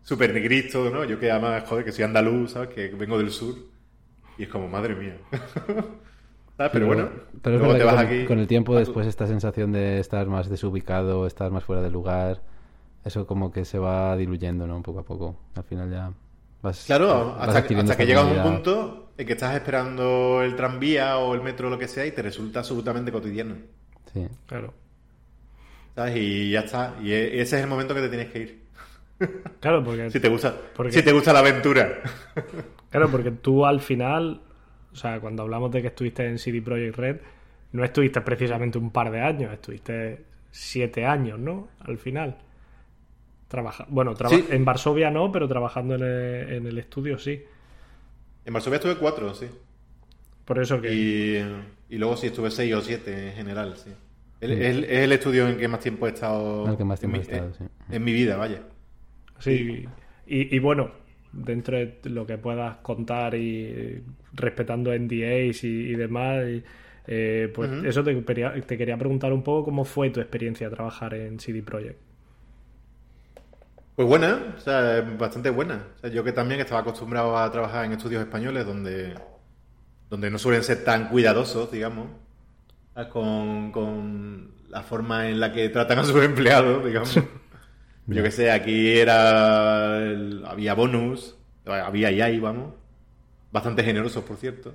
súper 0.02 0.32
negrito, 0.34 0.90
¿no? 0.90 1.04
Yo 1.04 1.18
que 1.18 1.30
además, 1.30 1.64
joder, 1.68 1.84
que 1.84 1.92
soy 1.92 2.04
andaluz, 2.04 2.52
¿sabes? 2.52 2.70
Que 2.70 2.88
vengo 2.88 3.18
del 3.18 3.30
sur. 3.30 3.54
Y 4.38 4.44
es 4.44 4.48
como, 4.48 4.68
madre 4.68 4.94
mía. 4.94 5.18
¿Sabes? 6.56 6.72
Pero 6.72 6.86
bueno, 6.86 7.10
pero 7.42 7.58
luego 7.58 7.76
te 7.76 7.84
vas 7.84 7.96
con, 7.96 8.06
aquí... 8.06 8.24
con 8.24 8.38
el 8.38 8.46
tiempo 8.46 8.74
después 8.76 9.06
esta 9.06 9.26
sensación 9.26 9.72
de 9.72 9.98
estar 10.00 10.26
más 10.26 10.48
desubicado, 10.48 11.26
estar 11.26 11.50
más 11.50 11.64
fuera 11.64 11.82
de 11.82 11.90
lugar, 11.90 12.42
eso 13.04 13.26
como 13.26 13.52
que 13.52 13.64
se 13.64 13.78
va 13.78 14.16
diluyendo, 14.16 14.66
¿no? 14.66 14.82
Poco 14.82 15.00
a 15.00 15.04
poco. 15.04 15.36
Al 15.54 15.64
final 15.64 15.90
ya 15.90 16.12
vas 16.62 16.84
Claro, 16.86 17.34
vas 17.34 17.48
hasta, 17.56 17.78
hasta 17.80 17.96
que 17.96 18.06
llegas 18.06 18.24
a 18.24 18.28
un 18.28 18.42
punto 18.42 19.05
que 19.24 19.32
estás 19.32 19.54
esperando 19.54 20.42
el 20.42 20.54
tranvía 20.56 21.16
o 21.18 21.34
el 21.34 21.40
metro 21.42 21.68
o 21.68 21.70
lo 21.70 21.78
que 21.78 21.88
sea 21.88 22.04
y 22.04 22.10
te 22.12 22.20
resulta 22.22 22.58
absolutamente 22.60 23.10
cotidiano. 23.12 23.54
Sí. 24.12 24.26
Claro. 24.46 24.74
¿Sabes? 25.94 26.16
Y 26.16 26.50
ya 26.50 26.60
está. 26.60 26.94
Y 27.02 27.12
e- 27.12 27.40
ese 27.40 27.56
es 27.56 27.62
el 27.62 27.68
momento 27.68 27.94
que 27.94 28.02
te 28.02 28.08
tienes 28.08 28.28
que 28.30 28.38
ir. 28.40 28.66
Claro, 29.60 29.82
porque, 29.82 30.10
Si 30.10 30.20
te 30.20 30.28
gusta, 30.28 30.54
si 30.90 31.02
te 31.02 31.12
gusta 31.12 31.32
la 31.32 31.38
aventura. 31.38 32.02
claro, 32.90 33.08
porque 33.10 33.30
tú 33.30 33.64
al 33.64 33.80
final, 33.80 34.42
o 34.92 34.96
sea, 34.96 35.20
cuando 35.20 35.42
hablamos 35.44 35.70
de 35.70 35.80
que 35.80 35.88
estuviste 35.88 36.26
en 36.26 36.38
CD 36.38 36.60
Projekt 36.60 36.96
Red, 36.96 37.16
no 37.72 37.82
estuviste 37.84 38.20
precisamente 38.20 38.76
un 38.76 38.90
par 38.90 39.10
de 39.10 39.22
años, 39.22 39.52
estuviste 39.52 40.24
siete 40.50 41.06
años, 41.06 41.38
¿no? 41.38 41.68
Al 41.80 41.96
final. 41.98 42.36
Trabaja... 43.48 43.86
Bueno, 43.88 44.14
traba- 44.14 44.36
Sí. 44.36 44.44
en 44.50 44.64
Varsovia 44.64 45.10
no, 45.10 45.30
pero 45.32 45.46
trabajando 45.48 45.94
en 45.94 46.02
el, 46.02 46.52
en 46.52 46.66
el 46.66 46.78
estudio 46.78 47.18
sí. 47.18 47.42
En 48.46 48.52
Varsovia 48.54 48.76
estuve 48.76 48.96
cuatro, 48.96 49.34
sí. 49.34 49.46
Por 50.44 50.58
eso 50.60 50.80
que... 50.80 50.94
Y, 50.94 51.94
y 51.94 51.98
luego 51.98 52.16
sí 52.16 52.28
estuve 52.28 52.50
seis 52.50 52.72
o 52.74 52.80
siete 52.80 53.28
en 53.28 53.34
general, 53.34 53.76
sí. 53.76 53.90
El- 54.40 54.52
el- 54.52 54.84
es 54.84 54.98
el 55.00 55.12
estudio 55.12 55.48
en 55.48 55.56
que 55.58 55.68
más 55.68 55.80
tiempo 55.80 56.06
he 56.06 56.10
estado. 56.10 56.64
En 56.64 56.70
el 56.72 56.76
que 56.76 56.84
más 56.84 57.00
tiempo 57.00 57.16
en 57.16 57.22
he 57.22 57.26
mi, 57.26 57.32
estado, 57.32 57.54
sí. 57.54 57.64
en 57.90 58.04
mi 58.04 58.12
vida, 58.12 58.36
vaya. 58.36 58.62
Sí, 59.38 59.86
y, 60.26 60.54
y 60.56 60.58
bueno, 60.58 60.92
dentro 61.32 61.76
de 61.76 61.98
lo 62.04 62.26
que 62.26 62.38
puedas 62.38 62.76
contar 62.78 63.34
y 63.34 64.02
respetando 64.32 64.92
NDAs 64.92 65.64
y, 65.64 65.68
y 65.90 65.94
demás, 65.94 66.44
y, 66.48 66.62
eh, 67.06 67.50
pues 67.54 67.70
eso 67.84 68.02
te, 68.04 68.24
quería- 68.24 68.54
te 68.60 68.78
quería 68.78 68.96
preguntar 68.96 69.32
un 69.32 69.42
poco 69.42 69.64
cómo 69.66 69.84
fue 69.84 70.10
tu 70.10 70.20
experiencia 70.20 70.70
trabajar 70.70 71.14
en 71.14 71.38
CD 71.40 71.62
Projekt. 71.62 71.98
Pues 73.96 74.06
buena, 74.08 74.54
o 74.56 74.60
sea, 74.60 75.00
bastante 75.18 75.50
buena. 75.50 75.86
O 75.96 75.98
sea, 76.00 76.10
yo 76.10 76.22
que 76.22 76.32
también 76.32 76.60
estaba 76.60 76.82
acostumbrado 76.82 77.36
a 77.38 77.50
trabajar 77.50 77.84
en 77.86 77.92
estudios 77.92 78.22
españoles 78.22 78.66
donde, 78.66 79.14
donde 80.10 80.30
no 80.30 80.38
suelen 80.38 80.64
ser 80.64 80.84
tan 80.84 81.08
cuidadosos, 81.10 81.72
digamos, 81.72 82.08
¿sabes? 82.94 83.10
con, 83.10 83.72
con 83.72 84.54
la 84.70 84.82
forma 84.82 85.28
en 85.30 85.40
la 85.40 85.52
que 85.52 85.68
tratan 85.70 86.00
a 86.00 86.04
sus 86.04 86.22
empleados, 86.24 86.84
digamos. 86.84 87.14
yo 88.10 88.22
que 88.22 88.30
sé, 88.32 88.50
aquí 88.52 88.98
era 88.98 89.98
el- 89.98 90.44
había 90.46 90.74
bonus, 90.74 91.36
había 91.66 92.10
y 92.12 92.20
hay, 92.22 92.40
vamos, 92.40 92.74
bastante 93.52 93.84
generosos, 93.84 94.24
por 94.24 94.36
cierto. 94.38 94.74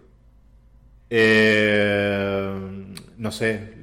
Eh, 1.09 2.93
no 3.17 3.31
sé, 3.31 3.73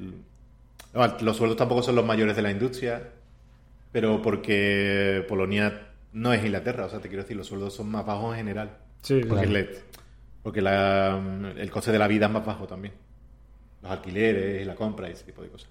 los 1.21 1.37
sueldos 1.37 1.57
tampoco 1.57 1.83
son 1.83 1.95
los 1.95 2.05
mayores 2.05 2.35
de 2.35 2.41
la 2.41 2.51
industria. 2.51 3.13
Pero 3.91 4.21
porque 4.21 5.25
Polonia 5.27 5.87
no 6.13 6.33
es 6.33 6.43
Inglaterra, 6.43 6.85
o 6.85 6.89
sea, 6.89 6.99
te 6.99 7.07
quiero 7.07 7.23
decir, 7.23 7.37
los 7.37 7.47
sueldos 7.47 7.73
son 7.73 7.89
más 7.89 8.05
bajos 8.05 8.31
en 8.33 8.37
general. 8.37 8.77
Sí, 9.01 9.15
Porque, 9.27 9.45
Claro. 9.45 9.51
le- 9.51 9.69
porque 10.43 10.61
la- 10.61 11.53
el 11.57 11.71
coste 11.71 11.91
de 11.91 11.99
la 11.99 12.07
vida 12.07 12.27
es 12.27 12.31
más 12.31 12.45
bajo 12.45 12.67
también. 12.67 12.93
Los 13.81 13.91
alquileres, 13.91 14.65
la 14.67 14.75
compra 14.75 15.09
y 15.09 15.13
ese 15.13 15.23
tipo 15.23 15.41
de 15.41 15.49
cosas. 15.49 15.69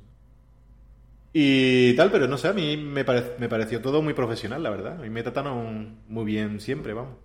Y 1.33 1.95
tal, 1.95 2.11
pero 2.11 2.27
no 2.27 2.39
sé, 2.39 2.49
a 2.49 2.53
mí 2.53 2.77
me, 2.77 3.05
pare- 3.05 3.35
me 3.39 3.49
pareció 3.49 3.81
todo 3.81 4.03
muy 4.03 4.15
profesional, 4.15 4.63
la 4.63 4.71
verdad. 4.71 4.93
A 4.99 5.03
mí 5.03 5.11
me 5.11 5.23
trataron 5.23 5.99
muy 6.09 6.25
bien 6.25 6.61
siempre, 6.61 6.95
vamos. 6.95 7.17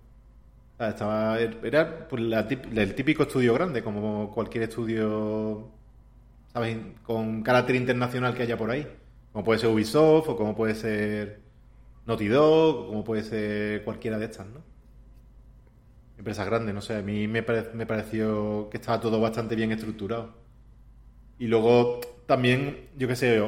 Estaba, 0.78 1.38
era 1.40 2.06
pues, 2.08 2.22
el 2.76 2.94
típico 2.94 3.22
estudio 3.22 3.54
grande, 3.54 3.82
como 3.82 4.30
cualquier 4.32 4.64
estudio, 4.64 5.68
¿sabes? 6.52 6.76
Con 7.04 7.42
carácter 7.42 7.76
internacional 7.76 8.34
que 8.34 8.42
haya 8.42 8.56
por 8.58 8.70
ahí. 8.70 8.86
Como 9.34 9.44
puede 9.44 9.58
ser 9.58 9.68
Ubisoft, 9.68 10.28
o 10.28 10.36
como 10.36 10.54
puede 10.54 10.76
ser 10.76 11.40
Naughty 12.06 12.28
Dog, 12.28 12.76
o 12.76 12.86
como 12.86 13.02
puede 13.02 13.24
ser 13.24 13.82
cualquiera 13.82 14.16
de 14.16 14.26
estas, 14.26 14.46
¿no? 14.46 14.62
Empresas 16.16 16.46
grandes, 16.46 16.72
no 16.72 16.80
sé. 16.80 16.94
A 16.94 17.02
mí 17.02 17.26
me, 17.26 17.42
me 17.42 17.84
pareció 17.84 18.68
que 18.70 18.76
estaba 18.76 19.00
todo 19.00 19.20
bastante 19.20 19.56
bien 19.56 19.72
estructurado. 19.72 20.34
Y 21.40 21.48
luego 21.48 21.98
también, 22.26 22.90
yo 22.96 23.08
qué 23.08 23.16
sé, 23.16 23.42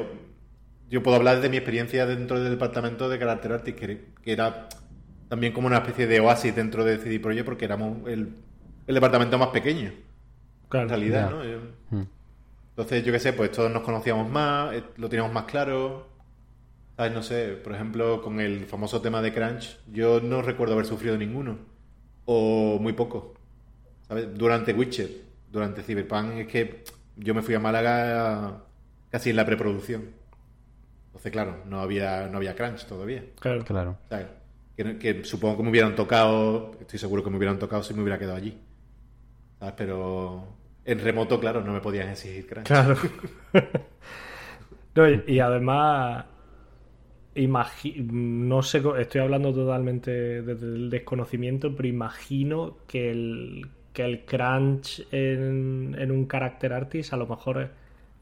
yo, 0.89 1.03
puedo 1.03 1.15
hablar 1.15 1.39
de 1.39 1.47
mi 1.47 1.55
experiencia 1.55 2.05
dentro 2.05 2.37
del 2.37 2.51
departamento 2.51 3.07
de 3.07 3.17
carácter 3.17 3.53
artist, 3.53 3.79
que, 3.79 4.11
era 4.25 4.67
también 5.29 5.53
como 5.53 5.67
una 5.67 5.77
especie 5.77 6.05
de 6.05 6.19
oasis 6.19 6.53
dentro 6.53 6.83
de 6.83 6.97
CD 6.97 7.21
Projekt 7.21 7.45
porque 7.45 7.63
éramos 7.63 8.05
el, 8.09 8.33
departamento 8.87 9.37
más 9.37 9.51
pequeño. 9.51 9.93
en 10.73 10.89
realidad, 10.89 11.31
¿no? 11.31 11.97
Hmm. 11.97 12.07
Entonces, 12.77 13.03
yo 13.03 13.11
qué 13.11 13.19
sé, 13.19 13.33
pues 13.33 13.51
todos 13.51 13.71
nos 13.71 13.81
conocíamos 13.81 14.29
más, 14.29 14.71
eh, 14.75 14.83
lo 14.97 15.09
teníamos 15.09 15.33
más 15.33 15.45
claro. 15.45 16.09
¿Sabes? 16.95 17.11
No 17.11 17.23
sé, 17.23 17.53
por 17.63 17.73
ejemplo, 17.73 18.21
con 18.21 18.39
el 18.39 18.67
famoso 18.67 19.01
tema 19.01 19.19
de 19.19 19.33
Crunch, 19.33 19.79
yo 19.91 20.21
no 20.21 20.43
recuerdo 20.43 20.75
haber 20.75 20.85
sufrido 20.85 21.17
ninguno. 21.17 21.57
O 22.25 22.77
muy 22.79 22.93
poco. 22.93 23.33
¿Sabes? 24.07 24.27
Durante 24.37 24.73
Witcher, 24.73 25.09
durante 25.51 25.81
Cyberpunk, 25.81 26.33
es 26.33 26.47
que 26.47 26.83
yo 27.15 27.33
me 27.33 27.41
fui 27.41 27.55
a 27.55 27.59
Málaga 27.59 28.65
casi 29.09 29.31
en 29.31 29.37
la 29.37 29.45
preproducción. 29.47 30.11
Entonces, 31.07 31.31
claro, 31.31 31.63
no 31.65 31.79
había, 31.79 32.27
no 32.27 32.37
había 32.37 32.55
crunch 32.55 32.85
todavía. 32.85 33.23
Claro. 33.39 33.65
claro. 33.65 33.97
que, 34.75 35.23
supongo 35.23 35.57
que 35.57 35.63
me 35.63 35.69
hubieran 35.71 35.95
tocado, 35.95 36.73
estoy 36.79 36.99
seguro 36.99 37.23
que 37.23 37.31
me 37.31 37.37
hubieran 37.37 37.57
tocado 37.57 37.81
si 37.81 37.95
me 37.95 38.03
hubiera 38.03 38.19
quedado 38.19 38.37
allí. 38.37 38.55
¿Sabes? 39.57 39.73
Pero 39.75 40.56
en 40.87 40.99
remoto, 40.99 41.37
claro, 41.39 41.61
no 41.61 41.73
me 41.73 41.81
podían 41.81 42.09
exigir 42.09 42.47
crunch. 42.47 42.67
Claro. 42.67 42.95
y, 45.27 45.39
además, 45.39 46.25
no 47.35 48.63
sé, 48.63 48.81
estoy 48.97 49.21
hablando 49.21 49.53
totalmente 49.53 50.41
desde 50.41 50.65
el 50.65 50.89
desconocimiento, 50.89 51.75
pero 51.75 51.89
imagino 51.89 52.77
que 52.87 53.11
el, 53.11 53.67
que 53.91 54.05
el 54.05 54.23
crunch 54.23 55.05
en, 55.11 55.93
en 55.99 56.09
un 56.09 56.25
character 56.25 56.71
artist 56.71 57.11
a 57.11 57.17
lo 57.17 57.27
mejor 57.27 57.69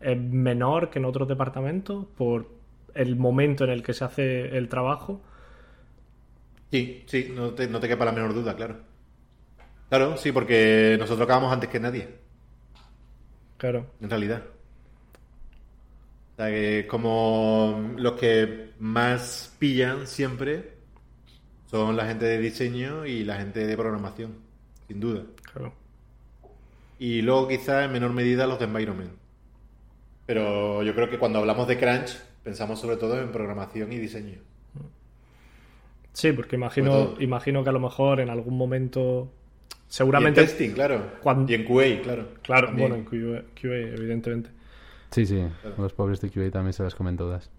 es, 0.01 0.17
menor 0.19 0.89
que 0.89 0.97
en 0.99 1.05
otros 1.05 1.27
departamentos 1.27 2.05
por 2.17 2.47
el 2.95 3.15
momento 3.15 3.63
en 3.63 3.69
el 3.69 3.83
que 3.83 3.93
se 3.93 4.05
hace 4.05 4.57
el 4.57 4.69
trabajo. 4.69 5.21
Sí, 6.71 7.03
sí, 7.05 7.31
no 7.33 7.51
te, 7.51 7.67
no 7.67 7.79
te 7.79 7.87
quepa 7.87 8.05
la 8.05 8.11
menor 8.11 8.33
duda, 8.33 8.55
claro. 8.55 8.77
Claro, 9.87 10.17
sí, 10.17 10.31
porque 10.31 10.95
nosotros 10.97 11.25
acabamos 11.25 11.53
antes 11.53 11.69
que 11.69 11.79
nadie. 11.79 12.24
Claro. 13.65 13.87
En 13.99 14.09
realidad. 14.11 14.43
O 16.33 16.35
sea, 16.35 16.49
que 16.49 16.85
como 16.87 17.93
los 17.97 18.13
que 18.13 18.73
más 18.77 19.55
pillan 19.57 20.05
siempre 20.05 20.73
son 21.65 21.97
la 21.97 22.05
gente 22.05 22.25
de 22.25 22.37
diseño 22.37 23.07
y 23.07 23.23
la 23.23 23.37
gente 23.37 23.65
de 23.65 23.75
programación, 23.75 24.35
sin 24.87 24.99
duda. 24.99 25.23
Y 26.99 27.23
luego 27.23 27.47
quizá 27.47 27.85
en 27.85 27.93
menor 27.93 28.13
medida 28.13 28.45
los 28.45 28.59
de 28.59 28.65
environment. 28.65 29.13
Pero 30.27 30.83
yo 30.83 30.93
creo 30.93 31.09
que 31.09 31.17
cuando 31.17 31.39
hablamos 31.39 31.67
de 31.67 31.79
crunch 31.79 32.19
pensamos 32.43 32.79
sobre 32.79 32.97
todo 32.97 33.19
en 33.19 33.31
programación 33.31 33.91
y 33.93 33.97
diseño. 33.97 34.37
Sí, 36.13 36.33
porque 36.33 36.55
imagino, 36.55 37.15
imagino 37.19 37.63
que 37.63 37.69
a 37.69 37.73
lo 37.73 37.79
mejor 37.79 38.19
en 38.19 38.29
algún 38.29 38.57
momento 38.57 39.31
seguramente... 39.95 40.41
en 40.41 40.47
testing, 40.47 40.71
claro. 40.71 41.01
Y 41.47 41.53
en 41.53 41.63
QA, 41.63 42.01
claro. 42.03 42.27
Claro, 42.41 42.71
bueno, 42.75 42.95
en 42.95 43.05
QA, 43.05 43.43
evidentemente. 43.63 44.49
Sí, 45.11 45.25
sí, 45.25 45.41
los 45.77 45.93
pobres 45.93 46.19
de 46.19 46.29
QA 46.29 46.51
también 46.51 46.73
se 46.73 46.83
las 46.83 46.95
comen 46.95 47.15
todas. 47.15 47.49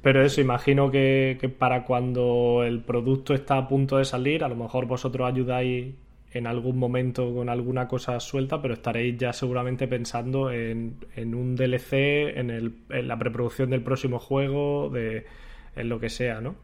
Pero 0.00 0.24
eso, 0.24 0.40
imagino 0.40 0.90
que, 0.90 1.36
que, 1.40 1.48
para 1.48 1.84
cuando 1.84 2.62
el 2.64 2.80
producto 2.80 3.34
está 3.34 3.58
a 3.58 3.68
punto 3.68 3.98
de 3.98 4.04
salir, 4.04 4.44
a 4.44 4.48
lo 4.48 4.54
mejor 4.54 4.86
vosotros 4.86 5.28
ayudáis 5.28 5.94
en 6.32 6.46
algún 6.46 6.78
momento 6.78 7.34
con 7.34 7.48
alguna 7.48 7.88
cosa 7.88 8.18
suelta, 8.20 8.62
pero 8.62 8.74
estaréis 8.74 9.18
ya 9.18 9.32
seguramente 9.32 9.88
pensando 9.88 10.52
en, 10.52 10.94
un 11.16 11.56
DLC, 11.56 11.92
en, 12.38 12.50
el, 12.50 12.74
en, 12.90 13.08
la 13.08 13.18
preproducción 13.18 13.70
del 13.70 13.82
próximo 13.82 14.20
juego, 14.20 14.88
de, 14.88 15.26
en 15.74 15.88
lo 15.88 15.98
que 15.98 16.08
sea, 16.08 16.40
¿no? 16.40 16.54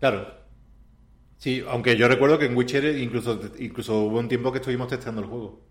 Claro. 0.00 0.39
Sí, 1.40 1.64
aunque 1.66 1.96
yo 1.96 2.06
recuerdo 2.06 2.38
que 2.38 2.44
en 2.44 2.54
Witcher 2.54 2.98
incluso, 2.98 3.40
incluso 3.58 4.02
hubo 4.02 4.18
un 4.18 4.28
tiempo 4.28 4.52
que 4.52 4.58
estuvimos 4.58 4.88
testando 4.88 5.22
el 5.22 5.26
juego. 5.26 5.62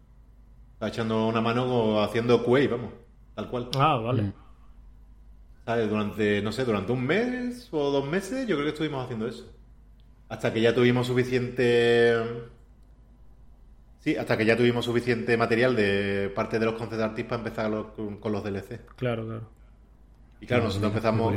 echando 0.82 1.28
una 1.28 1.42
mano 1.42 2.02
haciendo 2.02 2.44
QA, 2.44 2.68
vamos, 2.72 2.92
tal 3.36 3.50
cual. 3.52 3.70
Ah, 3.76 3.98
vale. 3.98 4.24
Mm. 4.24 4.34
¿Sabes? 5.66 5.88
Durante, 5.88 6.42
no 6.42 6.52
sé, 6.52 6.66
durante 6.66 6.92
un 6.92 7.06
mes 7.06 7.70
o 7.72 7.92
dos 7.92 8.10
meses 8.10 8.48
yo 8.48 8.56
creo 8.56 8.66
que 8.66 8.72
estuvimos 8.72 9.06
haciendo 9.06 9.28
eso. 9.28 9.46
Hasta 10.28 10.52
que 10.52 10.60
ya 10.60 10.74
tuvimos 10.74 11.06
suficiente 11.06 12.16
Sí, 14.00 14.16
hasta 14.16 14.38
que 14.38 14.46
ya 14.46 14.58
tuvimos 14.58 14.86
suficiente 14.86 15.38
material 15.38 15.76
de 15.76 16.32
parte 16.34 16.58
de 16.58 16.66
los 16.66 16.76
concept 16.76 17.02
artists 17.02 17.30
para 17.30 17.44
empezar 17.44 17.72
con, 17.96 18.32
los 18.32 18.44
DLC. 18.44 18.82
Claro, 18.96 19.24
claro. 19.28 19.50
Y 20.42 20.48
claro, 20.48 20.64
nosotros 20.64 20.90
empezamos, 20.90 21.36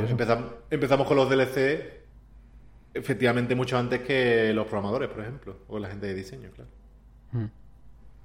empezamos, 0.71 1.07
con 1.07 1.17
los 1.17 1.29
DLC 1.29 2.02
efectivamente 2.93 3.55
mucho 3.55 3.77
antes 3.77 4.01
que 4.01 4.53
los 4.53 4.67
programadores, 4.67 5.09
por 5.09 5.21
ejemplo, 5.21 5.57
o 5.67 5.79
la 5.79 5.89
gente 5.89 6.07
de 6.07 6.13
diseño, 6.13 6.49
claro. 6.51 6.69
Hmm. 7.31 7.45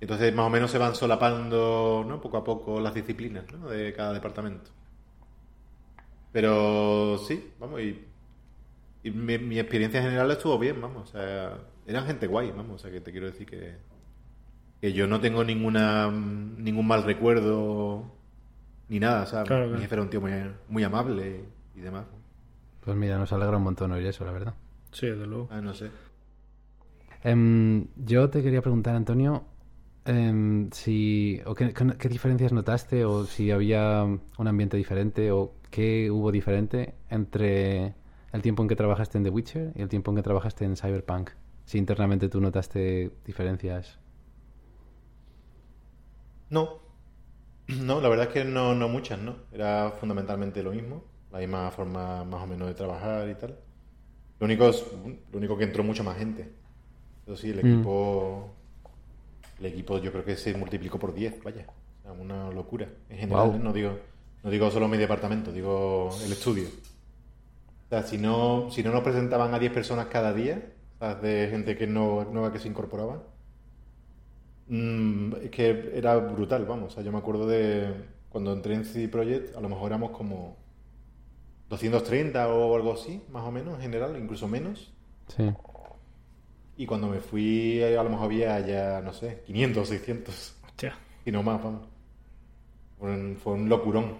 Entonces, 0.00 0.34
más 0.34 0.46
o 0.46 0.50
menos 0.50 0.70
se 0.70 0.78
van 0.78 0.94
solapando, 0.94 2.04
¿no? 2.06 2.20
Poco 2.20 2.36
a 2.36 2.44
poco 2.44 2.80
las 2.80 2.94
disciplinas, 2.94 3.44
¿no? 3.52 3.68
De 3.68 3.92
cada 3.92 4.12
departamento. 4.12 4.70
Pero 6.32 7.18
sí, 7.18 7.52
vamos, 7.58 7.80
y, 7.80 8.04
mi, 9.10 9.38
mi, 9.38 9.58
experiencia 9.58 10.02
general 10.02 10.30
estuvo 10.30 10.58
bien, 10.58 10.80
vamos, 10.80 11.08
o 11.08 11.12
sea, 11.12 11.58
eran 11.86 12.06
gente 12.06 12.26
guay, 12.26 12.50
vamos, 12.50 12.76
o 12.76 12.78
sea, 12.78 12.90
que 12.90 13.00
te 13.00 13.10
quiero 13.10 13.26
decir 13.26 13.46
que 13.46 13.76
que 14.80 14.92
yo 14.92 15.06
no 15.06 15.20
tengo 15.20 15.44
ninguna 15.44 16.10
ningún 16.10 16.86
mal 16.86 17.02
recuerdo 17.02 18.04
ni 18.88 19.00
nada, 19.00 19.26
¿sabes? 19.26 19.50
Mi 19.70 19.80
jefe 19.80 19.94
era 19.94 20.02
un 20.02 20.10
tío 20.10 20.22
muy, 20.68 20.82
amable 20.82 21.44
y 21.74 21.80
demás. 21.80 22.06
Pues 22.88 22.96
mira, 22.96 23.18
nos 23.18 23.30
alegra 23.34 23.58
un 23.58 23.64
montón 23.64 23.92
oír 23.92 24.06
eso, 24.06 24.24
la 24.24 24.32
verdad. 24.32 24.54
Sí, 24.92 25.08
desde 25.08 25.26
luego. 25.26 25.46
Ah, 25.50 25.60
no 25.60 25.74
sé. 25.74 25.90
Em, 27.22 27.86
yo 27.96 28.30
te 28.30 28.42
quería 28.42 28.62
preguntar, 28.62 28.96
Antonio, 28.96 29.44
em, 30.06 30.70
si 30.72 31.38
o 31.44 31.54
qué, 31.54 31.74
qué, 31.74 32.08
diferencias 32.08 32.50
notaste 32.50 33.04
o 33.04 33.26
si 33.26 33.50
había 33.50 34.04
un 34.04 34.48
ambiente 34.48 34.78
diferente 34.78 35.30
o 35.30 35.52
qué 35.70 36.10
hubo 36.10 36.32
diferente 36.32 36.94
entre 37.10 37.94
el 38.32 38.40
tiempo 38.40 38.62
en 38.62 38.68
que 38.68 38.76
trabajaste 38.76 39.18
en 39.18 39.24
The 39.24 39.30
Witcher 39.32 39.72
y 39.76 39.82
el 39.82 39.90
tiempo 39.90 40.10
en 40.10 40.16
que 40.16 40.22
trabajaste 40.22 40.64
en 40.64 40.74
Cyberpunk. 40.74 41.32
Si 41.66 41.76
internamente 41.76 42.30
tú 42.30 42.40
notaste 42.40 43.12
diferencias 43.26 43.98
no, 46.48 46.78
no, 47.68 48.00
la 48.00 48.08
verdad 48.08 48.28
es 48.28 48.32
que 48.32 48.44
no, 48.46 48.74
no 48.74 48.88
muchas, 48.88 49.18
¿no? 49.18 49.36
Era 49.52 49.90
fundamentalmente 50.00 50.62
lo 50.62 50.70
mismo, 50.70 51.04
la 51.32 51.38
misma 51.38 51.70
forma 51.70 52.24
más 52.24 52.42
o 52.42 52.46
menos 52.46 52.68
de 52.68 52.74
trabajar 52.74 53.28
y 53.28 53.34
tal. 53.34 53.56
Lo 54.40 54.44
único, 54.46 54.68
es, 54.68 54.84
lo 55.32 55.38
único 55.38 55.56
que 55.56 55.64
entró 55.64 55.82
mucha 55.82 56.02
más 56.02 56.16
gente. 56.16 56.48
Eso 57.26 57.36
sí, 57.36 57.50
el 57.50 57.56
mm. 57.56 57.66
equipo, 57.66 58.50
el 59.58 59.66
equipo 59.66 59.98
yo 59.98 60.12
creo 60.12 60.24
que 60.24 60.36
se 60.36 60.54
multiplicó 60.54 60.98
por 60.98 61.14
10, 61.14 61.42
vaya. 61.42 61.66
una 62.18 62.50
locura. 62.50 62.88
En 63.10 63.18
general, 63.18 63.62
no 63.62 63.72
digo 63.72 63.98
no 64.44 64.50
digo 64.50 64.70
solo 64.70 64.86
mi 64.86 64.96
departamento, 64.96 65.52
digo 65.52 66.10
el 66.24 66.32
estudio. 66.32 66.68
O 66.68 67.88
sea, 67.88 68.02
si 68.02 68.18
no, 68.18 68.70
si 68.70 68.82
no 68.82 68.92
nos 68.92 69.02
presentaban 69.02 69.52
a 69.52 69.58
10 69.58 69.72
personas 69.72 70.06
cada 70.06 70.32
día, 70.32 70.72
de 71.22 71.48
gente 71.50 71.76
que 71.76 71.86
no, 71.86 72.24
nueva 72.24 72.52
que 72.52 72.58
se 72.58 72.68
incorporaba, 72.68 73.22
Mm, 74.68 75.32
es 75.44 75.50
que 75.50 75.92
era 75.94 76.16
brutal, 76.16 76.64
vamos. 76.66 76.92
O 76.92 76.94
sea, 76.94 77.02
yo 77.02 77.10
me 77.10 77.18
acuerdo 77.18 77.46
de 77.46 77.88
cuando 78.28 78.52
entré 78.52 78.74
en 78.74 78.84
CD 78.84 79.08
Projekt, 79.08 79.56
a 79.56 79.60
lo 79.60 79.68
mejor 79.68 79.90
éramos 79.90 80.10
como 80.10 80.56
230 81.68 82.48
o 82.48 82.76
algo 82.76 82.94
así, 82.94 83.22
más 83.30 83.44
o 83.44 83.52
menos, 83.52 83.74
en 83.74 83.82
general, 83.82 84.16
incluso 84.20 84.48
menos. 84.48 84.92
Sí. 85.28 85.52
Y 86.76 86.86
cuando 86.86 87.08
me 87.08 87.20
fui, 87.20 87.82
a 87.82 88.02
lo 88.02 88.10
mejor 88.10 88.26
había 88.26 88.60
ya, 88.60 89.00
no 89.00 89.12
sé, 89.12 89.42
500, 89.46 89.88
600. 89.88 90.56
Hostia. 90.66 90.98
Y 91.24 91.32
no 91.32 91.42
más, 91.42 91.62
vamos. 91.62 91.88
Fue 92.98 93.52
un, 93.52 93.68
locurón. 93.68 94.18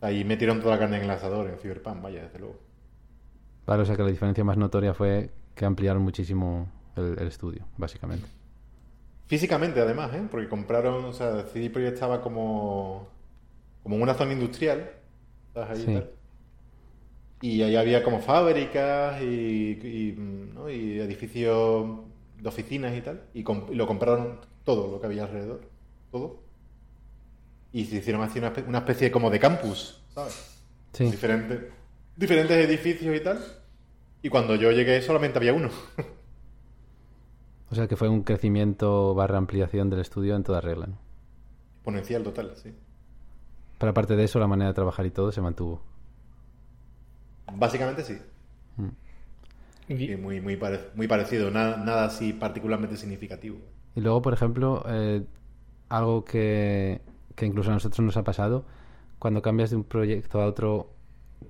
Ahí 0.00 0.24
metieron 0.24 0.60
toda 0.60 0.74
la 0.74 0.80
carne 0.80 0.96
en 0.96 1.04
el 1.04 1.10
asador, 1.10 1.48
en 1.48 1.58
Cyberpunk, 1.58 2.02
vaya, 2.02 2.22
desde 2.22 2.38
luego. 2.38 2.58
Vale, 3.66 3.82
o 3.82 3.86
sea 3.86 3.96
que 3.96 4.02
la 4.02 4.08
diferencia 4.08 4.42
más 4.42 4.56
notoria 4.56 4.94
fue 4.94 5.30
que 5.54 5.64
ampliaron 5.64 6.02
muchísimo 6.02 6.68
el 6.96 7.26
estudio, 7.26 7.64
básicamente. 7.76 8.26
Físicamente, 9.26 9.80
además, 9.80 10.12
¿eh? 10.14 10.26
Porque 10.30 10.48
compraron, 10.48 11.04
o 11.04 11.12
sea, 11.12 11.44
CD 11.44 11.70
Projekt 11.70 11.94
estaba 11.94 12.20
como, 12.20 13.08
como 13.82 13.96
en 13.96 14.02
una 14.02 14.14
zona 14.14 14.32
industrial, 14.32 14.90
y, 15.54 15.84
tal. 15.84 16.10
Y 17.42 17.60
ahí 17.62 17.76
había 17.76 18.02
como 18.02 18.20
fábricas 18.20 19.20
y, 19.20 19.78
y, 19.82 20.98
edificios 21.00 21.98
de 22.40 22.48
oficinas 22.48 22.96
y 22.96 23.02
tal, 23.02 23.24
y, 23.34 23.42
lo 23.74 23.86
compraron 23.86 24.40
todo 24.64 24.90
lo 24.90 25.00
que 25.00 25.06
había 25.06 25.24
alrededor, 25.24 25.68
todo. 26.10 26.40
Y 27.72 27.84
se 27.86 27.96
hicieron 27.96 28.22
así 28.22 28.38
una, 28.38 28.54
espe- 28.54 28.66
una 28.66 28.78
especie 28.78 29.10
como 29.10 29.28
de 29.28 29.40
campus, 29.40 30.00
¿sabes? 30.14 30.62
Sí. 30.92 31.04
Diferentes, 31.10 31.60
diferentes 32.16 32.56
edificios 32.68 33.16
y 33.16 33.20
tal. 33.20 33.44
Y 34.22 34.28
cuando 34.28 34.54
yo 34.54 34.70
llegué 34.70 35.02
solamente 35.02 35.38
había 35.38 35.52
uno. 35.52 35.68
O 37.70 37.74
sea 37.74 37.88
que 37.88 37.96
fue 37.96 38.06
un 38.10 38.22
crecimiento 38.22 39.14
barra 39.14 39.38
ampliación 39.38 39.88
del 39.88 40.00
estudio 40.00 40.36
en 40.36 40.42
toda 40.42 40.60
regla. 40.60 40.88
¿no? 40.88 40.98
Exponencial 41.76 42.22
total, 42.22 42.52
sí. 42.54 42.70
Pero 43.78 43.90
aparte 43.90 44.14
de 44.14 44.24
eso, 44.24 44.38
la 44.38 44.46
manera 44.46 44.68
de 44.68 44.74
trabajar 44.74 45.06
y 45.06 45.10
todo 45.10 45.32
se 45.32 45.40
mantuvo. 45.40 45.80
Básicamente 47.54 48.02
sí. 48.02 48.18
Y- 49.88 50.12
Y 50.12 50.16
muy, 50.16 50.40
muy, 50.40 50.56
pare- 50.56 50.90
muy 50.94 51.06
parecido, 51.08 51.50
nada, 51.50 51.76
nada 51.76 52.04
así 52.06 52.32
particularmente 52.32 52.96
significativo. 52.96 53.58
Y 53.94 54.00
luego, 54.00 54.22
por 54.22 54.32
ejemplo, 54.32 54.84
eh, 54.88 55.22
algo 55.88 56.24
que, 56.24 57.00
que 57.34 57.46
incluso 57.46 57.70
a 57.70 57.74
nosotros 57.74 58.00
nos 58.00 58.16
ha 58.16 58.22
pasado, 58.24 58.64
cuando 59.18 59.42
cambias 59.42 59.70
de 59.70 59.76
un 59.76 59.84
proyecto 59.84 60.40
a 60.40 60.46
otro 60.46 60.90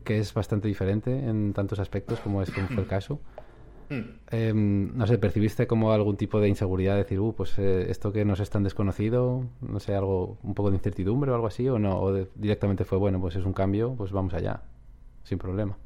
que 0.05 0.19
es 0.19 0.32
bastante 0.35 0.66
diferente 0.66 1.10
en 1.28 1.52
tantos 1.52 1.78
aspectos 1.78 2.19
como 2.20 2.43
es 2.43 2.51
como 2.51 2.66
fue 2.69 2.82
el 2.82 2.89
caso, 2.89 3.20
Hmm. 3.90 4.01
eh, 4.31 4.52
no 4.55 5.06
sé, 5.06 5.19
¿percibiste 5.19 5.66
como 5.66 5.93
algún 5.93 6.16
tipo 6.16 6.40
de 6.40 6.48
inseguridad? 6.48 6.97
Decir, 6.97 7.20
uh, 7.20 7.35
pues 7.35 7.59
eh, 7.59 7.90
esto 7.90 8.10
que 8.10 8.24
nos 8.24 8.40
es 8.40 8.48
tan 8.48 8.62
desconocido, 8.62 9.44
no 9.60 9.81
sé, 9.81 9.94
algo, 9.94 10.39
un 10.43 10.55
poco 10.55 10.70
de 10.70 10.77
incertidumbre 10.77 11.31
o 11.31 11.35
algo 11.35 11.47
así, 11.47 11.69
o 11.69 11.78
no, 11.78 12.01
o 12.01 12.10
de- 12.12 12.28
directamente 12.35 12.85
fue, 12.85 12.97
bueno, 12.97 13.20
pues 13.20 13.36
es 13.36 13.44
un 13.44 13.52
cambio, 13.52 13.94
pues 13.94 14.10
vamos 14.10 14.32
allá, 14.32 14.62
sin 15.24 15.38
problema. 15.38 15.76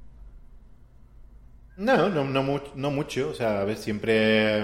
No, 1.77 2.09
no, 2.09 2.25
no, 2.25 2.63
no 2.75 2.91
mucho. 2.91 3.31
O 3.31 3.35
sea, 3.35 3.61
a 3.61 3.65
ver, 3.65 3.77
siempre, 3.77 4.63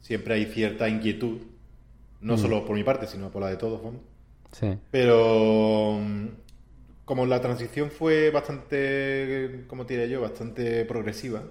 siempre 0.00 0.34
hay 0.34 0.46
cierta 0.46 0.88
inquietud. 0.88 1.40
No 2.20 2.38
solo 2.38 2.64
por 2.66 2.76
mi 2.76 2.84
parte, 2.84 3.06
sino 3.06 3.30
por 3.30 3.42
la 3.42 3.50
de 3.50 3.56
todos, 3.58 3.82
vamos. 3.82 4.02
Sí, 4.52 4.78
Pero 4.90 5.98
mm, 6.00 6.28
como 7.06 7.26
la 7.26 7.40
transición 7.42 7.90
fue 7.90 8.30
bastante, 8.30 9.64
como 9.68 9.84
diré 9.84 10.08
yo, 10.08 10.22
bastante 10.22 10.84
progresiva, 10.86 11.44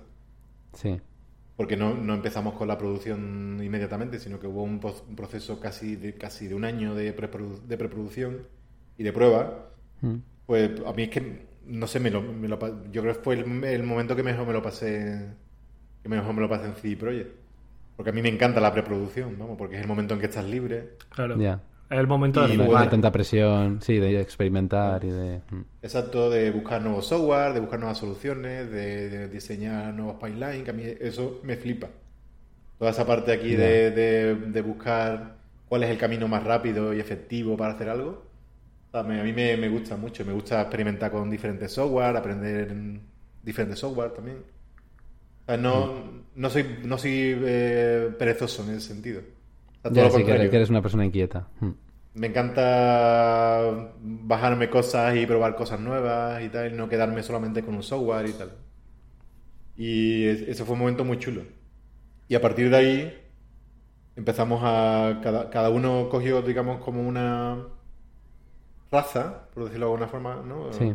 sí, 0.73 1.01
porque 1.55 1.77
no, 1.77 1.93
no 1.95 2.15
empezamos 2.15 2.55
con 2.55 2.68
la 2.68 2.77
producción 2.77 3.60
inmediatamente, 3.64 4.19
sino 4.19 4.39
que 4.39 4.47
hubo 4.47 4.64
un, 4.64 4.80
proceso 4.80 5.60
casi 5.60 5.95
de, 5.95 6.15
casi 6.18 6.47
de 6.47 6.55
un 6.55 6.65
año 6.65 6.95
de, 6.95 7.15
preprodu- 7.15 7.61
de 7.61 7.77
preproducción 7.77 8.47
y 8.97 9.03
de 9.03 9.14
prueba, 9.14 9.69
Mm. 10.03 10.23
pues 10.47 10.72
a 10.85 10.93
mí 10.93 11.03
es 11.03 11.10
que, 11.10 11.47
no 11.65 11.88
sé, 11.88 11.99
me 11.99 12.11
lo, 12.11 12.22
me 12.22 12.48
lo 12.48 12.60
yo 12.91 13.02
creo 13.02 13.14
que 13.15 13.22
fue 13.23 13.35
el, 13.35 13.64
el 13.64 13.84
momento 13.84 14.15
que 14.15 14.23
mejor 14.23 14.48
me 14.48 14.53
lo 14.53 14.61
pasé, 14.61 15.35
que 16.03 16.10
mejor 16.10 16.34
me 16.35 16.41
lo 16.41 16.49
pasé 16.49 16.68
en 16.68 16.76
CD 16.76 16.98
Projekt. 16.98 17.31
Porque 17.95 18.11
a 18.11 18.14
mí 18.14 18.22
me 18.22 18.30
encanta 18.30 18.61
la 18.61 18.73
preproducción, 18.73 19.38
vamos, 19.40 19.57
porque 19.57 19.76
es 19.77 19.81
el 19.84 19.88
momento 19.88 20.14
en 20.15 20.19
que 20.22 20.27
estás 20.27 20.45
libre. 20.45 20.98
Claro. 21.10 21.38
ya. 21.40 21.61
Es 21.90 21.99
el 21.99 22.07
momento 22.07 22.41
Y 22.41 22.48
de 22.48 22.57
No 22.57 22.76
hay 22.77 22.88
tanta 22.90 23.11
presión, 23.11 23.81
sí, 23.81 23.98
de 23.99 24.19
experimentar 24.22 25.03
y 25.06 25.11
de... 25.11 25.41
mm. 25.52 25.61
Exacto, 25.81 26.30
de 26.30 26.49
buscar 26.52 26.81
nuevos 26.81 27.07
software, 27.07 27.53
de 27.53 27.60
buscar 27.60 27.77
nuevas 27.80 27.98
soluciones, 27.98 28.72
de, 28.72 29.10
de 29.10 29.27
diseñar 29.27 29.94
nuevos 29.94 30.15
pipelines, 30.15 30.64
que 30.64 30.69
a 30.72 30.73
mí 30.73 30.84
eso 31.02 31.41
me 31.44 31.57
flipa. 31.57 31.90
Toda 32.80 32.91
esa 32.91 33.06
parte 33.07 33.34
aquí 33.34 33.56
de, 33.56 33.91
de- 33.91 34.35
de 34.35 34.61
buscar 34.61 35.38
cuál 35.69 35.84
es 35.84 35.90
el 35.91 35.98
camino 35.99 36.27
más 36.27 36.44
rápido 36.44 36.94
y 36.94 36.99
efectivo 37.02 37.57
para 37.57 37.73
hacer 37.76 37.90
algo, 37.90 38.26
a 38.94 39.03
mí 39.03 39.34
me, 39.34 39.57
me 39.57 39.70
gusta 39.70 39.98
mucho. 39.98 40.26
Me 40.26 40.34
gusta 40.34 40.61
experimentar 40.61 41.11
con 41.11 41.30
diferentes 41.30 41.72
software, 41.72 42.15
aprender 42.18 42.72
en 42.72 43.02
diferentes 43.44 43.80
software 43.80 44.11
también. 44.14 44.38
O 45.44 45.45
sea, 45.45 45.57
no, 45.57 46.24
no 46.36 46.49
soy, 46.49 46.80
no 46.84 46.98
soy 46.98 47.36
eh, 47.44 48.14
perezoso 48.18 48.64
en 48.64 48.72
ese 48.72 48.88
sentido. 48.94 49.22
Ya, 49.91 50.10
sí, 50.10 50.24
que, 50.24 50.32
eres 50.32 50.70
una 50.70 50.82
persona 50.82 51.06
inquieta. 51.06 51.48
Mm. 51.60 51.72
Me 52.15 52.28
encanta 52.28 53.91
bajarme 54.02 54.70
cosas 54.70 55.15
y 55.15 55.26
probar 55.26 55.56
cosas 55.56 55.80
nuevas 55.80 56.41
y 56.44 56.49
tal, 56.49 56.72
y 56.72 56.76
no 56.78 56.88
quedarme 56.88 57.24
solamente 57.24 57.64
con 57.64 57.76
un 57.76 57.84
software 57.84 58.28
y 58.30 58.34
tal. 58.34 58.52
Y 59.76 60.26
es- 60.28 60.41
ese 60.41 60.65
fue 60.65 60.74
un 60.74 60.80
momento 60.80 61.03
muy 61.06 61.18
chulo. 61.20 61.44
Y 62.28 62.36
a 62.36 62.41
partir 62.41 62.70
de 62.70 62.78
ahí 62.78 63.14
empezamos 64.15 64.61
a... 64.64 65.20
Cada, 65.24 65.49
cada 65.49 65.70
uno 65.70 66.10
cogió, 66.10 66.41
digamos, 66.41 66.82
como 66.84 67.07
una 67.07 67.68
raza, 68.94 69.49
por 69.53 69.65
decirlo 69.65 69.88
de 69.88 69.91
alguna 69.94 70.07
forma, 70.07 70.41
¿no? 70.45 70.72
Sí. 70.74 70.94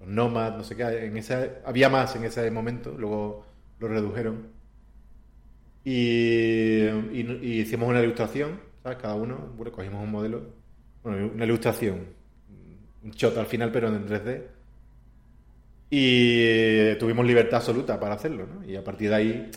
Los 0.00 0.08
nómadas, 0.08 0.56
no 0.58 0.64
sé 0.64 0.76
qué. 0.76 1.06
En 1.06 1.16
ese, 1.16 1.52
había 1.64 1.88
más 1.88 2.14
en 2.16 2.24
ese 2.24 2.50
momento, 2.50 2.94
luego 2.98 3.44
lo 3.80 3.88
redujeron. 3.88 4.48
Y, 5.84 6.86
y- 7.12 7.38
y 7.42 7.60
hicimos 7.60 7.88
una 7.88 8.02
ilustración, 8.02 8.60
¿sabes? 8.82 8.98
Cada 8.98 9.14
uno, 9.16 9.52
bueno, 9.56 9.72
cogimos 9.72 10.02
un 10.02 10.10
modelo, 10.10 10.42
bueno, 11.02 11.30
una 11.34 11.44
ilustración, 11.44 12.06
un 13.04 13.10
shot 13.12 13.36
al 13.38 13.46
final, 13.46 13.70
pero 13.72 13.88
en 13.88 14.06
3D. 14.06 14.42
Y 15.90 16.96
tuvimos 16.98 17.24
libertad 17.26 17.56
absoluta 17.58 18.00
para 18.00 18.14
hacerlo, 18.14 18.46
¿no? 18.46 18.64
Y 18.64 18.76
a 18.76 18.82
partir 18.84 19.10
de 19.10 19.14
ahí, 19.16 19.50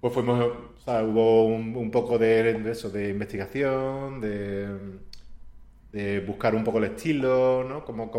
pues 0.00 0.12
fuimos, 0.14 0.40
o 0.42 0.80
sea, 0.84 1.04
hubo 1.04 1.46
un, 1.46 1.76
un 1.76 1.90
poco 1.90 2.18
de, 2.18 2.54
de 2.60 2.72
eso, 2.72 2.90
de 2.90 3.10
investigación, 3.10 4.20
de, 4.20 4.68
de 5.92 6.20
buscar 6.20 6.54
un 6.54 6.64
poco 6.64 6.78
el 6.78 6.84
estilo, 6.84 7.64
¿no? 7.64 7.84
Como, 7.84 8.10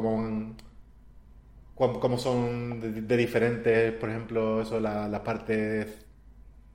como, 1.73 1.99
cómo 1.99 2.18
son 2.18 2.80
de, 2.80 3.02
de 3.02 3.18
diferentes, 3.18 3.93
por 3.93 4.10
ejemplo, 4.10 4.61
eso, 4.61 4.80
la- 4.80 5.07
las 5.07 5.22
partes 5.22 6.07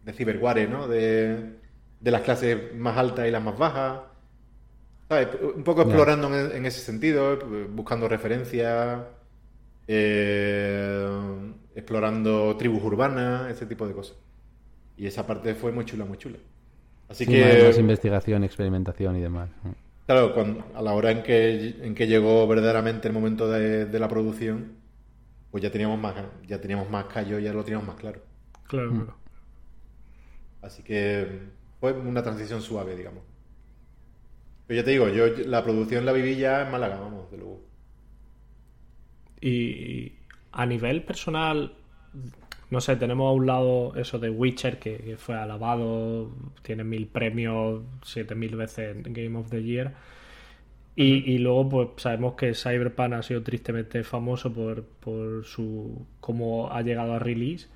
de 0.03 0.13
Cyberware, 0.13 0.69
¿no? 0.71 0.89
De, 0.89 1.61
de 2.01 2.11
las 2.11 2.23
clases 2.23 2.75
más 2.77 2.97
altas 2.99 3.29
y 3.29 3.31
las 3.31 3.43
más 3.45 3.59
bajas. 3.59 4.03
¿Sabes? 5.09 5.29
Un 5.57 5.63
poco 5.65 5.83
explorando 5.83 6.27
en, 6.37 6.57
en 6.57 6.67
ese 6.67 6.81
sentido, 6.81 7.39
buscando 7.71 8.09
referencias, 8.09 9.07
eh, 9.87 11.09
explorando 11.75 12.57
tribus 12.57 12.83
urbanas, 12.85 13.51
ese 13.51 13.67
tipo 13.67 13.87
de 13.89 13.95
cosas. 13.95 14.19
Y 14.97 15.07
esa 15.07 15.27
parte 15.27 15.55
fue 15.57 15.73
muy 15.73 15.85
chula, 15.87 16.05
muy 16.07 16.19
chula. 16.19 16.39
Así 17.09 17.27
Sí, 17.27 17.29
que, 17.29 17.57
más 17.57 17.79
investigación, 17.79 18.45
experimentación 18.45 19.17
y 19.17 19.21
demás. 19.21 19.51
Claro, 20.07 20.35
cuando- 20.35 20.65
a 20.75 20.83
la 20.83 20.93
hora 20.95 21.11
en 21.11 21.23
que, 21.23 21.77
en 21.85 21.95
que 21.95 22.07
llegó 22.07 22.47
verdaderamente 22.47 23.09
el 23.09 23.15
momento 23.15 23.49
de, 23.49 23.87
de 23.87 23.99
la 23.99 24.09
producción, 24.09 24.77
pues 25.51 25.63
ya 25.63 25.71
teníamos 25.73 25.99
más, 26.01 26.15
ya 26.47 26.61
teníamos 26.61 26.91
más 26.91 27.07
callo, 27.07 27.39
ya 27.41 27.53
lo 27.53 27.65
teníamos 27.65 27.87
más 27.89 27.97
claro. 27.97 28.23
Claro, 28.69 28.93
Mm. 28.93 28.97
claro. 28.97 29.17
Así 30.63 30.83
que 30.83 31.53
fue 31.81 31.93
una 31.93 32.23
transición 32.23 32.61
suave, 32.63 32.97
digamos. 32.97 33.23
Pero 34.67 34.81
ya 34.81 34.85
te 34.85 34.91
digo, 34.93 35.09
yo 35.09 35.27
la 35.47 35.63
producción 35.65 36.05
la 36.07 36.13
viví 36.13 36.37
ya 36.37 36.63
en 36.63 36.71
Málaga, 36.73 36.99
vamos, 37.01 37.31
de 37.31 37.39
luego. 37.39 37.61
Y 39.41 40.13
a 40.53 40.67
nivel 40.67 41.05
personal, 41.05 41.73
no 42.71 42.81
sé, 42.81 42.97
tenemos 42.97 43.29
a 43.31 43.33
un 43.33 43.47
lado 43.47 43.95
eso 43.97 44.19
de 44.19 44.31
Witcher, 44.31 44.79
que, 44.79 44.97
que 44.99 45.17
fue 45.17 45.37
alabado, 45.37 46.31
tiene 46.63 46.85
mil 46.85 47.07
premios, 47.07 47.83
siete 48.03 48.35
mil 48.35 48.57
veces 48.57 48.97
en 48.97 49.13
Game 49.13 49.39
of 49.39 49.51
the 49.51 49.63
Year. 49.63 49.95
Y, 50.97 51.31
y 51.35 51.39
luego, 51.39 51.69
pues 51.69 51.89
sabemos 51.99 52.35
que 52.35 52.55
Cyberpunk 52.55 53.13
ha 53.15 53.23
sido 53.23 53.43
tristemente 53.43 54.03
famoso 54.03 54.53
por, 54.53 54.83
por 54.85 55.45
su 55.45 56.07
cómo 56.21 56.73
ha 56.73 56.81
llegado 56.83 57.15
a 57.15 57.19
release. 57.19 57.69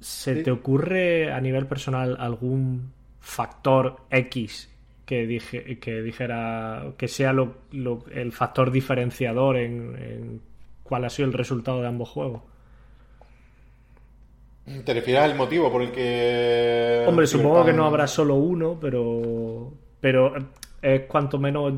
¿Se 0.00 0.36
Sí. 0.36 0.42
te 0.42 0.50
ocurre 0.50 1.30
a 1.32 1.40
nivel 1.40 1.66
personal 1.66 2.16
algún 2.18 2.92
factor 3.20 3.98
X 4.10 4.68
que, 5.06 5.26
dije, 5.26 5.78
que 5.78 6.02
dijera 6.02 6.92
que 6.96 7.06
sea 7.06 7.32
lo, 7.32 7.56
lo- 7.70 8.04
el 8.10 8.32
factor 8.32 8.70
diferenciador 8.72 9.58
en, 9.58 9.94
en 10.02 10.40
cuál 10.82 11.04
ha 11.04 11.10
sido 11.10 11.28
el 11.28 11.34
resultado 11.34 11.82
de 11.82 11.88
ambos 11.88 12.08
juegos? 12.08 12.42
¿Te 14.84 14.94
refieres 14.94 15.24
al 15.24 15.34
motivo 15.34 15.70
por 15.72 15.82
el 15.82 15.90
que... 15.90 17.04
Hombre, 17.08 17.26
supongo 17.26 17.64
que 17.64 17.72
no 17.72 17.84
habrá 17.84 18.06
solo 18.06 18.36
uno, 18.36 18.78
pero 18.80 19.72
pero 20.00 20.34
es 20.80 21.02
cuanto 21.02 21.38
menos, 21.38 21.74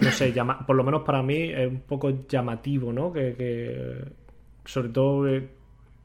no 0.00 0.10
sé, 0.10 0.32
llama- 0.32 0.64
por 0.66 0.76
lo 0.76 0.84
menos 0.84 1.02
para 1.02 1.22
mí 1.22 1.50
es 1.50 1.66
un 1.68 1.80
poco 1.80 2.26
llamativo, 2.28 2.92
¿no? 2.92 3.12
Que, 3.12 3.34
que 3.34 4.04
sobre 4.64 4.88
todo 4.90 5.28
eh, 5.28 5.48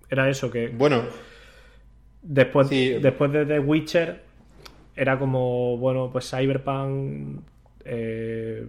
era 0.10 0.30
eso, 0.30 0.50
que 0.52 0.68
Bueno, 0.70 1.04
después, 2.22 2.68
Sí. 2.68 2.94
después 3.02 3.32
de 3.32 3.46
The 3.46 3.60
Witcher 3.60 4.22
era 4.96 5.18
como, 5.20 5.78
bueno, 5.78 6.10
pues 6.12 6.30
Cyberpunk 6.30 7.42
eh, 7.86 8.68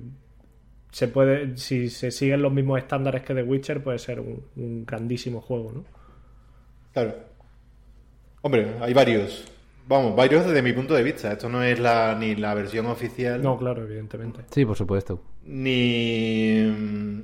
se 0.91 1.09
puede, 1.09 1.57
si 1.57 1.89
se 1.91 2.11
siguen 2.11 2.43
los 2.43 2.53
mismos 2.53 2.79
estándares 2.79 3.23
que 3.23 3.35
The 3.35 3.43
Witcher, 3.43 3.83
puede 3.83 3.99
ser 3.99 4.21
un, 4.21 4.43
un 4.57 4.85
grandísimo 4.87 5.41
juego, 5.41 5.73
¿no? 5.73 5.85
claro. 6.93 7.15
Hombre, 8.45 8.75
hay 8.81 8.93
varios. 8.93 9.51
Vamos, 9.89 10.15
varios 10.15 10.45
desde 10.47 10.61
mi 10.61 10.73
punto 10.75 10.93
de 10.95 11.03
vista. 11.03 11.33
Esto 11.33 11.49
no 11.49 11.63
es 11.63 11.79
la, 11.81 12.15
ni 12.19 12.35
la 12.37 12.53
versión 12.55 12.85
oficial, 12.87 13.43
No, 13.43 13.57
claro, 13.59 13.83
evidentemente. 13.85 14.41
Sí, 14.51 14.65
por 14.67 14.77
supuesto. 14.77 15.23
ni, 15.47 16.61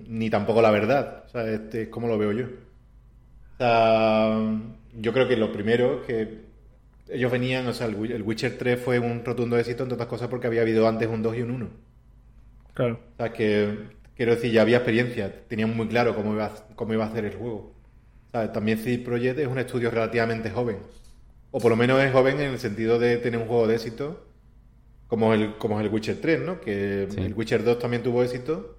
ni 0.09 0.31
tampoco 0.31 0.63
la 0.63 0.71
verdad. 0.71 1.25
O 1.27 1.29
sea, 1.29 1.47
este 1.51 1.83
es 1.83 1.89
como 1.89 2.09
lo 2.09 2.17
veo 2.19 2.33
yo. 2.33 2.47
O 2.47 3.59
sea, 3.59 4.39
yo 4.99 5.13
creo 5.13 5.29
que 5.29 5.37
lo 5.37 5.53
primero 5.53 6.01
es 6.01 6.07
que 6.07 6.41
ellos 7.11 7.31
venían, 7.31 7.67
o 7.67 7.73
sea, 7.75 7.87
el, 7.87 8.13
el 8.13 8.23
Witcher 8.23 8.57
3 8.57 8.81
fue 8.81 8.99
un 8.99 9.25
rotundo 9.25 9.59
éxito, 9.59 9.83
entre 9.83 9.95
otras 9.95 10.09
cosas, 10.09 10.29
porque 10.29 10.47
había 10.47 10.63
habido 10.63 10.89
antes 10.89 11.09
un 11.09 11.23
2 11.23 11.37
y 11.37 11.43
un 11.43 11.51
1. 11.51 11.69
Claro. 12.75 13.01
O 13.15 13.17
sea, 13.19 13.33
que 13.33 13.79
quiero 14.17 14.35
decir, 14.35 14.53
ya 14.53 14.63
había 14.63 14.79
experiencia, 14.79 15.47
tenían 15.49 15.77
muy 15.77 15.89
claro 15.89 16.15
cómo 16.15 16.33
iba, 16.33 16.47
a- 16.47 16.67
cómo 16.75 16.95
iba 16.95 17.05
a 17.05 17.09
hacer 17.09 17.25
el 17.27 17.35
juego. 17.35 17.75
O 18.29 18.31
sea, 18.33 18.53
también 18.53 18.79
CD 18.79 18.99
Projekt 18.99 19.39
es 19.39 19.49
un 19.49 19.59
estudio 19.59 19.91
relativamente 19.91 20.51
joven. 20.51 20.77
O 21.53 21.59
por 21.61 21.71
lo 21.71 21.77
menos 21.77 22.01
es 22.03 22.13
joven 22.13 22.41
en 22.41 22.53
el 22.53 22.59
sentido 22.59 22.99
de 22.99 23.17
tener 23.19 23.41
un 23.41 23.47
juego 23.49 23.67
de 23.67 23.75
éxito, 23.75 24.25
como 25.09 25.35
el, 25.35 25.57
como 25.57 25.81
es 25.81 25.87
el 25.87 25.93
Witcher 25.93 26.21
3, 26.21 26.41
¿no? 26.43 26.61
Que 26.61 27.09
Sí. 27.11 27.21
el 27.21 27.35
Witcher 27.35 27.65
2 27.65 27.79
también 27.79 28.03
tuvo 28.03 28.23
éxito, 28.23 28.77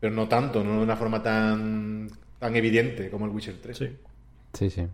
pero 0.00 0.14
no 0.14 0.26
tanto, 0.28 0.64
no 0.64 0.78
de 0.78 0.82
una 0.84 0.96
forma 0.96 1.22
tan, 1.22 2.08
tan 2.38 2.56
evidente 2.56 3.10
como 3.10 3.26
el 3.26 3.32
Witcher 3.32 3.56
3. 3.62 3.76
Sí. 3.76 3.88
Sí, 4.54 4.70
sí. 4.70 4.86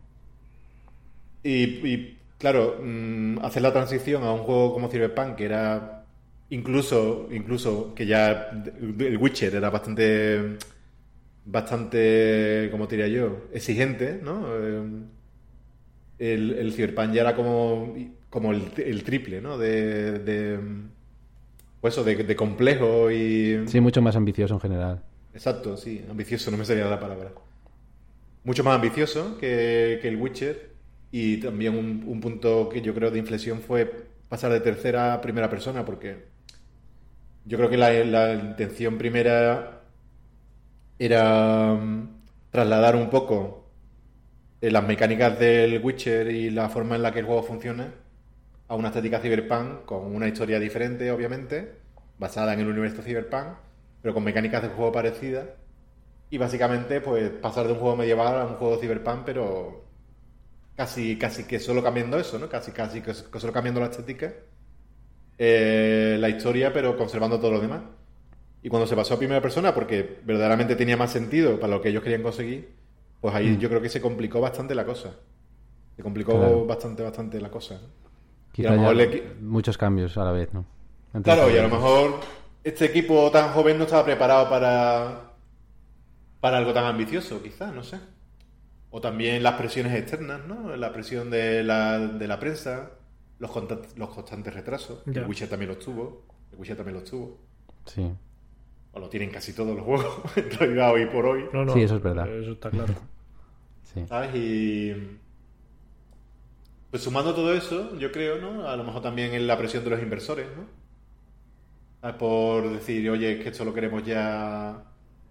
Y, 1.45 1.63
y, 1.89 2.19
claro, 2.39 2.79
mm, 2.83 3.39
hacer 3.45 3.63
la 3.63 3.73
transición 3.73 4.25
a 4.25 4.33
un 4.33 4.41
juego 4.41 4.73
como 4.75 4.89
Cyberpunk, 4.89 5.37
que 5.37 5.45
era 5.45 6.05
incluso, 6.51 7.29
incluso 7.31 7.95
que 7.95 8.07
ya 8.07 8.51
el 8.99 9.17
Witcher 9.19 9.55
era 9.55 9.71
bastante, 9.71 10.57
bastante, 11.45 12.69
como 12.73 12.87
diría 12.89 13.07
yo, 13.09 13.47
exigente, 13.53 14.21
¿no? 14.23 14.47
El, 16.19 16.53
el 16.53 16.73
Cyberpunk 16.73 17.13
ya 17.13 17.23
era 17.23 17.37
como, 17.37 17.95
como 18.31 18.53
el, 18.53 18.73
el 18.79 19.05
triple, 19.05 19.41
¿no? 19.41 19.59
De, 19.59 20.19
de 20.19 20.59
pues 21.81 21.95
eso, 21.95 22.05
de, 22.05 22.17
de 22.17 22.37
complejo 22.37 23.11
y... 23.11 23.63
Sí, 23.67 23.81
mucho 23.81 24.03
más 24.03 24.17
ambicioso 24.17 24.55
en 24.55 24.61
general. 24.61 25.03
Exacto, 25.35 25.77
sí, 25.77 26.05
ambicioso, 26.11 26.51
no 26.51 26.57
me 26.57 26.65
salía 26.65 26.87
la 26.87 26.99
palabra. 26.99 27.33
Mucho 28.45 28.65
más 28.65 28.77
ambicioso 28.77 29.37
que, 29.39 29.99
que 30.01 30.09
el 30.09 30.17
Witcher 30.17 30.71
y 31.11 31.39
también 31.39 31.77
un, 31.77 32.05
un 32.07 32.21
punto 32.21 32.69
que 32.69 32.81
yo 32.81 32.95
creo 32.95 33.11
de 33.11 33.19
inflexión 33.19 33.61
fue 33.61 34.09
pasar 34.29 34.53
de 34.53 34.61
tercera 34.61 35.15
a 35.15 35.21
primera 35.21 35.51
persona 35.51 35.85
porque 35.85 36.25
yo 37.45 37.59
creo 37.59 37.71
que 37.71 37.77
la, 37.77 37.93
la 38.05 38.35
intención 38.35 38.99
primera 38.99 39.83
era 40.99 41.75
mm, 41.75 42.09
trasladar 42.51 42.97
un 42.97 43.11
poco 43.11 43.66
las 44.61 44.85
mecánicas 44.87 45.39
del 45.39 45.81
Witcher 45.83 46.31
y 46.31 46.51
la 46.51 46.69
forma 46.69 46.97
en 46.97 47.03
la 47.03 47.13
que 47.13 47.21
el 47.21 47.27
juego 47.27 47.43
funciona 47.43 47.93
a 48.69 48.75
una 48.75 48.89
estética 48.89 49.21
cyberpunk 49.21 49.85
con 49.85 50.15
una 50.15 50.29
historia 50.29 50.59
diferente, 50.59 51.11
obviamente, 51.11 51.73
basada 52.19 52.55
en 52.55 52.61
el 52.61 52.69
universo 52.69 53.03
cyberpunk, 53.03 53.49
pero 54.03 54.15
con 54.15 54.25
mecánicas 54.25 54.63
de 54.63 54.69
juego 54.69 54.93
parecidas. 54.93 55.47
Y 56.31 56.39
básicamente, 56.39 57.01
pues 57.01 57.31
pasar 57.31 57.67
de 57.67 57.75
un 57.75 57.79
juego 57.79 57.97
medieval 57.97 58.41
a 58.41 58.45
un 58.47 58.55
juego 58.57 58.79
cyberpunk, 58.79 59.25
pero 59.25 59.85
casi, 60.77 61.17
casi 61.19 61.45
que 61.45 61.61
solo 61.61 61.83
cambiando 61.83 62.19
eso, 62.19 62.39
¿no? 62.39 62.49
Casi, 62.49 62.73
casi 62.73 63.01
que 63.01 63.13
que 63.13 63.41
solo 63.41 63.53
cambiando 63.53 63.81
la 63.81 63.87
estética, 63.87 64.33
eh, 65.39 66.17
la 66.19 66.29
historia, 66.29 66.73
pero 66.73 66.97
conservando 66.97 67.39
todo 67.39 67.53
lo 67.53 67.61
demás. 67.61 67.83
Y 68.63 68.69
cuando 68.69 68.87
se 68.87 68.97
pasó 68.97 69.15
a 69.15 69.19
primera 69.19 69.41
persona, 69.41 69.75
porque 69.75 70.19
verdaderamente 70.25 70.77
tenía 70.77 70.97
más 70.97 71.13
sentido 71.13 71.61
para 71.61 71.75
lo 71.75 71.83
que 71.83 71.91
ellos 71.91 72.03
querían 72.03 72.23
conseguir, 72.23 72.71
pues 73.21 73.35
ahí 73.35 73.51
Mm. 73.51 73.59
yo 73.59 73.69
creo 73.69 73.81
que 73.83 73.89
se 73.89 74.01
complicó 74.01 74.41
bastante 74.41 74.75
la 74.75 74.85
cosa. 74.85 75.15
Se 75.97 76.03
complicó 76.03 76.33
Claro. 76.39 76.67
bastante, 76.67 77.03
bastante 77.03 77.41
la 77.41 77.51
cosa. 77.51 77.81
Quizá 78.53 78.69
a 78.69 78.73
lo 78.73 78.77
ya 78.77 78.81
mejor 78.83 78.97
le 78.97 79.11
qui- 79.11 79.41
muchos 79.41 79.79
cambios 79.79 80.17
a 80.19 80.25
la 80.25 80.33
vez, 80.33 80.53
¿no? 80.53 80.65
Entre 81.15 81.33
Claro, 81.33 81.51
y 81.51 81.57
a 81.59 81.63
lo 81.63 81.69
mejor 81.69 82.21
este 82.65 82.85
equipo 82.87 83.31
tan 83.31 83.53
joven 83.53 83.79
no 83.79 83.85
estaba 83.85 84.05
preparado 84.05 84.49
para, 84.51 85.33
para 86.41 86.59
algo 86.59 86.73
tan 86.73 86.85
ambicioso, 86.85 87.43
quizás, 87.43 87.73
no 87.75 87.83
sé. 87.83 87.99
O 88.91 89.01
también 89.01 89.43
las 89.43 89.55
presiones 89.55 89.95
externas, 89.95 90.41
¿no? 90.47 90.77
La 90.77 90.93
presión 90.93 91.31
de 91.31 91.63
la, 91.65 91.99
de 91.99 92.29
la 92.29 92.39
prensa, 92.39 92.91
los, 93.39 93.51
constantes 93.51 94.55
retrasos. 94.55 95.03
El 95.07 95.27
Witcher 95.27 95.49
también 95.49 95.71
los 95.71 95.79
tuvo. 95.79 96.25
El 96.53 96.59
Witcher 96.59 96.77
también 96.77 96.95
los 97.01 97.05
tuvo. 97.05 97.39
Sí. 97.87 98.11
O 98.97 98.99
lo 98.99 99.11
tienen 99.11 99.29
casi 99.31 99.53
todos 99.53 99.77
los 99.77 99.85
juegos, 99.85 100.23
en 100.37 100.51
realidad, 100.53 100.93
hoy 100.93 101.05
por 101.05 101.27
hoy. 101.27 101.45
No, 101.53 101.67
no, 101.67 101.75
Sí, 101.75 101.83
eso 101.83 101.97
es 101.97 102.03
verdad. 102.03 102.27
Eso 102.35 102.53
está 102.53 102.71
claro. 102.71 102.95
Sí. 103.83 104.07
¿Sabes? 104.07 104.35
Y. 104.35 105.19
Pues 106.91 107.03
sumando 107.03 107.35
todo 107.35 107.53
eso, 107.53 107.95
yo 107.99 108.11
creo, 108.11 108.41
¿no? 108.41 108.67
A 108.67 108.75
lo 108.75 108.85
mejor 108.85 109.03
también 109.03 109.35
en 109.35 109.47
la 109.47 109.59
presión 109.59 109.85
de 109.85 109.91
los 109.91 110.01
inversores, 110.01 110.47
¿no? 110.57 110.65
¿Sabes? 112.01 112.17
Por 112.17 112.71
decir, 112.71 113.11
oye, 113.11 113.33
es 113.33 113.43
que 113.43 113.51
esto 113.51 113.67
lo 113.67 113.75
queremos 113.75 114.03
ya. 114.03 114.83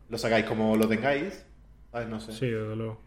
Lo 0.09 0.17
sacáis 0.19 0.45
como 0.45 0.75
lo 0.75 0.87
tengáis. 0.87 1.43
¿Sabes? 1.91 2.07
No 2.07 2.19
sé. 2.19 2.33
Sí, 2.33 2.45
desde 2.45 2.75
luego. 2.75 3.01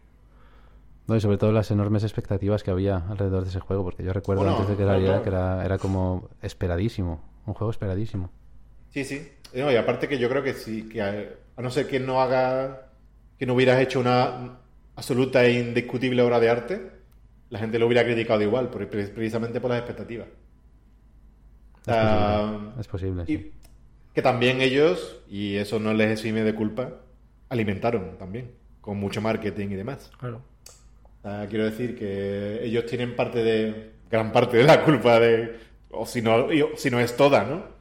No, 1.07 1.15
y 1.15 1.21
sobre 1.21 1.37
todo 1.37 1.53
las 1.53 1.71
enormes 1.71 2.03
expectativas 2.03 2.63
que 2.63 2.71
había 2.71 2.97
alrededor 2.97 3.43
de 3.43 3.49
ese 3.49 3.61
juego, 3.61 3.85
porque 3.85 4.03
yo 4.03 4.11
recuerdo 4.11 4.41
Bueno, 4.43 4.57
antes 4.57 4.71
de 4.71 4.75
que 4.75 4.83
claro, 4.83 4.97
saliera 4.97 5.21
claro. 5.21 5.23
que 5.23 5.29
era, 5.29 5.65
era 5.65 5.77
como 5.77 6.27
esperadísimo, 6.41 7.23
un 7.45 7.53
juego 7.53 7.71
esperadísimo. 7.71 8.29
Sí, 8.89 9.05
sí. 9.05 9.25
No, 9.53 9.71
y 9.71 9.75
aparte 9.75 10.07
que 10.07 10.17
yo 10.19 10.29
creo 10.29 10.43
que 10.43 10.53
sí, 10.53 10.87
que 10.89 11.01
a, 11.01 11.25
a 11.55 11.61
no 11.61 11.71
ser 11.71 11.87
que 11.87 11.99
no 11.99 12.21
haga. 12.21 12.87
que 13.37 13.45
no 13.45 13.53
hubieras 13.55 13.79
hecho 13.81 13.99
una 13.99 14.59
absoluta 14.95 15.45
e 15.45 15.53
indiscutible 15.53 16.21
obra 16.21 16.39
de 16.39 16.49
arte, 16.49 16.91
la 17.49 17.59
gente 17.59 17.79
lo 17.79 17.87
hubiera 17.87 18.03
criticado 18.03 18.41
igual, 18.41 18.69
por- 18.69 18.87
precisamente 18.89 19.59
por 19.61 19.71
las 19.71 19.79
expectativas. 19.79 20.27
Es 22.79 22.87
posible, 22.87 23.25
sí. 23.25 23.33
Y 23.33 23.51
que 24.13 24.21
también 24.21 24.61
ellos, 24.61 25.21
y 25.29 25.55
eso 25.55 25.79
no 25.79 25.93
les 25.93 26.11
exime 26.11 26.43
de 26.43 26.53
culpa, 26.53 26.93
alimentaron 27.49 28.17
también, 28.17 28.51
con 28.81 28.97
mucho 28.97 29.21
marketing 29.21 29.69
y 29.69 29.75
demás. 29.75 30.11
Claro. 30.19 30.41
Sea, 31.21 31.47
quiero 31.49 31.65
decir 31.65 31.97
que 31.97 32.63
ellos 32.63 32.85
tienen 32.85 33.15
parte 33.15 33.43
de, 33.43 33.91
gran 34.09 34.31
parte 34.31 34.57
de 34.57 34.63
la 34.63 34.83
culpa 34.83 35.19
de, 35.19 35.57
o 35.91 36.05
si 36.05 36.21
no, 36.21 36.47
si 36.75 36.89
no 36.89 36.99
es 36.99 37.15
toda, 37.15 37.43
¿no? 37.45 37.78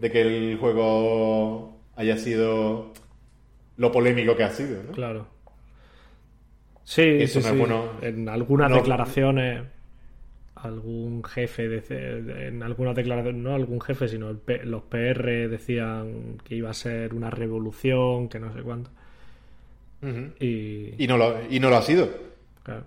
De 0.00 0.10
que 0.10 0.22
el 0.22 0.56
juego 0.58 1.78
haya 1.96 2.16
sido 2.16 2.92
lo 3.76 3.92
polémico 3.92 4.36
que 4.36 4.44
ha 4.44 4.50
sido, 4.50 4.82
¿no? 4.84 4.92
Claro. 4.92 5.26
Sí, 6.84 7.02
Eso 7.18 7.40
sí, 7.40 7.40
no 7.40 7.48
es 7.48 7.54
sí. 7.54 7.58
bueno. 7.58 7.92
En 8.02 8.28
algunas 8.28 8.70
No. 8.70 8.76
declaraciones, 8.76 9.62
algún 10.56 11.24
jefe, 11.24 11.68
de, 11.68 12.48
en 12.48 12.62
algunas 12.62 12.94
declaraciones, 12.96 13.42
no 13.42 13.54
algún 13.54 13.80
jefe, 13.80 14.08
sino 14.08 14.30
el 14.30 14.40
los 14.64 14.82
PR 14.84 15.48
decían 15.48 16.38
que 16.44 16.56
iba 16.56 16.70
a 16.70 16.74
ser 16.74 17.14
una 17.14 17.30
revolución, 17.30 18.28
que 18.28 18.40
no 18.40 18.52
sé 18.54 18.62
cuánto. 18.62 18.90
Y 20.40 21.06
no 21.08 21.16
lo, 21.18 21.36
y 21.50 21.60
no 21.60 21.70
lo 21.70 21.76
ha 21.76 21.82
sido. 21.82 22.08
claro. 22.62 22.86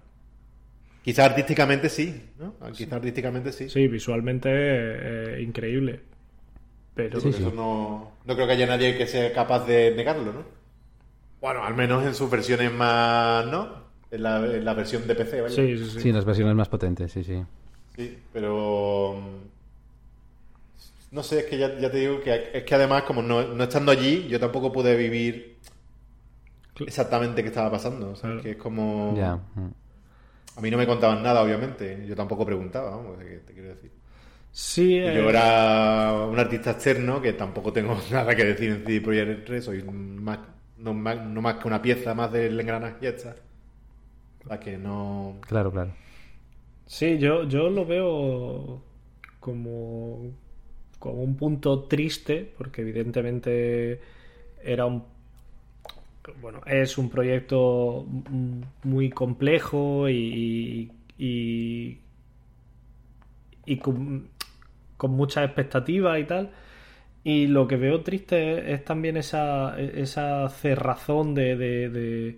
Quizá 1.04 1.26
artísticamente 1.26 1.90
sí, 1.90 2.08
¿no? 2.40 2.56
Quizá 2.72 2.96
artísticamente 2.96 3.52
sí. 3.52 3.68
sí, 3.68 3.88
visualmente 3.88 4.50
eh, 4.52 5.42
increíble. 5.42 6.02
Pero 6.96 7.20
Sí, 7.20 7.28
Porque 7.28 7.38
sí. 7.38 7.44
eso 7.44 7.56
no, 7.56 8.12
no 8.26 8.36
creo 8.36 8.46
que 8.48 8.54
haya 8.54 8.68
nadie 8.68 8.98
que 8.98 9.08
sea 9.08 9.34
capaz 9.34 9.66
de 9.66 9.94
negarlo, 9.96 10.32
¿no? 10.34 10.44
Bueno, 11.42 11.64
al 11.64 11.76
menos 11.76 12.06
en 12.06 12.14
sus 12.16 12.30
versiones 12.30 12.72
más, 12.72 13.46
¿no? 13.48 13.84
En 14.12 14.22
la, 14.24 14.38
en 14.38 14.64
la 14.64 14.74
versión 14.74 15.08
de 15.08 15.16
PC, 15.16 15.42
¿vale? 15.42 15.54
sí, 15.56 15.78
sí, 15.78 15.90
sí. 15.90 16.00
Sí, 16.02 16.10
en 16.10 16.16
las 16.16 16.26
versiones 16.26 16.54
más 16.56 16.70
potentes, 16.70 17.12
sí, 17.12 17.24
sí. 17.24 17.44
Sí, 17.96 18.18
pero... 18.32 19.16
mm, 19.20 21.16
No 21.16 21.24
sé, 21.24 21.40
es 21.40 21.46
que 21.46 21.58
ya, 21.58 21.78
ya 21.80 21.90
te 21.92 21.98
digo 21.98 22.22
que 22.22 22.52
es 22.54 22.64
que 22.64 22.76
además, 22.76 23.04
como 23.04 23.22
no, 23.22 23.44
no 23.44 23.64
estando 23.64 23.92
allí, 23.92 24.28
yo 24.28 24.40
tampoco 24.40 24.72
pude 24.72 24.96
vivir 24.96 25.58
exactamente 26.86 27.42
qué 27.42 27.50
estaba 27.50 27.72
pasando. 27.72 28.12
O 28.12 28.16
sea, 28.16 28.30
Claro. 28.30 28.44
que 28.44 28.52
es 28.52 28.58
como... 28.58 29.14
Ya. 29.18 29.36
mm. 29.36 29.70
A 30.56 30.62
mí 30.62 30.70
no 30.70 30.78
me 30.78 30.86
contaban 30.86 31.24
nada, 31.24 31.42
obviamente. 31.42 32.06
Yo 32.08 32.16
tampoco 32.16 32.46
preguntaba, 32.46 32.92
vamos, 32.92 33.18
¿qué 33.20 33.38
te 33.46 33.54
quiero 33.54 33.70
decir? 33.70 33.92
Sí, 34.54 34.98
Y 35.02 35.12
eh, 35.12 35.12
Yo 35.12 35.30
era 35.30 36.14
un 36.32 36.40
artista 36.40 36.72
externo 36.72 37.22
que 37.22 37.34
tampoco 37.34 37.74
tengo 37.74 37.98
nada 38.12 38.36
que 38.36 38.46
decir 38.46 38.72
en 38.72 38.86
CD 38.86 39.02
Projekt 39.02 39.50
Red, 39.50 39.62
soy 39.62 39.84
más, 39.84 40.40
no, 40.78 40.94
más, 40.94 41.18
no 41.26 41.42
más 41.42 41.56
que 41.58 41.68
una 41.68 41.82
pieza 41.82 42.14
más 42.14 42.32
del 42.32 42.60
engranaje 42.60 43.08
y. 43.10 43.36
O 44.46 44.48
sea 44.48 44.60
que 44.60 44.78
no... 44.78 45.42
Claro, 45.42 45.72
claro. 45.72 45.94
Sí, 46.86 47.18
yo, 47.18 47.44
yo 47.48 47.70
lo 47.70 47.86
veo 47.86 48.82
como, 49.40 50.32
como 51.00 51.24
un 51.24 51.38
punto 51.38 51.86
triste, 51.88 52.54
porque 52.58 52.82
evidentemente 52.82 54.02
era 54.64 54.86
un 54.86 55.06
bueno, 56.42 56.62
es 56.66 56.98
un 56.98 57.10
proyecto 57.10 58.06
muy 58.84 59.10
complejo 59.10 60.08
y, 60.10 60.92
y, 61.18 62.00
y 63.66 63.78
con, 63.78 64.30
con 65.04 65.12
muchas 65.12 65.46
expectativas 65.46 66.20
y 66.20 66.26
tal. 66.26 66.52
Y 67.24 67.48
lo 67.48 67.68
que 67.68 67.78
veo 67.78 68.02
triste 68.04 68.38
es, 68.74 68.80
es 68.80 68.86
también 68.86 69.18
esa, 69.18 69.80
esa 69.80 70.50
cerrazón 70.50 71.36
de, 71.36 71.56
de- 71.58 71.90
de- 71.90 72.38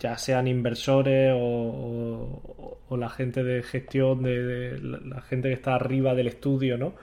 ya 0.00 0.18
sean 0.18 0.46
inversores 0.48 1.32
o, 1.34 1.38
o- 1.38 2.78
o 2.88 2.96
la 2.96 3.08
gente 3.10 3.44
de 3.44 3.62
gestión, 3.62 4.22
de, 4.22 4.42
de 4.44 4.80
la, 4.80 4.98
la 5.00 5.20
gente 5.22 5.48
que 5.48 5.54
está 5.54 5.74
arriba 5.76 6.14
del 6.14 6.28
estudio, 6.28 6.78
¿no? 6.78 6.94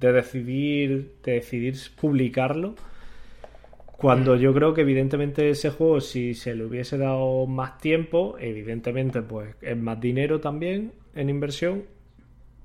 De 0.00 0.12
decidir, 0.12 1.14
de 1.24 1.32
decidir 1.34 1.76
publicarlo. 2.00 2.76
Cuando 3.96 4.36
yo 4.36 4.52
creo 4.52 4.74
que 4.74 4.82
evidentemente 4.82 5.48
ese 5.50 5.70
juego, 5.70 6.00
si 6.00 6.34
se 6.34 6.54
le 6.54 6.64
hubiese 6.66 6.98
dado 6.98 7.46
más 7.46 7.78
tiempo, 7.78 8.36
evidentemente 8.38 9.22
pues 9.22 9.54
es 9.62 9.76
más 9.76 9.98
dinero 10.00 10.40
también 10.40 10.92
en 11.14 11.30
inversión 11.30 11.84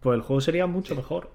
pues 0.02 0.16
el 0.18 0.22
juego 0.24 0.42
sería 0.42 0.68
mucho 0.68 0.96
mejor. 0.96 1.32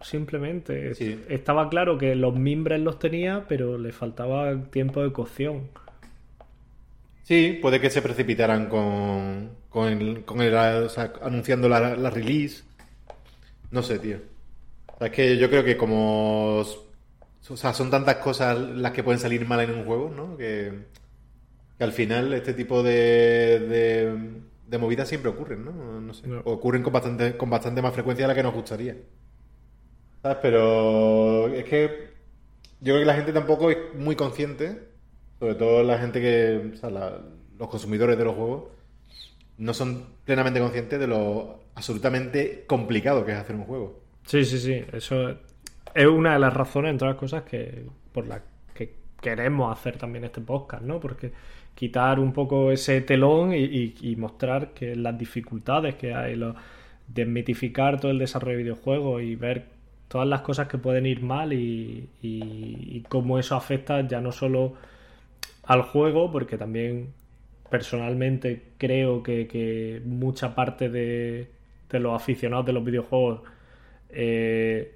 Simplemente. 0.00 0.94
Sí. 0.94 1.24
Estaba 1.28 1.68
claro 1.68 1.98
que 1.98 2.14
los 2.14 2.34
mimbres 2.34 2.80
los 2.80 2.98
tenía, 2.98 3.46
pero 3.48 3.78
le 3.78 3.92
faltaba 3.92 4.64
tiempo 4.70 5.02
de 5.02 5.12
cocción. 5.12 5.68
Sí, 7.22 7.58
puede 7.60 7.80
que 7.80 7.90
se 7.90 8.02
precipitaran 8.02 8.68
con, 8.68 9.50
con 9.68 9.88
el, 9.88 10.24
con 10.24 10.40
el 10.40 10.54
o 10.54 10.88
sea, 10.88 11.12
anunciando 11.22 11.68
la, 11.68 11.96
la 11.96 12.10
release. 12.10 12.64
No 13.70 13.82
sé, 13.82 13.98
tío. 13.98 14.18
O 14.88 14.98
sea, 14.98 15.08
es 15.08 15.12
que 15.12 15.36
yo 15.38 15.48
creo 15.48 15.64
que 15.64 15.76
como... 15.76 16.58
O 16.58 17.56
sea, 17.56 17.72
son 17.72 17.90
tantas 17.90 18.16
cosas 18.16 18.58
las 18.58 18.92
que 18.92 19.02
pueden 19.02 19.20
salir 19.20 19.46
mal 19.46 19.60
en 19.60 19.70
un 19.70 19.84
juego, 19.84 20.10
¿no? 20.14 20.36
Que, 20.36 20.72
que 21.78 21.84
al 21.84 21.92
final 21.92 22.32
este 22.32 22.54
tipo 22.54 22.82
de, 22.82 23.60
de, 23.60 24.18
de 24.66 24.78
movidas 24.78 25.08
siempre 25.08 25.30
ocurren, 25.30 25.64
¿no? 25.64 26.00
No 26.00 26.14
sé. 26.14 26.26
No. 26.26 26.40
Ocurren 26.44 26.82
con 26.82 26.92
bastante, 26.92 27.36
con 27.36 27.50
bastante 27.50 27.82
más 27.82 27.92
frecuencia 27.94 28.24
de 28.24 28.28
la 28.28 28.34
que 28.34 28.42
nos 28.42 28.54
gustaría. 28.54 28.96
Pero 30.22 31.48
es 31.48 31.64
que 31.64 32.10
yo 32.80 32.94
creo 32.94 32.98
que 33.00 33.04
la 33.04 33.14
gente 33.14 33.32
tampoco 33.32 33.70
es 33.70 33.78
muy 33.94 34.16
consciente, 34.16 34.78
sobre 35.38 35.54
todo 35.54 35.82
la 35.82 35.98
gente 35.98 36.20
que, 36.20 36.72
o 36.74 36.76
sea, 36.76 36.90
los 36.90 37.68
consumidores 37.68 38.18
de 38.18 38.24
los 38.24 38.34
juegos, 38.34 38.64
no 39.58 39.74
son 39.74 40.04
plenamente 40.24 40.60
conscientes 40.60 40.98
de 41.00 41.06
lo 41.06 41.60
absolutamente 41.74 42.64
complicado 42.66 43.24
que 43.24 43.32
es 43.32 43.38
hacer 43.38 43.56
un 43.56 43.64
juego. 43.64 44.00
Sí, 44.26 44.44
sí, 44.44 44.58
sí. 44.58 44.84
Eso 44.92 45.30
es 45.94 46.06
una 46.06 46.34
de 46.34 46.38
las 46.38 46.54
razones, 46.54 46.90
entre 46.92 47.08
otras 47.08 47.20
cosas, 47.20 47.42
que 47.44 47.84
por 48.12 48.26
las 48.26 48.42
que 48.74 48.94
queremos 49.20 49.76
hacer 49.76 49.96
también 49.98 50.24
este 50.24 50.40
podcast, 50.40 50.82
¿no? 50.82 51.00
Porque 51.00 51.32
quitar 51.74 52.18
un 52.20 52.32
poco 52.32 52.70
ese 52.72 53.00
telón 53.00 53.52
y, 53.54 53.58
y- 53.64 53.94
y 54.02 54.16
mostrar 54.16 54.72
que 54.74 54.94
las 54.96 55.16
dificultades 55.18 55.94
que 55.96 56.14
hay, 56.14 56.36
lo- 56.36 56.54
desmitificar 57.08 58.00
todo 58.00 58.10
el 58.12 58.18
desarrollo 58.18 58.56
de 58.58 58.62
videojuegos 58.64 59.22
y 59.22 59.34
ver 59.36 59.66
todas 60.10 60.28
las 60.28 60.42
cosas 60.42 60.68
que 60.68 60.78
pueden 60.78 61.06
ir 61.06 61.22
mal 61.22 61.54
y, 61.54 62.10
y- 62.22 62.98
y 62.98 63.02
cómo 63.08 63.40
eso 63.40 63.56
afecta 63.56 64.06
ya 64.08 64.20
no 64.22 64.32
solo 64.32 64.74
al 65.64 65.82
juego, 65.82 66.30
porque 66.32 66.58
también 66.58 67.12
personalmente 67.70 68.62
creo 68.78 69.22
que, 69.22 69.46
que 69.48 70.02
mucha 70.04 70.54
parte 70.54 70.88
de, 70.90 71.48
de 71.90 72.00
los 72.00 72.14
aficionados 72.20 72.66
de 72.66 72.72
los 72.74 72.84
videojuegos 72.84 73.42
eh, 74.10 74.94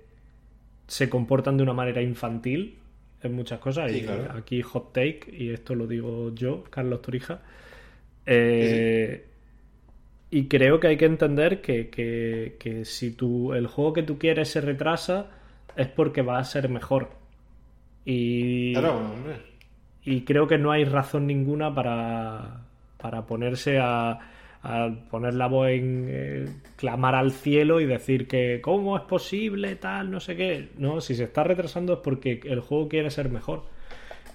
se 0.88 1.08
comportan 1.10 1.56
de 1.56 1.62
una 1.62 1.72
manera 1.74 2.02
infantil 2.02 2.78
en 3.22 3.34
muchas 3.34 3.60
cosas. 3.60 3.90
Sí, 3.90 3.92
y 3.92 4.02
claro. 4.02 4.24
aquí 4.28 4.62
hot 4.62 4.92
take, 4.92 5.20
y 5.32 5.50
esto 5.50 5.74
lo 5.74 5.86
digo 5.86 6.34
yo, 6.34 6.64
Carlos 6.70 7.02
Torija. 7.02 7.42
Eh, 8.26 9.26
Y 10.36 10.48
creo 10.48 10.80
que 10.80 10.88
hay 10.88 10.96
que 10.96 11.04
entender 11.06 11.60
que, 11.60 11.90
que- 11.90 12.56
que 12.58 12.84
si 12.84 13.12
tú, 13.14 13.52
el 13.54 13.66
juego 13.68 13.92
que 13.92 14.02
tú 14.02 14.18
quieres 14.18 14.48
se 14.50 14.60
retrasa, 14.60 15.30
es 15.76 15.88
porque 15.88 16.22
va 16.22 16.38
a 16.38 16.44
ser 16.44 16.68
mejor. 16.68 17.10
Y, 18.04 18.72
Claro, 18.74 18.96
hombre. 18.98 19.36
y 20.04 20.22
creo 20.24 20.46
que 20.46 20.58
no 20.58 20.70
hay 20.72 20.84
razón 20.84 21.26
ninguna 21.26 21.74
para, 21.74 22.62
para 22.98 23.26
ponerse 23.26 23.78
a, 23.78 24.18
a 24.62 24.90
poner 25.10 25.34
la 25.34 25.46
voz 25.46 25.68
en 25.70 26.06
eh, 26.10 26.46
clamar 26.76 27.14
al 27.14 27.32
cielo 27.32 27.80
y 27.80 27.86
decir 27.86 28.26
que 28.28 28.60
cómo 28.62 28.96
es 28.96 29.02
posible 29.04 29.76
tal 29.76 30.10
no 30.10 30.20
sé 30.20 30.36
qué 30.36 30.70
no 30.78 31.00
si 31.00 31.14
se 31.14 31.24
está 31.24 31.44
retrasando 31.44 31.94
es 31.94 31.98
porque 32.00 32.40
el 32.44 32.60
juego 32.60 32.88
quiere 32.88 33.10
ser 33.10 33.28
mejor 33.30 33.64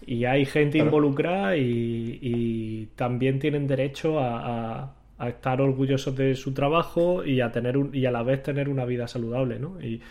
y 0.05 0.25
hay 0.25 0.45
gente 0.45 0.79
Claro. 0.79 0.87
involucrada 0.87 1.57
y, 1.57 2.19
y 2.21 2.85
también 2.95 3.39
tienen 3.39 3.67
derecho 3.67 4.19
a, 4.19 4.81
a- 4.83 4.95
a 5.19 5.29
estar 5.29 5.61
orgullosos 5.61 6.15
de 6.17 6.35
su 6.35 6.53
trabajo 6.53 7.23
y 7.25 7.41
a 7.41 7.51
tener 7.51 7.77
un, 7.77 7.95
y 7.95 8.05
a 8.07 8.11
la 8.11 8.23
vez 8.23 8.43
tener 8.43 8.69
una 8.69 8.85
vida 8.85 9.07
saludable 9.07 9.59
no 9.59 9.81
y, 9.81 10.01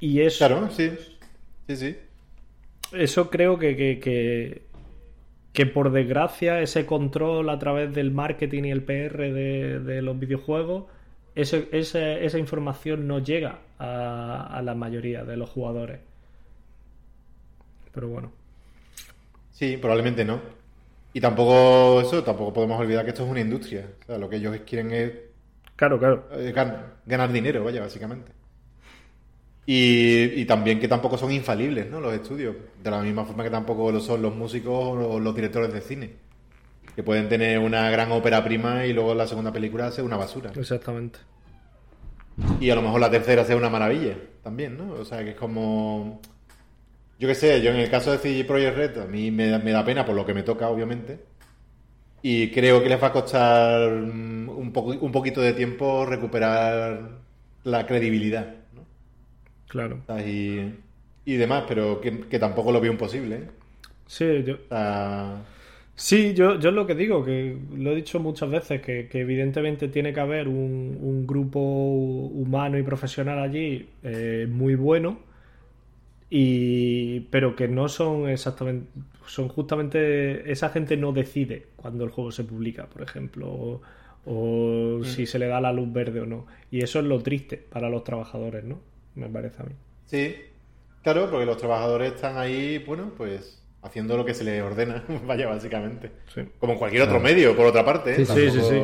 y 0.00 0.20
eso 0.20 0.48
Claro, 0.48 0.70
sí. 0.70 0.90
Sí, 1.66 1.76
sí. 1.76 1.96
eso 2.92 3.30
creo 3.30 3.58
que, 3.58 3.76
que, 3.76 4.00
que, 4.00 4.62
que 5.52 5.66
por 5.66 5.92
desgracia 5.92 6.60
ese 6.62 6.86
control 6.86 7.50
a 7.50 7.58
través 7.58 7.94
del 7.94 8.10
marketing 8.12 8.64
y 8.64 8.70
el 8.72 8.82
PR 8.84 9.32
de, 9.32 9.80
de 9.80 10.02
los 10.02 10.18
videojuegos, 10.18 10.86
ese- 11.34 11.68
ese- 11.72 12.24
esa 12.26 12.38
información 12.38 13.08
no 13.08 13.18
llega 13.20 13.60
a, 13.78 14.46
a 14.58 14.62
la 14.62 14.74
mayoría 14.74 15.24
de 15.24 15.36
los 15.36 15.50
jugadores. 15.50 16.00
Pero 17.92 18.08
bueno. 18.08 18.32
Sí, 19.50 19.76
probablemente 19.78 20.24
no. 20.24 20.42
Y 21.14 21.20
tampoco 21.20 22.00
eso, 22.02 22.22
tampoco 22.22 22.52
podemos 22.52 22.78
olvidar 22.78 23.04
que 23.04 23.10
esto 23.12 23.24
es 23.24 23.30
una 23.30 23.40
industria. 23.40 23.86
O 24.02 24.04
sea, 24.04 24.18
lo 24.18 24.28
que 24.28 24.36
ellos 24.36 24.54
quieren 24.66 24.90
es 24.92 25.12
Claro, 25.76 25.98
claro. 25.98 26.28
eh, 26.32 26.52
gan- 26.54 26.76
ganar 27.06 27.32
dinero, 27.32 27.64
vaya, 27.64 27.80
básicamente. 27.80 28.32
Y, 29.66 30.40
y 30.42 30.44
también 30.44 30.78
que 30.78 30.88
tampoco 30.88 31.16
son 31.16 31.32
infalibles, 31.32 31.88
¿no? 31.90 32.00
Los 32.00 32.12
estudios. 32.12 32.54
De 32.82 32.90
la 32.90 33.00
misma 33.00 33.24
forma 33.24 33.42
que 33.44 33.50
tampoco 33.50 33.90
lo 33.90 34.00
son 34.00 34.20
los 34.20 34.34
músicos 34.36 34.74
o 34.74 35.18
los 35.18 35.34
directores 35.34 35.72
de 35.72 35.80
cine. 35.80 36.10
Que 36.94 37.02
pueden 37.02 37.28
tener 37.28 37.58
una 37.58 37.88
gran 37.90 38.12
ópera 38.12 38.44
prima 38.44 38.84
y 38.84 38.92
luego 38.92 39.14
la 39.14 39.26
segunda 39.26 39.52
película 39.52 39.90
sea 39.90 40.04
una 40.04 40.16
basura. 40.16 40.50
Exactamente. 40.54 41.18
Y 42.60 42.68
a 42.70 42.74
lo 42.74 42.82
mejor 42.82 43.00
la 43.00 43.10
tercera 43.10 43.44
sea 43.44 43.56
una 43.56 43.70
maravilla 43.70 44.16
también, 44.42 44.76
¿no? 44.76 44.92
O 44.94 45.04
sea, 45.04 45.22
que 45.24 45.30
es 45.30 45.36
como... 45.36 46.20
Yo 47.18 47.28
qué 47.28 47.34
sé, 47.34 47.62
yo 47.62 47.70
en 47.70 47.76
el 47.76 47.90
caso 47.90 48.12
de 48.12 48.18
CG 48.18 48.46
Projekt 48.46 48.76
Red, 48.76 48.98
a 48.98 49.06
mí 49.06 49.30
me, 49.30 49.48
da- 49.48 49.58
me 49.58 49.72
da 49.72 49.84
pena 49.84 50.04
por 50.04 50.14
lo 50.16 50.26
que 50.26 50.34
me 50.34 50.42
toca, 50.42 50.68
obviamente. 50.68 51.24
Y 52.22 52.50
creo 52.52 52.82
que 52.82 52.88
les 52.88 53.02
va 53.02 53.08
a 53.08 53.12
costar 53.12 53.90
mm, 53.90 54.48
un, 54.50 54.72
poco, 54.72 54.90
un 54.92 55.12
poquito 55.12 55.40
de 55.42 55.52
tiempo 55.54 56.06
recuperar 56.06 57.20
la 57.64 57.86
credibilidad, 57.86 58.54
¿no? 58.74 58.86
Claro. 59.68 60.04
Y, 60.18 60.60
y 61.24 61.36
demás, 61.36 61.64
pero 61.68 62.00
que, 62.00 62.28
que 62.28 62.38
tampoco 62.38 62.72
lo 62.72 62.80
veo 62.80 62.92
imposible, 62.92 63.36
¿eh? 63.36 63.50
Sí, 64.06 64.42
yo, 64.44 64.58
Sí, 65.96 66.34
yo, 66.34 66.58
yo 66.58 66.70
es 66.70 66.74
lo 66.74 66.86
que 66.86 66.94
digo, 66.96 67.24
que 67.24 67.56
lo 67.76 67.92
he 67.92 67.94
dicho 67.96 68.18
muchas 68.18 68.50
veces, 68.50 68.80
que, 68.82 69.08
que 69.08 69.20
evidentemente 69.20 69.88
tiene 69.88 70.12
que 70.12 70.18
haber 70.20 70.48
un, 70.48 70.98
un 71.00 71.24
grupo 71.26 71.60
humano 71.60 72.76
y 72.78 72.82
profesional 72.82 73.38
allí 73.38 73.88
eh, 74.02 74.46
muy 74.50 74.74
bueno, 74.74 75.18
y, 76.30 77.20
pero 77.30 77.54
que 77.56 77.68
no 77.68 77.88
son 77.88 78.28
exactamente, 78.28 78.88
son 79.26 79.48
justamente, 79.48 80.50
esa 80.50 80.70
gente 80.70 80.96
no 80.96 81.12
decide 81.12 81.66
cuando 81.76 82.04
el 82.04 82.10
juego 82.10 82.32
se 82.32 82.44
publica, 82.44 82.86
por 82.86 83.02
ejemplo, 83.02 83.48
o, 83.50 83.80
o 84.26 85.04
si 85.04 85.26
se 85.26 85.38
le 85.38 85.46
da 85.46 85.60
la 85.60 85.72
luz 85.72 85.92
verde 85.92 86.20
o 86.20 86.26
no. 86.26 86.46
Y 86.70 86.82
eso 86.82 86.98
es 86.98 87.04
lo 87.04 87.22
triste 87.22 87.56
para 87.58 87.88
los 87.88 88.04
trabajadores, 88.04 88.64
¿no? 88.64 88.80
Me 89.14 89.28
parece 89.28 89.62
a 89.62 89.66
mí. 89.66 89.74
sí, 90.06 90.34
claro, 91.02 91.30
porque 91.30 91.46
los 91.46 91.56
trabajadores 91.58 92.14
están 92.14 92.36
ahí, 92.38 92.78
bueno, 92.78 93.12
pues 93.16 93.60
haciendo 93.82 94.16
lo 94.16 94.24
que 94.24 94.34
se 94.34 94.44
les 94.44 94.62
ordena, 94.62 95.04
vaya, 95.26 95.46
básicamente. 95.46 96.10
Sí. 96.34 96.42
Como 96.58 96.72
en 96.72 96.78
cualquier 96.78 97.02
otro 97.02 97.20
medio, 97.20 97.54
por 97.54 97.66
otra 97.66 97.84
parte. 97.84 98.12
¿eh? 98.22 98.24
Sí, 98.26 98.50
sí, 98.50 98.60
sí, 98.60 98.82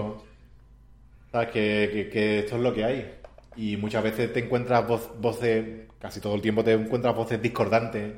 Sabes 1.33 1.49
que, 1.51 1.91
que- 1.93 2.09
que 2.11 2.39
esto 2.41 2.57
es 2.57 2.63
lo 2.63 2.75
que 2.75 2.85
hay. 2.85 3.11
Y 3.57 3.77
muchas 3.77 4.03
veces 4.03 4.33
te 4.33 4.41
encuentras 4.45 4.87
voz- 4.89 5.13
voces, 5.21 5.87
casi 6.01 6.21
todo 6.21 6.35
el 6.35 6.41
tiempo 6.43 6.65
te 6.65 6.73
encuentras 6.73 7.15
voces 7.15 7.41
discordantes, 7.41 8.15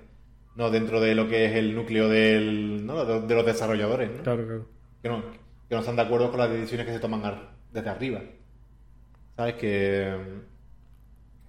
¿no? 0.56 0.70
Dentro 0.70 1.00
de 1.00 1.14
lo 1.14 1.28
que 1.28 1.46
es 1.46 1.52
el 1.56 1.74
núcleo 1.74 2.08
del, 2.08 2.86
¿no? 2.86 3.04
de, 3.04 3.20
de 3.26 3.34
los 3.34 3.44
desarrolladores, 3.46 4.10
¿no? 4.16 4.22
Claro, 4.22 4.44
claro. 4.46 4.66
Que, 5.02 5.08
no, 5.08 5.22
que 5.68 5.74
no 5.74 5.80
están 5.80 5.96
de 5.96 6.02
acuerdo 6.02 6.30
con 6.30 6.38
las 6.40 6.50
decisiones 6.50 6.86
que 6.86 6.92
se 6.92 7.00
toman 7.00 7.24
ar- 7.24 7.50
desde 7.72 7.90
arriba. 7.90 8.20
¿Sabes? 9.36 9.54
Que, 9.54 10.16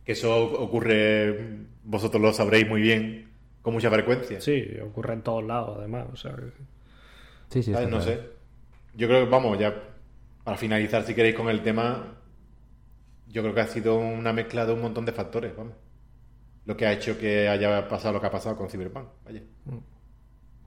que 0.06 0.12
eso 0.14 0.36
ocurre, 0.62 1.60
vosotros 1.84 2.22
lo 2.22 2.34
sabréis 2.34 2.68
muy 2.68 2.82
bien, 2.82 3.30
con 3.62 3.74
mucha 3.74 3.90
frecuencia. 3.92 4.42
Sí, 4.42 4.66
ocurre 4.84 5.14
en 5.14 5.22
todos 5.22 5.44
lados, 5.44 5.78
además. 5.78 6.08
O 6.12 6.16
sea, 6.16 6.36
que- 6.36 6.52
Sí, 7.50 7.62
sí, 7.62 7.72
No 7.72 7.78
claro. 7.78 8.02
sé. 8.02 8.20
Yo 8.96 9.08
creo 9.08 9.26
que, 9.26 9.30
vamos, 9.30 9.60
ya 9.60 9.76
para 10.44 10.58
finalizar, 10.58 11.04
si 11.04 11.14
queréis, 11.14 11.36
con 11.36 11.50
el 11.50 11.62
tema, 11.62 12.16
yo 13.28 13.42
creo 13.44 13.54
que 13.54 13.62
ha 13.62 13.68
sido 13.68 13.98
una 13.98 14.34
mezcla 14.34 14.66
de 14.66 14.74
un 14.74 14.82
montón 14.82 15.06
de 15.06 15.12
factores, 15.12 15.56
vamos. 15.56 15.74
Lo 16.66 16.78
que 16.78 16.86
ha 16.86 16.94
hecho 16.94 17.18
que 17.18 17.50
haya 17.50 17.88
pasado 17.88 18.14
lo 18.14 18.22
que 18.22 18.28
ha 18.28 18.32
pasado 18.32 18.56
con 18.56 18.70
Cyberpunk, 18.70 19.08
vaya. 19.26 19.42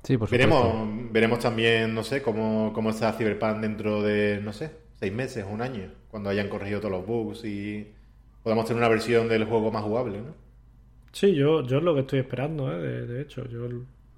Sí, 0.03 0.17
por 0.19 0.29
supuesto. 0.29 0.31
Veremos, 0.31 1.13
veremos 1.13 1.39
también, 1.41 1.95
no 1.95 2.05
sé, 2.05 2.23
cómo, 2.23 2.73
cómo 2.75 2.91
está 2.91 3.13
Cyberpunk 3.13 3.59
dentro 3.59 4.03
de, 4.03 4.41
no 4.43 4.53
sé, 4.53 4.71
seis 5.01 5.13
meses 5.13 5.45
o 5.45 5.49
un 5.49 5.63
año, 5.63 5.91
cuando 6.11 6.31
hayan 6.31 6.49
corregido 6.49 6.81
todos 6.81 6.93
los 6.93 7.07
bugs 7.07 7.45
y 7.45 7.93
podamos 8.43 8.67
tener 8.67 8.79
una 8.79 8.89
versión 8.89 9.29
del 9.29 9.45
juego 9.45 9.73
más 9.73 9.83
jugable, 9.83 10.19
¿no? 10.21 10.35
Sí, 11.13 11.35
yo, 11.35 11.63
yo 11.67 11.79
es 11.79 11.83
lo 11.83 11.95
que 11.95 12.01
estoy 12.01 12.19
esperando, 12.21 12.71
¿eh? 12.71 12.77
de, 12.79 13.07
de 13.07 13.23
hecho. 13.23 13.49
Yo 13.49 13.67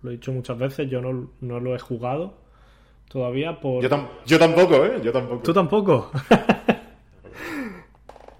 lo 0.03 0.11
he 0.11 0.15
dicho 0.15 0.33
muchas 0.33 0.59
veces, 0.59 0.91
yo 0.91 1.01
no, 1.01 1.31
no 1.41 1.61
lo 1.61 1.75
he 1.75 1.79
jugado 1.79 2.35
todavía 3.09 3.61
por... 3.61 3.83
Yo, 3.83 3.89
tam- 3.89 4.09
yo 4.27 4.39
tampoco, 4.39 4.85
¿eh? 4.85 5.01
Yo 5.03 5.13
tampoco. 5.13 5.43
¿Tú 5.43 5.53
tampoco? 5.55 6.11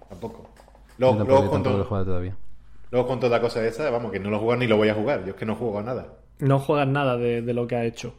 tampoco. 0.09 0.49
Yo 0.53 0.95
Luego, 0.97 1.17
tampoco, 1.17 1.27
luego 1.29 1.43
yo 1.45 1.49
con 1.49 1.63
tampoco 1.63 1.69
lo 1.69 1.79
he 1.79 1.83
to- 1.83 1.87
jugado 1.87 2.05
todavía. 2.05 2.35
Luego 2.91 3.07
con 3.07 3.19
toda 3.19 3.41
cosa 3.41 3.65
esa, 3.65 3.89
vamos, 3.89 4.11
que 4.11 4.19
no 4.19 4.29
lo 4.29 4.39
jugado 4.39 4.59
ni 4.59 4.67
lo 4.67 4.77
voy 4.77 4.89
a 4.89 4.93
jugar. 4.95 5.23
Yo 5.25 5.31
es 5.31 5.35
que 5.35 5.45
no 5.45 5.55
juego 5.55 5.79
a 5.79 5.83
nada. 5.83 6.07
no 6.39 6.59
juegas 6.59 6.87
nada 6.87 7.17
de, 7.17 7.41
de 7.41 7.53
lo 7.53 7.65
que 7.67 7.75
ha 7.77 7.85
hecho. 7.85 8.13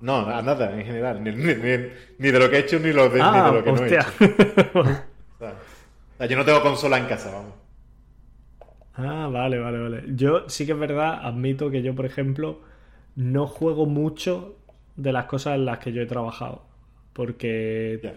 No, 0.00 0.16
a 0.28 0.42
nada 0.42 0.72
en 0.78 0.84
general. 0.86 1.22
Ni, 1.24 1.30
ni- 1.32 1.54
ni- 1.54 1.88
ni 2.18 2.30
de 2.30 2.38
lo 2.38 2.50
que 2.50 2.56
he 2.56 2.60
hecho 2.60 2.78
ni, 2.78 2.92
lo 2.92 3.08
de, 3.08 3.20
ah, 3.22 3.50
de 3.50 3.52
lo 3.52 3.64
que 3.64 3.72
no 3.72 3.84
he 3.84 3.88
hecho. 3.88 4.08
O 5.38 5.38
sea, 5.38 5.52
O 6.14 6.16
sea, 6.18 6.26
yo 6.26 6.36
no 6.36 6.44
tengo 6.44 6.62
consola 6.62 6.98
en 6.98 7.06
casa, 7.06 7.30
vamos. 7.32 7.54
Ah, 8.94 9.28
vale, 9.30 9.58
vale, 9.58 9.78
vale. 9.78 10.04
Yo 10.14 10.48
sí 10.48 10.64
que 10.66 10.72
es 10.72 10.78
verdad, 10.78 11.20
admito 11.22 11.70
que 11.70 11.82
yo, 11.82 11.94
por 11.94 12.06
ejemplo, 12.06 12.60
no 13.14 13.46
juego 13.46 13.86
mucho 13.86 14.56
de 14.96 15.12
las 15.12 15.26
cosas 15.26 15.54
en 15.56 15.66
las 15.66 15.78
que 15.78 15.92
yo 15.92 16.02
he 16.02 16.06
trabajado. 16.06 16.62
Porque 17.12 18.00
Ya. 18.02 18.14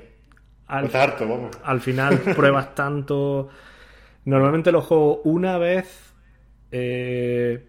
al, 0.67 0.85
Está 0.85 1.03
harto, 1.03 1.27
vamos. 1.27 1.57
al 1.63 1.81
final 1.81 2.19
pruebas 2.35 2.75
tanto. 2.75 3.49
Normalmente 4.29 4.71
lo 4.71 4.81
juego 4.81 5.21
una 5.23 5.57
vez. 5.57 6.13
eh, 6.71 7.65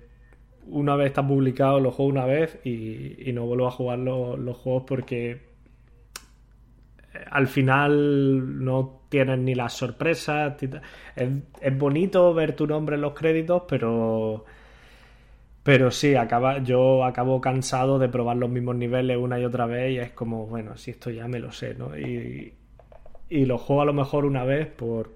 una 0.66 0.96
vez 0.96 1.08
está 1.08 1.26
publicado, 1.26 1.80
lo 1.80 1.90
juego 1.92 2.10
una 2.12 2.26
vez 2.26 2.58
y, 2.64 3.32
no 3.32 3.46
vuelvo 3.46 3.66
a 3.68 3.70
jugar 3.72 3.98
lo- 4.00 4.36
los 4.36 4.56
juegos 4.58 4.84
porque 4.86 5.40
eh, 7.14 7.24
al 7.30 7.48
final 7.48 8.64
no 8.64 9.02
tienes 9.08 9.38
ni 9.38 9.54
las 9.54 9.72
sorpresas. 9.72 10.54
Es, 11.16 11.28
es 11.60 11.78
bonito 11.78 12.32
ver 12.34 12.54
tu 12.56 12.66
nombre 12.66 12.96
en 12.96 13.02
los 13.02 13.14
créditos, 13.14 13.62
pero. 13.68 14.44
Pero 15.62 15.90
sí, 15.90 16.14
acaba, 16.14 16.58
yo 16.62 17.04
acabo 17.04 17.40
cansado 17.40 17.98
de 17.98 18.08
probar 18.08 18.36
los 18.38 18.48
mismos 18.50 18.76
niveles 18.76 19.18
una 19.18 19.38
y 19.38 19.44
otra 19.44 19.66
vez 19.66 19.92
y 19.92 19.98
es 19.98 20.10
como, 20.12 20.46
bueno, 20.46 20.76
si 20.78 20.90
esto 20.92 21.10
ya 21.10 21.28
me 21.28 21.38
lo 21.38 21.52
sé, 21.52 21.74
¿no? 21.74 21.96
Y, 21.98 22.54
y 23.30 23.46
lo 23.46 23.58
juego 23.58 23.82
a 23.82 23.86
lo 23.86 23.94
mejor 23.94 24.26
una 24.26 24.44
vez 24.44 24.68
por, 24.68 25.12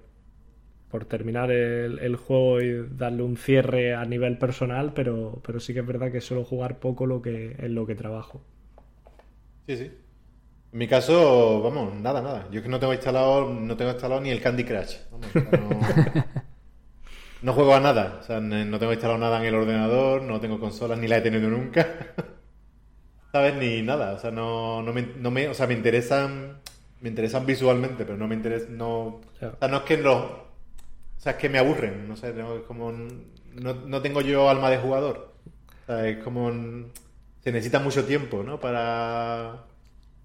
por 0.95 1.03
terminar 1.03 1.51
el, 1.51 1.99
el 1.99 2.15
juego 2.15 2.61
y 2.61 2.87
darle 2.89 3.21
un 3.21 3.35
cierre 3.35 3.93
a 3.93 4.05
nivel 4.05 4.37
personal, 4.37 4.93
pero, 4.93 5.41
pero 5.45 5.59
sí 5.59 5.73
que 5.73 5.81
es 5.81 5.85
verdad 5.85 6.09
que 6.09 6.21
suelo 6.21 6.45
jugar 6.45 6.79
poco 6.79 7.05
lo 7.05 7.21
que, 7.21 7.53
en 7.59 7.75
lo 7.75 7.85
que 7.85 7.95
trabajo. 7.95 8.41
Sí, 9.67 9.75
sí. 9.75 9.91
En 10.71 10.79
mi 10.79 10.87
caso, 10.87 11.61
vamos, 11.61 11.93
nada, 11.95 12.21
nada. 12.21 12.47
Yo 12.49 12.59
es 12.59 12.63
que 12.63 12.69
no 12.69 12.79
tengo 12.79 12.93
instalado, 12.93 13.49
no 13.53 13.75
tengo 13.75 13.91
instalado 13.91 14.21
ni 14.21 14.29
el 14.29 14.39
Candy 14.39 14.63
Crush. 14.63 14.95
Vamos, 15.11 15.27
no, 15.35 15.69
no 17.41 17.53
juego 17.53 17.75
a 17.75 17.81
nada. 17.81 18.19
O 18.21 18.23
sea, 18.23 18.39
no 18.39 18.79
tengo 18.79 18.93
instalado 18.93 19.19
nada 19.19 19.41
en 19.41 19.47
el 19.47 19.55
ordenador, 19.55 20.21
no 20.21 20.39
tengo 20.39 20.61
consolas, 20.61 20.97
ni 20.97 21.09
la 21.09 21.17
he 21.17 21.21
tenido 21.21 21.49
nunca. 21.49 21.85
¿Sabes? 23.33 23.55
Ni 23.55 23.81
nada. 23.81 24.13
O 24.13 24.19
sea, 24.19 24.31
no, 24.31 24.81
no 24.81 24.93
me, 24.93 25.01
no 25.17 25.29
me, 25.29 25.49
o 25.49 25.53
sea, 25.53 25.67
me 25.67 25.73
interesan, 25.73 26.61
me 27.01 27.09
interesan 27.09 27.45
visualmente, 27.45 28.05
pero 28.05 28.17
no 28.17 28.29
me 28.29 28.35
interesa, 28.35 28.67
no, 28.69 29.03
o 29.07 29.21
sea, 29.37 29.57
no 29.67 29.77
es 29.77 29.83
que 29.83 29.97
los, 29.97 30.44
o 31.17 31.21
sea, 31.21 31.33
es 31.33 31.37
que 31.37 31.49
me 31.49 31.57
aburren. 31.59 32.07
No 32.07 32.15
sé, 32.15 32.33
no, 32.33 32.63
como, 32.63 32.91
no, 32.91 33.73
no 33.73 34.01
tengo 34.01 34.21
yo 34.21 34.49
alma 34.49 34.69
de 34.69 34.77
jugador. 34.77 35.33
O 35.83 35.85
sea, 35.87 36.07
es 36.07 36.23
como, 36.23 36.51
se 37.43 37.51
necesita 37.51 37.79
mucho 37.79 38.05
tiempo, 38.05 38.43
¿no? 38.43 38.59
Para, 38.59 39.63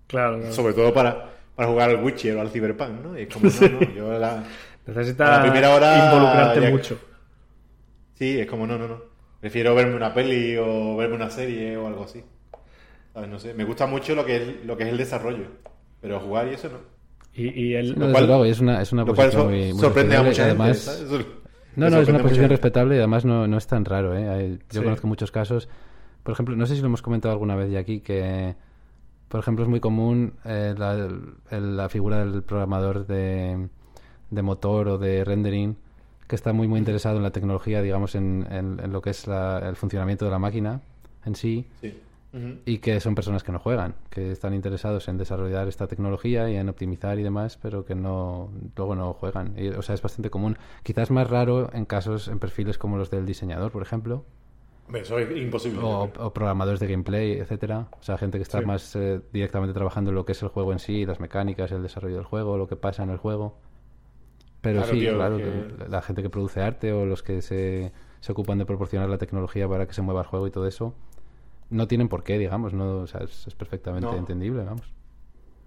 Claro, 0.06 0.38
claro. 0.38 0.52
sobre 0.52 0.74
todo 0.74 0.92
para, 0.92 1.30
para 1.54 1.68
jugar 1.68 1.90
al 1.90 2.02
Witcher 2.04 2.36
o 2.36 2.40
al 2.40 2.50
Cyberpunk, 2.50 2.90
¿no? 3.02 3.18
Y 3.18 3.22
es 3.22 3.28
como, 3.34 3.46
no, 3.48 3.68
no, 3.80 3.80
yo 3.94 4.18
la... 4.18 4.44
Necesitas 4.86 5.28
a 5.28 5.36
la 5.36 5.42
primera 5.42 5.74
hora 5.74 6.04
involucrarte 6.06 6.60
ya- 6.62 6.70
mucho. 6.70 6.98
Sí, 8.14 8.38
es 8.40 8.46
como, 8.46 8.66
no, 8.66 8.76
no, 8.78 8.88
no. 8.88 9.02
Prefiero 9.40 9.74
verme 9.74 9.94
una 9.96 10.12
peli 10.12 10.56
o 10.56 10.96
verme 10.96 11.14
una 11.16 11.30
serie 11.30 11.76
o 11.76 11.86
algo 11.86 12.04
así. 12.04 12.22
¿Sabes? 13.14 13.28
No 13.30 13.38
sé. 13.38 13.54
Me 13.54 13.64
gusta 13.64 13.86
mucho 13.86 14.14
lo 14.14 14.24
que 14.26 14.36
es, 14.36 14.64
lo 14.64 14.76
que 14.76 14.84
es 14.84 14.88
el 14.90 14.98
desarrollo. 14.98 15.44
Pero 16.00 16.20
jugar 16.20 16.48
y 16.48 16.54
eso 16.54 16.68
no. 16.68 16.78
Y, 17.34 17.48
y 17.48 17.74
el, 17.74 17.94
No, 17.98 18.06
desde 18.06 18.12
cual- 18.12 18.26
luego, 18.26 18.44
es 18.44 18.60
una, 18.60 18.82
es 18.82 18.92
una 18.92 19.02
Lo 19.04 19.14
cual 19.14 19.28
posición 19.28 19.42
so- 19.42 19.48
muy, 19.50 19.72
muy 19.72 19.80
sorprende 19.80 20.16
a 20.16 20.22
mucha 20.22 20.46
gente. 20.46 20.62
además, 20.62 21.06
No, 21.76 21.88
no, 21.90 22.00
es 22.00 22.08
una 22.08 22.18
posición 22.22 22.48
respetable 22.48 22.96
y 22.96 22.98
además 22.98 23.24
no, 23.24 23.46
no 23.46 23.56
es 23.56 23.66
tan 23.66 23.84
raro. 23.84 24.16
¿eh? 24.16 24.58
Yo 24.70 24.80
Sí. 24.80 24.84
conozco 24.84 25.06
muchos 25.06 25.30
casos. 25.30 25.68
Por 26.22 26.32
ejemplo, 26.32 26.56
no 26.56 26.66
sé 26.66 26.74
si 26.74 26.80
lo 26.80 26.88
hemos 26.88 27.02
comentado 27.02 27.32
alguna 27.32 27.54
vez 27.54 27.70
ya 27.70 27.78
aquí, 27.78 28.00
que, 28.00 28.54
por 29.28 29.40
ejemplo, 29.40 29.64
es 29.64 29.68
muy 29.70 29.80
común 29.80 30.34
eh, 30.44 30.74
la, 30.76 31.88
figura 31.88 32.18
del 32.24 32.42
programador 32.42 33.06
de, 33.06 33.68
de 34.30 34.42
motor 34.42 34.88
o 34.88 34.98
de 34.98 35.24
rendering 35.24 35.76
que 36.26 36.36
está 36.36 36.52
muy, 36.52 36.68
muy 36.68 36.78
interesado 36.78 37.16
en 37.16 37.22
la 37.22 37.30
tecnología, 37.30 37.80
digamos, 37.82 38.14
en, 38.16 38.46
en- 38.50 38.80
en 38.82 38.92
lo 38.92 39.00
que 39.00 39.10
es 39.10 39.26
la- 39.26 39.60
el 39.68 39.76
funcionamiento 39.76 40.24
de 40.24 40.30
la 40.32 40.38
máquina 40.38 40.80
en 41.24 41.34
sí 41.36 41.66
Sí. 41.80 41.94
Y 42.64 42.78
que 42.78 43.00
son 43.00 43.16
personas 43.16 43.42
que 43.42 43.50
no 43.50 43.58
juegan, 43.58 43.96
que 44.08 44.30
están 44.30 44.54
interesados 44.54 45.08
en 45.08 45.18
desarrollar 45.18 45.66
esta 45.66 45.88
tecnología 45.88 46.48
y 46.48 46.56
en 46.56 46.68
optimizar 46.68 47.18
y 47.18 47.24
demás, 47.24 47.58
pero 47.60 47.84
que 47.84 47.96
no 47.96 48.50
luego 48.76 48.94
no 48.94 49.12
juegan. 49.14 49.54
Y, 49.58 49.68
o 49.68 49.82
sea, 49.82 49.96
es 49.96 50.02
bastante 50.02 50.30
común. 50.30 50.56
Quizás 50.84 51.10
más 51.10 51.28
raro 51.28 51.70
en 51.72 51.84
casos, 51.86 52.28
en 52.28 52.38
perfiles 52.38 52.78
como 52.78 52.98
los 52.98 53.10
del 53.10 53.26
diseñador, 53.26 53.72
por 53.72 53.82
ejemplo, 53.82 54.24
eso 54.94 55.18
es 55.18 55.36
imposible. 55.36 55.80
o, 55.82 56.02
o 56.18 56.32
programadores 56.32 56.78
de 56.78 56.86
gameplay, 56.86 57.32
etcétera. 57.32 57.88
O 57.98 58.02
sea, 58.02 58.16
gente 58.16 58.38
que 58.38 58.42
está 58.42 58.60
Sí. 58.60 58.64
más 58.66 58.94
eh, 58.96 59.20
directamente 59.32 59.74
trabajando 59.74 60.10
en 60.10 60.16
lo 60.16 60.24
que 60.24 60.32
es 60.32 60.42
el 60.42 60.48
juego 60.50 60.72
en 60.72 60.78
sí, 60.78 61.04
las 61.06 61.18
mecánicas, 61.20 61.72
el 61.72 61.82
desarrollo 61.82 62.16
del 62.16 62.24
juego, 62.24 62.56
lo 62.56 62.68
que 62.68 62.76
pasa 62.76 63.02
en 63.02 63.10
el 63.10 63.16
juego. 63.18 63.56
Pero 64.60 64.80
Claro, 64.82 64.92
sí, 64.92 65.00
tío, 65.00 65.14
claro, 65.16 65.36
que 65.38 65.88
la 65.88 66.02
gente 66.02 66.22
que 66.22 66.28
produce 66.28 66.60
arte 66.60 66.92
o 66.92 67.06
los 67.06 67.22
que 67.22 67.40
se, 67.40 67.92
se 68.20 68.32
ocupan 68.32 68.58
de 68.58 68.66
proporcionar 68.66 69.08
la 69.08 69.16
tecnología 69.16 69.66
para 69.68 69.86
que 69.86 69.94
se 69.94 70.02
mueva 70.02 70.20
el 70.20 70.26
juego 70.26 70.46
y 70.46 70.50
todo 70.50 70.66
eso, 70.66 70.94
no 71.70 71.86
tienen 71.88 72.08
por 72.08 72.22
qué, 72.24 72.38
digamos, 72.38 72.72
no, 72.74 72.98
o 72.98 73.06
sea, 73.06 73.20
es, 73.22 73.46
es 73.46 73.54
perfectamente 73.54 74.06
No. 74.06 74.16
entendible, 74.16 74.62
vamos. 74.64 74.92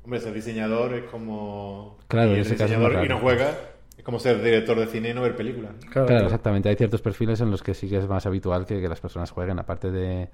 Hombre, 0.03 0.19
ser 0.19 0.33
diseñador 0.33 0.93
es 0.93 1.03
como... 1.05 1.97
Claro, 2.07 2.27
y 2.29 2.33
en 2.33 2.35
eres 2.39 2.47
ese 2.47 2.55
caso 2.57 2.73
es 2.73 2.79
diseñador 2.79 3.05
y 3.05 3.09
no 3.09 3.19
juega. 3.19 3.51
Es 3.97 4.03
como 4.03 4.19
ser 4.19 4.41
director 4.43 4.77
de 4.77 4.87
cine 4.87 5.09
y 5.09 5.13
no 5.13 5.21
ver 5.21 5.35
películas. 5.35 5.71
Claro, 5.79 5.91
Claro, 5.91 6.07
claro. 6.07 6.25
exactamente. 6.25 6.67
Hay 6.69 6.75
ciertos 6.75 7.01
perfiles 7.01 7.39
en 7.41 7.51
los 7.51 7.63
que 7.63 7.73
sí 7.73 7.87
que 7.89 7.97
es 7.97 8.07
más 8.07 8.25
habitual 8.25 8.65
que, 8.65 8.81
que 8.81 8.89
las 8.89 8.99
personas 8.99 9.31
jueguen, 9.31 9.59
aparte 9.59 9.91
de, 9.91 10.29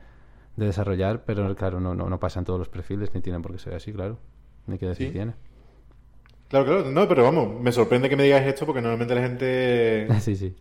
de 0.56 0.66
desarrollar, 0.66 1.24
pero 1.26 1.54
claro, 1.56 1.80
no, 1.80 1.94
no, 1.94 2.10
no 2.10 2.20
pasan 2.20 2.46
todos 2.46 2.58
los 2.58 2.70
perfiles, 2.70 3.14
ni 3.14 3.22
tienen 3.22 3.42
por 3.44 3.52
qué 3.52 3.60
ser 3.60 3.74
así, 3.76 3.92
claro. 3.94 4.18
Ni 4.66 4.78
que 4.80 4.88
decir 4.88 5.08
Sí. 5.08 5.14
tiene. 5.14 5.34
Claro, 6.48 6.66
claro. 6.66 6.90
No, 6.92 7.08
pero 7.08 7.24
vamos, 7.24 7.62
me 7.62 7.72
sorprende 7.72 8.10
que 8.10 8.16
me 8.16 8.24
digas 8.24 8.44
esto 8.48 8.66
porque 8.66 8.82
normalmente 8.82 9.14
la 9.14 9.22
gente 9.22 10.08
sí, 10.22 10.36
sí. 10.36 10.56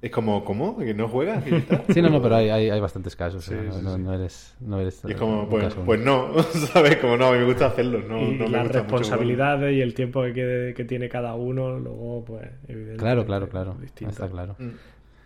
Es 0.00 0.10
como, 0.12 0.44
¿cómo? 0.44 0.76
¿Que 0.78 0.94
no 0.94 1.08
juegas? 1.08 1.42
¿Que? 1.42 1.62
Sí, 1.92 2.00
no, 2.00 2.08
no, 2.10 2.22
pero 2.22 2.36
hay, 2.36 2.50
hay, 2.50 2.70
hay 2.70 2.80
bastantes 2.80 3.16
casos. 3.16 3.44
Sí, 3.44 3.54
sí, 3.54 3.80
no, 3.82 3.96
sí. 3.96 4.02
no 4.02 4.14
eres, 4.14 4.56
no 4.60 4.78
eres 4.80 5.02
Y 5.06 5.12
es 5.12 5.16
como, 5.16 5.48
pues, 5.48 5.64
caso 5.64 5.82
pues 5.84 6.00
no, 6.00 6.40
¿sabes? 6.72 6.96
Como 6.98 7.16
no, 7.16 7.26
a 7.26 7.32
mí 7.32 7.38
me 7.38 7.44
gusta 7.46 7.66
hacerlo, 7.66 8.00
no, 8.08 8.20
y 8.20 8.36
no 8.36 8.46
las 8.46 8.62
gusta 8.62 8.62
mucho 8.62 8.72
responsabilidades 8.74 9.76
y 9.76 9.80
el 9.80 9.94
tiempo 9.94 10.22
que, 10.22 10.32
quede- 10.32 10.74
que 10.74 10.84
tiene 10.84 11.08
cada 11.08 11.34
uno, 11.34 11.78
luego, 11.78 12.24
pues, 12.24 12.44
evidentemente. 12.68 12.96
Claro, 13.02 13.26
claro, 13.26 13.48
claro. 13.48 13.76
distinto. 13.80 14.12
Está 14.12 14.28
claro. 14.28 14.54
Mm. 14.58 14.68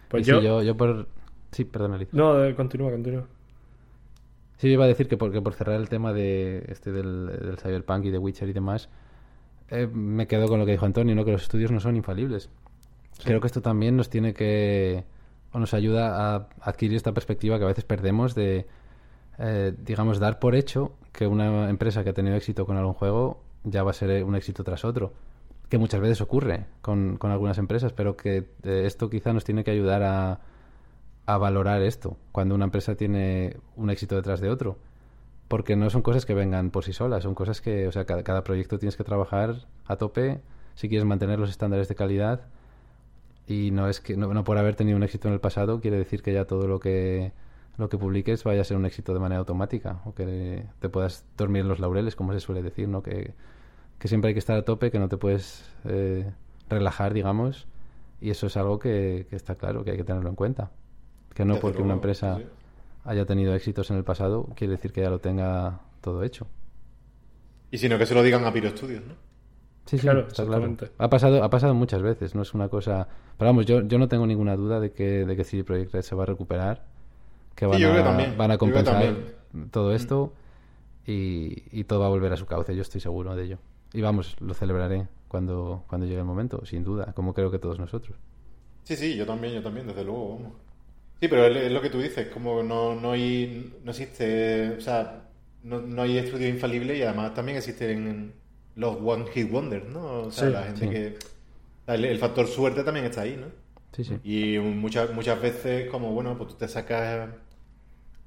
Pues 0.08 0.26
yo... 0.26 0.62
yo, 0.62 0.76
por... 0.76 1.06
Sí, 1.50 1.64
perdón, 1.64 1.92
Alicia. 1.92 2.16
No, 2.16 2.42
eh, 2.42 2.54
continúa, 2.54 2.90
continúa. 2.90 3.24
Sí, 4.56 4.68
yo 4.68 4.74
iba 4.74 4.84
a 4.84 4.88
decir 4.88 5.08
que 5.08 5.16
porque 5.16 5.42
por 5.42 5.54
cerrar 5.54 5.78
el 5.78 5.88
tema 5.88 6.12
de 6.12 6.64
este 6.68 6.92
del, 6.92 7.26
del 7.26 7.58
Cyberpunk 7.58 8.04
y 8.06 8.10
de 8.10 8.18
Witcher 8.18 8.48
y 8.48 8.52
demás, 8.52 8.88
eh, 9.70 9.86
me 9.92 10.26
quedo 10.26 10.46
con 10.48 10.60
lo 10.60 10.64
que 10.66 10.72
dijo 10.72 10.86
Antonio, 10.86 11.14
¿no? 11.14 11.24
que 11.24 11.32
los 11.32 11.42
estudios 11.42 11.70
no 11.72 11.80
son 11.80 11.96
infalibles. 11.96 12.48
Creo 13.24 13.40
que 13.40 13.46
esto 13.46 13.62
también 13.62 13.96
nos 13.96 14.10
tiene 14.10 14.34
que 14.34 15.04
o 15.52 15.58
nos 15.58 15.74
ayuda 15.74 16.34
a 16.34 16.48
adquirir 16.60 16.96
esta 16.96 17.12
perspectiva 17.12 17.58
que 17.58 17.64
a 17.64 17.68
veces 17.68 17.84
perdemos 17.84 18.34
de, 18.34 18.66
eh, 19.38 19.74
digamos, 19.78 20.18
dar 20.18 20.38
por 20.38 20.54
hecho 20.54 20.92
que 21.12 21.26
una 21.26 21.68
empresa 21.68 22.02
que 22.02 22.10
ha 22.10 22.14
tenido 22.14 22.36
éxito 22.36 22.64
con 22.64 22.76
algún 22.76 22.94
juego 22.94 23.42
ya 23.64 23.82
va 23.82 23.90
a 23.90 23.94
ser 23.94 24.24
un 24.24 24.34
éxito 24.34 24.64
tras 24.64 24.84
otro. 24.84 25.12
Que 25.68 25.78
muchas 25.78 26.00
veces 26.00 26.20
ocurre 26.20 26.66
con, 26.80 27.16
con 27.16 27.30
algunas 27.30 27.58
empresas, 27.58 27.92
pero 27.92 28.16
que 28.16 28.48
eh, 28.62 28.82
esto 28.86 29.08
quizá 29.10 29.32
nos 29.32 29.44
tiene 29.44 29.62
que 29.64 29.70
ayudar 29.70 30.02
a, 30.02 30.40
a 31.26 31.38
valorar 31.38 31.82
esto 31.82 32.16
cuando 32.32 32.54
una 32.54 32.64
empresa 32.64 32.94
tiene 32.94 33.56
un 33.76 33.90
éxito 33.90 34.16
detrás 34.16 34.40
de 34.40 34.50
otro. 34.50 34.78
Porque 35.48 35.76
no 35.76 35.90
son 35.90 36.00
cosas 36.00 36.24
que 36.24 36.32
vengan 36.32 36.70
por 36.70 36.84
sí 36.84 36.94
solas, 36.94 37.24
son 37.24 37.34
cosas 37.34 37.60
que, 37.60 37.86
o 37.86 37.92
sea, 37.92 38.06
cada 38.06 38.42
proyecto 38.42 38.78
tienes 38.78 38.96
que 38.96 39.04
trabajar 39.04 39.66
a 39.84 39.96
tope 39.96 40.40
si 40.74 40.88
quieres 40.88 41.04
mantener 41.04 41.38
los 41.38 41.50
estándares 41.50 41.88
de 41.88 41.94
calidad. 41.94 42.46
Y 43.46 43.70
no 43.72 43.88
es 43.88 44.00
que 44.00 44.16
no, 44.16 44.32
no 44.32 44.44
por 44.44 44.58
haber 44.58 44.76
tenido 44.76 44.96
un 44.96 45.02
éxito 45.02 45.28
en 45.28 45.34
el 45.34 45.40
pasado 45.40 45.80
quiere 45.80 45.98
decir 45.98 46.22
que 46.22 46.32
ya 46.32 46.44
todo 46.44 46.66
lo 46.66 46.78
que 46.80 47.32
lo 47.78 47.88
que 47.88 47.98
publiques 47.98 48.44
vaya 48.44 48.60
a 48.60 48.64
ser 48.64 48.76
un 48.76 48.86
éxito 48.86 49.14
de 49.14 49.20
manera 49.20 49.38
automática 49.38 50.00
o 50.04 50.14
que 50.14 50.66
te 50.78 50.88
puedas 50.88 51.24
dormir 51.36 51.62
en 51.62 51.68
los 51.68 51.80
laureles, 51.80 52.16
como 52.16 52.32
se 52.32 52.40
suele 52.40 52.62
decir, 52.62 52.88
¿no? 52.88 53.02
Que, 53.02 53.32
que 53.98 54.08
siempre 54.08 54.28
hay 54.28 54.34
que 54.34 54.40
estar 54.40 54.56
a 54.56 54.62
tope, 54.62 54.90
que 54.90 54.98
no 54.98 55.08
te 55.08 55.16
puedes 55.16 55.64
eh, 55.84 56.30
relajar, 56.68 57.14
digamos, 57.14 57.66
y 58.20 58.30
eso 58.30 58.46
es 58.46 58.56
algo 58.56 58.78
que, 58.78 59.26
que 59.30 59.36
está 59.36 59.54
claro, 59.54 59.84
que 59.84 59.92
hay 59.92 59.96
que 59.96 60.04
tenerlo 60.04 60.28
en 60.28 60.36
cuenta. 60.36 60.70
Que 61.34 61.44
no 61.44 61.58
porque 61.60 61.82
una 61.82 61.94
empresa 61.94 62.38
haya 63.04 63.24
tenido 63.24 63.54
éxitos 63.54 63.90
en 63.90 63.96
el 63.96 64.04
pasado 64.04 64.48
quiere 64.54 64.72
decir 64.72 64.92
que 64.92 65.00
ya 65.00 65.10
lo 65.10 65.18
tenga 65.18 65.80
todo 66.02 66.22
hecho. 66.22 66.46
Y 67.70 67.78
sino 67.78 67.98
que 67.98 68.04
se 68.04 68.14
lo 68.14 68.22
digan 68.22 68.44
a 68.44 68.52
Piro 68.52 68.68
Studios, 68.68 69.02
¿no? 69.06 69.14
Sí, 69.86 69.98
sí, 69.98 70.02
Claro, 70.02 70.26
está 70.26 70.44
claro. 70.46 70.76
Ha 70.98 71.10
pasado, 71.10 71.42
ha 71.42 71.50
pasado 71.50 71.74
muchas 71.74 72.02
veces, 72.02 72.34
no 72.34 72.42
es 72.42 72.54
una 72.54 72.68
cosa... 72.68 73.08
Pero 73.36 73.48
vamos, 73.48 73.66
yo, 73.66 73.82
yo 73.82 73.98
no 73.98 74.08
tengo 74.08 74.26
ninguna 74.26 74.56
duda 74.56 74.80
de 74.80 74.92
que, 74.92 75.24
de 75.24 75.36
que 75.36 75.44
CD 75.44 75.64
Projekt 75.64 75.92
Red 75.92 76.02
se 76.02 76.14
va 76.14 76.22
a 76.22 76.26
recuperar, 76.26 76.84
que 77.54 77.66
van, 77.66 77.78
yo 77.78 77.90
creo 77.90 78.00
a, 78.00 78.04
que 78.04 78.08
también, 78.08 78.36
van 78.36 78.50
a 78.50 78.54
yo 78.54 78.58
creo 78.58 78.70
que 78.70 78.84
compensar 78.84 79.02
también. 79.04 79.70
todo 79.70 79.94
esto 79.94 80.32
y, 81.06 81.64
y 81.72 81.84
todo 81.84 82.00
va 82.00 82.06
a 82.06 82.10
volver 82.10 82.32
a 82.32 82.36
su 82.36 82.46
cauce, 82.46 82.74
yo 82.76 82.82
estoy 82.82 83.00
seguro 83.00 83.34
de 83.34 83.44
ello. 83.44 83.58
Y 83.92 84.00
vamos, 84.00 84.36
lo 84.40 84.54
celebraré 84.54 85.08
cuando, 85.28 85.84
cuando 85.88 86.06
llegue 86.06 86.20
el 86.20 86.24
momento, 86.24 86.64
sin 86.64 86.84
duda, 86.84 87.12
como 87.14 87.34
creo 87.34 87.50
que 87.50 87.58
todos 87.58 87.78
nosotros. 87.78 88.16
Sí, 88.84 88.96
sí, 88.96 89.16
yo 89.16 89.26
también, 89.26 89.54
yo 89.54 89.62
también, 89.62 89.86
desde 89.86 90.04
luego, 90.04 90.36
vamos. 90.36 90.52
Sí, 91.20 91.28
pero 91.28 91.46
es, 91.46 91.56
es 91.56 91.72
lo 91.72 91.80
que 91.80 91.90
tú 91.90 92.00
dices, 92.00 92.28
como 92.28 92.62
no, 92.62 92.94
no 92.94 93.12
hay, 93.12 93.74
no 93.84 93.90
existe, 93.90 94.70
o 94.76 94.80
sea, 94.80 95.28
no, 95.62 95.80
no 95.80 96.02
hay 96.02 96.18
estudio 96.18 96.48
infalible 96.48 96.96
y 96.96 97.02
además 97.02 97.34
también 97.34 97.58
existen 97.58 98.34
los 98.76 98.96
One 99.02 99.26
Hit 99.32 99.50
Wonders, 99.52 99.88
¿no? 99.88 100.24
O 100.24 100.30
sea, 100.30 100.48
Sí, 100.48 100.50
la 100.50 100.64
gente 100.64 100.86
sí. 100.86 100.88
que, 100.88 101.18
El, 101.86 102.04
el 102.04 102.18
factor 102.18 102.46
suerte 102.48 102.84
también 102.84 103.06
está 103.06 103.22
ahí, 103.22 103.36
¿no? 103.36 103.48
Sí, 103.92 104.04
sí. 104.04 104.20
Y 104.22 104.58
muchas, 104.60 105.12
muchas 105.14 105.40
veces, 105.42 105.90
como 105.90 106.12
bueno, 106.12 106.36
pues 106.38 106.50
tú 106.50 106.56
te 106.56 106.68
sacas, 106.68 107.30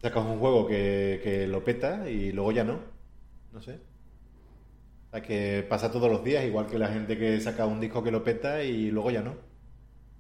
sacas 0.01 0.25
un 0.25 0.39
juego 0.39 0.67
que, 0.67 1.19
que 1.23 1.47
lo 1.47 1.63
peta 1.63 2.09
y 2.09 2.31
luego 2.31 2.51
ya 2.51 2.63
no. 2.63 2.79
No 3.51 3.61
sé. 3.61 3.79
O 5.07 5.09
sea, 5.11 5.21
que 5.23 5.65
pasa 5.67 5.91
todos 5.91 6.11
los 6.11 6.23
días, 6.23 6.45
igual 6.45 6.67
que 6.67 6.77
la 6.77 6.89
gente 6.89 7.17
que 7.17 7.39
saca 7.41 7.65
un 7.65 7.79
disco 7.79 8.03
que 8.03 8.11
lo 8.11 8.23
peta 8.23 8.63
y 8.63 8.91
luego 8.91 9.09
ya 9.11 9.21
no. 9.23 9.35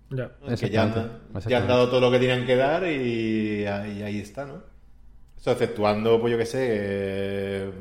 Ya. 0.09 0.31
¿no? 0.41 0.55
Que 0.55 0.69
ya 0.69 0.83
han, 0.83 1.21
ya 1.47 1.57
han 1.57 1.67
dado 1.67 1.89
todo 1.89 1.99
lo 2.01 2.11
que 2.11 2.19
tenían 2.19 2.45
que 2.45 2.55
dar 2.55 2.83
y 2.87 3.65
ahí, 3.65 4.01
ahí 4.03 4.19
está, 4.19 4.45
¿no? 4.45 4.63
Eso 5.37 5.51
exceptuando, 5.51 6.19
pues 6.21 6.31
yo 6.31 6.37
qué 6.37 6.45
sé, 6.45 6.67
eh, 6.71 7.71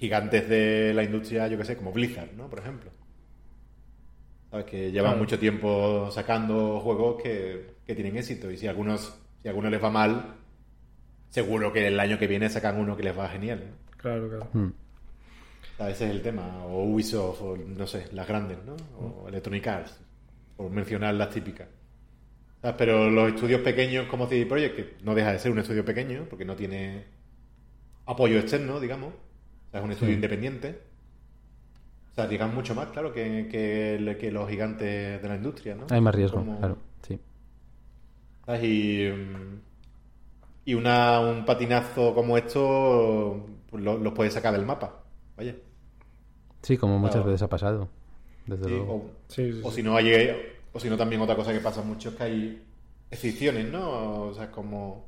gigantes 0.00 0.48
de 0.48 0.92
la 0.94 1.04
industria, 1.04 1.46
yo 1.46 1.58
qué 1.58 1.64
sé, 1.64 1.76
como 1.76 1.92
Blizzard, 1.92 2.32
¿no? 2.36 2.48
Por 2.48 2.58
ejemplo. 2.60 2.90
¿Sabes? 4.50 4.66
Que 4.66 4.90
llevan 4.90 5.12
Claro. 5.12 5.18
mucho 5.18 5.38
tiempo 5.38 6.10
sacando 6.10 6.80
juegos 6.80 7.22
que, 7.22 7.74
que 7.86 7.94
tienen 7.94 8.16
éxito. 8.16 8.50
Y 8.50 8.56
si 8.56 8.66
a 8.66 8.70
algunos, 8.70 9.14
si 9.42 9.48
a 9.48 9.50
algunos 9.50 9.70
les 9.70 9.82
va 9.84 9.90
mal, 9.90 10.34
seguro 11.28 11.72
que 11.72 11.86
el 11.86 12.00
año 12.00 12.18
que 12.18 12.26
viene 12.26 12.48
sacan 12.48 12.78
uno 12.80 12.96
que 12.96 13.02
les 13.04 13.16
va 13.16 13.28
genial. 13.28 13.62
¿no? 13.68 13.96
Claro, 13.98 14.28
claro. 14.28 14.48
Mm. 14.54 14.72
Sea, 15.76 15.90
ese 15.90 16.06
es 16.06 16.10
el 16.10 16.22
tema. 16.22 16.64
O 16.64 16.84
Ubisoft, 16.84 17.42
o 17.42 17.56
no 17.56 17.86
sé, 17.86 18.06
las 18.12 18.26
grandes, 18.26 18.58
¿no? 18.64 18.74
O 18.98 19.28
Electronic 19.28 19.66
Arts, 19.66 20.00
por 20.56 20.70
mencionar 20.70 21.14
las 21.14 21.28
típicas. 21.30 21.68
¿Sabes? 22.62 22.76
Pero 22.78 23.08
los 23.10 23.28
estudios 23.34 23.60
pequeños 23.60 24.06
como 24.08 24.26
CD 24.26 24.46
Projekt, 24.46 24.76
que 24.76 24.96
no 25.04 25.14
deja 25.14 25.32
de 25.32 25.38
ser 25.38 25.52
un 25.52 25.58
estudio 25.58 25.84
pequeño, 25.84 26.26
porque 26.28 26.44
no 26.44 26.56
tiene 26.56 27.04
apoyo 28.06 28.38
externo, 28.38 28.80
digamos. 28.80 29.12
O 29.70 29.72
sea, 29.72 29.80
es 29.80 29.84
un 29.86 29.92
estudio 29.92 30.10
Sí. 30.12 30.14
independiente. 30.16 30.80
O 32.10 32.14
sea, 32.14 32.26
llegan 32.28 32.54
mucho 32.54 32.74
más, 32.74 32.88
claro, 32.88 33.12
que, 33.12 33.48
que, 33.50 34.16
que 34.18 34.30
los 34.32 34.48
gigantes 34.48 35.22
de 35.22 35.28
la 35.28 35.36
industria, 35.36 35.76
¿no? 35.76 35.86
Hay 35.90 36.00
más 36.00 36.14
riesgo, 36.14 36.38
Como- 36.38 36.58
claro. 36.58 36.76
Sí. 37.02 37.18
¿sabes? 38.44 38.64
Y, 38.64 39.08
mm, 39.10 39.60
y 40.64 40.74
una, 40.74 41.20
un 41.20 41.44
patinazo 41.44 42.14
como 42.14 42.36
esto 42.36 43.46
pues 43.70 43.82
lo- 43.84 43.98
los 43.98 44.12
puedes 44.12 44.32
sacar 44.34 44.52
del 44.52 44.66
mapa. 44.66 45.04
Vaya. 45.36 45.54
Sí, 46.62 46.76
como 46.76 46.98
muchas 46.98 47.16
Claro. 47.16 47.26
veces 47.28 47.42
ha 47.42 47.48
pasado. 47.48 47.88
Desde 48.46 48.64
Sí, 48.64 48.70
luego. 48.70 48.92
o, 48.94 49.10
Sí, 49.28 49.52
sí, 49.52 49.60
o 49.62 49.70
sí. 49.70 49.76
si 49.76 49.82
no 49.84 49.96
hay 49.96 50.12
o 50.72 50.80
si 50.80 50.88
no 50.90 50.96
también 50.96 51.20
otra 51.22 51.36
cosa 51.36 51.52
que 51.52 51.60
pasa 51.60 51.82
mucho 51.82 52.08
es 52.10 52.14
que 52.16 52.22
hay 52.24 52.62
excepciones, 53.10 53.70
¿no? 53.70 54.24
O 54.26 54.34
sea, 54.34 54.50
como 54.50 55.06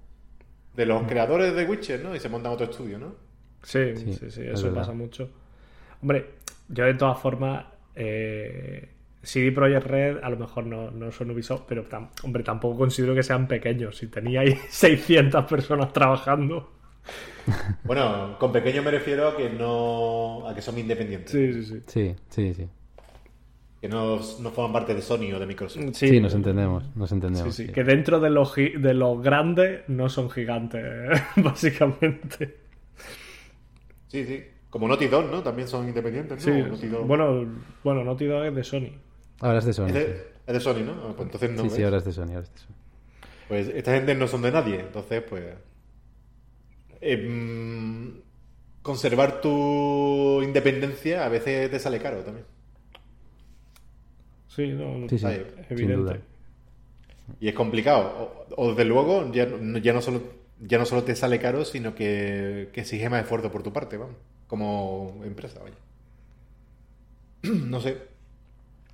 de 0.74 0.86
los 0.86 1.02
creadores 1.04 1.54
de 1.54 1.64
Witcher, 1.64 2.02
¿no? 2.02 2.14
Y 2.14 2.20
se 2.20 2.28
montan 2.28 2.52
otro 2.52 2.66
estudio, 2.66 2.98
¿no? 2.98 3.14
Sí, 3.62 3.94
Sí, 3.94 4.12
sí, 4.12 4.30
sí, 4.30 4.42
es 4.42 4.48
eso 4.54 4.64
verdad. 4.64 4.74
pasa 4.74 4.92
mucho. 4.92 5.30
Hombre, 6.02 6.30
yo 6.68 6.84
de 6.84 6.94
todas 6.94 7.18
formas, 7.20 7.64
eh, 7.94 8.88
CD 9.22 9.52
Projekt 9.52 9.86
Red 9.86 10.18
a 10.22 10.30
lo 10.30 10.36
mejor 10.36 10.66
no, 10.66 10.90
no 10.90 11.12
son 11.12 11.30
Ubisoft, 11.30 11.62
pero 11.68 11.88
tam- 11.88 12.10
hombre, 12.24 12.42
tampoco 12.42 12.78
considero 12.78 13.14
que 13.14 13.22
sean 13.22 13.46
pequeños. 13.48 13.96
Si 13.98 14.08
tenía 14.08 14.40
ahí 14.40 14.56
600 14.70 15.44
personas 15.46 15.92
trabajando. 15.92 16.72
Bueno, 17.84 18.36
con 18.38 18.52
pequeño 18.52 18.82
me 18.82 18.90
refiero 18.90 19.28
a 19.28 19.36
que 19.36 19.50
no 19.50 20.46
a 20.48 20.54
que 20.54 20.62
son 20.62 20.78
independientes, 20.78 21.32
Sí, 21.32 21.52
sí, 21.52 21.64
sí. 21.64 21.82
Sí, 21.86 22.16
sí, 22.30 22.54
sí. 22.54 22.68
que 23.80 23.88
no, 23.88 24.16
no 24.40 24.50
forman 24.52 24.72
parte 24.72 24.94
de 24.94 25.02
Sony 25.02 25.32
o 25.34 25.40
de 25.40 25.46
Microsoft. 25.46 25.82
Sí, 25.94 26.20
nos 26.20 26.34
entendemos, 26.34 26.84
nos 26.94 27.10
entendemos. 27.10 27.52
Sí, 27.54 27.62
sí, 27.64 27.66
sí. 27.66 27.72
que 27.72 27.82
dentro 27.82 28.20
de 28.20 28.30
los, 28.30 28.54
de 28.54 28.94
los 28.94 29.20
grandes 29.22 29.82
no 29.88 30.08
son 30.08 30.30
gigantes, 30.30 30.84
básicamente. 31.36 32.61
Sí, 34.12 34.26
sí. 34.26 34.44
Como 34.68 34.86
Naughty 34.88 35.06
Dog, 35.08 35.24
¿no? 35.30 35.42
También 35.42 35.66
son 35.68 35.88
independientes, 35.88 36.46
¿no? 36.46 36.52
Sí, 36.54 36.60
Naughty 36.62 36.86
Dog. 36.88 37.06
bueno, 37.06 37.46
bueno, 37.82 38.04
Naughty 38.04 38.26
Dog 38.26 38.44
es 38.44 38.54
de 38.54 38.62
Sony. 38.64 38.90
Ahora 39.40 39.58
es 39.58 39.64
de 39.64 39.72
Sony. 39.72 39.86
Es 39.86 39.92
sí. 39.92 39.98
de, 39.98 40.26
es 40.46 40.54
de 40.54 40.60
Sony, 40.60 40.80
¿no? 40.84 40.92
Ah, 40.92 41.12
Pues 41.16 41.26
entonces 41.26 41.50
no. 41.50 41.62
sí, 41.62 41.70
sí, 41.70 41.82
ahora 41.82 41.96
es 41.96 42.04
de 42.04 42.12
Sony, 42.12 42.28
ahora 42.28 42.40
es 42.42 42.52
de 42.52 42.58
Sony. 42.60 42.74
Pues 43.48 43.68
esta 43.68 43.92
gente 43.94 44.14
no 44.14 44.28
son 44.28 44.42
de 44.42 44.52
nadie, 44.52 44.80
entonces 44.80 45.22
pues 45.28 45.44
eh, 47.00 47.16
mm, 47.28 48.20
conservar 48.82 49.40
tu 49.40 50.40
independencia 50.42 51.24
a 51.24 51.28
veces 51.30 51.70
te 51.70 51.78
sale 51.78 51.98
caro 51.98 52.18
también. 52.22 52.46
Sí, 54.48 54.68
no, 54.68 55.08
Sí, 55.08 55.18
sí, 55.18 55.26
Ahí, 55.26 55.36
es 55.58 55.66
sin 55.68 55.72
evidente. 55.78 55.96
duda. 55.96 56.18
Y 57.40 57.48
es 57.48 57.54
complicado. 57.54 58.46
O, 58.56 58.62
o 58.64 58.68
desde 58.70 58.84
luego 58.84 59.30
ya, 59.32 59.48
ya 59.82 59.92
no 59.92 60.02
solo 60.02 60.20
ya 60.62 60.78
no 60.78 60.84
solo 60.86 61.02
te 61.04 61.14
sale 61.16 61.38
caro, 61.38 61.64
sino 61.64 61.94
que, 61.94 62.70
que 62.72 62.80
exige 62.82 63.08
más 63.10 63.22
esfuerzo 63.22 63.50
por 63.52 63.62
tu 63.62 63.72
parte, 63.72 63.96
vamos, 63.96 64.16
como 64.46 65.20
empresa, 65.24 65.60
vaya. 65.62 65.76
No 67.42 67.80
sé. 67.80 67.96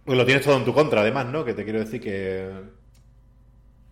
Pues 0.04 0.16
lo 0.16 0.24
tienes 0.24 0.44
todo 0.44 0.56
en 0.56 0.64
tu 0.64 0.72
contra, 0.72 1.02
además, 1.02 1.26
¿no? 1.26 1.44
Que 1.44 1.52
te 1.54 1.64
quiero 1.64 1.80
decir 1.80 2.00
que 2.00 2.50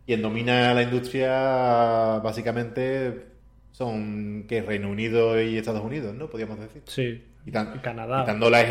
quien 0.06 0.22
domina 0.22 0.72
la 0.72 0.82
industria 0.82 2.20
básicamente 2.22 3.26
son 3.72 4.46
que 4.48 4.62
Reino 4.62 4.88
Unido 4.90 5.38
y 5.42 5.58
Estados 5.58 5.82
Unidos, 5.84 6.14
¿no? 6.14 6.28
Podríamos 6.30 6.58
decir. 6.58 6.82
Sí, 6.86 7.22
Quitan- 7.44 7.82
Canadá. 7.82 8.20
Quitando 8.22 8.48
la, 8.48 8.64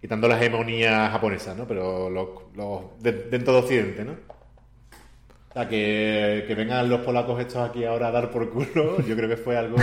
quitando 0.00 0.28
la 0.28 0.36
hegemonía 0.38 1.10
japonesa, 1.10 1.54
¿no? 1.54 1.66
Pero 1.68 2.08
los, 2.08 2.28
los- 2.56 3.02
de- 3.02 3.28
dentro 3.28 3.52
de 3.52 3.58
Occidente, 3.58 4.04
¿no? 4.04 4.16
O 5.52 5.54
sea, 5.54 5.68
que, 5.68 6.44
que 6.46 6.54
vengan 6.54 6.88
los 6.88 7.00
polacos 7.02 7.38
estos 7.40 7.68
aquí 7.68 7.84
ahora 7.84 8.08
a 8.08 8.10
dar 8.10 8.30
por 8.30 8.50
culo, 8.50 9.00
yo 9.02 9.14
creo 9.16 9.28
que 9.28 9.36
fue 9.36 9.56
algo... 9.56 9.78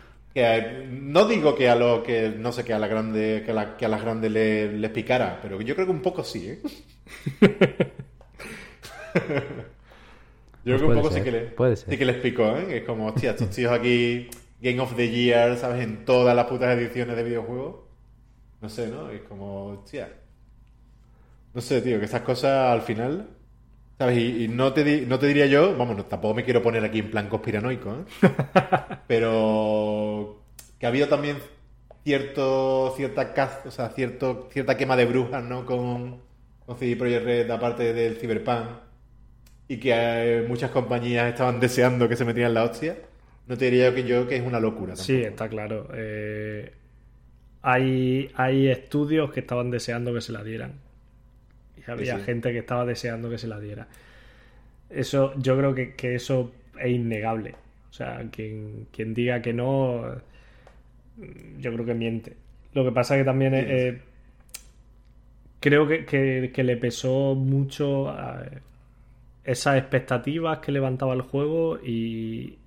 que 0.34 0.44
a- 0.46 0.84
no 0.90 1.26
digo 1.26 1.54
que 1.54 1.68
a 1.68 1.74
lo 1.76 2.02
que 2.02 2.30
no 2.36 2.52
sé 2.52 2.64
que 2.64 2.74
a 2.74 2.78
la 2.78 2.86
grande 2.88 3.42
que 3.44 3.50
a, 3.52 3.54
la- 3.54 3.76
que 3.76 3.86
a 3.86 3.88
las 3.88 4.02
grandes 4.02 4.30
le- 4.30 4.72
les 4.72 4.90
picara, 4.90 5.38
pero 5.42 5.60
yo 5.62 5.74
creo 5.74 5.86
que 5.86 5.92
un 5.92 6.02
poco 6.02 6.22
sí, 6.24 6.48
¿eh? 6.48 6.60
yo 10.64 10.76
creo 10.76 10.78
Pues 10.78 10.80
que 10.80 10.84
un 10.84 10.92
puede 10.92 11.02
poco 11.02 11.10
sí 11.10 11.22
que, 11.22 11.30
le, 11.30 11.40
puede 11.54 11.76
ser. 11.76 11.88
sí 11.88 11.98
que 11.98 12.04
les 12.04 12.16
picó, 12.16 12.56
¿eh? 12.56 12.78
Es 12.78 12.84
como, 12.84 13.06
hostia, 13.06 13.30
estos 13.30 13.50
tíos 13.50 13.72
aquí, 13.72 14.28
Game 14.60 14.80
of 14.80 14.96
the 14.96 15.08
Year, 15.10 15.56
¿sabes? 15.56 15.82
En 15.84 16.04
todas 16.04 16.34
las 16.34 16.46
putas 16.46 16.76
ediciones 16.76 17.16
de 17.16 17.22
videojuegos. 17.22 17.84
No 18.60 18.68
sé, 18.68 18.88
¿no? 18.88 19.10
Es 19.10 19.22
como, 19.22 19.66
hostia. 19.68 20.10
No 21.54 21.60
sé, 21.60 21.80
tío, 21.82 21.98
que 21.98 22.04
esas 22.04 22.22
cosas 22.22 22.72
al 22.72 22.82
final. 22.82 23.35
¿Sabes? 23.98 24.18
Y, 24.18 24.44
y 24.44 24.48
no, 24.48 24.72
te 24.74 24.84
di- 24.84 25.06
no 25.06 25.18
te 25.18 25.26
diría 25.26 25.46
yo, 25.46 25.76
vamos, 25.76 25.96
no, 25.96 26.04
tampoco 26.04 26.34
me 26.34 26.44
quiero 26.44 26.62
poner 26.62 26.84
aquí 26.84 26.98
en 26.98 27.10
plan 27.10 27.28
conspiranoico, 27.28 27.90
¿eh? 28.22 28.28
Pero 29.06 30.42
que 30.78 30.86
ha 30.86 30.90
habido 30.90 31.08
también 31.08 31.38
cierto, 32.04 32.92
cierta 32.96 33.34
caz- 33.34 33.66
o 33.66 33.70
sea, 33.70 33.90
cierto, 33.90 34.48
cierta 34.52 34.76
quema 34.76 34.96
de 34.96 35.06
brujas, 35.06 35.42
¿no? 35.44 35.64
Con, 35.66 36.20
con 36.66 36.78
CD 36.78 36.96
Projekt 36.96 37.24
Red, 37.24 37.50
aparte 37.50 37.92
del 37.94 38.16
Cyberpunk, 38.16 38.68
y 39.68 39.78
que 39.78 39.90
eh, 39.94 40.44
muchas 40.48 40.70
compañías 40.70 41.28
estaban 41.28 41.60
deseando 41.60 42.08
que 42.08 42.16
se 42.16 42.24
metieran 42.24 42.54
la 42.54 42.64
hostia, 42.64 42.96
no 43.46 43.56
te 43.56 43.66
diría 43.66 43.94
que 43.94 44.04
yo 44.04 44.26
que 44.28 44.36
es 44.36 44.42
una 44.46 44.60
locura. 44.60 44.94
Sí, 44.94 45.20
está 45.22 45.48
claro. 45.48 45.88
Eh, 45.94 46.72
hay, 47.62 48.30
hay 48.36 48.68
estudios 48.68 49.32
que 49.32 49.40
estaban 49.40 49.70
deseando 49.70 50.14
que 50.14 50.20
se 50.22 50.32
la 50.32 50.44
dieran. 50.44 50.80
Había 51.86 52.18
sí. 52.18 52.24
gente 52.24 52.52
que 52.52 52.58
estaba 52.58 52.84
deseando 52.84 53.30
que 53.30 53.38
se 53.38 53.46
la 53.48 53.60
diera. 53.60 53.86
Eso, 54.90 55.34
yo 55.38 55.56
creo 55.56 55.74
que, 55.74 55.94
que 55.94 56.14
eso 56.14 56.52
es 56.80 56.90
innegable. 56.90 57.54
O 57.90 57.92
sea, 57.92 58.22
quien, 58.30 58.86
quien 58.92 59.14
diga 59.14 59.40
que 59.42 59.52
no, 59.52 60.02
mm, 61.16 61.58
yo 61.60 61.72
creo 61.72 61.84
que 61.84 61.94
miente. 61.94 62.36
Lo 62.74 62.84
que 62.84 62.92
pasa 62.92 63.16
que 63.16 63.24
también 63.24 63.54
es- 63.54 63.64
Sí. 63.66 63.72
eh, 63.72 64.00
creo 65.60 65.86
que, 65.88 66.04
que- 66.04 66.50
que 66.54 66.62
le 66.64 66.76
pesó 66.76 67.34
mucho 67.34 68.08
a 68.10 68.44
esas 69.44 69.78
expectativas 69.78 70.58
que 70.58 70.72
levantaba 70.72 71.14
el 71.14 71.22
juego 71.22 71.78
y, 71.82 72.58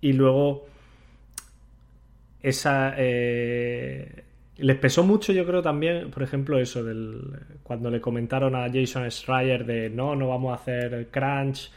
y 0.00 0.12
luego 0.12 0.66
esa 2.42 2.94
eh, 2.96 4.24
les 4.58 4.76
pesó 4.76 5.04
mucho 5.04 5.32
yo 5.32 5.46
creo 5.46 5.62
también 5.62 6.10
por 6.10 6.22
ejemplo 6.22 6.58
eso 6.58 6.82
del 6.82 7.20
cuando 7.62 7.90
le 7.90 8.00
comentaron 8.00 8.54
a 8.54 8.68
Jason 8.72 9.10
Schreier 9.10 9.64
de 9.64 9.90
no 9.90 10.16
no 10.16 10.28
vamos 10.28 10.52
a 10.52 10.60
hacer 10.60 11.08
crunch 11.10 11.70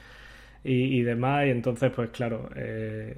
y, 0.63 0.99
y 0.99 1.01
demás 1.03 1.45
y 1.47 1.49
entonces 1.51 1.91
pues 1.95 2.09
claro 2.09 2.49
eh, 2.55 3.17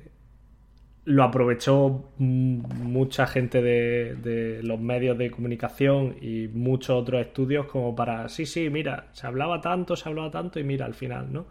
lo 1.05 1.23
aprovechó 1.23 2.11
mucha 2.17 3.27
gente 3.27 3.61
de, 3.61 4.15
de 4.15 4.63
los 4.63 4.79
medios 4.79 5.17
de 5.17 5.31
comunicación 5.31 6.15
y 6.21 6.47
muchos 6.47 7.01
otros 7.01 7.21
estudios 7.21 7.65
como 7.65 7.95
para 7.95 8.29
sí 8.29 8.45
sí 8.45 8.69
mira 8.69 9.07
se 9.13 9.27
hablaba 9.27 9.59
tanto 9.61 9.95
se 9.95 10.07
hablaba 10.09 10.31
tanto 10.31 10.59
y 10.59 10.63
mira 10.63 10.85
al 10.85 10.93
final 10.93 11.31
no 11.31 11.45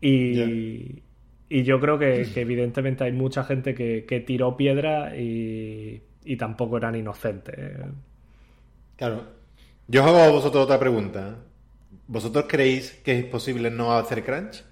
y, 0.00 1.02
y 1.48 1.62
yo 1.64 1.80
creo 1.80 1.98
que, 1.98 2.30
que 2.32 2.40
evidentemente 2.42 3.04
hay 3.04 3.12
mucha 3.12 3.44
gente 3.44 3.74
que, 3.74 4.04
que 4.06 4.20
tiró 4.20 4.56
piedra 4.56 5.16
y, 5.16 6.02
y 6.24 6.36
tampoco 6.36 6.76
eran 6.76 6.94
inocentes. 6.96 7.54
¿eh? 7.58 7.86
Claro. 8.96 9.24
Yo 9.86 10.02
os 10.02 10.08
hago 10.08 10.18
a 10.18 10.28
vosotros 10.30 10.64
otra 10.64 10.78
pregunta. 10.78 11.36
¿Vosotros 12.06 12.46
creéis 12.48 12.92
que 13.04 13.18
es 13.18 13.24
posible 13.24 13.70
no 13.70 13.96
hacer 13.96 14.24
crunch? 14.24 14.64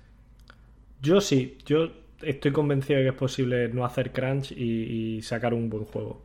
Yo 1.01 1.21
sí, 1.21 1.59
yo 1.65 1.91
estoy 2.23 2.53
convencido 2.53 2.99
de 2.99 3.05
que 3.05 3.11
es 3.11 3.17
posible 3.17 3.69
no 3.69 3.85
hacer 3.85 4.13
crunch 4.13 4.53
y, 4.53 5.17
y 5.17 5.23
sacar 5.23 5.55
un 5.55 5.69
buen 5.69 5.85
juego. 5.85 6.23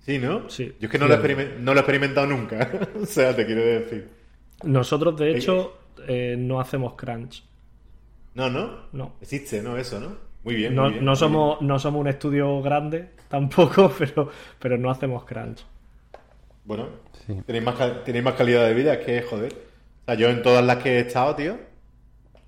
Sí, 0.00 0.18
¿no? 0.18 0.48
Sí. 0.48 0.72
Yo 0.80 0.86
es 0.86 0.90
que 0.90 0.98
no, 0.98 1.06
lo, 1.06 1.14
he 1.14 1.58
no 1.58 1.74
lo 1.74 1.80
he 1.80 1.82
experimentado 1.82 2.26
nunca. 2.26 2.70
o 3.00 3.04
sea, 3.04 3.34
te 3.34 3.44
quiero 3.44 3.62
decir. 3.62 4.08
Nosotros, 4.64 5.18
de 5.18 5.36
hecho, 5.36 5.78
eh, 6.06 6.36
no 6.38 6.60
hacemos 6.60 6.94
crunch. 6.94 7.44
No, 8.34 8.48
no. 8.48 8.86
No. 8.92 9.16
Existe, 9.20 9.62
¿no? 9.62 9.76
Eso, 9.76 10.00
¿no? 10.00 10.27
Muy 10.48 10.54
bien. 10.56 10.74
No, 10.74 10.82
muy 10.82 10.88
bien, 10.90 11.04
no 11.04 11.16
muy 11.16 11.16
somos, 11.16 11.60
no 11.62 11.78
somos 11.78 12.00
un 12.00 12.08
estudio 12.08 12.62
grande 12.62 13.10
tampoco, 13.28 13.92
pero, 13.98 14.30
pero 14.58 14.78
no 14.78 14.90
hacemos 14.90 15.24
crunch. 15.24 15.64
Bueno, 16.64 16.88
Sí. 17.26 17.42
tenéis, 17.46 17.64
más, 17.64 18.04
tenéis 18.04 18.24
más 18.24 18.34
calidad 18.34 18.66
de 18.66 18.74
vida, 18.74 18.94
es 18.94 19.04
que 19.06 19.22
joder. 19.22 19.52
O 20.02 20.04
sea, 20.06 20.14
yo 20.14 20.28
en 20.30 20.42
todas 20.42 20.64
las 20.64 20.78
que 20.82 20.96
he 20.98 21.00
estado, 21.00 21.34
tío, 21.36 21.54
o 21.54 21.58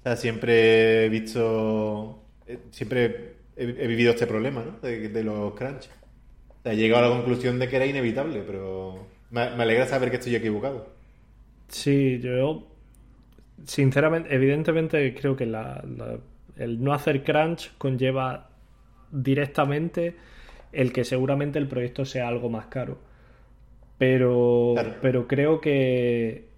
sea, 0.04 0.16
siempre 0.16 1.06
he 1.06 1.08
visto, 1.08 2.24
eh, 2.46 2.58
siempre 2.70 3.36
he, 3.56 3.64
he 3.64 3.86
vivido 3.88 4.12
este 4.12 4.26
problema, 4.26 4.64
¿no? 4.64 4.78
De, 4.80 5.08
de 5.10 5.24
los 5.24 5.54
crunch. 5.54 5.86
O 5.86 6.62
sea, 6.64 6.72
he 6.72 6.76
llegado 6.76 7.06
a 7.06 7.08
la 7.10 7.16
conclusión 7.16 7.58
de 7.60 7.68
que 7.68 7.76
era 7.76 7.86
inevitable, 7.86 8.42
pero 8.46 9.08
me, 9.30 9.50
me 9.56 9.62
alegra 9.64 9.86
saber 9.86 10.10
que 10.10 10.16
estoy 10.18 10.36
equivocado. 10.36 10.96
Sí, 11.68 12.20
yo 12.20 12.66
sinceramente, 13.66 14.34
evidentemente 14.34 15.14
creo 15.14 15.36
que 15.36 15.46
la- 15.46 15.84
la- 15.96 16.20
el 16.60 16.82
no 16.82 16.92
hacer 16.92 17.22
crunch 17.24 17.72
conlleva 17.78 18.48
directamente 19.10 20.16
el 20.72 20.92
que 20.92 21.04
seguramente 21.04 21.58
el 21.58 21.66
proyecto 21.66 22.04
sea 22.04 22.28
algo 22.28 22.48
más 22.48 22.66
caro. 22.66 22.98
Pero, 23.98 24.72
Claro. 24.74 24.94
pero 25.02 25.26
creo 25.26 25.60
que, 25.60 26.48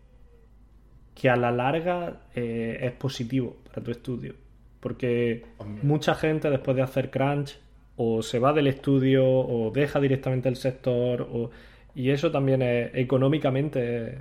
que 1.14 1.28
a 1.30 1.36
la 1.36 1.50
larga 1.50 2.20
eh, 2.34 2.78
es 2.82 2.92
positivo 2.92 3.56
para 3.68 3.82
tu 3.82 3.90
estudio. 3.90 4.34
Porque 4.80 5.44
Hombre. 5.58 5.82
mucha 5.82 6.14
gente 6.14 6.50
después 6.50 6.76
de 6.76 6.82
hacer 6.82 7.10
crunch 7.10 7.58
o 7.96 8.22
se 8.22 8.38
va 8.38 8.52
del 8.52 8.66
estudio 8.68 9.24
o 9.26 9.70
deja 9.70 10.00
directamente 10.00 10.48
el 10.48 10.56
sector 10.56 11.22
o- 11.30 11.50
y 11.94 12.10
eso 12.10 12.30
también 12.30 12.62
es, 12.62 12.90
económicamente 12.94 14.06
es, 14.08 14.14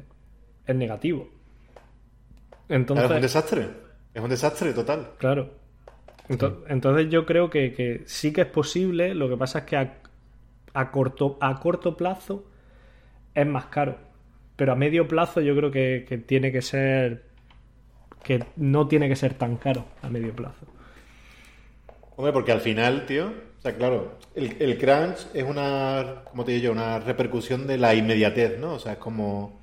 es 0.67 0.75
negativo. 0.75 1.29
Claro, 2.67 2.67
es 2.67 2.69
un 2.69 2.75
Entonces, 2.75 3.21
desastre. 3.21 3.67
Es 4.13 4.21
un 4.21 4.29
desastre 4.29 4.73
total. 4.73 5.07
claro. 5.17 5.49
Ento- 6.31 6.63
Entonces 6.67 7.09
yo 7.09 7.25
creo 7.25 7.49
que, 7.49 7.73
que 7.73 8.03
sí 8.05 8.31
que 8.33 8.41
es 8.41 8.47
posible, 8.47 9.13
lo 9.15 9.29
que 9.29 9.37
pasa 9.37 9.59
es 9.59 9.65
que 9.65 9.77
a, 9.77 9.97
a 10.73 10.91
corto, 10.91 11.37
a 11.41 11.59
corto 11.59 11.97
plazo 11.97 12.45
es 13.35 13.47
más 13.47 13.67
caro. 13.67 13.97
Pero 14.57 14.73
a 14.73 14.75
medio 14.75 15.07
plazo 15.07 15.41
yo 15.41 15.55
creo 15.55 15.71
que, 15.71 16.05
que 16.07 16.17
tiene 16.19 16.51
que 16.51 16.61
ser. 16.63 17.25
que 18.23 18.45
no 18.55 18.87
tiene 18.87 19.09
que 19.09 19.15
ser 19.15 19.33
tan 19.35 19.57
caro 19.57 19.85
a 20.01 20.09
medio 20.09 20.35
plazo. 20.35 20.65
Hombre, 22.15 22.33
porque 22.33 22.51
al 22.51 22.61
final, 22.61 23.05
tío, 23.05 23.27
o 23.27 23.61
sea, 23.61 23.75
claro, 23.75 24.19
el, 24.35 24.55
el 24.61 24.77
crunch 24.77 25.27
es 25.33 25.43
una, 25.43 26.23
como 26.29 26.45
te 26.45 26.51
digo 26.51 26.65
yo, 26.65 26.71
una 26.71 26.99
repercusión 26.99 27.67
de 27.67 27.77
la 27.77 27.95
inmediatez, 27.95 28.59
¿no? 28.59 28.73
O 28.73 28.79
sea, 28.79 28.93
es 28.93 28.97
como 28.99 29.59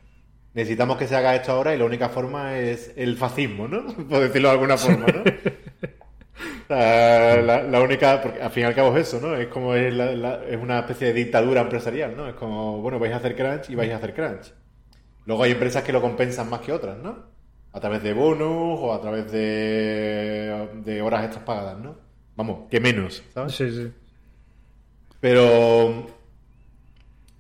necesitamos 0.55 0.99
que 0.99 1.07
se 1.07 1.17
haga 1.17 1.37
esto 1.37 1.53
ahora 1.53 1.75
y 1.75 1.79
la 1.79 1.85
única 1.85 2.09
forma 2.09 2.59
es 2.59 2.93
el 2.97 3.17
fascismo, 3.17 3.69
¿no? 3.69 3.87
Por 4.09 4.21
decirlo 4.21 4.49
de 4.49 4.55
alguna 4.55 4.79
forma, 4.79 5.11
¿no? 5.13 5.25
Sea, 6.69 7.41
la, 7.41 7.63
la 7.63 7.81
única, 7.81 8.21
porque 8.21 8.43
al 8.43 8.51
fin 8.51 8.65
y 8.65 8.67
al 8.67 8.75
cabo 8.75 8.95
es 8.97 9.09
eso, 9.09 9.21
¿no? 9.27 9.35
Es 9.35 9.49
como 9.49 9.75
es, 9.75 9.93
la- 9.95 10.13
la- 10.15 10.45
es 10.45 10.57
una 10.61 10.81
especie 10.81 11.09
de 11.09 11.13
dictadura 11.15 11.63
empresarial, 11.63 12.15
¿no? 12.15 12.29
Es 12.29 12.35
como, 12.35 12.83
bueno, 12.83 12.99
vais 12.99 13.13
a 13.15 13.17
hacer 13.17 13.35
crunch 13.35 13.71
y 13.71 13.75
vais 13.75 13.91
a 13.93 13.97
hacer 13.97 14.13
crunch. 14.15 14.53
Luego 15.27 15.45
hay 15.45 15.53
empresas 15.53 15.85
que 15.85 15.93
lo 15.93 16.03
compensan 16.03 16.51
más 16.51 16.61
que 16.61 16.73
otras, 16.73 16.99
¿no? 16.99 17.27
A 17.73 17.81
través 17.81 18.03
de 18.03 18.15
bonus 18.15 18.79
o 18.83 18.95
a 18.95 19.01
través 19.01 19.33
de, 19.33 20.69
de 20.85 21.03
horas 21.03 21.25
extras 21.25 21.45
pagadas, 21.45 21.79
¿no? 21.79 21.97
Vamos, 22.37 22.69
que 22.71 22.81
menos, 22.81 23.23
¿sabes? 23.35 23.55
Sí, 23.55 23.71
sí. 23.71 23.93
Pero. 25.21 26.07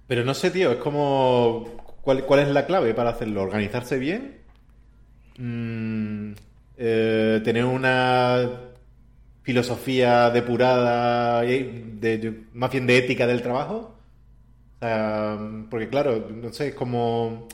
Pero 0.06 0.24
no 0.24 0.34
sé, 0.34 0.50
tío, 0.50 0.72
es 0.72 0.78
como. 0.78 1.66
¿Cuál, 2.02 2.24
cuál 2.24 2.40
es 2.40 2.48
la 2.48 2.66
clave 2.66 2.94
para 2.94 3.10
hacerlo? 3.10 3.42
¿Organizarse 3.42 3.98
bien? 3.98 4.38
Mm, 5.38 6.32
eh, 6.76 7.40
¿Tener 7.44 7.64
una 7.64 8.68
filosofía 9.52 10.28
depurada, 10.28 11.42
y 11.46 11.94
de, 11.98 12.18
de- 12.18 12.40
más 12.52 12.70
bien 12.70 12.86
de 12.86 12.98
ética 12.98 13.26
del 13.26 13.40
trabajo? 13.40 13.94
O 14.76 14.78
sea, 14.80 15.38
porque 15.70 15.88
claro, 15.88 16.28
no 16.30 16.52
sé, 16.52 16.68
es 16.68 16.74
como. 16.74 17.48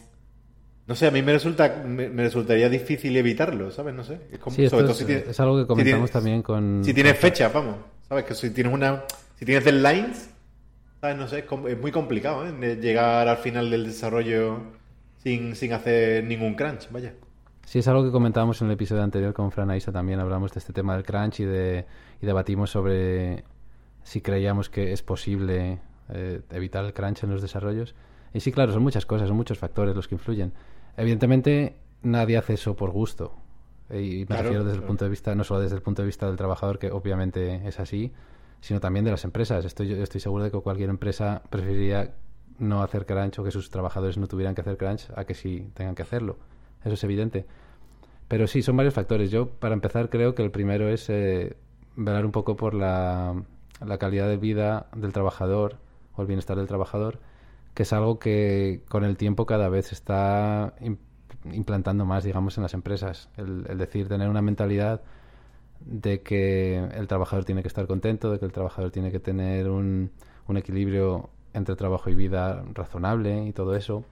No 0.88 0.94
sé, 0.96 1.06
a 1.06 1.12
mí 1.12 1.22
me 1.22 1.32
resulta 1.32 1.82
me, 1.86 2.08
me 2.08 2.24
resultaría 2.24 2.68
difícil 2.68 3.16
evitarlo, 3.16 3.70
¿sabes? 3.70 3.94
No 3.94 4.02
sé. 4.02 4.18
Es 4.32 4.40
como, 4.40 4.56
Sí, 4.56 4.64
esto 4.64 4.76
sobre 4.76 4.82
todo 4.86 4.92
es, 4.92 4.98
si 4.98 5.04
tienes- 5.04 5.28
es 5.28 5.38
algo 5.40 5.54
que 5.56 5.62
si 5.62 5.66
comentamos 5.68 6.10
tienes- 6.10 6.12
también 6.12 6.42
con... 6.42 6.82
si 6.84 6.92
tienes 6.92 7.16
fechas, 7.16 7.52
vamos. 7.52 7.76
¿Sabes? 8.08 8.24
Que 8.24 8.34
si 8.34 8.50
tienes 8.50 8.72
una. 8.74 9.04
Si 9.38 9.44
tienes 9.44 9.64
deadlines, 9.64 10.30
¿sabes? 11.00 11.16
No 11.16 11.28
sé, 11.28 11.38
es, 11.38 11.44
es 11.68 11.80
muy 11.80 11.92
complicado, 11.92 12.44
¿eh? 12.46 12.76
Llegar 12.76 13.28
al 13.28 13.36
final 13.38 13.70
del 13.70 13.84
desarrollo 13.86 14.58
sin, 15.22 15.54
sin 15.54 15.72
hacer 15.72 16.24
ningún 16.24 16.54
crunch, 16.56 16.90
vaya. 16.90 17.12
Sí, 17.66 17.78
es 17.78 17.88
algo 17.88 18.04
que 18.04 18.10
comentábamos 18.10 18.60
en 18.60 18.68
el 18.68 18.74
episodio 18.74 19.02
anterior 19.02 19.32
con 19.32 19.50
Fran 19.50 19.70
Aisa 19.70 19.90
también. 19.90 20.20
Hablamos 20.20 20.52
de 20.52 20.58
este 20.58 20.72
tema 20.72 20.94
del 20.94 21.04
crunch 21.04 21.40
y, 21.40 21.44
de, 21.44 21.86
y 22.20 22.26
debatimos 22.26 22.70
sobre 22.70 23.44
si 24.02 24.20
creíamos 24.20 24.68
que 24.70 24.92
es 24.92 25.02
posible 25.02 25.80
eh, 26.10 26.42
evitar 26.50 26.84
el 26.84 26.92
crunch 26.92 27.24
en 27.24 27.30
los 27.30 27.42
desarrollos. 27.42 27.94
Y 28.32 28.40
sí, 28.40 28.52
claro, 28.52 28.72
son 28.72 28.82
muchas 28.82 29.06
cosas, 29.06 29.28
son 29.28 29.36
muchos 29.36 29.58
factores 29.58 29.96
los 29.96 30.08
que 30.08 30.14
influyen. 30.16 30.52
Evidentemente, 30.96 31.76
nadie 32.02 32.36
hace 32.36 32.54
eso 32.54 32.76
por 32.76 32.90
gusto. 32.90 33.34
Y 33.90 34.20
me 34.20 34.26
Claro, 34.26 34.42
refiero 34.42 34.64
desde 34.64 34.78
el 34.78 34.84
punto 34.84 35.04
de 35.04 35.10
vista, 35.10 35.34
no 35.34 35.44
solo 35.44 35.60
desde 35.60 35.76
el 35.76 35.82
punto 35.82 36.02
de 36.02 36.06
vista 36.06 36.26
del 36.26 36.36
trabajador, 36.36 36.78
que 36.78 36.90
obviamente 36.90 37.66
es 37.66 37.80
así, 37.80 38.12
sino 38.60 38.80
también 38.80 39.04
de 39.04 39.10
las 39.10 39.24
empresas. 39.24 39.64
Estoy, 39.64 39.88
yo 39.88 39.96
estoy 39.96 40.20
seguro 40.20 40.44
de 40.44 40.50
que 40.50 40.58
cualquier 40.60 40.90
empresa 40.90 41.42
preferiría 41.50 42.14
no 42.58 42.82
hacer 42.82 43.06
crunch 43.06 43.38
o 43.38 43.44
que 43.44 43.50
sus 43.50 43.70
trabajadores 43.70 44.16
no 44.16 44.26
tuvieran 44.26 44.54
que 44.54 44.60
hacer 44.60 44.76
crunch 44.76 45.08
a 45.16 45.24
que 45.24 45.34
sí 45.34 45.70
tengan 45.74 45.94
que 45.94 46.02
hacerlo. 46.02 46.38
Eso 46.84 46.94
es 46.94 47.04
evidente. 47.04 47.46
Pero 48.28 48.46
sí, 48.46 48.62
son 48.62 48.76
varios 48.76 48.94
factores. 48.94 49.30
Yo, 49.30 49.48
para 49.48 49.74
empezar, 49.74 50.10
creo 50.10 50.34
que 50.34 50.42
el 50.42 50.50
primero 50.50 50.88
es 50.88 51.08
eh, 51.10 51.56
velar 51.96 52.24
un 52.24 52.32
poco 52.32 52.56
por 52.56 52.74
la, 52.74 53.34
calidad 53.98 54.28
de 54.28 54.36
vida 54.36 54.86
del 54.96 55.12
trabajador 55.12 55.76
o 56.16 56.22
el 56.22 56.26
bienestar 56.28 56.56
del 56.56 56.66
trabajador, 56.66 57.18
que 57.74 57.82
es 57.82 57.92
algo 57.92 58.18
que 58.18 58.82
con 58.88 59.04
el 59.04 59.16
tiempo 59.16 59.46
cada 59.46 59.68
vez 59.68 59.86
se 59.86 59.94
está 59.94 60.74
im- 60.80 60.98
implantando 61.52 62.04
más, 62.04 62.24
digamos, 62.24 62.56
en 62.56 62.62
las 62.62 62.74
empresas. 62.74 63.28
El, 63.36 63.64
decir, 63.78 64.08
tener 64.08 64.28
una 64.28 64.42
mentalidad 64.42 65.02
de 65.80 66.22
que 66.22 66.78
el 66.78 67.06
trabajador 67.08 67.44
tiene 67.44 67.62
que 67.62 67.68
estar 67.68 67.86
contento, 67.86 68.30
de 68.30 68.38
que 68.38 68.46
el 68.46 68.52
trabajador 68.52 68.90
tiene 68.90 69.10
que 69.10 69.20
tener 69.20 69.68
un 69.68 70.10
equilibrio 70.56 71.28
entre 71.54 71.76
trabajo 71.76 72.10
y 72.10 72.14
vida 72.14 72.64
razonable 72.74 73.46
y 73.46 73.52
todo 73.52 73.76
eso, 73.76 74.04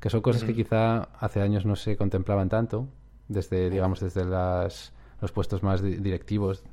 que 0.00 0.10
son 0.10 0.22
cosas 0.22 0.44
que 0.44 0.54
quizá 0.54 1.04
hace 1.18 1.40
años 1.42 1.66
no 1.66 1.76
se 1.76 1.96
contemplaban 1.96 2.48
tanto, 2.48 2.88
desde, 3.28 3.70
digamos, 3.70 4.00
desde 4.00 4.24
las, 4.24 4.92
los 5.20 5.30
puestos 5.30 5.62
más 5.62 5.82
di- 5.82 5.96
directivos, 5.96 6.64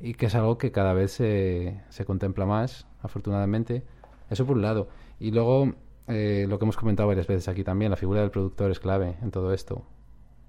y 0.00 0.14
que 0.14 0.26
es 0.26 0.34
algo 0.34 0.56
que 0.56 0.72
cada 0.72 0.92
vez 0.92 1.12
se, 1.12 1.80
se 1.88 2.04
contempla 2.04 2.46
más, 2.46 2.86
afortunadamente. 3.02 3.82
Eso 4.30 4.46
por 4.46 4.56
un 4.56 4.62
lado. 4.62 4.88
Y 5.20 5.30
luego, 5.30 5.74
eh, 6.08 6.46
lo 6.48 6.58
que 6.58 6.64
hemos 6.64 6.76
comentado 6.76 7.08
varias 7.08 7.26
veces 7.26 7.48
aquí 7.48 7.64
también, 7.64 7.90
la 7.90 7.96
figura 7.96 8.20
del 8.20 8.30
productor 8.30 8.70
es 8.70 8.80
clave 8.80 9.16
en 9.22 9.30
todo 9.30 9.52
esto. 9.52 9.84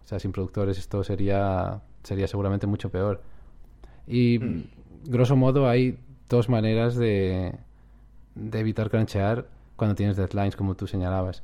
O 0.03 0.07
sea, 0.07 0.19
sin 0.19 0.31
productores 0.31 0.77
esto 0.77 1.03
sería, 1.03 1.81
sería 2.03 2.27
seguramente 2.27 2.67
mucho 2.67 2.89
peor. 2.89 3.21
Y, 4.07 4.39
grosso 5.05 5.35
modo, 5.35 5.67
hay 5.67 5.99
dos 6.29 6.49
maneras 6.49 6.95
de, 6.95 7.55
de 8.35 8.59
evitar 8.59 8.89
cranchear 8.89 9.47
cuando 9.75 9.95
tienes 9.95 10.15
deadlines, 10.15 10.55
como 10.55 10.75
tú 10.75 10.87
señalabas. 10.87 11.43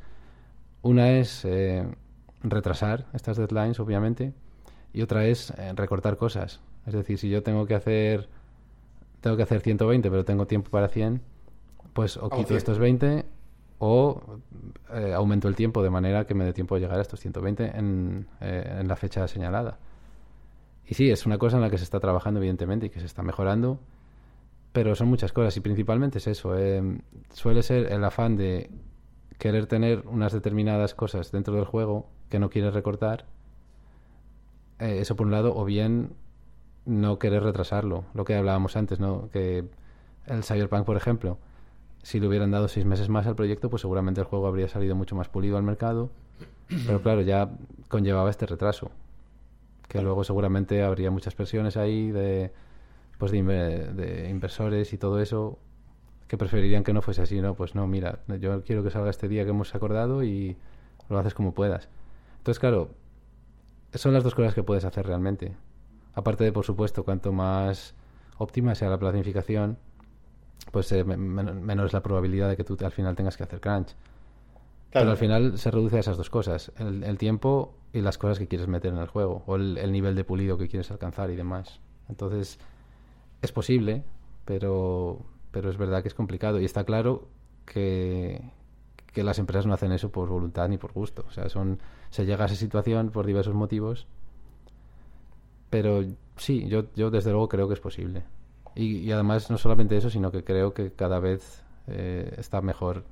Una 0.81 1.11
es 1.11 1.45
eh, 1.45 1.85
retrasar 2.43 3.05
estas 3.13 3.37
deadlines, 3.37 3.79
obviamente, 3.79 4.33
y 4.93 5.01
otra 5.01 5.25
es 5.25 5.51
eh, 5.51 5.73
recortar 5.75 6.17
cosas. 6.17 6.59
Es 6.85 6.93
decir, 6.93 7.17
si 7.17 7.29
yo 7.29 7.43
tengo 7.43 7.65
que 7.65 7.75
hacer 7.75 8.29
tengo 9.21 9.37
que 9.37 9.43
hacer 9.43 9.61
120, 9.61 10.09
pero 10.09 10.25
tengo 10.25 10.47
tiempo 10.47 10.71
para 10.71 10.87
100, 10.87 11.21
pues 11.93 12.17
o 12.17 12.29
quito 12.29 12.47
100. 12.47 12.57
estos 12.57 12.79
20 12.79 13.25
o 13.77 14.39
eh, 14.93 15.13
aumento 15.13 15.47
el 15.47 15.55
tiempo 15.55 15.81
de 15.83 15.89
manera 15.89 16.25
que 16.25 16.33
me 16.33 16.43
dé 16.43 16.53
tiempo 16.53 16.75
de 16.75 16.81
llegar 16.81 16.97
a 16.97 17.01
estos 17.01 17.19
120 17.19 17.77
en, 17.77 18.27
eh, 18.41 18.77
en 18.79 18.87
la 18.87 18.95
fecha 18.95 19.27
señalada. 19.27 19.77
Y 20.87 20.95
sí, 20.95 21.09
es 21.09 21.25
una 21.25 21.37
cosa 21.37 21.57
en 21.57 21.61
la 21.61 21.69
que 21.69 21.77
se 21.77 21.83
está 21.83 21.99
trabajando, 21.99 22.39
evidentemente, 22.39 22.87
y 22.87 22.89
que 22.89 22.99
se 22.99 23.05
está 23.05 23.21
mejorando, 23.23 23.79
pero 24.71 24.95
son 24.95 25.07
muchas 25.07 25.31
cosas 25.31 25.55
y 25.55 25.59
principalmente 25.61 26.17
es 26.17 26.27
eso. 26.27 26.57
eh, 26.57 26.99
suele 27.33 27.63
ser 27.63 27.91
el 27.91 28.03
afán 28.03 28.35
de 28.37 28.69
querer 29.41 29.65
tener 29.65 30.03
unas 30.05 30.34
determinadas 30.34 30.93
cosas 30.93 31.31
dentro 31.31 31.55
del 31.55 31.65
juego 31.65 32.05
que 32.30 32.38
no 32.38 32.51
quieres 32.51 32.76
recortar. 32.76 33.26
eh, 34.80 34.99
eso 34.99 35.15
por 35.15 35.26
un 35.26 35.31
lado, 35.31 35.55
o 35.55 35.65
bien 35.65 36.13
no 36.85 37.18
querer 37.18 37.41
retrasarlo, 37.41 38.03
lo 38.13 38.23
que 38.23 38.35
hablábamos 38.35 38.76
antes, 38.76 38.99
¿no? 38.99 39.30
Que 39.31 39.65
el 40.27 40.43
Cyberpunk, 40.43 40.85
por 40.85 40.95
ejemplo, 40.95 41.39
si 42.03 42.19
le 42.19 42.27
hubieran 42.27 42.51
dado 42.51 42.68
seis 42.68 42.85
meses 42.85 43.09
más 43.09 43.26
al 43.26 43.35
proyecto, 43.35 43.69
pues 43.72 43.81
seguramente 43.81 44.22
el 44.22 44.27
juego 44.27 44.45
habría 44.45 44.68
salido 44.68 44.95
mucho 44.95 45.15
más 45.15 45.27
pulido 45.27 45.57
al 45.57 45.63
mercado. 45.63 46.11
Pero 46.85 47.01
claro, 47.01 47.22
ya 47.22 47.49
conllevaba 47.89 48.30
este 48.30 48.45
retraso. 48.45 48.91
Que 49.88 50.01
luego 50.03 50.23
seguramente 50.23 50.84
habría 50.84 51.09
muchas 51.11 51.34
presiones 51.34 51.77
ahí 51.77 52.11
de, 52.11 52.51
pues 53.18 53.31
de, 53.31 53.41
de 53.41 54.30
inversores 54.30 54.93
y 54.93 54.97
todo 54.99 55.19
eso 55.19 55.57
que 56.31 56.37
preferirían 56.37 56.85
que 56.85 56.93
no 56.93 57.01
fuese 57.01 57.21
así, 57.21 57.41
¿no? 57.41 57.55
Pues 57.55 57.75
no, 57.75 57.85
mira, 57.87 58.19
yo 58.39 58.63
quiero 58.63 58.85
que 58.85 58.89
salga 58.89 59.09
este 59.09 59.27
día 59.27 59.43
que 59.43 59.49
hemos 59.49 59.75
acordado 59.75 60.23
y 60.23 60.55
lo 61.09 61.19
haces 61.19 61.33
como 61.33 61.53
puedas. 61.53 61.89
Entonces, 62.37 62.57
claro, 62.57 62.91
son 63.95 64.13
las 64.13 64.23
dos 64.23 64.33
cosas 64.33 64.53
que 64.53 64.63
puedes 64.63 64.85
hacer 64.85 65.05
realmente. 65.05 65.57
Aparte 66.13 66.45
de, 66.45 66.53
por 66.53 66.63
supuesto, 66.63 67.03
cuanto 67.03 67.33
más 67.33 67.95
óptima 68.37 68.75
sea 68.75 68.89
la 68.89 68.97
planificación, 68.97 69.77
pues 70.71 70.89
eh, 70.93 71.03
menos 71.03 71.87
es 71.87 71.91
la 71.91 72.01
probabilidad 72.01 72.47
de 72.47 72.55
que 72.55 72.63
tú 72.63 72.77
al 72.81 72.93
final 72.93 73.13
tengas 73.13 73.35
que 73.35 73.43
hacer 73.43 73.59
crunch. 73.59 73.93
Pero 74.93 75.11
al 75.11 75.17
final 75.17 75.57
se 75.57 75.69
reduce 75.69 75.97
a 75.97 75.99
esas 75.99 76.15
dos 76.15 76.29
cosas, 76.29 76.71
el, 76.77 77.17
tiempo 77.17 77.73
y 77.91 77.99
las 77.99 78.17
cosas 78.17 78.39
que 78.39 78.47
quieres 78.47 78.69
meter 78.69 78.93
en 78.93 78.99
el 78.99 79.07
juego, 79.07 79.43
o 79.47 79.57
el, 79.57 79.91
nivel 79.91 80.15
de 80.15 80.23
pulido 80.23 80.57
que 80.57 80.69
quieres 80.69 80.91
alcanzar 80.91 81.29
y 81.29 81.35
demás. 81.35 81.81
Entonces, 82.07 82.57
es 83.41 83.51
posible, 83.51 84.05
pero, 84.45 85.25
pero 85.51 85.69
es 85.69 85.77
verdad 85.77 86.01
que 86.01 86.07
es 86.07 86.13
complicado. 86.13 86.59
Y 86.59 86.65
está 86.65 86.83
claro 86.83 87.27
que, 87.65 88.41
que 89.13 89.23
las 89.23 89.39
empresas 89.39 89.65
no 89.65 89.73
hacen 89.73 89.91
eso 89.91 90.11
por 90.11 90.29
voluntad 90.29 90.67
ni 90.69 90.77
por 90.77 90.93
gusto. 90.93 91.25
O 91.27 91.31
sea, 91.31 91.49
son, 91.49 91.79
se 92.09 92.25
llega 92.25 92.43
a 92.43 92.47
esa 92.47 92.55
situación 92.55 93.11
por 93.11 93.25
diversos 93.25 93.53
motivos. 93.53 94.07
Pero 95.69 96.03
sí, 96.37 96.67
yo, 96.67 96.85
yo 96.95 97.11
desde 97.11 97.31
luego 97.31 97.47
creo 97.47 97.67
que 97.67 97.73
es 97.73 97.79
posible. 97.79 98.23
Y, 98.75 99.11
además 99.11 99.49
no 99.49 99.57
solamente 99.57 99.97
eso, 99.97 100.09
sino 100.09 100.31
que 100.31 100.43
creo 100.43 100.73
que 100.73 100.91
cada 100.91 101.19
vez 101.19 101.63
eh, 101.87 102.35
está 102.37 102.61
mejor, 102.61 103.03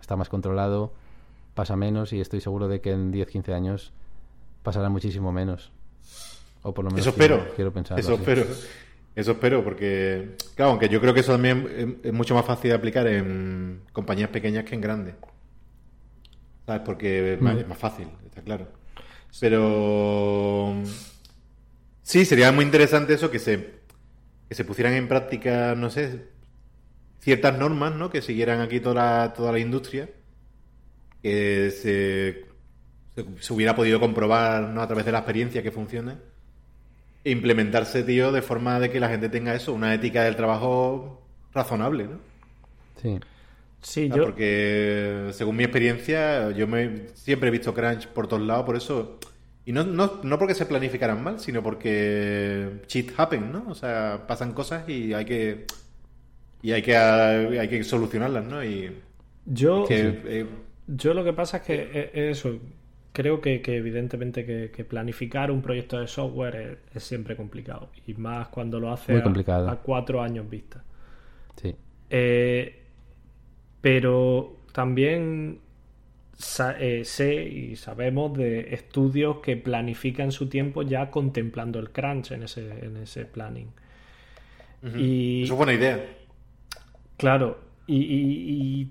está 0.00 0.16
más 0.16 0.28
controlado, 0.28 0.92
pasa 1.54 1.76
menos 1.76 2.12
y 2.12 2.20
estoy 2.20 2.40
seguro 2.40 2.66
de 2.66 2.80
que 2.80 2.90
en 2.90 3.12
10-15 3.12 3.52
años 3.52 3.92
pasará 4.62 4.88
muchísimo 4.88 5.30
menos. 5.30 5.70
O 6.62 6.72
por 6.74 6.84
lo 6.84 6.90
menos 6.90 7.06
eso 7.06 7.10
espero. 7.10 7.46
Quiero, 7.54 7.72
pensar. 7.72 7.98
Eso 7.98 8.14
espero. 8.14 8.44
Eso 9.14 9.32
espero, 9.32 9.62
porque, 9.62 10.36
claro, 10.56 10.72
aunque 10.72 10.88
yo 10.88 11.00
creo 11.00 11.14
que 11.14 11.20
eso 11.20 11.32
también 11.32 12.00
es 12.02 12.12
mucho 12.12 12.34
más 12.34 12.44
fácil 12.44 12.70
de 12.70 12.76
aplicar 12.76 13.06
en 13.06 13.82
compañías 13.92 14.30
pequeñas 14.30 14.64
que 14.64 14.74
en 14.74 14.80
grandes. 14.80 15.14
¿Sabes? 16.66 16.82
Porque 16.84 17.34
es 17.34 17.40
más, 17.40 17.78
fácil, 17.78 18.08
está 18.24 18.42
claro. 18.42 18.66
Pero 19.38 20.74
sí, 22.02 22.24
sería 22.24 22.50
muy 22.50 22.64
interesante 22.64 23.14
eso 23.14 23.30
que 23.30 23.38
se, 23.38 23.80
que 24.48 24.54
se 24.54 24.64
pusieran 24.64 24.94
en 24.94 25.06
práctica, 25.06 25.74
no 25.76 25.90
sé, 25.90 26.28
ciertas 27.20 27.56
normas, 27.56 27.94
¿no? 27.94 28.10
Que 28.10 28.20
siguieran 28.20 28.60
aquí 28.60 28.80
toda 28.80 28.94
la, 28.94 29.32
toda 29.32 29.52
la 29.52 29.58
industria. 29.60 30.10
Que 31.22 31.70
se, 31.70 32.46
se, 33.40 33.52
hubiera 33.52 33.74
podido 33.74 34.00
comprobar 34.00 34.64
¿no? 34.64 34.82
a 34.82 34.86
través 34.86 35.06
de 35.06 35.12
la 35.12 35.18
experiencia 35.18 35.62
que 35.62 35.70
funcione. 35.70 36.16
Implementarse, 37.24 38.02
tío, 38.02 38.32
de 38.32 38.42
forma 38.42 38.78
de 38.78 38.90
que 38.90 39.00
la 39.00 39.08
gente 39.08 39.28
tenga 39.28 39.54
eso, 39.54 39.72
una 39.72 39.94
ética 39.94 40.24
del 40.24 40.36
trabajo 40.36 41.22
razonable, 41.52 42.04
¿no? 42.04 42.18
Sí. 43.00 43.18
Sí, 43.80 44.08
yo... 44.08 44.24
Porque 44.24 45.28
según 45.32 45.56
mi 45.56 45.64
experiencia, 45.64 46.50
yo 46.52 46.66
me 46.66 47.08
siempre 47.14 47.48
he 47.48 47.52
visto 47.52 47.74
crunch 47.74 48.08
por 48.08 48.26
todos 48.26 48.42
lados, 48.42 48.64
por 48.64 48.76
eso... 48.76 49.18
Y 49.66 49.72
no, 49.72 49.84
no, 49.84 50.20
no 50.22 50.38
porque 50.38 50.54
se 50.54 50.66
planificaran 50.66 51.22
mal, 51.22 51.40
sino 51.40 51.62
porque 51.62 52.82
shit 52.86 53.12
happen, 53.16 53.50
¿no? 53.52 53.64
O 53.68 53.74
sea, 53.74 54.24
pasan 54.26 54.52
cosas 54.52 54.88
y 54.88 55.14
hay 55.14 55.24
que... 55.24 55.66
Y 56.62 56.72
hay 56.72 56.82
que, 56.82 56.96
hay 56.96 57.68
que 57.68 57.84
solucionarlas, 57.84 58.44
¿no? 58.44 58.64
Y... 58.64 58.90
Yo... 59.46 59.86
Eh, 59.88 60.46
yo 60.86 61.14
lo 61.14 61.24
que 61.24 61.32
pasa 61.32 61.58
es 61.58 61.62
que 61.62 61.90
eh, 61.92 62.30
eso... 62.30 62.58
Creo 63.14 63.40
que, 63.40 63.62
evidentemente 63.64 64.44
que, 64.44 64.84
planificar 64.84 65.52
un 65.52 65.62
proyecto 65.62 66.00
de 66.00 66.08
software 66.08 66.80
es, 66.92 67.04
siempre 67.04 67.36
complicado. 67.36 67.90
Y 68.08 68.14
más 68.14 68.48
cuando 68.48 68.80
lo 68.80 68.92
hace 68.92 69.14
a, 69.14 69.70
a, 69.70 69.76
cuatro 69.76 70.20
años 70.20 70.50
vista. 70.50 70.82
Sí. 71.54 71.76
Eh, 72.10 72.82
pero 73.80 74.56
también 74.72 75.60
eh, 76.80 77.02
sé 77.04 77.44
y 77.44 77.76
sabemos 77.76 78.36
de 78.36 78.74
estudios 78.74 79.38
que 79.38 79.56
planifican 79.56 80.32
su 80.32 80.48
tiempo 80.48 80.82
ya 80.82 81.08
contemplando 81.08 81.78
el 81.78 81.90
crunch 81.90 82.32
en 82.32 82.42
ese, 82.42 82.84
en 82.84 82.96
ese 82.96 83.26
planning. 83.26 83.68
y, 84.96 85.44
es 85.44 85.50
buena 85.52 85.74
idea. 85.74 86.04
Claro, 87.16 87.60
y, 87.86 88.88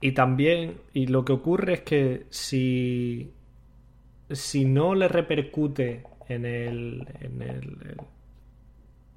y, 0.00 0.12
también, 0.12 0.78
y 0.94 1.08
lo 1.08 1.26
que 1.26 1.32
ocurre 1.32 1.74
es 1.74 1.80
que 1.82 2.24
si, 2.30 3.30
si 4.30 4.64
no 4.64 4.94
le 4.94 5.08
repercute 5.08 6.04
en 6.28 6.44
el, 6.44 7.06
en 7.20 7.42
el, 7.42 7.96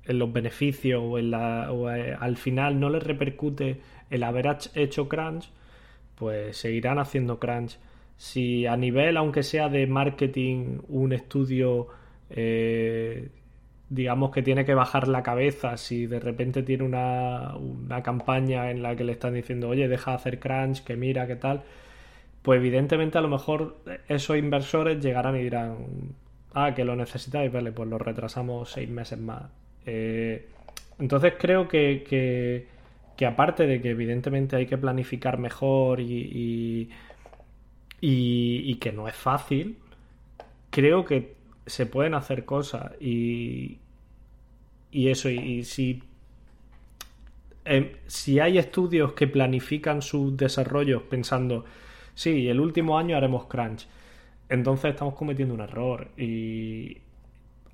en 0.05 0.19
los 0.19 0.31
beneficios 0.31 1.01
o, 1.03 1.17
en 1.19 1.31
la, 1.31 1.69
eh, 1.95 2.15
al 2.19 2.37
final 2.37 2.79
no 2.79 2.89
le 2.89 2.99
repercute 2.99 3.81
el 4.09 4.23
haber 4.23 4.57
hecho 4.75 5.09
crunch, 5.09 5.49
pues 6.15 6.57
seguirán 6.57 6.99
haciendo 6.99 7.39
crunch. 7.39 7.77
Si 8.17 8.65
a 8.67 8.77
nivel, 8.77 9.17
aunque 9.17 9.43
sea 9.43 9.69
de 9.69 9.87
marketing, 9.87 10.79
un 10.89 11.13
estudio, 11.13 11.87
eh, 12.29 13.29
digamos 13.89 14.31
que 14.31 14.43
tiene 14.43 14.65
que 14.65 14.73
bajar 14.75 15.07
la 15.07 15.23
cabeza, 15.23 15.77
si 15.77 16.05
de 16.07 16.19
repente 16.19 16.63
tiene 16.63 16.83
una, 16.83 17.55
una 17.57 18.03
campaña 18.03 18.71
en 18.71 18.83
la 18.83 18.95
que 18.95 19.03
le 19.03 19.13
están 19.13 19.33
diciendo, 19.33 19.69
oye, 19.69 19.87
deja 19.87 20.11
de 20.11 20.17
hacer 20.17 20.39
crunch, 20.39 20.83
que 20.83 20.95
mira, 20.95 21.27
qué 21.27 21.35
tal, 21.35 21.63
pues 22.41 22.57
evidentemente 22.57 23.17
a 23.17 23.21
lo 23.21 23.27
mejor 23.27 23.77
esos 24.07 24.37
inversores 24.37 25.03
llegarán 25.03 25.35
y 25.35 25.43
dirán, 25.43 26.15
ah, 26.53 26.73
que 26.73 26.83
lo 26.83 26.95
necesitáis, 26.95 27.51
vale, 27.51 27.71
pues 27.71 27.89
lo 27.89 27.97
retrasamos 27.97 28.71
seis 28.71 28.89
meses 28.89 29.19
más. 29.19 29.43
Eh, 29.85 30.47
entonces 30.99 31.33
creo 31.37 31.67
que 31.67 32.67
que 33.21 33.27
aparte 33.27 33.67
de 33.67 33.79
que 33.79 33.91
evidentemente 33.91 34.55
hay 34.55 34.65
que 34.65 34.79
planificar 34.79 35.37
mejor 35.37 35.99
y, 35.99 36.89
y, 38.01 38.75
que 38.77 38.91
no 38.91 39.07
es 39.07 39.15
fácil, 39.15 39.77
creo 40.71 41.05
que 41.05 41.35
se 41.67 41.85
pueden 41.85 42.15
hacer 42.15 42.45
cosas 42.45 42.93
y, 42.99 43.77
y 44.91 45.09
eso, 45.09 45.29
y, 45.29 45.63
si, 45.65 46.01
em, 47.63 47.91
si 48.07 48.39
hay 48.39 48.57
estudios 48.57 49.13
que 49.13 49.27
planifican 49.27 50.01
sus 50.01 50.35
desarrollos 50.35 51.03
pensando, 51.03 51.65
sí, 52.21 52.47
el 52.47 52.59
último 52.59 52.97
año 52.97 53.17
haremos 53.17 53.45
crunch, 53.45 53.87
entonces 54.49 54.91
estamos 54.91 55.15
cometiendo 55.15 55.53
un 55.53 55.61
error 55.61 56.09
y 56.17 56.97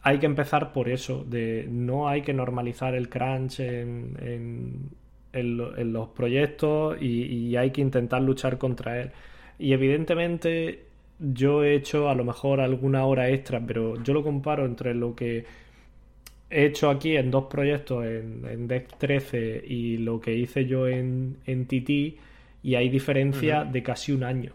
hay 0.02 0.20
que 0.20 0.26
empezar 0.26 0.74
por 0.74 0.90
eso, 0.90 1.24
de 1.24 1.68
no 1.70 2.08
hay 2.08 2.22
que 2.22 2.34
normalizar 2.34 2.96
el 2.96 3.10
crunch 3.10 3.60
en 3.60 4.92
en, 5.34 5.94
los 5.94 6.10
proyectos 6.10 7.02
y, 7.02 7.56
hay 7.56 7.72
que 7.72 7.82
intentar 7.82 8.22
luchar 8.22 8.58
contra 8.58 9.02
él. 9.02 9.12
Y 9.60 9.74
evidentemente 9.74 10.86
yo 11.20 11.64
he 11.64 11.76
hecho 11.76 12.10
a 12.10 12.16
lo 12.16 12.24
mejor 12.26 12.62
alguna 12.62 13.06
hora 13.06 13.30
extra, 13.30 13.62
pero 13.66 14.02
yo 14.04 14.14
lo 14.14 14.24
comparo 14.24 14.66
entre 14.66 14.94
lo 14.94 15.16
que 15.16 15.46
he 16.50 16.66
hecho 16.66 16.90
aquí 16.90 17.16
en 17.18 17.32
dos 17.32 17.46
proyectos, 17.46 18.06
en, 18.06 18.46
en 18.50 18.68
Deck 18.68 18.98
13 18.98 19.64
y 19.68 19.98
lo 19.98 20.20
que 20.22 20.36
hice 20.36 20.66
yo 20.66 20.88
en, 20.88 21.38
en 21.46 21.66
TT, 21.66 22.20
y 22.64 22.76
hay 22.76 22.90
diferencia 22.90 23.64
de 23.64 23.84
casi 23.84 24.12
un 24.12 24.24
año. 24.24 24.54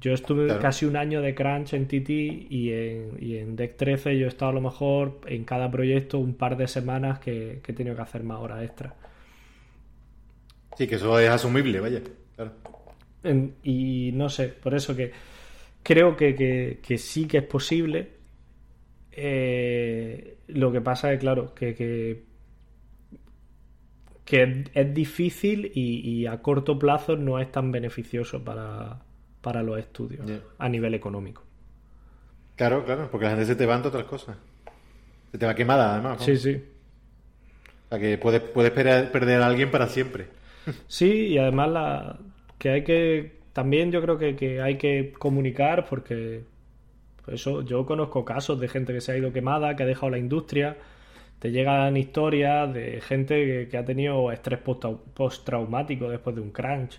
Yo 0.00 0.12
estuve 0.12 0.58
casi 0.58 0.84
un 0.84 0.96
año 0.96 1.22
de 1.22 1.34
crunch 1.34 1.72
en 1.72 1.86
TT 1.86 2.10
y 2.10 2.72
en, 2.72 3.16
y 3.20 3.36
en 3.38 3.56
Deck 3.56 3.76
13 3.76 4.18
yo 4.18 4.26
he 4.26 4.28
estado 4.28 4.50
a 4.50 4.54
lo 4.54 4.60
mejor 4.60 5.20
en 5.26 5.44
cada 5.44 5.70
proyecto 5.70 6.18
un 6.18 6.34
par 6.34 6.58
de 6.58 6.68
semanas 6.68 7.20
que, 7.20 7.60
que 7.62 7.72
he 7.72 7.74
tenido 7.74 7.96
que 7.96 8.02
hacer 8.02 8.22
más 8.22 8.38
horas 8.38 8.62
extra. 8.62 8.94
Sí, 10.76 10.86
que 10.86 10.96
eso 10.96 11.18
es 11.18 11.30
asumible, 11.30 11.80
vaya. 11.80 12.02
y 13.62 14.10
no 14.12 14.28
sé, 14.28 14.48
por 14.48 14.74
eso 14.74 14.94
que 14.94 15.12
creo 15.82 16.16
que, 16.16 16.98
sí 16.98 17.26
que 17.26 17.38
es 17.38 17.44
posible. 17.44 18.08
Eh, 19.12 20.38
lo 20.48 20.72
que 20.72 20.80
pasa 20.80 21.12
es, 21.12 21.20
claro, 21.20 21.54
que, 21.54 21.74
que, 21.74 22.24
es 24.26 24.94
difícil 24.94 25.70
y, 25.74 26.26
a 26.26 26.40
corto 26.40 26.78
plazo 26.78 27.16
no 27.16 27.38
es 27.38 27.50
tan 27.52 27.70
beneficioso 27.70 28.42
para, 28.42 29.00
para 29.40 29.62
los 29.62 29.78
estudios 29.78 30.26
a 30.58 30.68
nivel 30.68 30.94
económico. 30.94 31.42
Claro, 32.56 32.84
claro, 32.84 33.08
porque 33.10 33.24
la 33.24 33.30
gente 33.32 33.46
se 33.46 33.56
te 33.56 33.66
va 33.66 33.76
en 33.76 33.84
otras 33.84 34.04
cosas. 34.04 34.36
Se 35.32 35.38
te 35.38 35.46
va 35.46 35.54
quemada, 35.54 35.94
además. 35.94 36.22
Sí, 36.22 36.36
sí. 36.36 36.62
O 37.86 37.88
sea, 37.90 37.98
que 37.98 38.16
puedes, 38.18 38.40
puedes 38.40 38.70
perder 38.70 39.42
a 39.42 39.46
alguien 39.46 39.70
para 39.70 39.88
siempre. 39.88 40.28
Sí, 40.86 41.26
y 41.28 41.38
además 41.38 41.70
la, 41.70 42.18
que 42.58 42.70
hay 42.70 42.84
que, 42.84 43.40
también 43.52 43.92
yo 43.92 44.00
creo 44.00 44.18
que, 44.18 44.60
hay 44.62 44.78
que 44.78 45.12
comunicar 45.18 45.86
porque 45.88 46.44
pues 47.24 47.40
eso, 47.40 47.62
yo 47.62 47.84
conozco 47.86 48.24
casos 48.24 48.60
de 48.60 48.68
gente 48.68 48.92
que 48.92 49.00
se 49.00 49.12
ha 49.12 49.16
ido 49.16 49.32
quemada, 49.32 49.76
que 49.76 49.82
ha 49.82 49.86
dejado 49.86 50.10
la 50.10 50.18
industria, 50.18 50.76
te 51.44 51.52
llegan 51.52 51.94
historias 51.94 52.72
de 52.72 53.02
gente 53.02 53.68
que, 53.68 53.76
ha 53.76 53.84
tenido 53.84 54.32
estrés 54.32 54.60
postraumático 54.60 56.08
después 56.08 56.34
de 56.34 56.40
un 56.40 56.50
crunch. 56.52 56.98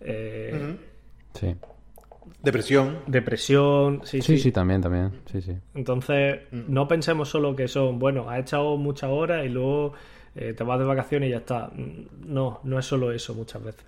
Eh, 0.00 0.76
sí. 1.34 1.56
Depresión. 2.40 2.98
Depresión, 3.08 4.02
sí, 4.04 4.22
sí. 4.22 4.38
Sí, 4.38 4.52
también, 4.52 4.80
también. 4.80 5.10
Sí, 5.26 5.42
sí. 5.42 5.56
Entonces, 5.74 6.38
mm. 6.52 6.72
no 6.72 6.86
pensemos 6.86 7.30
solo 7.30 7.56
que 7.56 7.66
son, 7.66 7.98
bueno, 7.98 8.30
ha 8.30 8.38
echado 8.38 8.76
muchas 8.76 9.10
horas 9.10 9.44
y 9.44 9.48
luego 9.48 9.94
eh, 10.36 10.54
te 10.56 10.62
vas 10.62 10.78
de 10.78 10.84
vacaciones 10.84 11.26
y 11.26 11.32
ya 11.32 11.38
está. 11.38 11.66
Mm, 11.74 12.32
no, 12.32 12.60
no 12.62 12.78
es 12.78 12.86
solo 12.86 13.10
eso 13.10 13.34
muchas 13.34 13.64
veces. 13.64 13.84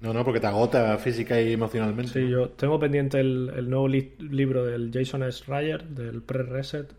No, 0.00 0.12
no, 0.12 0.24
porque 0.24 0.40
te 0.40 0.48
agota 0.48 0.98
física 0.98 1.40
y 1.40 1.52
emocionalmente. 1.52 2.14
Sí, 2.14 2.28
yo 2.28 2.48
tengo 2.48 2.80
pendiente 2.80 3.20
el, 3.20 3.70
nuevo 3.70 3.86
libro 3.86 4.64
del 4.64 4.90
Jason 4.92 5.22
S. 5.22 5.44
Ryer, 5.46 5.84
del 5.84 6.20
Pre-Reset, 6.20 6.92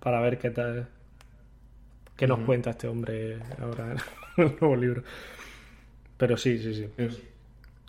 para, 0.00 0.20
ver 0.20 0.38
qué 0.38 0.50
tal, 0.50 0.88
qué 2.20 2.26
nos 2.26 2.40
cuenta 2.40 2.68
este 2.68 2.86
hombre 2.86 3.38
ahora 3.62 3.92
en 4.36 4.44
el 4.44 4.56
nuevo 4.60 4.76
libro. 4.76 5.02
Pero 6.18 6.36
sí, 6.36 6.58
sí, 6.58 6.74
sí. 6.74 6.86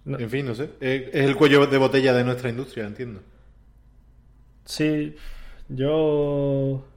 En 0.05 0.29
fin, 0.29 0.45
no 0.45 0.55
sé. 0.55 0.69
Es 0.79 1.13
el 1.13 1.35
cuello 1.35 1.67
de 1.67 1.77
botella 1.77 2.13
de 2.13 2.23
nuestra 2.23 2.49
industria, 2.49 2.87
entiendo. 2.87 3.19
Sí, 4.63 5.17
yo. 5.67 6.87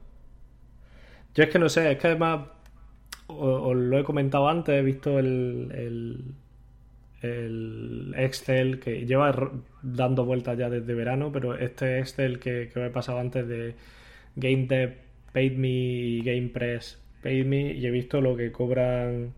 Yo 1.35 1.43
es 1.43 1.49
que 1.49 1.59
no 1.59 1.67
sé, 1.67 1.91
es 1.91 1.97
que 1.97 2.07
además. 2.07 2.47
Os, 3.27 3.75
lo 3.75 3.99
he 3.99 4.03
comentado 4.05 4.47
antes, 4.47 4.75
he 4.75 4.81
visto 4.81 5.19
el, 5.19 6.33
el, 7.21 8.13
Excel 8.15 8.79
que 8.79 9.05
lleva 9.05 9.51
dando 9.81 10.23
vueltas 10.23 10.57
ya 10.57 10.69
desde 10.69 10.93
verano, 10.93 11.31
pero 11.33 11.55
este 11.55 11.99
Excel 11.99 12.39
que, 12.39 12.69
que 12.71 12.79
me 12.79 12.85
he 12.85 12.91
pasado 12.91 13.19
antes 13.19 13.45
de 13.45 13.75
Game 14.35 14.67
Dev 14.67 14.95
Paid 15.33 15.57
Me 15.57 15.67
y 15.67 16.21
Game 16.21 16.49
Press 17.25 17.33
Paid 17.33 17.45
Me, 17.45 17.73
y 17.73 17.85
he 17.85 17.91
visto 17.91 18.21
lo 18.21 18.37
que 18.37 18.51
cobran 18.51 19.33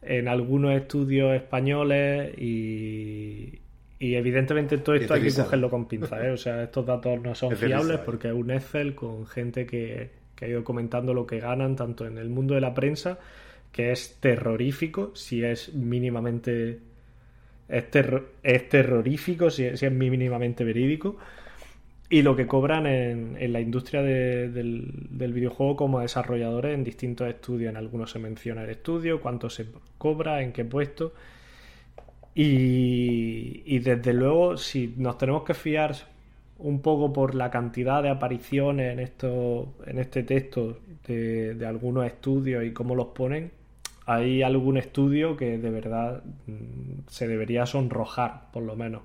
en 0.00 0.28
algunos 0.28 0.74
estudios 0.74 1.34
españoles 1.34 2.32
y, 2.38 3.58
evidentemente 4.00 4.78
todo 4.78 4.94
esto 4.94 5.14
hay 5.14 5.22
que 5.22 5.34
cogerlo 5.34 5.70
con 5.70 5.86
pinzas, 5.86 6.24
¿eh? 6.24 6.30
o 6.30 6.36
sea, 6.36 6.62
estos 6.62 6.86
datos 6.86 7.20
no 7.20 7.34
son 7.34 7.56
fiables 7.56 7.98
porque 7.98 8.28
es 8.28 8.34
un 8.34 8.50
Excel 8.50 8.94
con 8.94 9.26
gente 9.26 9.66
que, 9.66 10.10
ha 10.40 10.46
ido 10.46 10.64
comentando 10.64 11.12
lo 11.12 11.26
que 11.26 11.40
ganan 11.40 11.76
tanto 11.76 12.06
en 12.06 12.16
el 12.16 12.28
mundo 12.30 12.54
de 12.54 12.60
la 12.60 12.72
prensa, 12.72 13.18
que 13.72 13.90
es 13.92 14.16
terrorífico, 14.20 15.12
si 15.14 15.44
es 15.44 15.74
mínimamente... 15.74 16.78
Es, 17.68 17.84
es 18.42 18.68
terrorífico 18.70 19.50
si, 19.50 19.76
si 19.76 19.84
es 19.84 19.92
mínimamente 19.92 20.64
verídico 20.64 21.18
y 22.10 22.22
lo 22.22 22.34
que 22.36 22.46
cobran 22.46 22.86
en, 22.86 23.52
la 23.52 23.60
industria 23.60 24.02
del, 24.02 25.08
videojuego 25.10 25.76
como 25.76 26.00
desarrolladores 26.00 26.74
en 26.74 26.84
distintos 26.84 27.28
estudios. 27.28 27.70
En 27.70 27.76
algunos 27.76 28.10
se 28.10 28.18
menciona 28.18 28.64
el 28.64 28.70
estudio, 28.70 29.20
cuánto 29.20 29.50
se 29.50 29.66
cobra, 29.98 30.42
en 30.42 30.52
qué 30.52 30.64
puesto. 30.64 31.12
Y, 32.34 33.78
desde 33.80 34.12
luego, 34.14 34.56
si 34.56 34.94
nos 34.96 35.18
tenemos 35.18 35.42
que 35.42 35.54
fiar 35.54 35.96
un 36.58 36.80
poco 36.80 37.12
por 37.12 37.34
la 37.34 37.50
cantidad 37.50 38.02
de 38.02 38.08
apariciones 38.08 38.92
en, 38.92 39.00
esto, 39.00 39.74
en 39.86 39.98
este 39.98 40.22
texto 40.22 40.78
de, 41.06 41.54
de 41.54 41.66
algunos 41.66 42.06
estudios 42.06 42.64
y 42.64 42.72
cómo 42.72 42.94
los 42.94 43.08
ponen, 43.08 43.50
hay 44.06 44.42
algún 44.42 44.78
estudio 44.78 45.36
que 45.36 45.58
de 45.58 45.70
verdad 45.70 46.22
mm, 46.46 47.08
se 47.08 47.28
debería 47.28 47.66
sonrojar, 47.66 48.50
por 48.52 48.62
lo 48.62 48.74
menos. 48.74 49.02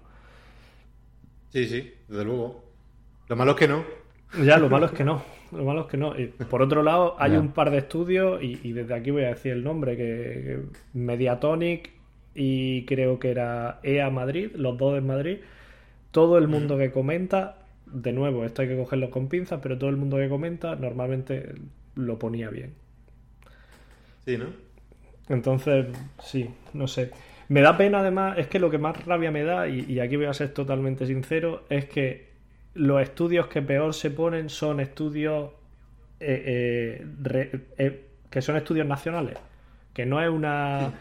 Sí, 1.51 1.65
sí, 1.67 1.93
desde 2.07 2.23
luego. 2.23 2.62
Lo 3.27 3.35
malo 3.35 3.51
es 3.51 3.57
que 3.57 3.67
no. 3.67 3.83
Ya, 4.43 4.57
lo 4.57 4.69
malo 4.69 4.87
es 4.87 4.91
que 4.91 5.03
no. 5.03 5.23
Lo 5.51 5.63
malo 5.63 5.81
es 5.81 5.87
que 5.87 5.97
no. 5.97 6.19
Y 6.19 6.27
por 6.27 6.61
otro 6.61 6.83
lado, 6.83 7.15
hay 7.19 7.35
un 7.35 7.51
par 7.51 7.69
de 7.71 7.77
estudios, 7.77 8.41
y, 8.41 8.71
desde 8.73 8.93
aquí 8.93 9.11
voy 9.11 9.23
a 9.23 9.29
decir 9.29 9.53
el 9.53 9.63
nombre, 9.63 9.95
que, 9.95 10.59
Mediatonic 10.93 11.91
y 12.35 12.85
creo 12.85 13.19
que 13.19 13.29
era 13.29 13.79
EA 13.83 14.09
Madrid, 14.09 14.51
los 14.55 14.77
dos 14.77 14.95
de 14.95 15.01
Madrid. 15.01 15.37
Todo 16.11 16.37
el 16.37 16.47
mundo 16.47 16.77
que 16.77 16.91
comenta, 16.91 17.57
de 17.85 18.11
nuevo, 18.11 18.45
esto 18.45 18.63
hay 18.63 18.67
que 18.67 18.77
cogerlo 18.77 19.09
con 19.11 19.29
pinzas, 19.29 19.59
pero 19.61 19.77
todo 19.77 19.89
el 19.89 19.97
mundo 19.97 20.17
que 20.17 20.29
comenta 20.29 20.75
normalmente 20.75 21.53
lo 21.95 22.17
ponía 22.17 22.49
bien. 22.49 22.73
Sí, 24.25 24.37
¿no? 24.37 24.45
Entonces, 25.29 25.87
sí, 26.23 26.49
no 26.73 26.87
sé. 26.87 27.11
Me 27.49 27.61
da 27.61 27.77
pena 27.77 27.99
además, 27.99 28.37
es 28.37 28.47
que 28.47 28.59
lo 28.59 28.69
que 28.69 28.77
más 28.77 29.05
rabia 29.05 29.31
me 29.31 29.43
da, 29.43 29.67
y 29.67 29.99
aquí 29.99 30.15
voy 30.15 30.25
a 30.25 30.33
ser 30.33 30.53
totalmente 30.53 31.05
sincero, 31.05 31.65
es 31.69 31.85
que 31.85 32.32
los 32.75 33.01
estudios 33.01 33.47
que 33.47 33.61
peor 33.61 33.93
se 33.93 34.11
ponen 34.11 34.49
son 34.49 34.79
estudios 34.79 35.51
eh, 36.19 37.05
eh, 37.29 37.59
eh, 37.77 38.05
que 38.29 38.41
son 38.41 38.55
estudios 38.55 38.87
nacionales, 38.87 39.37
que 39.93 40.05
no 40.05 40.21
es 40.21 40.29
una 40.29 40.93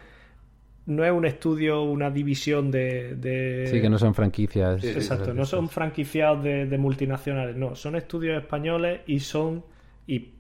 no 0.85 1.05
es 1.05 1.13
un 1.13 1.25
estudio, 1.25 1.83
una 1.85 2.11
división 2.11 2.71
de, 2.71 3.69
Sí, 3.71 3.81
que 3.81 3.89
no 3.89 3.99
son 3.99 4.15
franquicias. 4.15 4.83
Exacto, 4.83 5.33
no 5.33 5.47
son 5.47 5.69
franquiciados 5.69 6.43
de, 6.43 6.77
multinacionales, 6.79 7.57
no, 7.57 7.77
son 7.77 7.95
estudios 7.95 8.37
españoles 8.37 9.03
y 9.07 9.21
son... 9.21 9.65
Y 10.09 10.31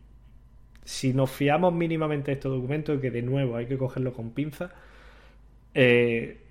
si 0.85 1.15
nos 1.15 1.31
fiamos 1.31 1.73
mínimamente 1.73 2.33
de 2.33 2.35
estos 2.35 2.53
documentos, 2.53 3.01
que 3.01 3.13
de 3.13 3.23
nuevo 3.23 3.57
hay 3.57 3.67
que 3.67 3.79
cogerlo 3.79 4.13
con 4.13 4.33
pinzas, 4.33 4.73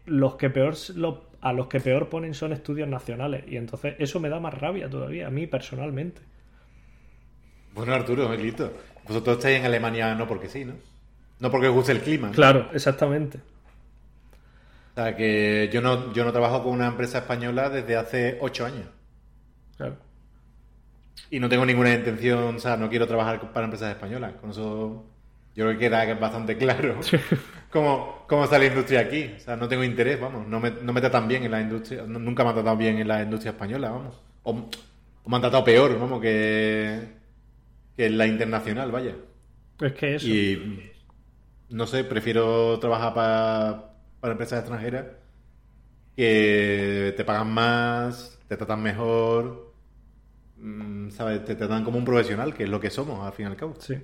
los 0.05 0.35
que 0.35 0.49
peor 0.49 0.75
los 0.95 1.15
a 1.41 1.53
los 1.53 1.67
que 1.67 1.79
peor 1.79 2.09
ponen 2.09 2.33
son 2.33 2.53
estudios 2.53 2.87
nacionales. 2.87 3.43
Y 3.47 3.57
entonces 3.57 3.95
eso 3.99 4.19
me 4.19 4.29
da 4.29 4.39
más 4.39 4.53
rabia 4.53 4.89
todavía, 4.89 5.27
a 5.27 5.31
mí 5.31 5.47
personalmente. 5.47 6.21
Bueno, 7.73 7.93
Arturo, 7.93 8.29
Melito, 8.29 8.71
vosotros 9.07 9.37
estáis 9.37 9.59
en 9.59 9.65
Alemania 9.65 10.13
no 10.15 10.27
porque 10.27 10.49
sí, 10.49 10.65
¿no? 10.65 10.73
No 11.39 11.49
porque 11.49 11.67
os 11.67 11.73
guste 11.73 11.93
el 11.93 12.01
clima. 12.01 12.31
Claro, 12.31 12.69
exactamente. 12.73 13.39
O 14.91 14.93
sea, 14.93 15.15
que 15.15 15.69
yo 15.73 15.81
no, 15.81 16.13
yo 16.13 16.23
no 16.23 16.31
trabajo 16.31 16.63
con 16.63 16.73
una 16.73 16.87
empresa 16.87 17.19
española 17.19 17.69
desde 17.69 17.95
hace 17.95 18.37
ocho 18.41 18.65
años. 18.65 18.85
Claro. 19.77 19.95
Y 21.31 21.39
no 21.39 21.49
tengo 21.49 21.65
ninguna 21.65 21.93
intención, 21.93 22.55
o 22.57 22.59
sea, 22.59 22.77
no 22.77 22.89
quiero 22.89 23.07
trabajar 23.07 23.51
para 23.53 23.65
empresas 23.65 23.89
españolas. 23.89 24.33
Con 24.33 24.51
eso 24.51 25.05
yo 25.55 25.65
creo 25.65 25.71
que 25.71 25.79
queda 25.79 26.13
bastante 26.15 26.57
claro 26.57 26.99
cómo, 27.71 28.25
cómo 28.27 28.43
está 28.43 28.59
la 28.59 28.65
industria 28.65 29.01
aquí. 29.01 29.31
O 29.35 29.39
sea, 29.39 29.55
no 29.55 29.67
tengo 29.67 29.83
interés, 29.83 30.19
vamos. 30.19 30.47
No 30.47 30.59
me, 30.59 30.71
no 30.71 30.93
me 30.93 31.01
tratan 31.01 31.27
bien 31.27 31.43
en 31.43 31.51
la 31.51 31.61
industria. 31.61 32.03
Nunca 32.03 32.43
me 32.43 32.49
han 32.49 32.55
tratado 32.55 32.77
bien 32.77 32.99
en 32.99 33.07
la 33.07 33.23
industria 33.23 33.51
española, 33.51 33.89
vamos. 33.89 34.19
O, 34.43 34.53
me 34.53 35.35
han 35.35 35.41
tratado 35.41 35.63
peor, 35.63 35.97
vamos, 35.99 36.21
que, 36.21 36.99
que 37.95 38.05
en 38.05 38.17
la 38.17 38.27
internacional, 38.27 38.91
vaya. 38.91 39.15
Es 39.79 39.93
que 39.93 40.15
eso. 40.15 40.27
Y 40.27 40.91
no 41.69 41.87
sé, 41.87 42.03
prefiero 42.03 42.77
trabajar 42.79 43.13
para, 43.13 43.93
para 44.19 44.33
empresas 44.33 44.59
extranjeras 44.59 45.05
que 46.15 47.13
te 47.15 47.23
pagan 47.23 47.53
más, 47.53 48.37
te 48.47 48.57
tratan 48.57 48.83
mejor, 48.83 49.73
mm, 50.57 51.09
¿sabes? 51.09 51.45
Te 51.45 51.55
tratan 51.55 51.83
como 51.83 51.97
un 51.97 52.05
profesional, 52.05 52.53
que 52.53 52.63
es 52.63 52.69
lo 52.69 52.79
que 52.79 52.89
somos, 52.89 53.25
al 53.25 53.33
fin 53.33 53.45
y 53.45 53.49
al 53.49 53.55
cabo. 53.55 53.75
Sí. 53.79 53.95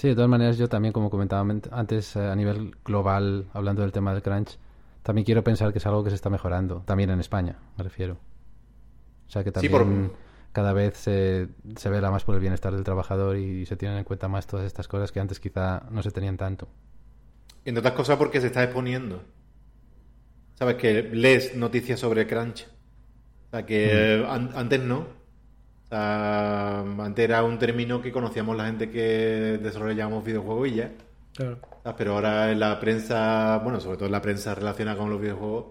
Sí, 0.00 0.08
de 0.08 0.14
todas 0.14 0.30
maneras, 0.30 0.56
yo 0.56 0.66
también, 0.66 0.94
como 0.94 1.10
comentaba 1.10 1.46
antes, 1.72 2.16
eh, 2.16 2.20
a 2.20 2.34
nivel 2.34 2.74
global, 2.82 3.50
hablando 3.52 3.82
del 3.82 3.92
tema 3.92 4.14
del 4.14 4.22
crunch, 4.22 4.56
también 5.02 5.26
quiero 5.26 5.44
pensar 5.44 5.72
que 5.72 5.78
es 5.78 5.84
algo 5.84 6.02
que 6.02 6.08
se 6.08 6.16
está 6.16 6.30
mejorando, 6.30 6.82
también 6.86 7.10
en 7.10 7.20
España, 7.20 7.58
me 7.76 7.84
refiero. 7.84 8.14
O 9.28 9.30
sea, 9.30 9.44
que 9.44 9.52
también 9.52 10.10
cada 10.52 10.72
vez 10.72 10.96
se, 10.96 11.48
se 11.76 11.90
vela 11.90 12.10
más 12.10 12.24
por 12.24 12.34
el 12.34 12.40
bienestar 12.40 12.72
del 12.72 12.82
trabajador 12.82 13.36
y 13.36 13.66
se 13.66 13.76
tienen 13.76 13.98
en 13.98 14.04
cuenta 14.04 14.26
más 14.26 14.46
todas 14.46 14.64
estas 14.64 14.88
cosas 14.88 15.12
que 15.12 15.20
antes 15.20 15.38
quizá 15.38 15.82
no 15.90 16.02
se 16.02 16.10
tenían 16.10 16.38
tanto. 16.38 16.66
Entre 17.66 17.80
otras 17.80 17.92
cosas 17.92 18.16
porque 18.16 18.40
se 18.40 18.46
está 18.46 18.64
exponiendo. 18.64 19.22
¿Sabes? 20.54 20.76
Que 20.76 21.02
lees 21.02 21.54
noticias 21.56 22.00
sobre 22.00 22.26
crunch. 22.26 22.66
O 23.48 23.50
sea, 23.50 23.66
que 23.66 24.26
antes 24.26 24.80
no 24.80 25.19
antes 25.90 27.24
era 27.24 27.42
un 27.42 27.58
término 27.58 28.00
que 28.00 28.12
conocíamos 28.12 28.56
la 28.56 28.66
gente 28.66 28.90
que 28.90 29.58
desarrollábamos 29.62 30.24
videojuegos 30.24 30.68
y 30.68 30.74
ya. 30.74 30.92
Pero 31.96 32.14
ahora 32.14 32.52
en 32.52 32.60
la 32.60 32.78
prensa, 32.78 33.58
bueno, 33.62 33.80
sobre 33.80 33.96
todo 33.96 34.06
en 34.06 34.12
la 34.12 34.22
prensa 34.22 34.54
relacionada 34.54 34.98
con 34.98 35.10
los 35.10 35.20
videojuegos, 35.20 35.66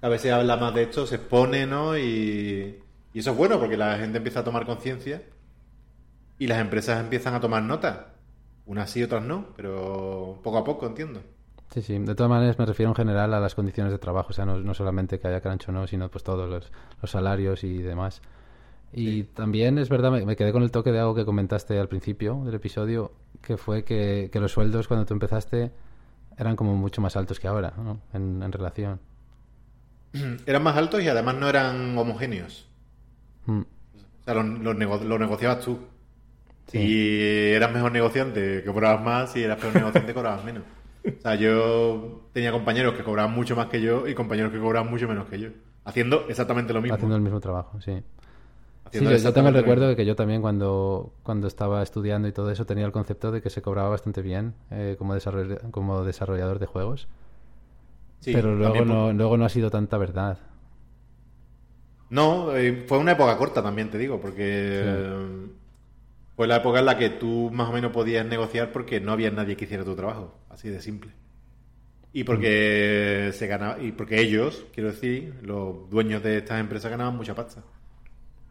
a 0.00 0.08
veces 0.08 0.32
habla 0.32 0.56
más 0.56 0.74
de 0.74 0.82
esto, 0.82 1.06
se 1.06 1.16
expone, 1.16 1.66
¿no? 1.66 1.96
Y, 1.96 2.78
y 3.12 3.18
eso 3.18 3.30
es 3.30 3.36
bueno 3.36 3.58
porque 3.58 3.76
la 3.76 3.96
gente 3.98 4.18
empieza 4.18 4.40
a 4.40 4.44
tomar 4.44 4.66
conciencia 4.66 5.22
y 6.38 6.46
las 6.46 6.58
empresas 6.58 7.00
empiezan 7.00 7.34
a 7.34 7.40
tomar 7.40 7.62
nota. 7.62 8.14
Unas 8.66 8.90
sí, 8.90 9.02
otras 9.02 9.24
no, 9.24 9.46
pero 9.56 10.40
poco 10.42 10.58
a 10.58 10.64
poco, 10.64 10.86
entiendo. 10.86 11.20
Sí, 11.72 11.82
sí. 11.82 11.98
De 11.98 12.14
todas 12.14 12.30
maneras 12.30 12.58
me 12.58 12.66
refiero 12.66 12.90
en 12.90 12.94
general 12.94 13.34
a 13.34 13.40
las 13.40 13.54
condiciones 13.54 13.92
de 13.92 13.98
trabajo. 13.98 14.28
O 14.30 14.32
sea, 14.32 14.44
no, 14.44 14.58
no 14.58 14.74
solamente 14.74 15.18
que 15.18 15.28
haya 15.28 15.40
crunch 15.40 15.68
o 15.68 15.72
no, 15.72 15.86
sino 15.86 16.10
pues 16.10 16.24
todos 16.24 16.48
los, 16.48 16.70
los 17.00 17.10
salarios 17.10 17.64
y 17.64 17.78
demás. 17.82 18.22
Y 18.92 19.24
también 19.24 19.78
es 19.78 19.88
verdad, 19.88 20.10
me, 20.10 20.36
quedé 20.36 20.52
con 20.52 20.62
el 20.62 20.70
toque 20.70 20.92
de 20.92 20.98
algo 20.98 21.14
que 21.14 21.24
comentaste 21.24 21.78
al 21.78 21.88
principio 21.88 22.42
del 22.44 22.54
episodio, 22.54 23.12
que 23.42 23.56
fue 23.56 23.84
que, 23.84 24.30
los 24.34 24.52
sueldos 24.52 24.88
cuando 24.88 25.04
tú 25.04 25.14
empezaste 25.14 25.72
eran 26.36 26.56
como 26.56 26.74
mucho 26.74 27.00
más 27.00 27.16
altos 27.16 27.38
que 27.38 27.48
ahora, 27.48 27.74
¿no? 27.76 28.00
en, 28.14 28.52
relación. 28.52 29.00
Eran 30.46 30.62
más 30.62 30.76
altos 30.76 31.02
y 31.02 31.08
además 31.08 31.34
no 31.34 31.48
eran 31.48 31.98
homogéneos. 31.98 32.66
Mm. 33.44 33.60
O 33.60 34.24
sea, 34.24 34.34
lo, 34.34 34.74
negociabas 34.74 35.64
tú. 35.64 35.78
Si 36.68 37.20
eras 37.20 37.72
mejor 37.72 37.92
negociante, 37.92 38.62
que 38.62 38.70
cobrabas 38.70 39.02
más, 39.02 39.32
si 39.32 39.42
eras 39.42 39.58
peor 39.58 39.74
negociante, 39.74 40.14
cobrabas 40.14 40.44
menos. 40.44 40.62
O 41.04 41.20
sea, 41.20 41.34
yo 41.34 42.28
tenía 42.32 42.52
compañeros 42.52 42.94
que 42.94 43.02
cobraban 43.02 43.32
mucho 43.32 43.56
más 43.56 43.66
que 43.66 43.80
yo 43.80 44.06
y 44.06 44.14
compañeros 44.14 44.52
que 44.52 44.60
cobraban 44.60 44.90
mucho 44.90 45.08
menos 45.08 45.26
que 45.28 45.40
yo. 45.40 45.48
Haciendo 45.84 46.26
exactamente 46.28 46.72
lo 46.72 46.82
mismo. 46.82 46.94
Haciendo 46.94 47.16
el 47.16 47.22
mismo 47.22 47.40
trabajo, 47.40 47.80
sí. 47.80 48.02
Sí, 48.92 49.04
yo, 49.04 49.32
tengo 49.32 49.48
el 49.48 49.54
recuerdo 49.54 49.88
de 49.88 49.96
que 49.96 50.06
yo 50.06 50.16
también 50.16 50.40
cuando, 50.40 51.12
cuando 51.22 51.46
estaba 51.46 51.82
estudiando 51.82 52.28
y 52.28 52.32
todo 52.32 52.50
eso 52.50 52.66
tenía 52.66 52.86
el 52.86 52.92
concepto 52.92 53.30
de 53.30 53.42
que 53.42 53.50
se 53.50 53.62
cobraba 53.62 53.90
bastante 53.90 54.22
bien 54.22 54.54
eh, 54.70 54.96
como, 54.98 55.14
desarrollador, 55.14 55.70
como 55.70 56.04
desarrollador 56.04 56.58
de 56.58 56.66
juegos. 56.66 57.08
pero 58.24 58.54
luego 58.54 58.84
no, 58.84 59.12
luego 59.12 59.36
no 59.36 59.44
ha 59.44 59.48
sido 59.48 59.70
tanta 59.70 59.98
verdad. 59.98 60.38
No, 62.10 62.56
eh, 62.56 62.84
fue 62.86 62.98
una 62.98 63.12
época 63.12 63.36
corta 63.36 63.62
también, 63.62 63.90
te 63.90 63.98
digo, 63.98 64.20
porque 64.20 64.82
fue 66.36 66.46
la 66.46 66.56
época 66.56 66.78
en 66.78 66.86
la 66.86 66.96
que 66.96 67.10
tú 67.10 67.50
más 67.52 67.68
o 67.68 67.72
menos 67.72 67.92
podías 67.92 68.24
negociar 68.24 68.72
porque 68.72 69.00
no 69.00 69.12
había 69.12 69.30
nadie 69.30 69.56
que 69.56 69.64
hiciera 69.64 69.84
tu 69.84 69.94
trabajo, 69.94 70.34
así 70.48 70.68
de 70.68 70.80
simple. 70.80 71.12
Y 72.12 72.24
porque 72.24 73.30
se 73.34 73.46
ganaba, 73.46 73.78
y 73.80 73.92
porque 73.92 74.20
ellos, 74.20 74.64
quiero 74.72 74.90
decir, 74.90 75.34
los 75.42 75.90
dueños 75.90 76.22
de 76.22 76.38
estas 76.38 76.60
empresas 76.60 76.90
ganaban 76.90 77.16
mucha 77.16 77.34
pasta. 77.34 77.62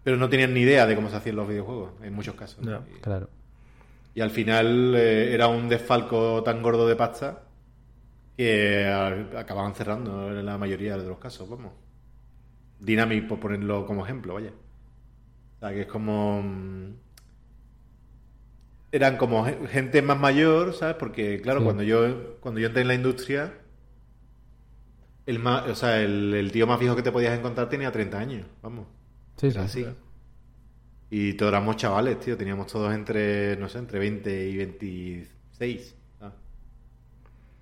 Pero 0.07 0.15
no 0.15 0.29
tenían 0.29 0.53
ni 0.53 0.61
idea 0.61 0.85
de 0.85 0.95
cómo 0.95 1.09
se 1.09 1.17
hacían 1.17 1.35
los 1.35 1.49
videojuegos, 1.49 1.91
en 2.01 2.13
muchos 2.13 2.33
casos. 2.33 2.63
Y, 2.63 3.01
claro. 3.01 3.27
Y 4.15 4.21
al 4.21 4.29
final 4.29 4.95
eh, 4.95 5.33
era 5.33 5.49
un 5.49 5.67
desfalco 5.67 6.41
tan 6.43 6.61
gordo 6.63 6.87
de 6.87 6.95
pasta 6.95 7.43
que 8.37 8.87
acababan 9.37 9.75
cerrando 9.75 10.29
en 10.29 10.45
la 10.45 10.57
mayoría 10.57 10.95
de 10.95 11.05
los 11.05 11.17
casos, 11.17 11.49
vamos. 11.49 11.73
Dynamic, 12.79 13.27
por 13.27 13.41
ponerlo 13.41 13.85
como 13.85 14.05
ejemplo, 14.05 14.35
vaya. 14.35 14.53
O 15.57 15.59
sea, 15.59 15.71
que 15.71 15.81
es 15.81 15.87
como... 15.87 16.41
Mm, 16.41 16.93
eran 18.93 19.17
como 19.17 19.43
gente 19.67 20.01
más 20.01 20.17
mayor, 20.17 20.73
¿sabes? 20.73 20.95
Porque, 20.95 21.41
claro, 21.41 21.65
cuando 21.65 21.83
yo 21.83 22.37
cuando 22.39 22.61
yo 22.61 22.67
entré 22.67 22.83
en 22.83 22.87
la 22.87 22.95
industria, 22.95 23.55
el, 25.25 25.39
más, 25.39 25.67
o 25.67 25.75
sea, 25.75 26.01
el, 26.01 26.49
tío 26.53 26.65
más 26.65 26.79
viejo 26.79 26.95
que 26.95 27.03
te 27.03 27.11
podías 27.11 27.37
encontrar 27.37 27.67
tenía 27.67 27.91
30 27.91 28.17
años, 28.17 28.47
vamos. 28.61 28.87
Sí, 29.37 29.51
sí. 29.51 29.57
Así. 29.57 29.85
Y 31.09 31.33
todos 31.33 31.51
éramos 31.51 31.77
chavales, 31.77 32.19
tío. 32.19 32.35
Teníamos 32.37 32.67
todos 32.67 32.93
entre, 32.93 33.55
no 33.57 33.69
sé, 33.69 33.79
entre 33.79 33.99
20 33.99 34.49
y 34.49 34.57
26. 34.57 35.95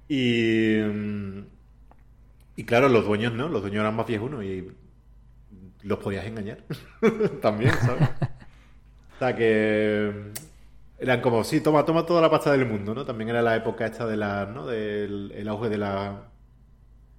Y... 0.07 0.77
Mm, 0.81 1.45
y 2.57 2.63
claro, 2.63 2.87
los 2.89 3.05
dueños 3.05 3.33
no, 3.33 3.49
los 3.49 3.61
dueños 3.61 3.81
eran 3.81 3.95
más 3.95 4.07
uno 4.09 4.41
y 4.41 4.71
los 5.83 5.99
podías 5.99 6.25
engañar 6.25 6.59
también, 7.41 7.73
¿sabes? 7.73 8.09
o 9.15 9.19
sea 9.19 9.35
que 9.35 10.31
eran 10.97 11.21
como, 11.21 11.43
sí, 11.43 11.59
toma, 11.59 11.83
toma 11.83 12.05
toda 12.05 12.21
la 12.21 12.29
pasta 12.29 12.51
del 12.51 12.65
mundo, 12.65 12.95
¿no? 12.95 13.05
También 13.05 13.29
era 13.29 13.41
la 13.41 13.55
época 13.55 13.85
esta 13.85 14.07
de 14.07 14.15
la, 14.15 14.45
¿no? 14.45 14.65
Del 14.65 15.33
el 15.35 15.47
auge 15.49 15.69
de 15.69 15.77
la 15.77 16.29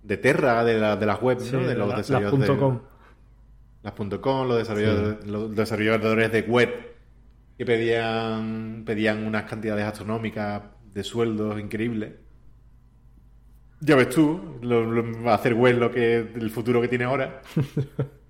de 0.02 0.16
Terra, 0.16 0.64
de, 0.64 0.78
la, 0.78 0.96
de 0.96 1.06
las 1.06 1.20
webs, 1.20 1.52
¿no? 1.52 1.60
De 1.60 1.74
los 1.74 1.88
la, 1.88 1.96
desarrolladores 1.96 2.48
las 2.48 2.58
.com. 2.58 2.80
Las 3.86 4.20
.com, 4.20 4.48
los 4.48 4.58
desarrolladores, 4.58 5.24
los 5.28 5.54
desarrolladores 5.54 6.32
de 6.32 6.40
web 6.40 6.70
que 7.56 7.64
pedían 7.64 8.82
pedían 8.84 9.24
unas 9.24 9.44
cantidades 9.44 9.84
astronómicas 9.84 10.62
de 10.92 11.04
sueldos 11.04 11.60
increíbles. 11.60 12.14
Ya 13.78 13.94
ves 13.94 14.10
tú, 14.10 14.58
lo, 14.60 15.30
hacer 15.30 15.54
web 15.54 15.78
lo 15.78 15.92
que 15.92 16.16
el 16.16 16.50
futuro 16.50 16.80
que 16.80 16.88
tiene 16.88 17.04
ahora. 17.04 17.42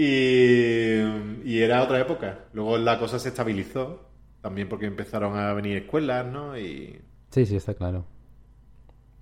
Y, 0.00 1.58
era 1.58 1.82
otra 1.82 1.98
época. 1.98 2.44
Luego 2.52 2.78
la 2.78 3.00
cosa 3.00 3.18
se 3.18 3.30
estabilizó, 3.30 4.08
también 4.40 4.68
porque 4.68 4.86
empezaron 4.86 5.36
a 5.36 5.52
venir 5.54 5.76
escuelas, 5.76 6.24
¿no? 6.24 6.56
Y... 6.56 7.00
Sí, 7.30 7.44
sí, 7.46 7.56
está 7.56 7.74
claro. 7.74 8.06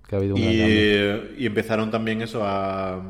Que 0.07 0.15
ha 0.15 0.19
habido 0.19 0.35
un 0.35 0.41
y, 0.41 1.41
y 1.41 1.47
empezaron 1.47 1.89
también 1.89 2.21
eso 2.21 2.43
a 2.45 3.01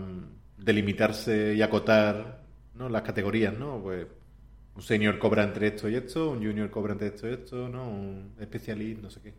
delimitarse 0.68 1.56
y 1.56 1.62
acotar 1.62 2.42
¿no? 2.76 2.90
las 2.90 3.02
categorías, 3.02 3.58
¿no? 3.58 3.80
Pues 3.82 4.06
un 4.76 4.82
senior 4.82 5.18
cobra 5.18 5.44
entre 5.44 5.68
esto 5.68 5.90
y 5.90 5.96
esto, 5.96 6.32
un 6.32 6.46
junior 6.46 6.70
cobra 6.70 6.92
entre 6.92 7.08
esto 7.08 7.28
y 7.28 7.34
esto, 7.34 7.70
¿no? 7.70 7.90
Un 7.90 8.34
especialista, 8.40 9.02
no 9.02 9.10
sé 9.10 9.22
qué. 9.22 9.34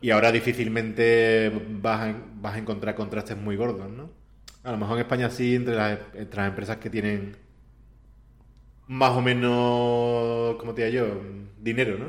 Y 0.00 0.10
ahora 0.10 0.32
difícilmente 0.32 1.52
vas 1.82 2.00
a, 2.00 2.16
vas 2.36 2.54
a 2.54 2.58
encontrar 2.58 2.94
contrastes 2.94 3.36
muy 3.36 3.56
gordos, 3.56 3.90
¿no? 3.90 4.08
A 4.62 4.70
lo 4.70 4.78
mejor 4.78 4.96
en 4.96 5.02
España 5.02 5.28
sí, 5.28 5.56
entre 5.56 5.74
las, 5.74 5.98
empresas 6.14 6.76
que 6.78 6.88
tienen 6.88 7.36
más 8.86 9.10
o 9.10 9.20
menos, 9.20 10.56
como 10.56 10.72
te 10.72 10.88
digo 10.88 11.04
yo, 11.04 11.22
dinero, 11.60 11.98
¿no? 11.98 12.06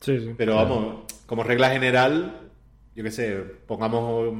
Sí, 0.00 0.18
sí. 0.20 0.34
Pero 0.36 0.56
vamos, 0.56 1.04
como 1.26 1.42
regla 1.42 1.70
general, 1.70 2.50
yo 2.94 3.02
qué 3.02 3.10
sé, 3.10 3.38
pongamos 3.66 4.32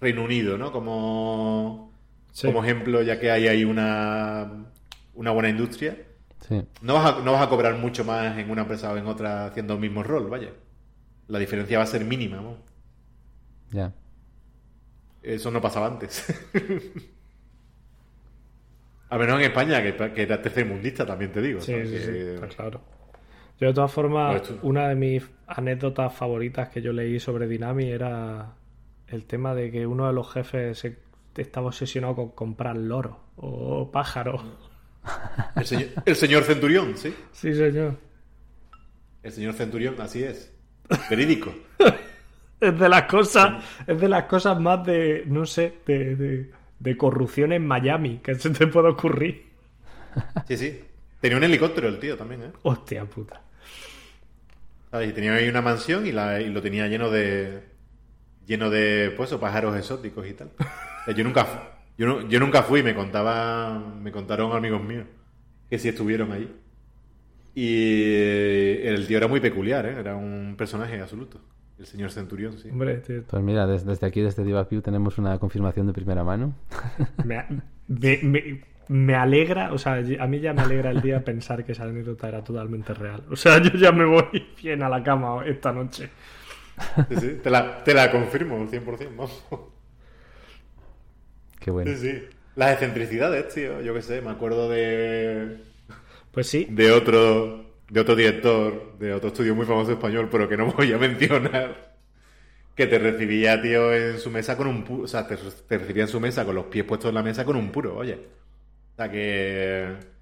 Reino 0.00 0.24
Unido, 0.24 0.58
¿no? 0.58 0.72
Como, 0.72 1.93
como 2.42 2.64
ejemplo, 2.64 3.02
ya 3.02 3.20
que 3.20 3.30
hay 3.30 3.48
ahí 3.48 3.64
una, 3.64 4.66
una 5.14 5.30
buena 5.30 5.48
industria. 5.48 5.96
Sí. 6.40 6.62
No, 6.82 6.94
vas 6.94 7.14
a, 7.14 7.20
no 7.20 7.32
vas 7.32 7.42
a 7.42 7.48
cobrar 7.48 7.76
mucho 7.76 8.04
más 8.04 8.36
en 8.38 8.50
una 8.50 8.62
empresa 8.62 8.92
o 8.92 8.96
en 8.96 9.06
otra 9.06 9.46
haciendo 9.46 9.74
el 9.74 9.80
mismo 9.80 10.02
rol, 10.02 10.28
vaya. 10.28 10.50
La 11.28 11.38
diferencia 11.38 11.78
va 11.78 11.84
a 11.84 11.86
ser 11.86 12.04
mínima, 12.04 12.36
¿no? 12.36 12.58
Ya. 13.70 13.92
Eso 15.22 15.50
no 15.50 15.60
pasaba 15.60 15.86
antes. 15.86 16.26
A 19.08 19.18
menos 19.18 19.38
en 19.38 19.46
España, 19.46 19.82
que, 19.82 19.94
que 20.12 20.22
era 20.22 20.42
tercermundista, 20.42 21.06
también 21.06 21.30
te 21.30 21.40
digo. 21.40 21.60
Sí, 21.60 21.74
sí, 21.86 21.98
sí, 21.98 22.34
claro. 22.56 22.80
Yo, 23.60 23.68
de 23.68 23.74
todas 23.74 23.92
formas, 23.92 24.52
una 24.62 24.88
de 24.88 24.96
mis 24.96 25.30
anécdotas 25.46 26.12
favoritas 26.12 26.68
que 26.68 26.82
yo 26.82 26.92
leí 26.92 27.20
sobre 27.20 27.46
Dynami 27.46 27.84
era 27.84 28.54
el 29.06 29.24
tema 29.26 29.54
de 29.54 29.70
que 29.70 29.86
uno 29.86 30.08
de 30.08 30.12
los 30.12 30.32
jefes 30.32 30.84
estaba 31.42 31.68
obsesionado 31.68 32.14
con 32.14 32.30
comprar 32.30 32.76
loros 32.76 33.16
o 33.36 33.90
pájaros. 33.90 34.42
El 35.56 35.66
señor, 35.66 35.88
el 36.06 36.16
señor 36.16 36.44
Centurión, 36.44 36.96
¿sí? 36.96 37.14
Sí, 37.32 37.54
señor. 37.54 37.98
El 39.22 39.32
señor 39.32 39.52
Centurión, 39.52 40.00
así 40.00 40.24
es. 40.24 40.50
Verídico. 41.10 41.54
es 42.60 42.78
de 42.78 42.88
las 42.88 43.02
cosas, 43.02 43.62
es 43.86 44.00
de 44.00 44.08
las 44.08 44.24
cosas 44.24 44.58
más 44.58 44.84
de, 44.86 45.24
no 45.26 45.44
sé, 45.44 45.74
de, 45.86 46.50
de, 46.78 46.96
corrupción 46.96 47.52
en 47.52 47.66
Miami 47.66 48.18
que 48.22 48.34
se 48.34 48.50
te 48.50 48.66
puede 48.66 48.88
ocurrir. 48.88 49.44
Sí, 50.48 50.56
sí. 50.56 50.80
Tenía 51.20 51.36
un 51.38 51.44
helicóptero 51.44 51.88
el 51.88 51.98
tío 51.98 52.16
también, 52.16 52.42
¿eh? 52.42 52.50
Hostia 52.62 53.04
puta. 53.04 53.40
Y 55.02 55.12
tenía 55.12 55.34
ahí 55.34 55.48
una 55.48 55.60
mansión 55.60 56.06
y, 56.06 56.12
la, 56.12 56.40
y 56.40 56.50
lo 56.50 56.62
tenía 56.62 56.86
lleno 56.86 57.10
de. 57.10 57.73
Lleno 58.46 58.70
de, 58.70 59.12
pues, 59.16 59.32
pájaros 59.34 59.76
exóticos 59.76 60.26
y 60.26 60.34
tal. 60.34 60.50
yo 61.14 61.24
nunca. 61.24 61.70
Yo, 61.96 62.26
yo 62.28 62.40
nunca 62.40 62.62
fui, 62.62 62.82
me 62.82 62.94
contaba. 62.94 63.78
Me 64.00 64.10
contaron 64.12 64.52
amigos 64.52 64.82
míos 64.82 65.06
que 65.68 65.78
sí 65.78 65.88
estuvieron 65.88 66.32
allí. 66.32 66.50
Y 67.54 68.82
el 68.82 69.06
tío 69.06 69.18
era 69.18 69.28
muy 69.28 69.40
peculiar, 69.40 69.86
¿eh? 69.86 69.96
Era 69.98 70.16
un 70.16 70.54
personaje 70.58 71.00
absoluto. 71.00 71.40
El 71.78 71.86
señor 71.86 72.10
Centurión, 72.10 72.58
sí. 72.58 72.68
Hombre, 72.70 73.02
Pues 73.28 73.42
mira, 73.42 73.66
desde, 73.66 74.06
aquí, 74.06 74.20
desde 74.20 74.44
Divapio, 74.44 74.82
tenemos 74.82 75.18
una 75.18 75.38
confirmación 75.38 75.86
de 75.86 75.92
primera 75.92 76.22
mano. 76.24 76.54
Me, 77.24 77.44
me, 78.88 79.14
alegra, 79.14 79.72
o 79.72 79.78
sea, 79.78 79.94
a 79.94 80.26
mí 80.26 80.40
ya 80.40 80.52
me 80.52 80.62
alegra 80.62 80.90
el 80.90 81.00
día 81.00 81.24
pensar 81.24 81.64
que 81.64 81.72
esa 81.72 81.84
anécdota 81.84 82.28
era 82.28 82.44
totalmente 82.44 82.92
real. 82.94 83.22
O 83.30 83.36
sea, 83.36 83.60
yo 83.60 83.70
ya 83.78 83.92
me 83.92 84.04
voy 84.04 84.46
bien 84.62 84.82
a 84.82 84.88
la 84.88 85.02
cama 85.02 85.44
esta 85.46 85.72
noche. 85.72 86.10
Sí, 87.08 87.16
sí, 87.20 87.40
te 87.42 87.50
la, 87.50 87.84
te 87.84 87.94
la 87.94 88.10
confirmo, 88.10 88.58
100%, 88.58 89.16
vamos. 89.16 89.44
Qué 91.60 91.70
bueno. 91.70 91.90
Sí, 91.90 91.96
sí. 91.96 92.22
Las 92.56 92.72
excentricidades, 92.72 93.52
tío, 93.52 93.80
yo 93.80 93.94
qué 93.94 94.02
sé, 94.02 94.20
me 94.20 94.30
acuerdo 94.30 94.68
de... 94.68 95.58
Pues 96.30 96.48
sí. 96.48 96.66
De 96.70 96.92
otro 96.92 97.64
de 97.88 98.00
otro 98.00 98.16
director, 98.16 98.98
de 98.98 99.12
otro 99.12 99.28
estudio 99.28 99.54
muy 99.54 99.66
famoso 99.66 99.92
español, 99.92 100.28
pero 100.30 100.48
que 100.48 100.56
no 100.56 100.66
voy 100.76 100.92
a 100.92 100.98
mencionar, 100.98 101.96
que 102.74 102.86
te 102.86 102.98
recibía, 102.98 103.60
tío, 103.60 103.92
en 103.94 104.18
su 104.18 104.30
mesa 104.30 104.56
con 104.56 104.66
un 104.66 104.84
puro, 104.84 105.04
o 105.04 105.08
sea, 105.08 105.26
te, 105.26 105.36
recibía 105.78 106.04
en 106.04 106.08
su 106.08 106.20
mesa 106.20 106.44
con 106.44 106.54
los 106.54 106.66
pies 106.66 106.84
puestos 106.84 107.10
en 107.10 107.14
la 107.14 107.22
mesa 107.22 107.44
con 107.44 107.56
un 107.56 107.70
puro, 107.70 107.96
oye. 107.96 108.14
O 108.14 108.96
sea, 108.96 109.10
que... 109.10 110.14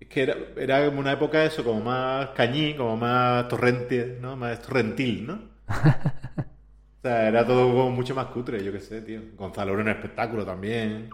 Es 0.00 0.08
que 0.08 0.22
era, 0.22 0.36
era 0.56 0.86
como 0.86 1.00
una 1.00 1.12
época 1.12 1.44
eso, 1.44 1.62
como 1.62 1.80
más 1.80 2.30
cañí, 2.30 2.74
como 2.74 2.96
más 2.96 3.46
torrente, 3.48 4.18
¿no? 4.20 4.36
Más 4.36 4.60
torrentil, 4.60 5.26
¿no? 5.26 5.51
O 7.02 7.08
sea, 7.08 7.26
era 7.26 7.44
todo 7.44 7.66
como 7.66 7.90
mucho 7.90 8.14
más 8.14 8.26
cutre, 8.26 8.62
yo 8.62 8.70
qué 8.70 8.78
sé, 8.78 9.02
tío. 9.02 9.20
Gonzalo 9.36 9.72
era 9.72 9.82
un 9.82 9.88
espectáculo 9.88 10.46
también. 10.46 11.10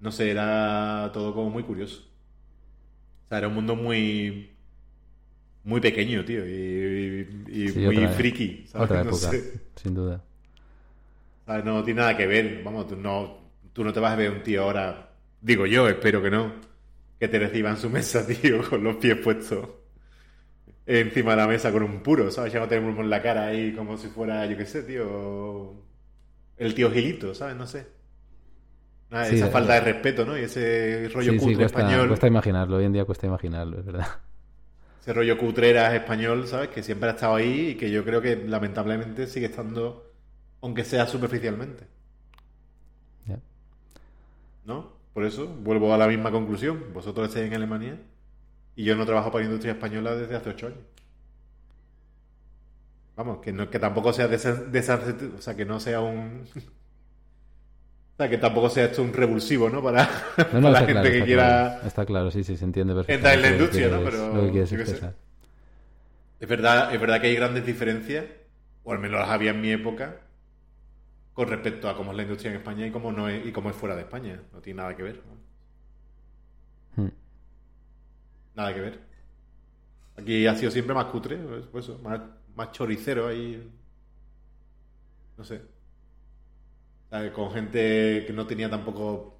No 0.00 0.10
sé, 0.10 0.28
era 0.28 1.08
todo 1.12 1.32
como 1.32 1.50
muy 1.50 1.62
curioso. 1.62 2.02
O 3.24 3.28
sea, 3.28 3.38
era 3.38 3.46
un 3.46 3.54
mundo 3.54 3.76
muy 3.76 4.54
muy 5.64 5.80
pequeño, 5.80 6.24
tío, 6.24 6.46
y, 6.46 7.26
muy 7.76 8.06
friki. 8.08 8.66
Otra 8.74 9.00
época, 9.02 9.30
sin 9.76 9.94
duda. 9.94 10.22
No 11.46 11.82
tiene 11.82 12.00
nada 12.00 12.16
que 12.16 12.26
ver, 12.26 12.62
vamos, 12.62 12.86
tú 12.86 12.96
no, 12.96 13.38
tú 13.72 13.84
no 13.84 13.92
te 13.92 14.00
vas 14.00 14.12
a 14.12 14.16
ver 14.16 14.30
un 14.30 14.42
tío 14.42 14.62
ahora, 14.62 15.10
digo 15.40 15.66
yo, 15.66 15.88
espero 15.88 16.22
que 16.22 16.30
no, 16.30 16.54
que 17.18 17.28
te 17.28 17.38
reciba 17.38 17.70
en 17.70 17.76
su 17.76 17.88
mesa, 17.88 18.26
tío, 18.42 18.68
con 18.68 18.82
los 18.82 18.96
pies 18.96 19.16
puestos 19.16 19.68
encima 20.86 21.32
de 21.32 21.36
la 21.36 21.46
mesa 21.46 21.72
con 21.72 21.82
un 21.82 22.02
puro, 22.02 22.30
¿sabes? 22.30 22.52
Ya 22.52 22.60
no 22.60 22.68
tenemos 22.68 23.04
la 23.06 23.22
cara 23.22 23.46
ahí 23.46 23.72
como 23.72 23.96
si 23.96 24.08
fuera, 24.08 24.44
yo 24.46 24.56
qué 24.56 24.66
sé, 24.66 24.82
tío, 24.82 25.74
el 26.56 26.74
tío 26.74 26.90
Gilito, 26.90 27.34
¿sabes? 27.34 27.56
No 27.56 27.66
sé. 27.66 27.86
esa 29.10 29.48
falta 29.48 29.74
de 29.74 29.80
respeto, 29.80 30.24
¿no? 30.24 30.38
Y 30.38 30.42
ese 30.42 31.08
rollo 31.12 31.32
sí, 31.32 31.38
cutre 31.38 31.56
cuesta, 31.56 31.80
español. 31.80 32.08
Cuesta 32.08 32.26
imaginarlo, 32.26 32.76
hoy 32.76 32.84
en 32.84 32.92
día 32.92 33.04
cuesta 33.04 33.26
imaginarlo, 33.26 33.78
es 33.78 33.84
verdad. 33.84 34.06
Ese 35.00 35.12
rollo 35.12 35.36
cutreras 35.36 35.92
español, 35.94 36.46
¿sabes? 36.46 36.68
Que 36.68 36.82
siempre 36.82 37.10
ha 37.10 37.12
estado 37.12 37.34
ahí 37.34 37.70
y 37.70 37.74
que 37.74 37.90
yo 37.90 38.04
creo 38.04 38.22
que 38.22 38.36
lamentablemente 38.36 39.26
sigue 39.26 39.46
estando, 39.46 40.10
aunque 40.62 40.84
sea 40.84 41.06
superficialmente. 41.06 41.86
¿No? 44.64 44.94
Por 45.12 45.26
eso 45.26 45.46
vuelvo 45.46 45.92
a 45.92 45.98
la 45.98 46.08
misma 46.08 46.30
conclusión. 46.30 46.84
Vosotros 46.94 47.28
estáis 47.28 47.48
en 47.48 47.54
Alemania 47.54 47.98
y 48.76 48.84
yo 48.84 48.96
no 48.96 49.06
trabajo 49.06 49.30
para 49.30 49.44
la 49.44 49.46
industria 49.46 49.72
española 49.72 50.14
desde 50.14 50.36
hace 50.36 50.50
ocho 50.50 50.66
años. 50.66 50.80
Vamos, 53.16 53.38
que, 53.38 53.52
no, 53.52 53.70
que 53.70 53.78
tampoco 53.78 54.12
sea 54.12 54.26
de, 54.26 54.36
o 54.36 55.40
sea, 55.40 55.56
que 55.56 55.64
no 55.64 55.80
sea 55.80 56.00
un... 56.00 56.44
O 58.14 58.16
sea, 58.16 58.30
que 58.30 58.38
tampoco 58.38 58.70
sea 58.70 58.84
esto 58.84 59.02
un 59.02 59.12
revulsivo, 59.12 59.68
¿no? 59.68 59.82
Para, 59.82 60.08
la 60.52 60.86
gente 60.86 61.10
que 61.10 61.24
quiera... 61.24 61.80
Está 61.84 62.06
claro, 62.06 62.30
sí, 62.30 62.44
sí, 62.44 62.56
se 62.56 62.64
entiende 62.64 62.94
perfectamente. 62.94 63.28
Entrar 63.28 63.34
en 63.34 63.42
la 63.42 63.50
industria, 63.58 63.88
¿no? 63.88 64.04
Pero... 64.04 64.46
Lo 64.46 64.52
que 64.52 64.62
es, 64.62 66.48
verdad, 66.48 66.94
es 66.94 67.00
verdad 67.00 67.20
que 67.20 67.26
hay 67.26 67.34
grandes 67.34 67.66
diferencias, 67.66 68.24
o 68.84 68.92
al 68.92 69.00
menos 69.00 69.18
las 69.18 69.30
había 69.30 69.50
en 69.50 69.60
mi 69.60 69.72
época, 69.72 70.20
con 71.32 71.48
respecto 71.48 71.88
a 71.88 71.96
cómo 71.96 72.12
es 72.12 72.16
la 72.16 72.22
industria 72.22 72.52
en 72.52 72.58
España 72.58 72.86
y 72.86 72.92
cómo, 72.92 73.10
no 73.10 73.28
es, 73.28 73.44
y 73.44 73.50
cómo 73.50 73.68
es 73.68 73.74
fuera 73.74 73.96
de 73.96 74.02
España. 74.02 74.40
No 74.52 74.60
tiene 74.60 74.82
nada 74.82 74.94
que 74.94 75.02
ver. 75.02 75.16
Hmm. 75.16 75.43
Nada 78.54 78.74
que 78.74 78.80
ver. 78.80 79.00
Aquí 80.16 80.46
ha 80.46 80.54
sido 80.56 80.70
siempre 80.70 80.94
más 80.94 81.06
cutre, 81.06 81.36
pues, 81.36 81.66
pues 81.66 82.00
más, 82.00 82.20
más 82.54 82.72
choricero 82.72 83.26
ahí. 83.26 83.70
No 85.36 85.44
sé. 85.44 85.62
Con 87.32 87.52
gente 87.52 88.24
que 88.26 88.32
no 88.32 88.46
tenía 88.46 88.68
tampoco 88.68 89.34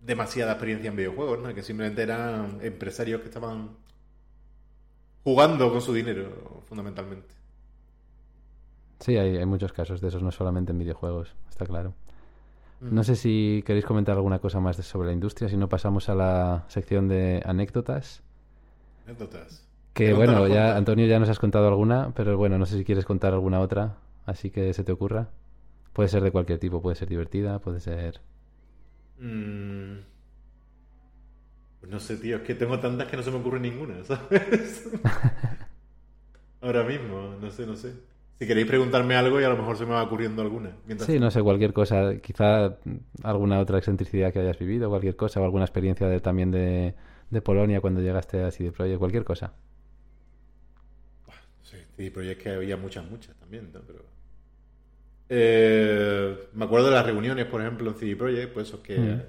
demasiada 0.00 0.52
experiencia 0.52 0.88
en 0.88 0.96
videojuegos, 0.96 1.40
¿no? 1.40 1.54
que 1.54 1.62
simplemente 1.62 2.02
eran 2.02 2.58
empresarios 2.62 3.20
que 3.20 3.28
estaban 3.28 3.70
jugando 5.24 5.70
con 5.70 5.80
su 5.80 5.92
dinero, 5.92 6.62
fundamentalmente. 6.66 7.34
Sí, 9.00 9.16
hay, 9.16 9.44
muchos 9.46 9.72
casos 9.72 10.00
de 10.00 10.08
esos, 10.08 10.22
no 10.22 10.30
solamente 10.30 10.72
en 10.72 10.78
videojuegos, 10.78 11.34
está 11.48 11.64
claro. 11.64 11.94
Mm. 12.80 12.94
No 12.94 13.04
sé 13.04 13.16
si 13.16 13.62
queréis 13.64 13.86
comentar 13.86 14.16
alguna 14.16 14.38
cosa 14.40 14.60
más 14.60 14.76
sobre 14.76 15.08
la 15.08 15.14
industria, 15.14 15.48
si 15.48 15.56
no 15.56 15.68
pasamos 15.68 16.08
a 16.08 16.14
la 16.14 16.64
sección 16.68 17.08
de 17.08 17.42
anécdotas. 17.44 18.22
Anécdotas. 19.10 19.66
Que 19.92 20.12
bueno, 20.12 20.46
ya 20.46 20.76
Antonio 20.76 21.06
ya 21.06 21.18
nos 21.18 21.28
has 21.28 21.40
contado 21.40 21.66
alguna, 21.66 22.12
pero 22.14 22.36
bueno, 22.36 22.58
no 22.58 22.66
sé 22.66 22.78
si 22.78 22.84
quieres 22.84 23.04
contar 23.04 23.32
alguna 23.32 23.60
otra, 23.60 23.96
así 24.24 24.50
que 24.50 24.72
se 24.72 24.84
te 24.84 24.92
ocurra. 24.92 25.28
Puede 25.92 26.08
ser 26.08 26.22
de 26.22 26.30
cualquier 26.30 26.60
tipo, 26.60 26.80
puede 26.80 26.94
ser 26.94 27.08
divertida, 27.08 27.58
puede 27.58 27.80
ser... 27.80 28.20
Mm. 29.18 29.98
Pues 31.80 31.90
no 31.90 31.98
sé, 31.98 32.18
tío, 32.18 32.36
es 32.36 32.42
que 32.42 32.54
tengo 32.54 32.78
tantas 32.78 33.08
que 33.08 33.16
no 33.16 33.22
se 33.22 33.30
me 33.32 33.38
ocurre 33.38 33.58
ninguna, 33.58 34.04
¿sabes? 34.04 34.88
Ahora 36.60 36.84
mismo, 36.84 37.34
no 37.40 37.50
sé, 37.50 37.66
no 37.66 37.74
sé. 37.74 37.92
Si 38.38 38.46
queréis 38.46 38.68
preguntarme 38.68 39.16
algo 39.16 39.40
y 39.40 39.44
a 39.44 39.48
lo 39.48 39.56
mejor 39.56 39.76
se 39.76 39.84
me 39.84 39.92
va 39.92 40.02
ocurriendo 40.02 40.40
alguna. 40.40 40.70
Sí, 41.00 41.18
no 41.18 41.30
sé, 41.30 41.42
cualquier 41.42 41.72
cosa. 41.72 42.16
Quizá 42.22 42.76
alguna 43.22 43.58
otra 43.58 43.78
excentricidad 43.78 44.32
que 44.32 44.38
hayas 44.38 44.58
vivido, 44.58 44.88
cualquier 44.88 45.16
cosa, 45.16 45.40
o 45.40 45.44
alguna 45.44 45.64
experiencia 45.64 46.06
de, 46.06 46.20
también 46.20 46.50
de, 46.50 46.94
de 47.30 47.42
Polonia 47.42 47.80
cuando 47.80 48.00
llegaste 48.00 48.42
a 48.42 48.50
CD 48.50 48.72
Projekt, 48.72 48.98
cualquier 48.98 49.24
cosa. 49.24 49.52
Sí, 51.62 51.76
CD 51.96 52.10
Projekt 52.10 52.42
que 52.42 52.50
había 52.50 52.76
muchas, 52.76 53.08
muchas 53.08 53.36
también, 53.36 53.70
¿no? 53.72 53.80
Pero... 53.86 54.04
Eh, 55.28 56.48
me 56.54 56.64
acuerdo 56.64 56.88
de 56.88 56.94
las 56.94 57.06
reuniones, 57.06 57.46
por 57.46 57.60
ejemplo, 57.60 57.90
en 57.90 57.96
CD 57.96 58.16
Projekt, 58.16 58.52
pues 58.52 58.68
eso 58.68 58.82
que... 58.82 58.98
Mm. 58.98 59.22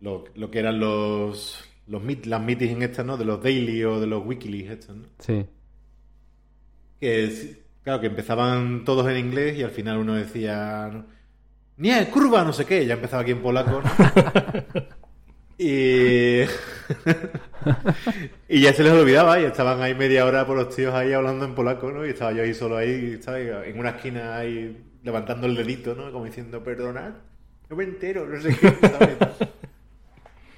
Lo, 0.00 0.24
lo, 0.34 0.50
que 0.50 0.58
eran 0.58 0.80
los, 0.80 1.64
los 1.86 2.02
las 2.26 2.42
meetings 2.42 2.82
estas, 2.82 3.06
¿no? 3.06 3.16
De 3.16 3.24
los 3.24 3.40
daily 3.40 3.84
o 3.84 4.00
de 4.00 4.06
los 4.08 4.24
weekly 4.26 4.66
estos, 4.66 4.96
¿no? 4.96 5.04
Sí. 5.18 5.46
Que 6.98 7.62
Claro, 7.82 8.00
que 8.00 8.06
empezaban 8.06 8.84
todos 8.84 9.08
en 9.08 9.18
inglés 9.18 9.58
y 9.58 9.64
al 9.64 9.70
final 9.70 9.98
uno 9.98 10.14
decía, 10.14 11.04
nie, 11.76 12.08
curva, 12.10 12.44
no 12.44 12.52
sé 12.52 12.64
qué, 12.64 12.86
ya 12.86 12.94
empezaba 12.94 13.22
aquí 13.22 13.32
en 13.32 13.42
polaco. 13.42 13.82
y... 15.58 16.42
y 18.48 18.60
ya 18.60 18.72
se 18.72 18.82
les 18.82 18.92
olvidaba 18.92 19.40
y 19.40 19.44
estaban 19.44 19.80
ahí 19.82 19.94
media 19.94 20.26
hora 20.26 20.46
por 20.46 20.56
los 20.56 20.74
tíos 20.74 20.94
ahí 20.94 21.12
hablando 21.12 21.44
en 21.44 21.54
polaco, 21.54 21.90
¿no? 21.90 22.06
Y 22.06 22.10
estaba 22.10 22.32
yo 22.32 22.42
ahí 22.42 22.54
solo 22.54 22.76
ahí, 22.76 23.20
¿sabes? 23.22 23.50
En 23.66 23.78
una 23.78 23.90
esquina 23.90 24.36
ahí 24.36 24.84
levantando 25.02 25.46
el 25.46 25.54
dedito, 25.56 25.94
¿no? 25.94 26.10
Como 26.12 26.24
diciendo, 26.24 26.62
perdonad, 26.62 27.12
no 27.68 27.76
me 27.76 27.84
entero, 27.84 28.26
no 28.26 28.40
sé 28.40 28.56
qué, 28.56 28.72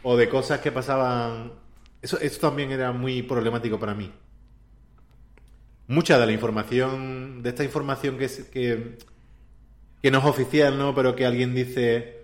o 0.02 0.16
de 0.16 0.28
cosas 0.28 0.60
que 0.60 0.72
pasaban... 0.72 1.52
Eso, 2.02 2.18
eso 2.20 2.40
también 2.40 2.70
era 2.70 2.92
muy 2.92 3.22
problemático 3.22 3.78
para 3.80 3.94
mí 3.94 4.12
mucha 5.86 6.18
de 6.18 6.26
la 6.26 6.32
información, 6.32 7.42
de 7.42 7.50
esta 7.50 7.64
información 7.64 8.18
que, 8.18 8.28
que, 8.52 8.98
que 10.02 10.10
no 10.10 10.18
es 10.18 10.24
oficial, 10.24 10.78
¿no? 10.78 10.94
Pero 10.94 11.14
que 11.14 11.26
alguien 11.26 11.54
dice, 11.54 12.23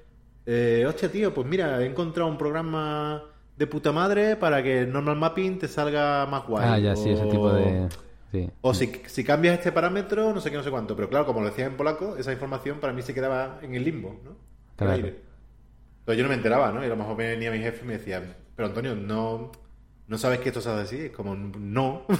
eh, 0.52 0.84
hostia, 0.86 1.10
tío, 1.10 1.32
pues 1.32 1.46
mira, 1.46 1.80
he 1.80 1.86
encontrado 1.86 2.28
un 2.28 2.36
programa 2.36 3.22
de 3.56 3.66
puta 3.66 3.92
madre 3.92 4.36
para 4.36 4.62
que 4.62 4.80
el 4.80 4.92
normal 4.92 5.16
mapping 5.16 5.58
te 5.58 5.68
salga 5.68 6.26
más 6.26 6.44
guay. 6.46 6.66
Ah, 6.68 6.78
ya, 6.78 6.96
sí, 6.96 7.10
ese 7.10 7.26
tipo 7.26 7.52
de... 7.52 7.88
O 8.60 8.74
si, 8.74 8.90
si, 9.06 9.22
cambias 9.24 9.58
este 9.58 9.70
parámetro, 9.70 10.32
no 10.32 10.40
sé 10.40 10.50
qué, 10.50 10.56
no 10.56 10.62
sé 10.62 10.70
cuánto. 10.70 10.96
Pero 10.96 11.08
claro, 11.08 11.26
como 11.26 11.40
lo 11.40 11.46
decía 11.46 11.66
en 11.66 11.76
polaco, 11.76 12.16
esa 12.16 12.32
información 12.32 12.78
para 12.80 12.92
mí 12.92 13.02
se 13.02 13.14
quedaba 13.14 13.58
en 13.62 13.74
el 13.74 13.84
limbo, 13.84 14.20
¿no? 14.24 14.36
Claro. 14.76 15.06
Entonces 15.06 16.16
yo 16.16 16.22
no 16.22 16.28
me 16.28 16.34
enteraba, 16.34 16.72
¿no? 16.72 16.82
Y 16.82 16.86
a 16.86 16.90
lo 16.90 16.96
mejor 16.96 17.16
venía 17.16 17.50
mi 17.50 17.58
jefe 17.58 17.84
y 17.84 17.86
me 17.86 17.98
decía, 17.98 18.36
pero 18.56 18.68
Antonio, 18.68 18.96
no, 18.96 19.52
no 20.08 20.18
sabes 20.18 20.40
que 20.40 20.48
esto 20.48 20.60
se 20.60 20.70
hace 20.70 20.82
así. 20.82 21.04
Es 21.06 21.12
como, 21.12 21.34
no. 21.34 22.06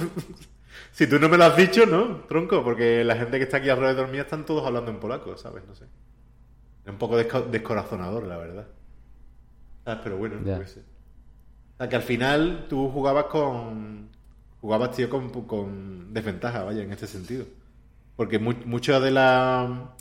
Si 0.93 1.05
tú 1.05 1.19
no 1.19 1.27
me 1.27 1.37
lo 1.37 1.43
has 1.43 1.57
dicho, 1.57 1.85
no, 1.85 2.21
tronco, 2.29 2.63
porque 2.63 3.03
la 3.03 3.17
gente 3.17 3.37
que 3.37 3.43
está 3.43 3.57
aquí 3.57 3.69
alrededor 3.69 4.07
mío 4.07 4.21
están 4.21 4.45
todos 4.45 4.65
hablando 4.65 4.89
en 4.89 5.01
polaco, 5.01 5.35
¿sabes? 5.35 5.63
No 5.67 5.75
sé. 5.75 5.85
Es 6.85 6.91
un 6.91 6.97
poco 6.97 7.17
descorazonador, 7.17 8.25
la 8.25 8.37
verdad. 8.37 8.67
¿Sabes? 9.85 10.01
Pero 10.03 10.17
bueno, 10.17 10.35
no 10.39 10.67
sé. 10.67 10.79
O 10.79 11.77
sea, 11.77 11.89
que 11.89 11.95
al 11.95 12.01
final 12.01 12.65
tú 12.69 12.89
jugabas 12.89 13.25
con. 13.25 14.09
Jugabas, 14.61 14.91
tío, 14.91 15.09
con, 15.09 15.29
con 15.29 16.13
desventaja, 16.13 16.63
vaya, 16.63 16.83
en 16.83 16.91
este 16.91 17.07
sentido. 17.07 17.45
Porque 18.15 18.37
muchas 18.39 19.01
de 19.01 19.11
la 19.11 19.95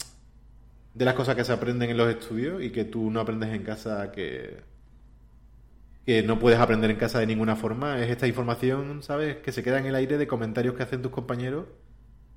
de 0.92 1.04
las 1.04 1.14
cosas 1.14 1.36
que 1.36 1.44
se 1.44 1.52
aprenden 1.52 1.90
en 1.90 1.96
los 1.96 2.10
estudios 2.10 2.62
y 2.62 2.70
que 2.70 2.84
tú 2.84 3.10
no 3.10 3.20
aprendes 3.20 3.54
en 3.54 3.62
casa 3.62 4.10
que 4.12 4.62
que 6.04 6.22
no 6.22 6.38
puedes 6.38 6.58
aprender 6.58 6.90
en 6.90 6.96
casa 6.96 7.20
de 7.20 7.26
ninguna 7.26 7.56
forma, 7.56 8.00
es 8.00 8.10
esta 8.10 8.26
información, 8.26 9.02
¿sabes? 9.02 9.36
Que 9.36 9.52
se 9.52 9.62
queda 9.62 9.78
en 9.78 9.86
el 9.86 9.94
aire 9.94 10.18
de 10.18 10.26
comentarios 10.26 10.74
que 10.74 10.82
hacen 10.82 11.02
tus 11.02 11.12
compañeros 11.12 11.66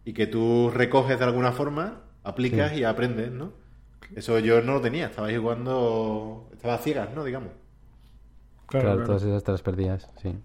y 0.06 0.14
que 0.14 0.28
tú 0.28 0.70
recoges 0.70 1.18
de 1.18 1.26
alguna 1.26 1.54
forma, 1.54 2.02
aplicas 2.24 2.74
y 2.74 2.84
aprendes, 2.84 3.32
¿no? 3.32 3.54
Eso 4.16 4.40
yo 4.40 4.62
no 4.62 4.74
lo 4.74 4.82
tenía, 4.82 5.08
estaba 5.08 5.32
jugando, 5.34 6.50
estaba 6.54 6.78
ciegas, 6.78 7.14
¿no? 7.14 7.24
Digamos. 7.24 7.50
Claro, 8.68 9.04
todas 9.04 9.24
esas 9.24 9.44
te 9.44 9.58
perdías, 9.64 10.10
sí. 10.22 10.36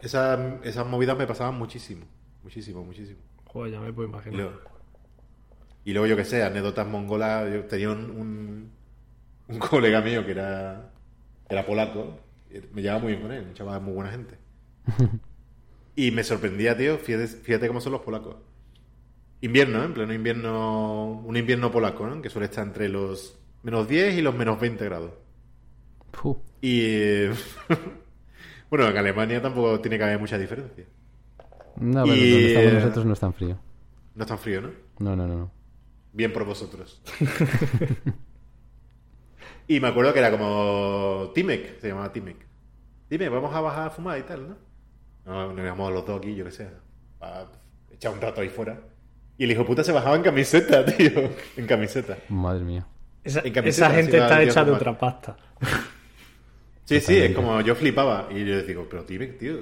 Esas, 0.00 0.38
esas 0.64 0.86
movidas 0.86 1.16
me 1.16 1.26
pasaban 1.26 1.54
muchísimo, 1.56 2.04
muchísimo, 2.42 2.84
muchísimo. 2.84 3.20
Joder, 3.46 3.72
ya 3.72 3.80
me 3.80 3.92
puedo 3.92 4.08
imaginar. 4.08 4.50
Y 5.84 5.92
luego, 5.92 6.06
yo 6.06 6.16
que 6.16 6.24
sé, 6.24 6.42
anécdotas 6.42 6.86
mongolas, 6.86 7.52
yo 7.52 7.64
tenía 7.64 7.90
un, 7.90 8.70
un, 9.48 9.58
colega 9.58 10.00
mío 10.00 10.24
que 10.24 10.32
era, 10.32 10.90
era 11.48 11.66
polaco 11.66 12.18
me 12.72 12.82
llevaba 12.82 13.00
muy 13.00 13.12
bien 13.12 13.22
con 13.22 13.32
él, 13.32 13.44
un 13.44 13.54
chaval 13.54 13.80
muy 13.80 13.94
buena 13.94 14.10
gente. 14.10 14.36
y 15.96 16.10
me 16.10 16.24
sorprendía, 16.24 16.76
tío, 16.76 16.98
fíjate, 16.98 17.68
cómo 17.68 17.80
son 17.80 17.92
los 17.92 18.02
polacos. 18.02 18.36
Invierno, 19.42 19.82
¿eh? 19.82 19.84
en 19.84 19.94
pleno 19.94 20.14
invierno, 20.14 21.22
un 21.24 21.36
invierno 21.36 21.70
polaco, 21.70 22.06
¿no? 22.06 22.22
que 22.22 22.30
suele 22.30 22.46
estar 22.46 22.66
entre 22.66 22.88
los 22.88 23.38
menos 23.62 23.86
10 23.86 24.14
y 24.14 24.22
los 24.22 24.34
menos 24.34 24.58
20 24.58 24.84
grados. 24.84 25.12
Y 26.60 27.26
bueno, 28.70 28.88
en 28.88 28.96
Alemania 28.96 29.42
tampoco 29.42 29.80
tiene 29.80 29.98
que 29.98 30.04
haber 30.04 30.18
mucha 30.18 30.38
diferencia. 30.38 30.84
No, 31.76 32.04
pero 32.04 32.16
donde 32.16 32.46
estamos 32.48 32.72
nosotros 32.74 33.06
no 33.06 33.12
es 33.12 33.20
tan 33.20 33.34
frío. 33.34 33.58
No 34.14 34.22
es 34.22 34.28
tan 34.28 34.38
frío, 34.38 34.60
¿no? 34.62 34.70
No, 34.98 35.16
no, 35.16 35.26
no. 35.26 35.36
no. 35.36 35.50
Bien 36.12 36.32
por 36.32 36.44
vosotros. 36.44 37.02
Y 39.68 39.80
me 39.80 39.88
acuerdo 39.88 40.12
que 40.12 40.18
era 40.18 40.30
como 40.30 41.30
Timek, 41.34 41.80
se 41.80 41.88
llamaba 41.88 42.12
Timek. 42.12 42.36
Dime, 43.08 43.28
vamos 43.28 43.54
a 43.54 43.60
bajar 43.60 43.86
a 43.86 43.90
fumar 43.90 44.18
y 44.18 44.22
tal, 44.22 44.48
¿no? 44.48 44.56
No, 45.24 45.52
nos 45.52 45.64
íbamos 45.64 45.92
los 45.92 46.06
dos 46.06 46.18
aquí, 46.18 46.34
yo 46.34 46.44
qué 46.44 46.50
sé, 46.50 46.68
a 47.20 47.46
echar 47.90 48.12
un 48.12 48.20
rato 48.20 48.40
ahí 48.40 48.48
fuera. 48.48 48.78
Y 49.42 49.44
el 49.46 49.50
hijo 49.50 49.66
puta 49.66 49.82
se 49.82 49.90
bajaba 49.90 50.14
en 50.14 50.22
camiseta, 50.22 50.84
tío. 50.96 51.10
En 51.56 51.66
camiseta. 51.66 52.16
Madre 52.28 52.62
mía. 52.62 52.86
Esa, 53.24 53.40
gente 53.90 54.16
está 54.18 54.40
hecha 54.40 54.64
de 54.64 54.70
otra 54.70 54.96
pasta. 54.96 55.36
Sí, 56.84 57.00
sí, 57.00 57.16
es 57.16 57.34
como 57.34 57.60
yo 57.60 57.74
flipaba. 57.74 58.28
Y 58.30 58.44
yo 58.44 58.62
digo, 58.62 58.86
pero 58.88 59.02
Timek, 59.04 59.38
tío. 59.38 59.56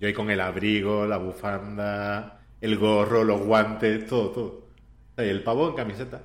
Yo 0.00 0.08
ahí 0.08 0.12
con 0.12 0.28
el 0.30 0.40
abrigo, 0.40 1.06
la 1.06 1.18
bufanda, 1.18 2.40
el 2.60 2.76
gorro, 2.78 3.22
los 3.22 3.42
guantes, 3.42 4.06
todo, 4.06 4.30
todo. 4.30 4.66
Y 5.18 5.28
el 5.28 5.42
pavo 5.44 5.68
en 5.68 5.74
camiseta. 5.76 6.22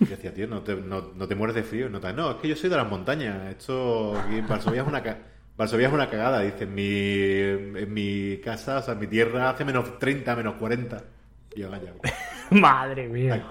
Y 0.00 0.06
decía, 0.06 0.34
tío, 0.34 0.48
no 0.48 0.62
te, 0.62 0.74
no, 0.74 1.12
no 1.14 1.28
te 1.28 1.34
mueres 1.36 1.54
de 1.54 1.62
frío. 1.62 1.88
No, 1.88 2.00
te- 2.00 2.12
no, 2.12 2.32
es 2.32 2.36
que 2.38 2.48
yo 2.48 2.56
soy 2.56 2.68
de 2.70 2.76
las 2.76 2.88
montañas. 2.88 3.48
Esto 3.48 4.16
aquí 4.18 4.38
en 4.38 4.48
Varsovia 4.48 4.82
es 4.82 4.88
una, 4.88 5.02
ca- 5.04 5.18
Varsovia 5.56 5.86
es 5.86 5.92
una 5.94 6.10
cagada. 6.10 6.40
Dice, 6.40 6.64
en 6.64 6.74
mi, 6.74 7.80
en 7.80 7.92
mi 7.94 8.38
casa, 8.38 8.78
o 8.78 8.82
sea, 8.82 8.94
en 8.94 9.00
mi 9.00 9.06
tierra 9.06 9.50
hace 9.50 9.64
menos 9.64 9.98
30, 10.00 10.34
menos 10.34 10.54
40. 10.54 11.02
Yo, 11.56 11.70
vaya. 11.70 11.92
Madre 12.50 13.08
mía. 13.08 13.44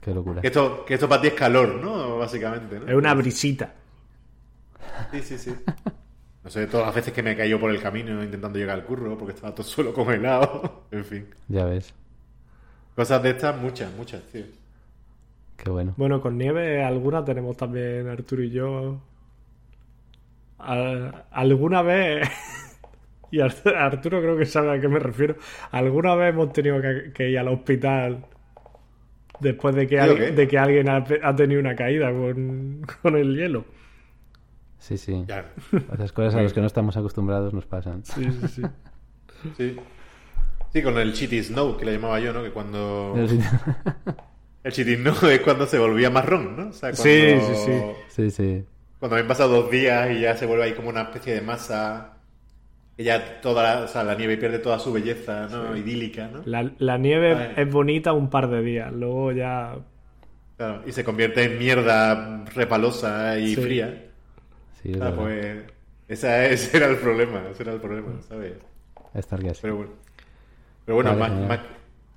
Qué 0.00 0.12
locura. 0.14 0.40
Que 0.40 0.48
esto, 0.48 0.84
que 0.84 0.94
esto 0.94 1.08
para 1.08 1.20
ti 1.22 1.28
es 1.28 1.34
calor, 1.34 1.74
¿no? 1.76 2.18
Básicamente, 2.18 2.78
¿no? 2.78 2.86
Es 2.88 2.94
una 2.94 3.14
brisita. 3.14 3.72
Sí, 5.12 5.22
sí, 5.22 5.38
sí. 5.38 5.54
No 6.44 6.50
sé, 6.50 6.66
todas 6.68 6.86
las 6.86 6.94
veces 6.94 7.12
que 7.12 7.22
me 7.22 7.32
he 7.32 7.36
caído 7.36 7.58
por 7.58 7.70
el 7.70 7.80
camino 7.82 8.22
intentando 8.22 8.58
llegar 8.58 8.76
al 8.76 8.84
curro 8.84 9.18
porque 9.18 9.34
estaba 9.34 9.52
todo 9.52 9.66
el 9.66 9.68
suelo 9.72 9.92
congelado. 9.92 10.84
en 10.92 11.04
fin. 11.04 11.26
Ya 11.48 11.64
ves. 11.64 11.92
Cosas 12.94 13.22
de 13.22 13.30
estas, 13.30 13.56
muchas, 13.60 13.92
muchas, 13.94 14.22
tío. 14.24 14.44
Qué 15.56 15.70
bueno. 15.70 15.94
Bueno, 15.96 16.20
con 16.20 16.38
nieve 16.38 16.84
alguna 16.84 17.24
tenemos 17.24 17.56
también 17.56 18.08
Arturo 18.08 18.42
y 18.42 18.50
yo. 18.50 19.00
Al- 20.58 21.24
alguna 21.30 21.82
vez. 21.82 22.28
Y 23.30 23.40
Ar- 23.40 23.54
Arturo 23.76 24.20
creo 24.20 24.36
que 24.36 24.46
sabe 24.46 24.76
a 24.76 24.80
qué 24.80 24.88
me 24.88 24.98
refiero. 24.98 25.36
Alguna 25.72 26.14
vez 26.14 26.30
hemos 26.30 26.52
tenido 26.52 26.80
que, 26.80 27.12
que 27.12 27.30
ir 27.30 27.38
al 27.38 27.48
hospital 27.48 28.24
después 29.40 29.74
de 29.74 29.86
que, 29.86 29.98
alguien 30.58 30.88
ha, 30.88 31.04
ha 31.22 31.36
tenido 31.36 31.60
una 31.60 31.74
caída 31.74 32.10
con, 32.10 32.82
con 33.02 33.16
el 33.16 33.36
hielo. 33.36 33.64
Sí, 34.78 34.96
sí. 34.96 35.24
Ya. 35.26 35.52
Esas 35.94 36.12
cosas 36.12 36.34
a 36.36 36.42
las 36.42 36.52
que 36.52 36.60
no 36.60 36.66
estamos 36.66 36.96
acostumbrados 36.96 37.52
nos 37.52 37.66
pasan. 37.66 38.04
Sí, 38.04 38.24
sí, 38.24 38.48
sí. 38.48 38.62
Sí. 39.56 39.76
Sí, 40.72 40.82
con 40.82 40.96
el 40.98 41.12
Chitty 41.12 41.42
Snow, 41.42 41.76
que 41.76 41.84
le 41.84 41.92
llamaba 41.94 42.20
yo, 42.20 42.32
¿no? 42.32 42.42
Que 42.42 42.50
cuando... 42.50 43.14
El 44.62 44.72
Chitty 44.72 44.96
Snow 44.96 45.28
es 45.30 45.40
cuando 45.40 45.66
se 45.66 45.78
volvía 45.78 46.10
marrón, 46.10 46.56
¿no? 46.56 46.68
O 46.68 46.72
sea, 46.72 46.90
cuando... 46.92 47.02
Sí, 47.02 47.38
sí, 47.40 47.54
sí. 47.64 47.82
sí, 48.08 48.30
sí. 48.30 48.64
Cuando 48.98 49.16
habían 49.16 49.28
pasado 49.28 49.62
dos 49.62 49.70
días 49.70 50.10
y 50.10 50.20
ya 50.20 50.36
se 50.36 50.46
vuelve 50.46 50.64
ahí 50.64 50.72
como 50.74 50.88
una 50.88 51.02
especie 51.02 51.34
de 51.34 51.40
masa... 51.40 52.15
Que 52.96 53.04
ya 53.04 53.40
toda 53.42 53.62
la, 53.62 53.84
o 53.84 53.88
sea, 53.88 54.02
la 54.04 54.14
nieve 54.14 54.36
pierde 54.38 54.58
toda 54.58 54.78
su 54.78 54.92
belleza, 54.92 55.48
¿no? 55.50 55.76
Idílica, 55.76 56.28
¿no? 56.28 56.42
La, 56.46 56.70
la 56.78 56.96
nieve 56.98 57.52
es 57.56 57.70
bonita 57.70 58.12
un 58.14 58.30
par 58.30 58.48
de 58.48 58.62
días. 58.62 58.92
Luego 58.92 59.32
ya. 59.32 59.76
Claro, 60.56 60.82
y 60.86 60.92
se 60.92 61.04
convierte 61.04 61.44
en 61.44 61.58
mierda 61.58 62.44
repalosa 62.54 63.38
y 63.38 63.54
Sí. 63.54 63.60
fría. 63.60 64.06
Sí, 64.82 64.92
es 64.92 65.00
Ah, 65.00 65.10
verdad. 65.10 65.16
pues... 65.16 65.64
Esa, 66.08 66.46
ese 66.46 66.76
era 66.76 66.86
el 66.86 66.96
problema, 66.96 67.42
ese 67.50 67.62
era 67.64 67.72
el 67.74 67.80
problema, 67.80 68.20
¿sabes? 68.28 68.54
Estar 69.12 69.40
que 69.40 69.50
así. 69.50 69.60
Pero 69.62 69.76
bueno, 69.76 69.92
pero 70.84 70.94
bueno 70.96 71.16
Vale, 71.16 71.34
más, 71.34 71.48
más, 71.48 71.60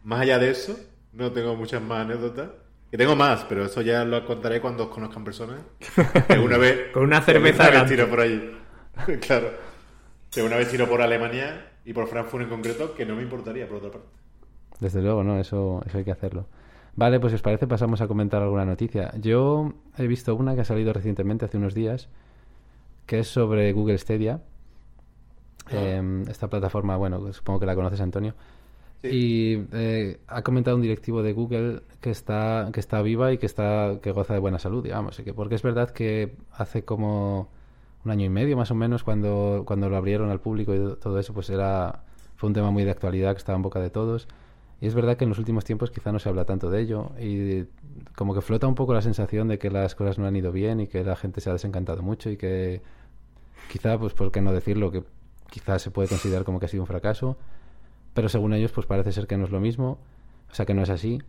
más 0.04 0.22
allá 0.22 0.40
de 0.40 0.52
eso, 0.52 0.80
no 1.14 1.32
tengo 1.32 1.56
muchas 1.56 1.82
más 1.82 2.06
anécdotas. 2.06 2.50
Que 2.92 2.98
tengo 2.98 3.16
más, 3.16 3.46
pero 3.48 3.66
eso 3.66 3.82
ya 3.82 4.04
lo 4.06 4.26
contaré 4.26 4.62
cuando 4.62 4.86
os 4.86 4.90
conozcan 4.90 5.24
personas. 5.24 5.62
Que 6.28 6.34
alguna 6.34 6.58
vez. 6.58 6.92
Con 6.94 7.04
una 7.04 7.22
cerveza 7.22 7.70
vez 7.72 7.86
tiro 7.86 8.08
por 8.10 8.22
allí. 8.22 8.52
claro. 9.22 9.52
Que 10.32 10.44
una 10.44 10.58
vez 10.58 10.70
tiro 10.70 10.88
por 10.88 11.02
Alemania 11.02 11.72
y 11.86 11.94
por 11.94 12.08
Frankfurt 12.08 12.44
en 12.44 12.50
concreto, 12.50 12.94
que 12.96 13.06
no 13.06 13.16
me 13.16 13.24
importaría, 13.24 13.68
por 13.68 13.78
otra 13.78 13.92
parte. 13.92 14.08
Desde 14.80 15.02
luego, 15.02 15.24
¿no? 15.24 15.40
Eso, 15.40 15.82
eso 15.86 15.98
hay 15.98 16.04
que 16.04 16.12
hacerlo. 16.12 16.48
Vale, 16.96 17.20
pues 17.20 17.32
si 17.32 17.36
os 17.36 17.42
parece 17.42 17.68
pasamos 17.68 18.02
a 18.02 18.08
comentar 18.08 18.42
alguna 18.42 18.66
noticia. 18.66 19.12
Yo 19.20 19.74
he 19.98 20.08
visto 20.08 20.36
una 20.36 20.56
que 20.56 20.62
ha 20.62 20.66
salido 20.66 20.94
recientemente, 20.94 21.46
hace 21.46 21.58
unos 21.58 21.74
días, 21.74 22.10
que 23.06 23.20
es 23.20 23.28
sobre 23.28 23.72
Google 23.74 23.98
Stadia. 23.98 24.42
Eh, 25.72 26.24
esta 26.30 26.48
plataforma, 26.50 26.98
bueno, 26.98 27.32
supongo 27.34 27.60
que 27.60 27.66
la 27.66 27.76
conoces, 27.76 28.02
Antonio. 28.02 28.34
Sí. 29.02 29.08
Y 29.12 29.68
eh, 29.72 30.20
ha 30.28 30.42
comentado 30.42 30.76
un 30.76 30.82
directivo 30.82 31.22
de 31.24 31.34
Google 31.34 31.82
que 32.02 32.10
está, 32.12 32.70
que 32.74 32.80
está 32.80 33.02
viva 33.02 33.32
y 33.32 33.38
que 33.38 33.46
está, 33.46 34.00
que 34.02 34.12
goza 34.12 34.34
de 34.34 34.40
buena 34.40 34.60
salud, 34.60 34.84
digamos. 34.84 35.18
y 35.20 35.24
que- 35.24 35.34
porque 35.34 35.56
es 35.56 35.62
verdad 35.64 35.92
que 35.92 36.36
hace 36.52 36.84
como 36.84 37.50
un 38.06 38.12
año 38.12 38.26
y 38.26 38.30
medio 38.30 38.56
más 38.58 38.72
o 38.72 38.76
menos, 38.76 39.04
cuando, 39.04 39.64
cuando 39.66 39.90
lo 39.90 39.98
abrieron 39.98 40.30
al 40.30 40.40
público 40.40 40.74
y 40.74 40.96
todo 41.00 41.20
eso, 41.20 41.34
pues 41.34 41.50
era, 41.50 42.04
fue 42.36 42.48
un 42.48 42.54
tema 42.54 42.72
muy 42.72 42.84
de 42.84 42.92
actualidad 42.92 43.34
que 43.34 43.40
estaba 43.40 43.56
en 43.56 43.62
boca 43.62 43.80
de 43.80 43.90
todos. 43.90 44.28
Y 44.82 44.88
es 44.88 44.96
verdad 44.96 45.18
que 45.18 45.26
en 45.26 45.30
los 45.30 45.40
últimos 45.40 45.66
tiempos 45.66 45.92
quizá 45.92 46.12
no 46.12 46.20
se 46.20 46.30
habla 46.30 46.46
tanto 46.46 46.70
de 46.70 46.80
ello 46.80 47.12
y 47.20 47.66
como 48.16 48.34
que 48.34 48.42
flota 48.42 48.66
un 48.66 48.76
poco 48.76 48.94
la 48.94 49.02
sensación 49.02 49.50
de 49.50 49.60
que 49.60 49.70
las 49.70 49.94
cosas 49.94 50.18
no 50.18 50.26
han 50.26 50.36
ido 50.38 50.54
bien 50.54 50.80
y 50.80 50.88
que 50.88 51.04
la 51.04 51.18
gente 51.18 51.42
se 51.42 51.50
ha 51.50 51.54
desencantado 51.54 52.02
mucho 52.02 52.30
y 52.30 52.38
que 52.38 52.82
quizá, 53.70 53.98
pues 54.00 54.14
por 54.14 54.32
qué 54.32 54.42
no 54.42 54.54
decirlo, 54.54 54.90
que 54.90 55.04
quizá 55.50 55.80
se 55.80 55.92
puede 55.92 56.08
considerar 56.08 56.46
como 56.46 56.60
que 56.60 56.68
ha 56.68 56.70
sido 56.70 56.84
un 56.84 56.88
fracaso, 56.88 57.38
pero 58.14 58.30
según 58.30 58.54
ellos 58.54 58.72
pues 58.72 58.88
parece 58.88 59.12
ser 59.12 59.28
que 59.28 59.36
no 59.36 59.44
es 59.44 59.52
lo 59.52 59.60
mismo, 59.60 60.00
o 60.50 60.56
sea 60.56 60.66
que 60.66 60.74
no 60.74 60.82
es 60.84 60.90
así. 60.90 61.22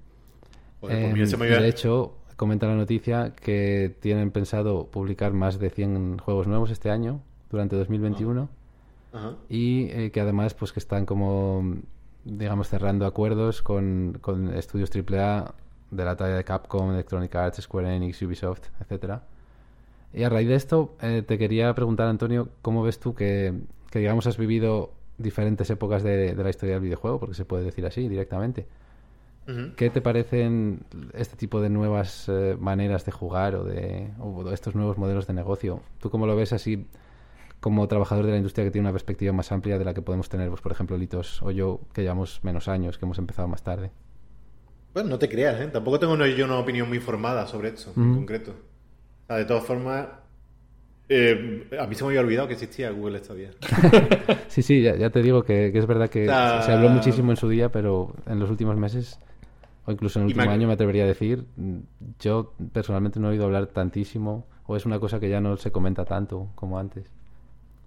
Joder, 0.80 1.10
pues 1.10 1.32
Eh, 1.34 1.60
de 1.60 1.68
hecho, 1.68 2.14
comenta 2.40 2.66
la 2.66 2.74
noticia 2.74 3.34
que 3.34 3.94
tienen 4.00 4.30
pensado 4.30 4.86
publicar 4.86 5.34
más 5.34 5.58
de 5.58 5.68
100 5.68 6.20
juegos 6.20 6.46
nuevos 6.46 6.70
este 6.70 6.90
año, 6.90 7.20
durante 7.50 7.76
2021 7.76 8.48
Ajá. 9.12 9.34
y 9.50 9.90
eh, 9.90 10.10
que 10.10 10.22
además 10.22 10.54
pues 10.54 10.72
que 10.72 10.80
están 10.80 11.04
como 11.04 11.76
digamos 12.24 12.70
cerrando 12.70 13.04
acuerdos 13.04 13.60
con, 13.60 14.16
con 14.22 14.54
estudios 14.54 14.90
AAA 14.90 15.52
de 15.90 16.04
la 16.06 16.16
talla 16.16 16.36
de 16.36 16.42
Capcom, 16.44 16.90
Electronic 16.92 17.34
Arts, 17.34 17.60
Square 17.60 17.94
Enix, 17.94 18.22
Ubisoft, 18.22 18.68
etcétera. 18.80 19.22
Y 20.14 20.22
a 20.22 20.30
raíz 20.30 20.48
de 20.48 20.54
esto 20.54 20.94
eh, 21.02 21.22
te 21.26 21.36
quería 21.36 21.74
preguntar 21.74 22.08
Antonio, 22.08 22.48
¿cómo 22.62 22.82
ves 22.82 22.98
tú 22.98 23.14
que, 23.14 23.52
que 23.90 23.98
digamos 23.98 24.26
has 24.26 24.38
vivido 24.38 24.94
diferentes 25.18 25.68
épocas 25.68 26.02
de, 26.02 26.34
de 26.34 26.42
la 26.42 26.48
historia 26.48 26.76
del 26.76 26.84
videojuego, 26.84 27.20
porque 27.20 27.34
se 27.34 27.44
puede 27.44 27.64
decir 27.64 27.84
así 27.84 28.08
directamente? 28.08 28.66
¿Qué 29.76 29.90
te 29.90 30.00
parecen 30.00 30.84
este 31.14 31.36
tipo 31.36 31.60
de 31.60 31.70
nuevas 31.70 32.28
eh, 32.28 32.56
maneras 32.58 33.04
de 33.04 33.12
jugar 33.12 33.54
o 33.54 33.64
de 33.64 34.10
o 34.18 34.50
estos 34.50 34.74
nuevos 34.74 34.98
modelos 34.98 35.26
de 35.26 35.34
negocio? 35.34 35.82
¿Tú 35.98 36.10
cómo 36.10 36.26
lo 36.26 36.36
ves 36.36 36.52
así 36.52 36.86
como 37.60 37.86
trabajador 37.88 38.24
de 38.24 38.32
la 38.32 38.38
industria 38.38 38.64
que 38.64 38.70
tiene 38.70 38.86
una 38.86 38.92
perspectiva 38.92 39.32
más 39.32 39.52
amplia 39.52 39.78
de 39.78 39.84
la 39.84 39.94
que 39.94 40.02
podemos 40.02 40.28
tener, 40.28 40.48
pues, 40.48 40.62
por 40.62 40.72
ejemplo, 40.72 40.96
Litos 40.96 41.42
o 41.42 41.50
yo, 41.50 41.80
que 41.92 42.02
llevamos 42.02 42.40
menos 42.42 42.68
años, 42.68 42.98
que 42.98 43.04
hemos 43.04 43.18
empezado 43.18 43.48
más 43.48 43.62
tarde? 43.62 43.90
Bueno, 44.94 45.10
no 45.10 45.18
te 45.18 45.28
creas, 45.28 45.60
¿eh? 45.60 45.68
Tampoco 45.68 46.00
tengo 46.00 46.16
yo 46.26 46.44
una 46.46 46.58
opinión 46.58 46.88
muy 46.88 46.98
formada 46.98 47.46
sobre 47.46 47.68
esto, 47.68 47.92
en 47.96 48.14
concreto. 48.14 48.52
O 48.52 49.26
sea, 49.26 49.36
de 49.36 49.44
todas 49.44 49.62
formas, 49.62 50.08
eh, 51.08 51.68
a 51.78 51.86
mí 51.86 51.94
se 51.94 52.02
me 52.02 52.08
había 52.08 52.20
olvidado 52.20 52.48
que 52.48 52.54
existía 52.54 52.90
Google 52.90 53.18
Stadia. 53.18 53.50
Sí, 54.48 54.62
sí, 54.62 54.82
ya, 54.82 54.96
ya 54.96 55.10
te 55.10 55.22
digo 55.22 55.44
que, 55.44 55.70
que 55.70 55.78
es 55.78 55.86
verdad 55.86 56.08
que 56.08 56.24
O 56.24 56.26
sea, 56.26 56.62
se 56.62 56.72
habló 56.72 56.88
muchísimo 56.88 57.30
en 57.30 57.36
su 57.36 57.48
día, 57.48 57.68
pero 57.68 58.12
en 58.26 58.40
los 58.40 58.50
últimos 58.50 58.76
meses, 58.76 59.20
o 59.90 59.92
incluso 59.92 60.18
en 60.18 60.22
el 60.24 60.26
último 60.28 60.50
año, 60.50 60.66
me 60.68 60.74
atrevería 60.74 61.04
a 61.04 61.06
decir, 61.06 61.46
yo 62.20 62.54
personalmente 62.72 63.20
no 63.20 63.28
he 63.28 63.32
oído 63.32 63.44
hablar 63.44 63.66
tantísimo, 63.68 64.46
o 64.66 64.76
es 64.76 64.86
una 64.86 65.00
cosa 65.00 65.20
que 65.20 65.28
ya 65.30 65.40
no 65.40 65.56
se 65.56 65.72
comenta 65.72 66.04
tanto 66.04 66.48
como 66.54 66.78
antes. 66.78 67.10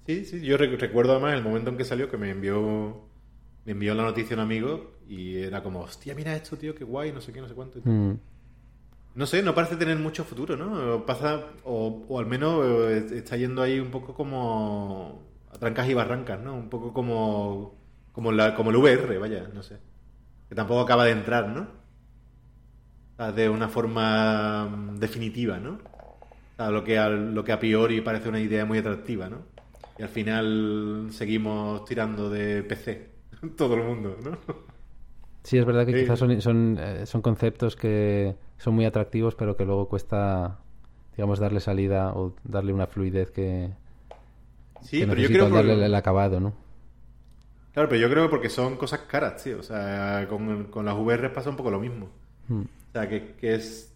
Sí, 0.05 0.25
sí, 0.25 0.41
yo 0.41 0.57
re- 0.57 0.75
recuerdo 0.77 1.13
además 1.13 1.33
el 1.35 1.43
momento 1.43 1.69
en 1.69 1.77
que 1.77 1.85
salió 1.85 2.09
que 2.09 2.17
me 2.17 2.29
envió 2.31 3.09
me 3.65 3.73
envió 3.73 3.95
la 3.95 4.03
noticia 4.03 4.35
un 4.35 4.41
amigo 4.41 4.93
y 5.07 5.37
era 5.37 5.63
como, 5.63 5.81
hostia, 5.81 6.15
mira 6.15 6.35
esto, 6.35 6.57
tío, 6.57 6.75
qué 6.75 6.83
guay, 6.85 7.11
no 7.13 7.21
sé 7.21 7.33
qué, 7.33 7.41
no 7.41 7.47
sé 7.49 7.55
cuánto. 7.55 7.81
Mm. 7.85 8.19
No 9.15 9.27
sé, 9.27 9.43
no 9.43 9.53
parece 9.53 9.75
tener 9.75 9.97
mucho 9.99 10.23
futuro, 10.23 10.57
¿no? 10.57 10.95
O 10.95 11.05
Pasa, 11.05 11.41
o, 11.65 12.03
o 12.09 12.19
al 12.19 12.25
menos 12.25 12.65
eh, 12.65 13.17
está 13.17 13.37
yendo 13.37 13.61
ahí 13.61 13.79
un 13.79 13.91
poco 13.91 14.15
como 14.15 15.21
a 15.51 15.57
trancas 15.59 15.87
y 15.87 15.93
barrancas, 15.93 16.39
¿no? 16.41 16.55
Un 16.55 16.69
poco 16.69 16.93
como, 16.93 17.75
como, 18.11 18.31
la, 18.31 18.55
como 18.55 18.71
el 18.71 18.77
VR, 18.77 19.17
vaya, 19.19 19.47
no 19.53 19.61
sé. 19.61 19.77
Que 20.49 20.55
tampoco 20.55 20.81
acaba 20.81 21.05
de 21.05 21.11
entrar, 21.11 21.49
¿no? 21.49 21.67
De 23.17 23.49
una 23.49 23.69
forma 23.69 24.65
mm, 24.67 24.97
definitiva, 24.99 25.59
¿no? 25.59 25.73
O 25.73 26.55
sea, 26.57 26.71
lo 26.71 26.83
que, 26.83 26.97
a, 26.99 27.09
lo 27.09 27.43
que 27.43 27.51
a 27.53 27.59
priori 27.59 28.01
parece 28.01 28.29
una 28.29 28.39
idea 28.39 28.65
muy 28.65 28.77
atractiva, 28.79 29.29
¿no? 29.29 29.47
Y 29.97 30.03
al 30.03 30.09
final 30.09 31.09
seguimos 31.11 31.85
tirando 31.85 32.29
de 32.29 32.63
PC, 32.63 33.11
todo 33.57 33.75
el 33.75 33.83
mundo, 33.83 34.17
¿no? 34.23 34.37
Sí, 35.43 35.57
es 35.57 35.65
verdad 35.65 35.85
que 35.85 35.93
Sí. 35.93 35.97
quizás 35.97 36.19
son, 36.19 36.41
son, 36.41 36.77
eh, 36.79 37.05
son 37.05 37.21
conceptos 37.21 37.75
que 37.75 38.37
son 38.57 38.75
muy 38.75 38.85
atractivos, 38.85 39.35
pero 39.35 39.57
que 39.57 39.65
luego 39.65 39.89
cuesta, 39.89 40.59
digamos, 41.17 41.39
darle 41.39 41.59
salida 41.59 42.13
o 42.15 42.35
darle 42.43 42.73
una 42.73 42.87
fluidez 42.87 43.31
que, 43.31 43.71
Sí, 44.81 44.99
que 44.99 45.07
pero 45.07 45.21
yo 45.21 45.31
creo 45.31 45.45
al 45.45 45.51
que... 45.51 45.53
darle 45.53 45.73
el, 45.73 45.83
el 45.83 45.95
acabado, 45.95 46.39
¿no? 46.39 46.53
Claro, 47.73 47.89
pero 47.89 48.01
yo 48.01 48.09
creo 48.09 48.23
que 48.25 48.29
porque 48.29 48.49
son 48.49 48.77
cosas 48.77 49.01
caras, 49.01 49.43
tío. 49.43 49.59
O 49.59 49.63
sea, 49.63 50.27
con, 50.29 50.65
con 50.65 50.85
las 50.85 50.95
VR 50.95 51.29
pasa 51.33 51.49
un 51.49 51.55
poco 51.55 51.71
lo 51.71 51.79
mismo. 51.79 52.09
Mm. 52.49 52.63
O 52.93 52.99
sea, 52.99 53.09
que, 53.09 53.33
que 53.39 53.55
es, 53.55 53.91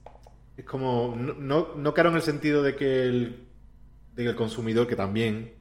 es 0.57 0.65
como... 0.65 1.15
No, 1.15 1.36
no, 1.36 1.76
no 1.76 1.94
caro 1.94 2.10
en 2.10 2.15
el 2.15 2.24
sentido 2.24 2.64
de 2.64 2.76
que 2.76 3.03
el, 3.03 3.45
de 4.15 4.24
que 4.24 4.30
el 4.30 4.36
consumidor, 4.36 4.88
que 4.88 4.95
también 4.95 5.53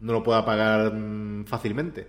no 0.00 0.12
lo 0.12 0.22
pueda 0.22 0.44
pagar 0.44 0.92
mm, 0.92 1.46
fácilmente, 1.46 2.08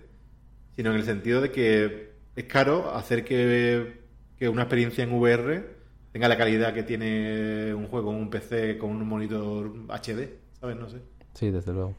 sino 0.74 0.90
en 0.90 0.96
el 0.96 1.04
sentido 1.04 1.40
de 1.40 1.50
que 1.50 2.10
es 2.36 2.44
caro 2.44 2.94
hacer 2.94 3.24
que, 3.24 4.02
que 4.38 4.50
una 4.50 4.62
experiencia 4.64 5.02
en 5.02 5.14
VR 5.14 5.76
tenga 6.12 6.28
la 6.28 6.36
calidad 6.36 6.74
que 6.74 6.82
tiene 6.82 7.72
un 7.72 7.86
juego 7.86 8.10
en 8.12 8.18
un 8.18 8.28
PC 8.28 8.76
con 8.76 8.90
un 8.90 9.08
monitor 9.08 9.72
HD, 9.88 10.28
¿sabes? 10.60 10.76
No 10.76 10.90
sé. 10.90 10.98
Sí, 11.32 11.50
desde 11.50 11.72
luego. 11.72 11.94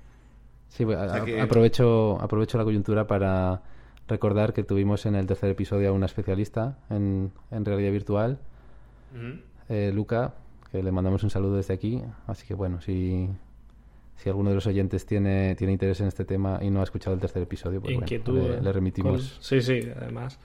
Sí, 0.70 0.86
sea 0.86 1.26
que- 1.26 1.42
aprovecho, 1.42 2.22
aprovecho 2.22 2.60
la 2.60 2.64
coyuntura 2.64 3.08
para 3.08 3.64
recordar 4.08 4.54
que 4.54 4.64
tuvimos 4.64 5.08
en 5.08 5.16
el 5.16 5.26
tercer 5.26 5.50
episodio 5.50 5.90
a 5.90 5.94
una 5.94 6.06
especialista 6.06 6.78
en, 6.92 7.32
en 7.50 7.66
realidad 7.66 7.92
virtual, 7.92 8.40
Eh, 9.70 9.92
Luca, 9.94 10.34
que 10.72 10.82
le 10.82 10.92
mandamos 10.92 11.24
un 11.24 11.30
saludo 11.30 11.58
desde 11.58 11.74
aquí. 11.74 12.02
Así 12.28 12.46
que 12.48 12.54
bueno, 12.54 12.82
si, 12.82 13.28
si 14.16 14.30
alguno 14.30 14.50
de 14.50 14.56
los 14.56 14.68
oyentes 14.68 15.06
tiene, 15.06 15.56
tiene 15.56 15.74
interés 15.74 16.02
en 16.02 16.08
este 16.08 16.26
tema 16.26 16.60
y 16.62 16.70
no 16.70 16.82
ha 16.82 16.84
escuchado 16.84 17.14
el 17.14 17.20
tercer 17.20 17.44
episodio, 17.44 17.82
pues 17.82 17.96
bueno, 17.96 18.62
le, 18.62 18.72
remitimos. 18.72 19.38
Sí, 19.42 19.62
sí, 19.62 19.82
además. 19.96 20.40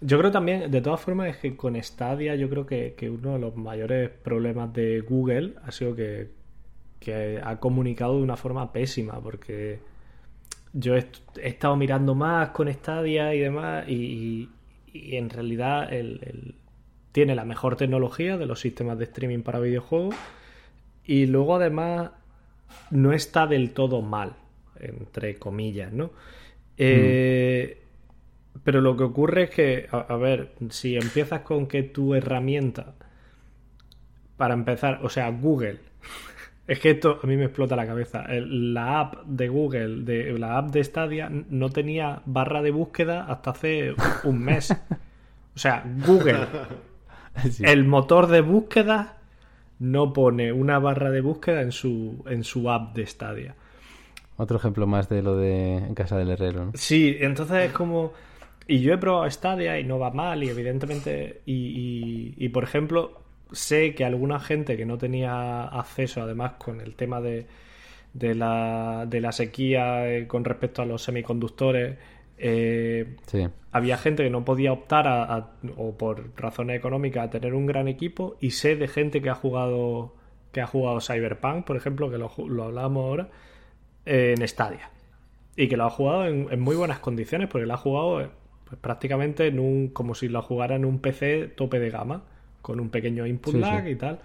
Yo 0.00 0.18
creo 0.18 0.30
también, 0.30 0.70
de 0.70 0.80
todas 0.80 1.00
formas, 1.00 1.28
es 1.28 1.36
que 1.38 1.56
con 1.56 1.80
Stadia 1.82 2.34
yo 2.34 2.48
creo 2.50 2.66
que, 2.66 2.94
uno 3.10 3.34
de 3.34 3.38
los 3.38 3.56
mayores 3.56 4.10
problemas 4.10 4.72
de 4.72 5.00
Google 5.00 5.54
ha 5.64 5.70
sido 5.70 5.94
que, 5.94 6.30
que 7.00 7.40
ha 7.42 7.58
comunicado 7.58 8.16
de 8.16 8.22
una 8.22 8.36
forma 8.36 8.72
pésima, 8.72 9.20
porque 9.20 9.80
yo 10.74 10.96
he, 10.96 11.06
estado 11.42 11.76
mirando 11.76 12.14
más 12.14 12.50
con 12.50 12.70
Stadia 12.72 13.34
y 13.34 13.40
demás, 13.40 13.88
y, 13.88 14.50
en 14.92 15.30
realidad 15.30 15.92
el, 15.92 16.54
tiene 17.14 17.36
la 17.36 17.44
mejor 17.44 17.76
tecnología 17.76 18.36
de 18.36 18.44
los 18.44 18.58
sistemas 18.58 18.98
de 18.98 19.04
streaming 19.04 19.42
para 19.42 19.60
videojuegos, 19.60 20.16
y 21.04 21.26
luego 21.26 21.54
además 21.54 22.10
no 22.90 23.12
está 23.12 23.46
del 23.46 23.70
todo 23.70 24.02
mal, 24.02 24.32
entre 24.80 25.36
comillas, 25.36 25.92
¿no? 25.92 26.10
Eh, 26.76 27.80
pero 28.64 28.80
lo 28.80 28.96
que 28.96 29.04
ocurre 29.04 29.44
es 29.44 29.50
que, 29.50 29.86
a, 29.92 30.16
ver, 30.16 30.54
si 30.70 30.96
empiezas 30.96 31.42
con 31.42 31.68
que 31.68 31.84
tu 31.84 32.16
herramienta, 32.16 32.94
para 34.36 34.54
empezar, 34.54 34.98
o 35.04 35.08
sea, 35.08 35.30
Google, 35.30 35.78
es 36.66 36.80
que 36.80 36.90
esto 36.90 37.20
a 37.22 37.26
mí 37.28 37.36
me 37.36 37.44
explota 37.44 37.76
la 37.76 37.86
cabeza. 37.86 38.24
la 38.28 38.98
app 38.98 39.24
de 39.24 39.48
Google, 39.48 40.02
de, 40.02 40.36
la 40.36 40.58
app 40.58 40.72
de 40.72 40.82
Stadia, 40.82 41.30
no 41.30 41.70
tenía 41.70 42.22
barra 42.26 42.60
de 42.60 42.72
búsqueda 42.72 43.26
hasta 43.26 43.52
hace 43.52 43.94
un 44.24 44.40
mes. 44.40 44.72
O 45.54 45.58
sea, 45.60 45.84
Google, 46.04 46.48
el 47.60 47.84
motor 47.84 48.26
de 48.28 48.40
búsqueda, 48.40 49.18
no 49.78 50.12
pone 50.12 50.52
una 50.52 50.78
barra 50.78 51.10
de 51.10 51.20
búsqueda 51.20 51.62
en 51.62 51.72
su, 51.72 52.24
en 52.26 52.44
su 52.44 52.70
app 52.70 52.94
de 52.94 53.06
Stadia. 53.06 53.54
Otro 54.36 54.56
ejemplo 54.56 54.86
más 54.86 55.08
de 55.08 55.22
lo 55.22 55.36
de 55.36 55.76
en 55.76 55.94
casa 55.94 56.16
del 56.16 56.30
herrero, 56.30 56.66
¿no? 56.66 56.72
Sí, 56.74 57.16
entonces 57.20 57.66
es 57.66 57.72
como 57.72 58.12
y 58.66 58.80
yo 58.80 58.94
he 58.94 58.98
probado 58.98 59.30
Stadia 59.30 59.78
y 59.78 59.84
no 59.84 59.98
va 59.98 60.10
mal, 60.10 60.42
y 60.42 60.48
evidentemente, 60.48 61.42
y, 61.44 62.48
por 62.48 62.64
ejemplo, 62.64 63.20
sé 63.52 63.94
que 63.94 64.04
alguna 64.04 64.40
gente 64.40 64.76
que 64.76 64.86
no 64.86 64.96
tenía 64.96 65.64
acceso, 65.64 66.22
además, 66.22 66.52
con 66.58 66.80
el 66.80 66.94
tema 66.94 67.20
de, 67.20 67.46
de, 68.14 68.34
la, 68.34 69.04
de 69.06 69.20
la 69.20 69.32
sequía 69.32 70.08
eh, 70.10 70.26
con 70.26 70.44
respecto 70.44 70.80
a 70.80 70.86
los 70.86 71.02
semiconductores, 71.02 71.98
eh, 72.38 73.16
había 73.70 73.96
gente 73.96 74.24
que 74.24 74.30
no 74.30 74.44
podía 74.44 74.72
optar 74.72 75.06
a, 75.08 75.52
o 75.76 75.96
por 75.96 76.30
razones 76.36 76.76
económicas 76.76 77.26
a 77.26 77.30
tener 77.30 77.54
un 77.54 77.66
gran 77.66 77.88
equipo, 77.88 78.36
y 78.40 78.50
sé 78.50 78.76
de 78.76 78.88
gente 78.88 79.22
que 79.22 79.30
ha 79.30 79.34
jugado 79.34 80.14
que 80.52 80.60
ha 80.60 80.66
jugado 80.68 81.00
Cyberpunk, 81.00 81.64
por 81.64 81.76
ejemplo, 81.76 82.10
que 82.10 82.16
lo, 82.16 82.30
lo 82.46 82.64
hablamos 82.64 83.04
ahora, 83.04 83.28
en 84.06 84.46
Stadia. 84.46 84.90
Y 85.56 85.68
que 85.68 85.76
lo 85.76 85.84
ha 85.84 85.90
jugado 85.90 86.26
en, 86.26 86.46
en 86.50 86.60
muy 86.60 86.76
buenas 86.76 87.00
condiciones, 87.00 87.48
porque 87.48 87.66
lo 87.66 87.74
ha 87.74 87.76
jugado 87.76 88.30
pues 88.64 88.78
prácticamente 88.80 89.46
en 89.46 89.58
un, 89.58 89.88
como 89.88 90.14
si 90.14 90.28
lo 90.28 90.40
jugara 90.42 90.76
en 90.76 90.84
un 90.84 91.00
PC 91.00 91.48
tope 91.48 91.80
de 91.80 91.90
gama, 91.90 92.22
con 92.62 92.80
un 92.80 92.88
pequeño 92.88 93.26
input 93.26 93.54
lag 93.54 93.86
y 93.88 93.96
tal. 93.96 94.20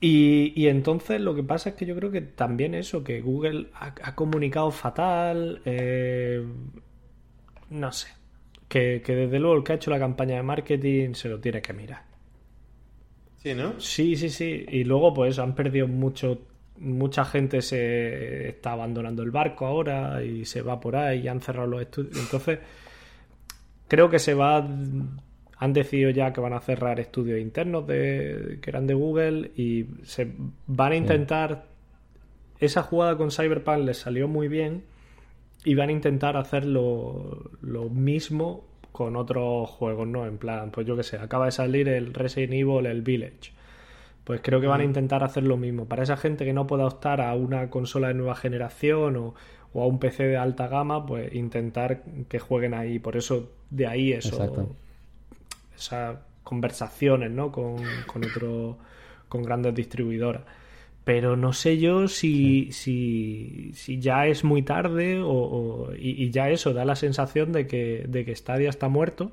Y, 0.00 0.68
entonces 0.68 1.20
lo 1.20 1.34
que 1.34 1.42
pasa 1.42 1.70
es 1.70 1.74
que 1.74 1.84
yo 1.84 1.96
creo 1.96 2.10
que 2.10 2.20
también 2.20 2.74
eso, 2.74 3.02
que 3.02 3.20
Google 3.20 3.68
ha, 3.74 4.14
comunicado 4.14 4.70
fatal, 4.70 5.60
eh, 5.64 6.44
no 7.70 7.90
sé, 7.90 8.08
que, 8.68 9.02
que, 9.04 9.16
desde 9.16 9.40
luego 9.40 9.56
el 9.56 9.64
que 9.64 9.72
ha 9.72 9.76
hecho 9.76 9.90
la 9.90 9.98
campaña 9.98 10.36
de 10.36 10.42
marketing 10.44 11.14
se 11.14 11.28
lo 11.28 11.40
tiene 11.40 11.60
que 11.60 11.72
mirar. 11.72 12.04
Sí, 13.38 13.54
¿no? 13.54 13.80
Sí, 13.80 14.14
sí, 14.16 14.30
sí. 14.30 14.66
Y 14.68 14.84
luego 14.84 15.12
pues 15.12 15.38
han 15.38 15.54
perdido 15.54 15.88
mucho 15.88 16.42
mucha 16.80 17.24
gente 17.24 17.62
se 17.62 18.48
está 18.48 18.72
abandonando 18.72 19.22
el 19.22 19.30
barco 19.30 19.66
ahora 19.66 20.22
y 20.22 20.44
se 20.44 20.62
va 20.62 20.80
por 20.80 20.96
ahí 20.96 21.20
y 21.20 21.28
han 21.28 21.40
cerrado 21.40 21.66
los 21.66 21.82
estudios. 21.82 22.16
Entonces, 22.18 22.60
creo 23.88 24.08
que 24.08 24.18
se 24.18 24.34
va. 24.34 24.66
Han 25.58 25.72
decidido 25.72 26.10
ya 26.10 26.32
que 26.32 26.40
van 26.40 26.52
a 26.52 26.60
cerrar 26.60 27.00
estudios 27.00 27.40
internos 27.40 27.86
de, 27.86 28.58
que 28.62 28.70
eran 28.70 28.86
de 28.86 28.94
Google 28.94 29.50
y 29.56 29.86
se 30.04 30.32
van 30.66 30.92
a 30.92 30.96
intentar. 30.96 31.66
Esa 32.60 32.82
jugada 32.82 33.16
con 33.16 33.30
Cyberpunk 33.30 33.84
les 33.84 33.98
salió 33.98 34.26
muy 34.26 34.48
bien 34.48 34.82
y 35.64 35.74
van 35.74 35.90
a 35.90 35.92
intentar 35.92 36.36
hacer 36.36 36.64
lo, 36.64 37.50
lo 37.60 37.88
mismo 37.88 38.64
con 38.92 39.14
otros 39.16 39.70
juegos, 39.70 40.08
¿no? 40.08 40.26
En 40.26 40.38
plan, 40.38 40.70
pues 40.70 40.86
yo 40.86 40.96
que 40.96 41.04
sé, 41.04 41.18
acaba 41.18 41.46
de 41.46 41.52
salir 41.52 41.88
el 41.88 42.14
Resident 42.14 42.54
Evil, 42.54 42.86
el 42.86 43.02
Village 43.02 43.52
pues 44.28 44.42
creo 44.42 44.60
que 44.60 44.66
van 44.66 44.82
a 44.82 44.84
intentar 44.84 45.24
hacer 45.24 45.42
lo 45.44 45.56
mismo. 45.56 45.86
Para 45.86 46.02
esa 46.02 46.18
gente 46.18 46.44
que 46.44 46.52
no 46.52 46.66
pueda 46.66 46.84
optar 46.84 47.22
a 47.22 47.34
una 47.34 47.70
consola 47.70 48.08
de 48.08 48.14
nueva 48.14 48.34
generación 48.34 49.16
o, 49.16 49.34
a 49.72 49.86
un 49.86 49.98
PC 49.98 50.24
de 50.24 50.36
alta 50.36 50.68
gama, 50.68 51.06
pues 51.06 51.34
intentar 51.34 52.02
que 52.28 52.38
jueguen 52.38 52.74
ahí. 52.74 52.98
Por 52.98 53.16
eso, 53.16 53.50
de 53.70 53.86
ahí 53.86 54.12
eso. 54.12 54.76
Esas 55.78 56.18
conversaciones, 56.42 57.30
¿no? 57.30 57.52
Con, 57.52 57.76
con 58.06 58.24
otro, 58.24 58.78
con 59.28 59.42
grandes 59.42 59.74
distribuidoras. 59.74 60.42
Pero 61.04 61.36
no 61.36 61.52
sé 61.52 61.78
yo 61.78 62.06
si, 62.08 62.70
si, 62.72 63.70
si 63.72 63.98
ya 63.98 64.26
es 64.26 64.44
muy 64.44 64.62
tarde 64.62 65.20
o, 65.22 65.90
y, 65.96 66.22
y, 66.22 66.30
ya 66.30 66.50
eso 66.50 66.74
da 66.74 66.84
la 66.84 66.96
sensación 66.96 67.52
de 67.52 67.66
que, 67.66 68.04
de 68.06 68.24
que 68.26 68.36
Stadia 68.36 68.68
está 68.68 68.88
muerto. 68.88 69.32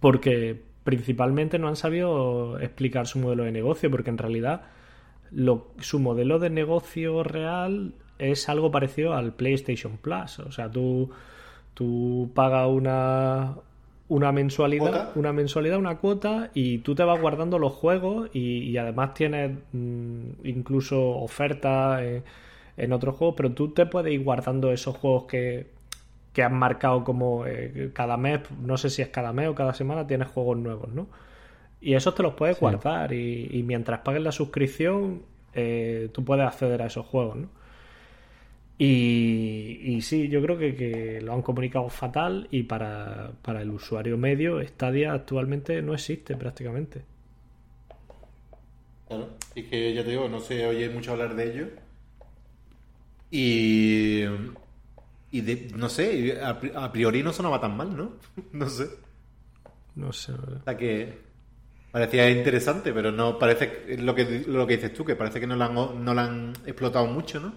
Porque, 0.00 0.60
principalmente 0.88 1.58
no 1.58 1.68
han 1.68 1.76
sabido 1.76 2.58
explicar 2.60 3.06
su 3.06 3.18
modelo 3.18 3.44
de 3.44 3.52
negocio, 3.52 3.90
porque 3.90 4.08
en 4.08 4.16
realidad 4.16 4.62
su 5.80 5.98
modelo 5.98 6.38
de 6.38 6.48
negocio 6.48 7.22
real 7.22 7.92
es 8.18 8.48
algo 8.48 8.70
parecido 8.70 9.12
al 9.12 9.34
PlayStation 9.34 9.98
Plus. 9.98 10.38
O 10.38 10.50
sea, 10.50 10.70
tú, 10.70 11.10
tú 11.74 12.30
pagas 12.34 12.68
una, 12.70 13.56
una 14.08 14.32
mensualidad, 14.32 15.12
una 15.16 15.32
mensualidad, 15.32 15.78
una 15.78 15.98
cuota, 15.98 16.50
y 16.54 16.78
tú 16.78 16.94
te 16.94 17.04
vas 17.04 17.20
guardando 17.20 17.58
los 17.58 17.72
juegos 17.72 18.30
y, 18.32 18.76
además 18.76 19.14
tienes 19.14 19.58
mm, 19.72 20.30
incluso 20.44 21.10
ofertas 21.10 22.02
en, 22.02 22.24
en 22.76 22.92
otros 22.92 23.16
juegos, 23.16 23.34
pero 23.36 23.52
tú 23.52 23.72
te 23.72 23.86
puedes 23.86 24.12
ir 24.12 24.22
guardando 24.24 24.72
esos 24.72 24.96
juegos 24.96 25.24
que, 25.24 25.66
que 26.38 26.44
han 26.44 26.54
marcado 26.54 27.02
como 27.02 27.46
eh, 27.46 27.90
cada 27.92 28.16
mes, 28.16 28.40
no 28.62 28.76
sé 28.76 28.90
si 28.90 29.02
es 29.02 29.08
cada 29.08 29.32
mes 29.32 29.48
o 29.48 29.56
cada 29.56 29.74
semana, 29.74 30.06
tienes 30.06 30.28
juegos 30.28 30.56
nuevos, 30.56 30.88
¿no? 30.94 31.08
Y 31.80 31.94
esos 31.94 32.14
te 32.14 32.22
los 32.22 32.34
puedes 32.34 32.60
guardar 32.60 33.12
y, 33.12 33.62
mientras 33.64 34.00
pagues 34.00 34.22
la 34.22 34.30
suscripción, 34.30 35.22
eh, 35.52 36.10
tú 36.12 36.24
puedes 36.24 36.46
acceder 36.46 36.82
a 36.82 36.86
esos 36.86 37.06
juegos, 37.06 37.36
¿no? 37.36 37.48
Y, 38.78 39.80
y 39.82 40.00
sí, 40.02 40.28
yo 40.28 40.40
creo 40.40 40.56
que, 40.56 41.20
lo 41.22 41.32
han 41.34 41.42
comunicado 41.42 41.88
fatal 41.88 42.46
y 42.50 42.62
para, 42.62 43.32
para 43.42 43.62
el 43.62 43.70
usuario 43.70 44.16
medio 44.16 44.64
Stadia 44.64 45.12
actualmente 45.12 45.82
no 45.82 45.94
existe 45.94 46.36
prácticamente. 46.36 47.02
Claro, 49.08 49.30
y 49.54 49.64
que 49.64 49.94
ya 49.94 50.04
te 50.04 50.10
digo, 50.10 50.28
no 50.28 50.38
se 50.40 50.64
oye 50.66 50.88
mucho 50.90 51.12
hablar 51.12 51.34
de 51.34 51.52
ello. 51.52 51.68
Y 53.30 54.24
y 55.30 55.42
de, 55.42 55.68
no 55.74 55.88
sé, 55.88 56.40
a 56.40 56.92
priori 56.92 57.22
no 57.22 57.32
sonaba 57.32 57.60
tan 57.60 57.76
mal, 57.76 57.96
¿no? 57.96 58.12
no 58.52 58.68
sé. 58.68 58.88
No 59.94 60.12
sé. 60.12 60.32
O 60.32 60.62
sea 60.64 60.76
que 60.76 61.18
parecía 61.90 62.30
interesante, 62.30 62.92
pero 62.92 63.10
no 63.12 63.38
parece 63.38 63.96
lo 63.98 64.14
que, 64.14 64.44
lo 64.46 64.66
que 64.66 64.76
dices 64.76 64.94
tú, 64.94 65.04
que 65.04 65.16
parece 65.16 65.40
que 65.40 65.46
no 65.46 65.56
la 65.56 65.66
han, 65.66 66.04
no 66.04 66.14
la 66.14 66.24
han 66.24 66.52
explotado 66.64 67.06
mucho, 67.06 67.40
¿no? 67.40 67.52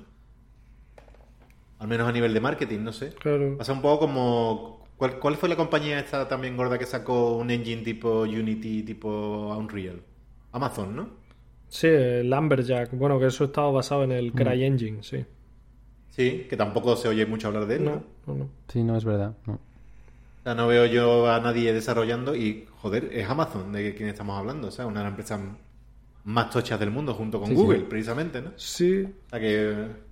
Al 1.81 1.87
menos 1.87 2.07
a 2.07 2.11
nivel 2.11 2.31
de 2.31 2.39
marketing, 2.39 2.79
no 2.83 2.93
sé. 2.93 3.09
Claro. 3.15 3.57
Pasa 3.57 3.73
un 3.73 3.81
poco 3.81 4.01
como... 4.01 4.85
¿Cuál, 4.97 5.17
¿Cuál 5.17 5.35
fue 5.35 5.49
la 5.49 5.55
compañía 5.55 5.99
esta 5.99 6.27
también 6.27 6.55
gorda 6.55 6.77
que 6.77 6.85
sacó 6.85 7.37
un 7.37 7.49
engine 7.49 7.81
tipo 7.81 8.21
Unity, 8.21 8.83
tipo 8.83 9.55
Unreal? 9.57 9.99
Amazon, 10.51 10.95
¿no? 10.95 11.09
Sí, 11.69 11.89
Lumberjack. 12.23 12.91
Bueno, 12.91 13.19
que 13.19 13.25
eso 13.25 13.45
estaba 13.45 13.71
basado 13.71 14.03
en 14.03 14.11
el 14.11 14.31
mm. 14.31 14.35
CryEngine, 14.35 15.01
sí. 15.01 15.25
Sí, 16.11 16.45
que 16.47 16.55
tampoco 16.55 16.95
se 16.95 17.07
oye 17.07 17.25
mucho 17.25 17.47
hablar 17.47 17.65
de 17.65 17.77
él. 17.77 17.85
No, 17.85 18.03
no, 18.27 18.35
no. 18.35 18.49
Sí, 18.67 18.83
no 18.83 18.95
es 18.95 19.03
verdad. 19.03 19.33
No. 19.47 19.53
O 19.53 20.43
sea, 20.43 20.53
no 20.53 20.67
veo 20.67 20.85
yo 20.85 21.31
a 21.31 21.39
nadie 21.39 21.73
desarrollando 21.73 22.35
y, 22.35 22.67
joder, 22.77 23.09
es 23.11 23.27
Amazon 23.27 23.71
de 23.71 23.95
quien 23.95 24.07
estamos 24.07 24.37
hablando, 24.37 24.67
o 24.67 24.71
sea, 24.71 24.85
una 24.85 24.99
de 24.99 25.05
las 25.05 25.11
empresas 25.13 25.39
más 26.25 26.51
tochas 26.51 26.79
del 26.79 26.91
mundo 26.91 27.15
junto 27.15 27.39
con 27.39 27.55
Google, 27.55 27.81
precisamente, 27.81 28.39
¿no? 28.39 28.51
Sí. 28.55 29.01
O 29.03 29.29
sea, 29.31 29.39
que 29.39 30.10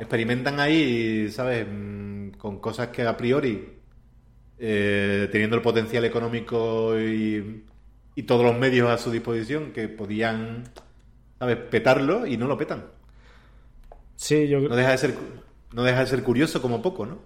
experimentan 0.00 0.60
ahí, 0.60 1.30
¿sabes? 1.30 1.66
Mm, 1.70 2.30
con 2.32 2.60
cosas 2.60 2.88
que 2.88 3.02
a 3.04 3.16
priori, 3.16 3.68
eh, 4.58 5.28
teniendo 5.32 5.56
el 5.56 5.62
potencial 5.62 6.04
económico 6.04 6.98
y, 7.00 7.64
y 8.14 8.22
todos 8.24 8.44
los 8.44 8.58
medios 8.58 8.90
a 8.90 8.98
su 8.98 9.10
disposición, 9.12 9.72
que 9.72 9.88
podían, 9.88 10.64
¿sabes? 11.38 11.58
Petarlo 11.58 12.26
y 12.26 12.36
no 12.36 12.46
lo 12.48 12.58
petan. 12.58 12.84
Sí, 14.16 14.48
yo 14.48 14.60
no 14.68 14.76
deja 14.76 14.90
de 14.92 14.98
ser 14.98 15.14
no 15.72 15.82
deja 15.84 16.00
de 16.00 16.06
ser 16.06 16.22
curioso 16.22 16.60
como 16.62 16.82
poco, 16.82 17.06
¿no? 17.06 17.18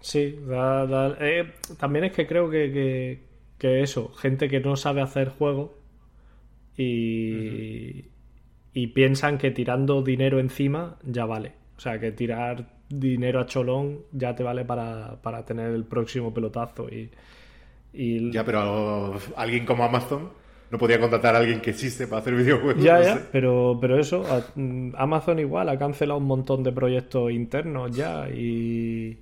Sí, 0.00 0.38
eh, 0.50 1.52
también 1.78 2.04
es 2.04 2.12
que 2.12 2.26
creo 2.26 2.48
que, 2.50 3.26
que 3.58 3.82
eso, 3.82 4.12
gente 4.14 4.48
que 4.48 4.60
no 4.60 4.76
sabe 4.76 5.02
hacer 5.02 5.28
juegos 5.30 5.72
y, 6.76 8.06
y 8.72 8.86
piensan 8.88 9.38
que 9.38 9.50
tirando 9.50 10.02
dinero 10.02 10.40
encima 10.40 10.98
ya 11.04 11.26
vale. 11.26 11.57
O 11.78 11.80
sea, 11.80 12.00
que 12.00 12.10
tirar 12.10 12.66
dinero 12.88 13.38
a 13.38 13.46
cholón 13.46 14.00
ya 14.10 14.34
te 14.34 14.42
vale 14.42 14.64
para, 14.64 15.16
para 15.22 15.44
tener 15.44 15.70
el 15.72 15.84
próximo 15.84 16.34
pelotazo. 16.34 16.88
Y, 16.88 17.08
y... 17.92 18.32
Ya, 18.32 18.44
pero 18.44 19.16
alguien 19.36 19.64
como 19.64 19.84
Amazon 19.84 20.30
no 20.72 20.76
podía 20.76 20.98
contratar 20.98 21.36
a 21.36 21.38
alguien 21.38 21.60
que 21.60 21.70
existe 21.70 22.08
para 22.08 22.20
hacer 22.20 22.34
videojuegos. 22.34 22.82
Ya, 22.82 22.98
no 22.98 23.04
ya, 23.04 23.14
sé. 23.14 23.24
pero, 23.30 23.78
pero 23.80 23.96
eso, 23.96 24.24
mm, 24.56 24.90
Amazon 24.96 25.38
igual 25.38 25.68
ha 25.68 25.78
cancelado 25.78 26.18
un 26.18 26.26
montón 26.26 26.64
de 26.64 26.72
proyectos 26.72 27.30
internos 27.30 27.94
ya 27.96 28.28
y, 28.28 29.16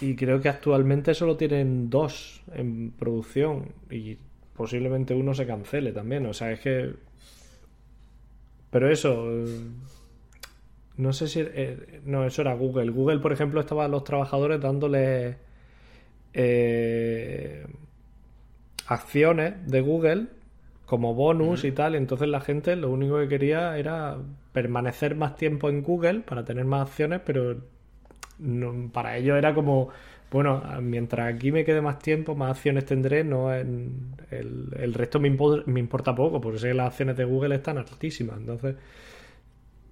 y 0.00 0.16
creo 0.16 0.40
que 0.40 0.48
actualmente 0.48 1.14
solo 1.14 1.36
tienen 1.36 1.88
dos 1.88 2.42
en 2.52 2.90
producción 2.90 3.68
y 3.90 4.18
posiblemente 4.56 5.14
uno 5.14 5.34
se 5.34 5.46
cancele 5.46 5.92
también. 5.92 6.26
O 6.26 6.34
sea, 6.34 6.50
es 6.50 6.58
que... 6.58 6.92
Pero 8.70 8.90
eso... 8.90 9.28
No 10.96 11.12
sé 11.12 11.28
si... 11.28 11.40
eh, 11.40 12.00
no, 12.04 12.24
eso 12.26 12.42
era 12.42 12.54
Google. 12.54 12.90
Google, 12.90 13.18
por 13.20 13.32
ejemplo, 13.32 13.60
estaba 13.60 13.84
a 13.86 13.88
los 13.88 14.04
trabajadores 14.04 14.60
dándole 14.60 15.38
eh, 16.34 17.66
acciones 18.86 19.54
de 19.66 19.80
Google 19.80 20.26
como 20.86 21.14
bonus 21.14 21.64
y 21.64 21.72
tal. 21.72 21.94
Entonces 21.94 22.28
la 22.28 22.40
gente 22.40 22.76
lo 22.76 22.90
único 22.90 23.18
que 23.18 23.28
quería 23.28 23.76
era 23.78 24.18
permanecer 24.52 25.14
más 25.16 25.36
tiempo 25.36 25.68
en 25.70 25.82
Google 25.82 26.20
para 26.20 26.44
tener 26.44 26.64
más 26.64 26.88
acciones, 26.88 27.20
pero 27.24 27.56
no- 28.38 28.90
para 28.92 29.16
ellos 29.18 29.38
era 29.38 29.54
como, 29.54 29.90
bueno, 30.30 30.62
mientras 30.82 31.34
aquí 31.34 31.52
me 31.52 31.64
quede 31.64 31.82
más 31.82 31.98
tiempo, 32.00 32.34
más 32.36 32.52
acciones 32.52 32.86
tendré, 32.86 33.24
no 33.24 33.54
en- 33.54 34.16
el, 34.30 34.68
el 34.78 34.94
resto 34.94 35.20
me, 35.20 35.30
impo- 35.32 35.64
me 35.66 35.80
importa 35.80 36.14
poco, 36.14 36.40
porque 36.40 36.58
sé 36.60 36.68
que 36.70 36.74
las 36.74 36.88
acciones 36.88 37.16
de 37.16 37.24
Google 37.24 37.56
están 37.56 37.78
altísimas. 37.78 38.38
Entonces 38.38 38.76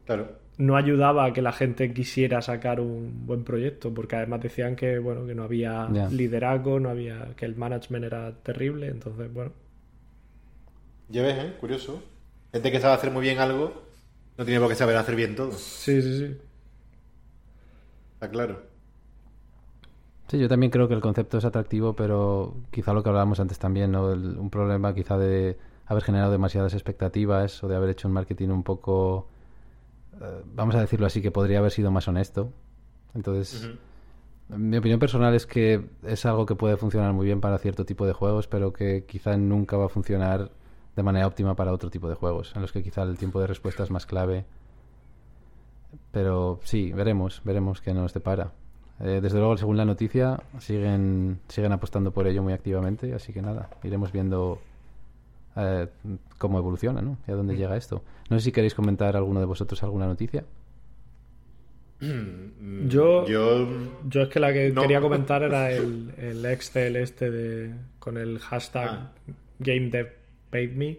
Claro. 0.05 0.40
No 0.61 0.77
ayudaba 0.77 1.25
a 1.27 1.33
que 1.33 1.43
la 1.43 1.53
gente 1.53 1.93
quisiera 1.95 2.43
sacar 2.43 2.81
un 2.81 3.27
buen 3.27 3.45
proyecto, 3.45 3.93
porque 3.95 4.17
además 4.17 4.41
decían 4.43 4.77
que 4.77 4.99
bueno, 4.99 5.27
que 5.27 5.35
no 5.35 5.45
había 5.45 5.89
liderazgo, 6.11 6.81
no 6.81 6.91
había, 6.91 7.35
que 7.37 7.47
el 7.47 7.57
management 7.57 8.05
era 8.05 8.33
terrible, 8.43 8.89
entonces 8.89 9.33
bueno. 9.33 9.53
Ya 11.09 11.23
ves, 11.23 11.39
¿eh? 11.45 11.57
Curioso. 11.61 12.03
Gente 12.53 12.71
que 12.73 12.81
sabe 12.81 12.95
hacer 12.95 13.11
muy 13.11 13.23
bien 13.23 13.39
algo 13.39 13.83
no 14.39 14.45
tiene 14.45 14.61
por 14.61 14.69
qué 14.69 14.75
saber 14.75 14.97
hacer 14.97 15.17
bien 15.17 15.37
todo. 15.37 15.53
Sí, 15.53 16.01
sí, 16.03 16.19
sí. 16.19 16.37
Está 18.15 18.29
claro. 18.31 18.57
Sí, 20.29 20.39
yo 20.39 20.49
también 20.49 20.71
creo 20.71 20.87
que 20.89 20.95
el 20.95 21.01
concepto 21.01 21.39
es 21.39 21.45
atractivo, 21.45 21.97
pero 21.97 22.55
quizá 22.71 22.93
lo 22.93 23.03
que 23.03 23.09
hablábamos 23.09 23.41
antes 23.41 23.59
también, 23.59 23.91
¿no? 23.91 24.13
El- 24.13 24.39
un 24.39 24.49
problema 24.51 24.95
quizá 24.95 25.19
de 25.19 25.59
haber 25.87 26.05
generado 26.05 26.31
demasiadas 26.31 26.73
expectativas 26.75 27.63
o 27.65 27.69
de 27.69 27.75
haber 27.77 27.91
hecho 27.91 28.07
un 28.07 28.15
marketing 28.15 28.49
un 28.51 28.63
poco, 28.63 29.29
eh, 30.21 30.43
vamos 30.55 30.75
a 30.75 30.81
decirlo 30.81 31.07
así, 31.07 31.23
que 31.23 31.31
podría 31.31 31.59
haber 31.59 31.71
sido 31.71 31.91
más 31.91 32.09
honesto. 32.09 32.53
Entonces, 33.15 33.69
mi 34.49 34.77
opinión 34.77 34.99
personal 34.99 35.35
es 35.35 35.47
que 35.47 35.89
es 36.03 36.27
algo 36.27 36.47
que 36.47 36.55
puede 36.55 36.77
funcionar 36.77 37.13
muy 37.13 37.27
bien 37.27 37.41
para 37.41 37.59
cierto 37.59 37.85
tipo 37.85 38.07
de 38.07 38.13
juegos, 38.13 38.47
pero 38.47 38.73
que 38.73 39.05
quizá 39.05 39.37
nunca 39.37 39.77
va 39.77 39.87
a 39.87 39.89
funcionar 39.89 40.51
de 40.97 41.03
manera 41.03 41.27
óptima 41.27 41.55
para 41.55 41.73
otro 41.73 41.91
tipo 41.91 42.09
de 42.09 42.15
juegos, 42.15 42.53
en 42.55 42.63
los 42.63 42.73
que 42.73 42.83
quizá 42.83 43.03
el 43.03 43.17
tiempo 43.17 43.41
de 43.41 43.47
respuesta 43.47 43.83
es 43.83 43.91
más 43.91 44.07
clave. 44.07 44.45
Pero 46.13 46.61
sí, 46.65 46.93
veremos, 46.93 47.43
veremos 47.45 47.81
qué 47.81 47.95
nos 47.95 48.13
depara. 48.13 48.53
Eh, 49.01 49.21
desde 49.23 49.39
luego, 49.39 49.57
según 49.57 49.77
la 49.77 49.85
noticia, 49.85 50.43
siguen, 50.59 51.41
siguen 51.49 51.73
apostando 51.73 52.13
por 52.13 52.27
ello 52.27 52.43
muy 52.43 52.53
activamente, 52.53 53.15
así 53.15 53.33
que 53.33 53.41
nada, 53.41 53.71
iremos 53.83 54.13
viendo 54.13 54.61
eh, 55.57 55.89
cómo 56.39 56.59
evoluciona, 56.59 57.01
¿no? 57.01 57.17
Y 57.27 57.31
a 57.31 57.35
dónde 57.35 57.57
llega 57.57 57.77
esto. 57.77 58.03
No 58.31 58.39
sé 58.39 58.45
si 58.45 58.53
queréis 58.53 58.75
comentar 58.75 59.17
alguno 59.17 59.41
de 59.41 59.47
vosotros 59.47 59.83
alguna 59.83 60.07
noticia. 60.07 60.45
Mm, 62.01 62.89
Yo- 62.89 63.27
Yo. 63.27 63.69
Yo 64.09 64.23
es 64.23 64.29
que 64.29 64.41
la 64.41 64.53
que 64.53 64.71
No. 64.71 64.83
quería 64.83 65.01
comentar 65.03 65.43
era 65.43 65.71
el, 65.71 66.13
el 66.17 66.45
Excel 66.47 66.97
este 66.97 67.31
de 67.31 67.75
con 67.99 68.17
el 68.17 68.39
hashtag 68.39 68.89
Ah. 68.89 69.13
GameDevPaidMe 69.59 70.99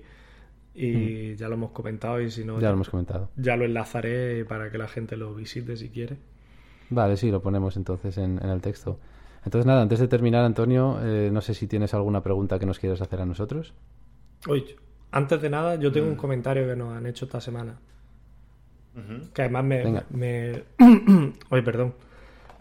y 0.75 1.35
ya 1.35 1.47
lo 1.49 1.55
hemos 1.55 1.71
comentado 1.71 2.21
y 2.21 2.29
si 2.29 2.45
no 2.45 2.59
Ya 2.59 2.67
lo 2.69 2.75
hemos 2.75 2.89
comentado. 2.89 3.29
ya 3.35 3.55
lo 3.57 3.65
enlazaré 3.65 4.45
para 4.45 4.69
que 4.71 4.77
la 4.77 4.87
gente 4.87 5.17
lo 5.17 5.33
visite 5.33 5.75
si 5.75 5.89
quiere. 5.89 6.17
Vale, 6.91 7.17
sí, 7.17 7.31
lo 7.31 7.41
ponemos 7.41 7.77
entonces 7.77 8.17
en, 8.17 8.37
en 8.43 8.49
el 8.49 8.61
texto. 8.61 8.99
Entonces, 9.43 9.65
nada, 9.65 9.81
antes 9.81 9.97
de 9.99 10.07
terminar, 10.07 10.45
Antonio, 10.45 10.99
eh, 11.01 11.29
no 11.31 11.41
sé 11.41 11.55
si 11.55 11.65
tienes 11.65 11.93
alguna 11.95 12.21
pregunta 12.21 12.59
que 12.59 12.65
nos 12.67 12.77
quieras 12.77 13.01
hacer 13.01 13.21
a 13.21 13.25
nosotros. 13.25 13.73
Oye, 14.47 14.75
antes 15.11 15.41
de 15.41 15.49
nada, 15.49 15.75
yo 15.75 15.91
tengo 15.91 16.07
un 16.07 16.15
comentario 16.15 16.67
que 16.67 16.75
nos 16.75 16.95
han 16.95 17.05
hecho 17.05 17.25
esta 17.25 17.41
semana. 17.41 17.77
Que 19.33 19.41
además 19.43 19.63
me. 19.63 19.83
Venga. 19.83 20.05
me... 20.09 20.63
Oye, 21.49 21.63
perdón. 21.63 21.93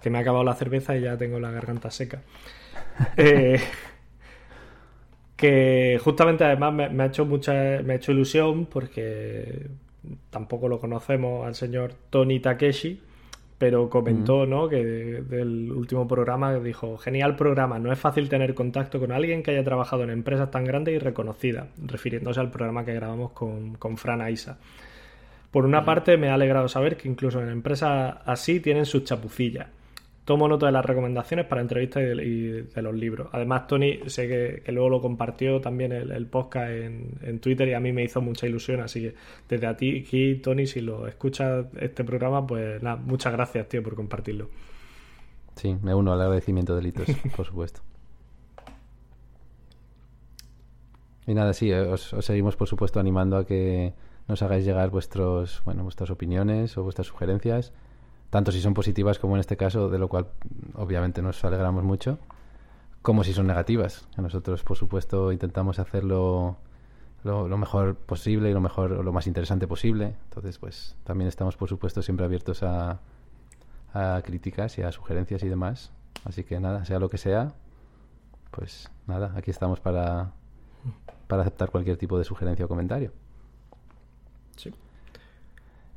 Que 0.03 0.11
me 0.11 0.19
ha 0.19 0.21
acabado 0.21 0.45
la 0.45 0.55
cerveza 0.55 0.97
y 0.97 1.03
ya 1.03 1.17
tengo 1.17 1.41
la 1.41 1.51
garganta 1.51 1.91
seca. 1.91 2.23
Eh, 3.17 3.59
que 5.37 5.99
justamente 6.05 6.45
además 6.45 6.75
me, 6.75 6.89
me 6.91 7.03
ha 7.03 7.07
hecho 7.07 7.25
mucha. 7.25 7.53
Me 7.83 7.95
ha 7.95 7.97
hecho 7.97 8.13
ilusión 8.13 8.67
porque 8.67 9.69
tampoco 10.29 10.69
lo 10.69 10.79
conocemos 10.81 11.47
al 11.47 11.55
señor 11.55 11.95
Tony 12.11 12.41
Takeshi. 12.41 13.01
Pero 13.61 13.91
comentó, 13.91 14.47
¿no? 14.47 14.71
Que 14.71 14.83
de- 14.83 15.21
del 15.23 15.71
último 15.71 16.09
programa 16.09 16.55
dijo: 16.59 16.97
Genial 16.97 17.37
programa, 17.37 17.79
no 17.79 17.93
es 17.93 17.99
fácil 17.99 18.29
tener 18.31 18.55
contacto 18.55 18.99
con 18.99 19.13
alguien 19.13 19.43
que 19.43 19.51
haya 19.51 19.63
trabajado 19.63 20.03
en 20.03 20.09
empresas 20.11 20.51
tan 20.51 20.65
grandes 20.65 20.95
y 20.95 20.99
reconocidas, 20.99 21.67
refiriéndose 21.87 22.41
al 22.41 22.51
programa 22.51 22.87
que 22.87 22.95
grabamos 22.95 23.33
con, 23.33 23.75
con 23.75 23.99
Fran 23.99 24.23
Aisa. 24.23 24.59
Por 25.51 25.67
una 25.67 25.85
parte, 25.85 26.17
me 26.17 26.31
ha 26.31 26.35
alegrado 26.35 26.69
saber 26.69 26.97
que 26.97 27.07
incluso 27.09 27.43
en 27.43 27.51
empresas 27.51 28.15
así 28.25 28.61
tienen 28.61 28.87
sus 28.87 29.05
chapucillas. 29.05 29.67
Tomo 30.25 30.47
nota 30.47 30.67
de 30.67 30.73
las 30.73 30.85
recomendaciones 30.85 31.47
para 31.47 31.61
entrevistas 31.61 32.03
y 32.03 32.07
de, 32.07 32.25
y 32.25 32.51
de 32.63 32.83
los 32.83 32.95
libros. 32.95 33.29
Además, 33.33 33.67
Tony, 33.67 34.01
sé 34.07 34.29
que, 34.29 34.63
que 34.65 34.73
luego 34.73 34.89
lo 34.89 35.01
compartió 35.01 35.61
también 35.61 35.93
el, 35.93 36.13
el 36.13 36.27
podcast 36.27 36.71
en, 36.71 37.15
en 37.23 37.41
Twitter 37.41 37.69
y 37.69 37.75
a 37.75 37.81
mí 37.81 37.93
me 37.93 38.05
hizo 38.05 38.21
mucha 38.21 38.47
ilusión. 38.47 38.81
Así 38.81 39.01
que 39.01 39.15
desde 39.49 39.67
a 39.67 39.77
ti, 39.77 40.05
aquí, 40.07 40.37
Tony, 40.37 40.67
si 40.67 40.81
lo 40.81 41.07
escuchas 41.07 41.67
este 41.81 42.05
programa, 42.05 42.47
pues 42.47 42.83
nada, 42.83 42.97
muchas 42.97 43.33
gracias, 43.33 43.69
tío, 43.69 43.83
por 43.83 43.97
compartirlo. 43.97 44.51
Sí, 45.57 45.77
me 45.83 45.95
uno 45.95 46.13
al 46.13 46.21
agradecimiento 46.21 46.77
de 46.77 46.83
Litos, 46.83 47.09
por 47.37 47.47
supuesto. 47.47 47.81
Y 51.27 51.35
nada, 51.35 51.53
sí, 51.53 51.73
os, 51.73 52.13
os 52.13 52.25
seguimos, 52.25 52.57
por 52.57 52.69
supuesto, 52.69 52.99
animando 52.99 53.37
a 53.37 53.47
que 53.47 53.93
nos 54.27 54.43
hagáis 54.43 54.65
llegar 54.65 54.91
vuestros, 54.91 55.63
bueno, 55.65 55.83
vuestras 55.83 56.11
opiniones 56.11 56.77
o 56.79 56.83
vuestras 56.83 57.09
sugerencias, 57.09 57.73
tanto 58.31 58.53
si 58.53 58.61
son 58.61 58.75
positivas 58.75 59.19
como 59.19 59.37
en 59.37 59.41
este 59.41 59.57
caso, 59.57 59.89
de 59.89 59.99
lo 59.99 60.09
cual 60.09 60.29
obviamente 60.75 61.21
nos 61.21 61.45
alegramos 61.45 61.85
mucho, 61.85 62.19
como 63.03 63.25
si 63.25 63.33
son 63.33 63.47
negativas. 63.47 64.07
Nosotros, 64.17 64.63
por 64.63 64.77
supuesto, 64.77 65.33
intentamos 65.33 65.79
hacerlo 65.79 66.57
lo, 67.25 67.59
mejor 67.59 67.97
posible 67.97 68.51
y 68.51 68.53
lo 68.53 68.61
mejor, 68.61 69.05
lo 69.05 69.13
más 69.13 69.27
interesante 69.27 69.67
posible. 69.67 70.17
Entonces, 70.25 70.59
pues 70.59 70.97
también 71.05 71.29
estamos, 71.29 71.57
por 71.57 71.69
supuesto, 71.69 72.03
siempre 72.03 72.25
abiertos 72.25 72.63
a, 72.63 73.01
a 73.93 74.23
críticas 74.25 74.79
y 74.79 74.83
a 74.83 74.93
sugerencias 74.93 75.43
y 75.43 75.49
demás. 75.49 75.91
Así 76.25 76.45
que 76.45 76.61
nada, 76.61 76.85
sea 76.85 76.99
lo 76.99 77.09
que 77.09 77.19
sea, 77.19 77.55
pues 78.51 78.91
nada, 79.07 79.33
aquí 79.37 79.51
estamos 79.51 79.81
para, 79.81 80.33
para 81.27 81.43
aceptar 81.43 81.71
cualquier 81.71 81.97
tipo 81.97 82.19
de 82.19 82.25
sugerencia 82.25 82.65
o 82.65 82.69
comentario. 82.69 83.13
Sí. 84.57 84.73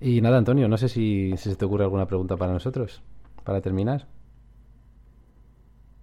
Y 0.04 0.22
nada, 0.22 0.38
Antonio, 0.38 0.68
no 0.68 0.78
sé 0.78 0.88
si, 0.90 1.36
si 1.38 1.50
se 1.50 1.56
te 1.56 1.66
ocurre 1.66 1.86
alguna 1.86 2.06
pregunta 2.08 2.38
para 2.38 2.54
nosotros, 2.54 3.02
para 3.44 3.62
terminar. 3.62 4.08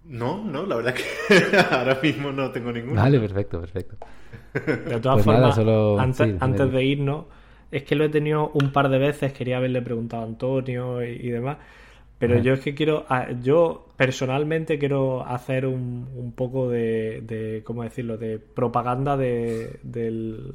No, 0.05 0.45
no, 0.45 0.67
la 0.67 0.77
verdad 0.77 0.95
que 0.95 1.57
ahora 1.71 1.99
mismo 2.03 2.33
no 2.33 2.51
tengo 2.53 2.71
ninguna. 2.73 3.01
Vale, 3.01 3.19
perfecto, 3.21 3.61
perfecto. 3.61 3.97
De 4.89 5.01
todas 5.01 5.21
Pues 5.21 5.23
formas, 5.23 5.41
nada, 5.41 5.53
solo- 5.53 6.09
antes, 6.09 6.31
sí, 6.33 6.39
antes 6.41 6.73
de 6.73 6.85
irnos, 6.85 7.27
es 7.71 7.85
que 7.85 7.95
lo 7.95 8.05
he 8.05 8.09
tenido 8.09 8.51
un 8.55 8.73
par 8.73 8.89
de 8.89 8.99
veces, 8.99 9.33
quería 9.33 9.59
haberle 9.59 9.83
preguntado 9.83 10.23
a 10.23 10.27
Antonio 10.27 11.05
y, 11.05 11.11
y 11.11 11.31
demás, 11.31 11.59
pero 12.19 12.37
Ajá. 12.37 12.39
yo 12.39 12.55
es 12.55 12.61
que 12.61 12.75
quiero, 12.75 13.07
a- 13.09 13.33
yo 13.33 13.87
personalmente 13.97 14.79
quiero 14.79 15.25
hacer 15.27 15.67
un, 15.67 16.09
un 16.17 16.33
poco 16.33 16.69
de, 16.71 17.23
de, 17.23 17.63
¿cómo 17.65 17.83
decirlo?, 17.85 18.19
de 18.19 18.39
propaganda 18.39 19.17
de, 19.17 19.81
del, 19.83 20.55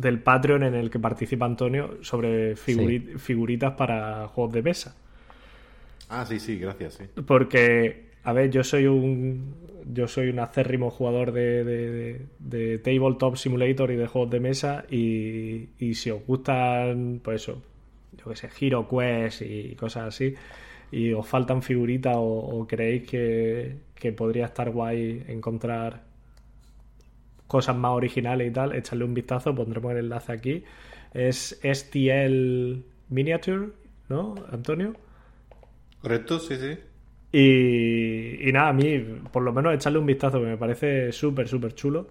del 0.00 0.18
Patreon 0.20 0.62
en 0.64 0.74
el 0.74 0.90
que 0.90 0.98
participa 0.98 1.46
Antonio 1.46 1.98
sobre 2.02 2.56
figuri- 2.56 3.18
figuritas 3.18 3.72
para 3.74 4.26
juegos 4.28 4.52
de 4.54 4.62
mesa. 4.62 4.96
Ah, 6.08 6.24
sí, 6.26 6.40
sí, 6.40 6.58
gracias, 6.58 6.94
sí. 6.94 7.04
Porque, 7.26 8.06
a 8.24 8.32
ver, 8.32 8.50
yo 8.50 8.64
soy 8.64 8.86
un. 8.86 9.54
Yo 9.92 10.06
soy 10.06 10.28
un 10.28 10.38
acérrimo 10.40 10.90
jugador 10.90 11.32
de, 11.32 11.64
de, 11.64 11.90
de- 11.90 12.20
de 12.38 12.78
Tabletop 12.78 13.36
Simulator 13.36 13.90
y 13.90 13.96
de 13.96 14.06
juegos 14.06 14.30
de 14.30 14.40
mesa. 14.40 14.84
Y, 14.90 15.68
y 15.78 15.94
si 15.94 16.10
os 16.10 16.24
gustan, 16.26 17.20
pues 17.24 17.42
eso, 17.42 17.62
yo 18.18 18.30
que 18.30 18.36
sé, 18.36 18.50
Hero 18.60 18.86
Quest 18.88 19.42
y 19.42 19.74
cosas 19.76 20.08
así, 20.08 20.34
y 20.92 21.12
os 21.12 21.26
faltan 21.26 21.62
figuritas 21.62 22.14
o, 22.16 22.22
o 22.22 22.66
creéis 22.68 23.08
que, 23.08 23.76
que 23.94 24.12
podría 24.12 24.46
estar 24.46 24.70
guay 24.70 25.24
encontrar 25.28 26.02
cosas 27.50 27.76
más 27.76 27.90
originales 27.90 28.48
y 28.48 28.52
tal, 28.52 28.76
echarle 28.76 29.04
un 29.04 29.12
vistazo, 29.12 29.52
pondremos 29.52 29.90
el 29.90 29.98
enlace 29.98 30.32
aquí. 30.32 30.62
Es 31.12 31.60
STL 31.64 32.76
Miniature, 33.08 33.70
¿no, 34.08 34.36
Antonio? 34.52 34.94
Correcto, 36.00 36.38
sí, 36.38 36.54
sí. 36.56 36.78
Y, 37.32 38.52
nada, 38.52 38.68
a 38.68 38.72
mí, 38.72 38.98
por 39.32 39.42
lo 39.42 39.52
menos 39.52 39.74
echarle 39.74 39.98
un 39.98 40.06
vistazo, 40.06 40.38
que 40.40 40.46
me 40.46 40.56
parece 40.56 41.10
súper, 41.10 41.48
súper 41.48 41.74
chulo. 41.74 42.08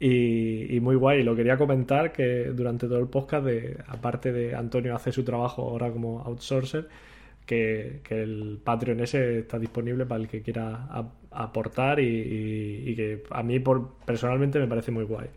Y, 0.00 0.80
muy 0.80 0.96
guay. 0.96 1.22
Lo 1.22 1.36
quería 1.36 1.56
comentar 1.56 2.12
que 2.12 2.46
durante 2.46 2.88
todo 2.88 2.98
el 2.98 3.06
podcast, 3.06 3.46
de, 3.46 3.76
aparte 3.86 4.32
de 4.32 4.56
Antonio 4.56 4.96
hacer 4.96 5.12
su 5.12 5.22
trabajo 5.22 5.62
ahora 5.62 5.92
como 5.92 6.20
outsourcer, 6.22 6.88
que, 7.46 8.00
el 8.10 8.58
Patreon 8.64 8.98
ese 8.98 9.38
está 9.38 9.60
disponible 9.60 10.06
para 10.06 10.22
el 10.22 10.28
que 10.28 10.42
quiera 10.42 10.88
aportar 11.34 12.00
y, 12.00 12.94
que 12.96 13.24
a 13.30 13.42
mí 13.42 13.58
por, 13.60 13.94
personalmente 14.04 14.58
me 14.58 14.66
parece 14.66 14.90
muy 14.90 15.04
guay. 15.04 15.28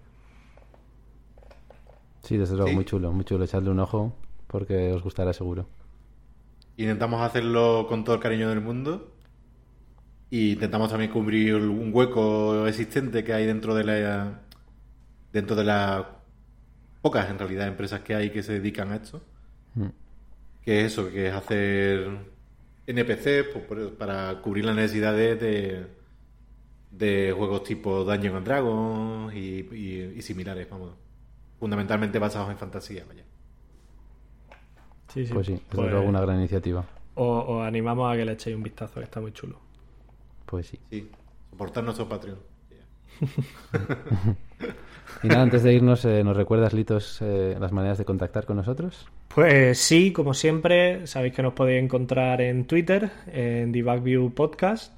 Sí, 2.24 2.38
desde 2.38 2.56
luego, 2.56 2.74
muy 2.74 2.86
chulo, 2.86 3.12
muy 3.12 3.24
chulo 3.24 3.44
echarle 3.44 3.70
un 3.70 3.80
ojo 3.80 4.16
porque 4.48 4.92
os 4.92 5.04
gustará 5.04 5.34
seguro. 5.34 5.68
Intentamos 6.78 7.22
hacerlo 7.22 7.86
con 7.88 8.04
todo 8.04 8.16
el 8.16 8.22
cariño 8.22 8.50
del 8.50 8.62
mundo 8.62 9.12
y 10.30 10.54
intentamos 10.54 10.90
también 10.90 11.12
cubrir 11.12 11.56
un 11.56 11.92
hueco 11.94 12.68
existente 12.68 13.24
que 13.24 13.34
hay 13.34 13.46
dentro 13.46 13.76
de 13.76 13.84
la 13.84 14.42
dentro 15.32 15.56
de 15.56 15.64
las 15.64 16.06
pocas 17.02 17.30
en 17.30 17.38
realidad 17.38 17.68
empresas 17.68 18.02
que 18.02 18.16
hay 18.16 18.32
que 18.32 18.42
se 18.42 18.54
dedican 18.54 18.92
a 18.92 18.96
esto. 18.96 19.22
Mm. 19.76 19.88
Que 20.64 20.82
es 20.82 20.94
eso, 20.94 21.12
que 21.12 21.28
es 21.28 21.34
hacer 21.34 22.35
NPC 22.88 23.52
pues, 23.68 23.92
para 23.92 24.42
cubrir 24.42 24.66
las 24.66 24.76
necesidades 24.76 25.40
de, 25.40 25.88
de 26.92 27.34
juegos 27.36 27.64
tipo 27.64 28.04
Dungeons 28.04 28.38
and 28.38 28.46
Dragons 28.46 29.36
y, 29.36 30.22
similares, 30.22 30.70
vamos. 30.70 30.94
Fundamentalmente 31.60 32.20
basados 32.20 32.50
en 32.52 32.58
fantasía, 32.58 33.06
vaya. 33.08 33.24
Sí, 35.14 35.26
sí. 35.26 35.34
Pues 35.34 35.48
sí, 35.48 35.54
es 35.54 35.62
pues, 35.70 35.94
una 35.94 36.22
gran 36.22 36.38
iniciativa. 36.38 36.86
Os, 37.16 37.66
animamos 37.66 38.12
a 38.12 38.18
que 38.18 38.26
le 38.26 38.34
echéis 38.34 38.56
un 38.56 38.64
vistazo, 38.64 38.96
que 38.96 39.06
está 39.06 39.22
muy 39.22 39.32
chulo. 39.32 39.60
Pues 40.46 40.68
sí. 40.68 40.80
Sí, 40.90 41.10
soportar 41.50 41.84
nuestro 41.84 42.08
Patreon. 42.08 42.40
y 45.24 45.28
nada, 45.28 45.44
antes 45.44 45.64
de 45.64 45.74
irnos, 45.74 46.06
eh, 46.06 46.24
¿nos 46.24 46.38
recuerdas, 46.38 46.74
Litos, 46.74 47.20
eh, 47.22 47.56
las 47.60 47.72
maneras 47.72 47.98
de 47.98 48.06
contactar 48.06 48.46
con 48.46 48.58
nosotros? 48.58 49.08
Pues 49.34 49.80
sí, 49.80 50.12
como 50.12 50.34
siempre, 50.34 51.08
sabéis 51.08 51.34
que 51.34 51.42
nos 51.42 51.54
podéis 51.54 51.82
encontrar 51.84 52.42
en 52.42 52.66
Twitter, 52.66 53.10
en 53.28 53.72
Debugview 53.72 54.34
Podcast. 54.34 54.94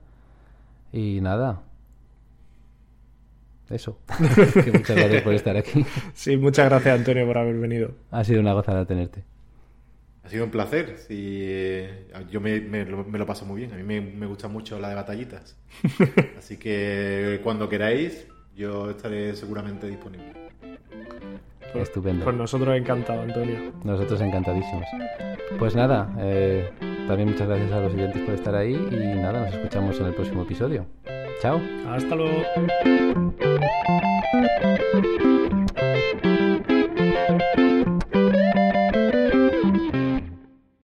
Y 0.91 1.19
nada, 1.21 1.63
eso. 3.69 3.99
muchas 4.73 4.95
gracias 4.95 5.21
por 5.21 5.33
estar 5.33 5.57
aquí. 5.57 5.85
Sí, 6.13 6.37
muchas 6.37 6.69
gracias 6.69 6.99
Antonio 6.99 7.25
por 7.25 7.37
haber 7.37 7.57
venido. 7.57 7.91
Ha 8.11 8.23
sido 8.23 8.39
una 8.39 8.53
gozada 8.53 8.85
tenerte. 8.85 9.23
Ha 10.25 10.29
sido 10.29 10.45
un 10.45 10.51
placer. 10.51 10.97
Eh, 11.09 12.07
yo 12.31 12.41
me, 12.41 12.59
lo, 12.85 13.25
paso 13.25 13.45
muy 13.45 13.61
bien. 13.61 13.73
A 13.73 13.75
mí 13.75 13.83
me, 13.83 14.25
gusta 14.25 14.47
mucho 14.47 14.79
la 14.79 14.89
de 14.89 14.95
batallitas. 14.95 15.55
Así 16.37 16.57
que 16.57 17.39
cuando 17.43 17.69
queráis, 17.69 18.25
yo 18.55 18.89
estaré 18.89 19.35
seguramente 19.35 19.87
disponible. 19.87 20.33
Pues, 21.71 21.89
Estupendo. 21.89 22.23
Pues 22.23 22.35
nosotros 22.35 22.75
encantados, 22.75 23.23
Antonio. 23.23 23.71
Nosotros 23.83 24.19
encantadísimos. 24.21 24.85
Pues 25.59 25.75
nada, 25.75 26.11
eh, 26.19 26.71
también 27.07 27.29
muchas 27.29 27.47
gracias 27.47 27.71
a 27.71 27.81
los 27.81 27.93
oyentes 27.93 28.21
por 28.23 28.33
estar 28.33 28.55
ahí 28.55 28.73
y 28.73 29.19
nada, 29.19 29.45
nos 29.45 29.53
escuchamos 29.53 29.99
en 29.99 30.07
el 30.07 30.15
próximo 30.15 30.41
episodio. 30.41 30.87
Chao. 31.41 31.61
Hasta 31.87 32.15
luego. 32.15 32.43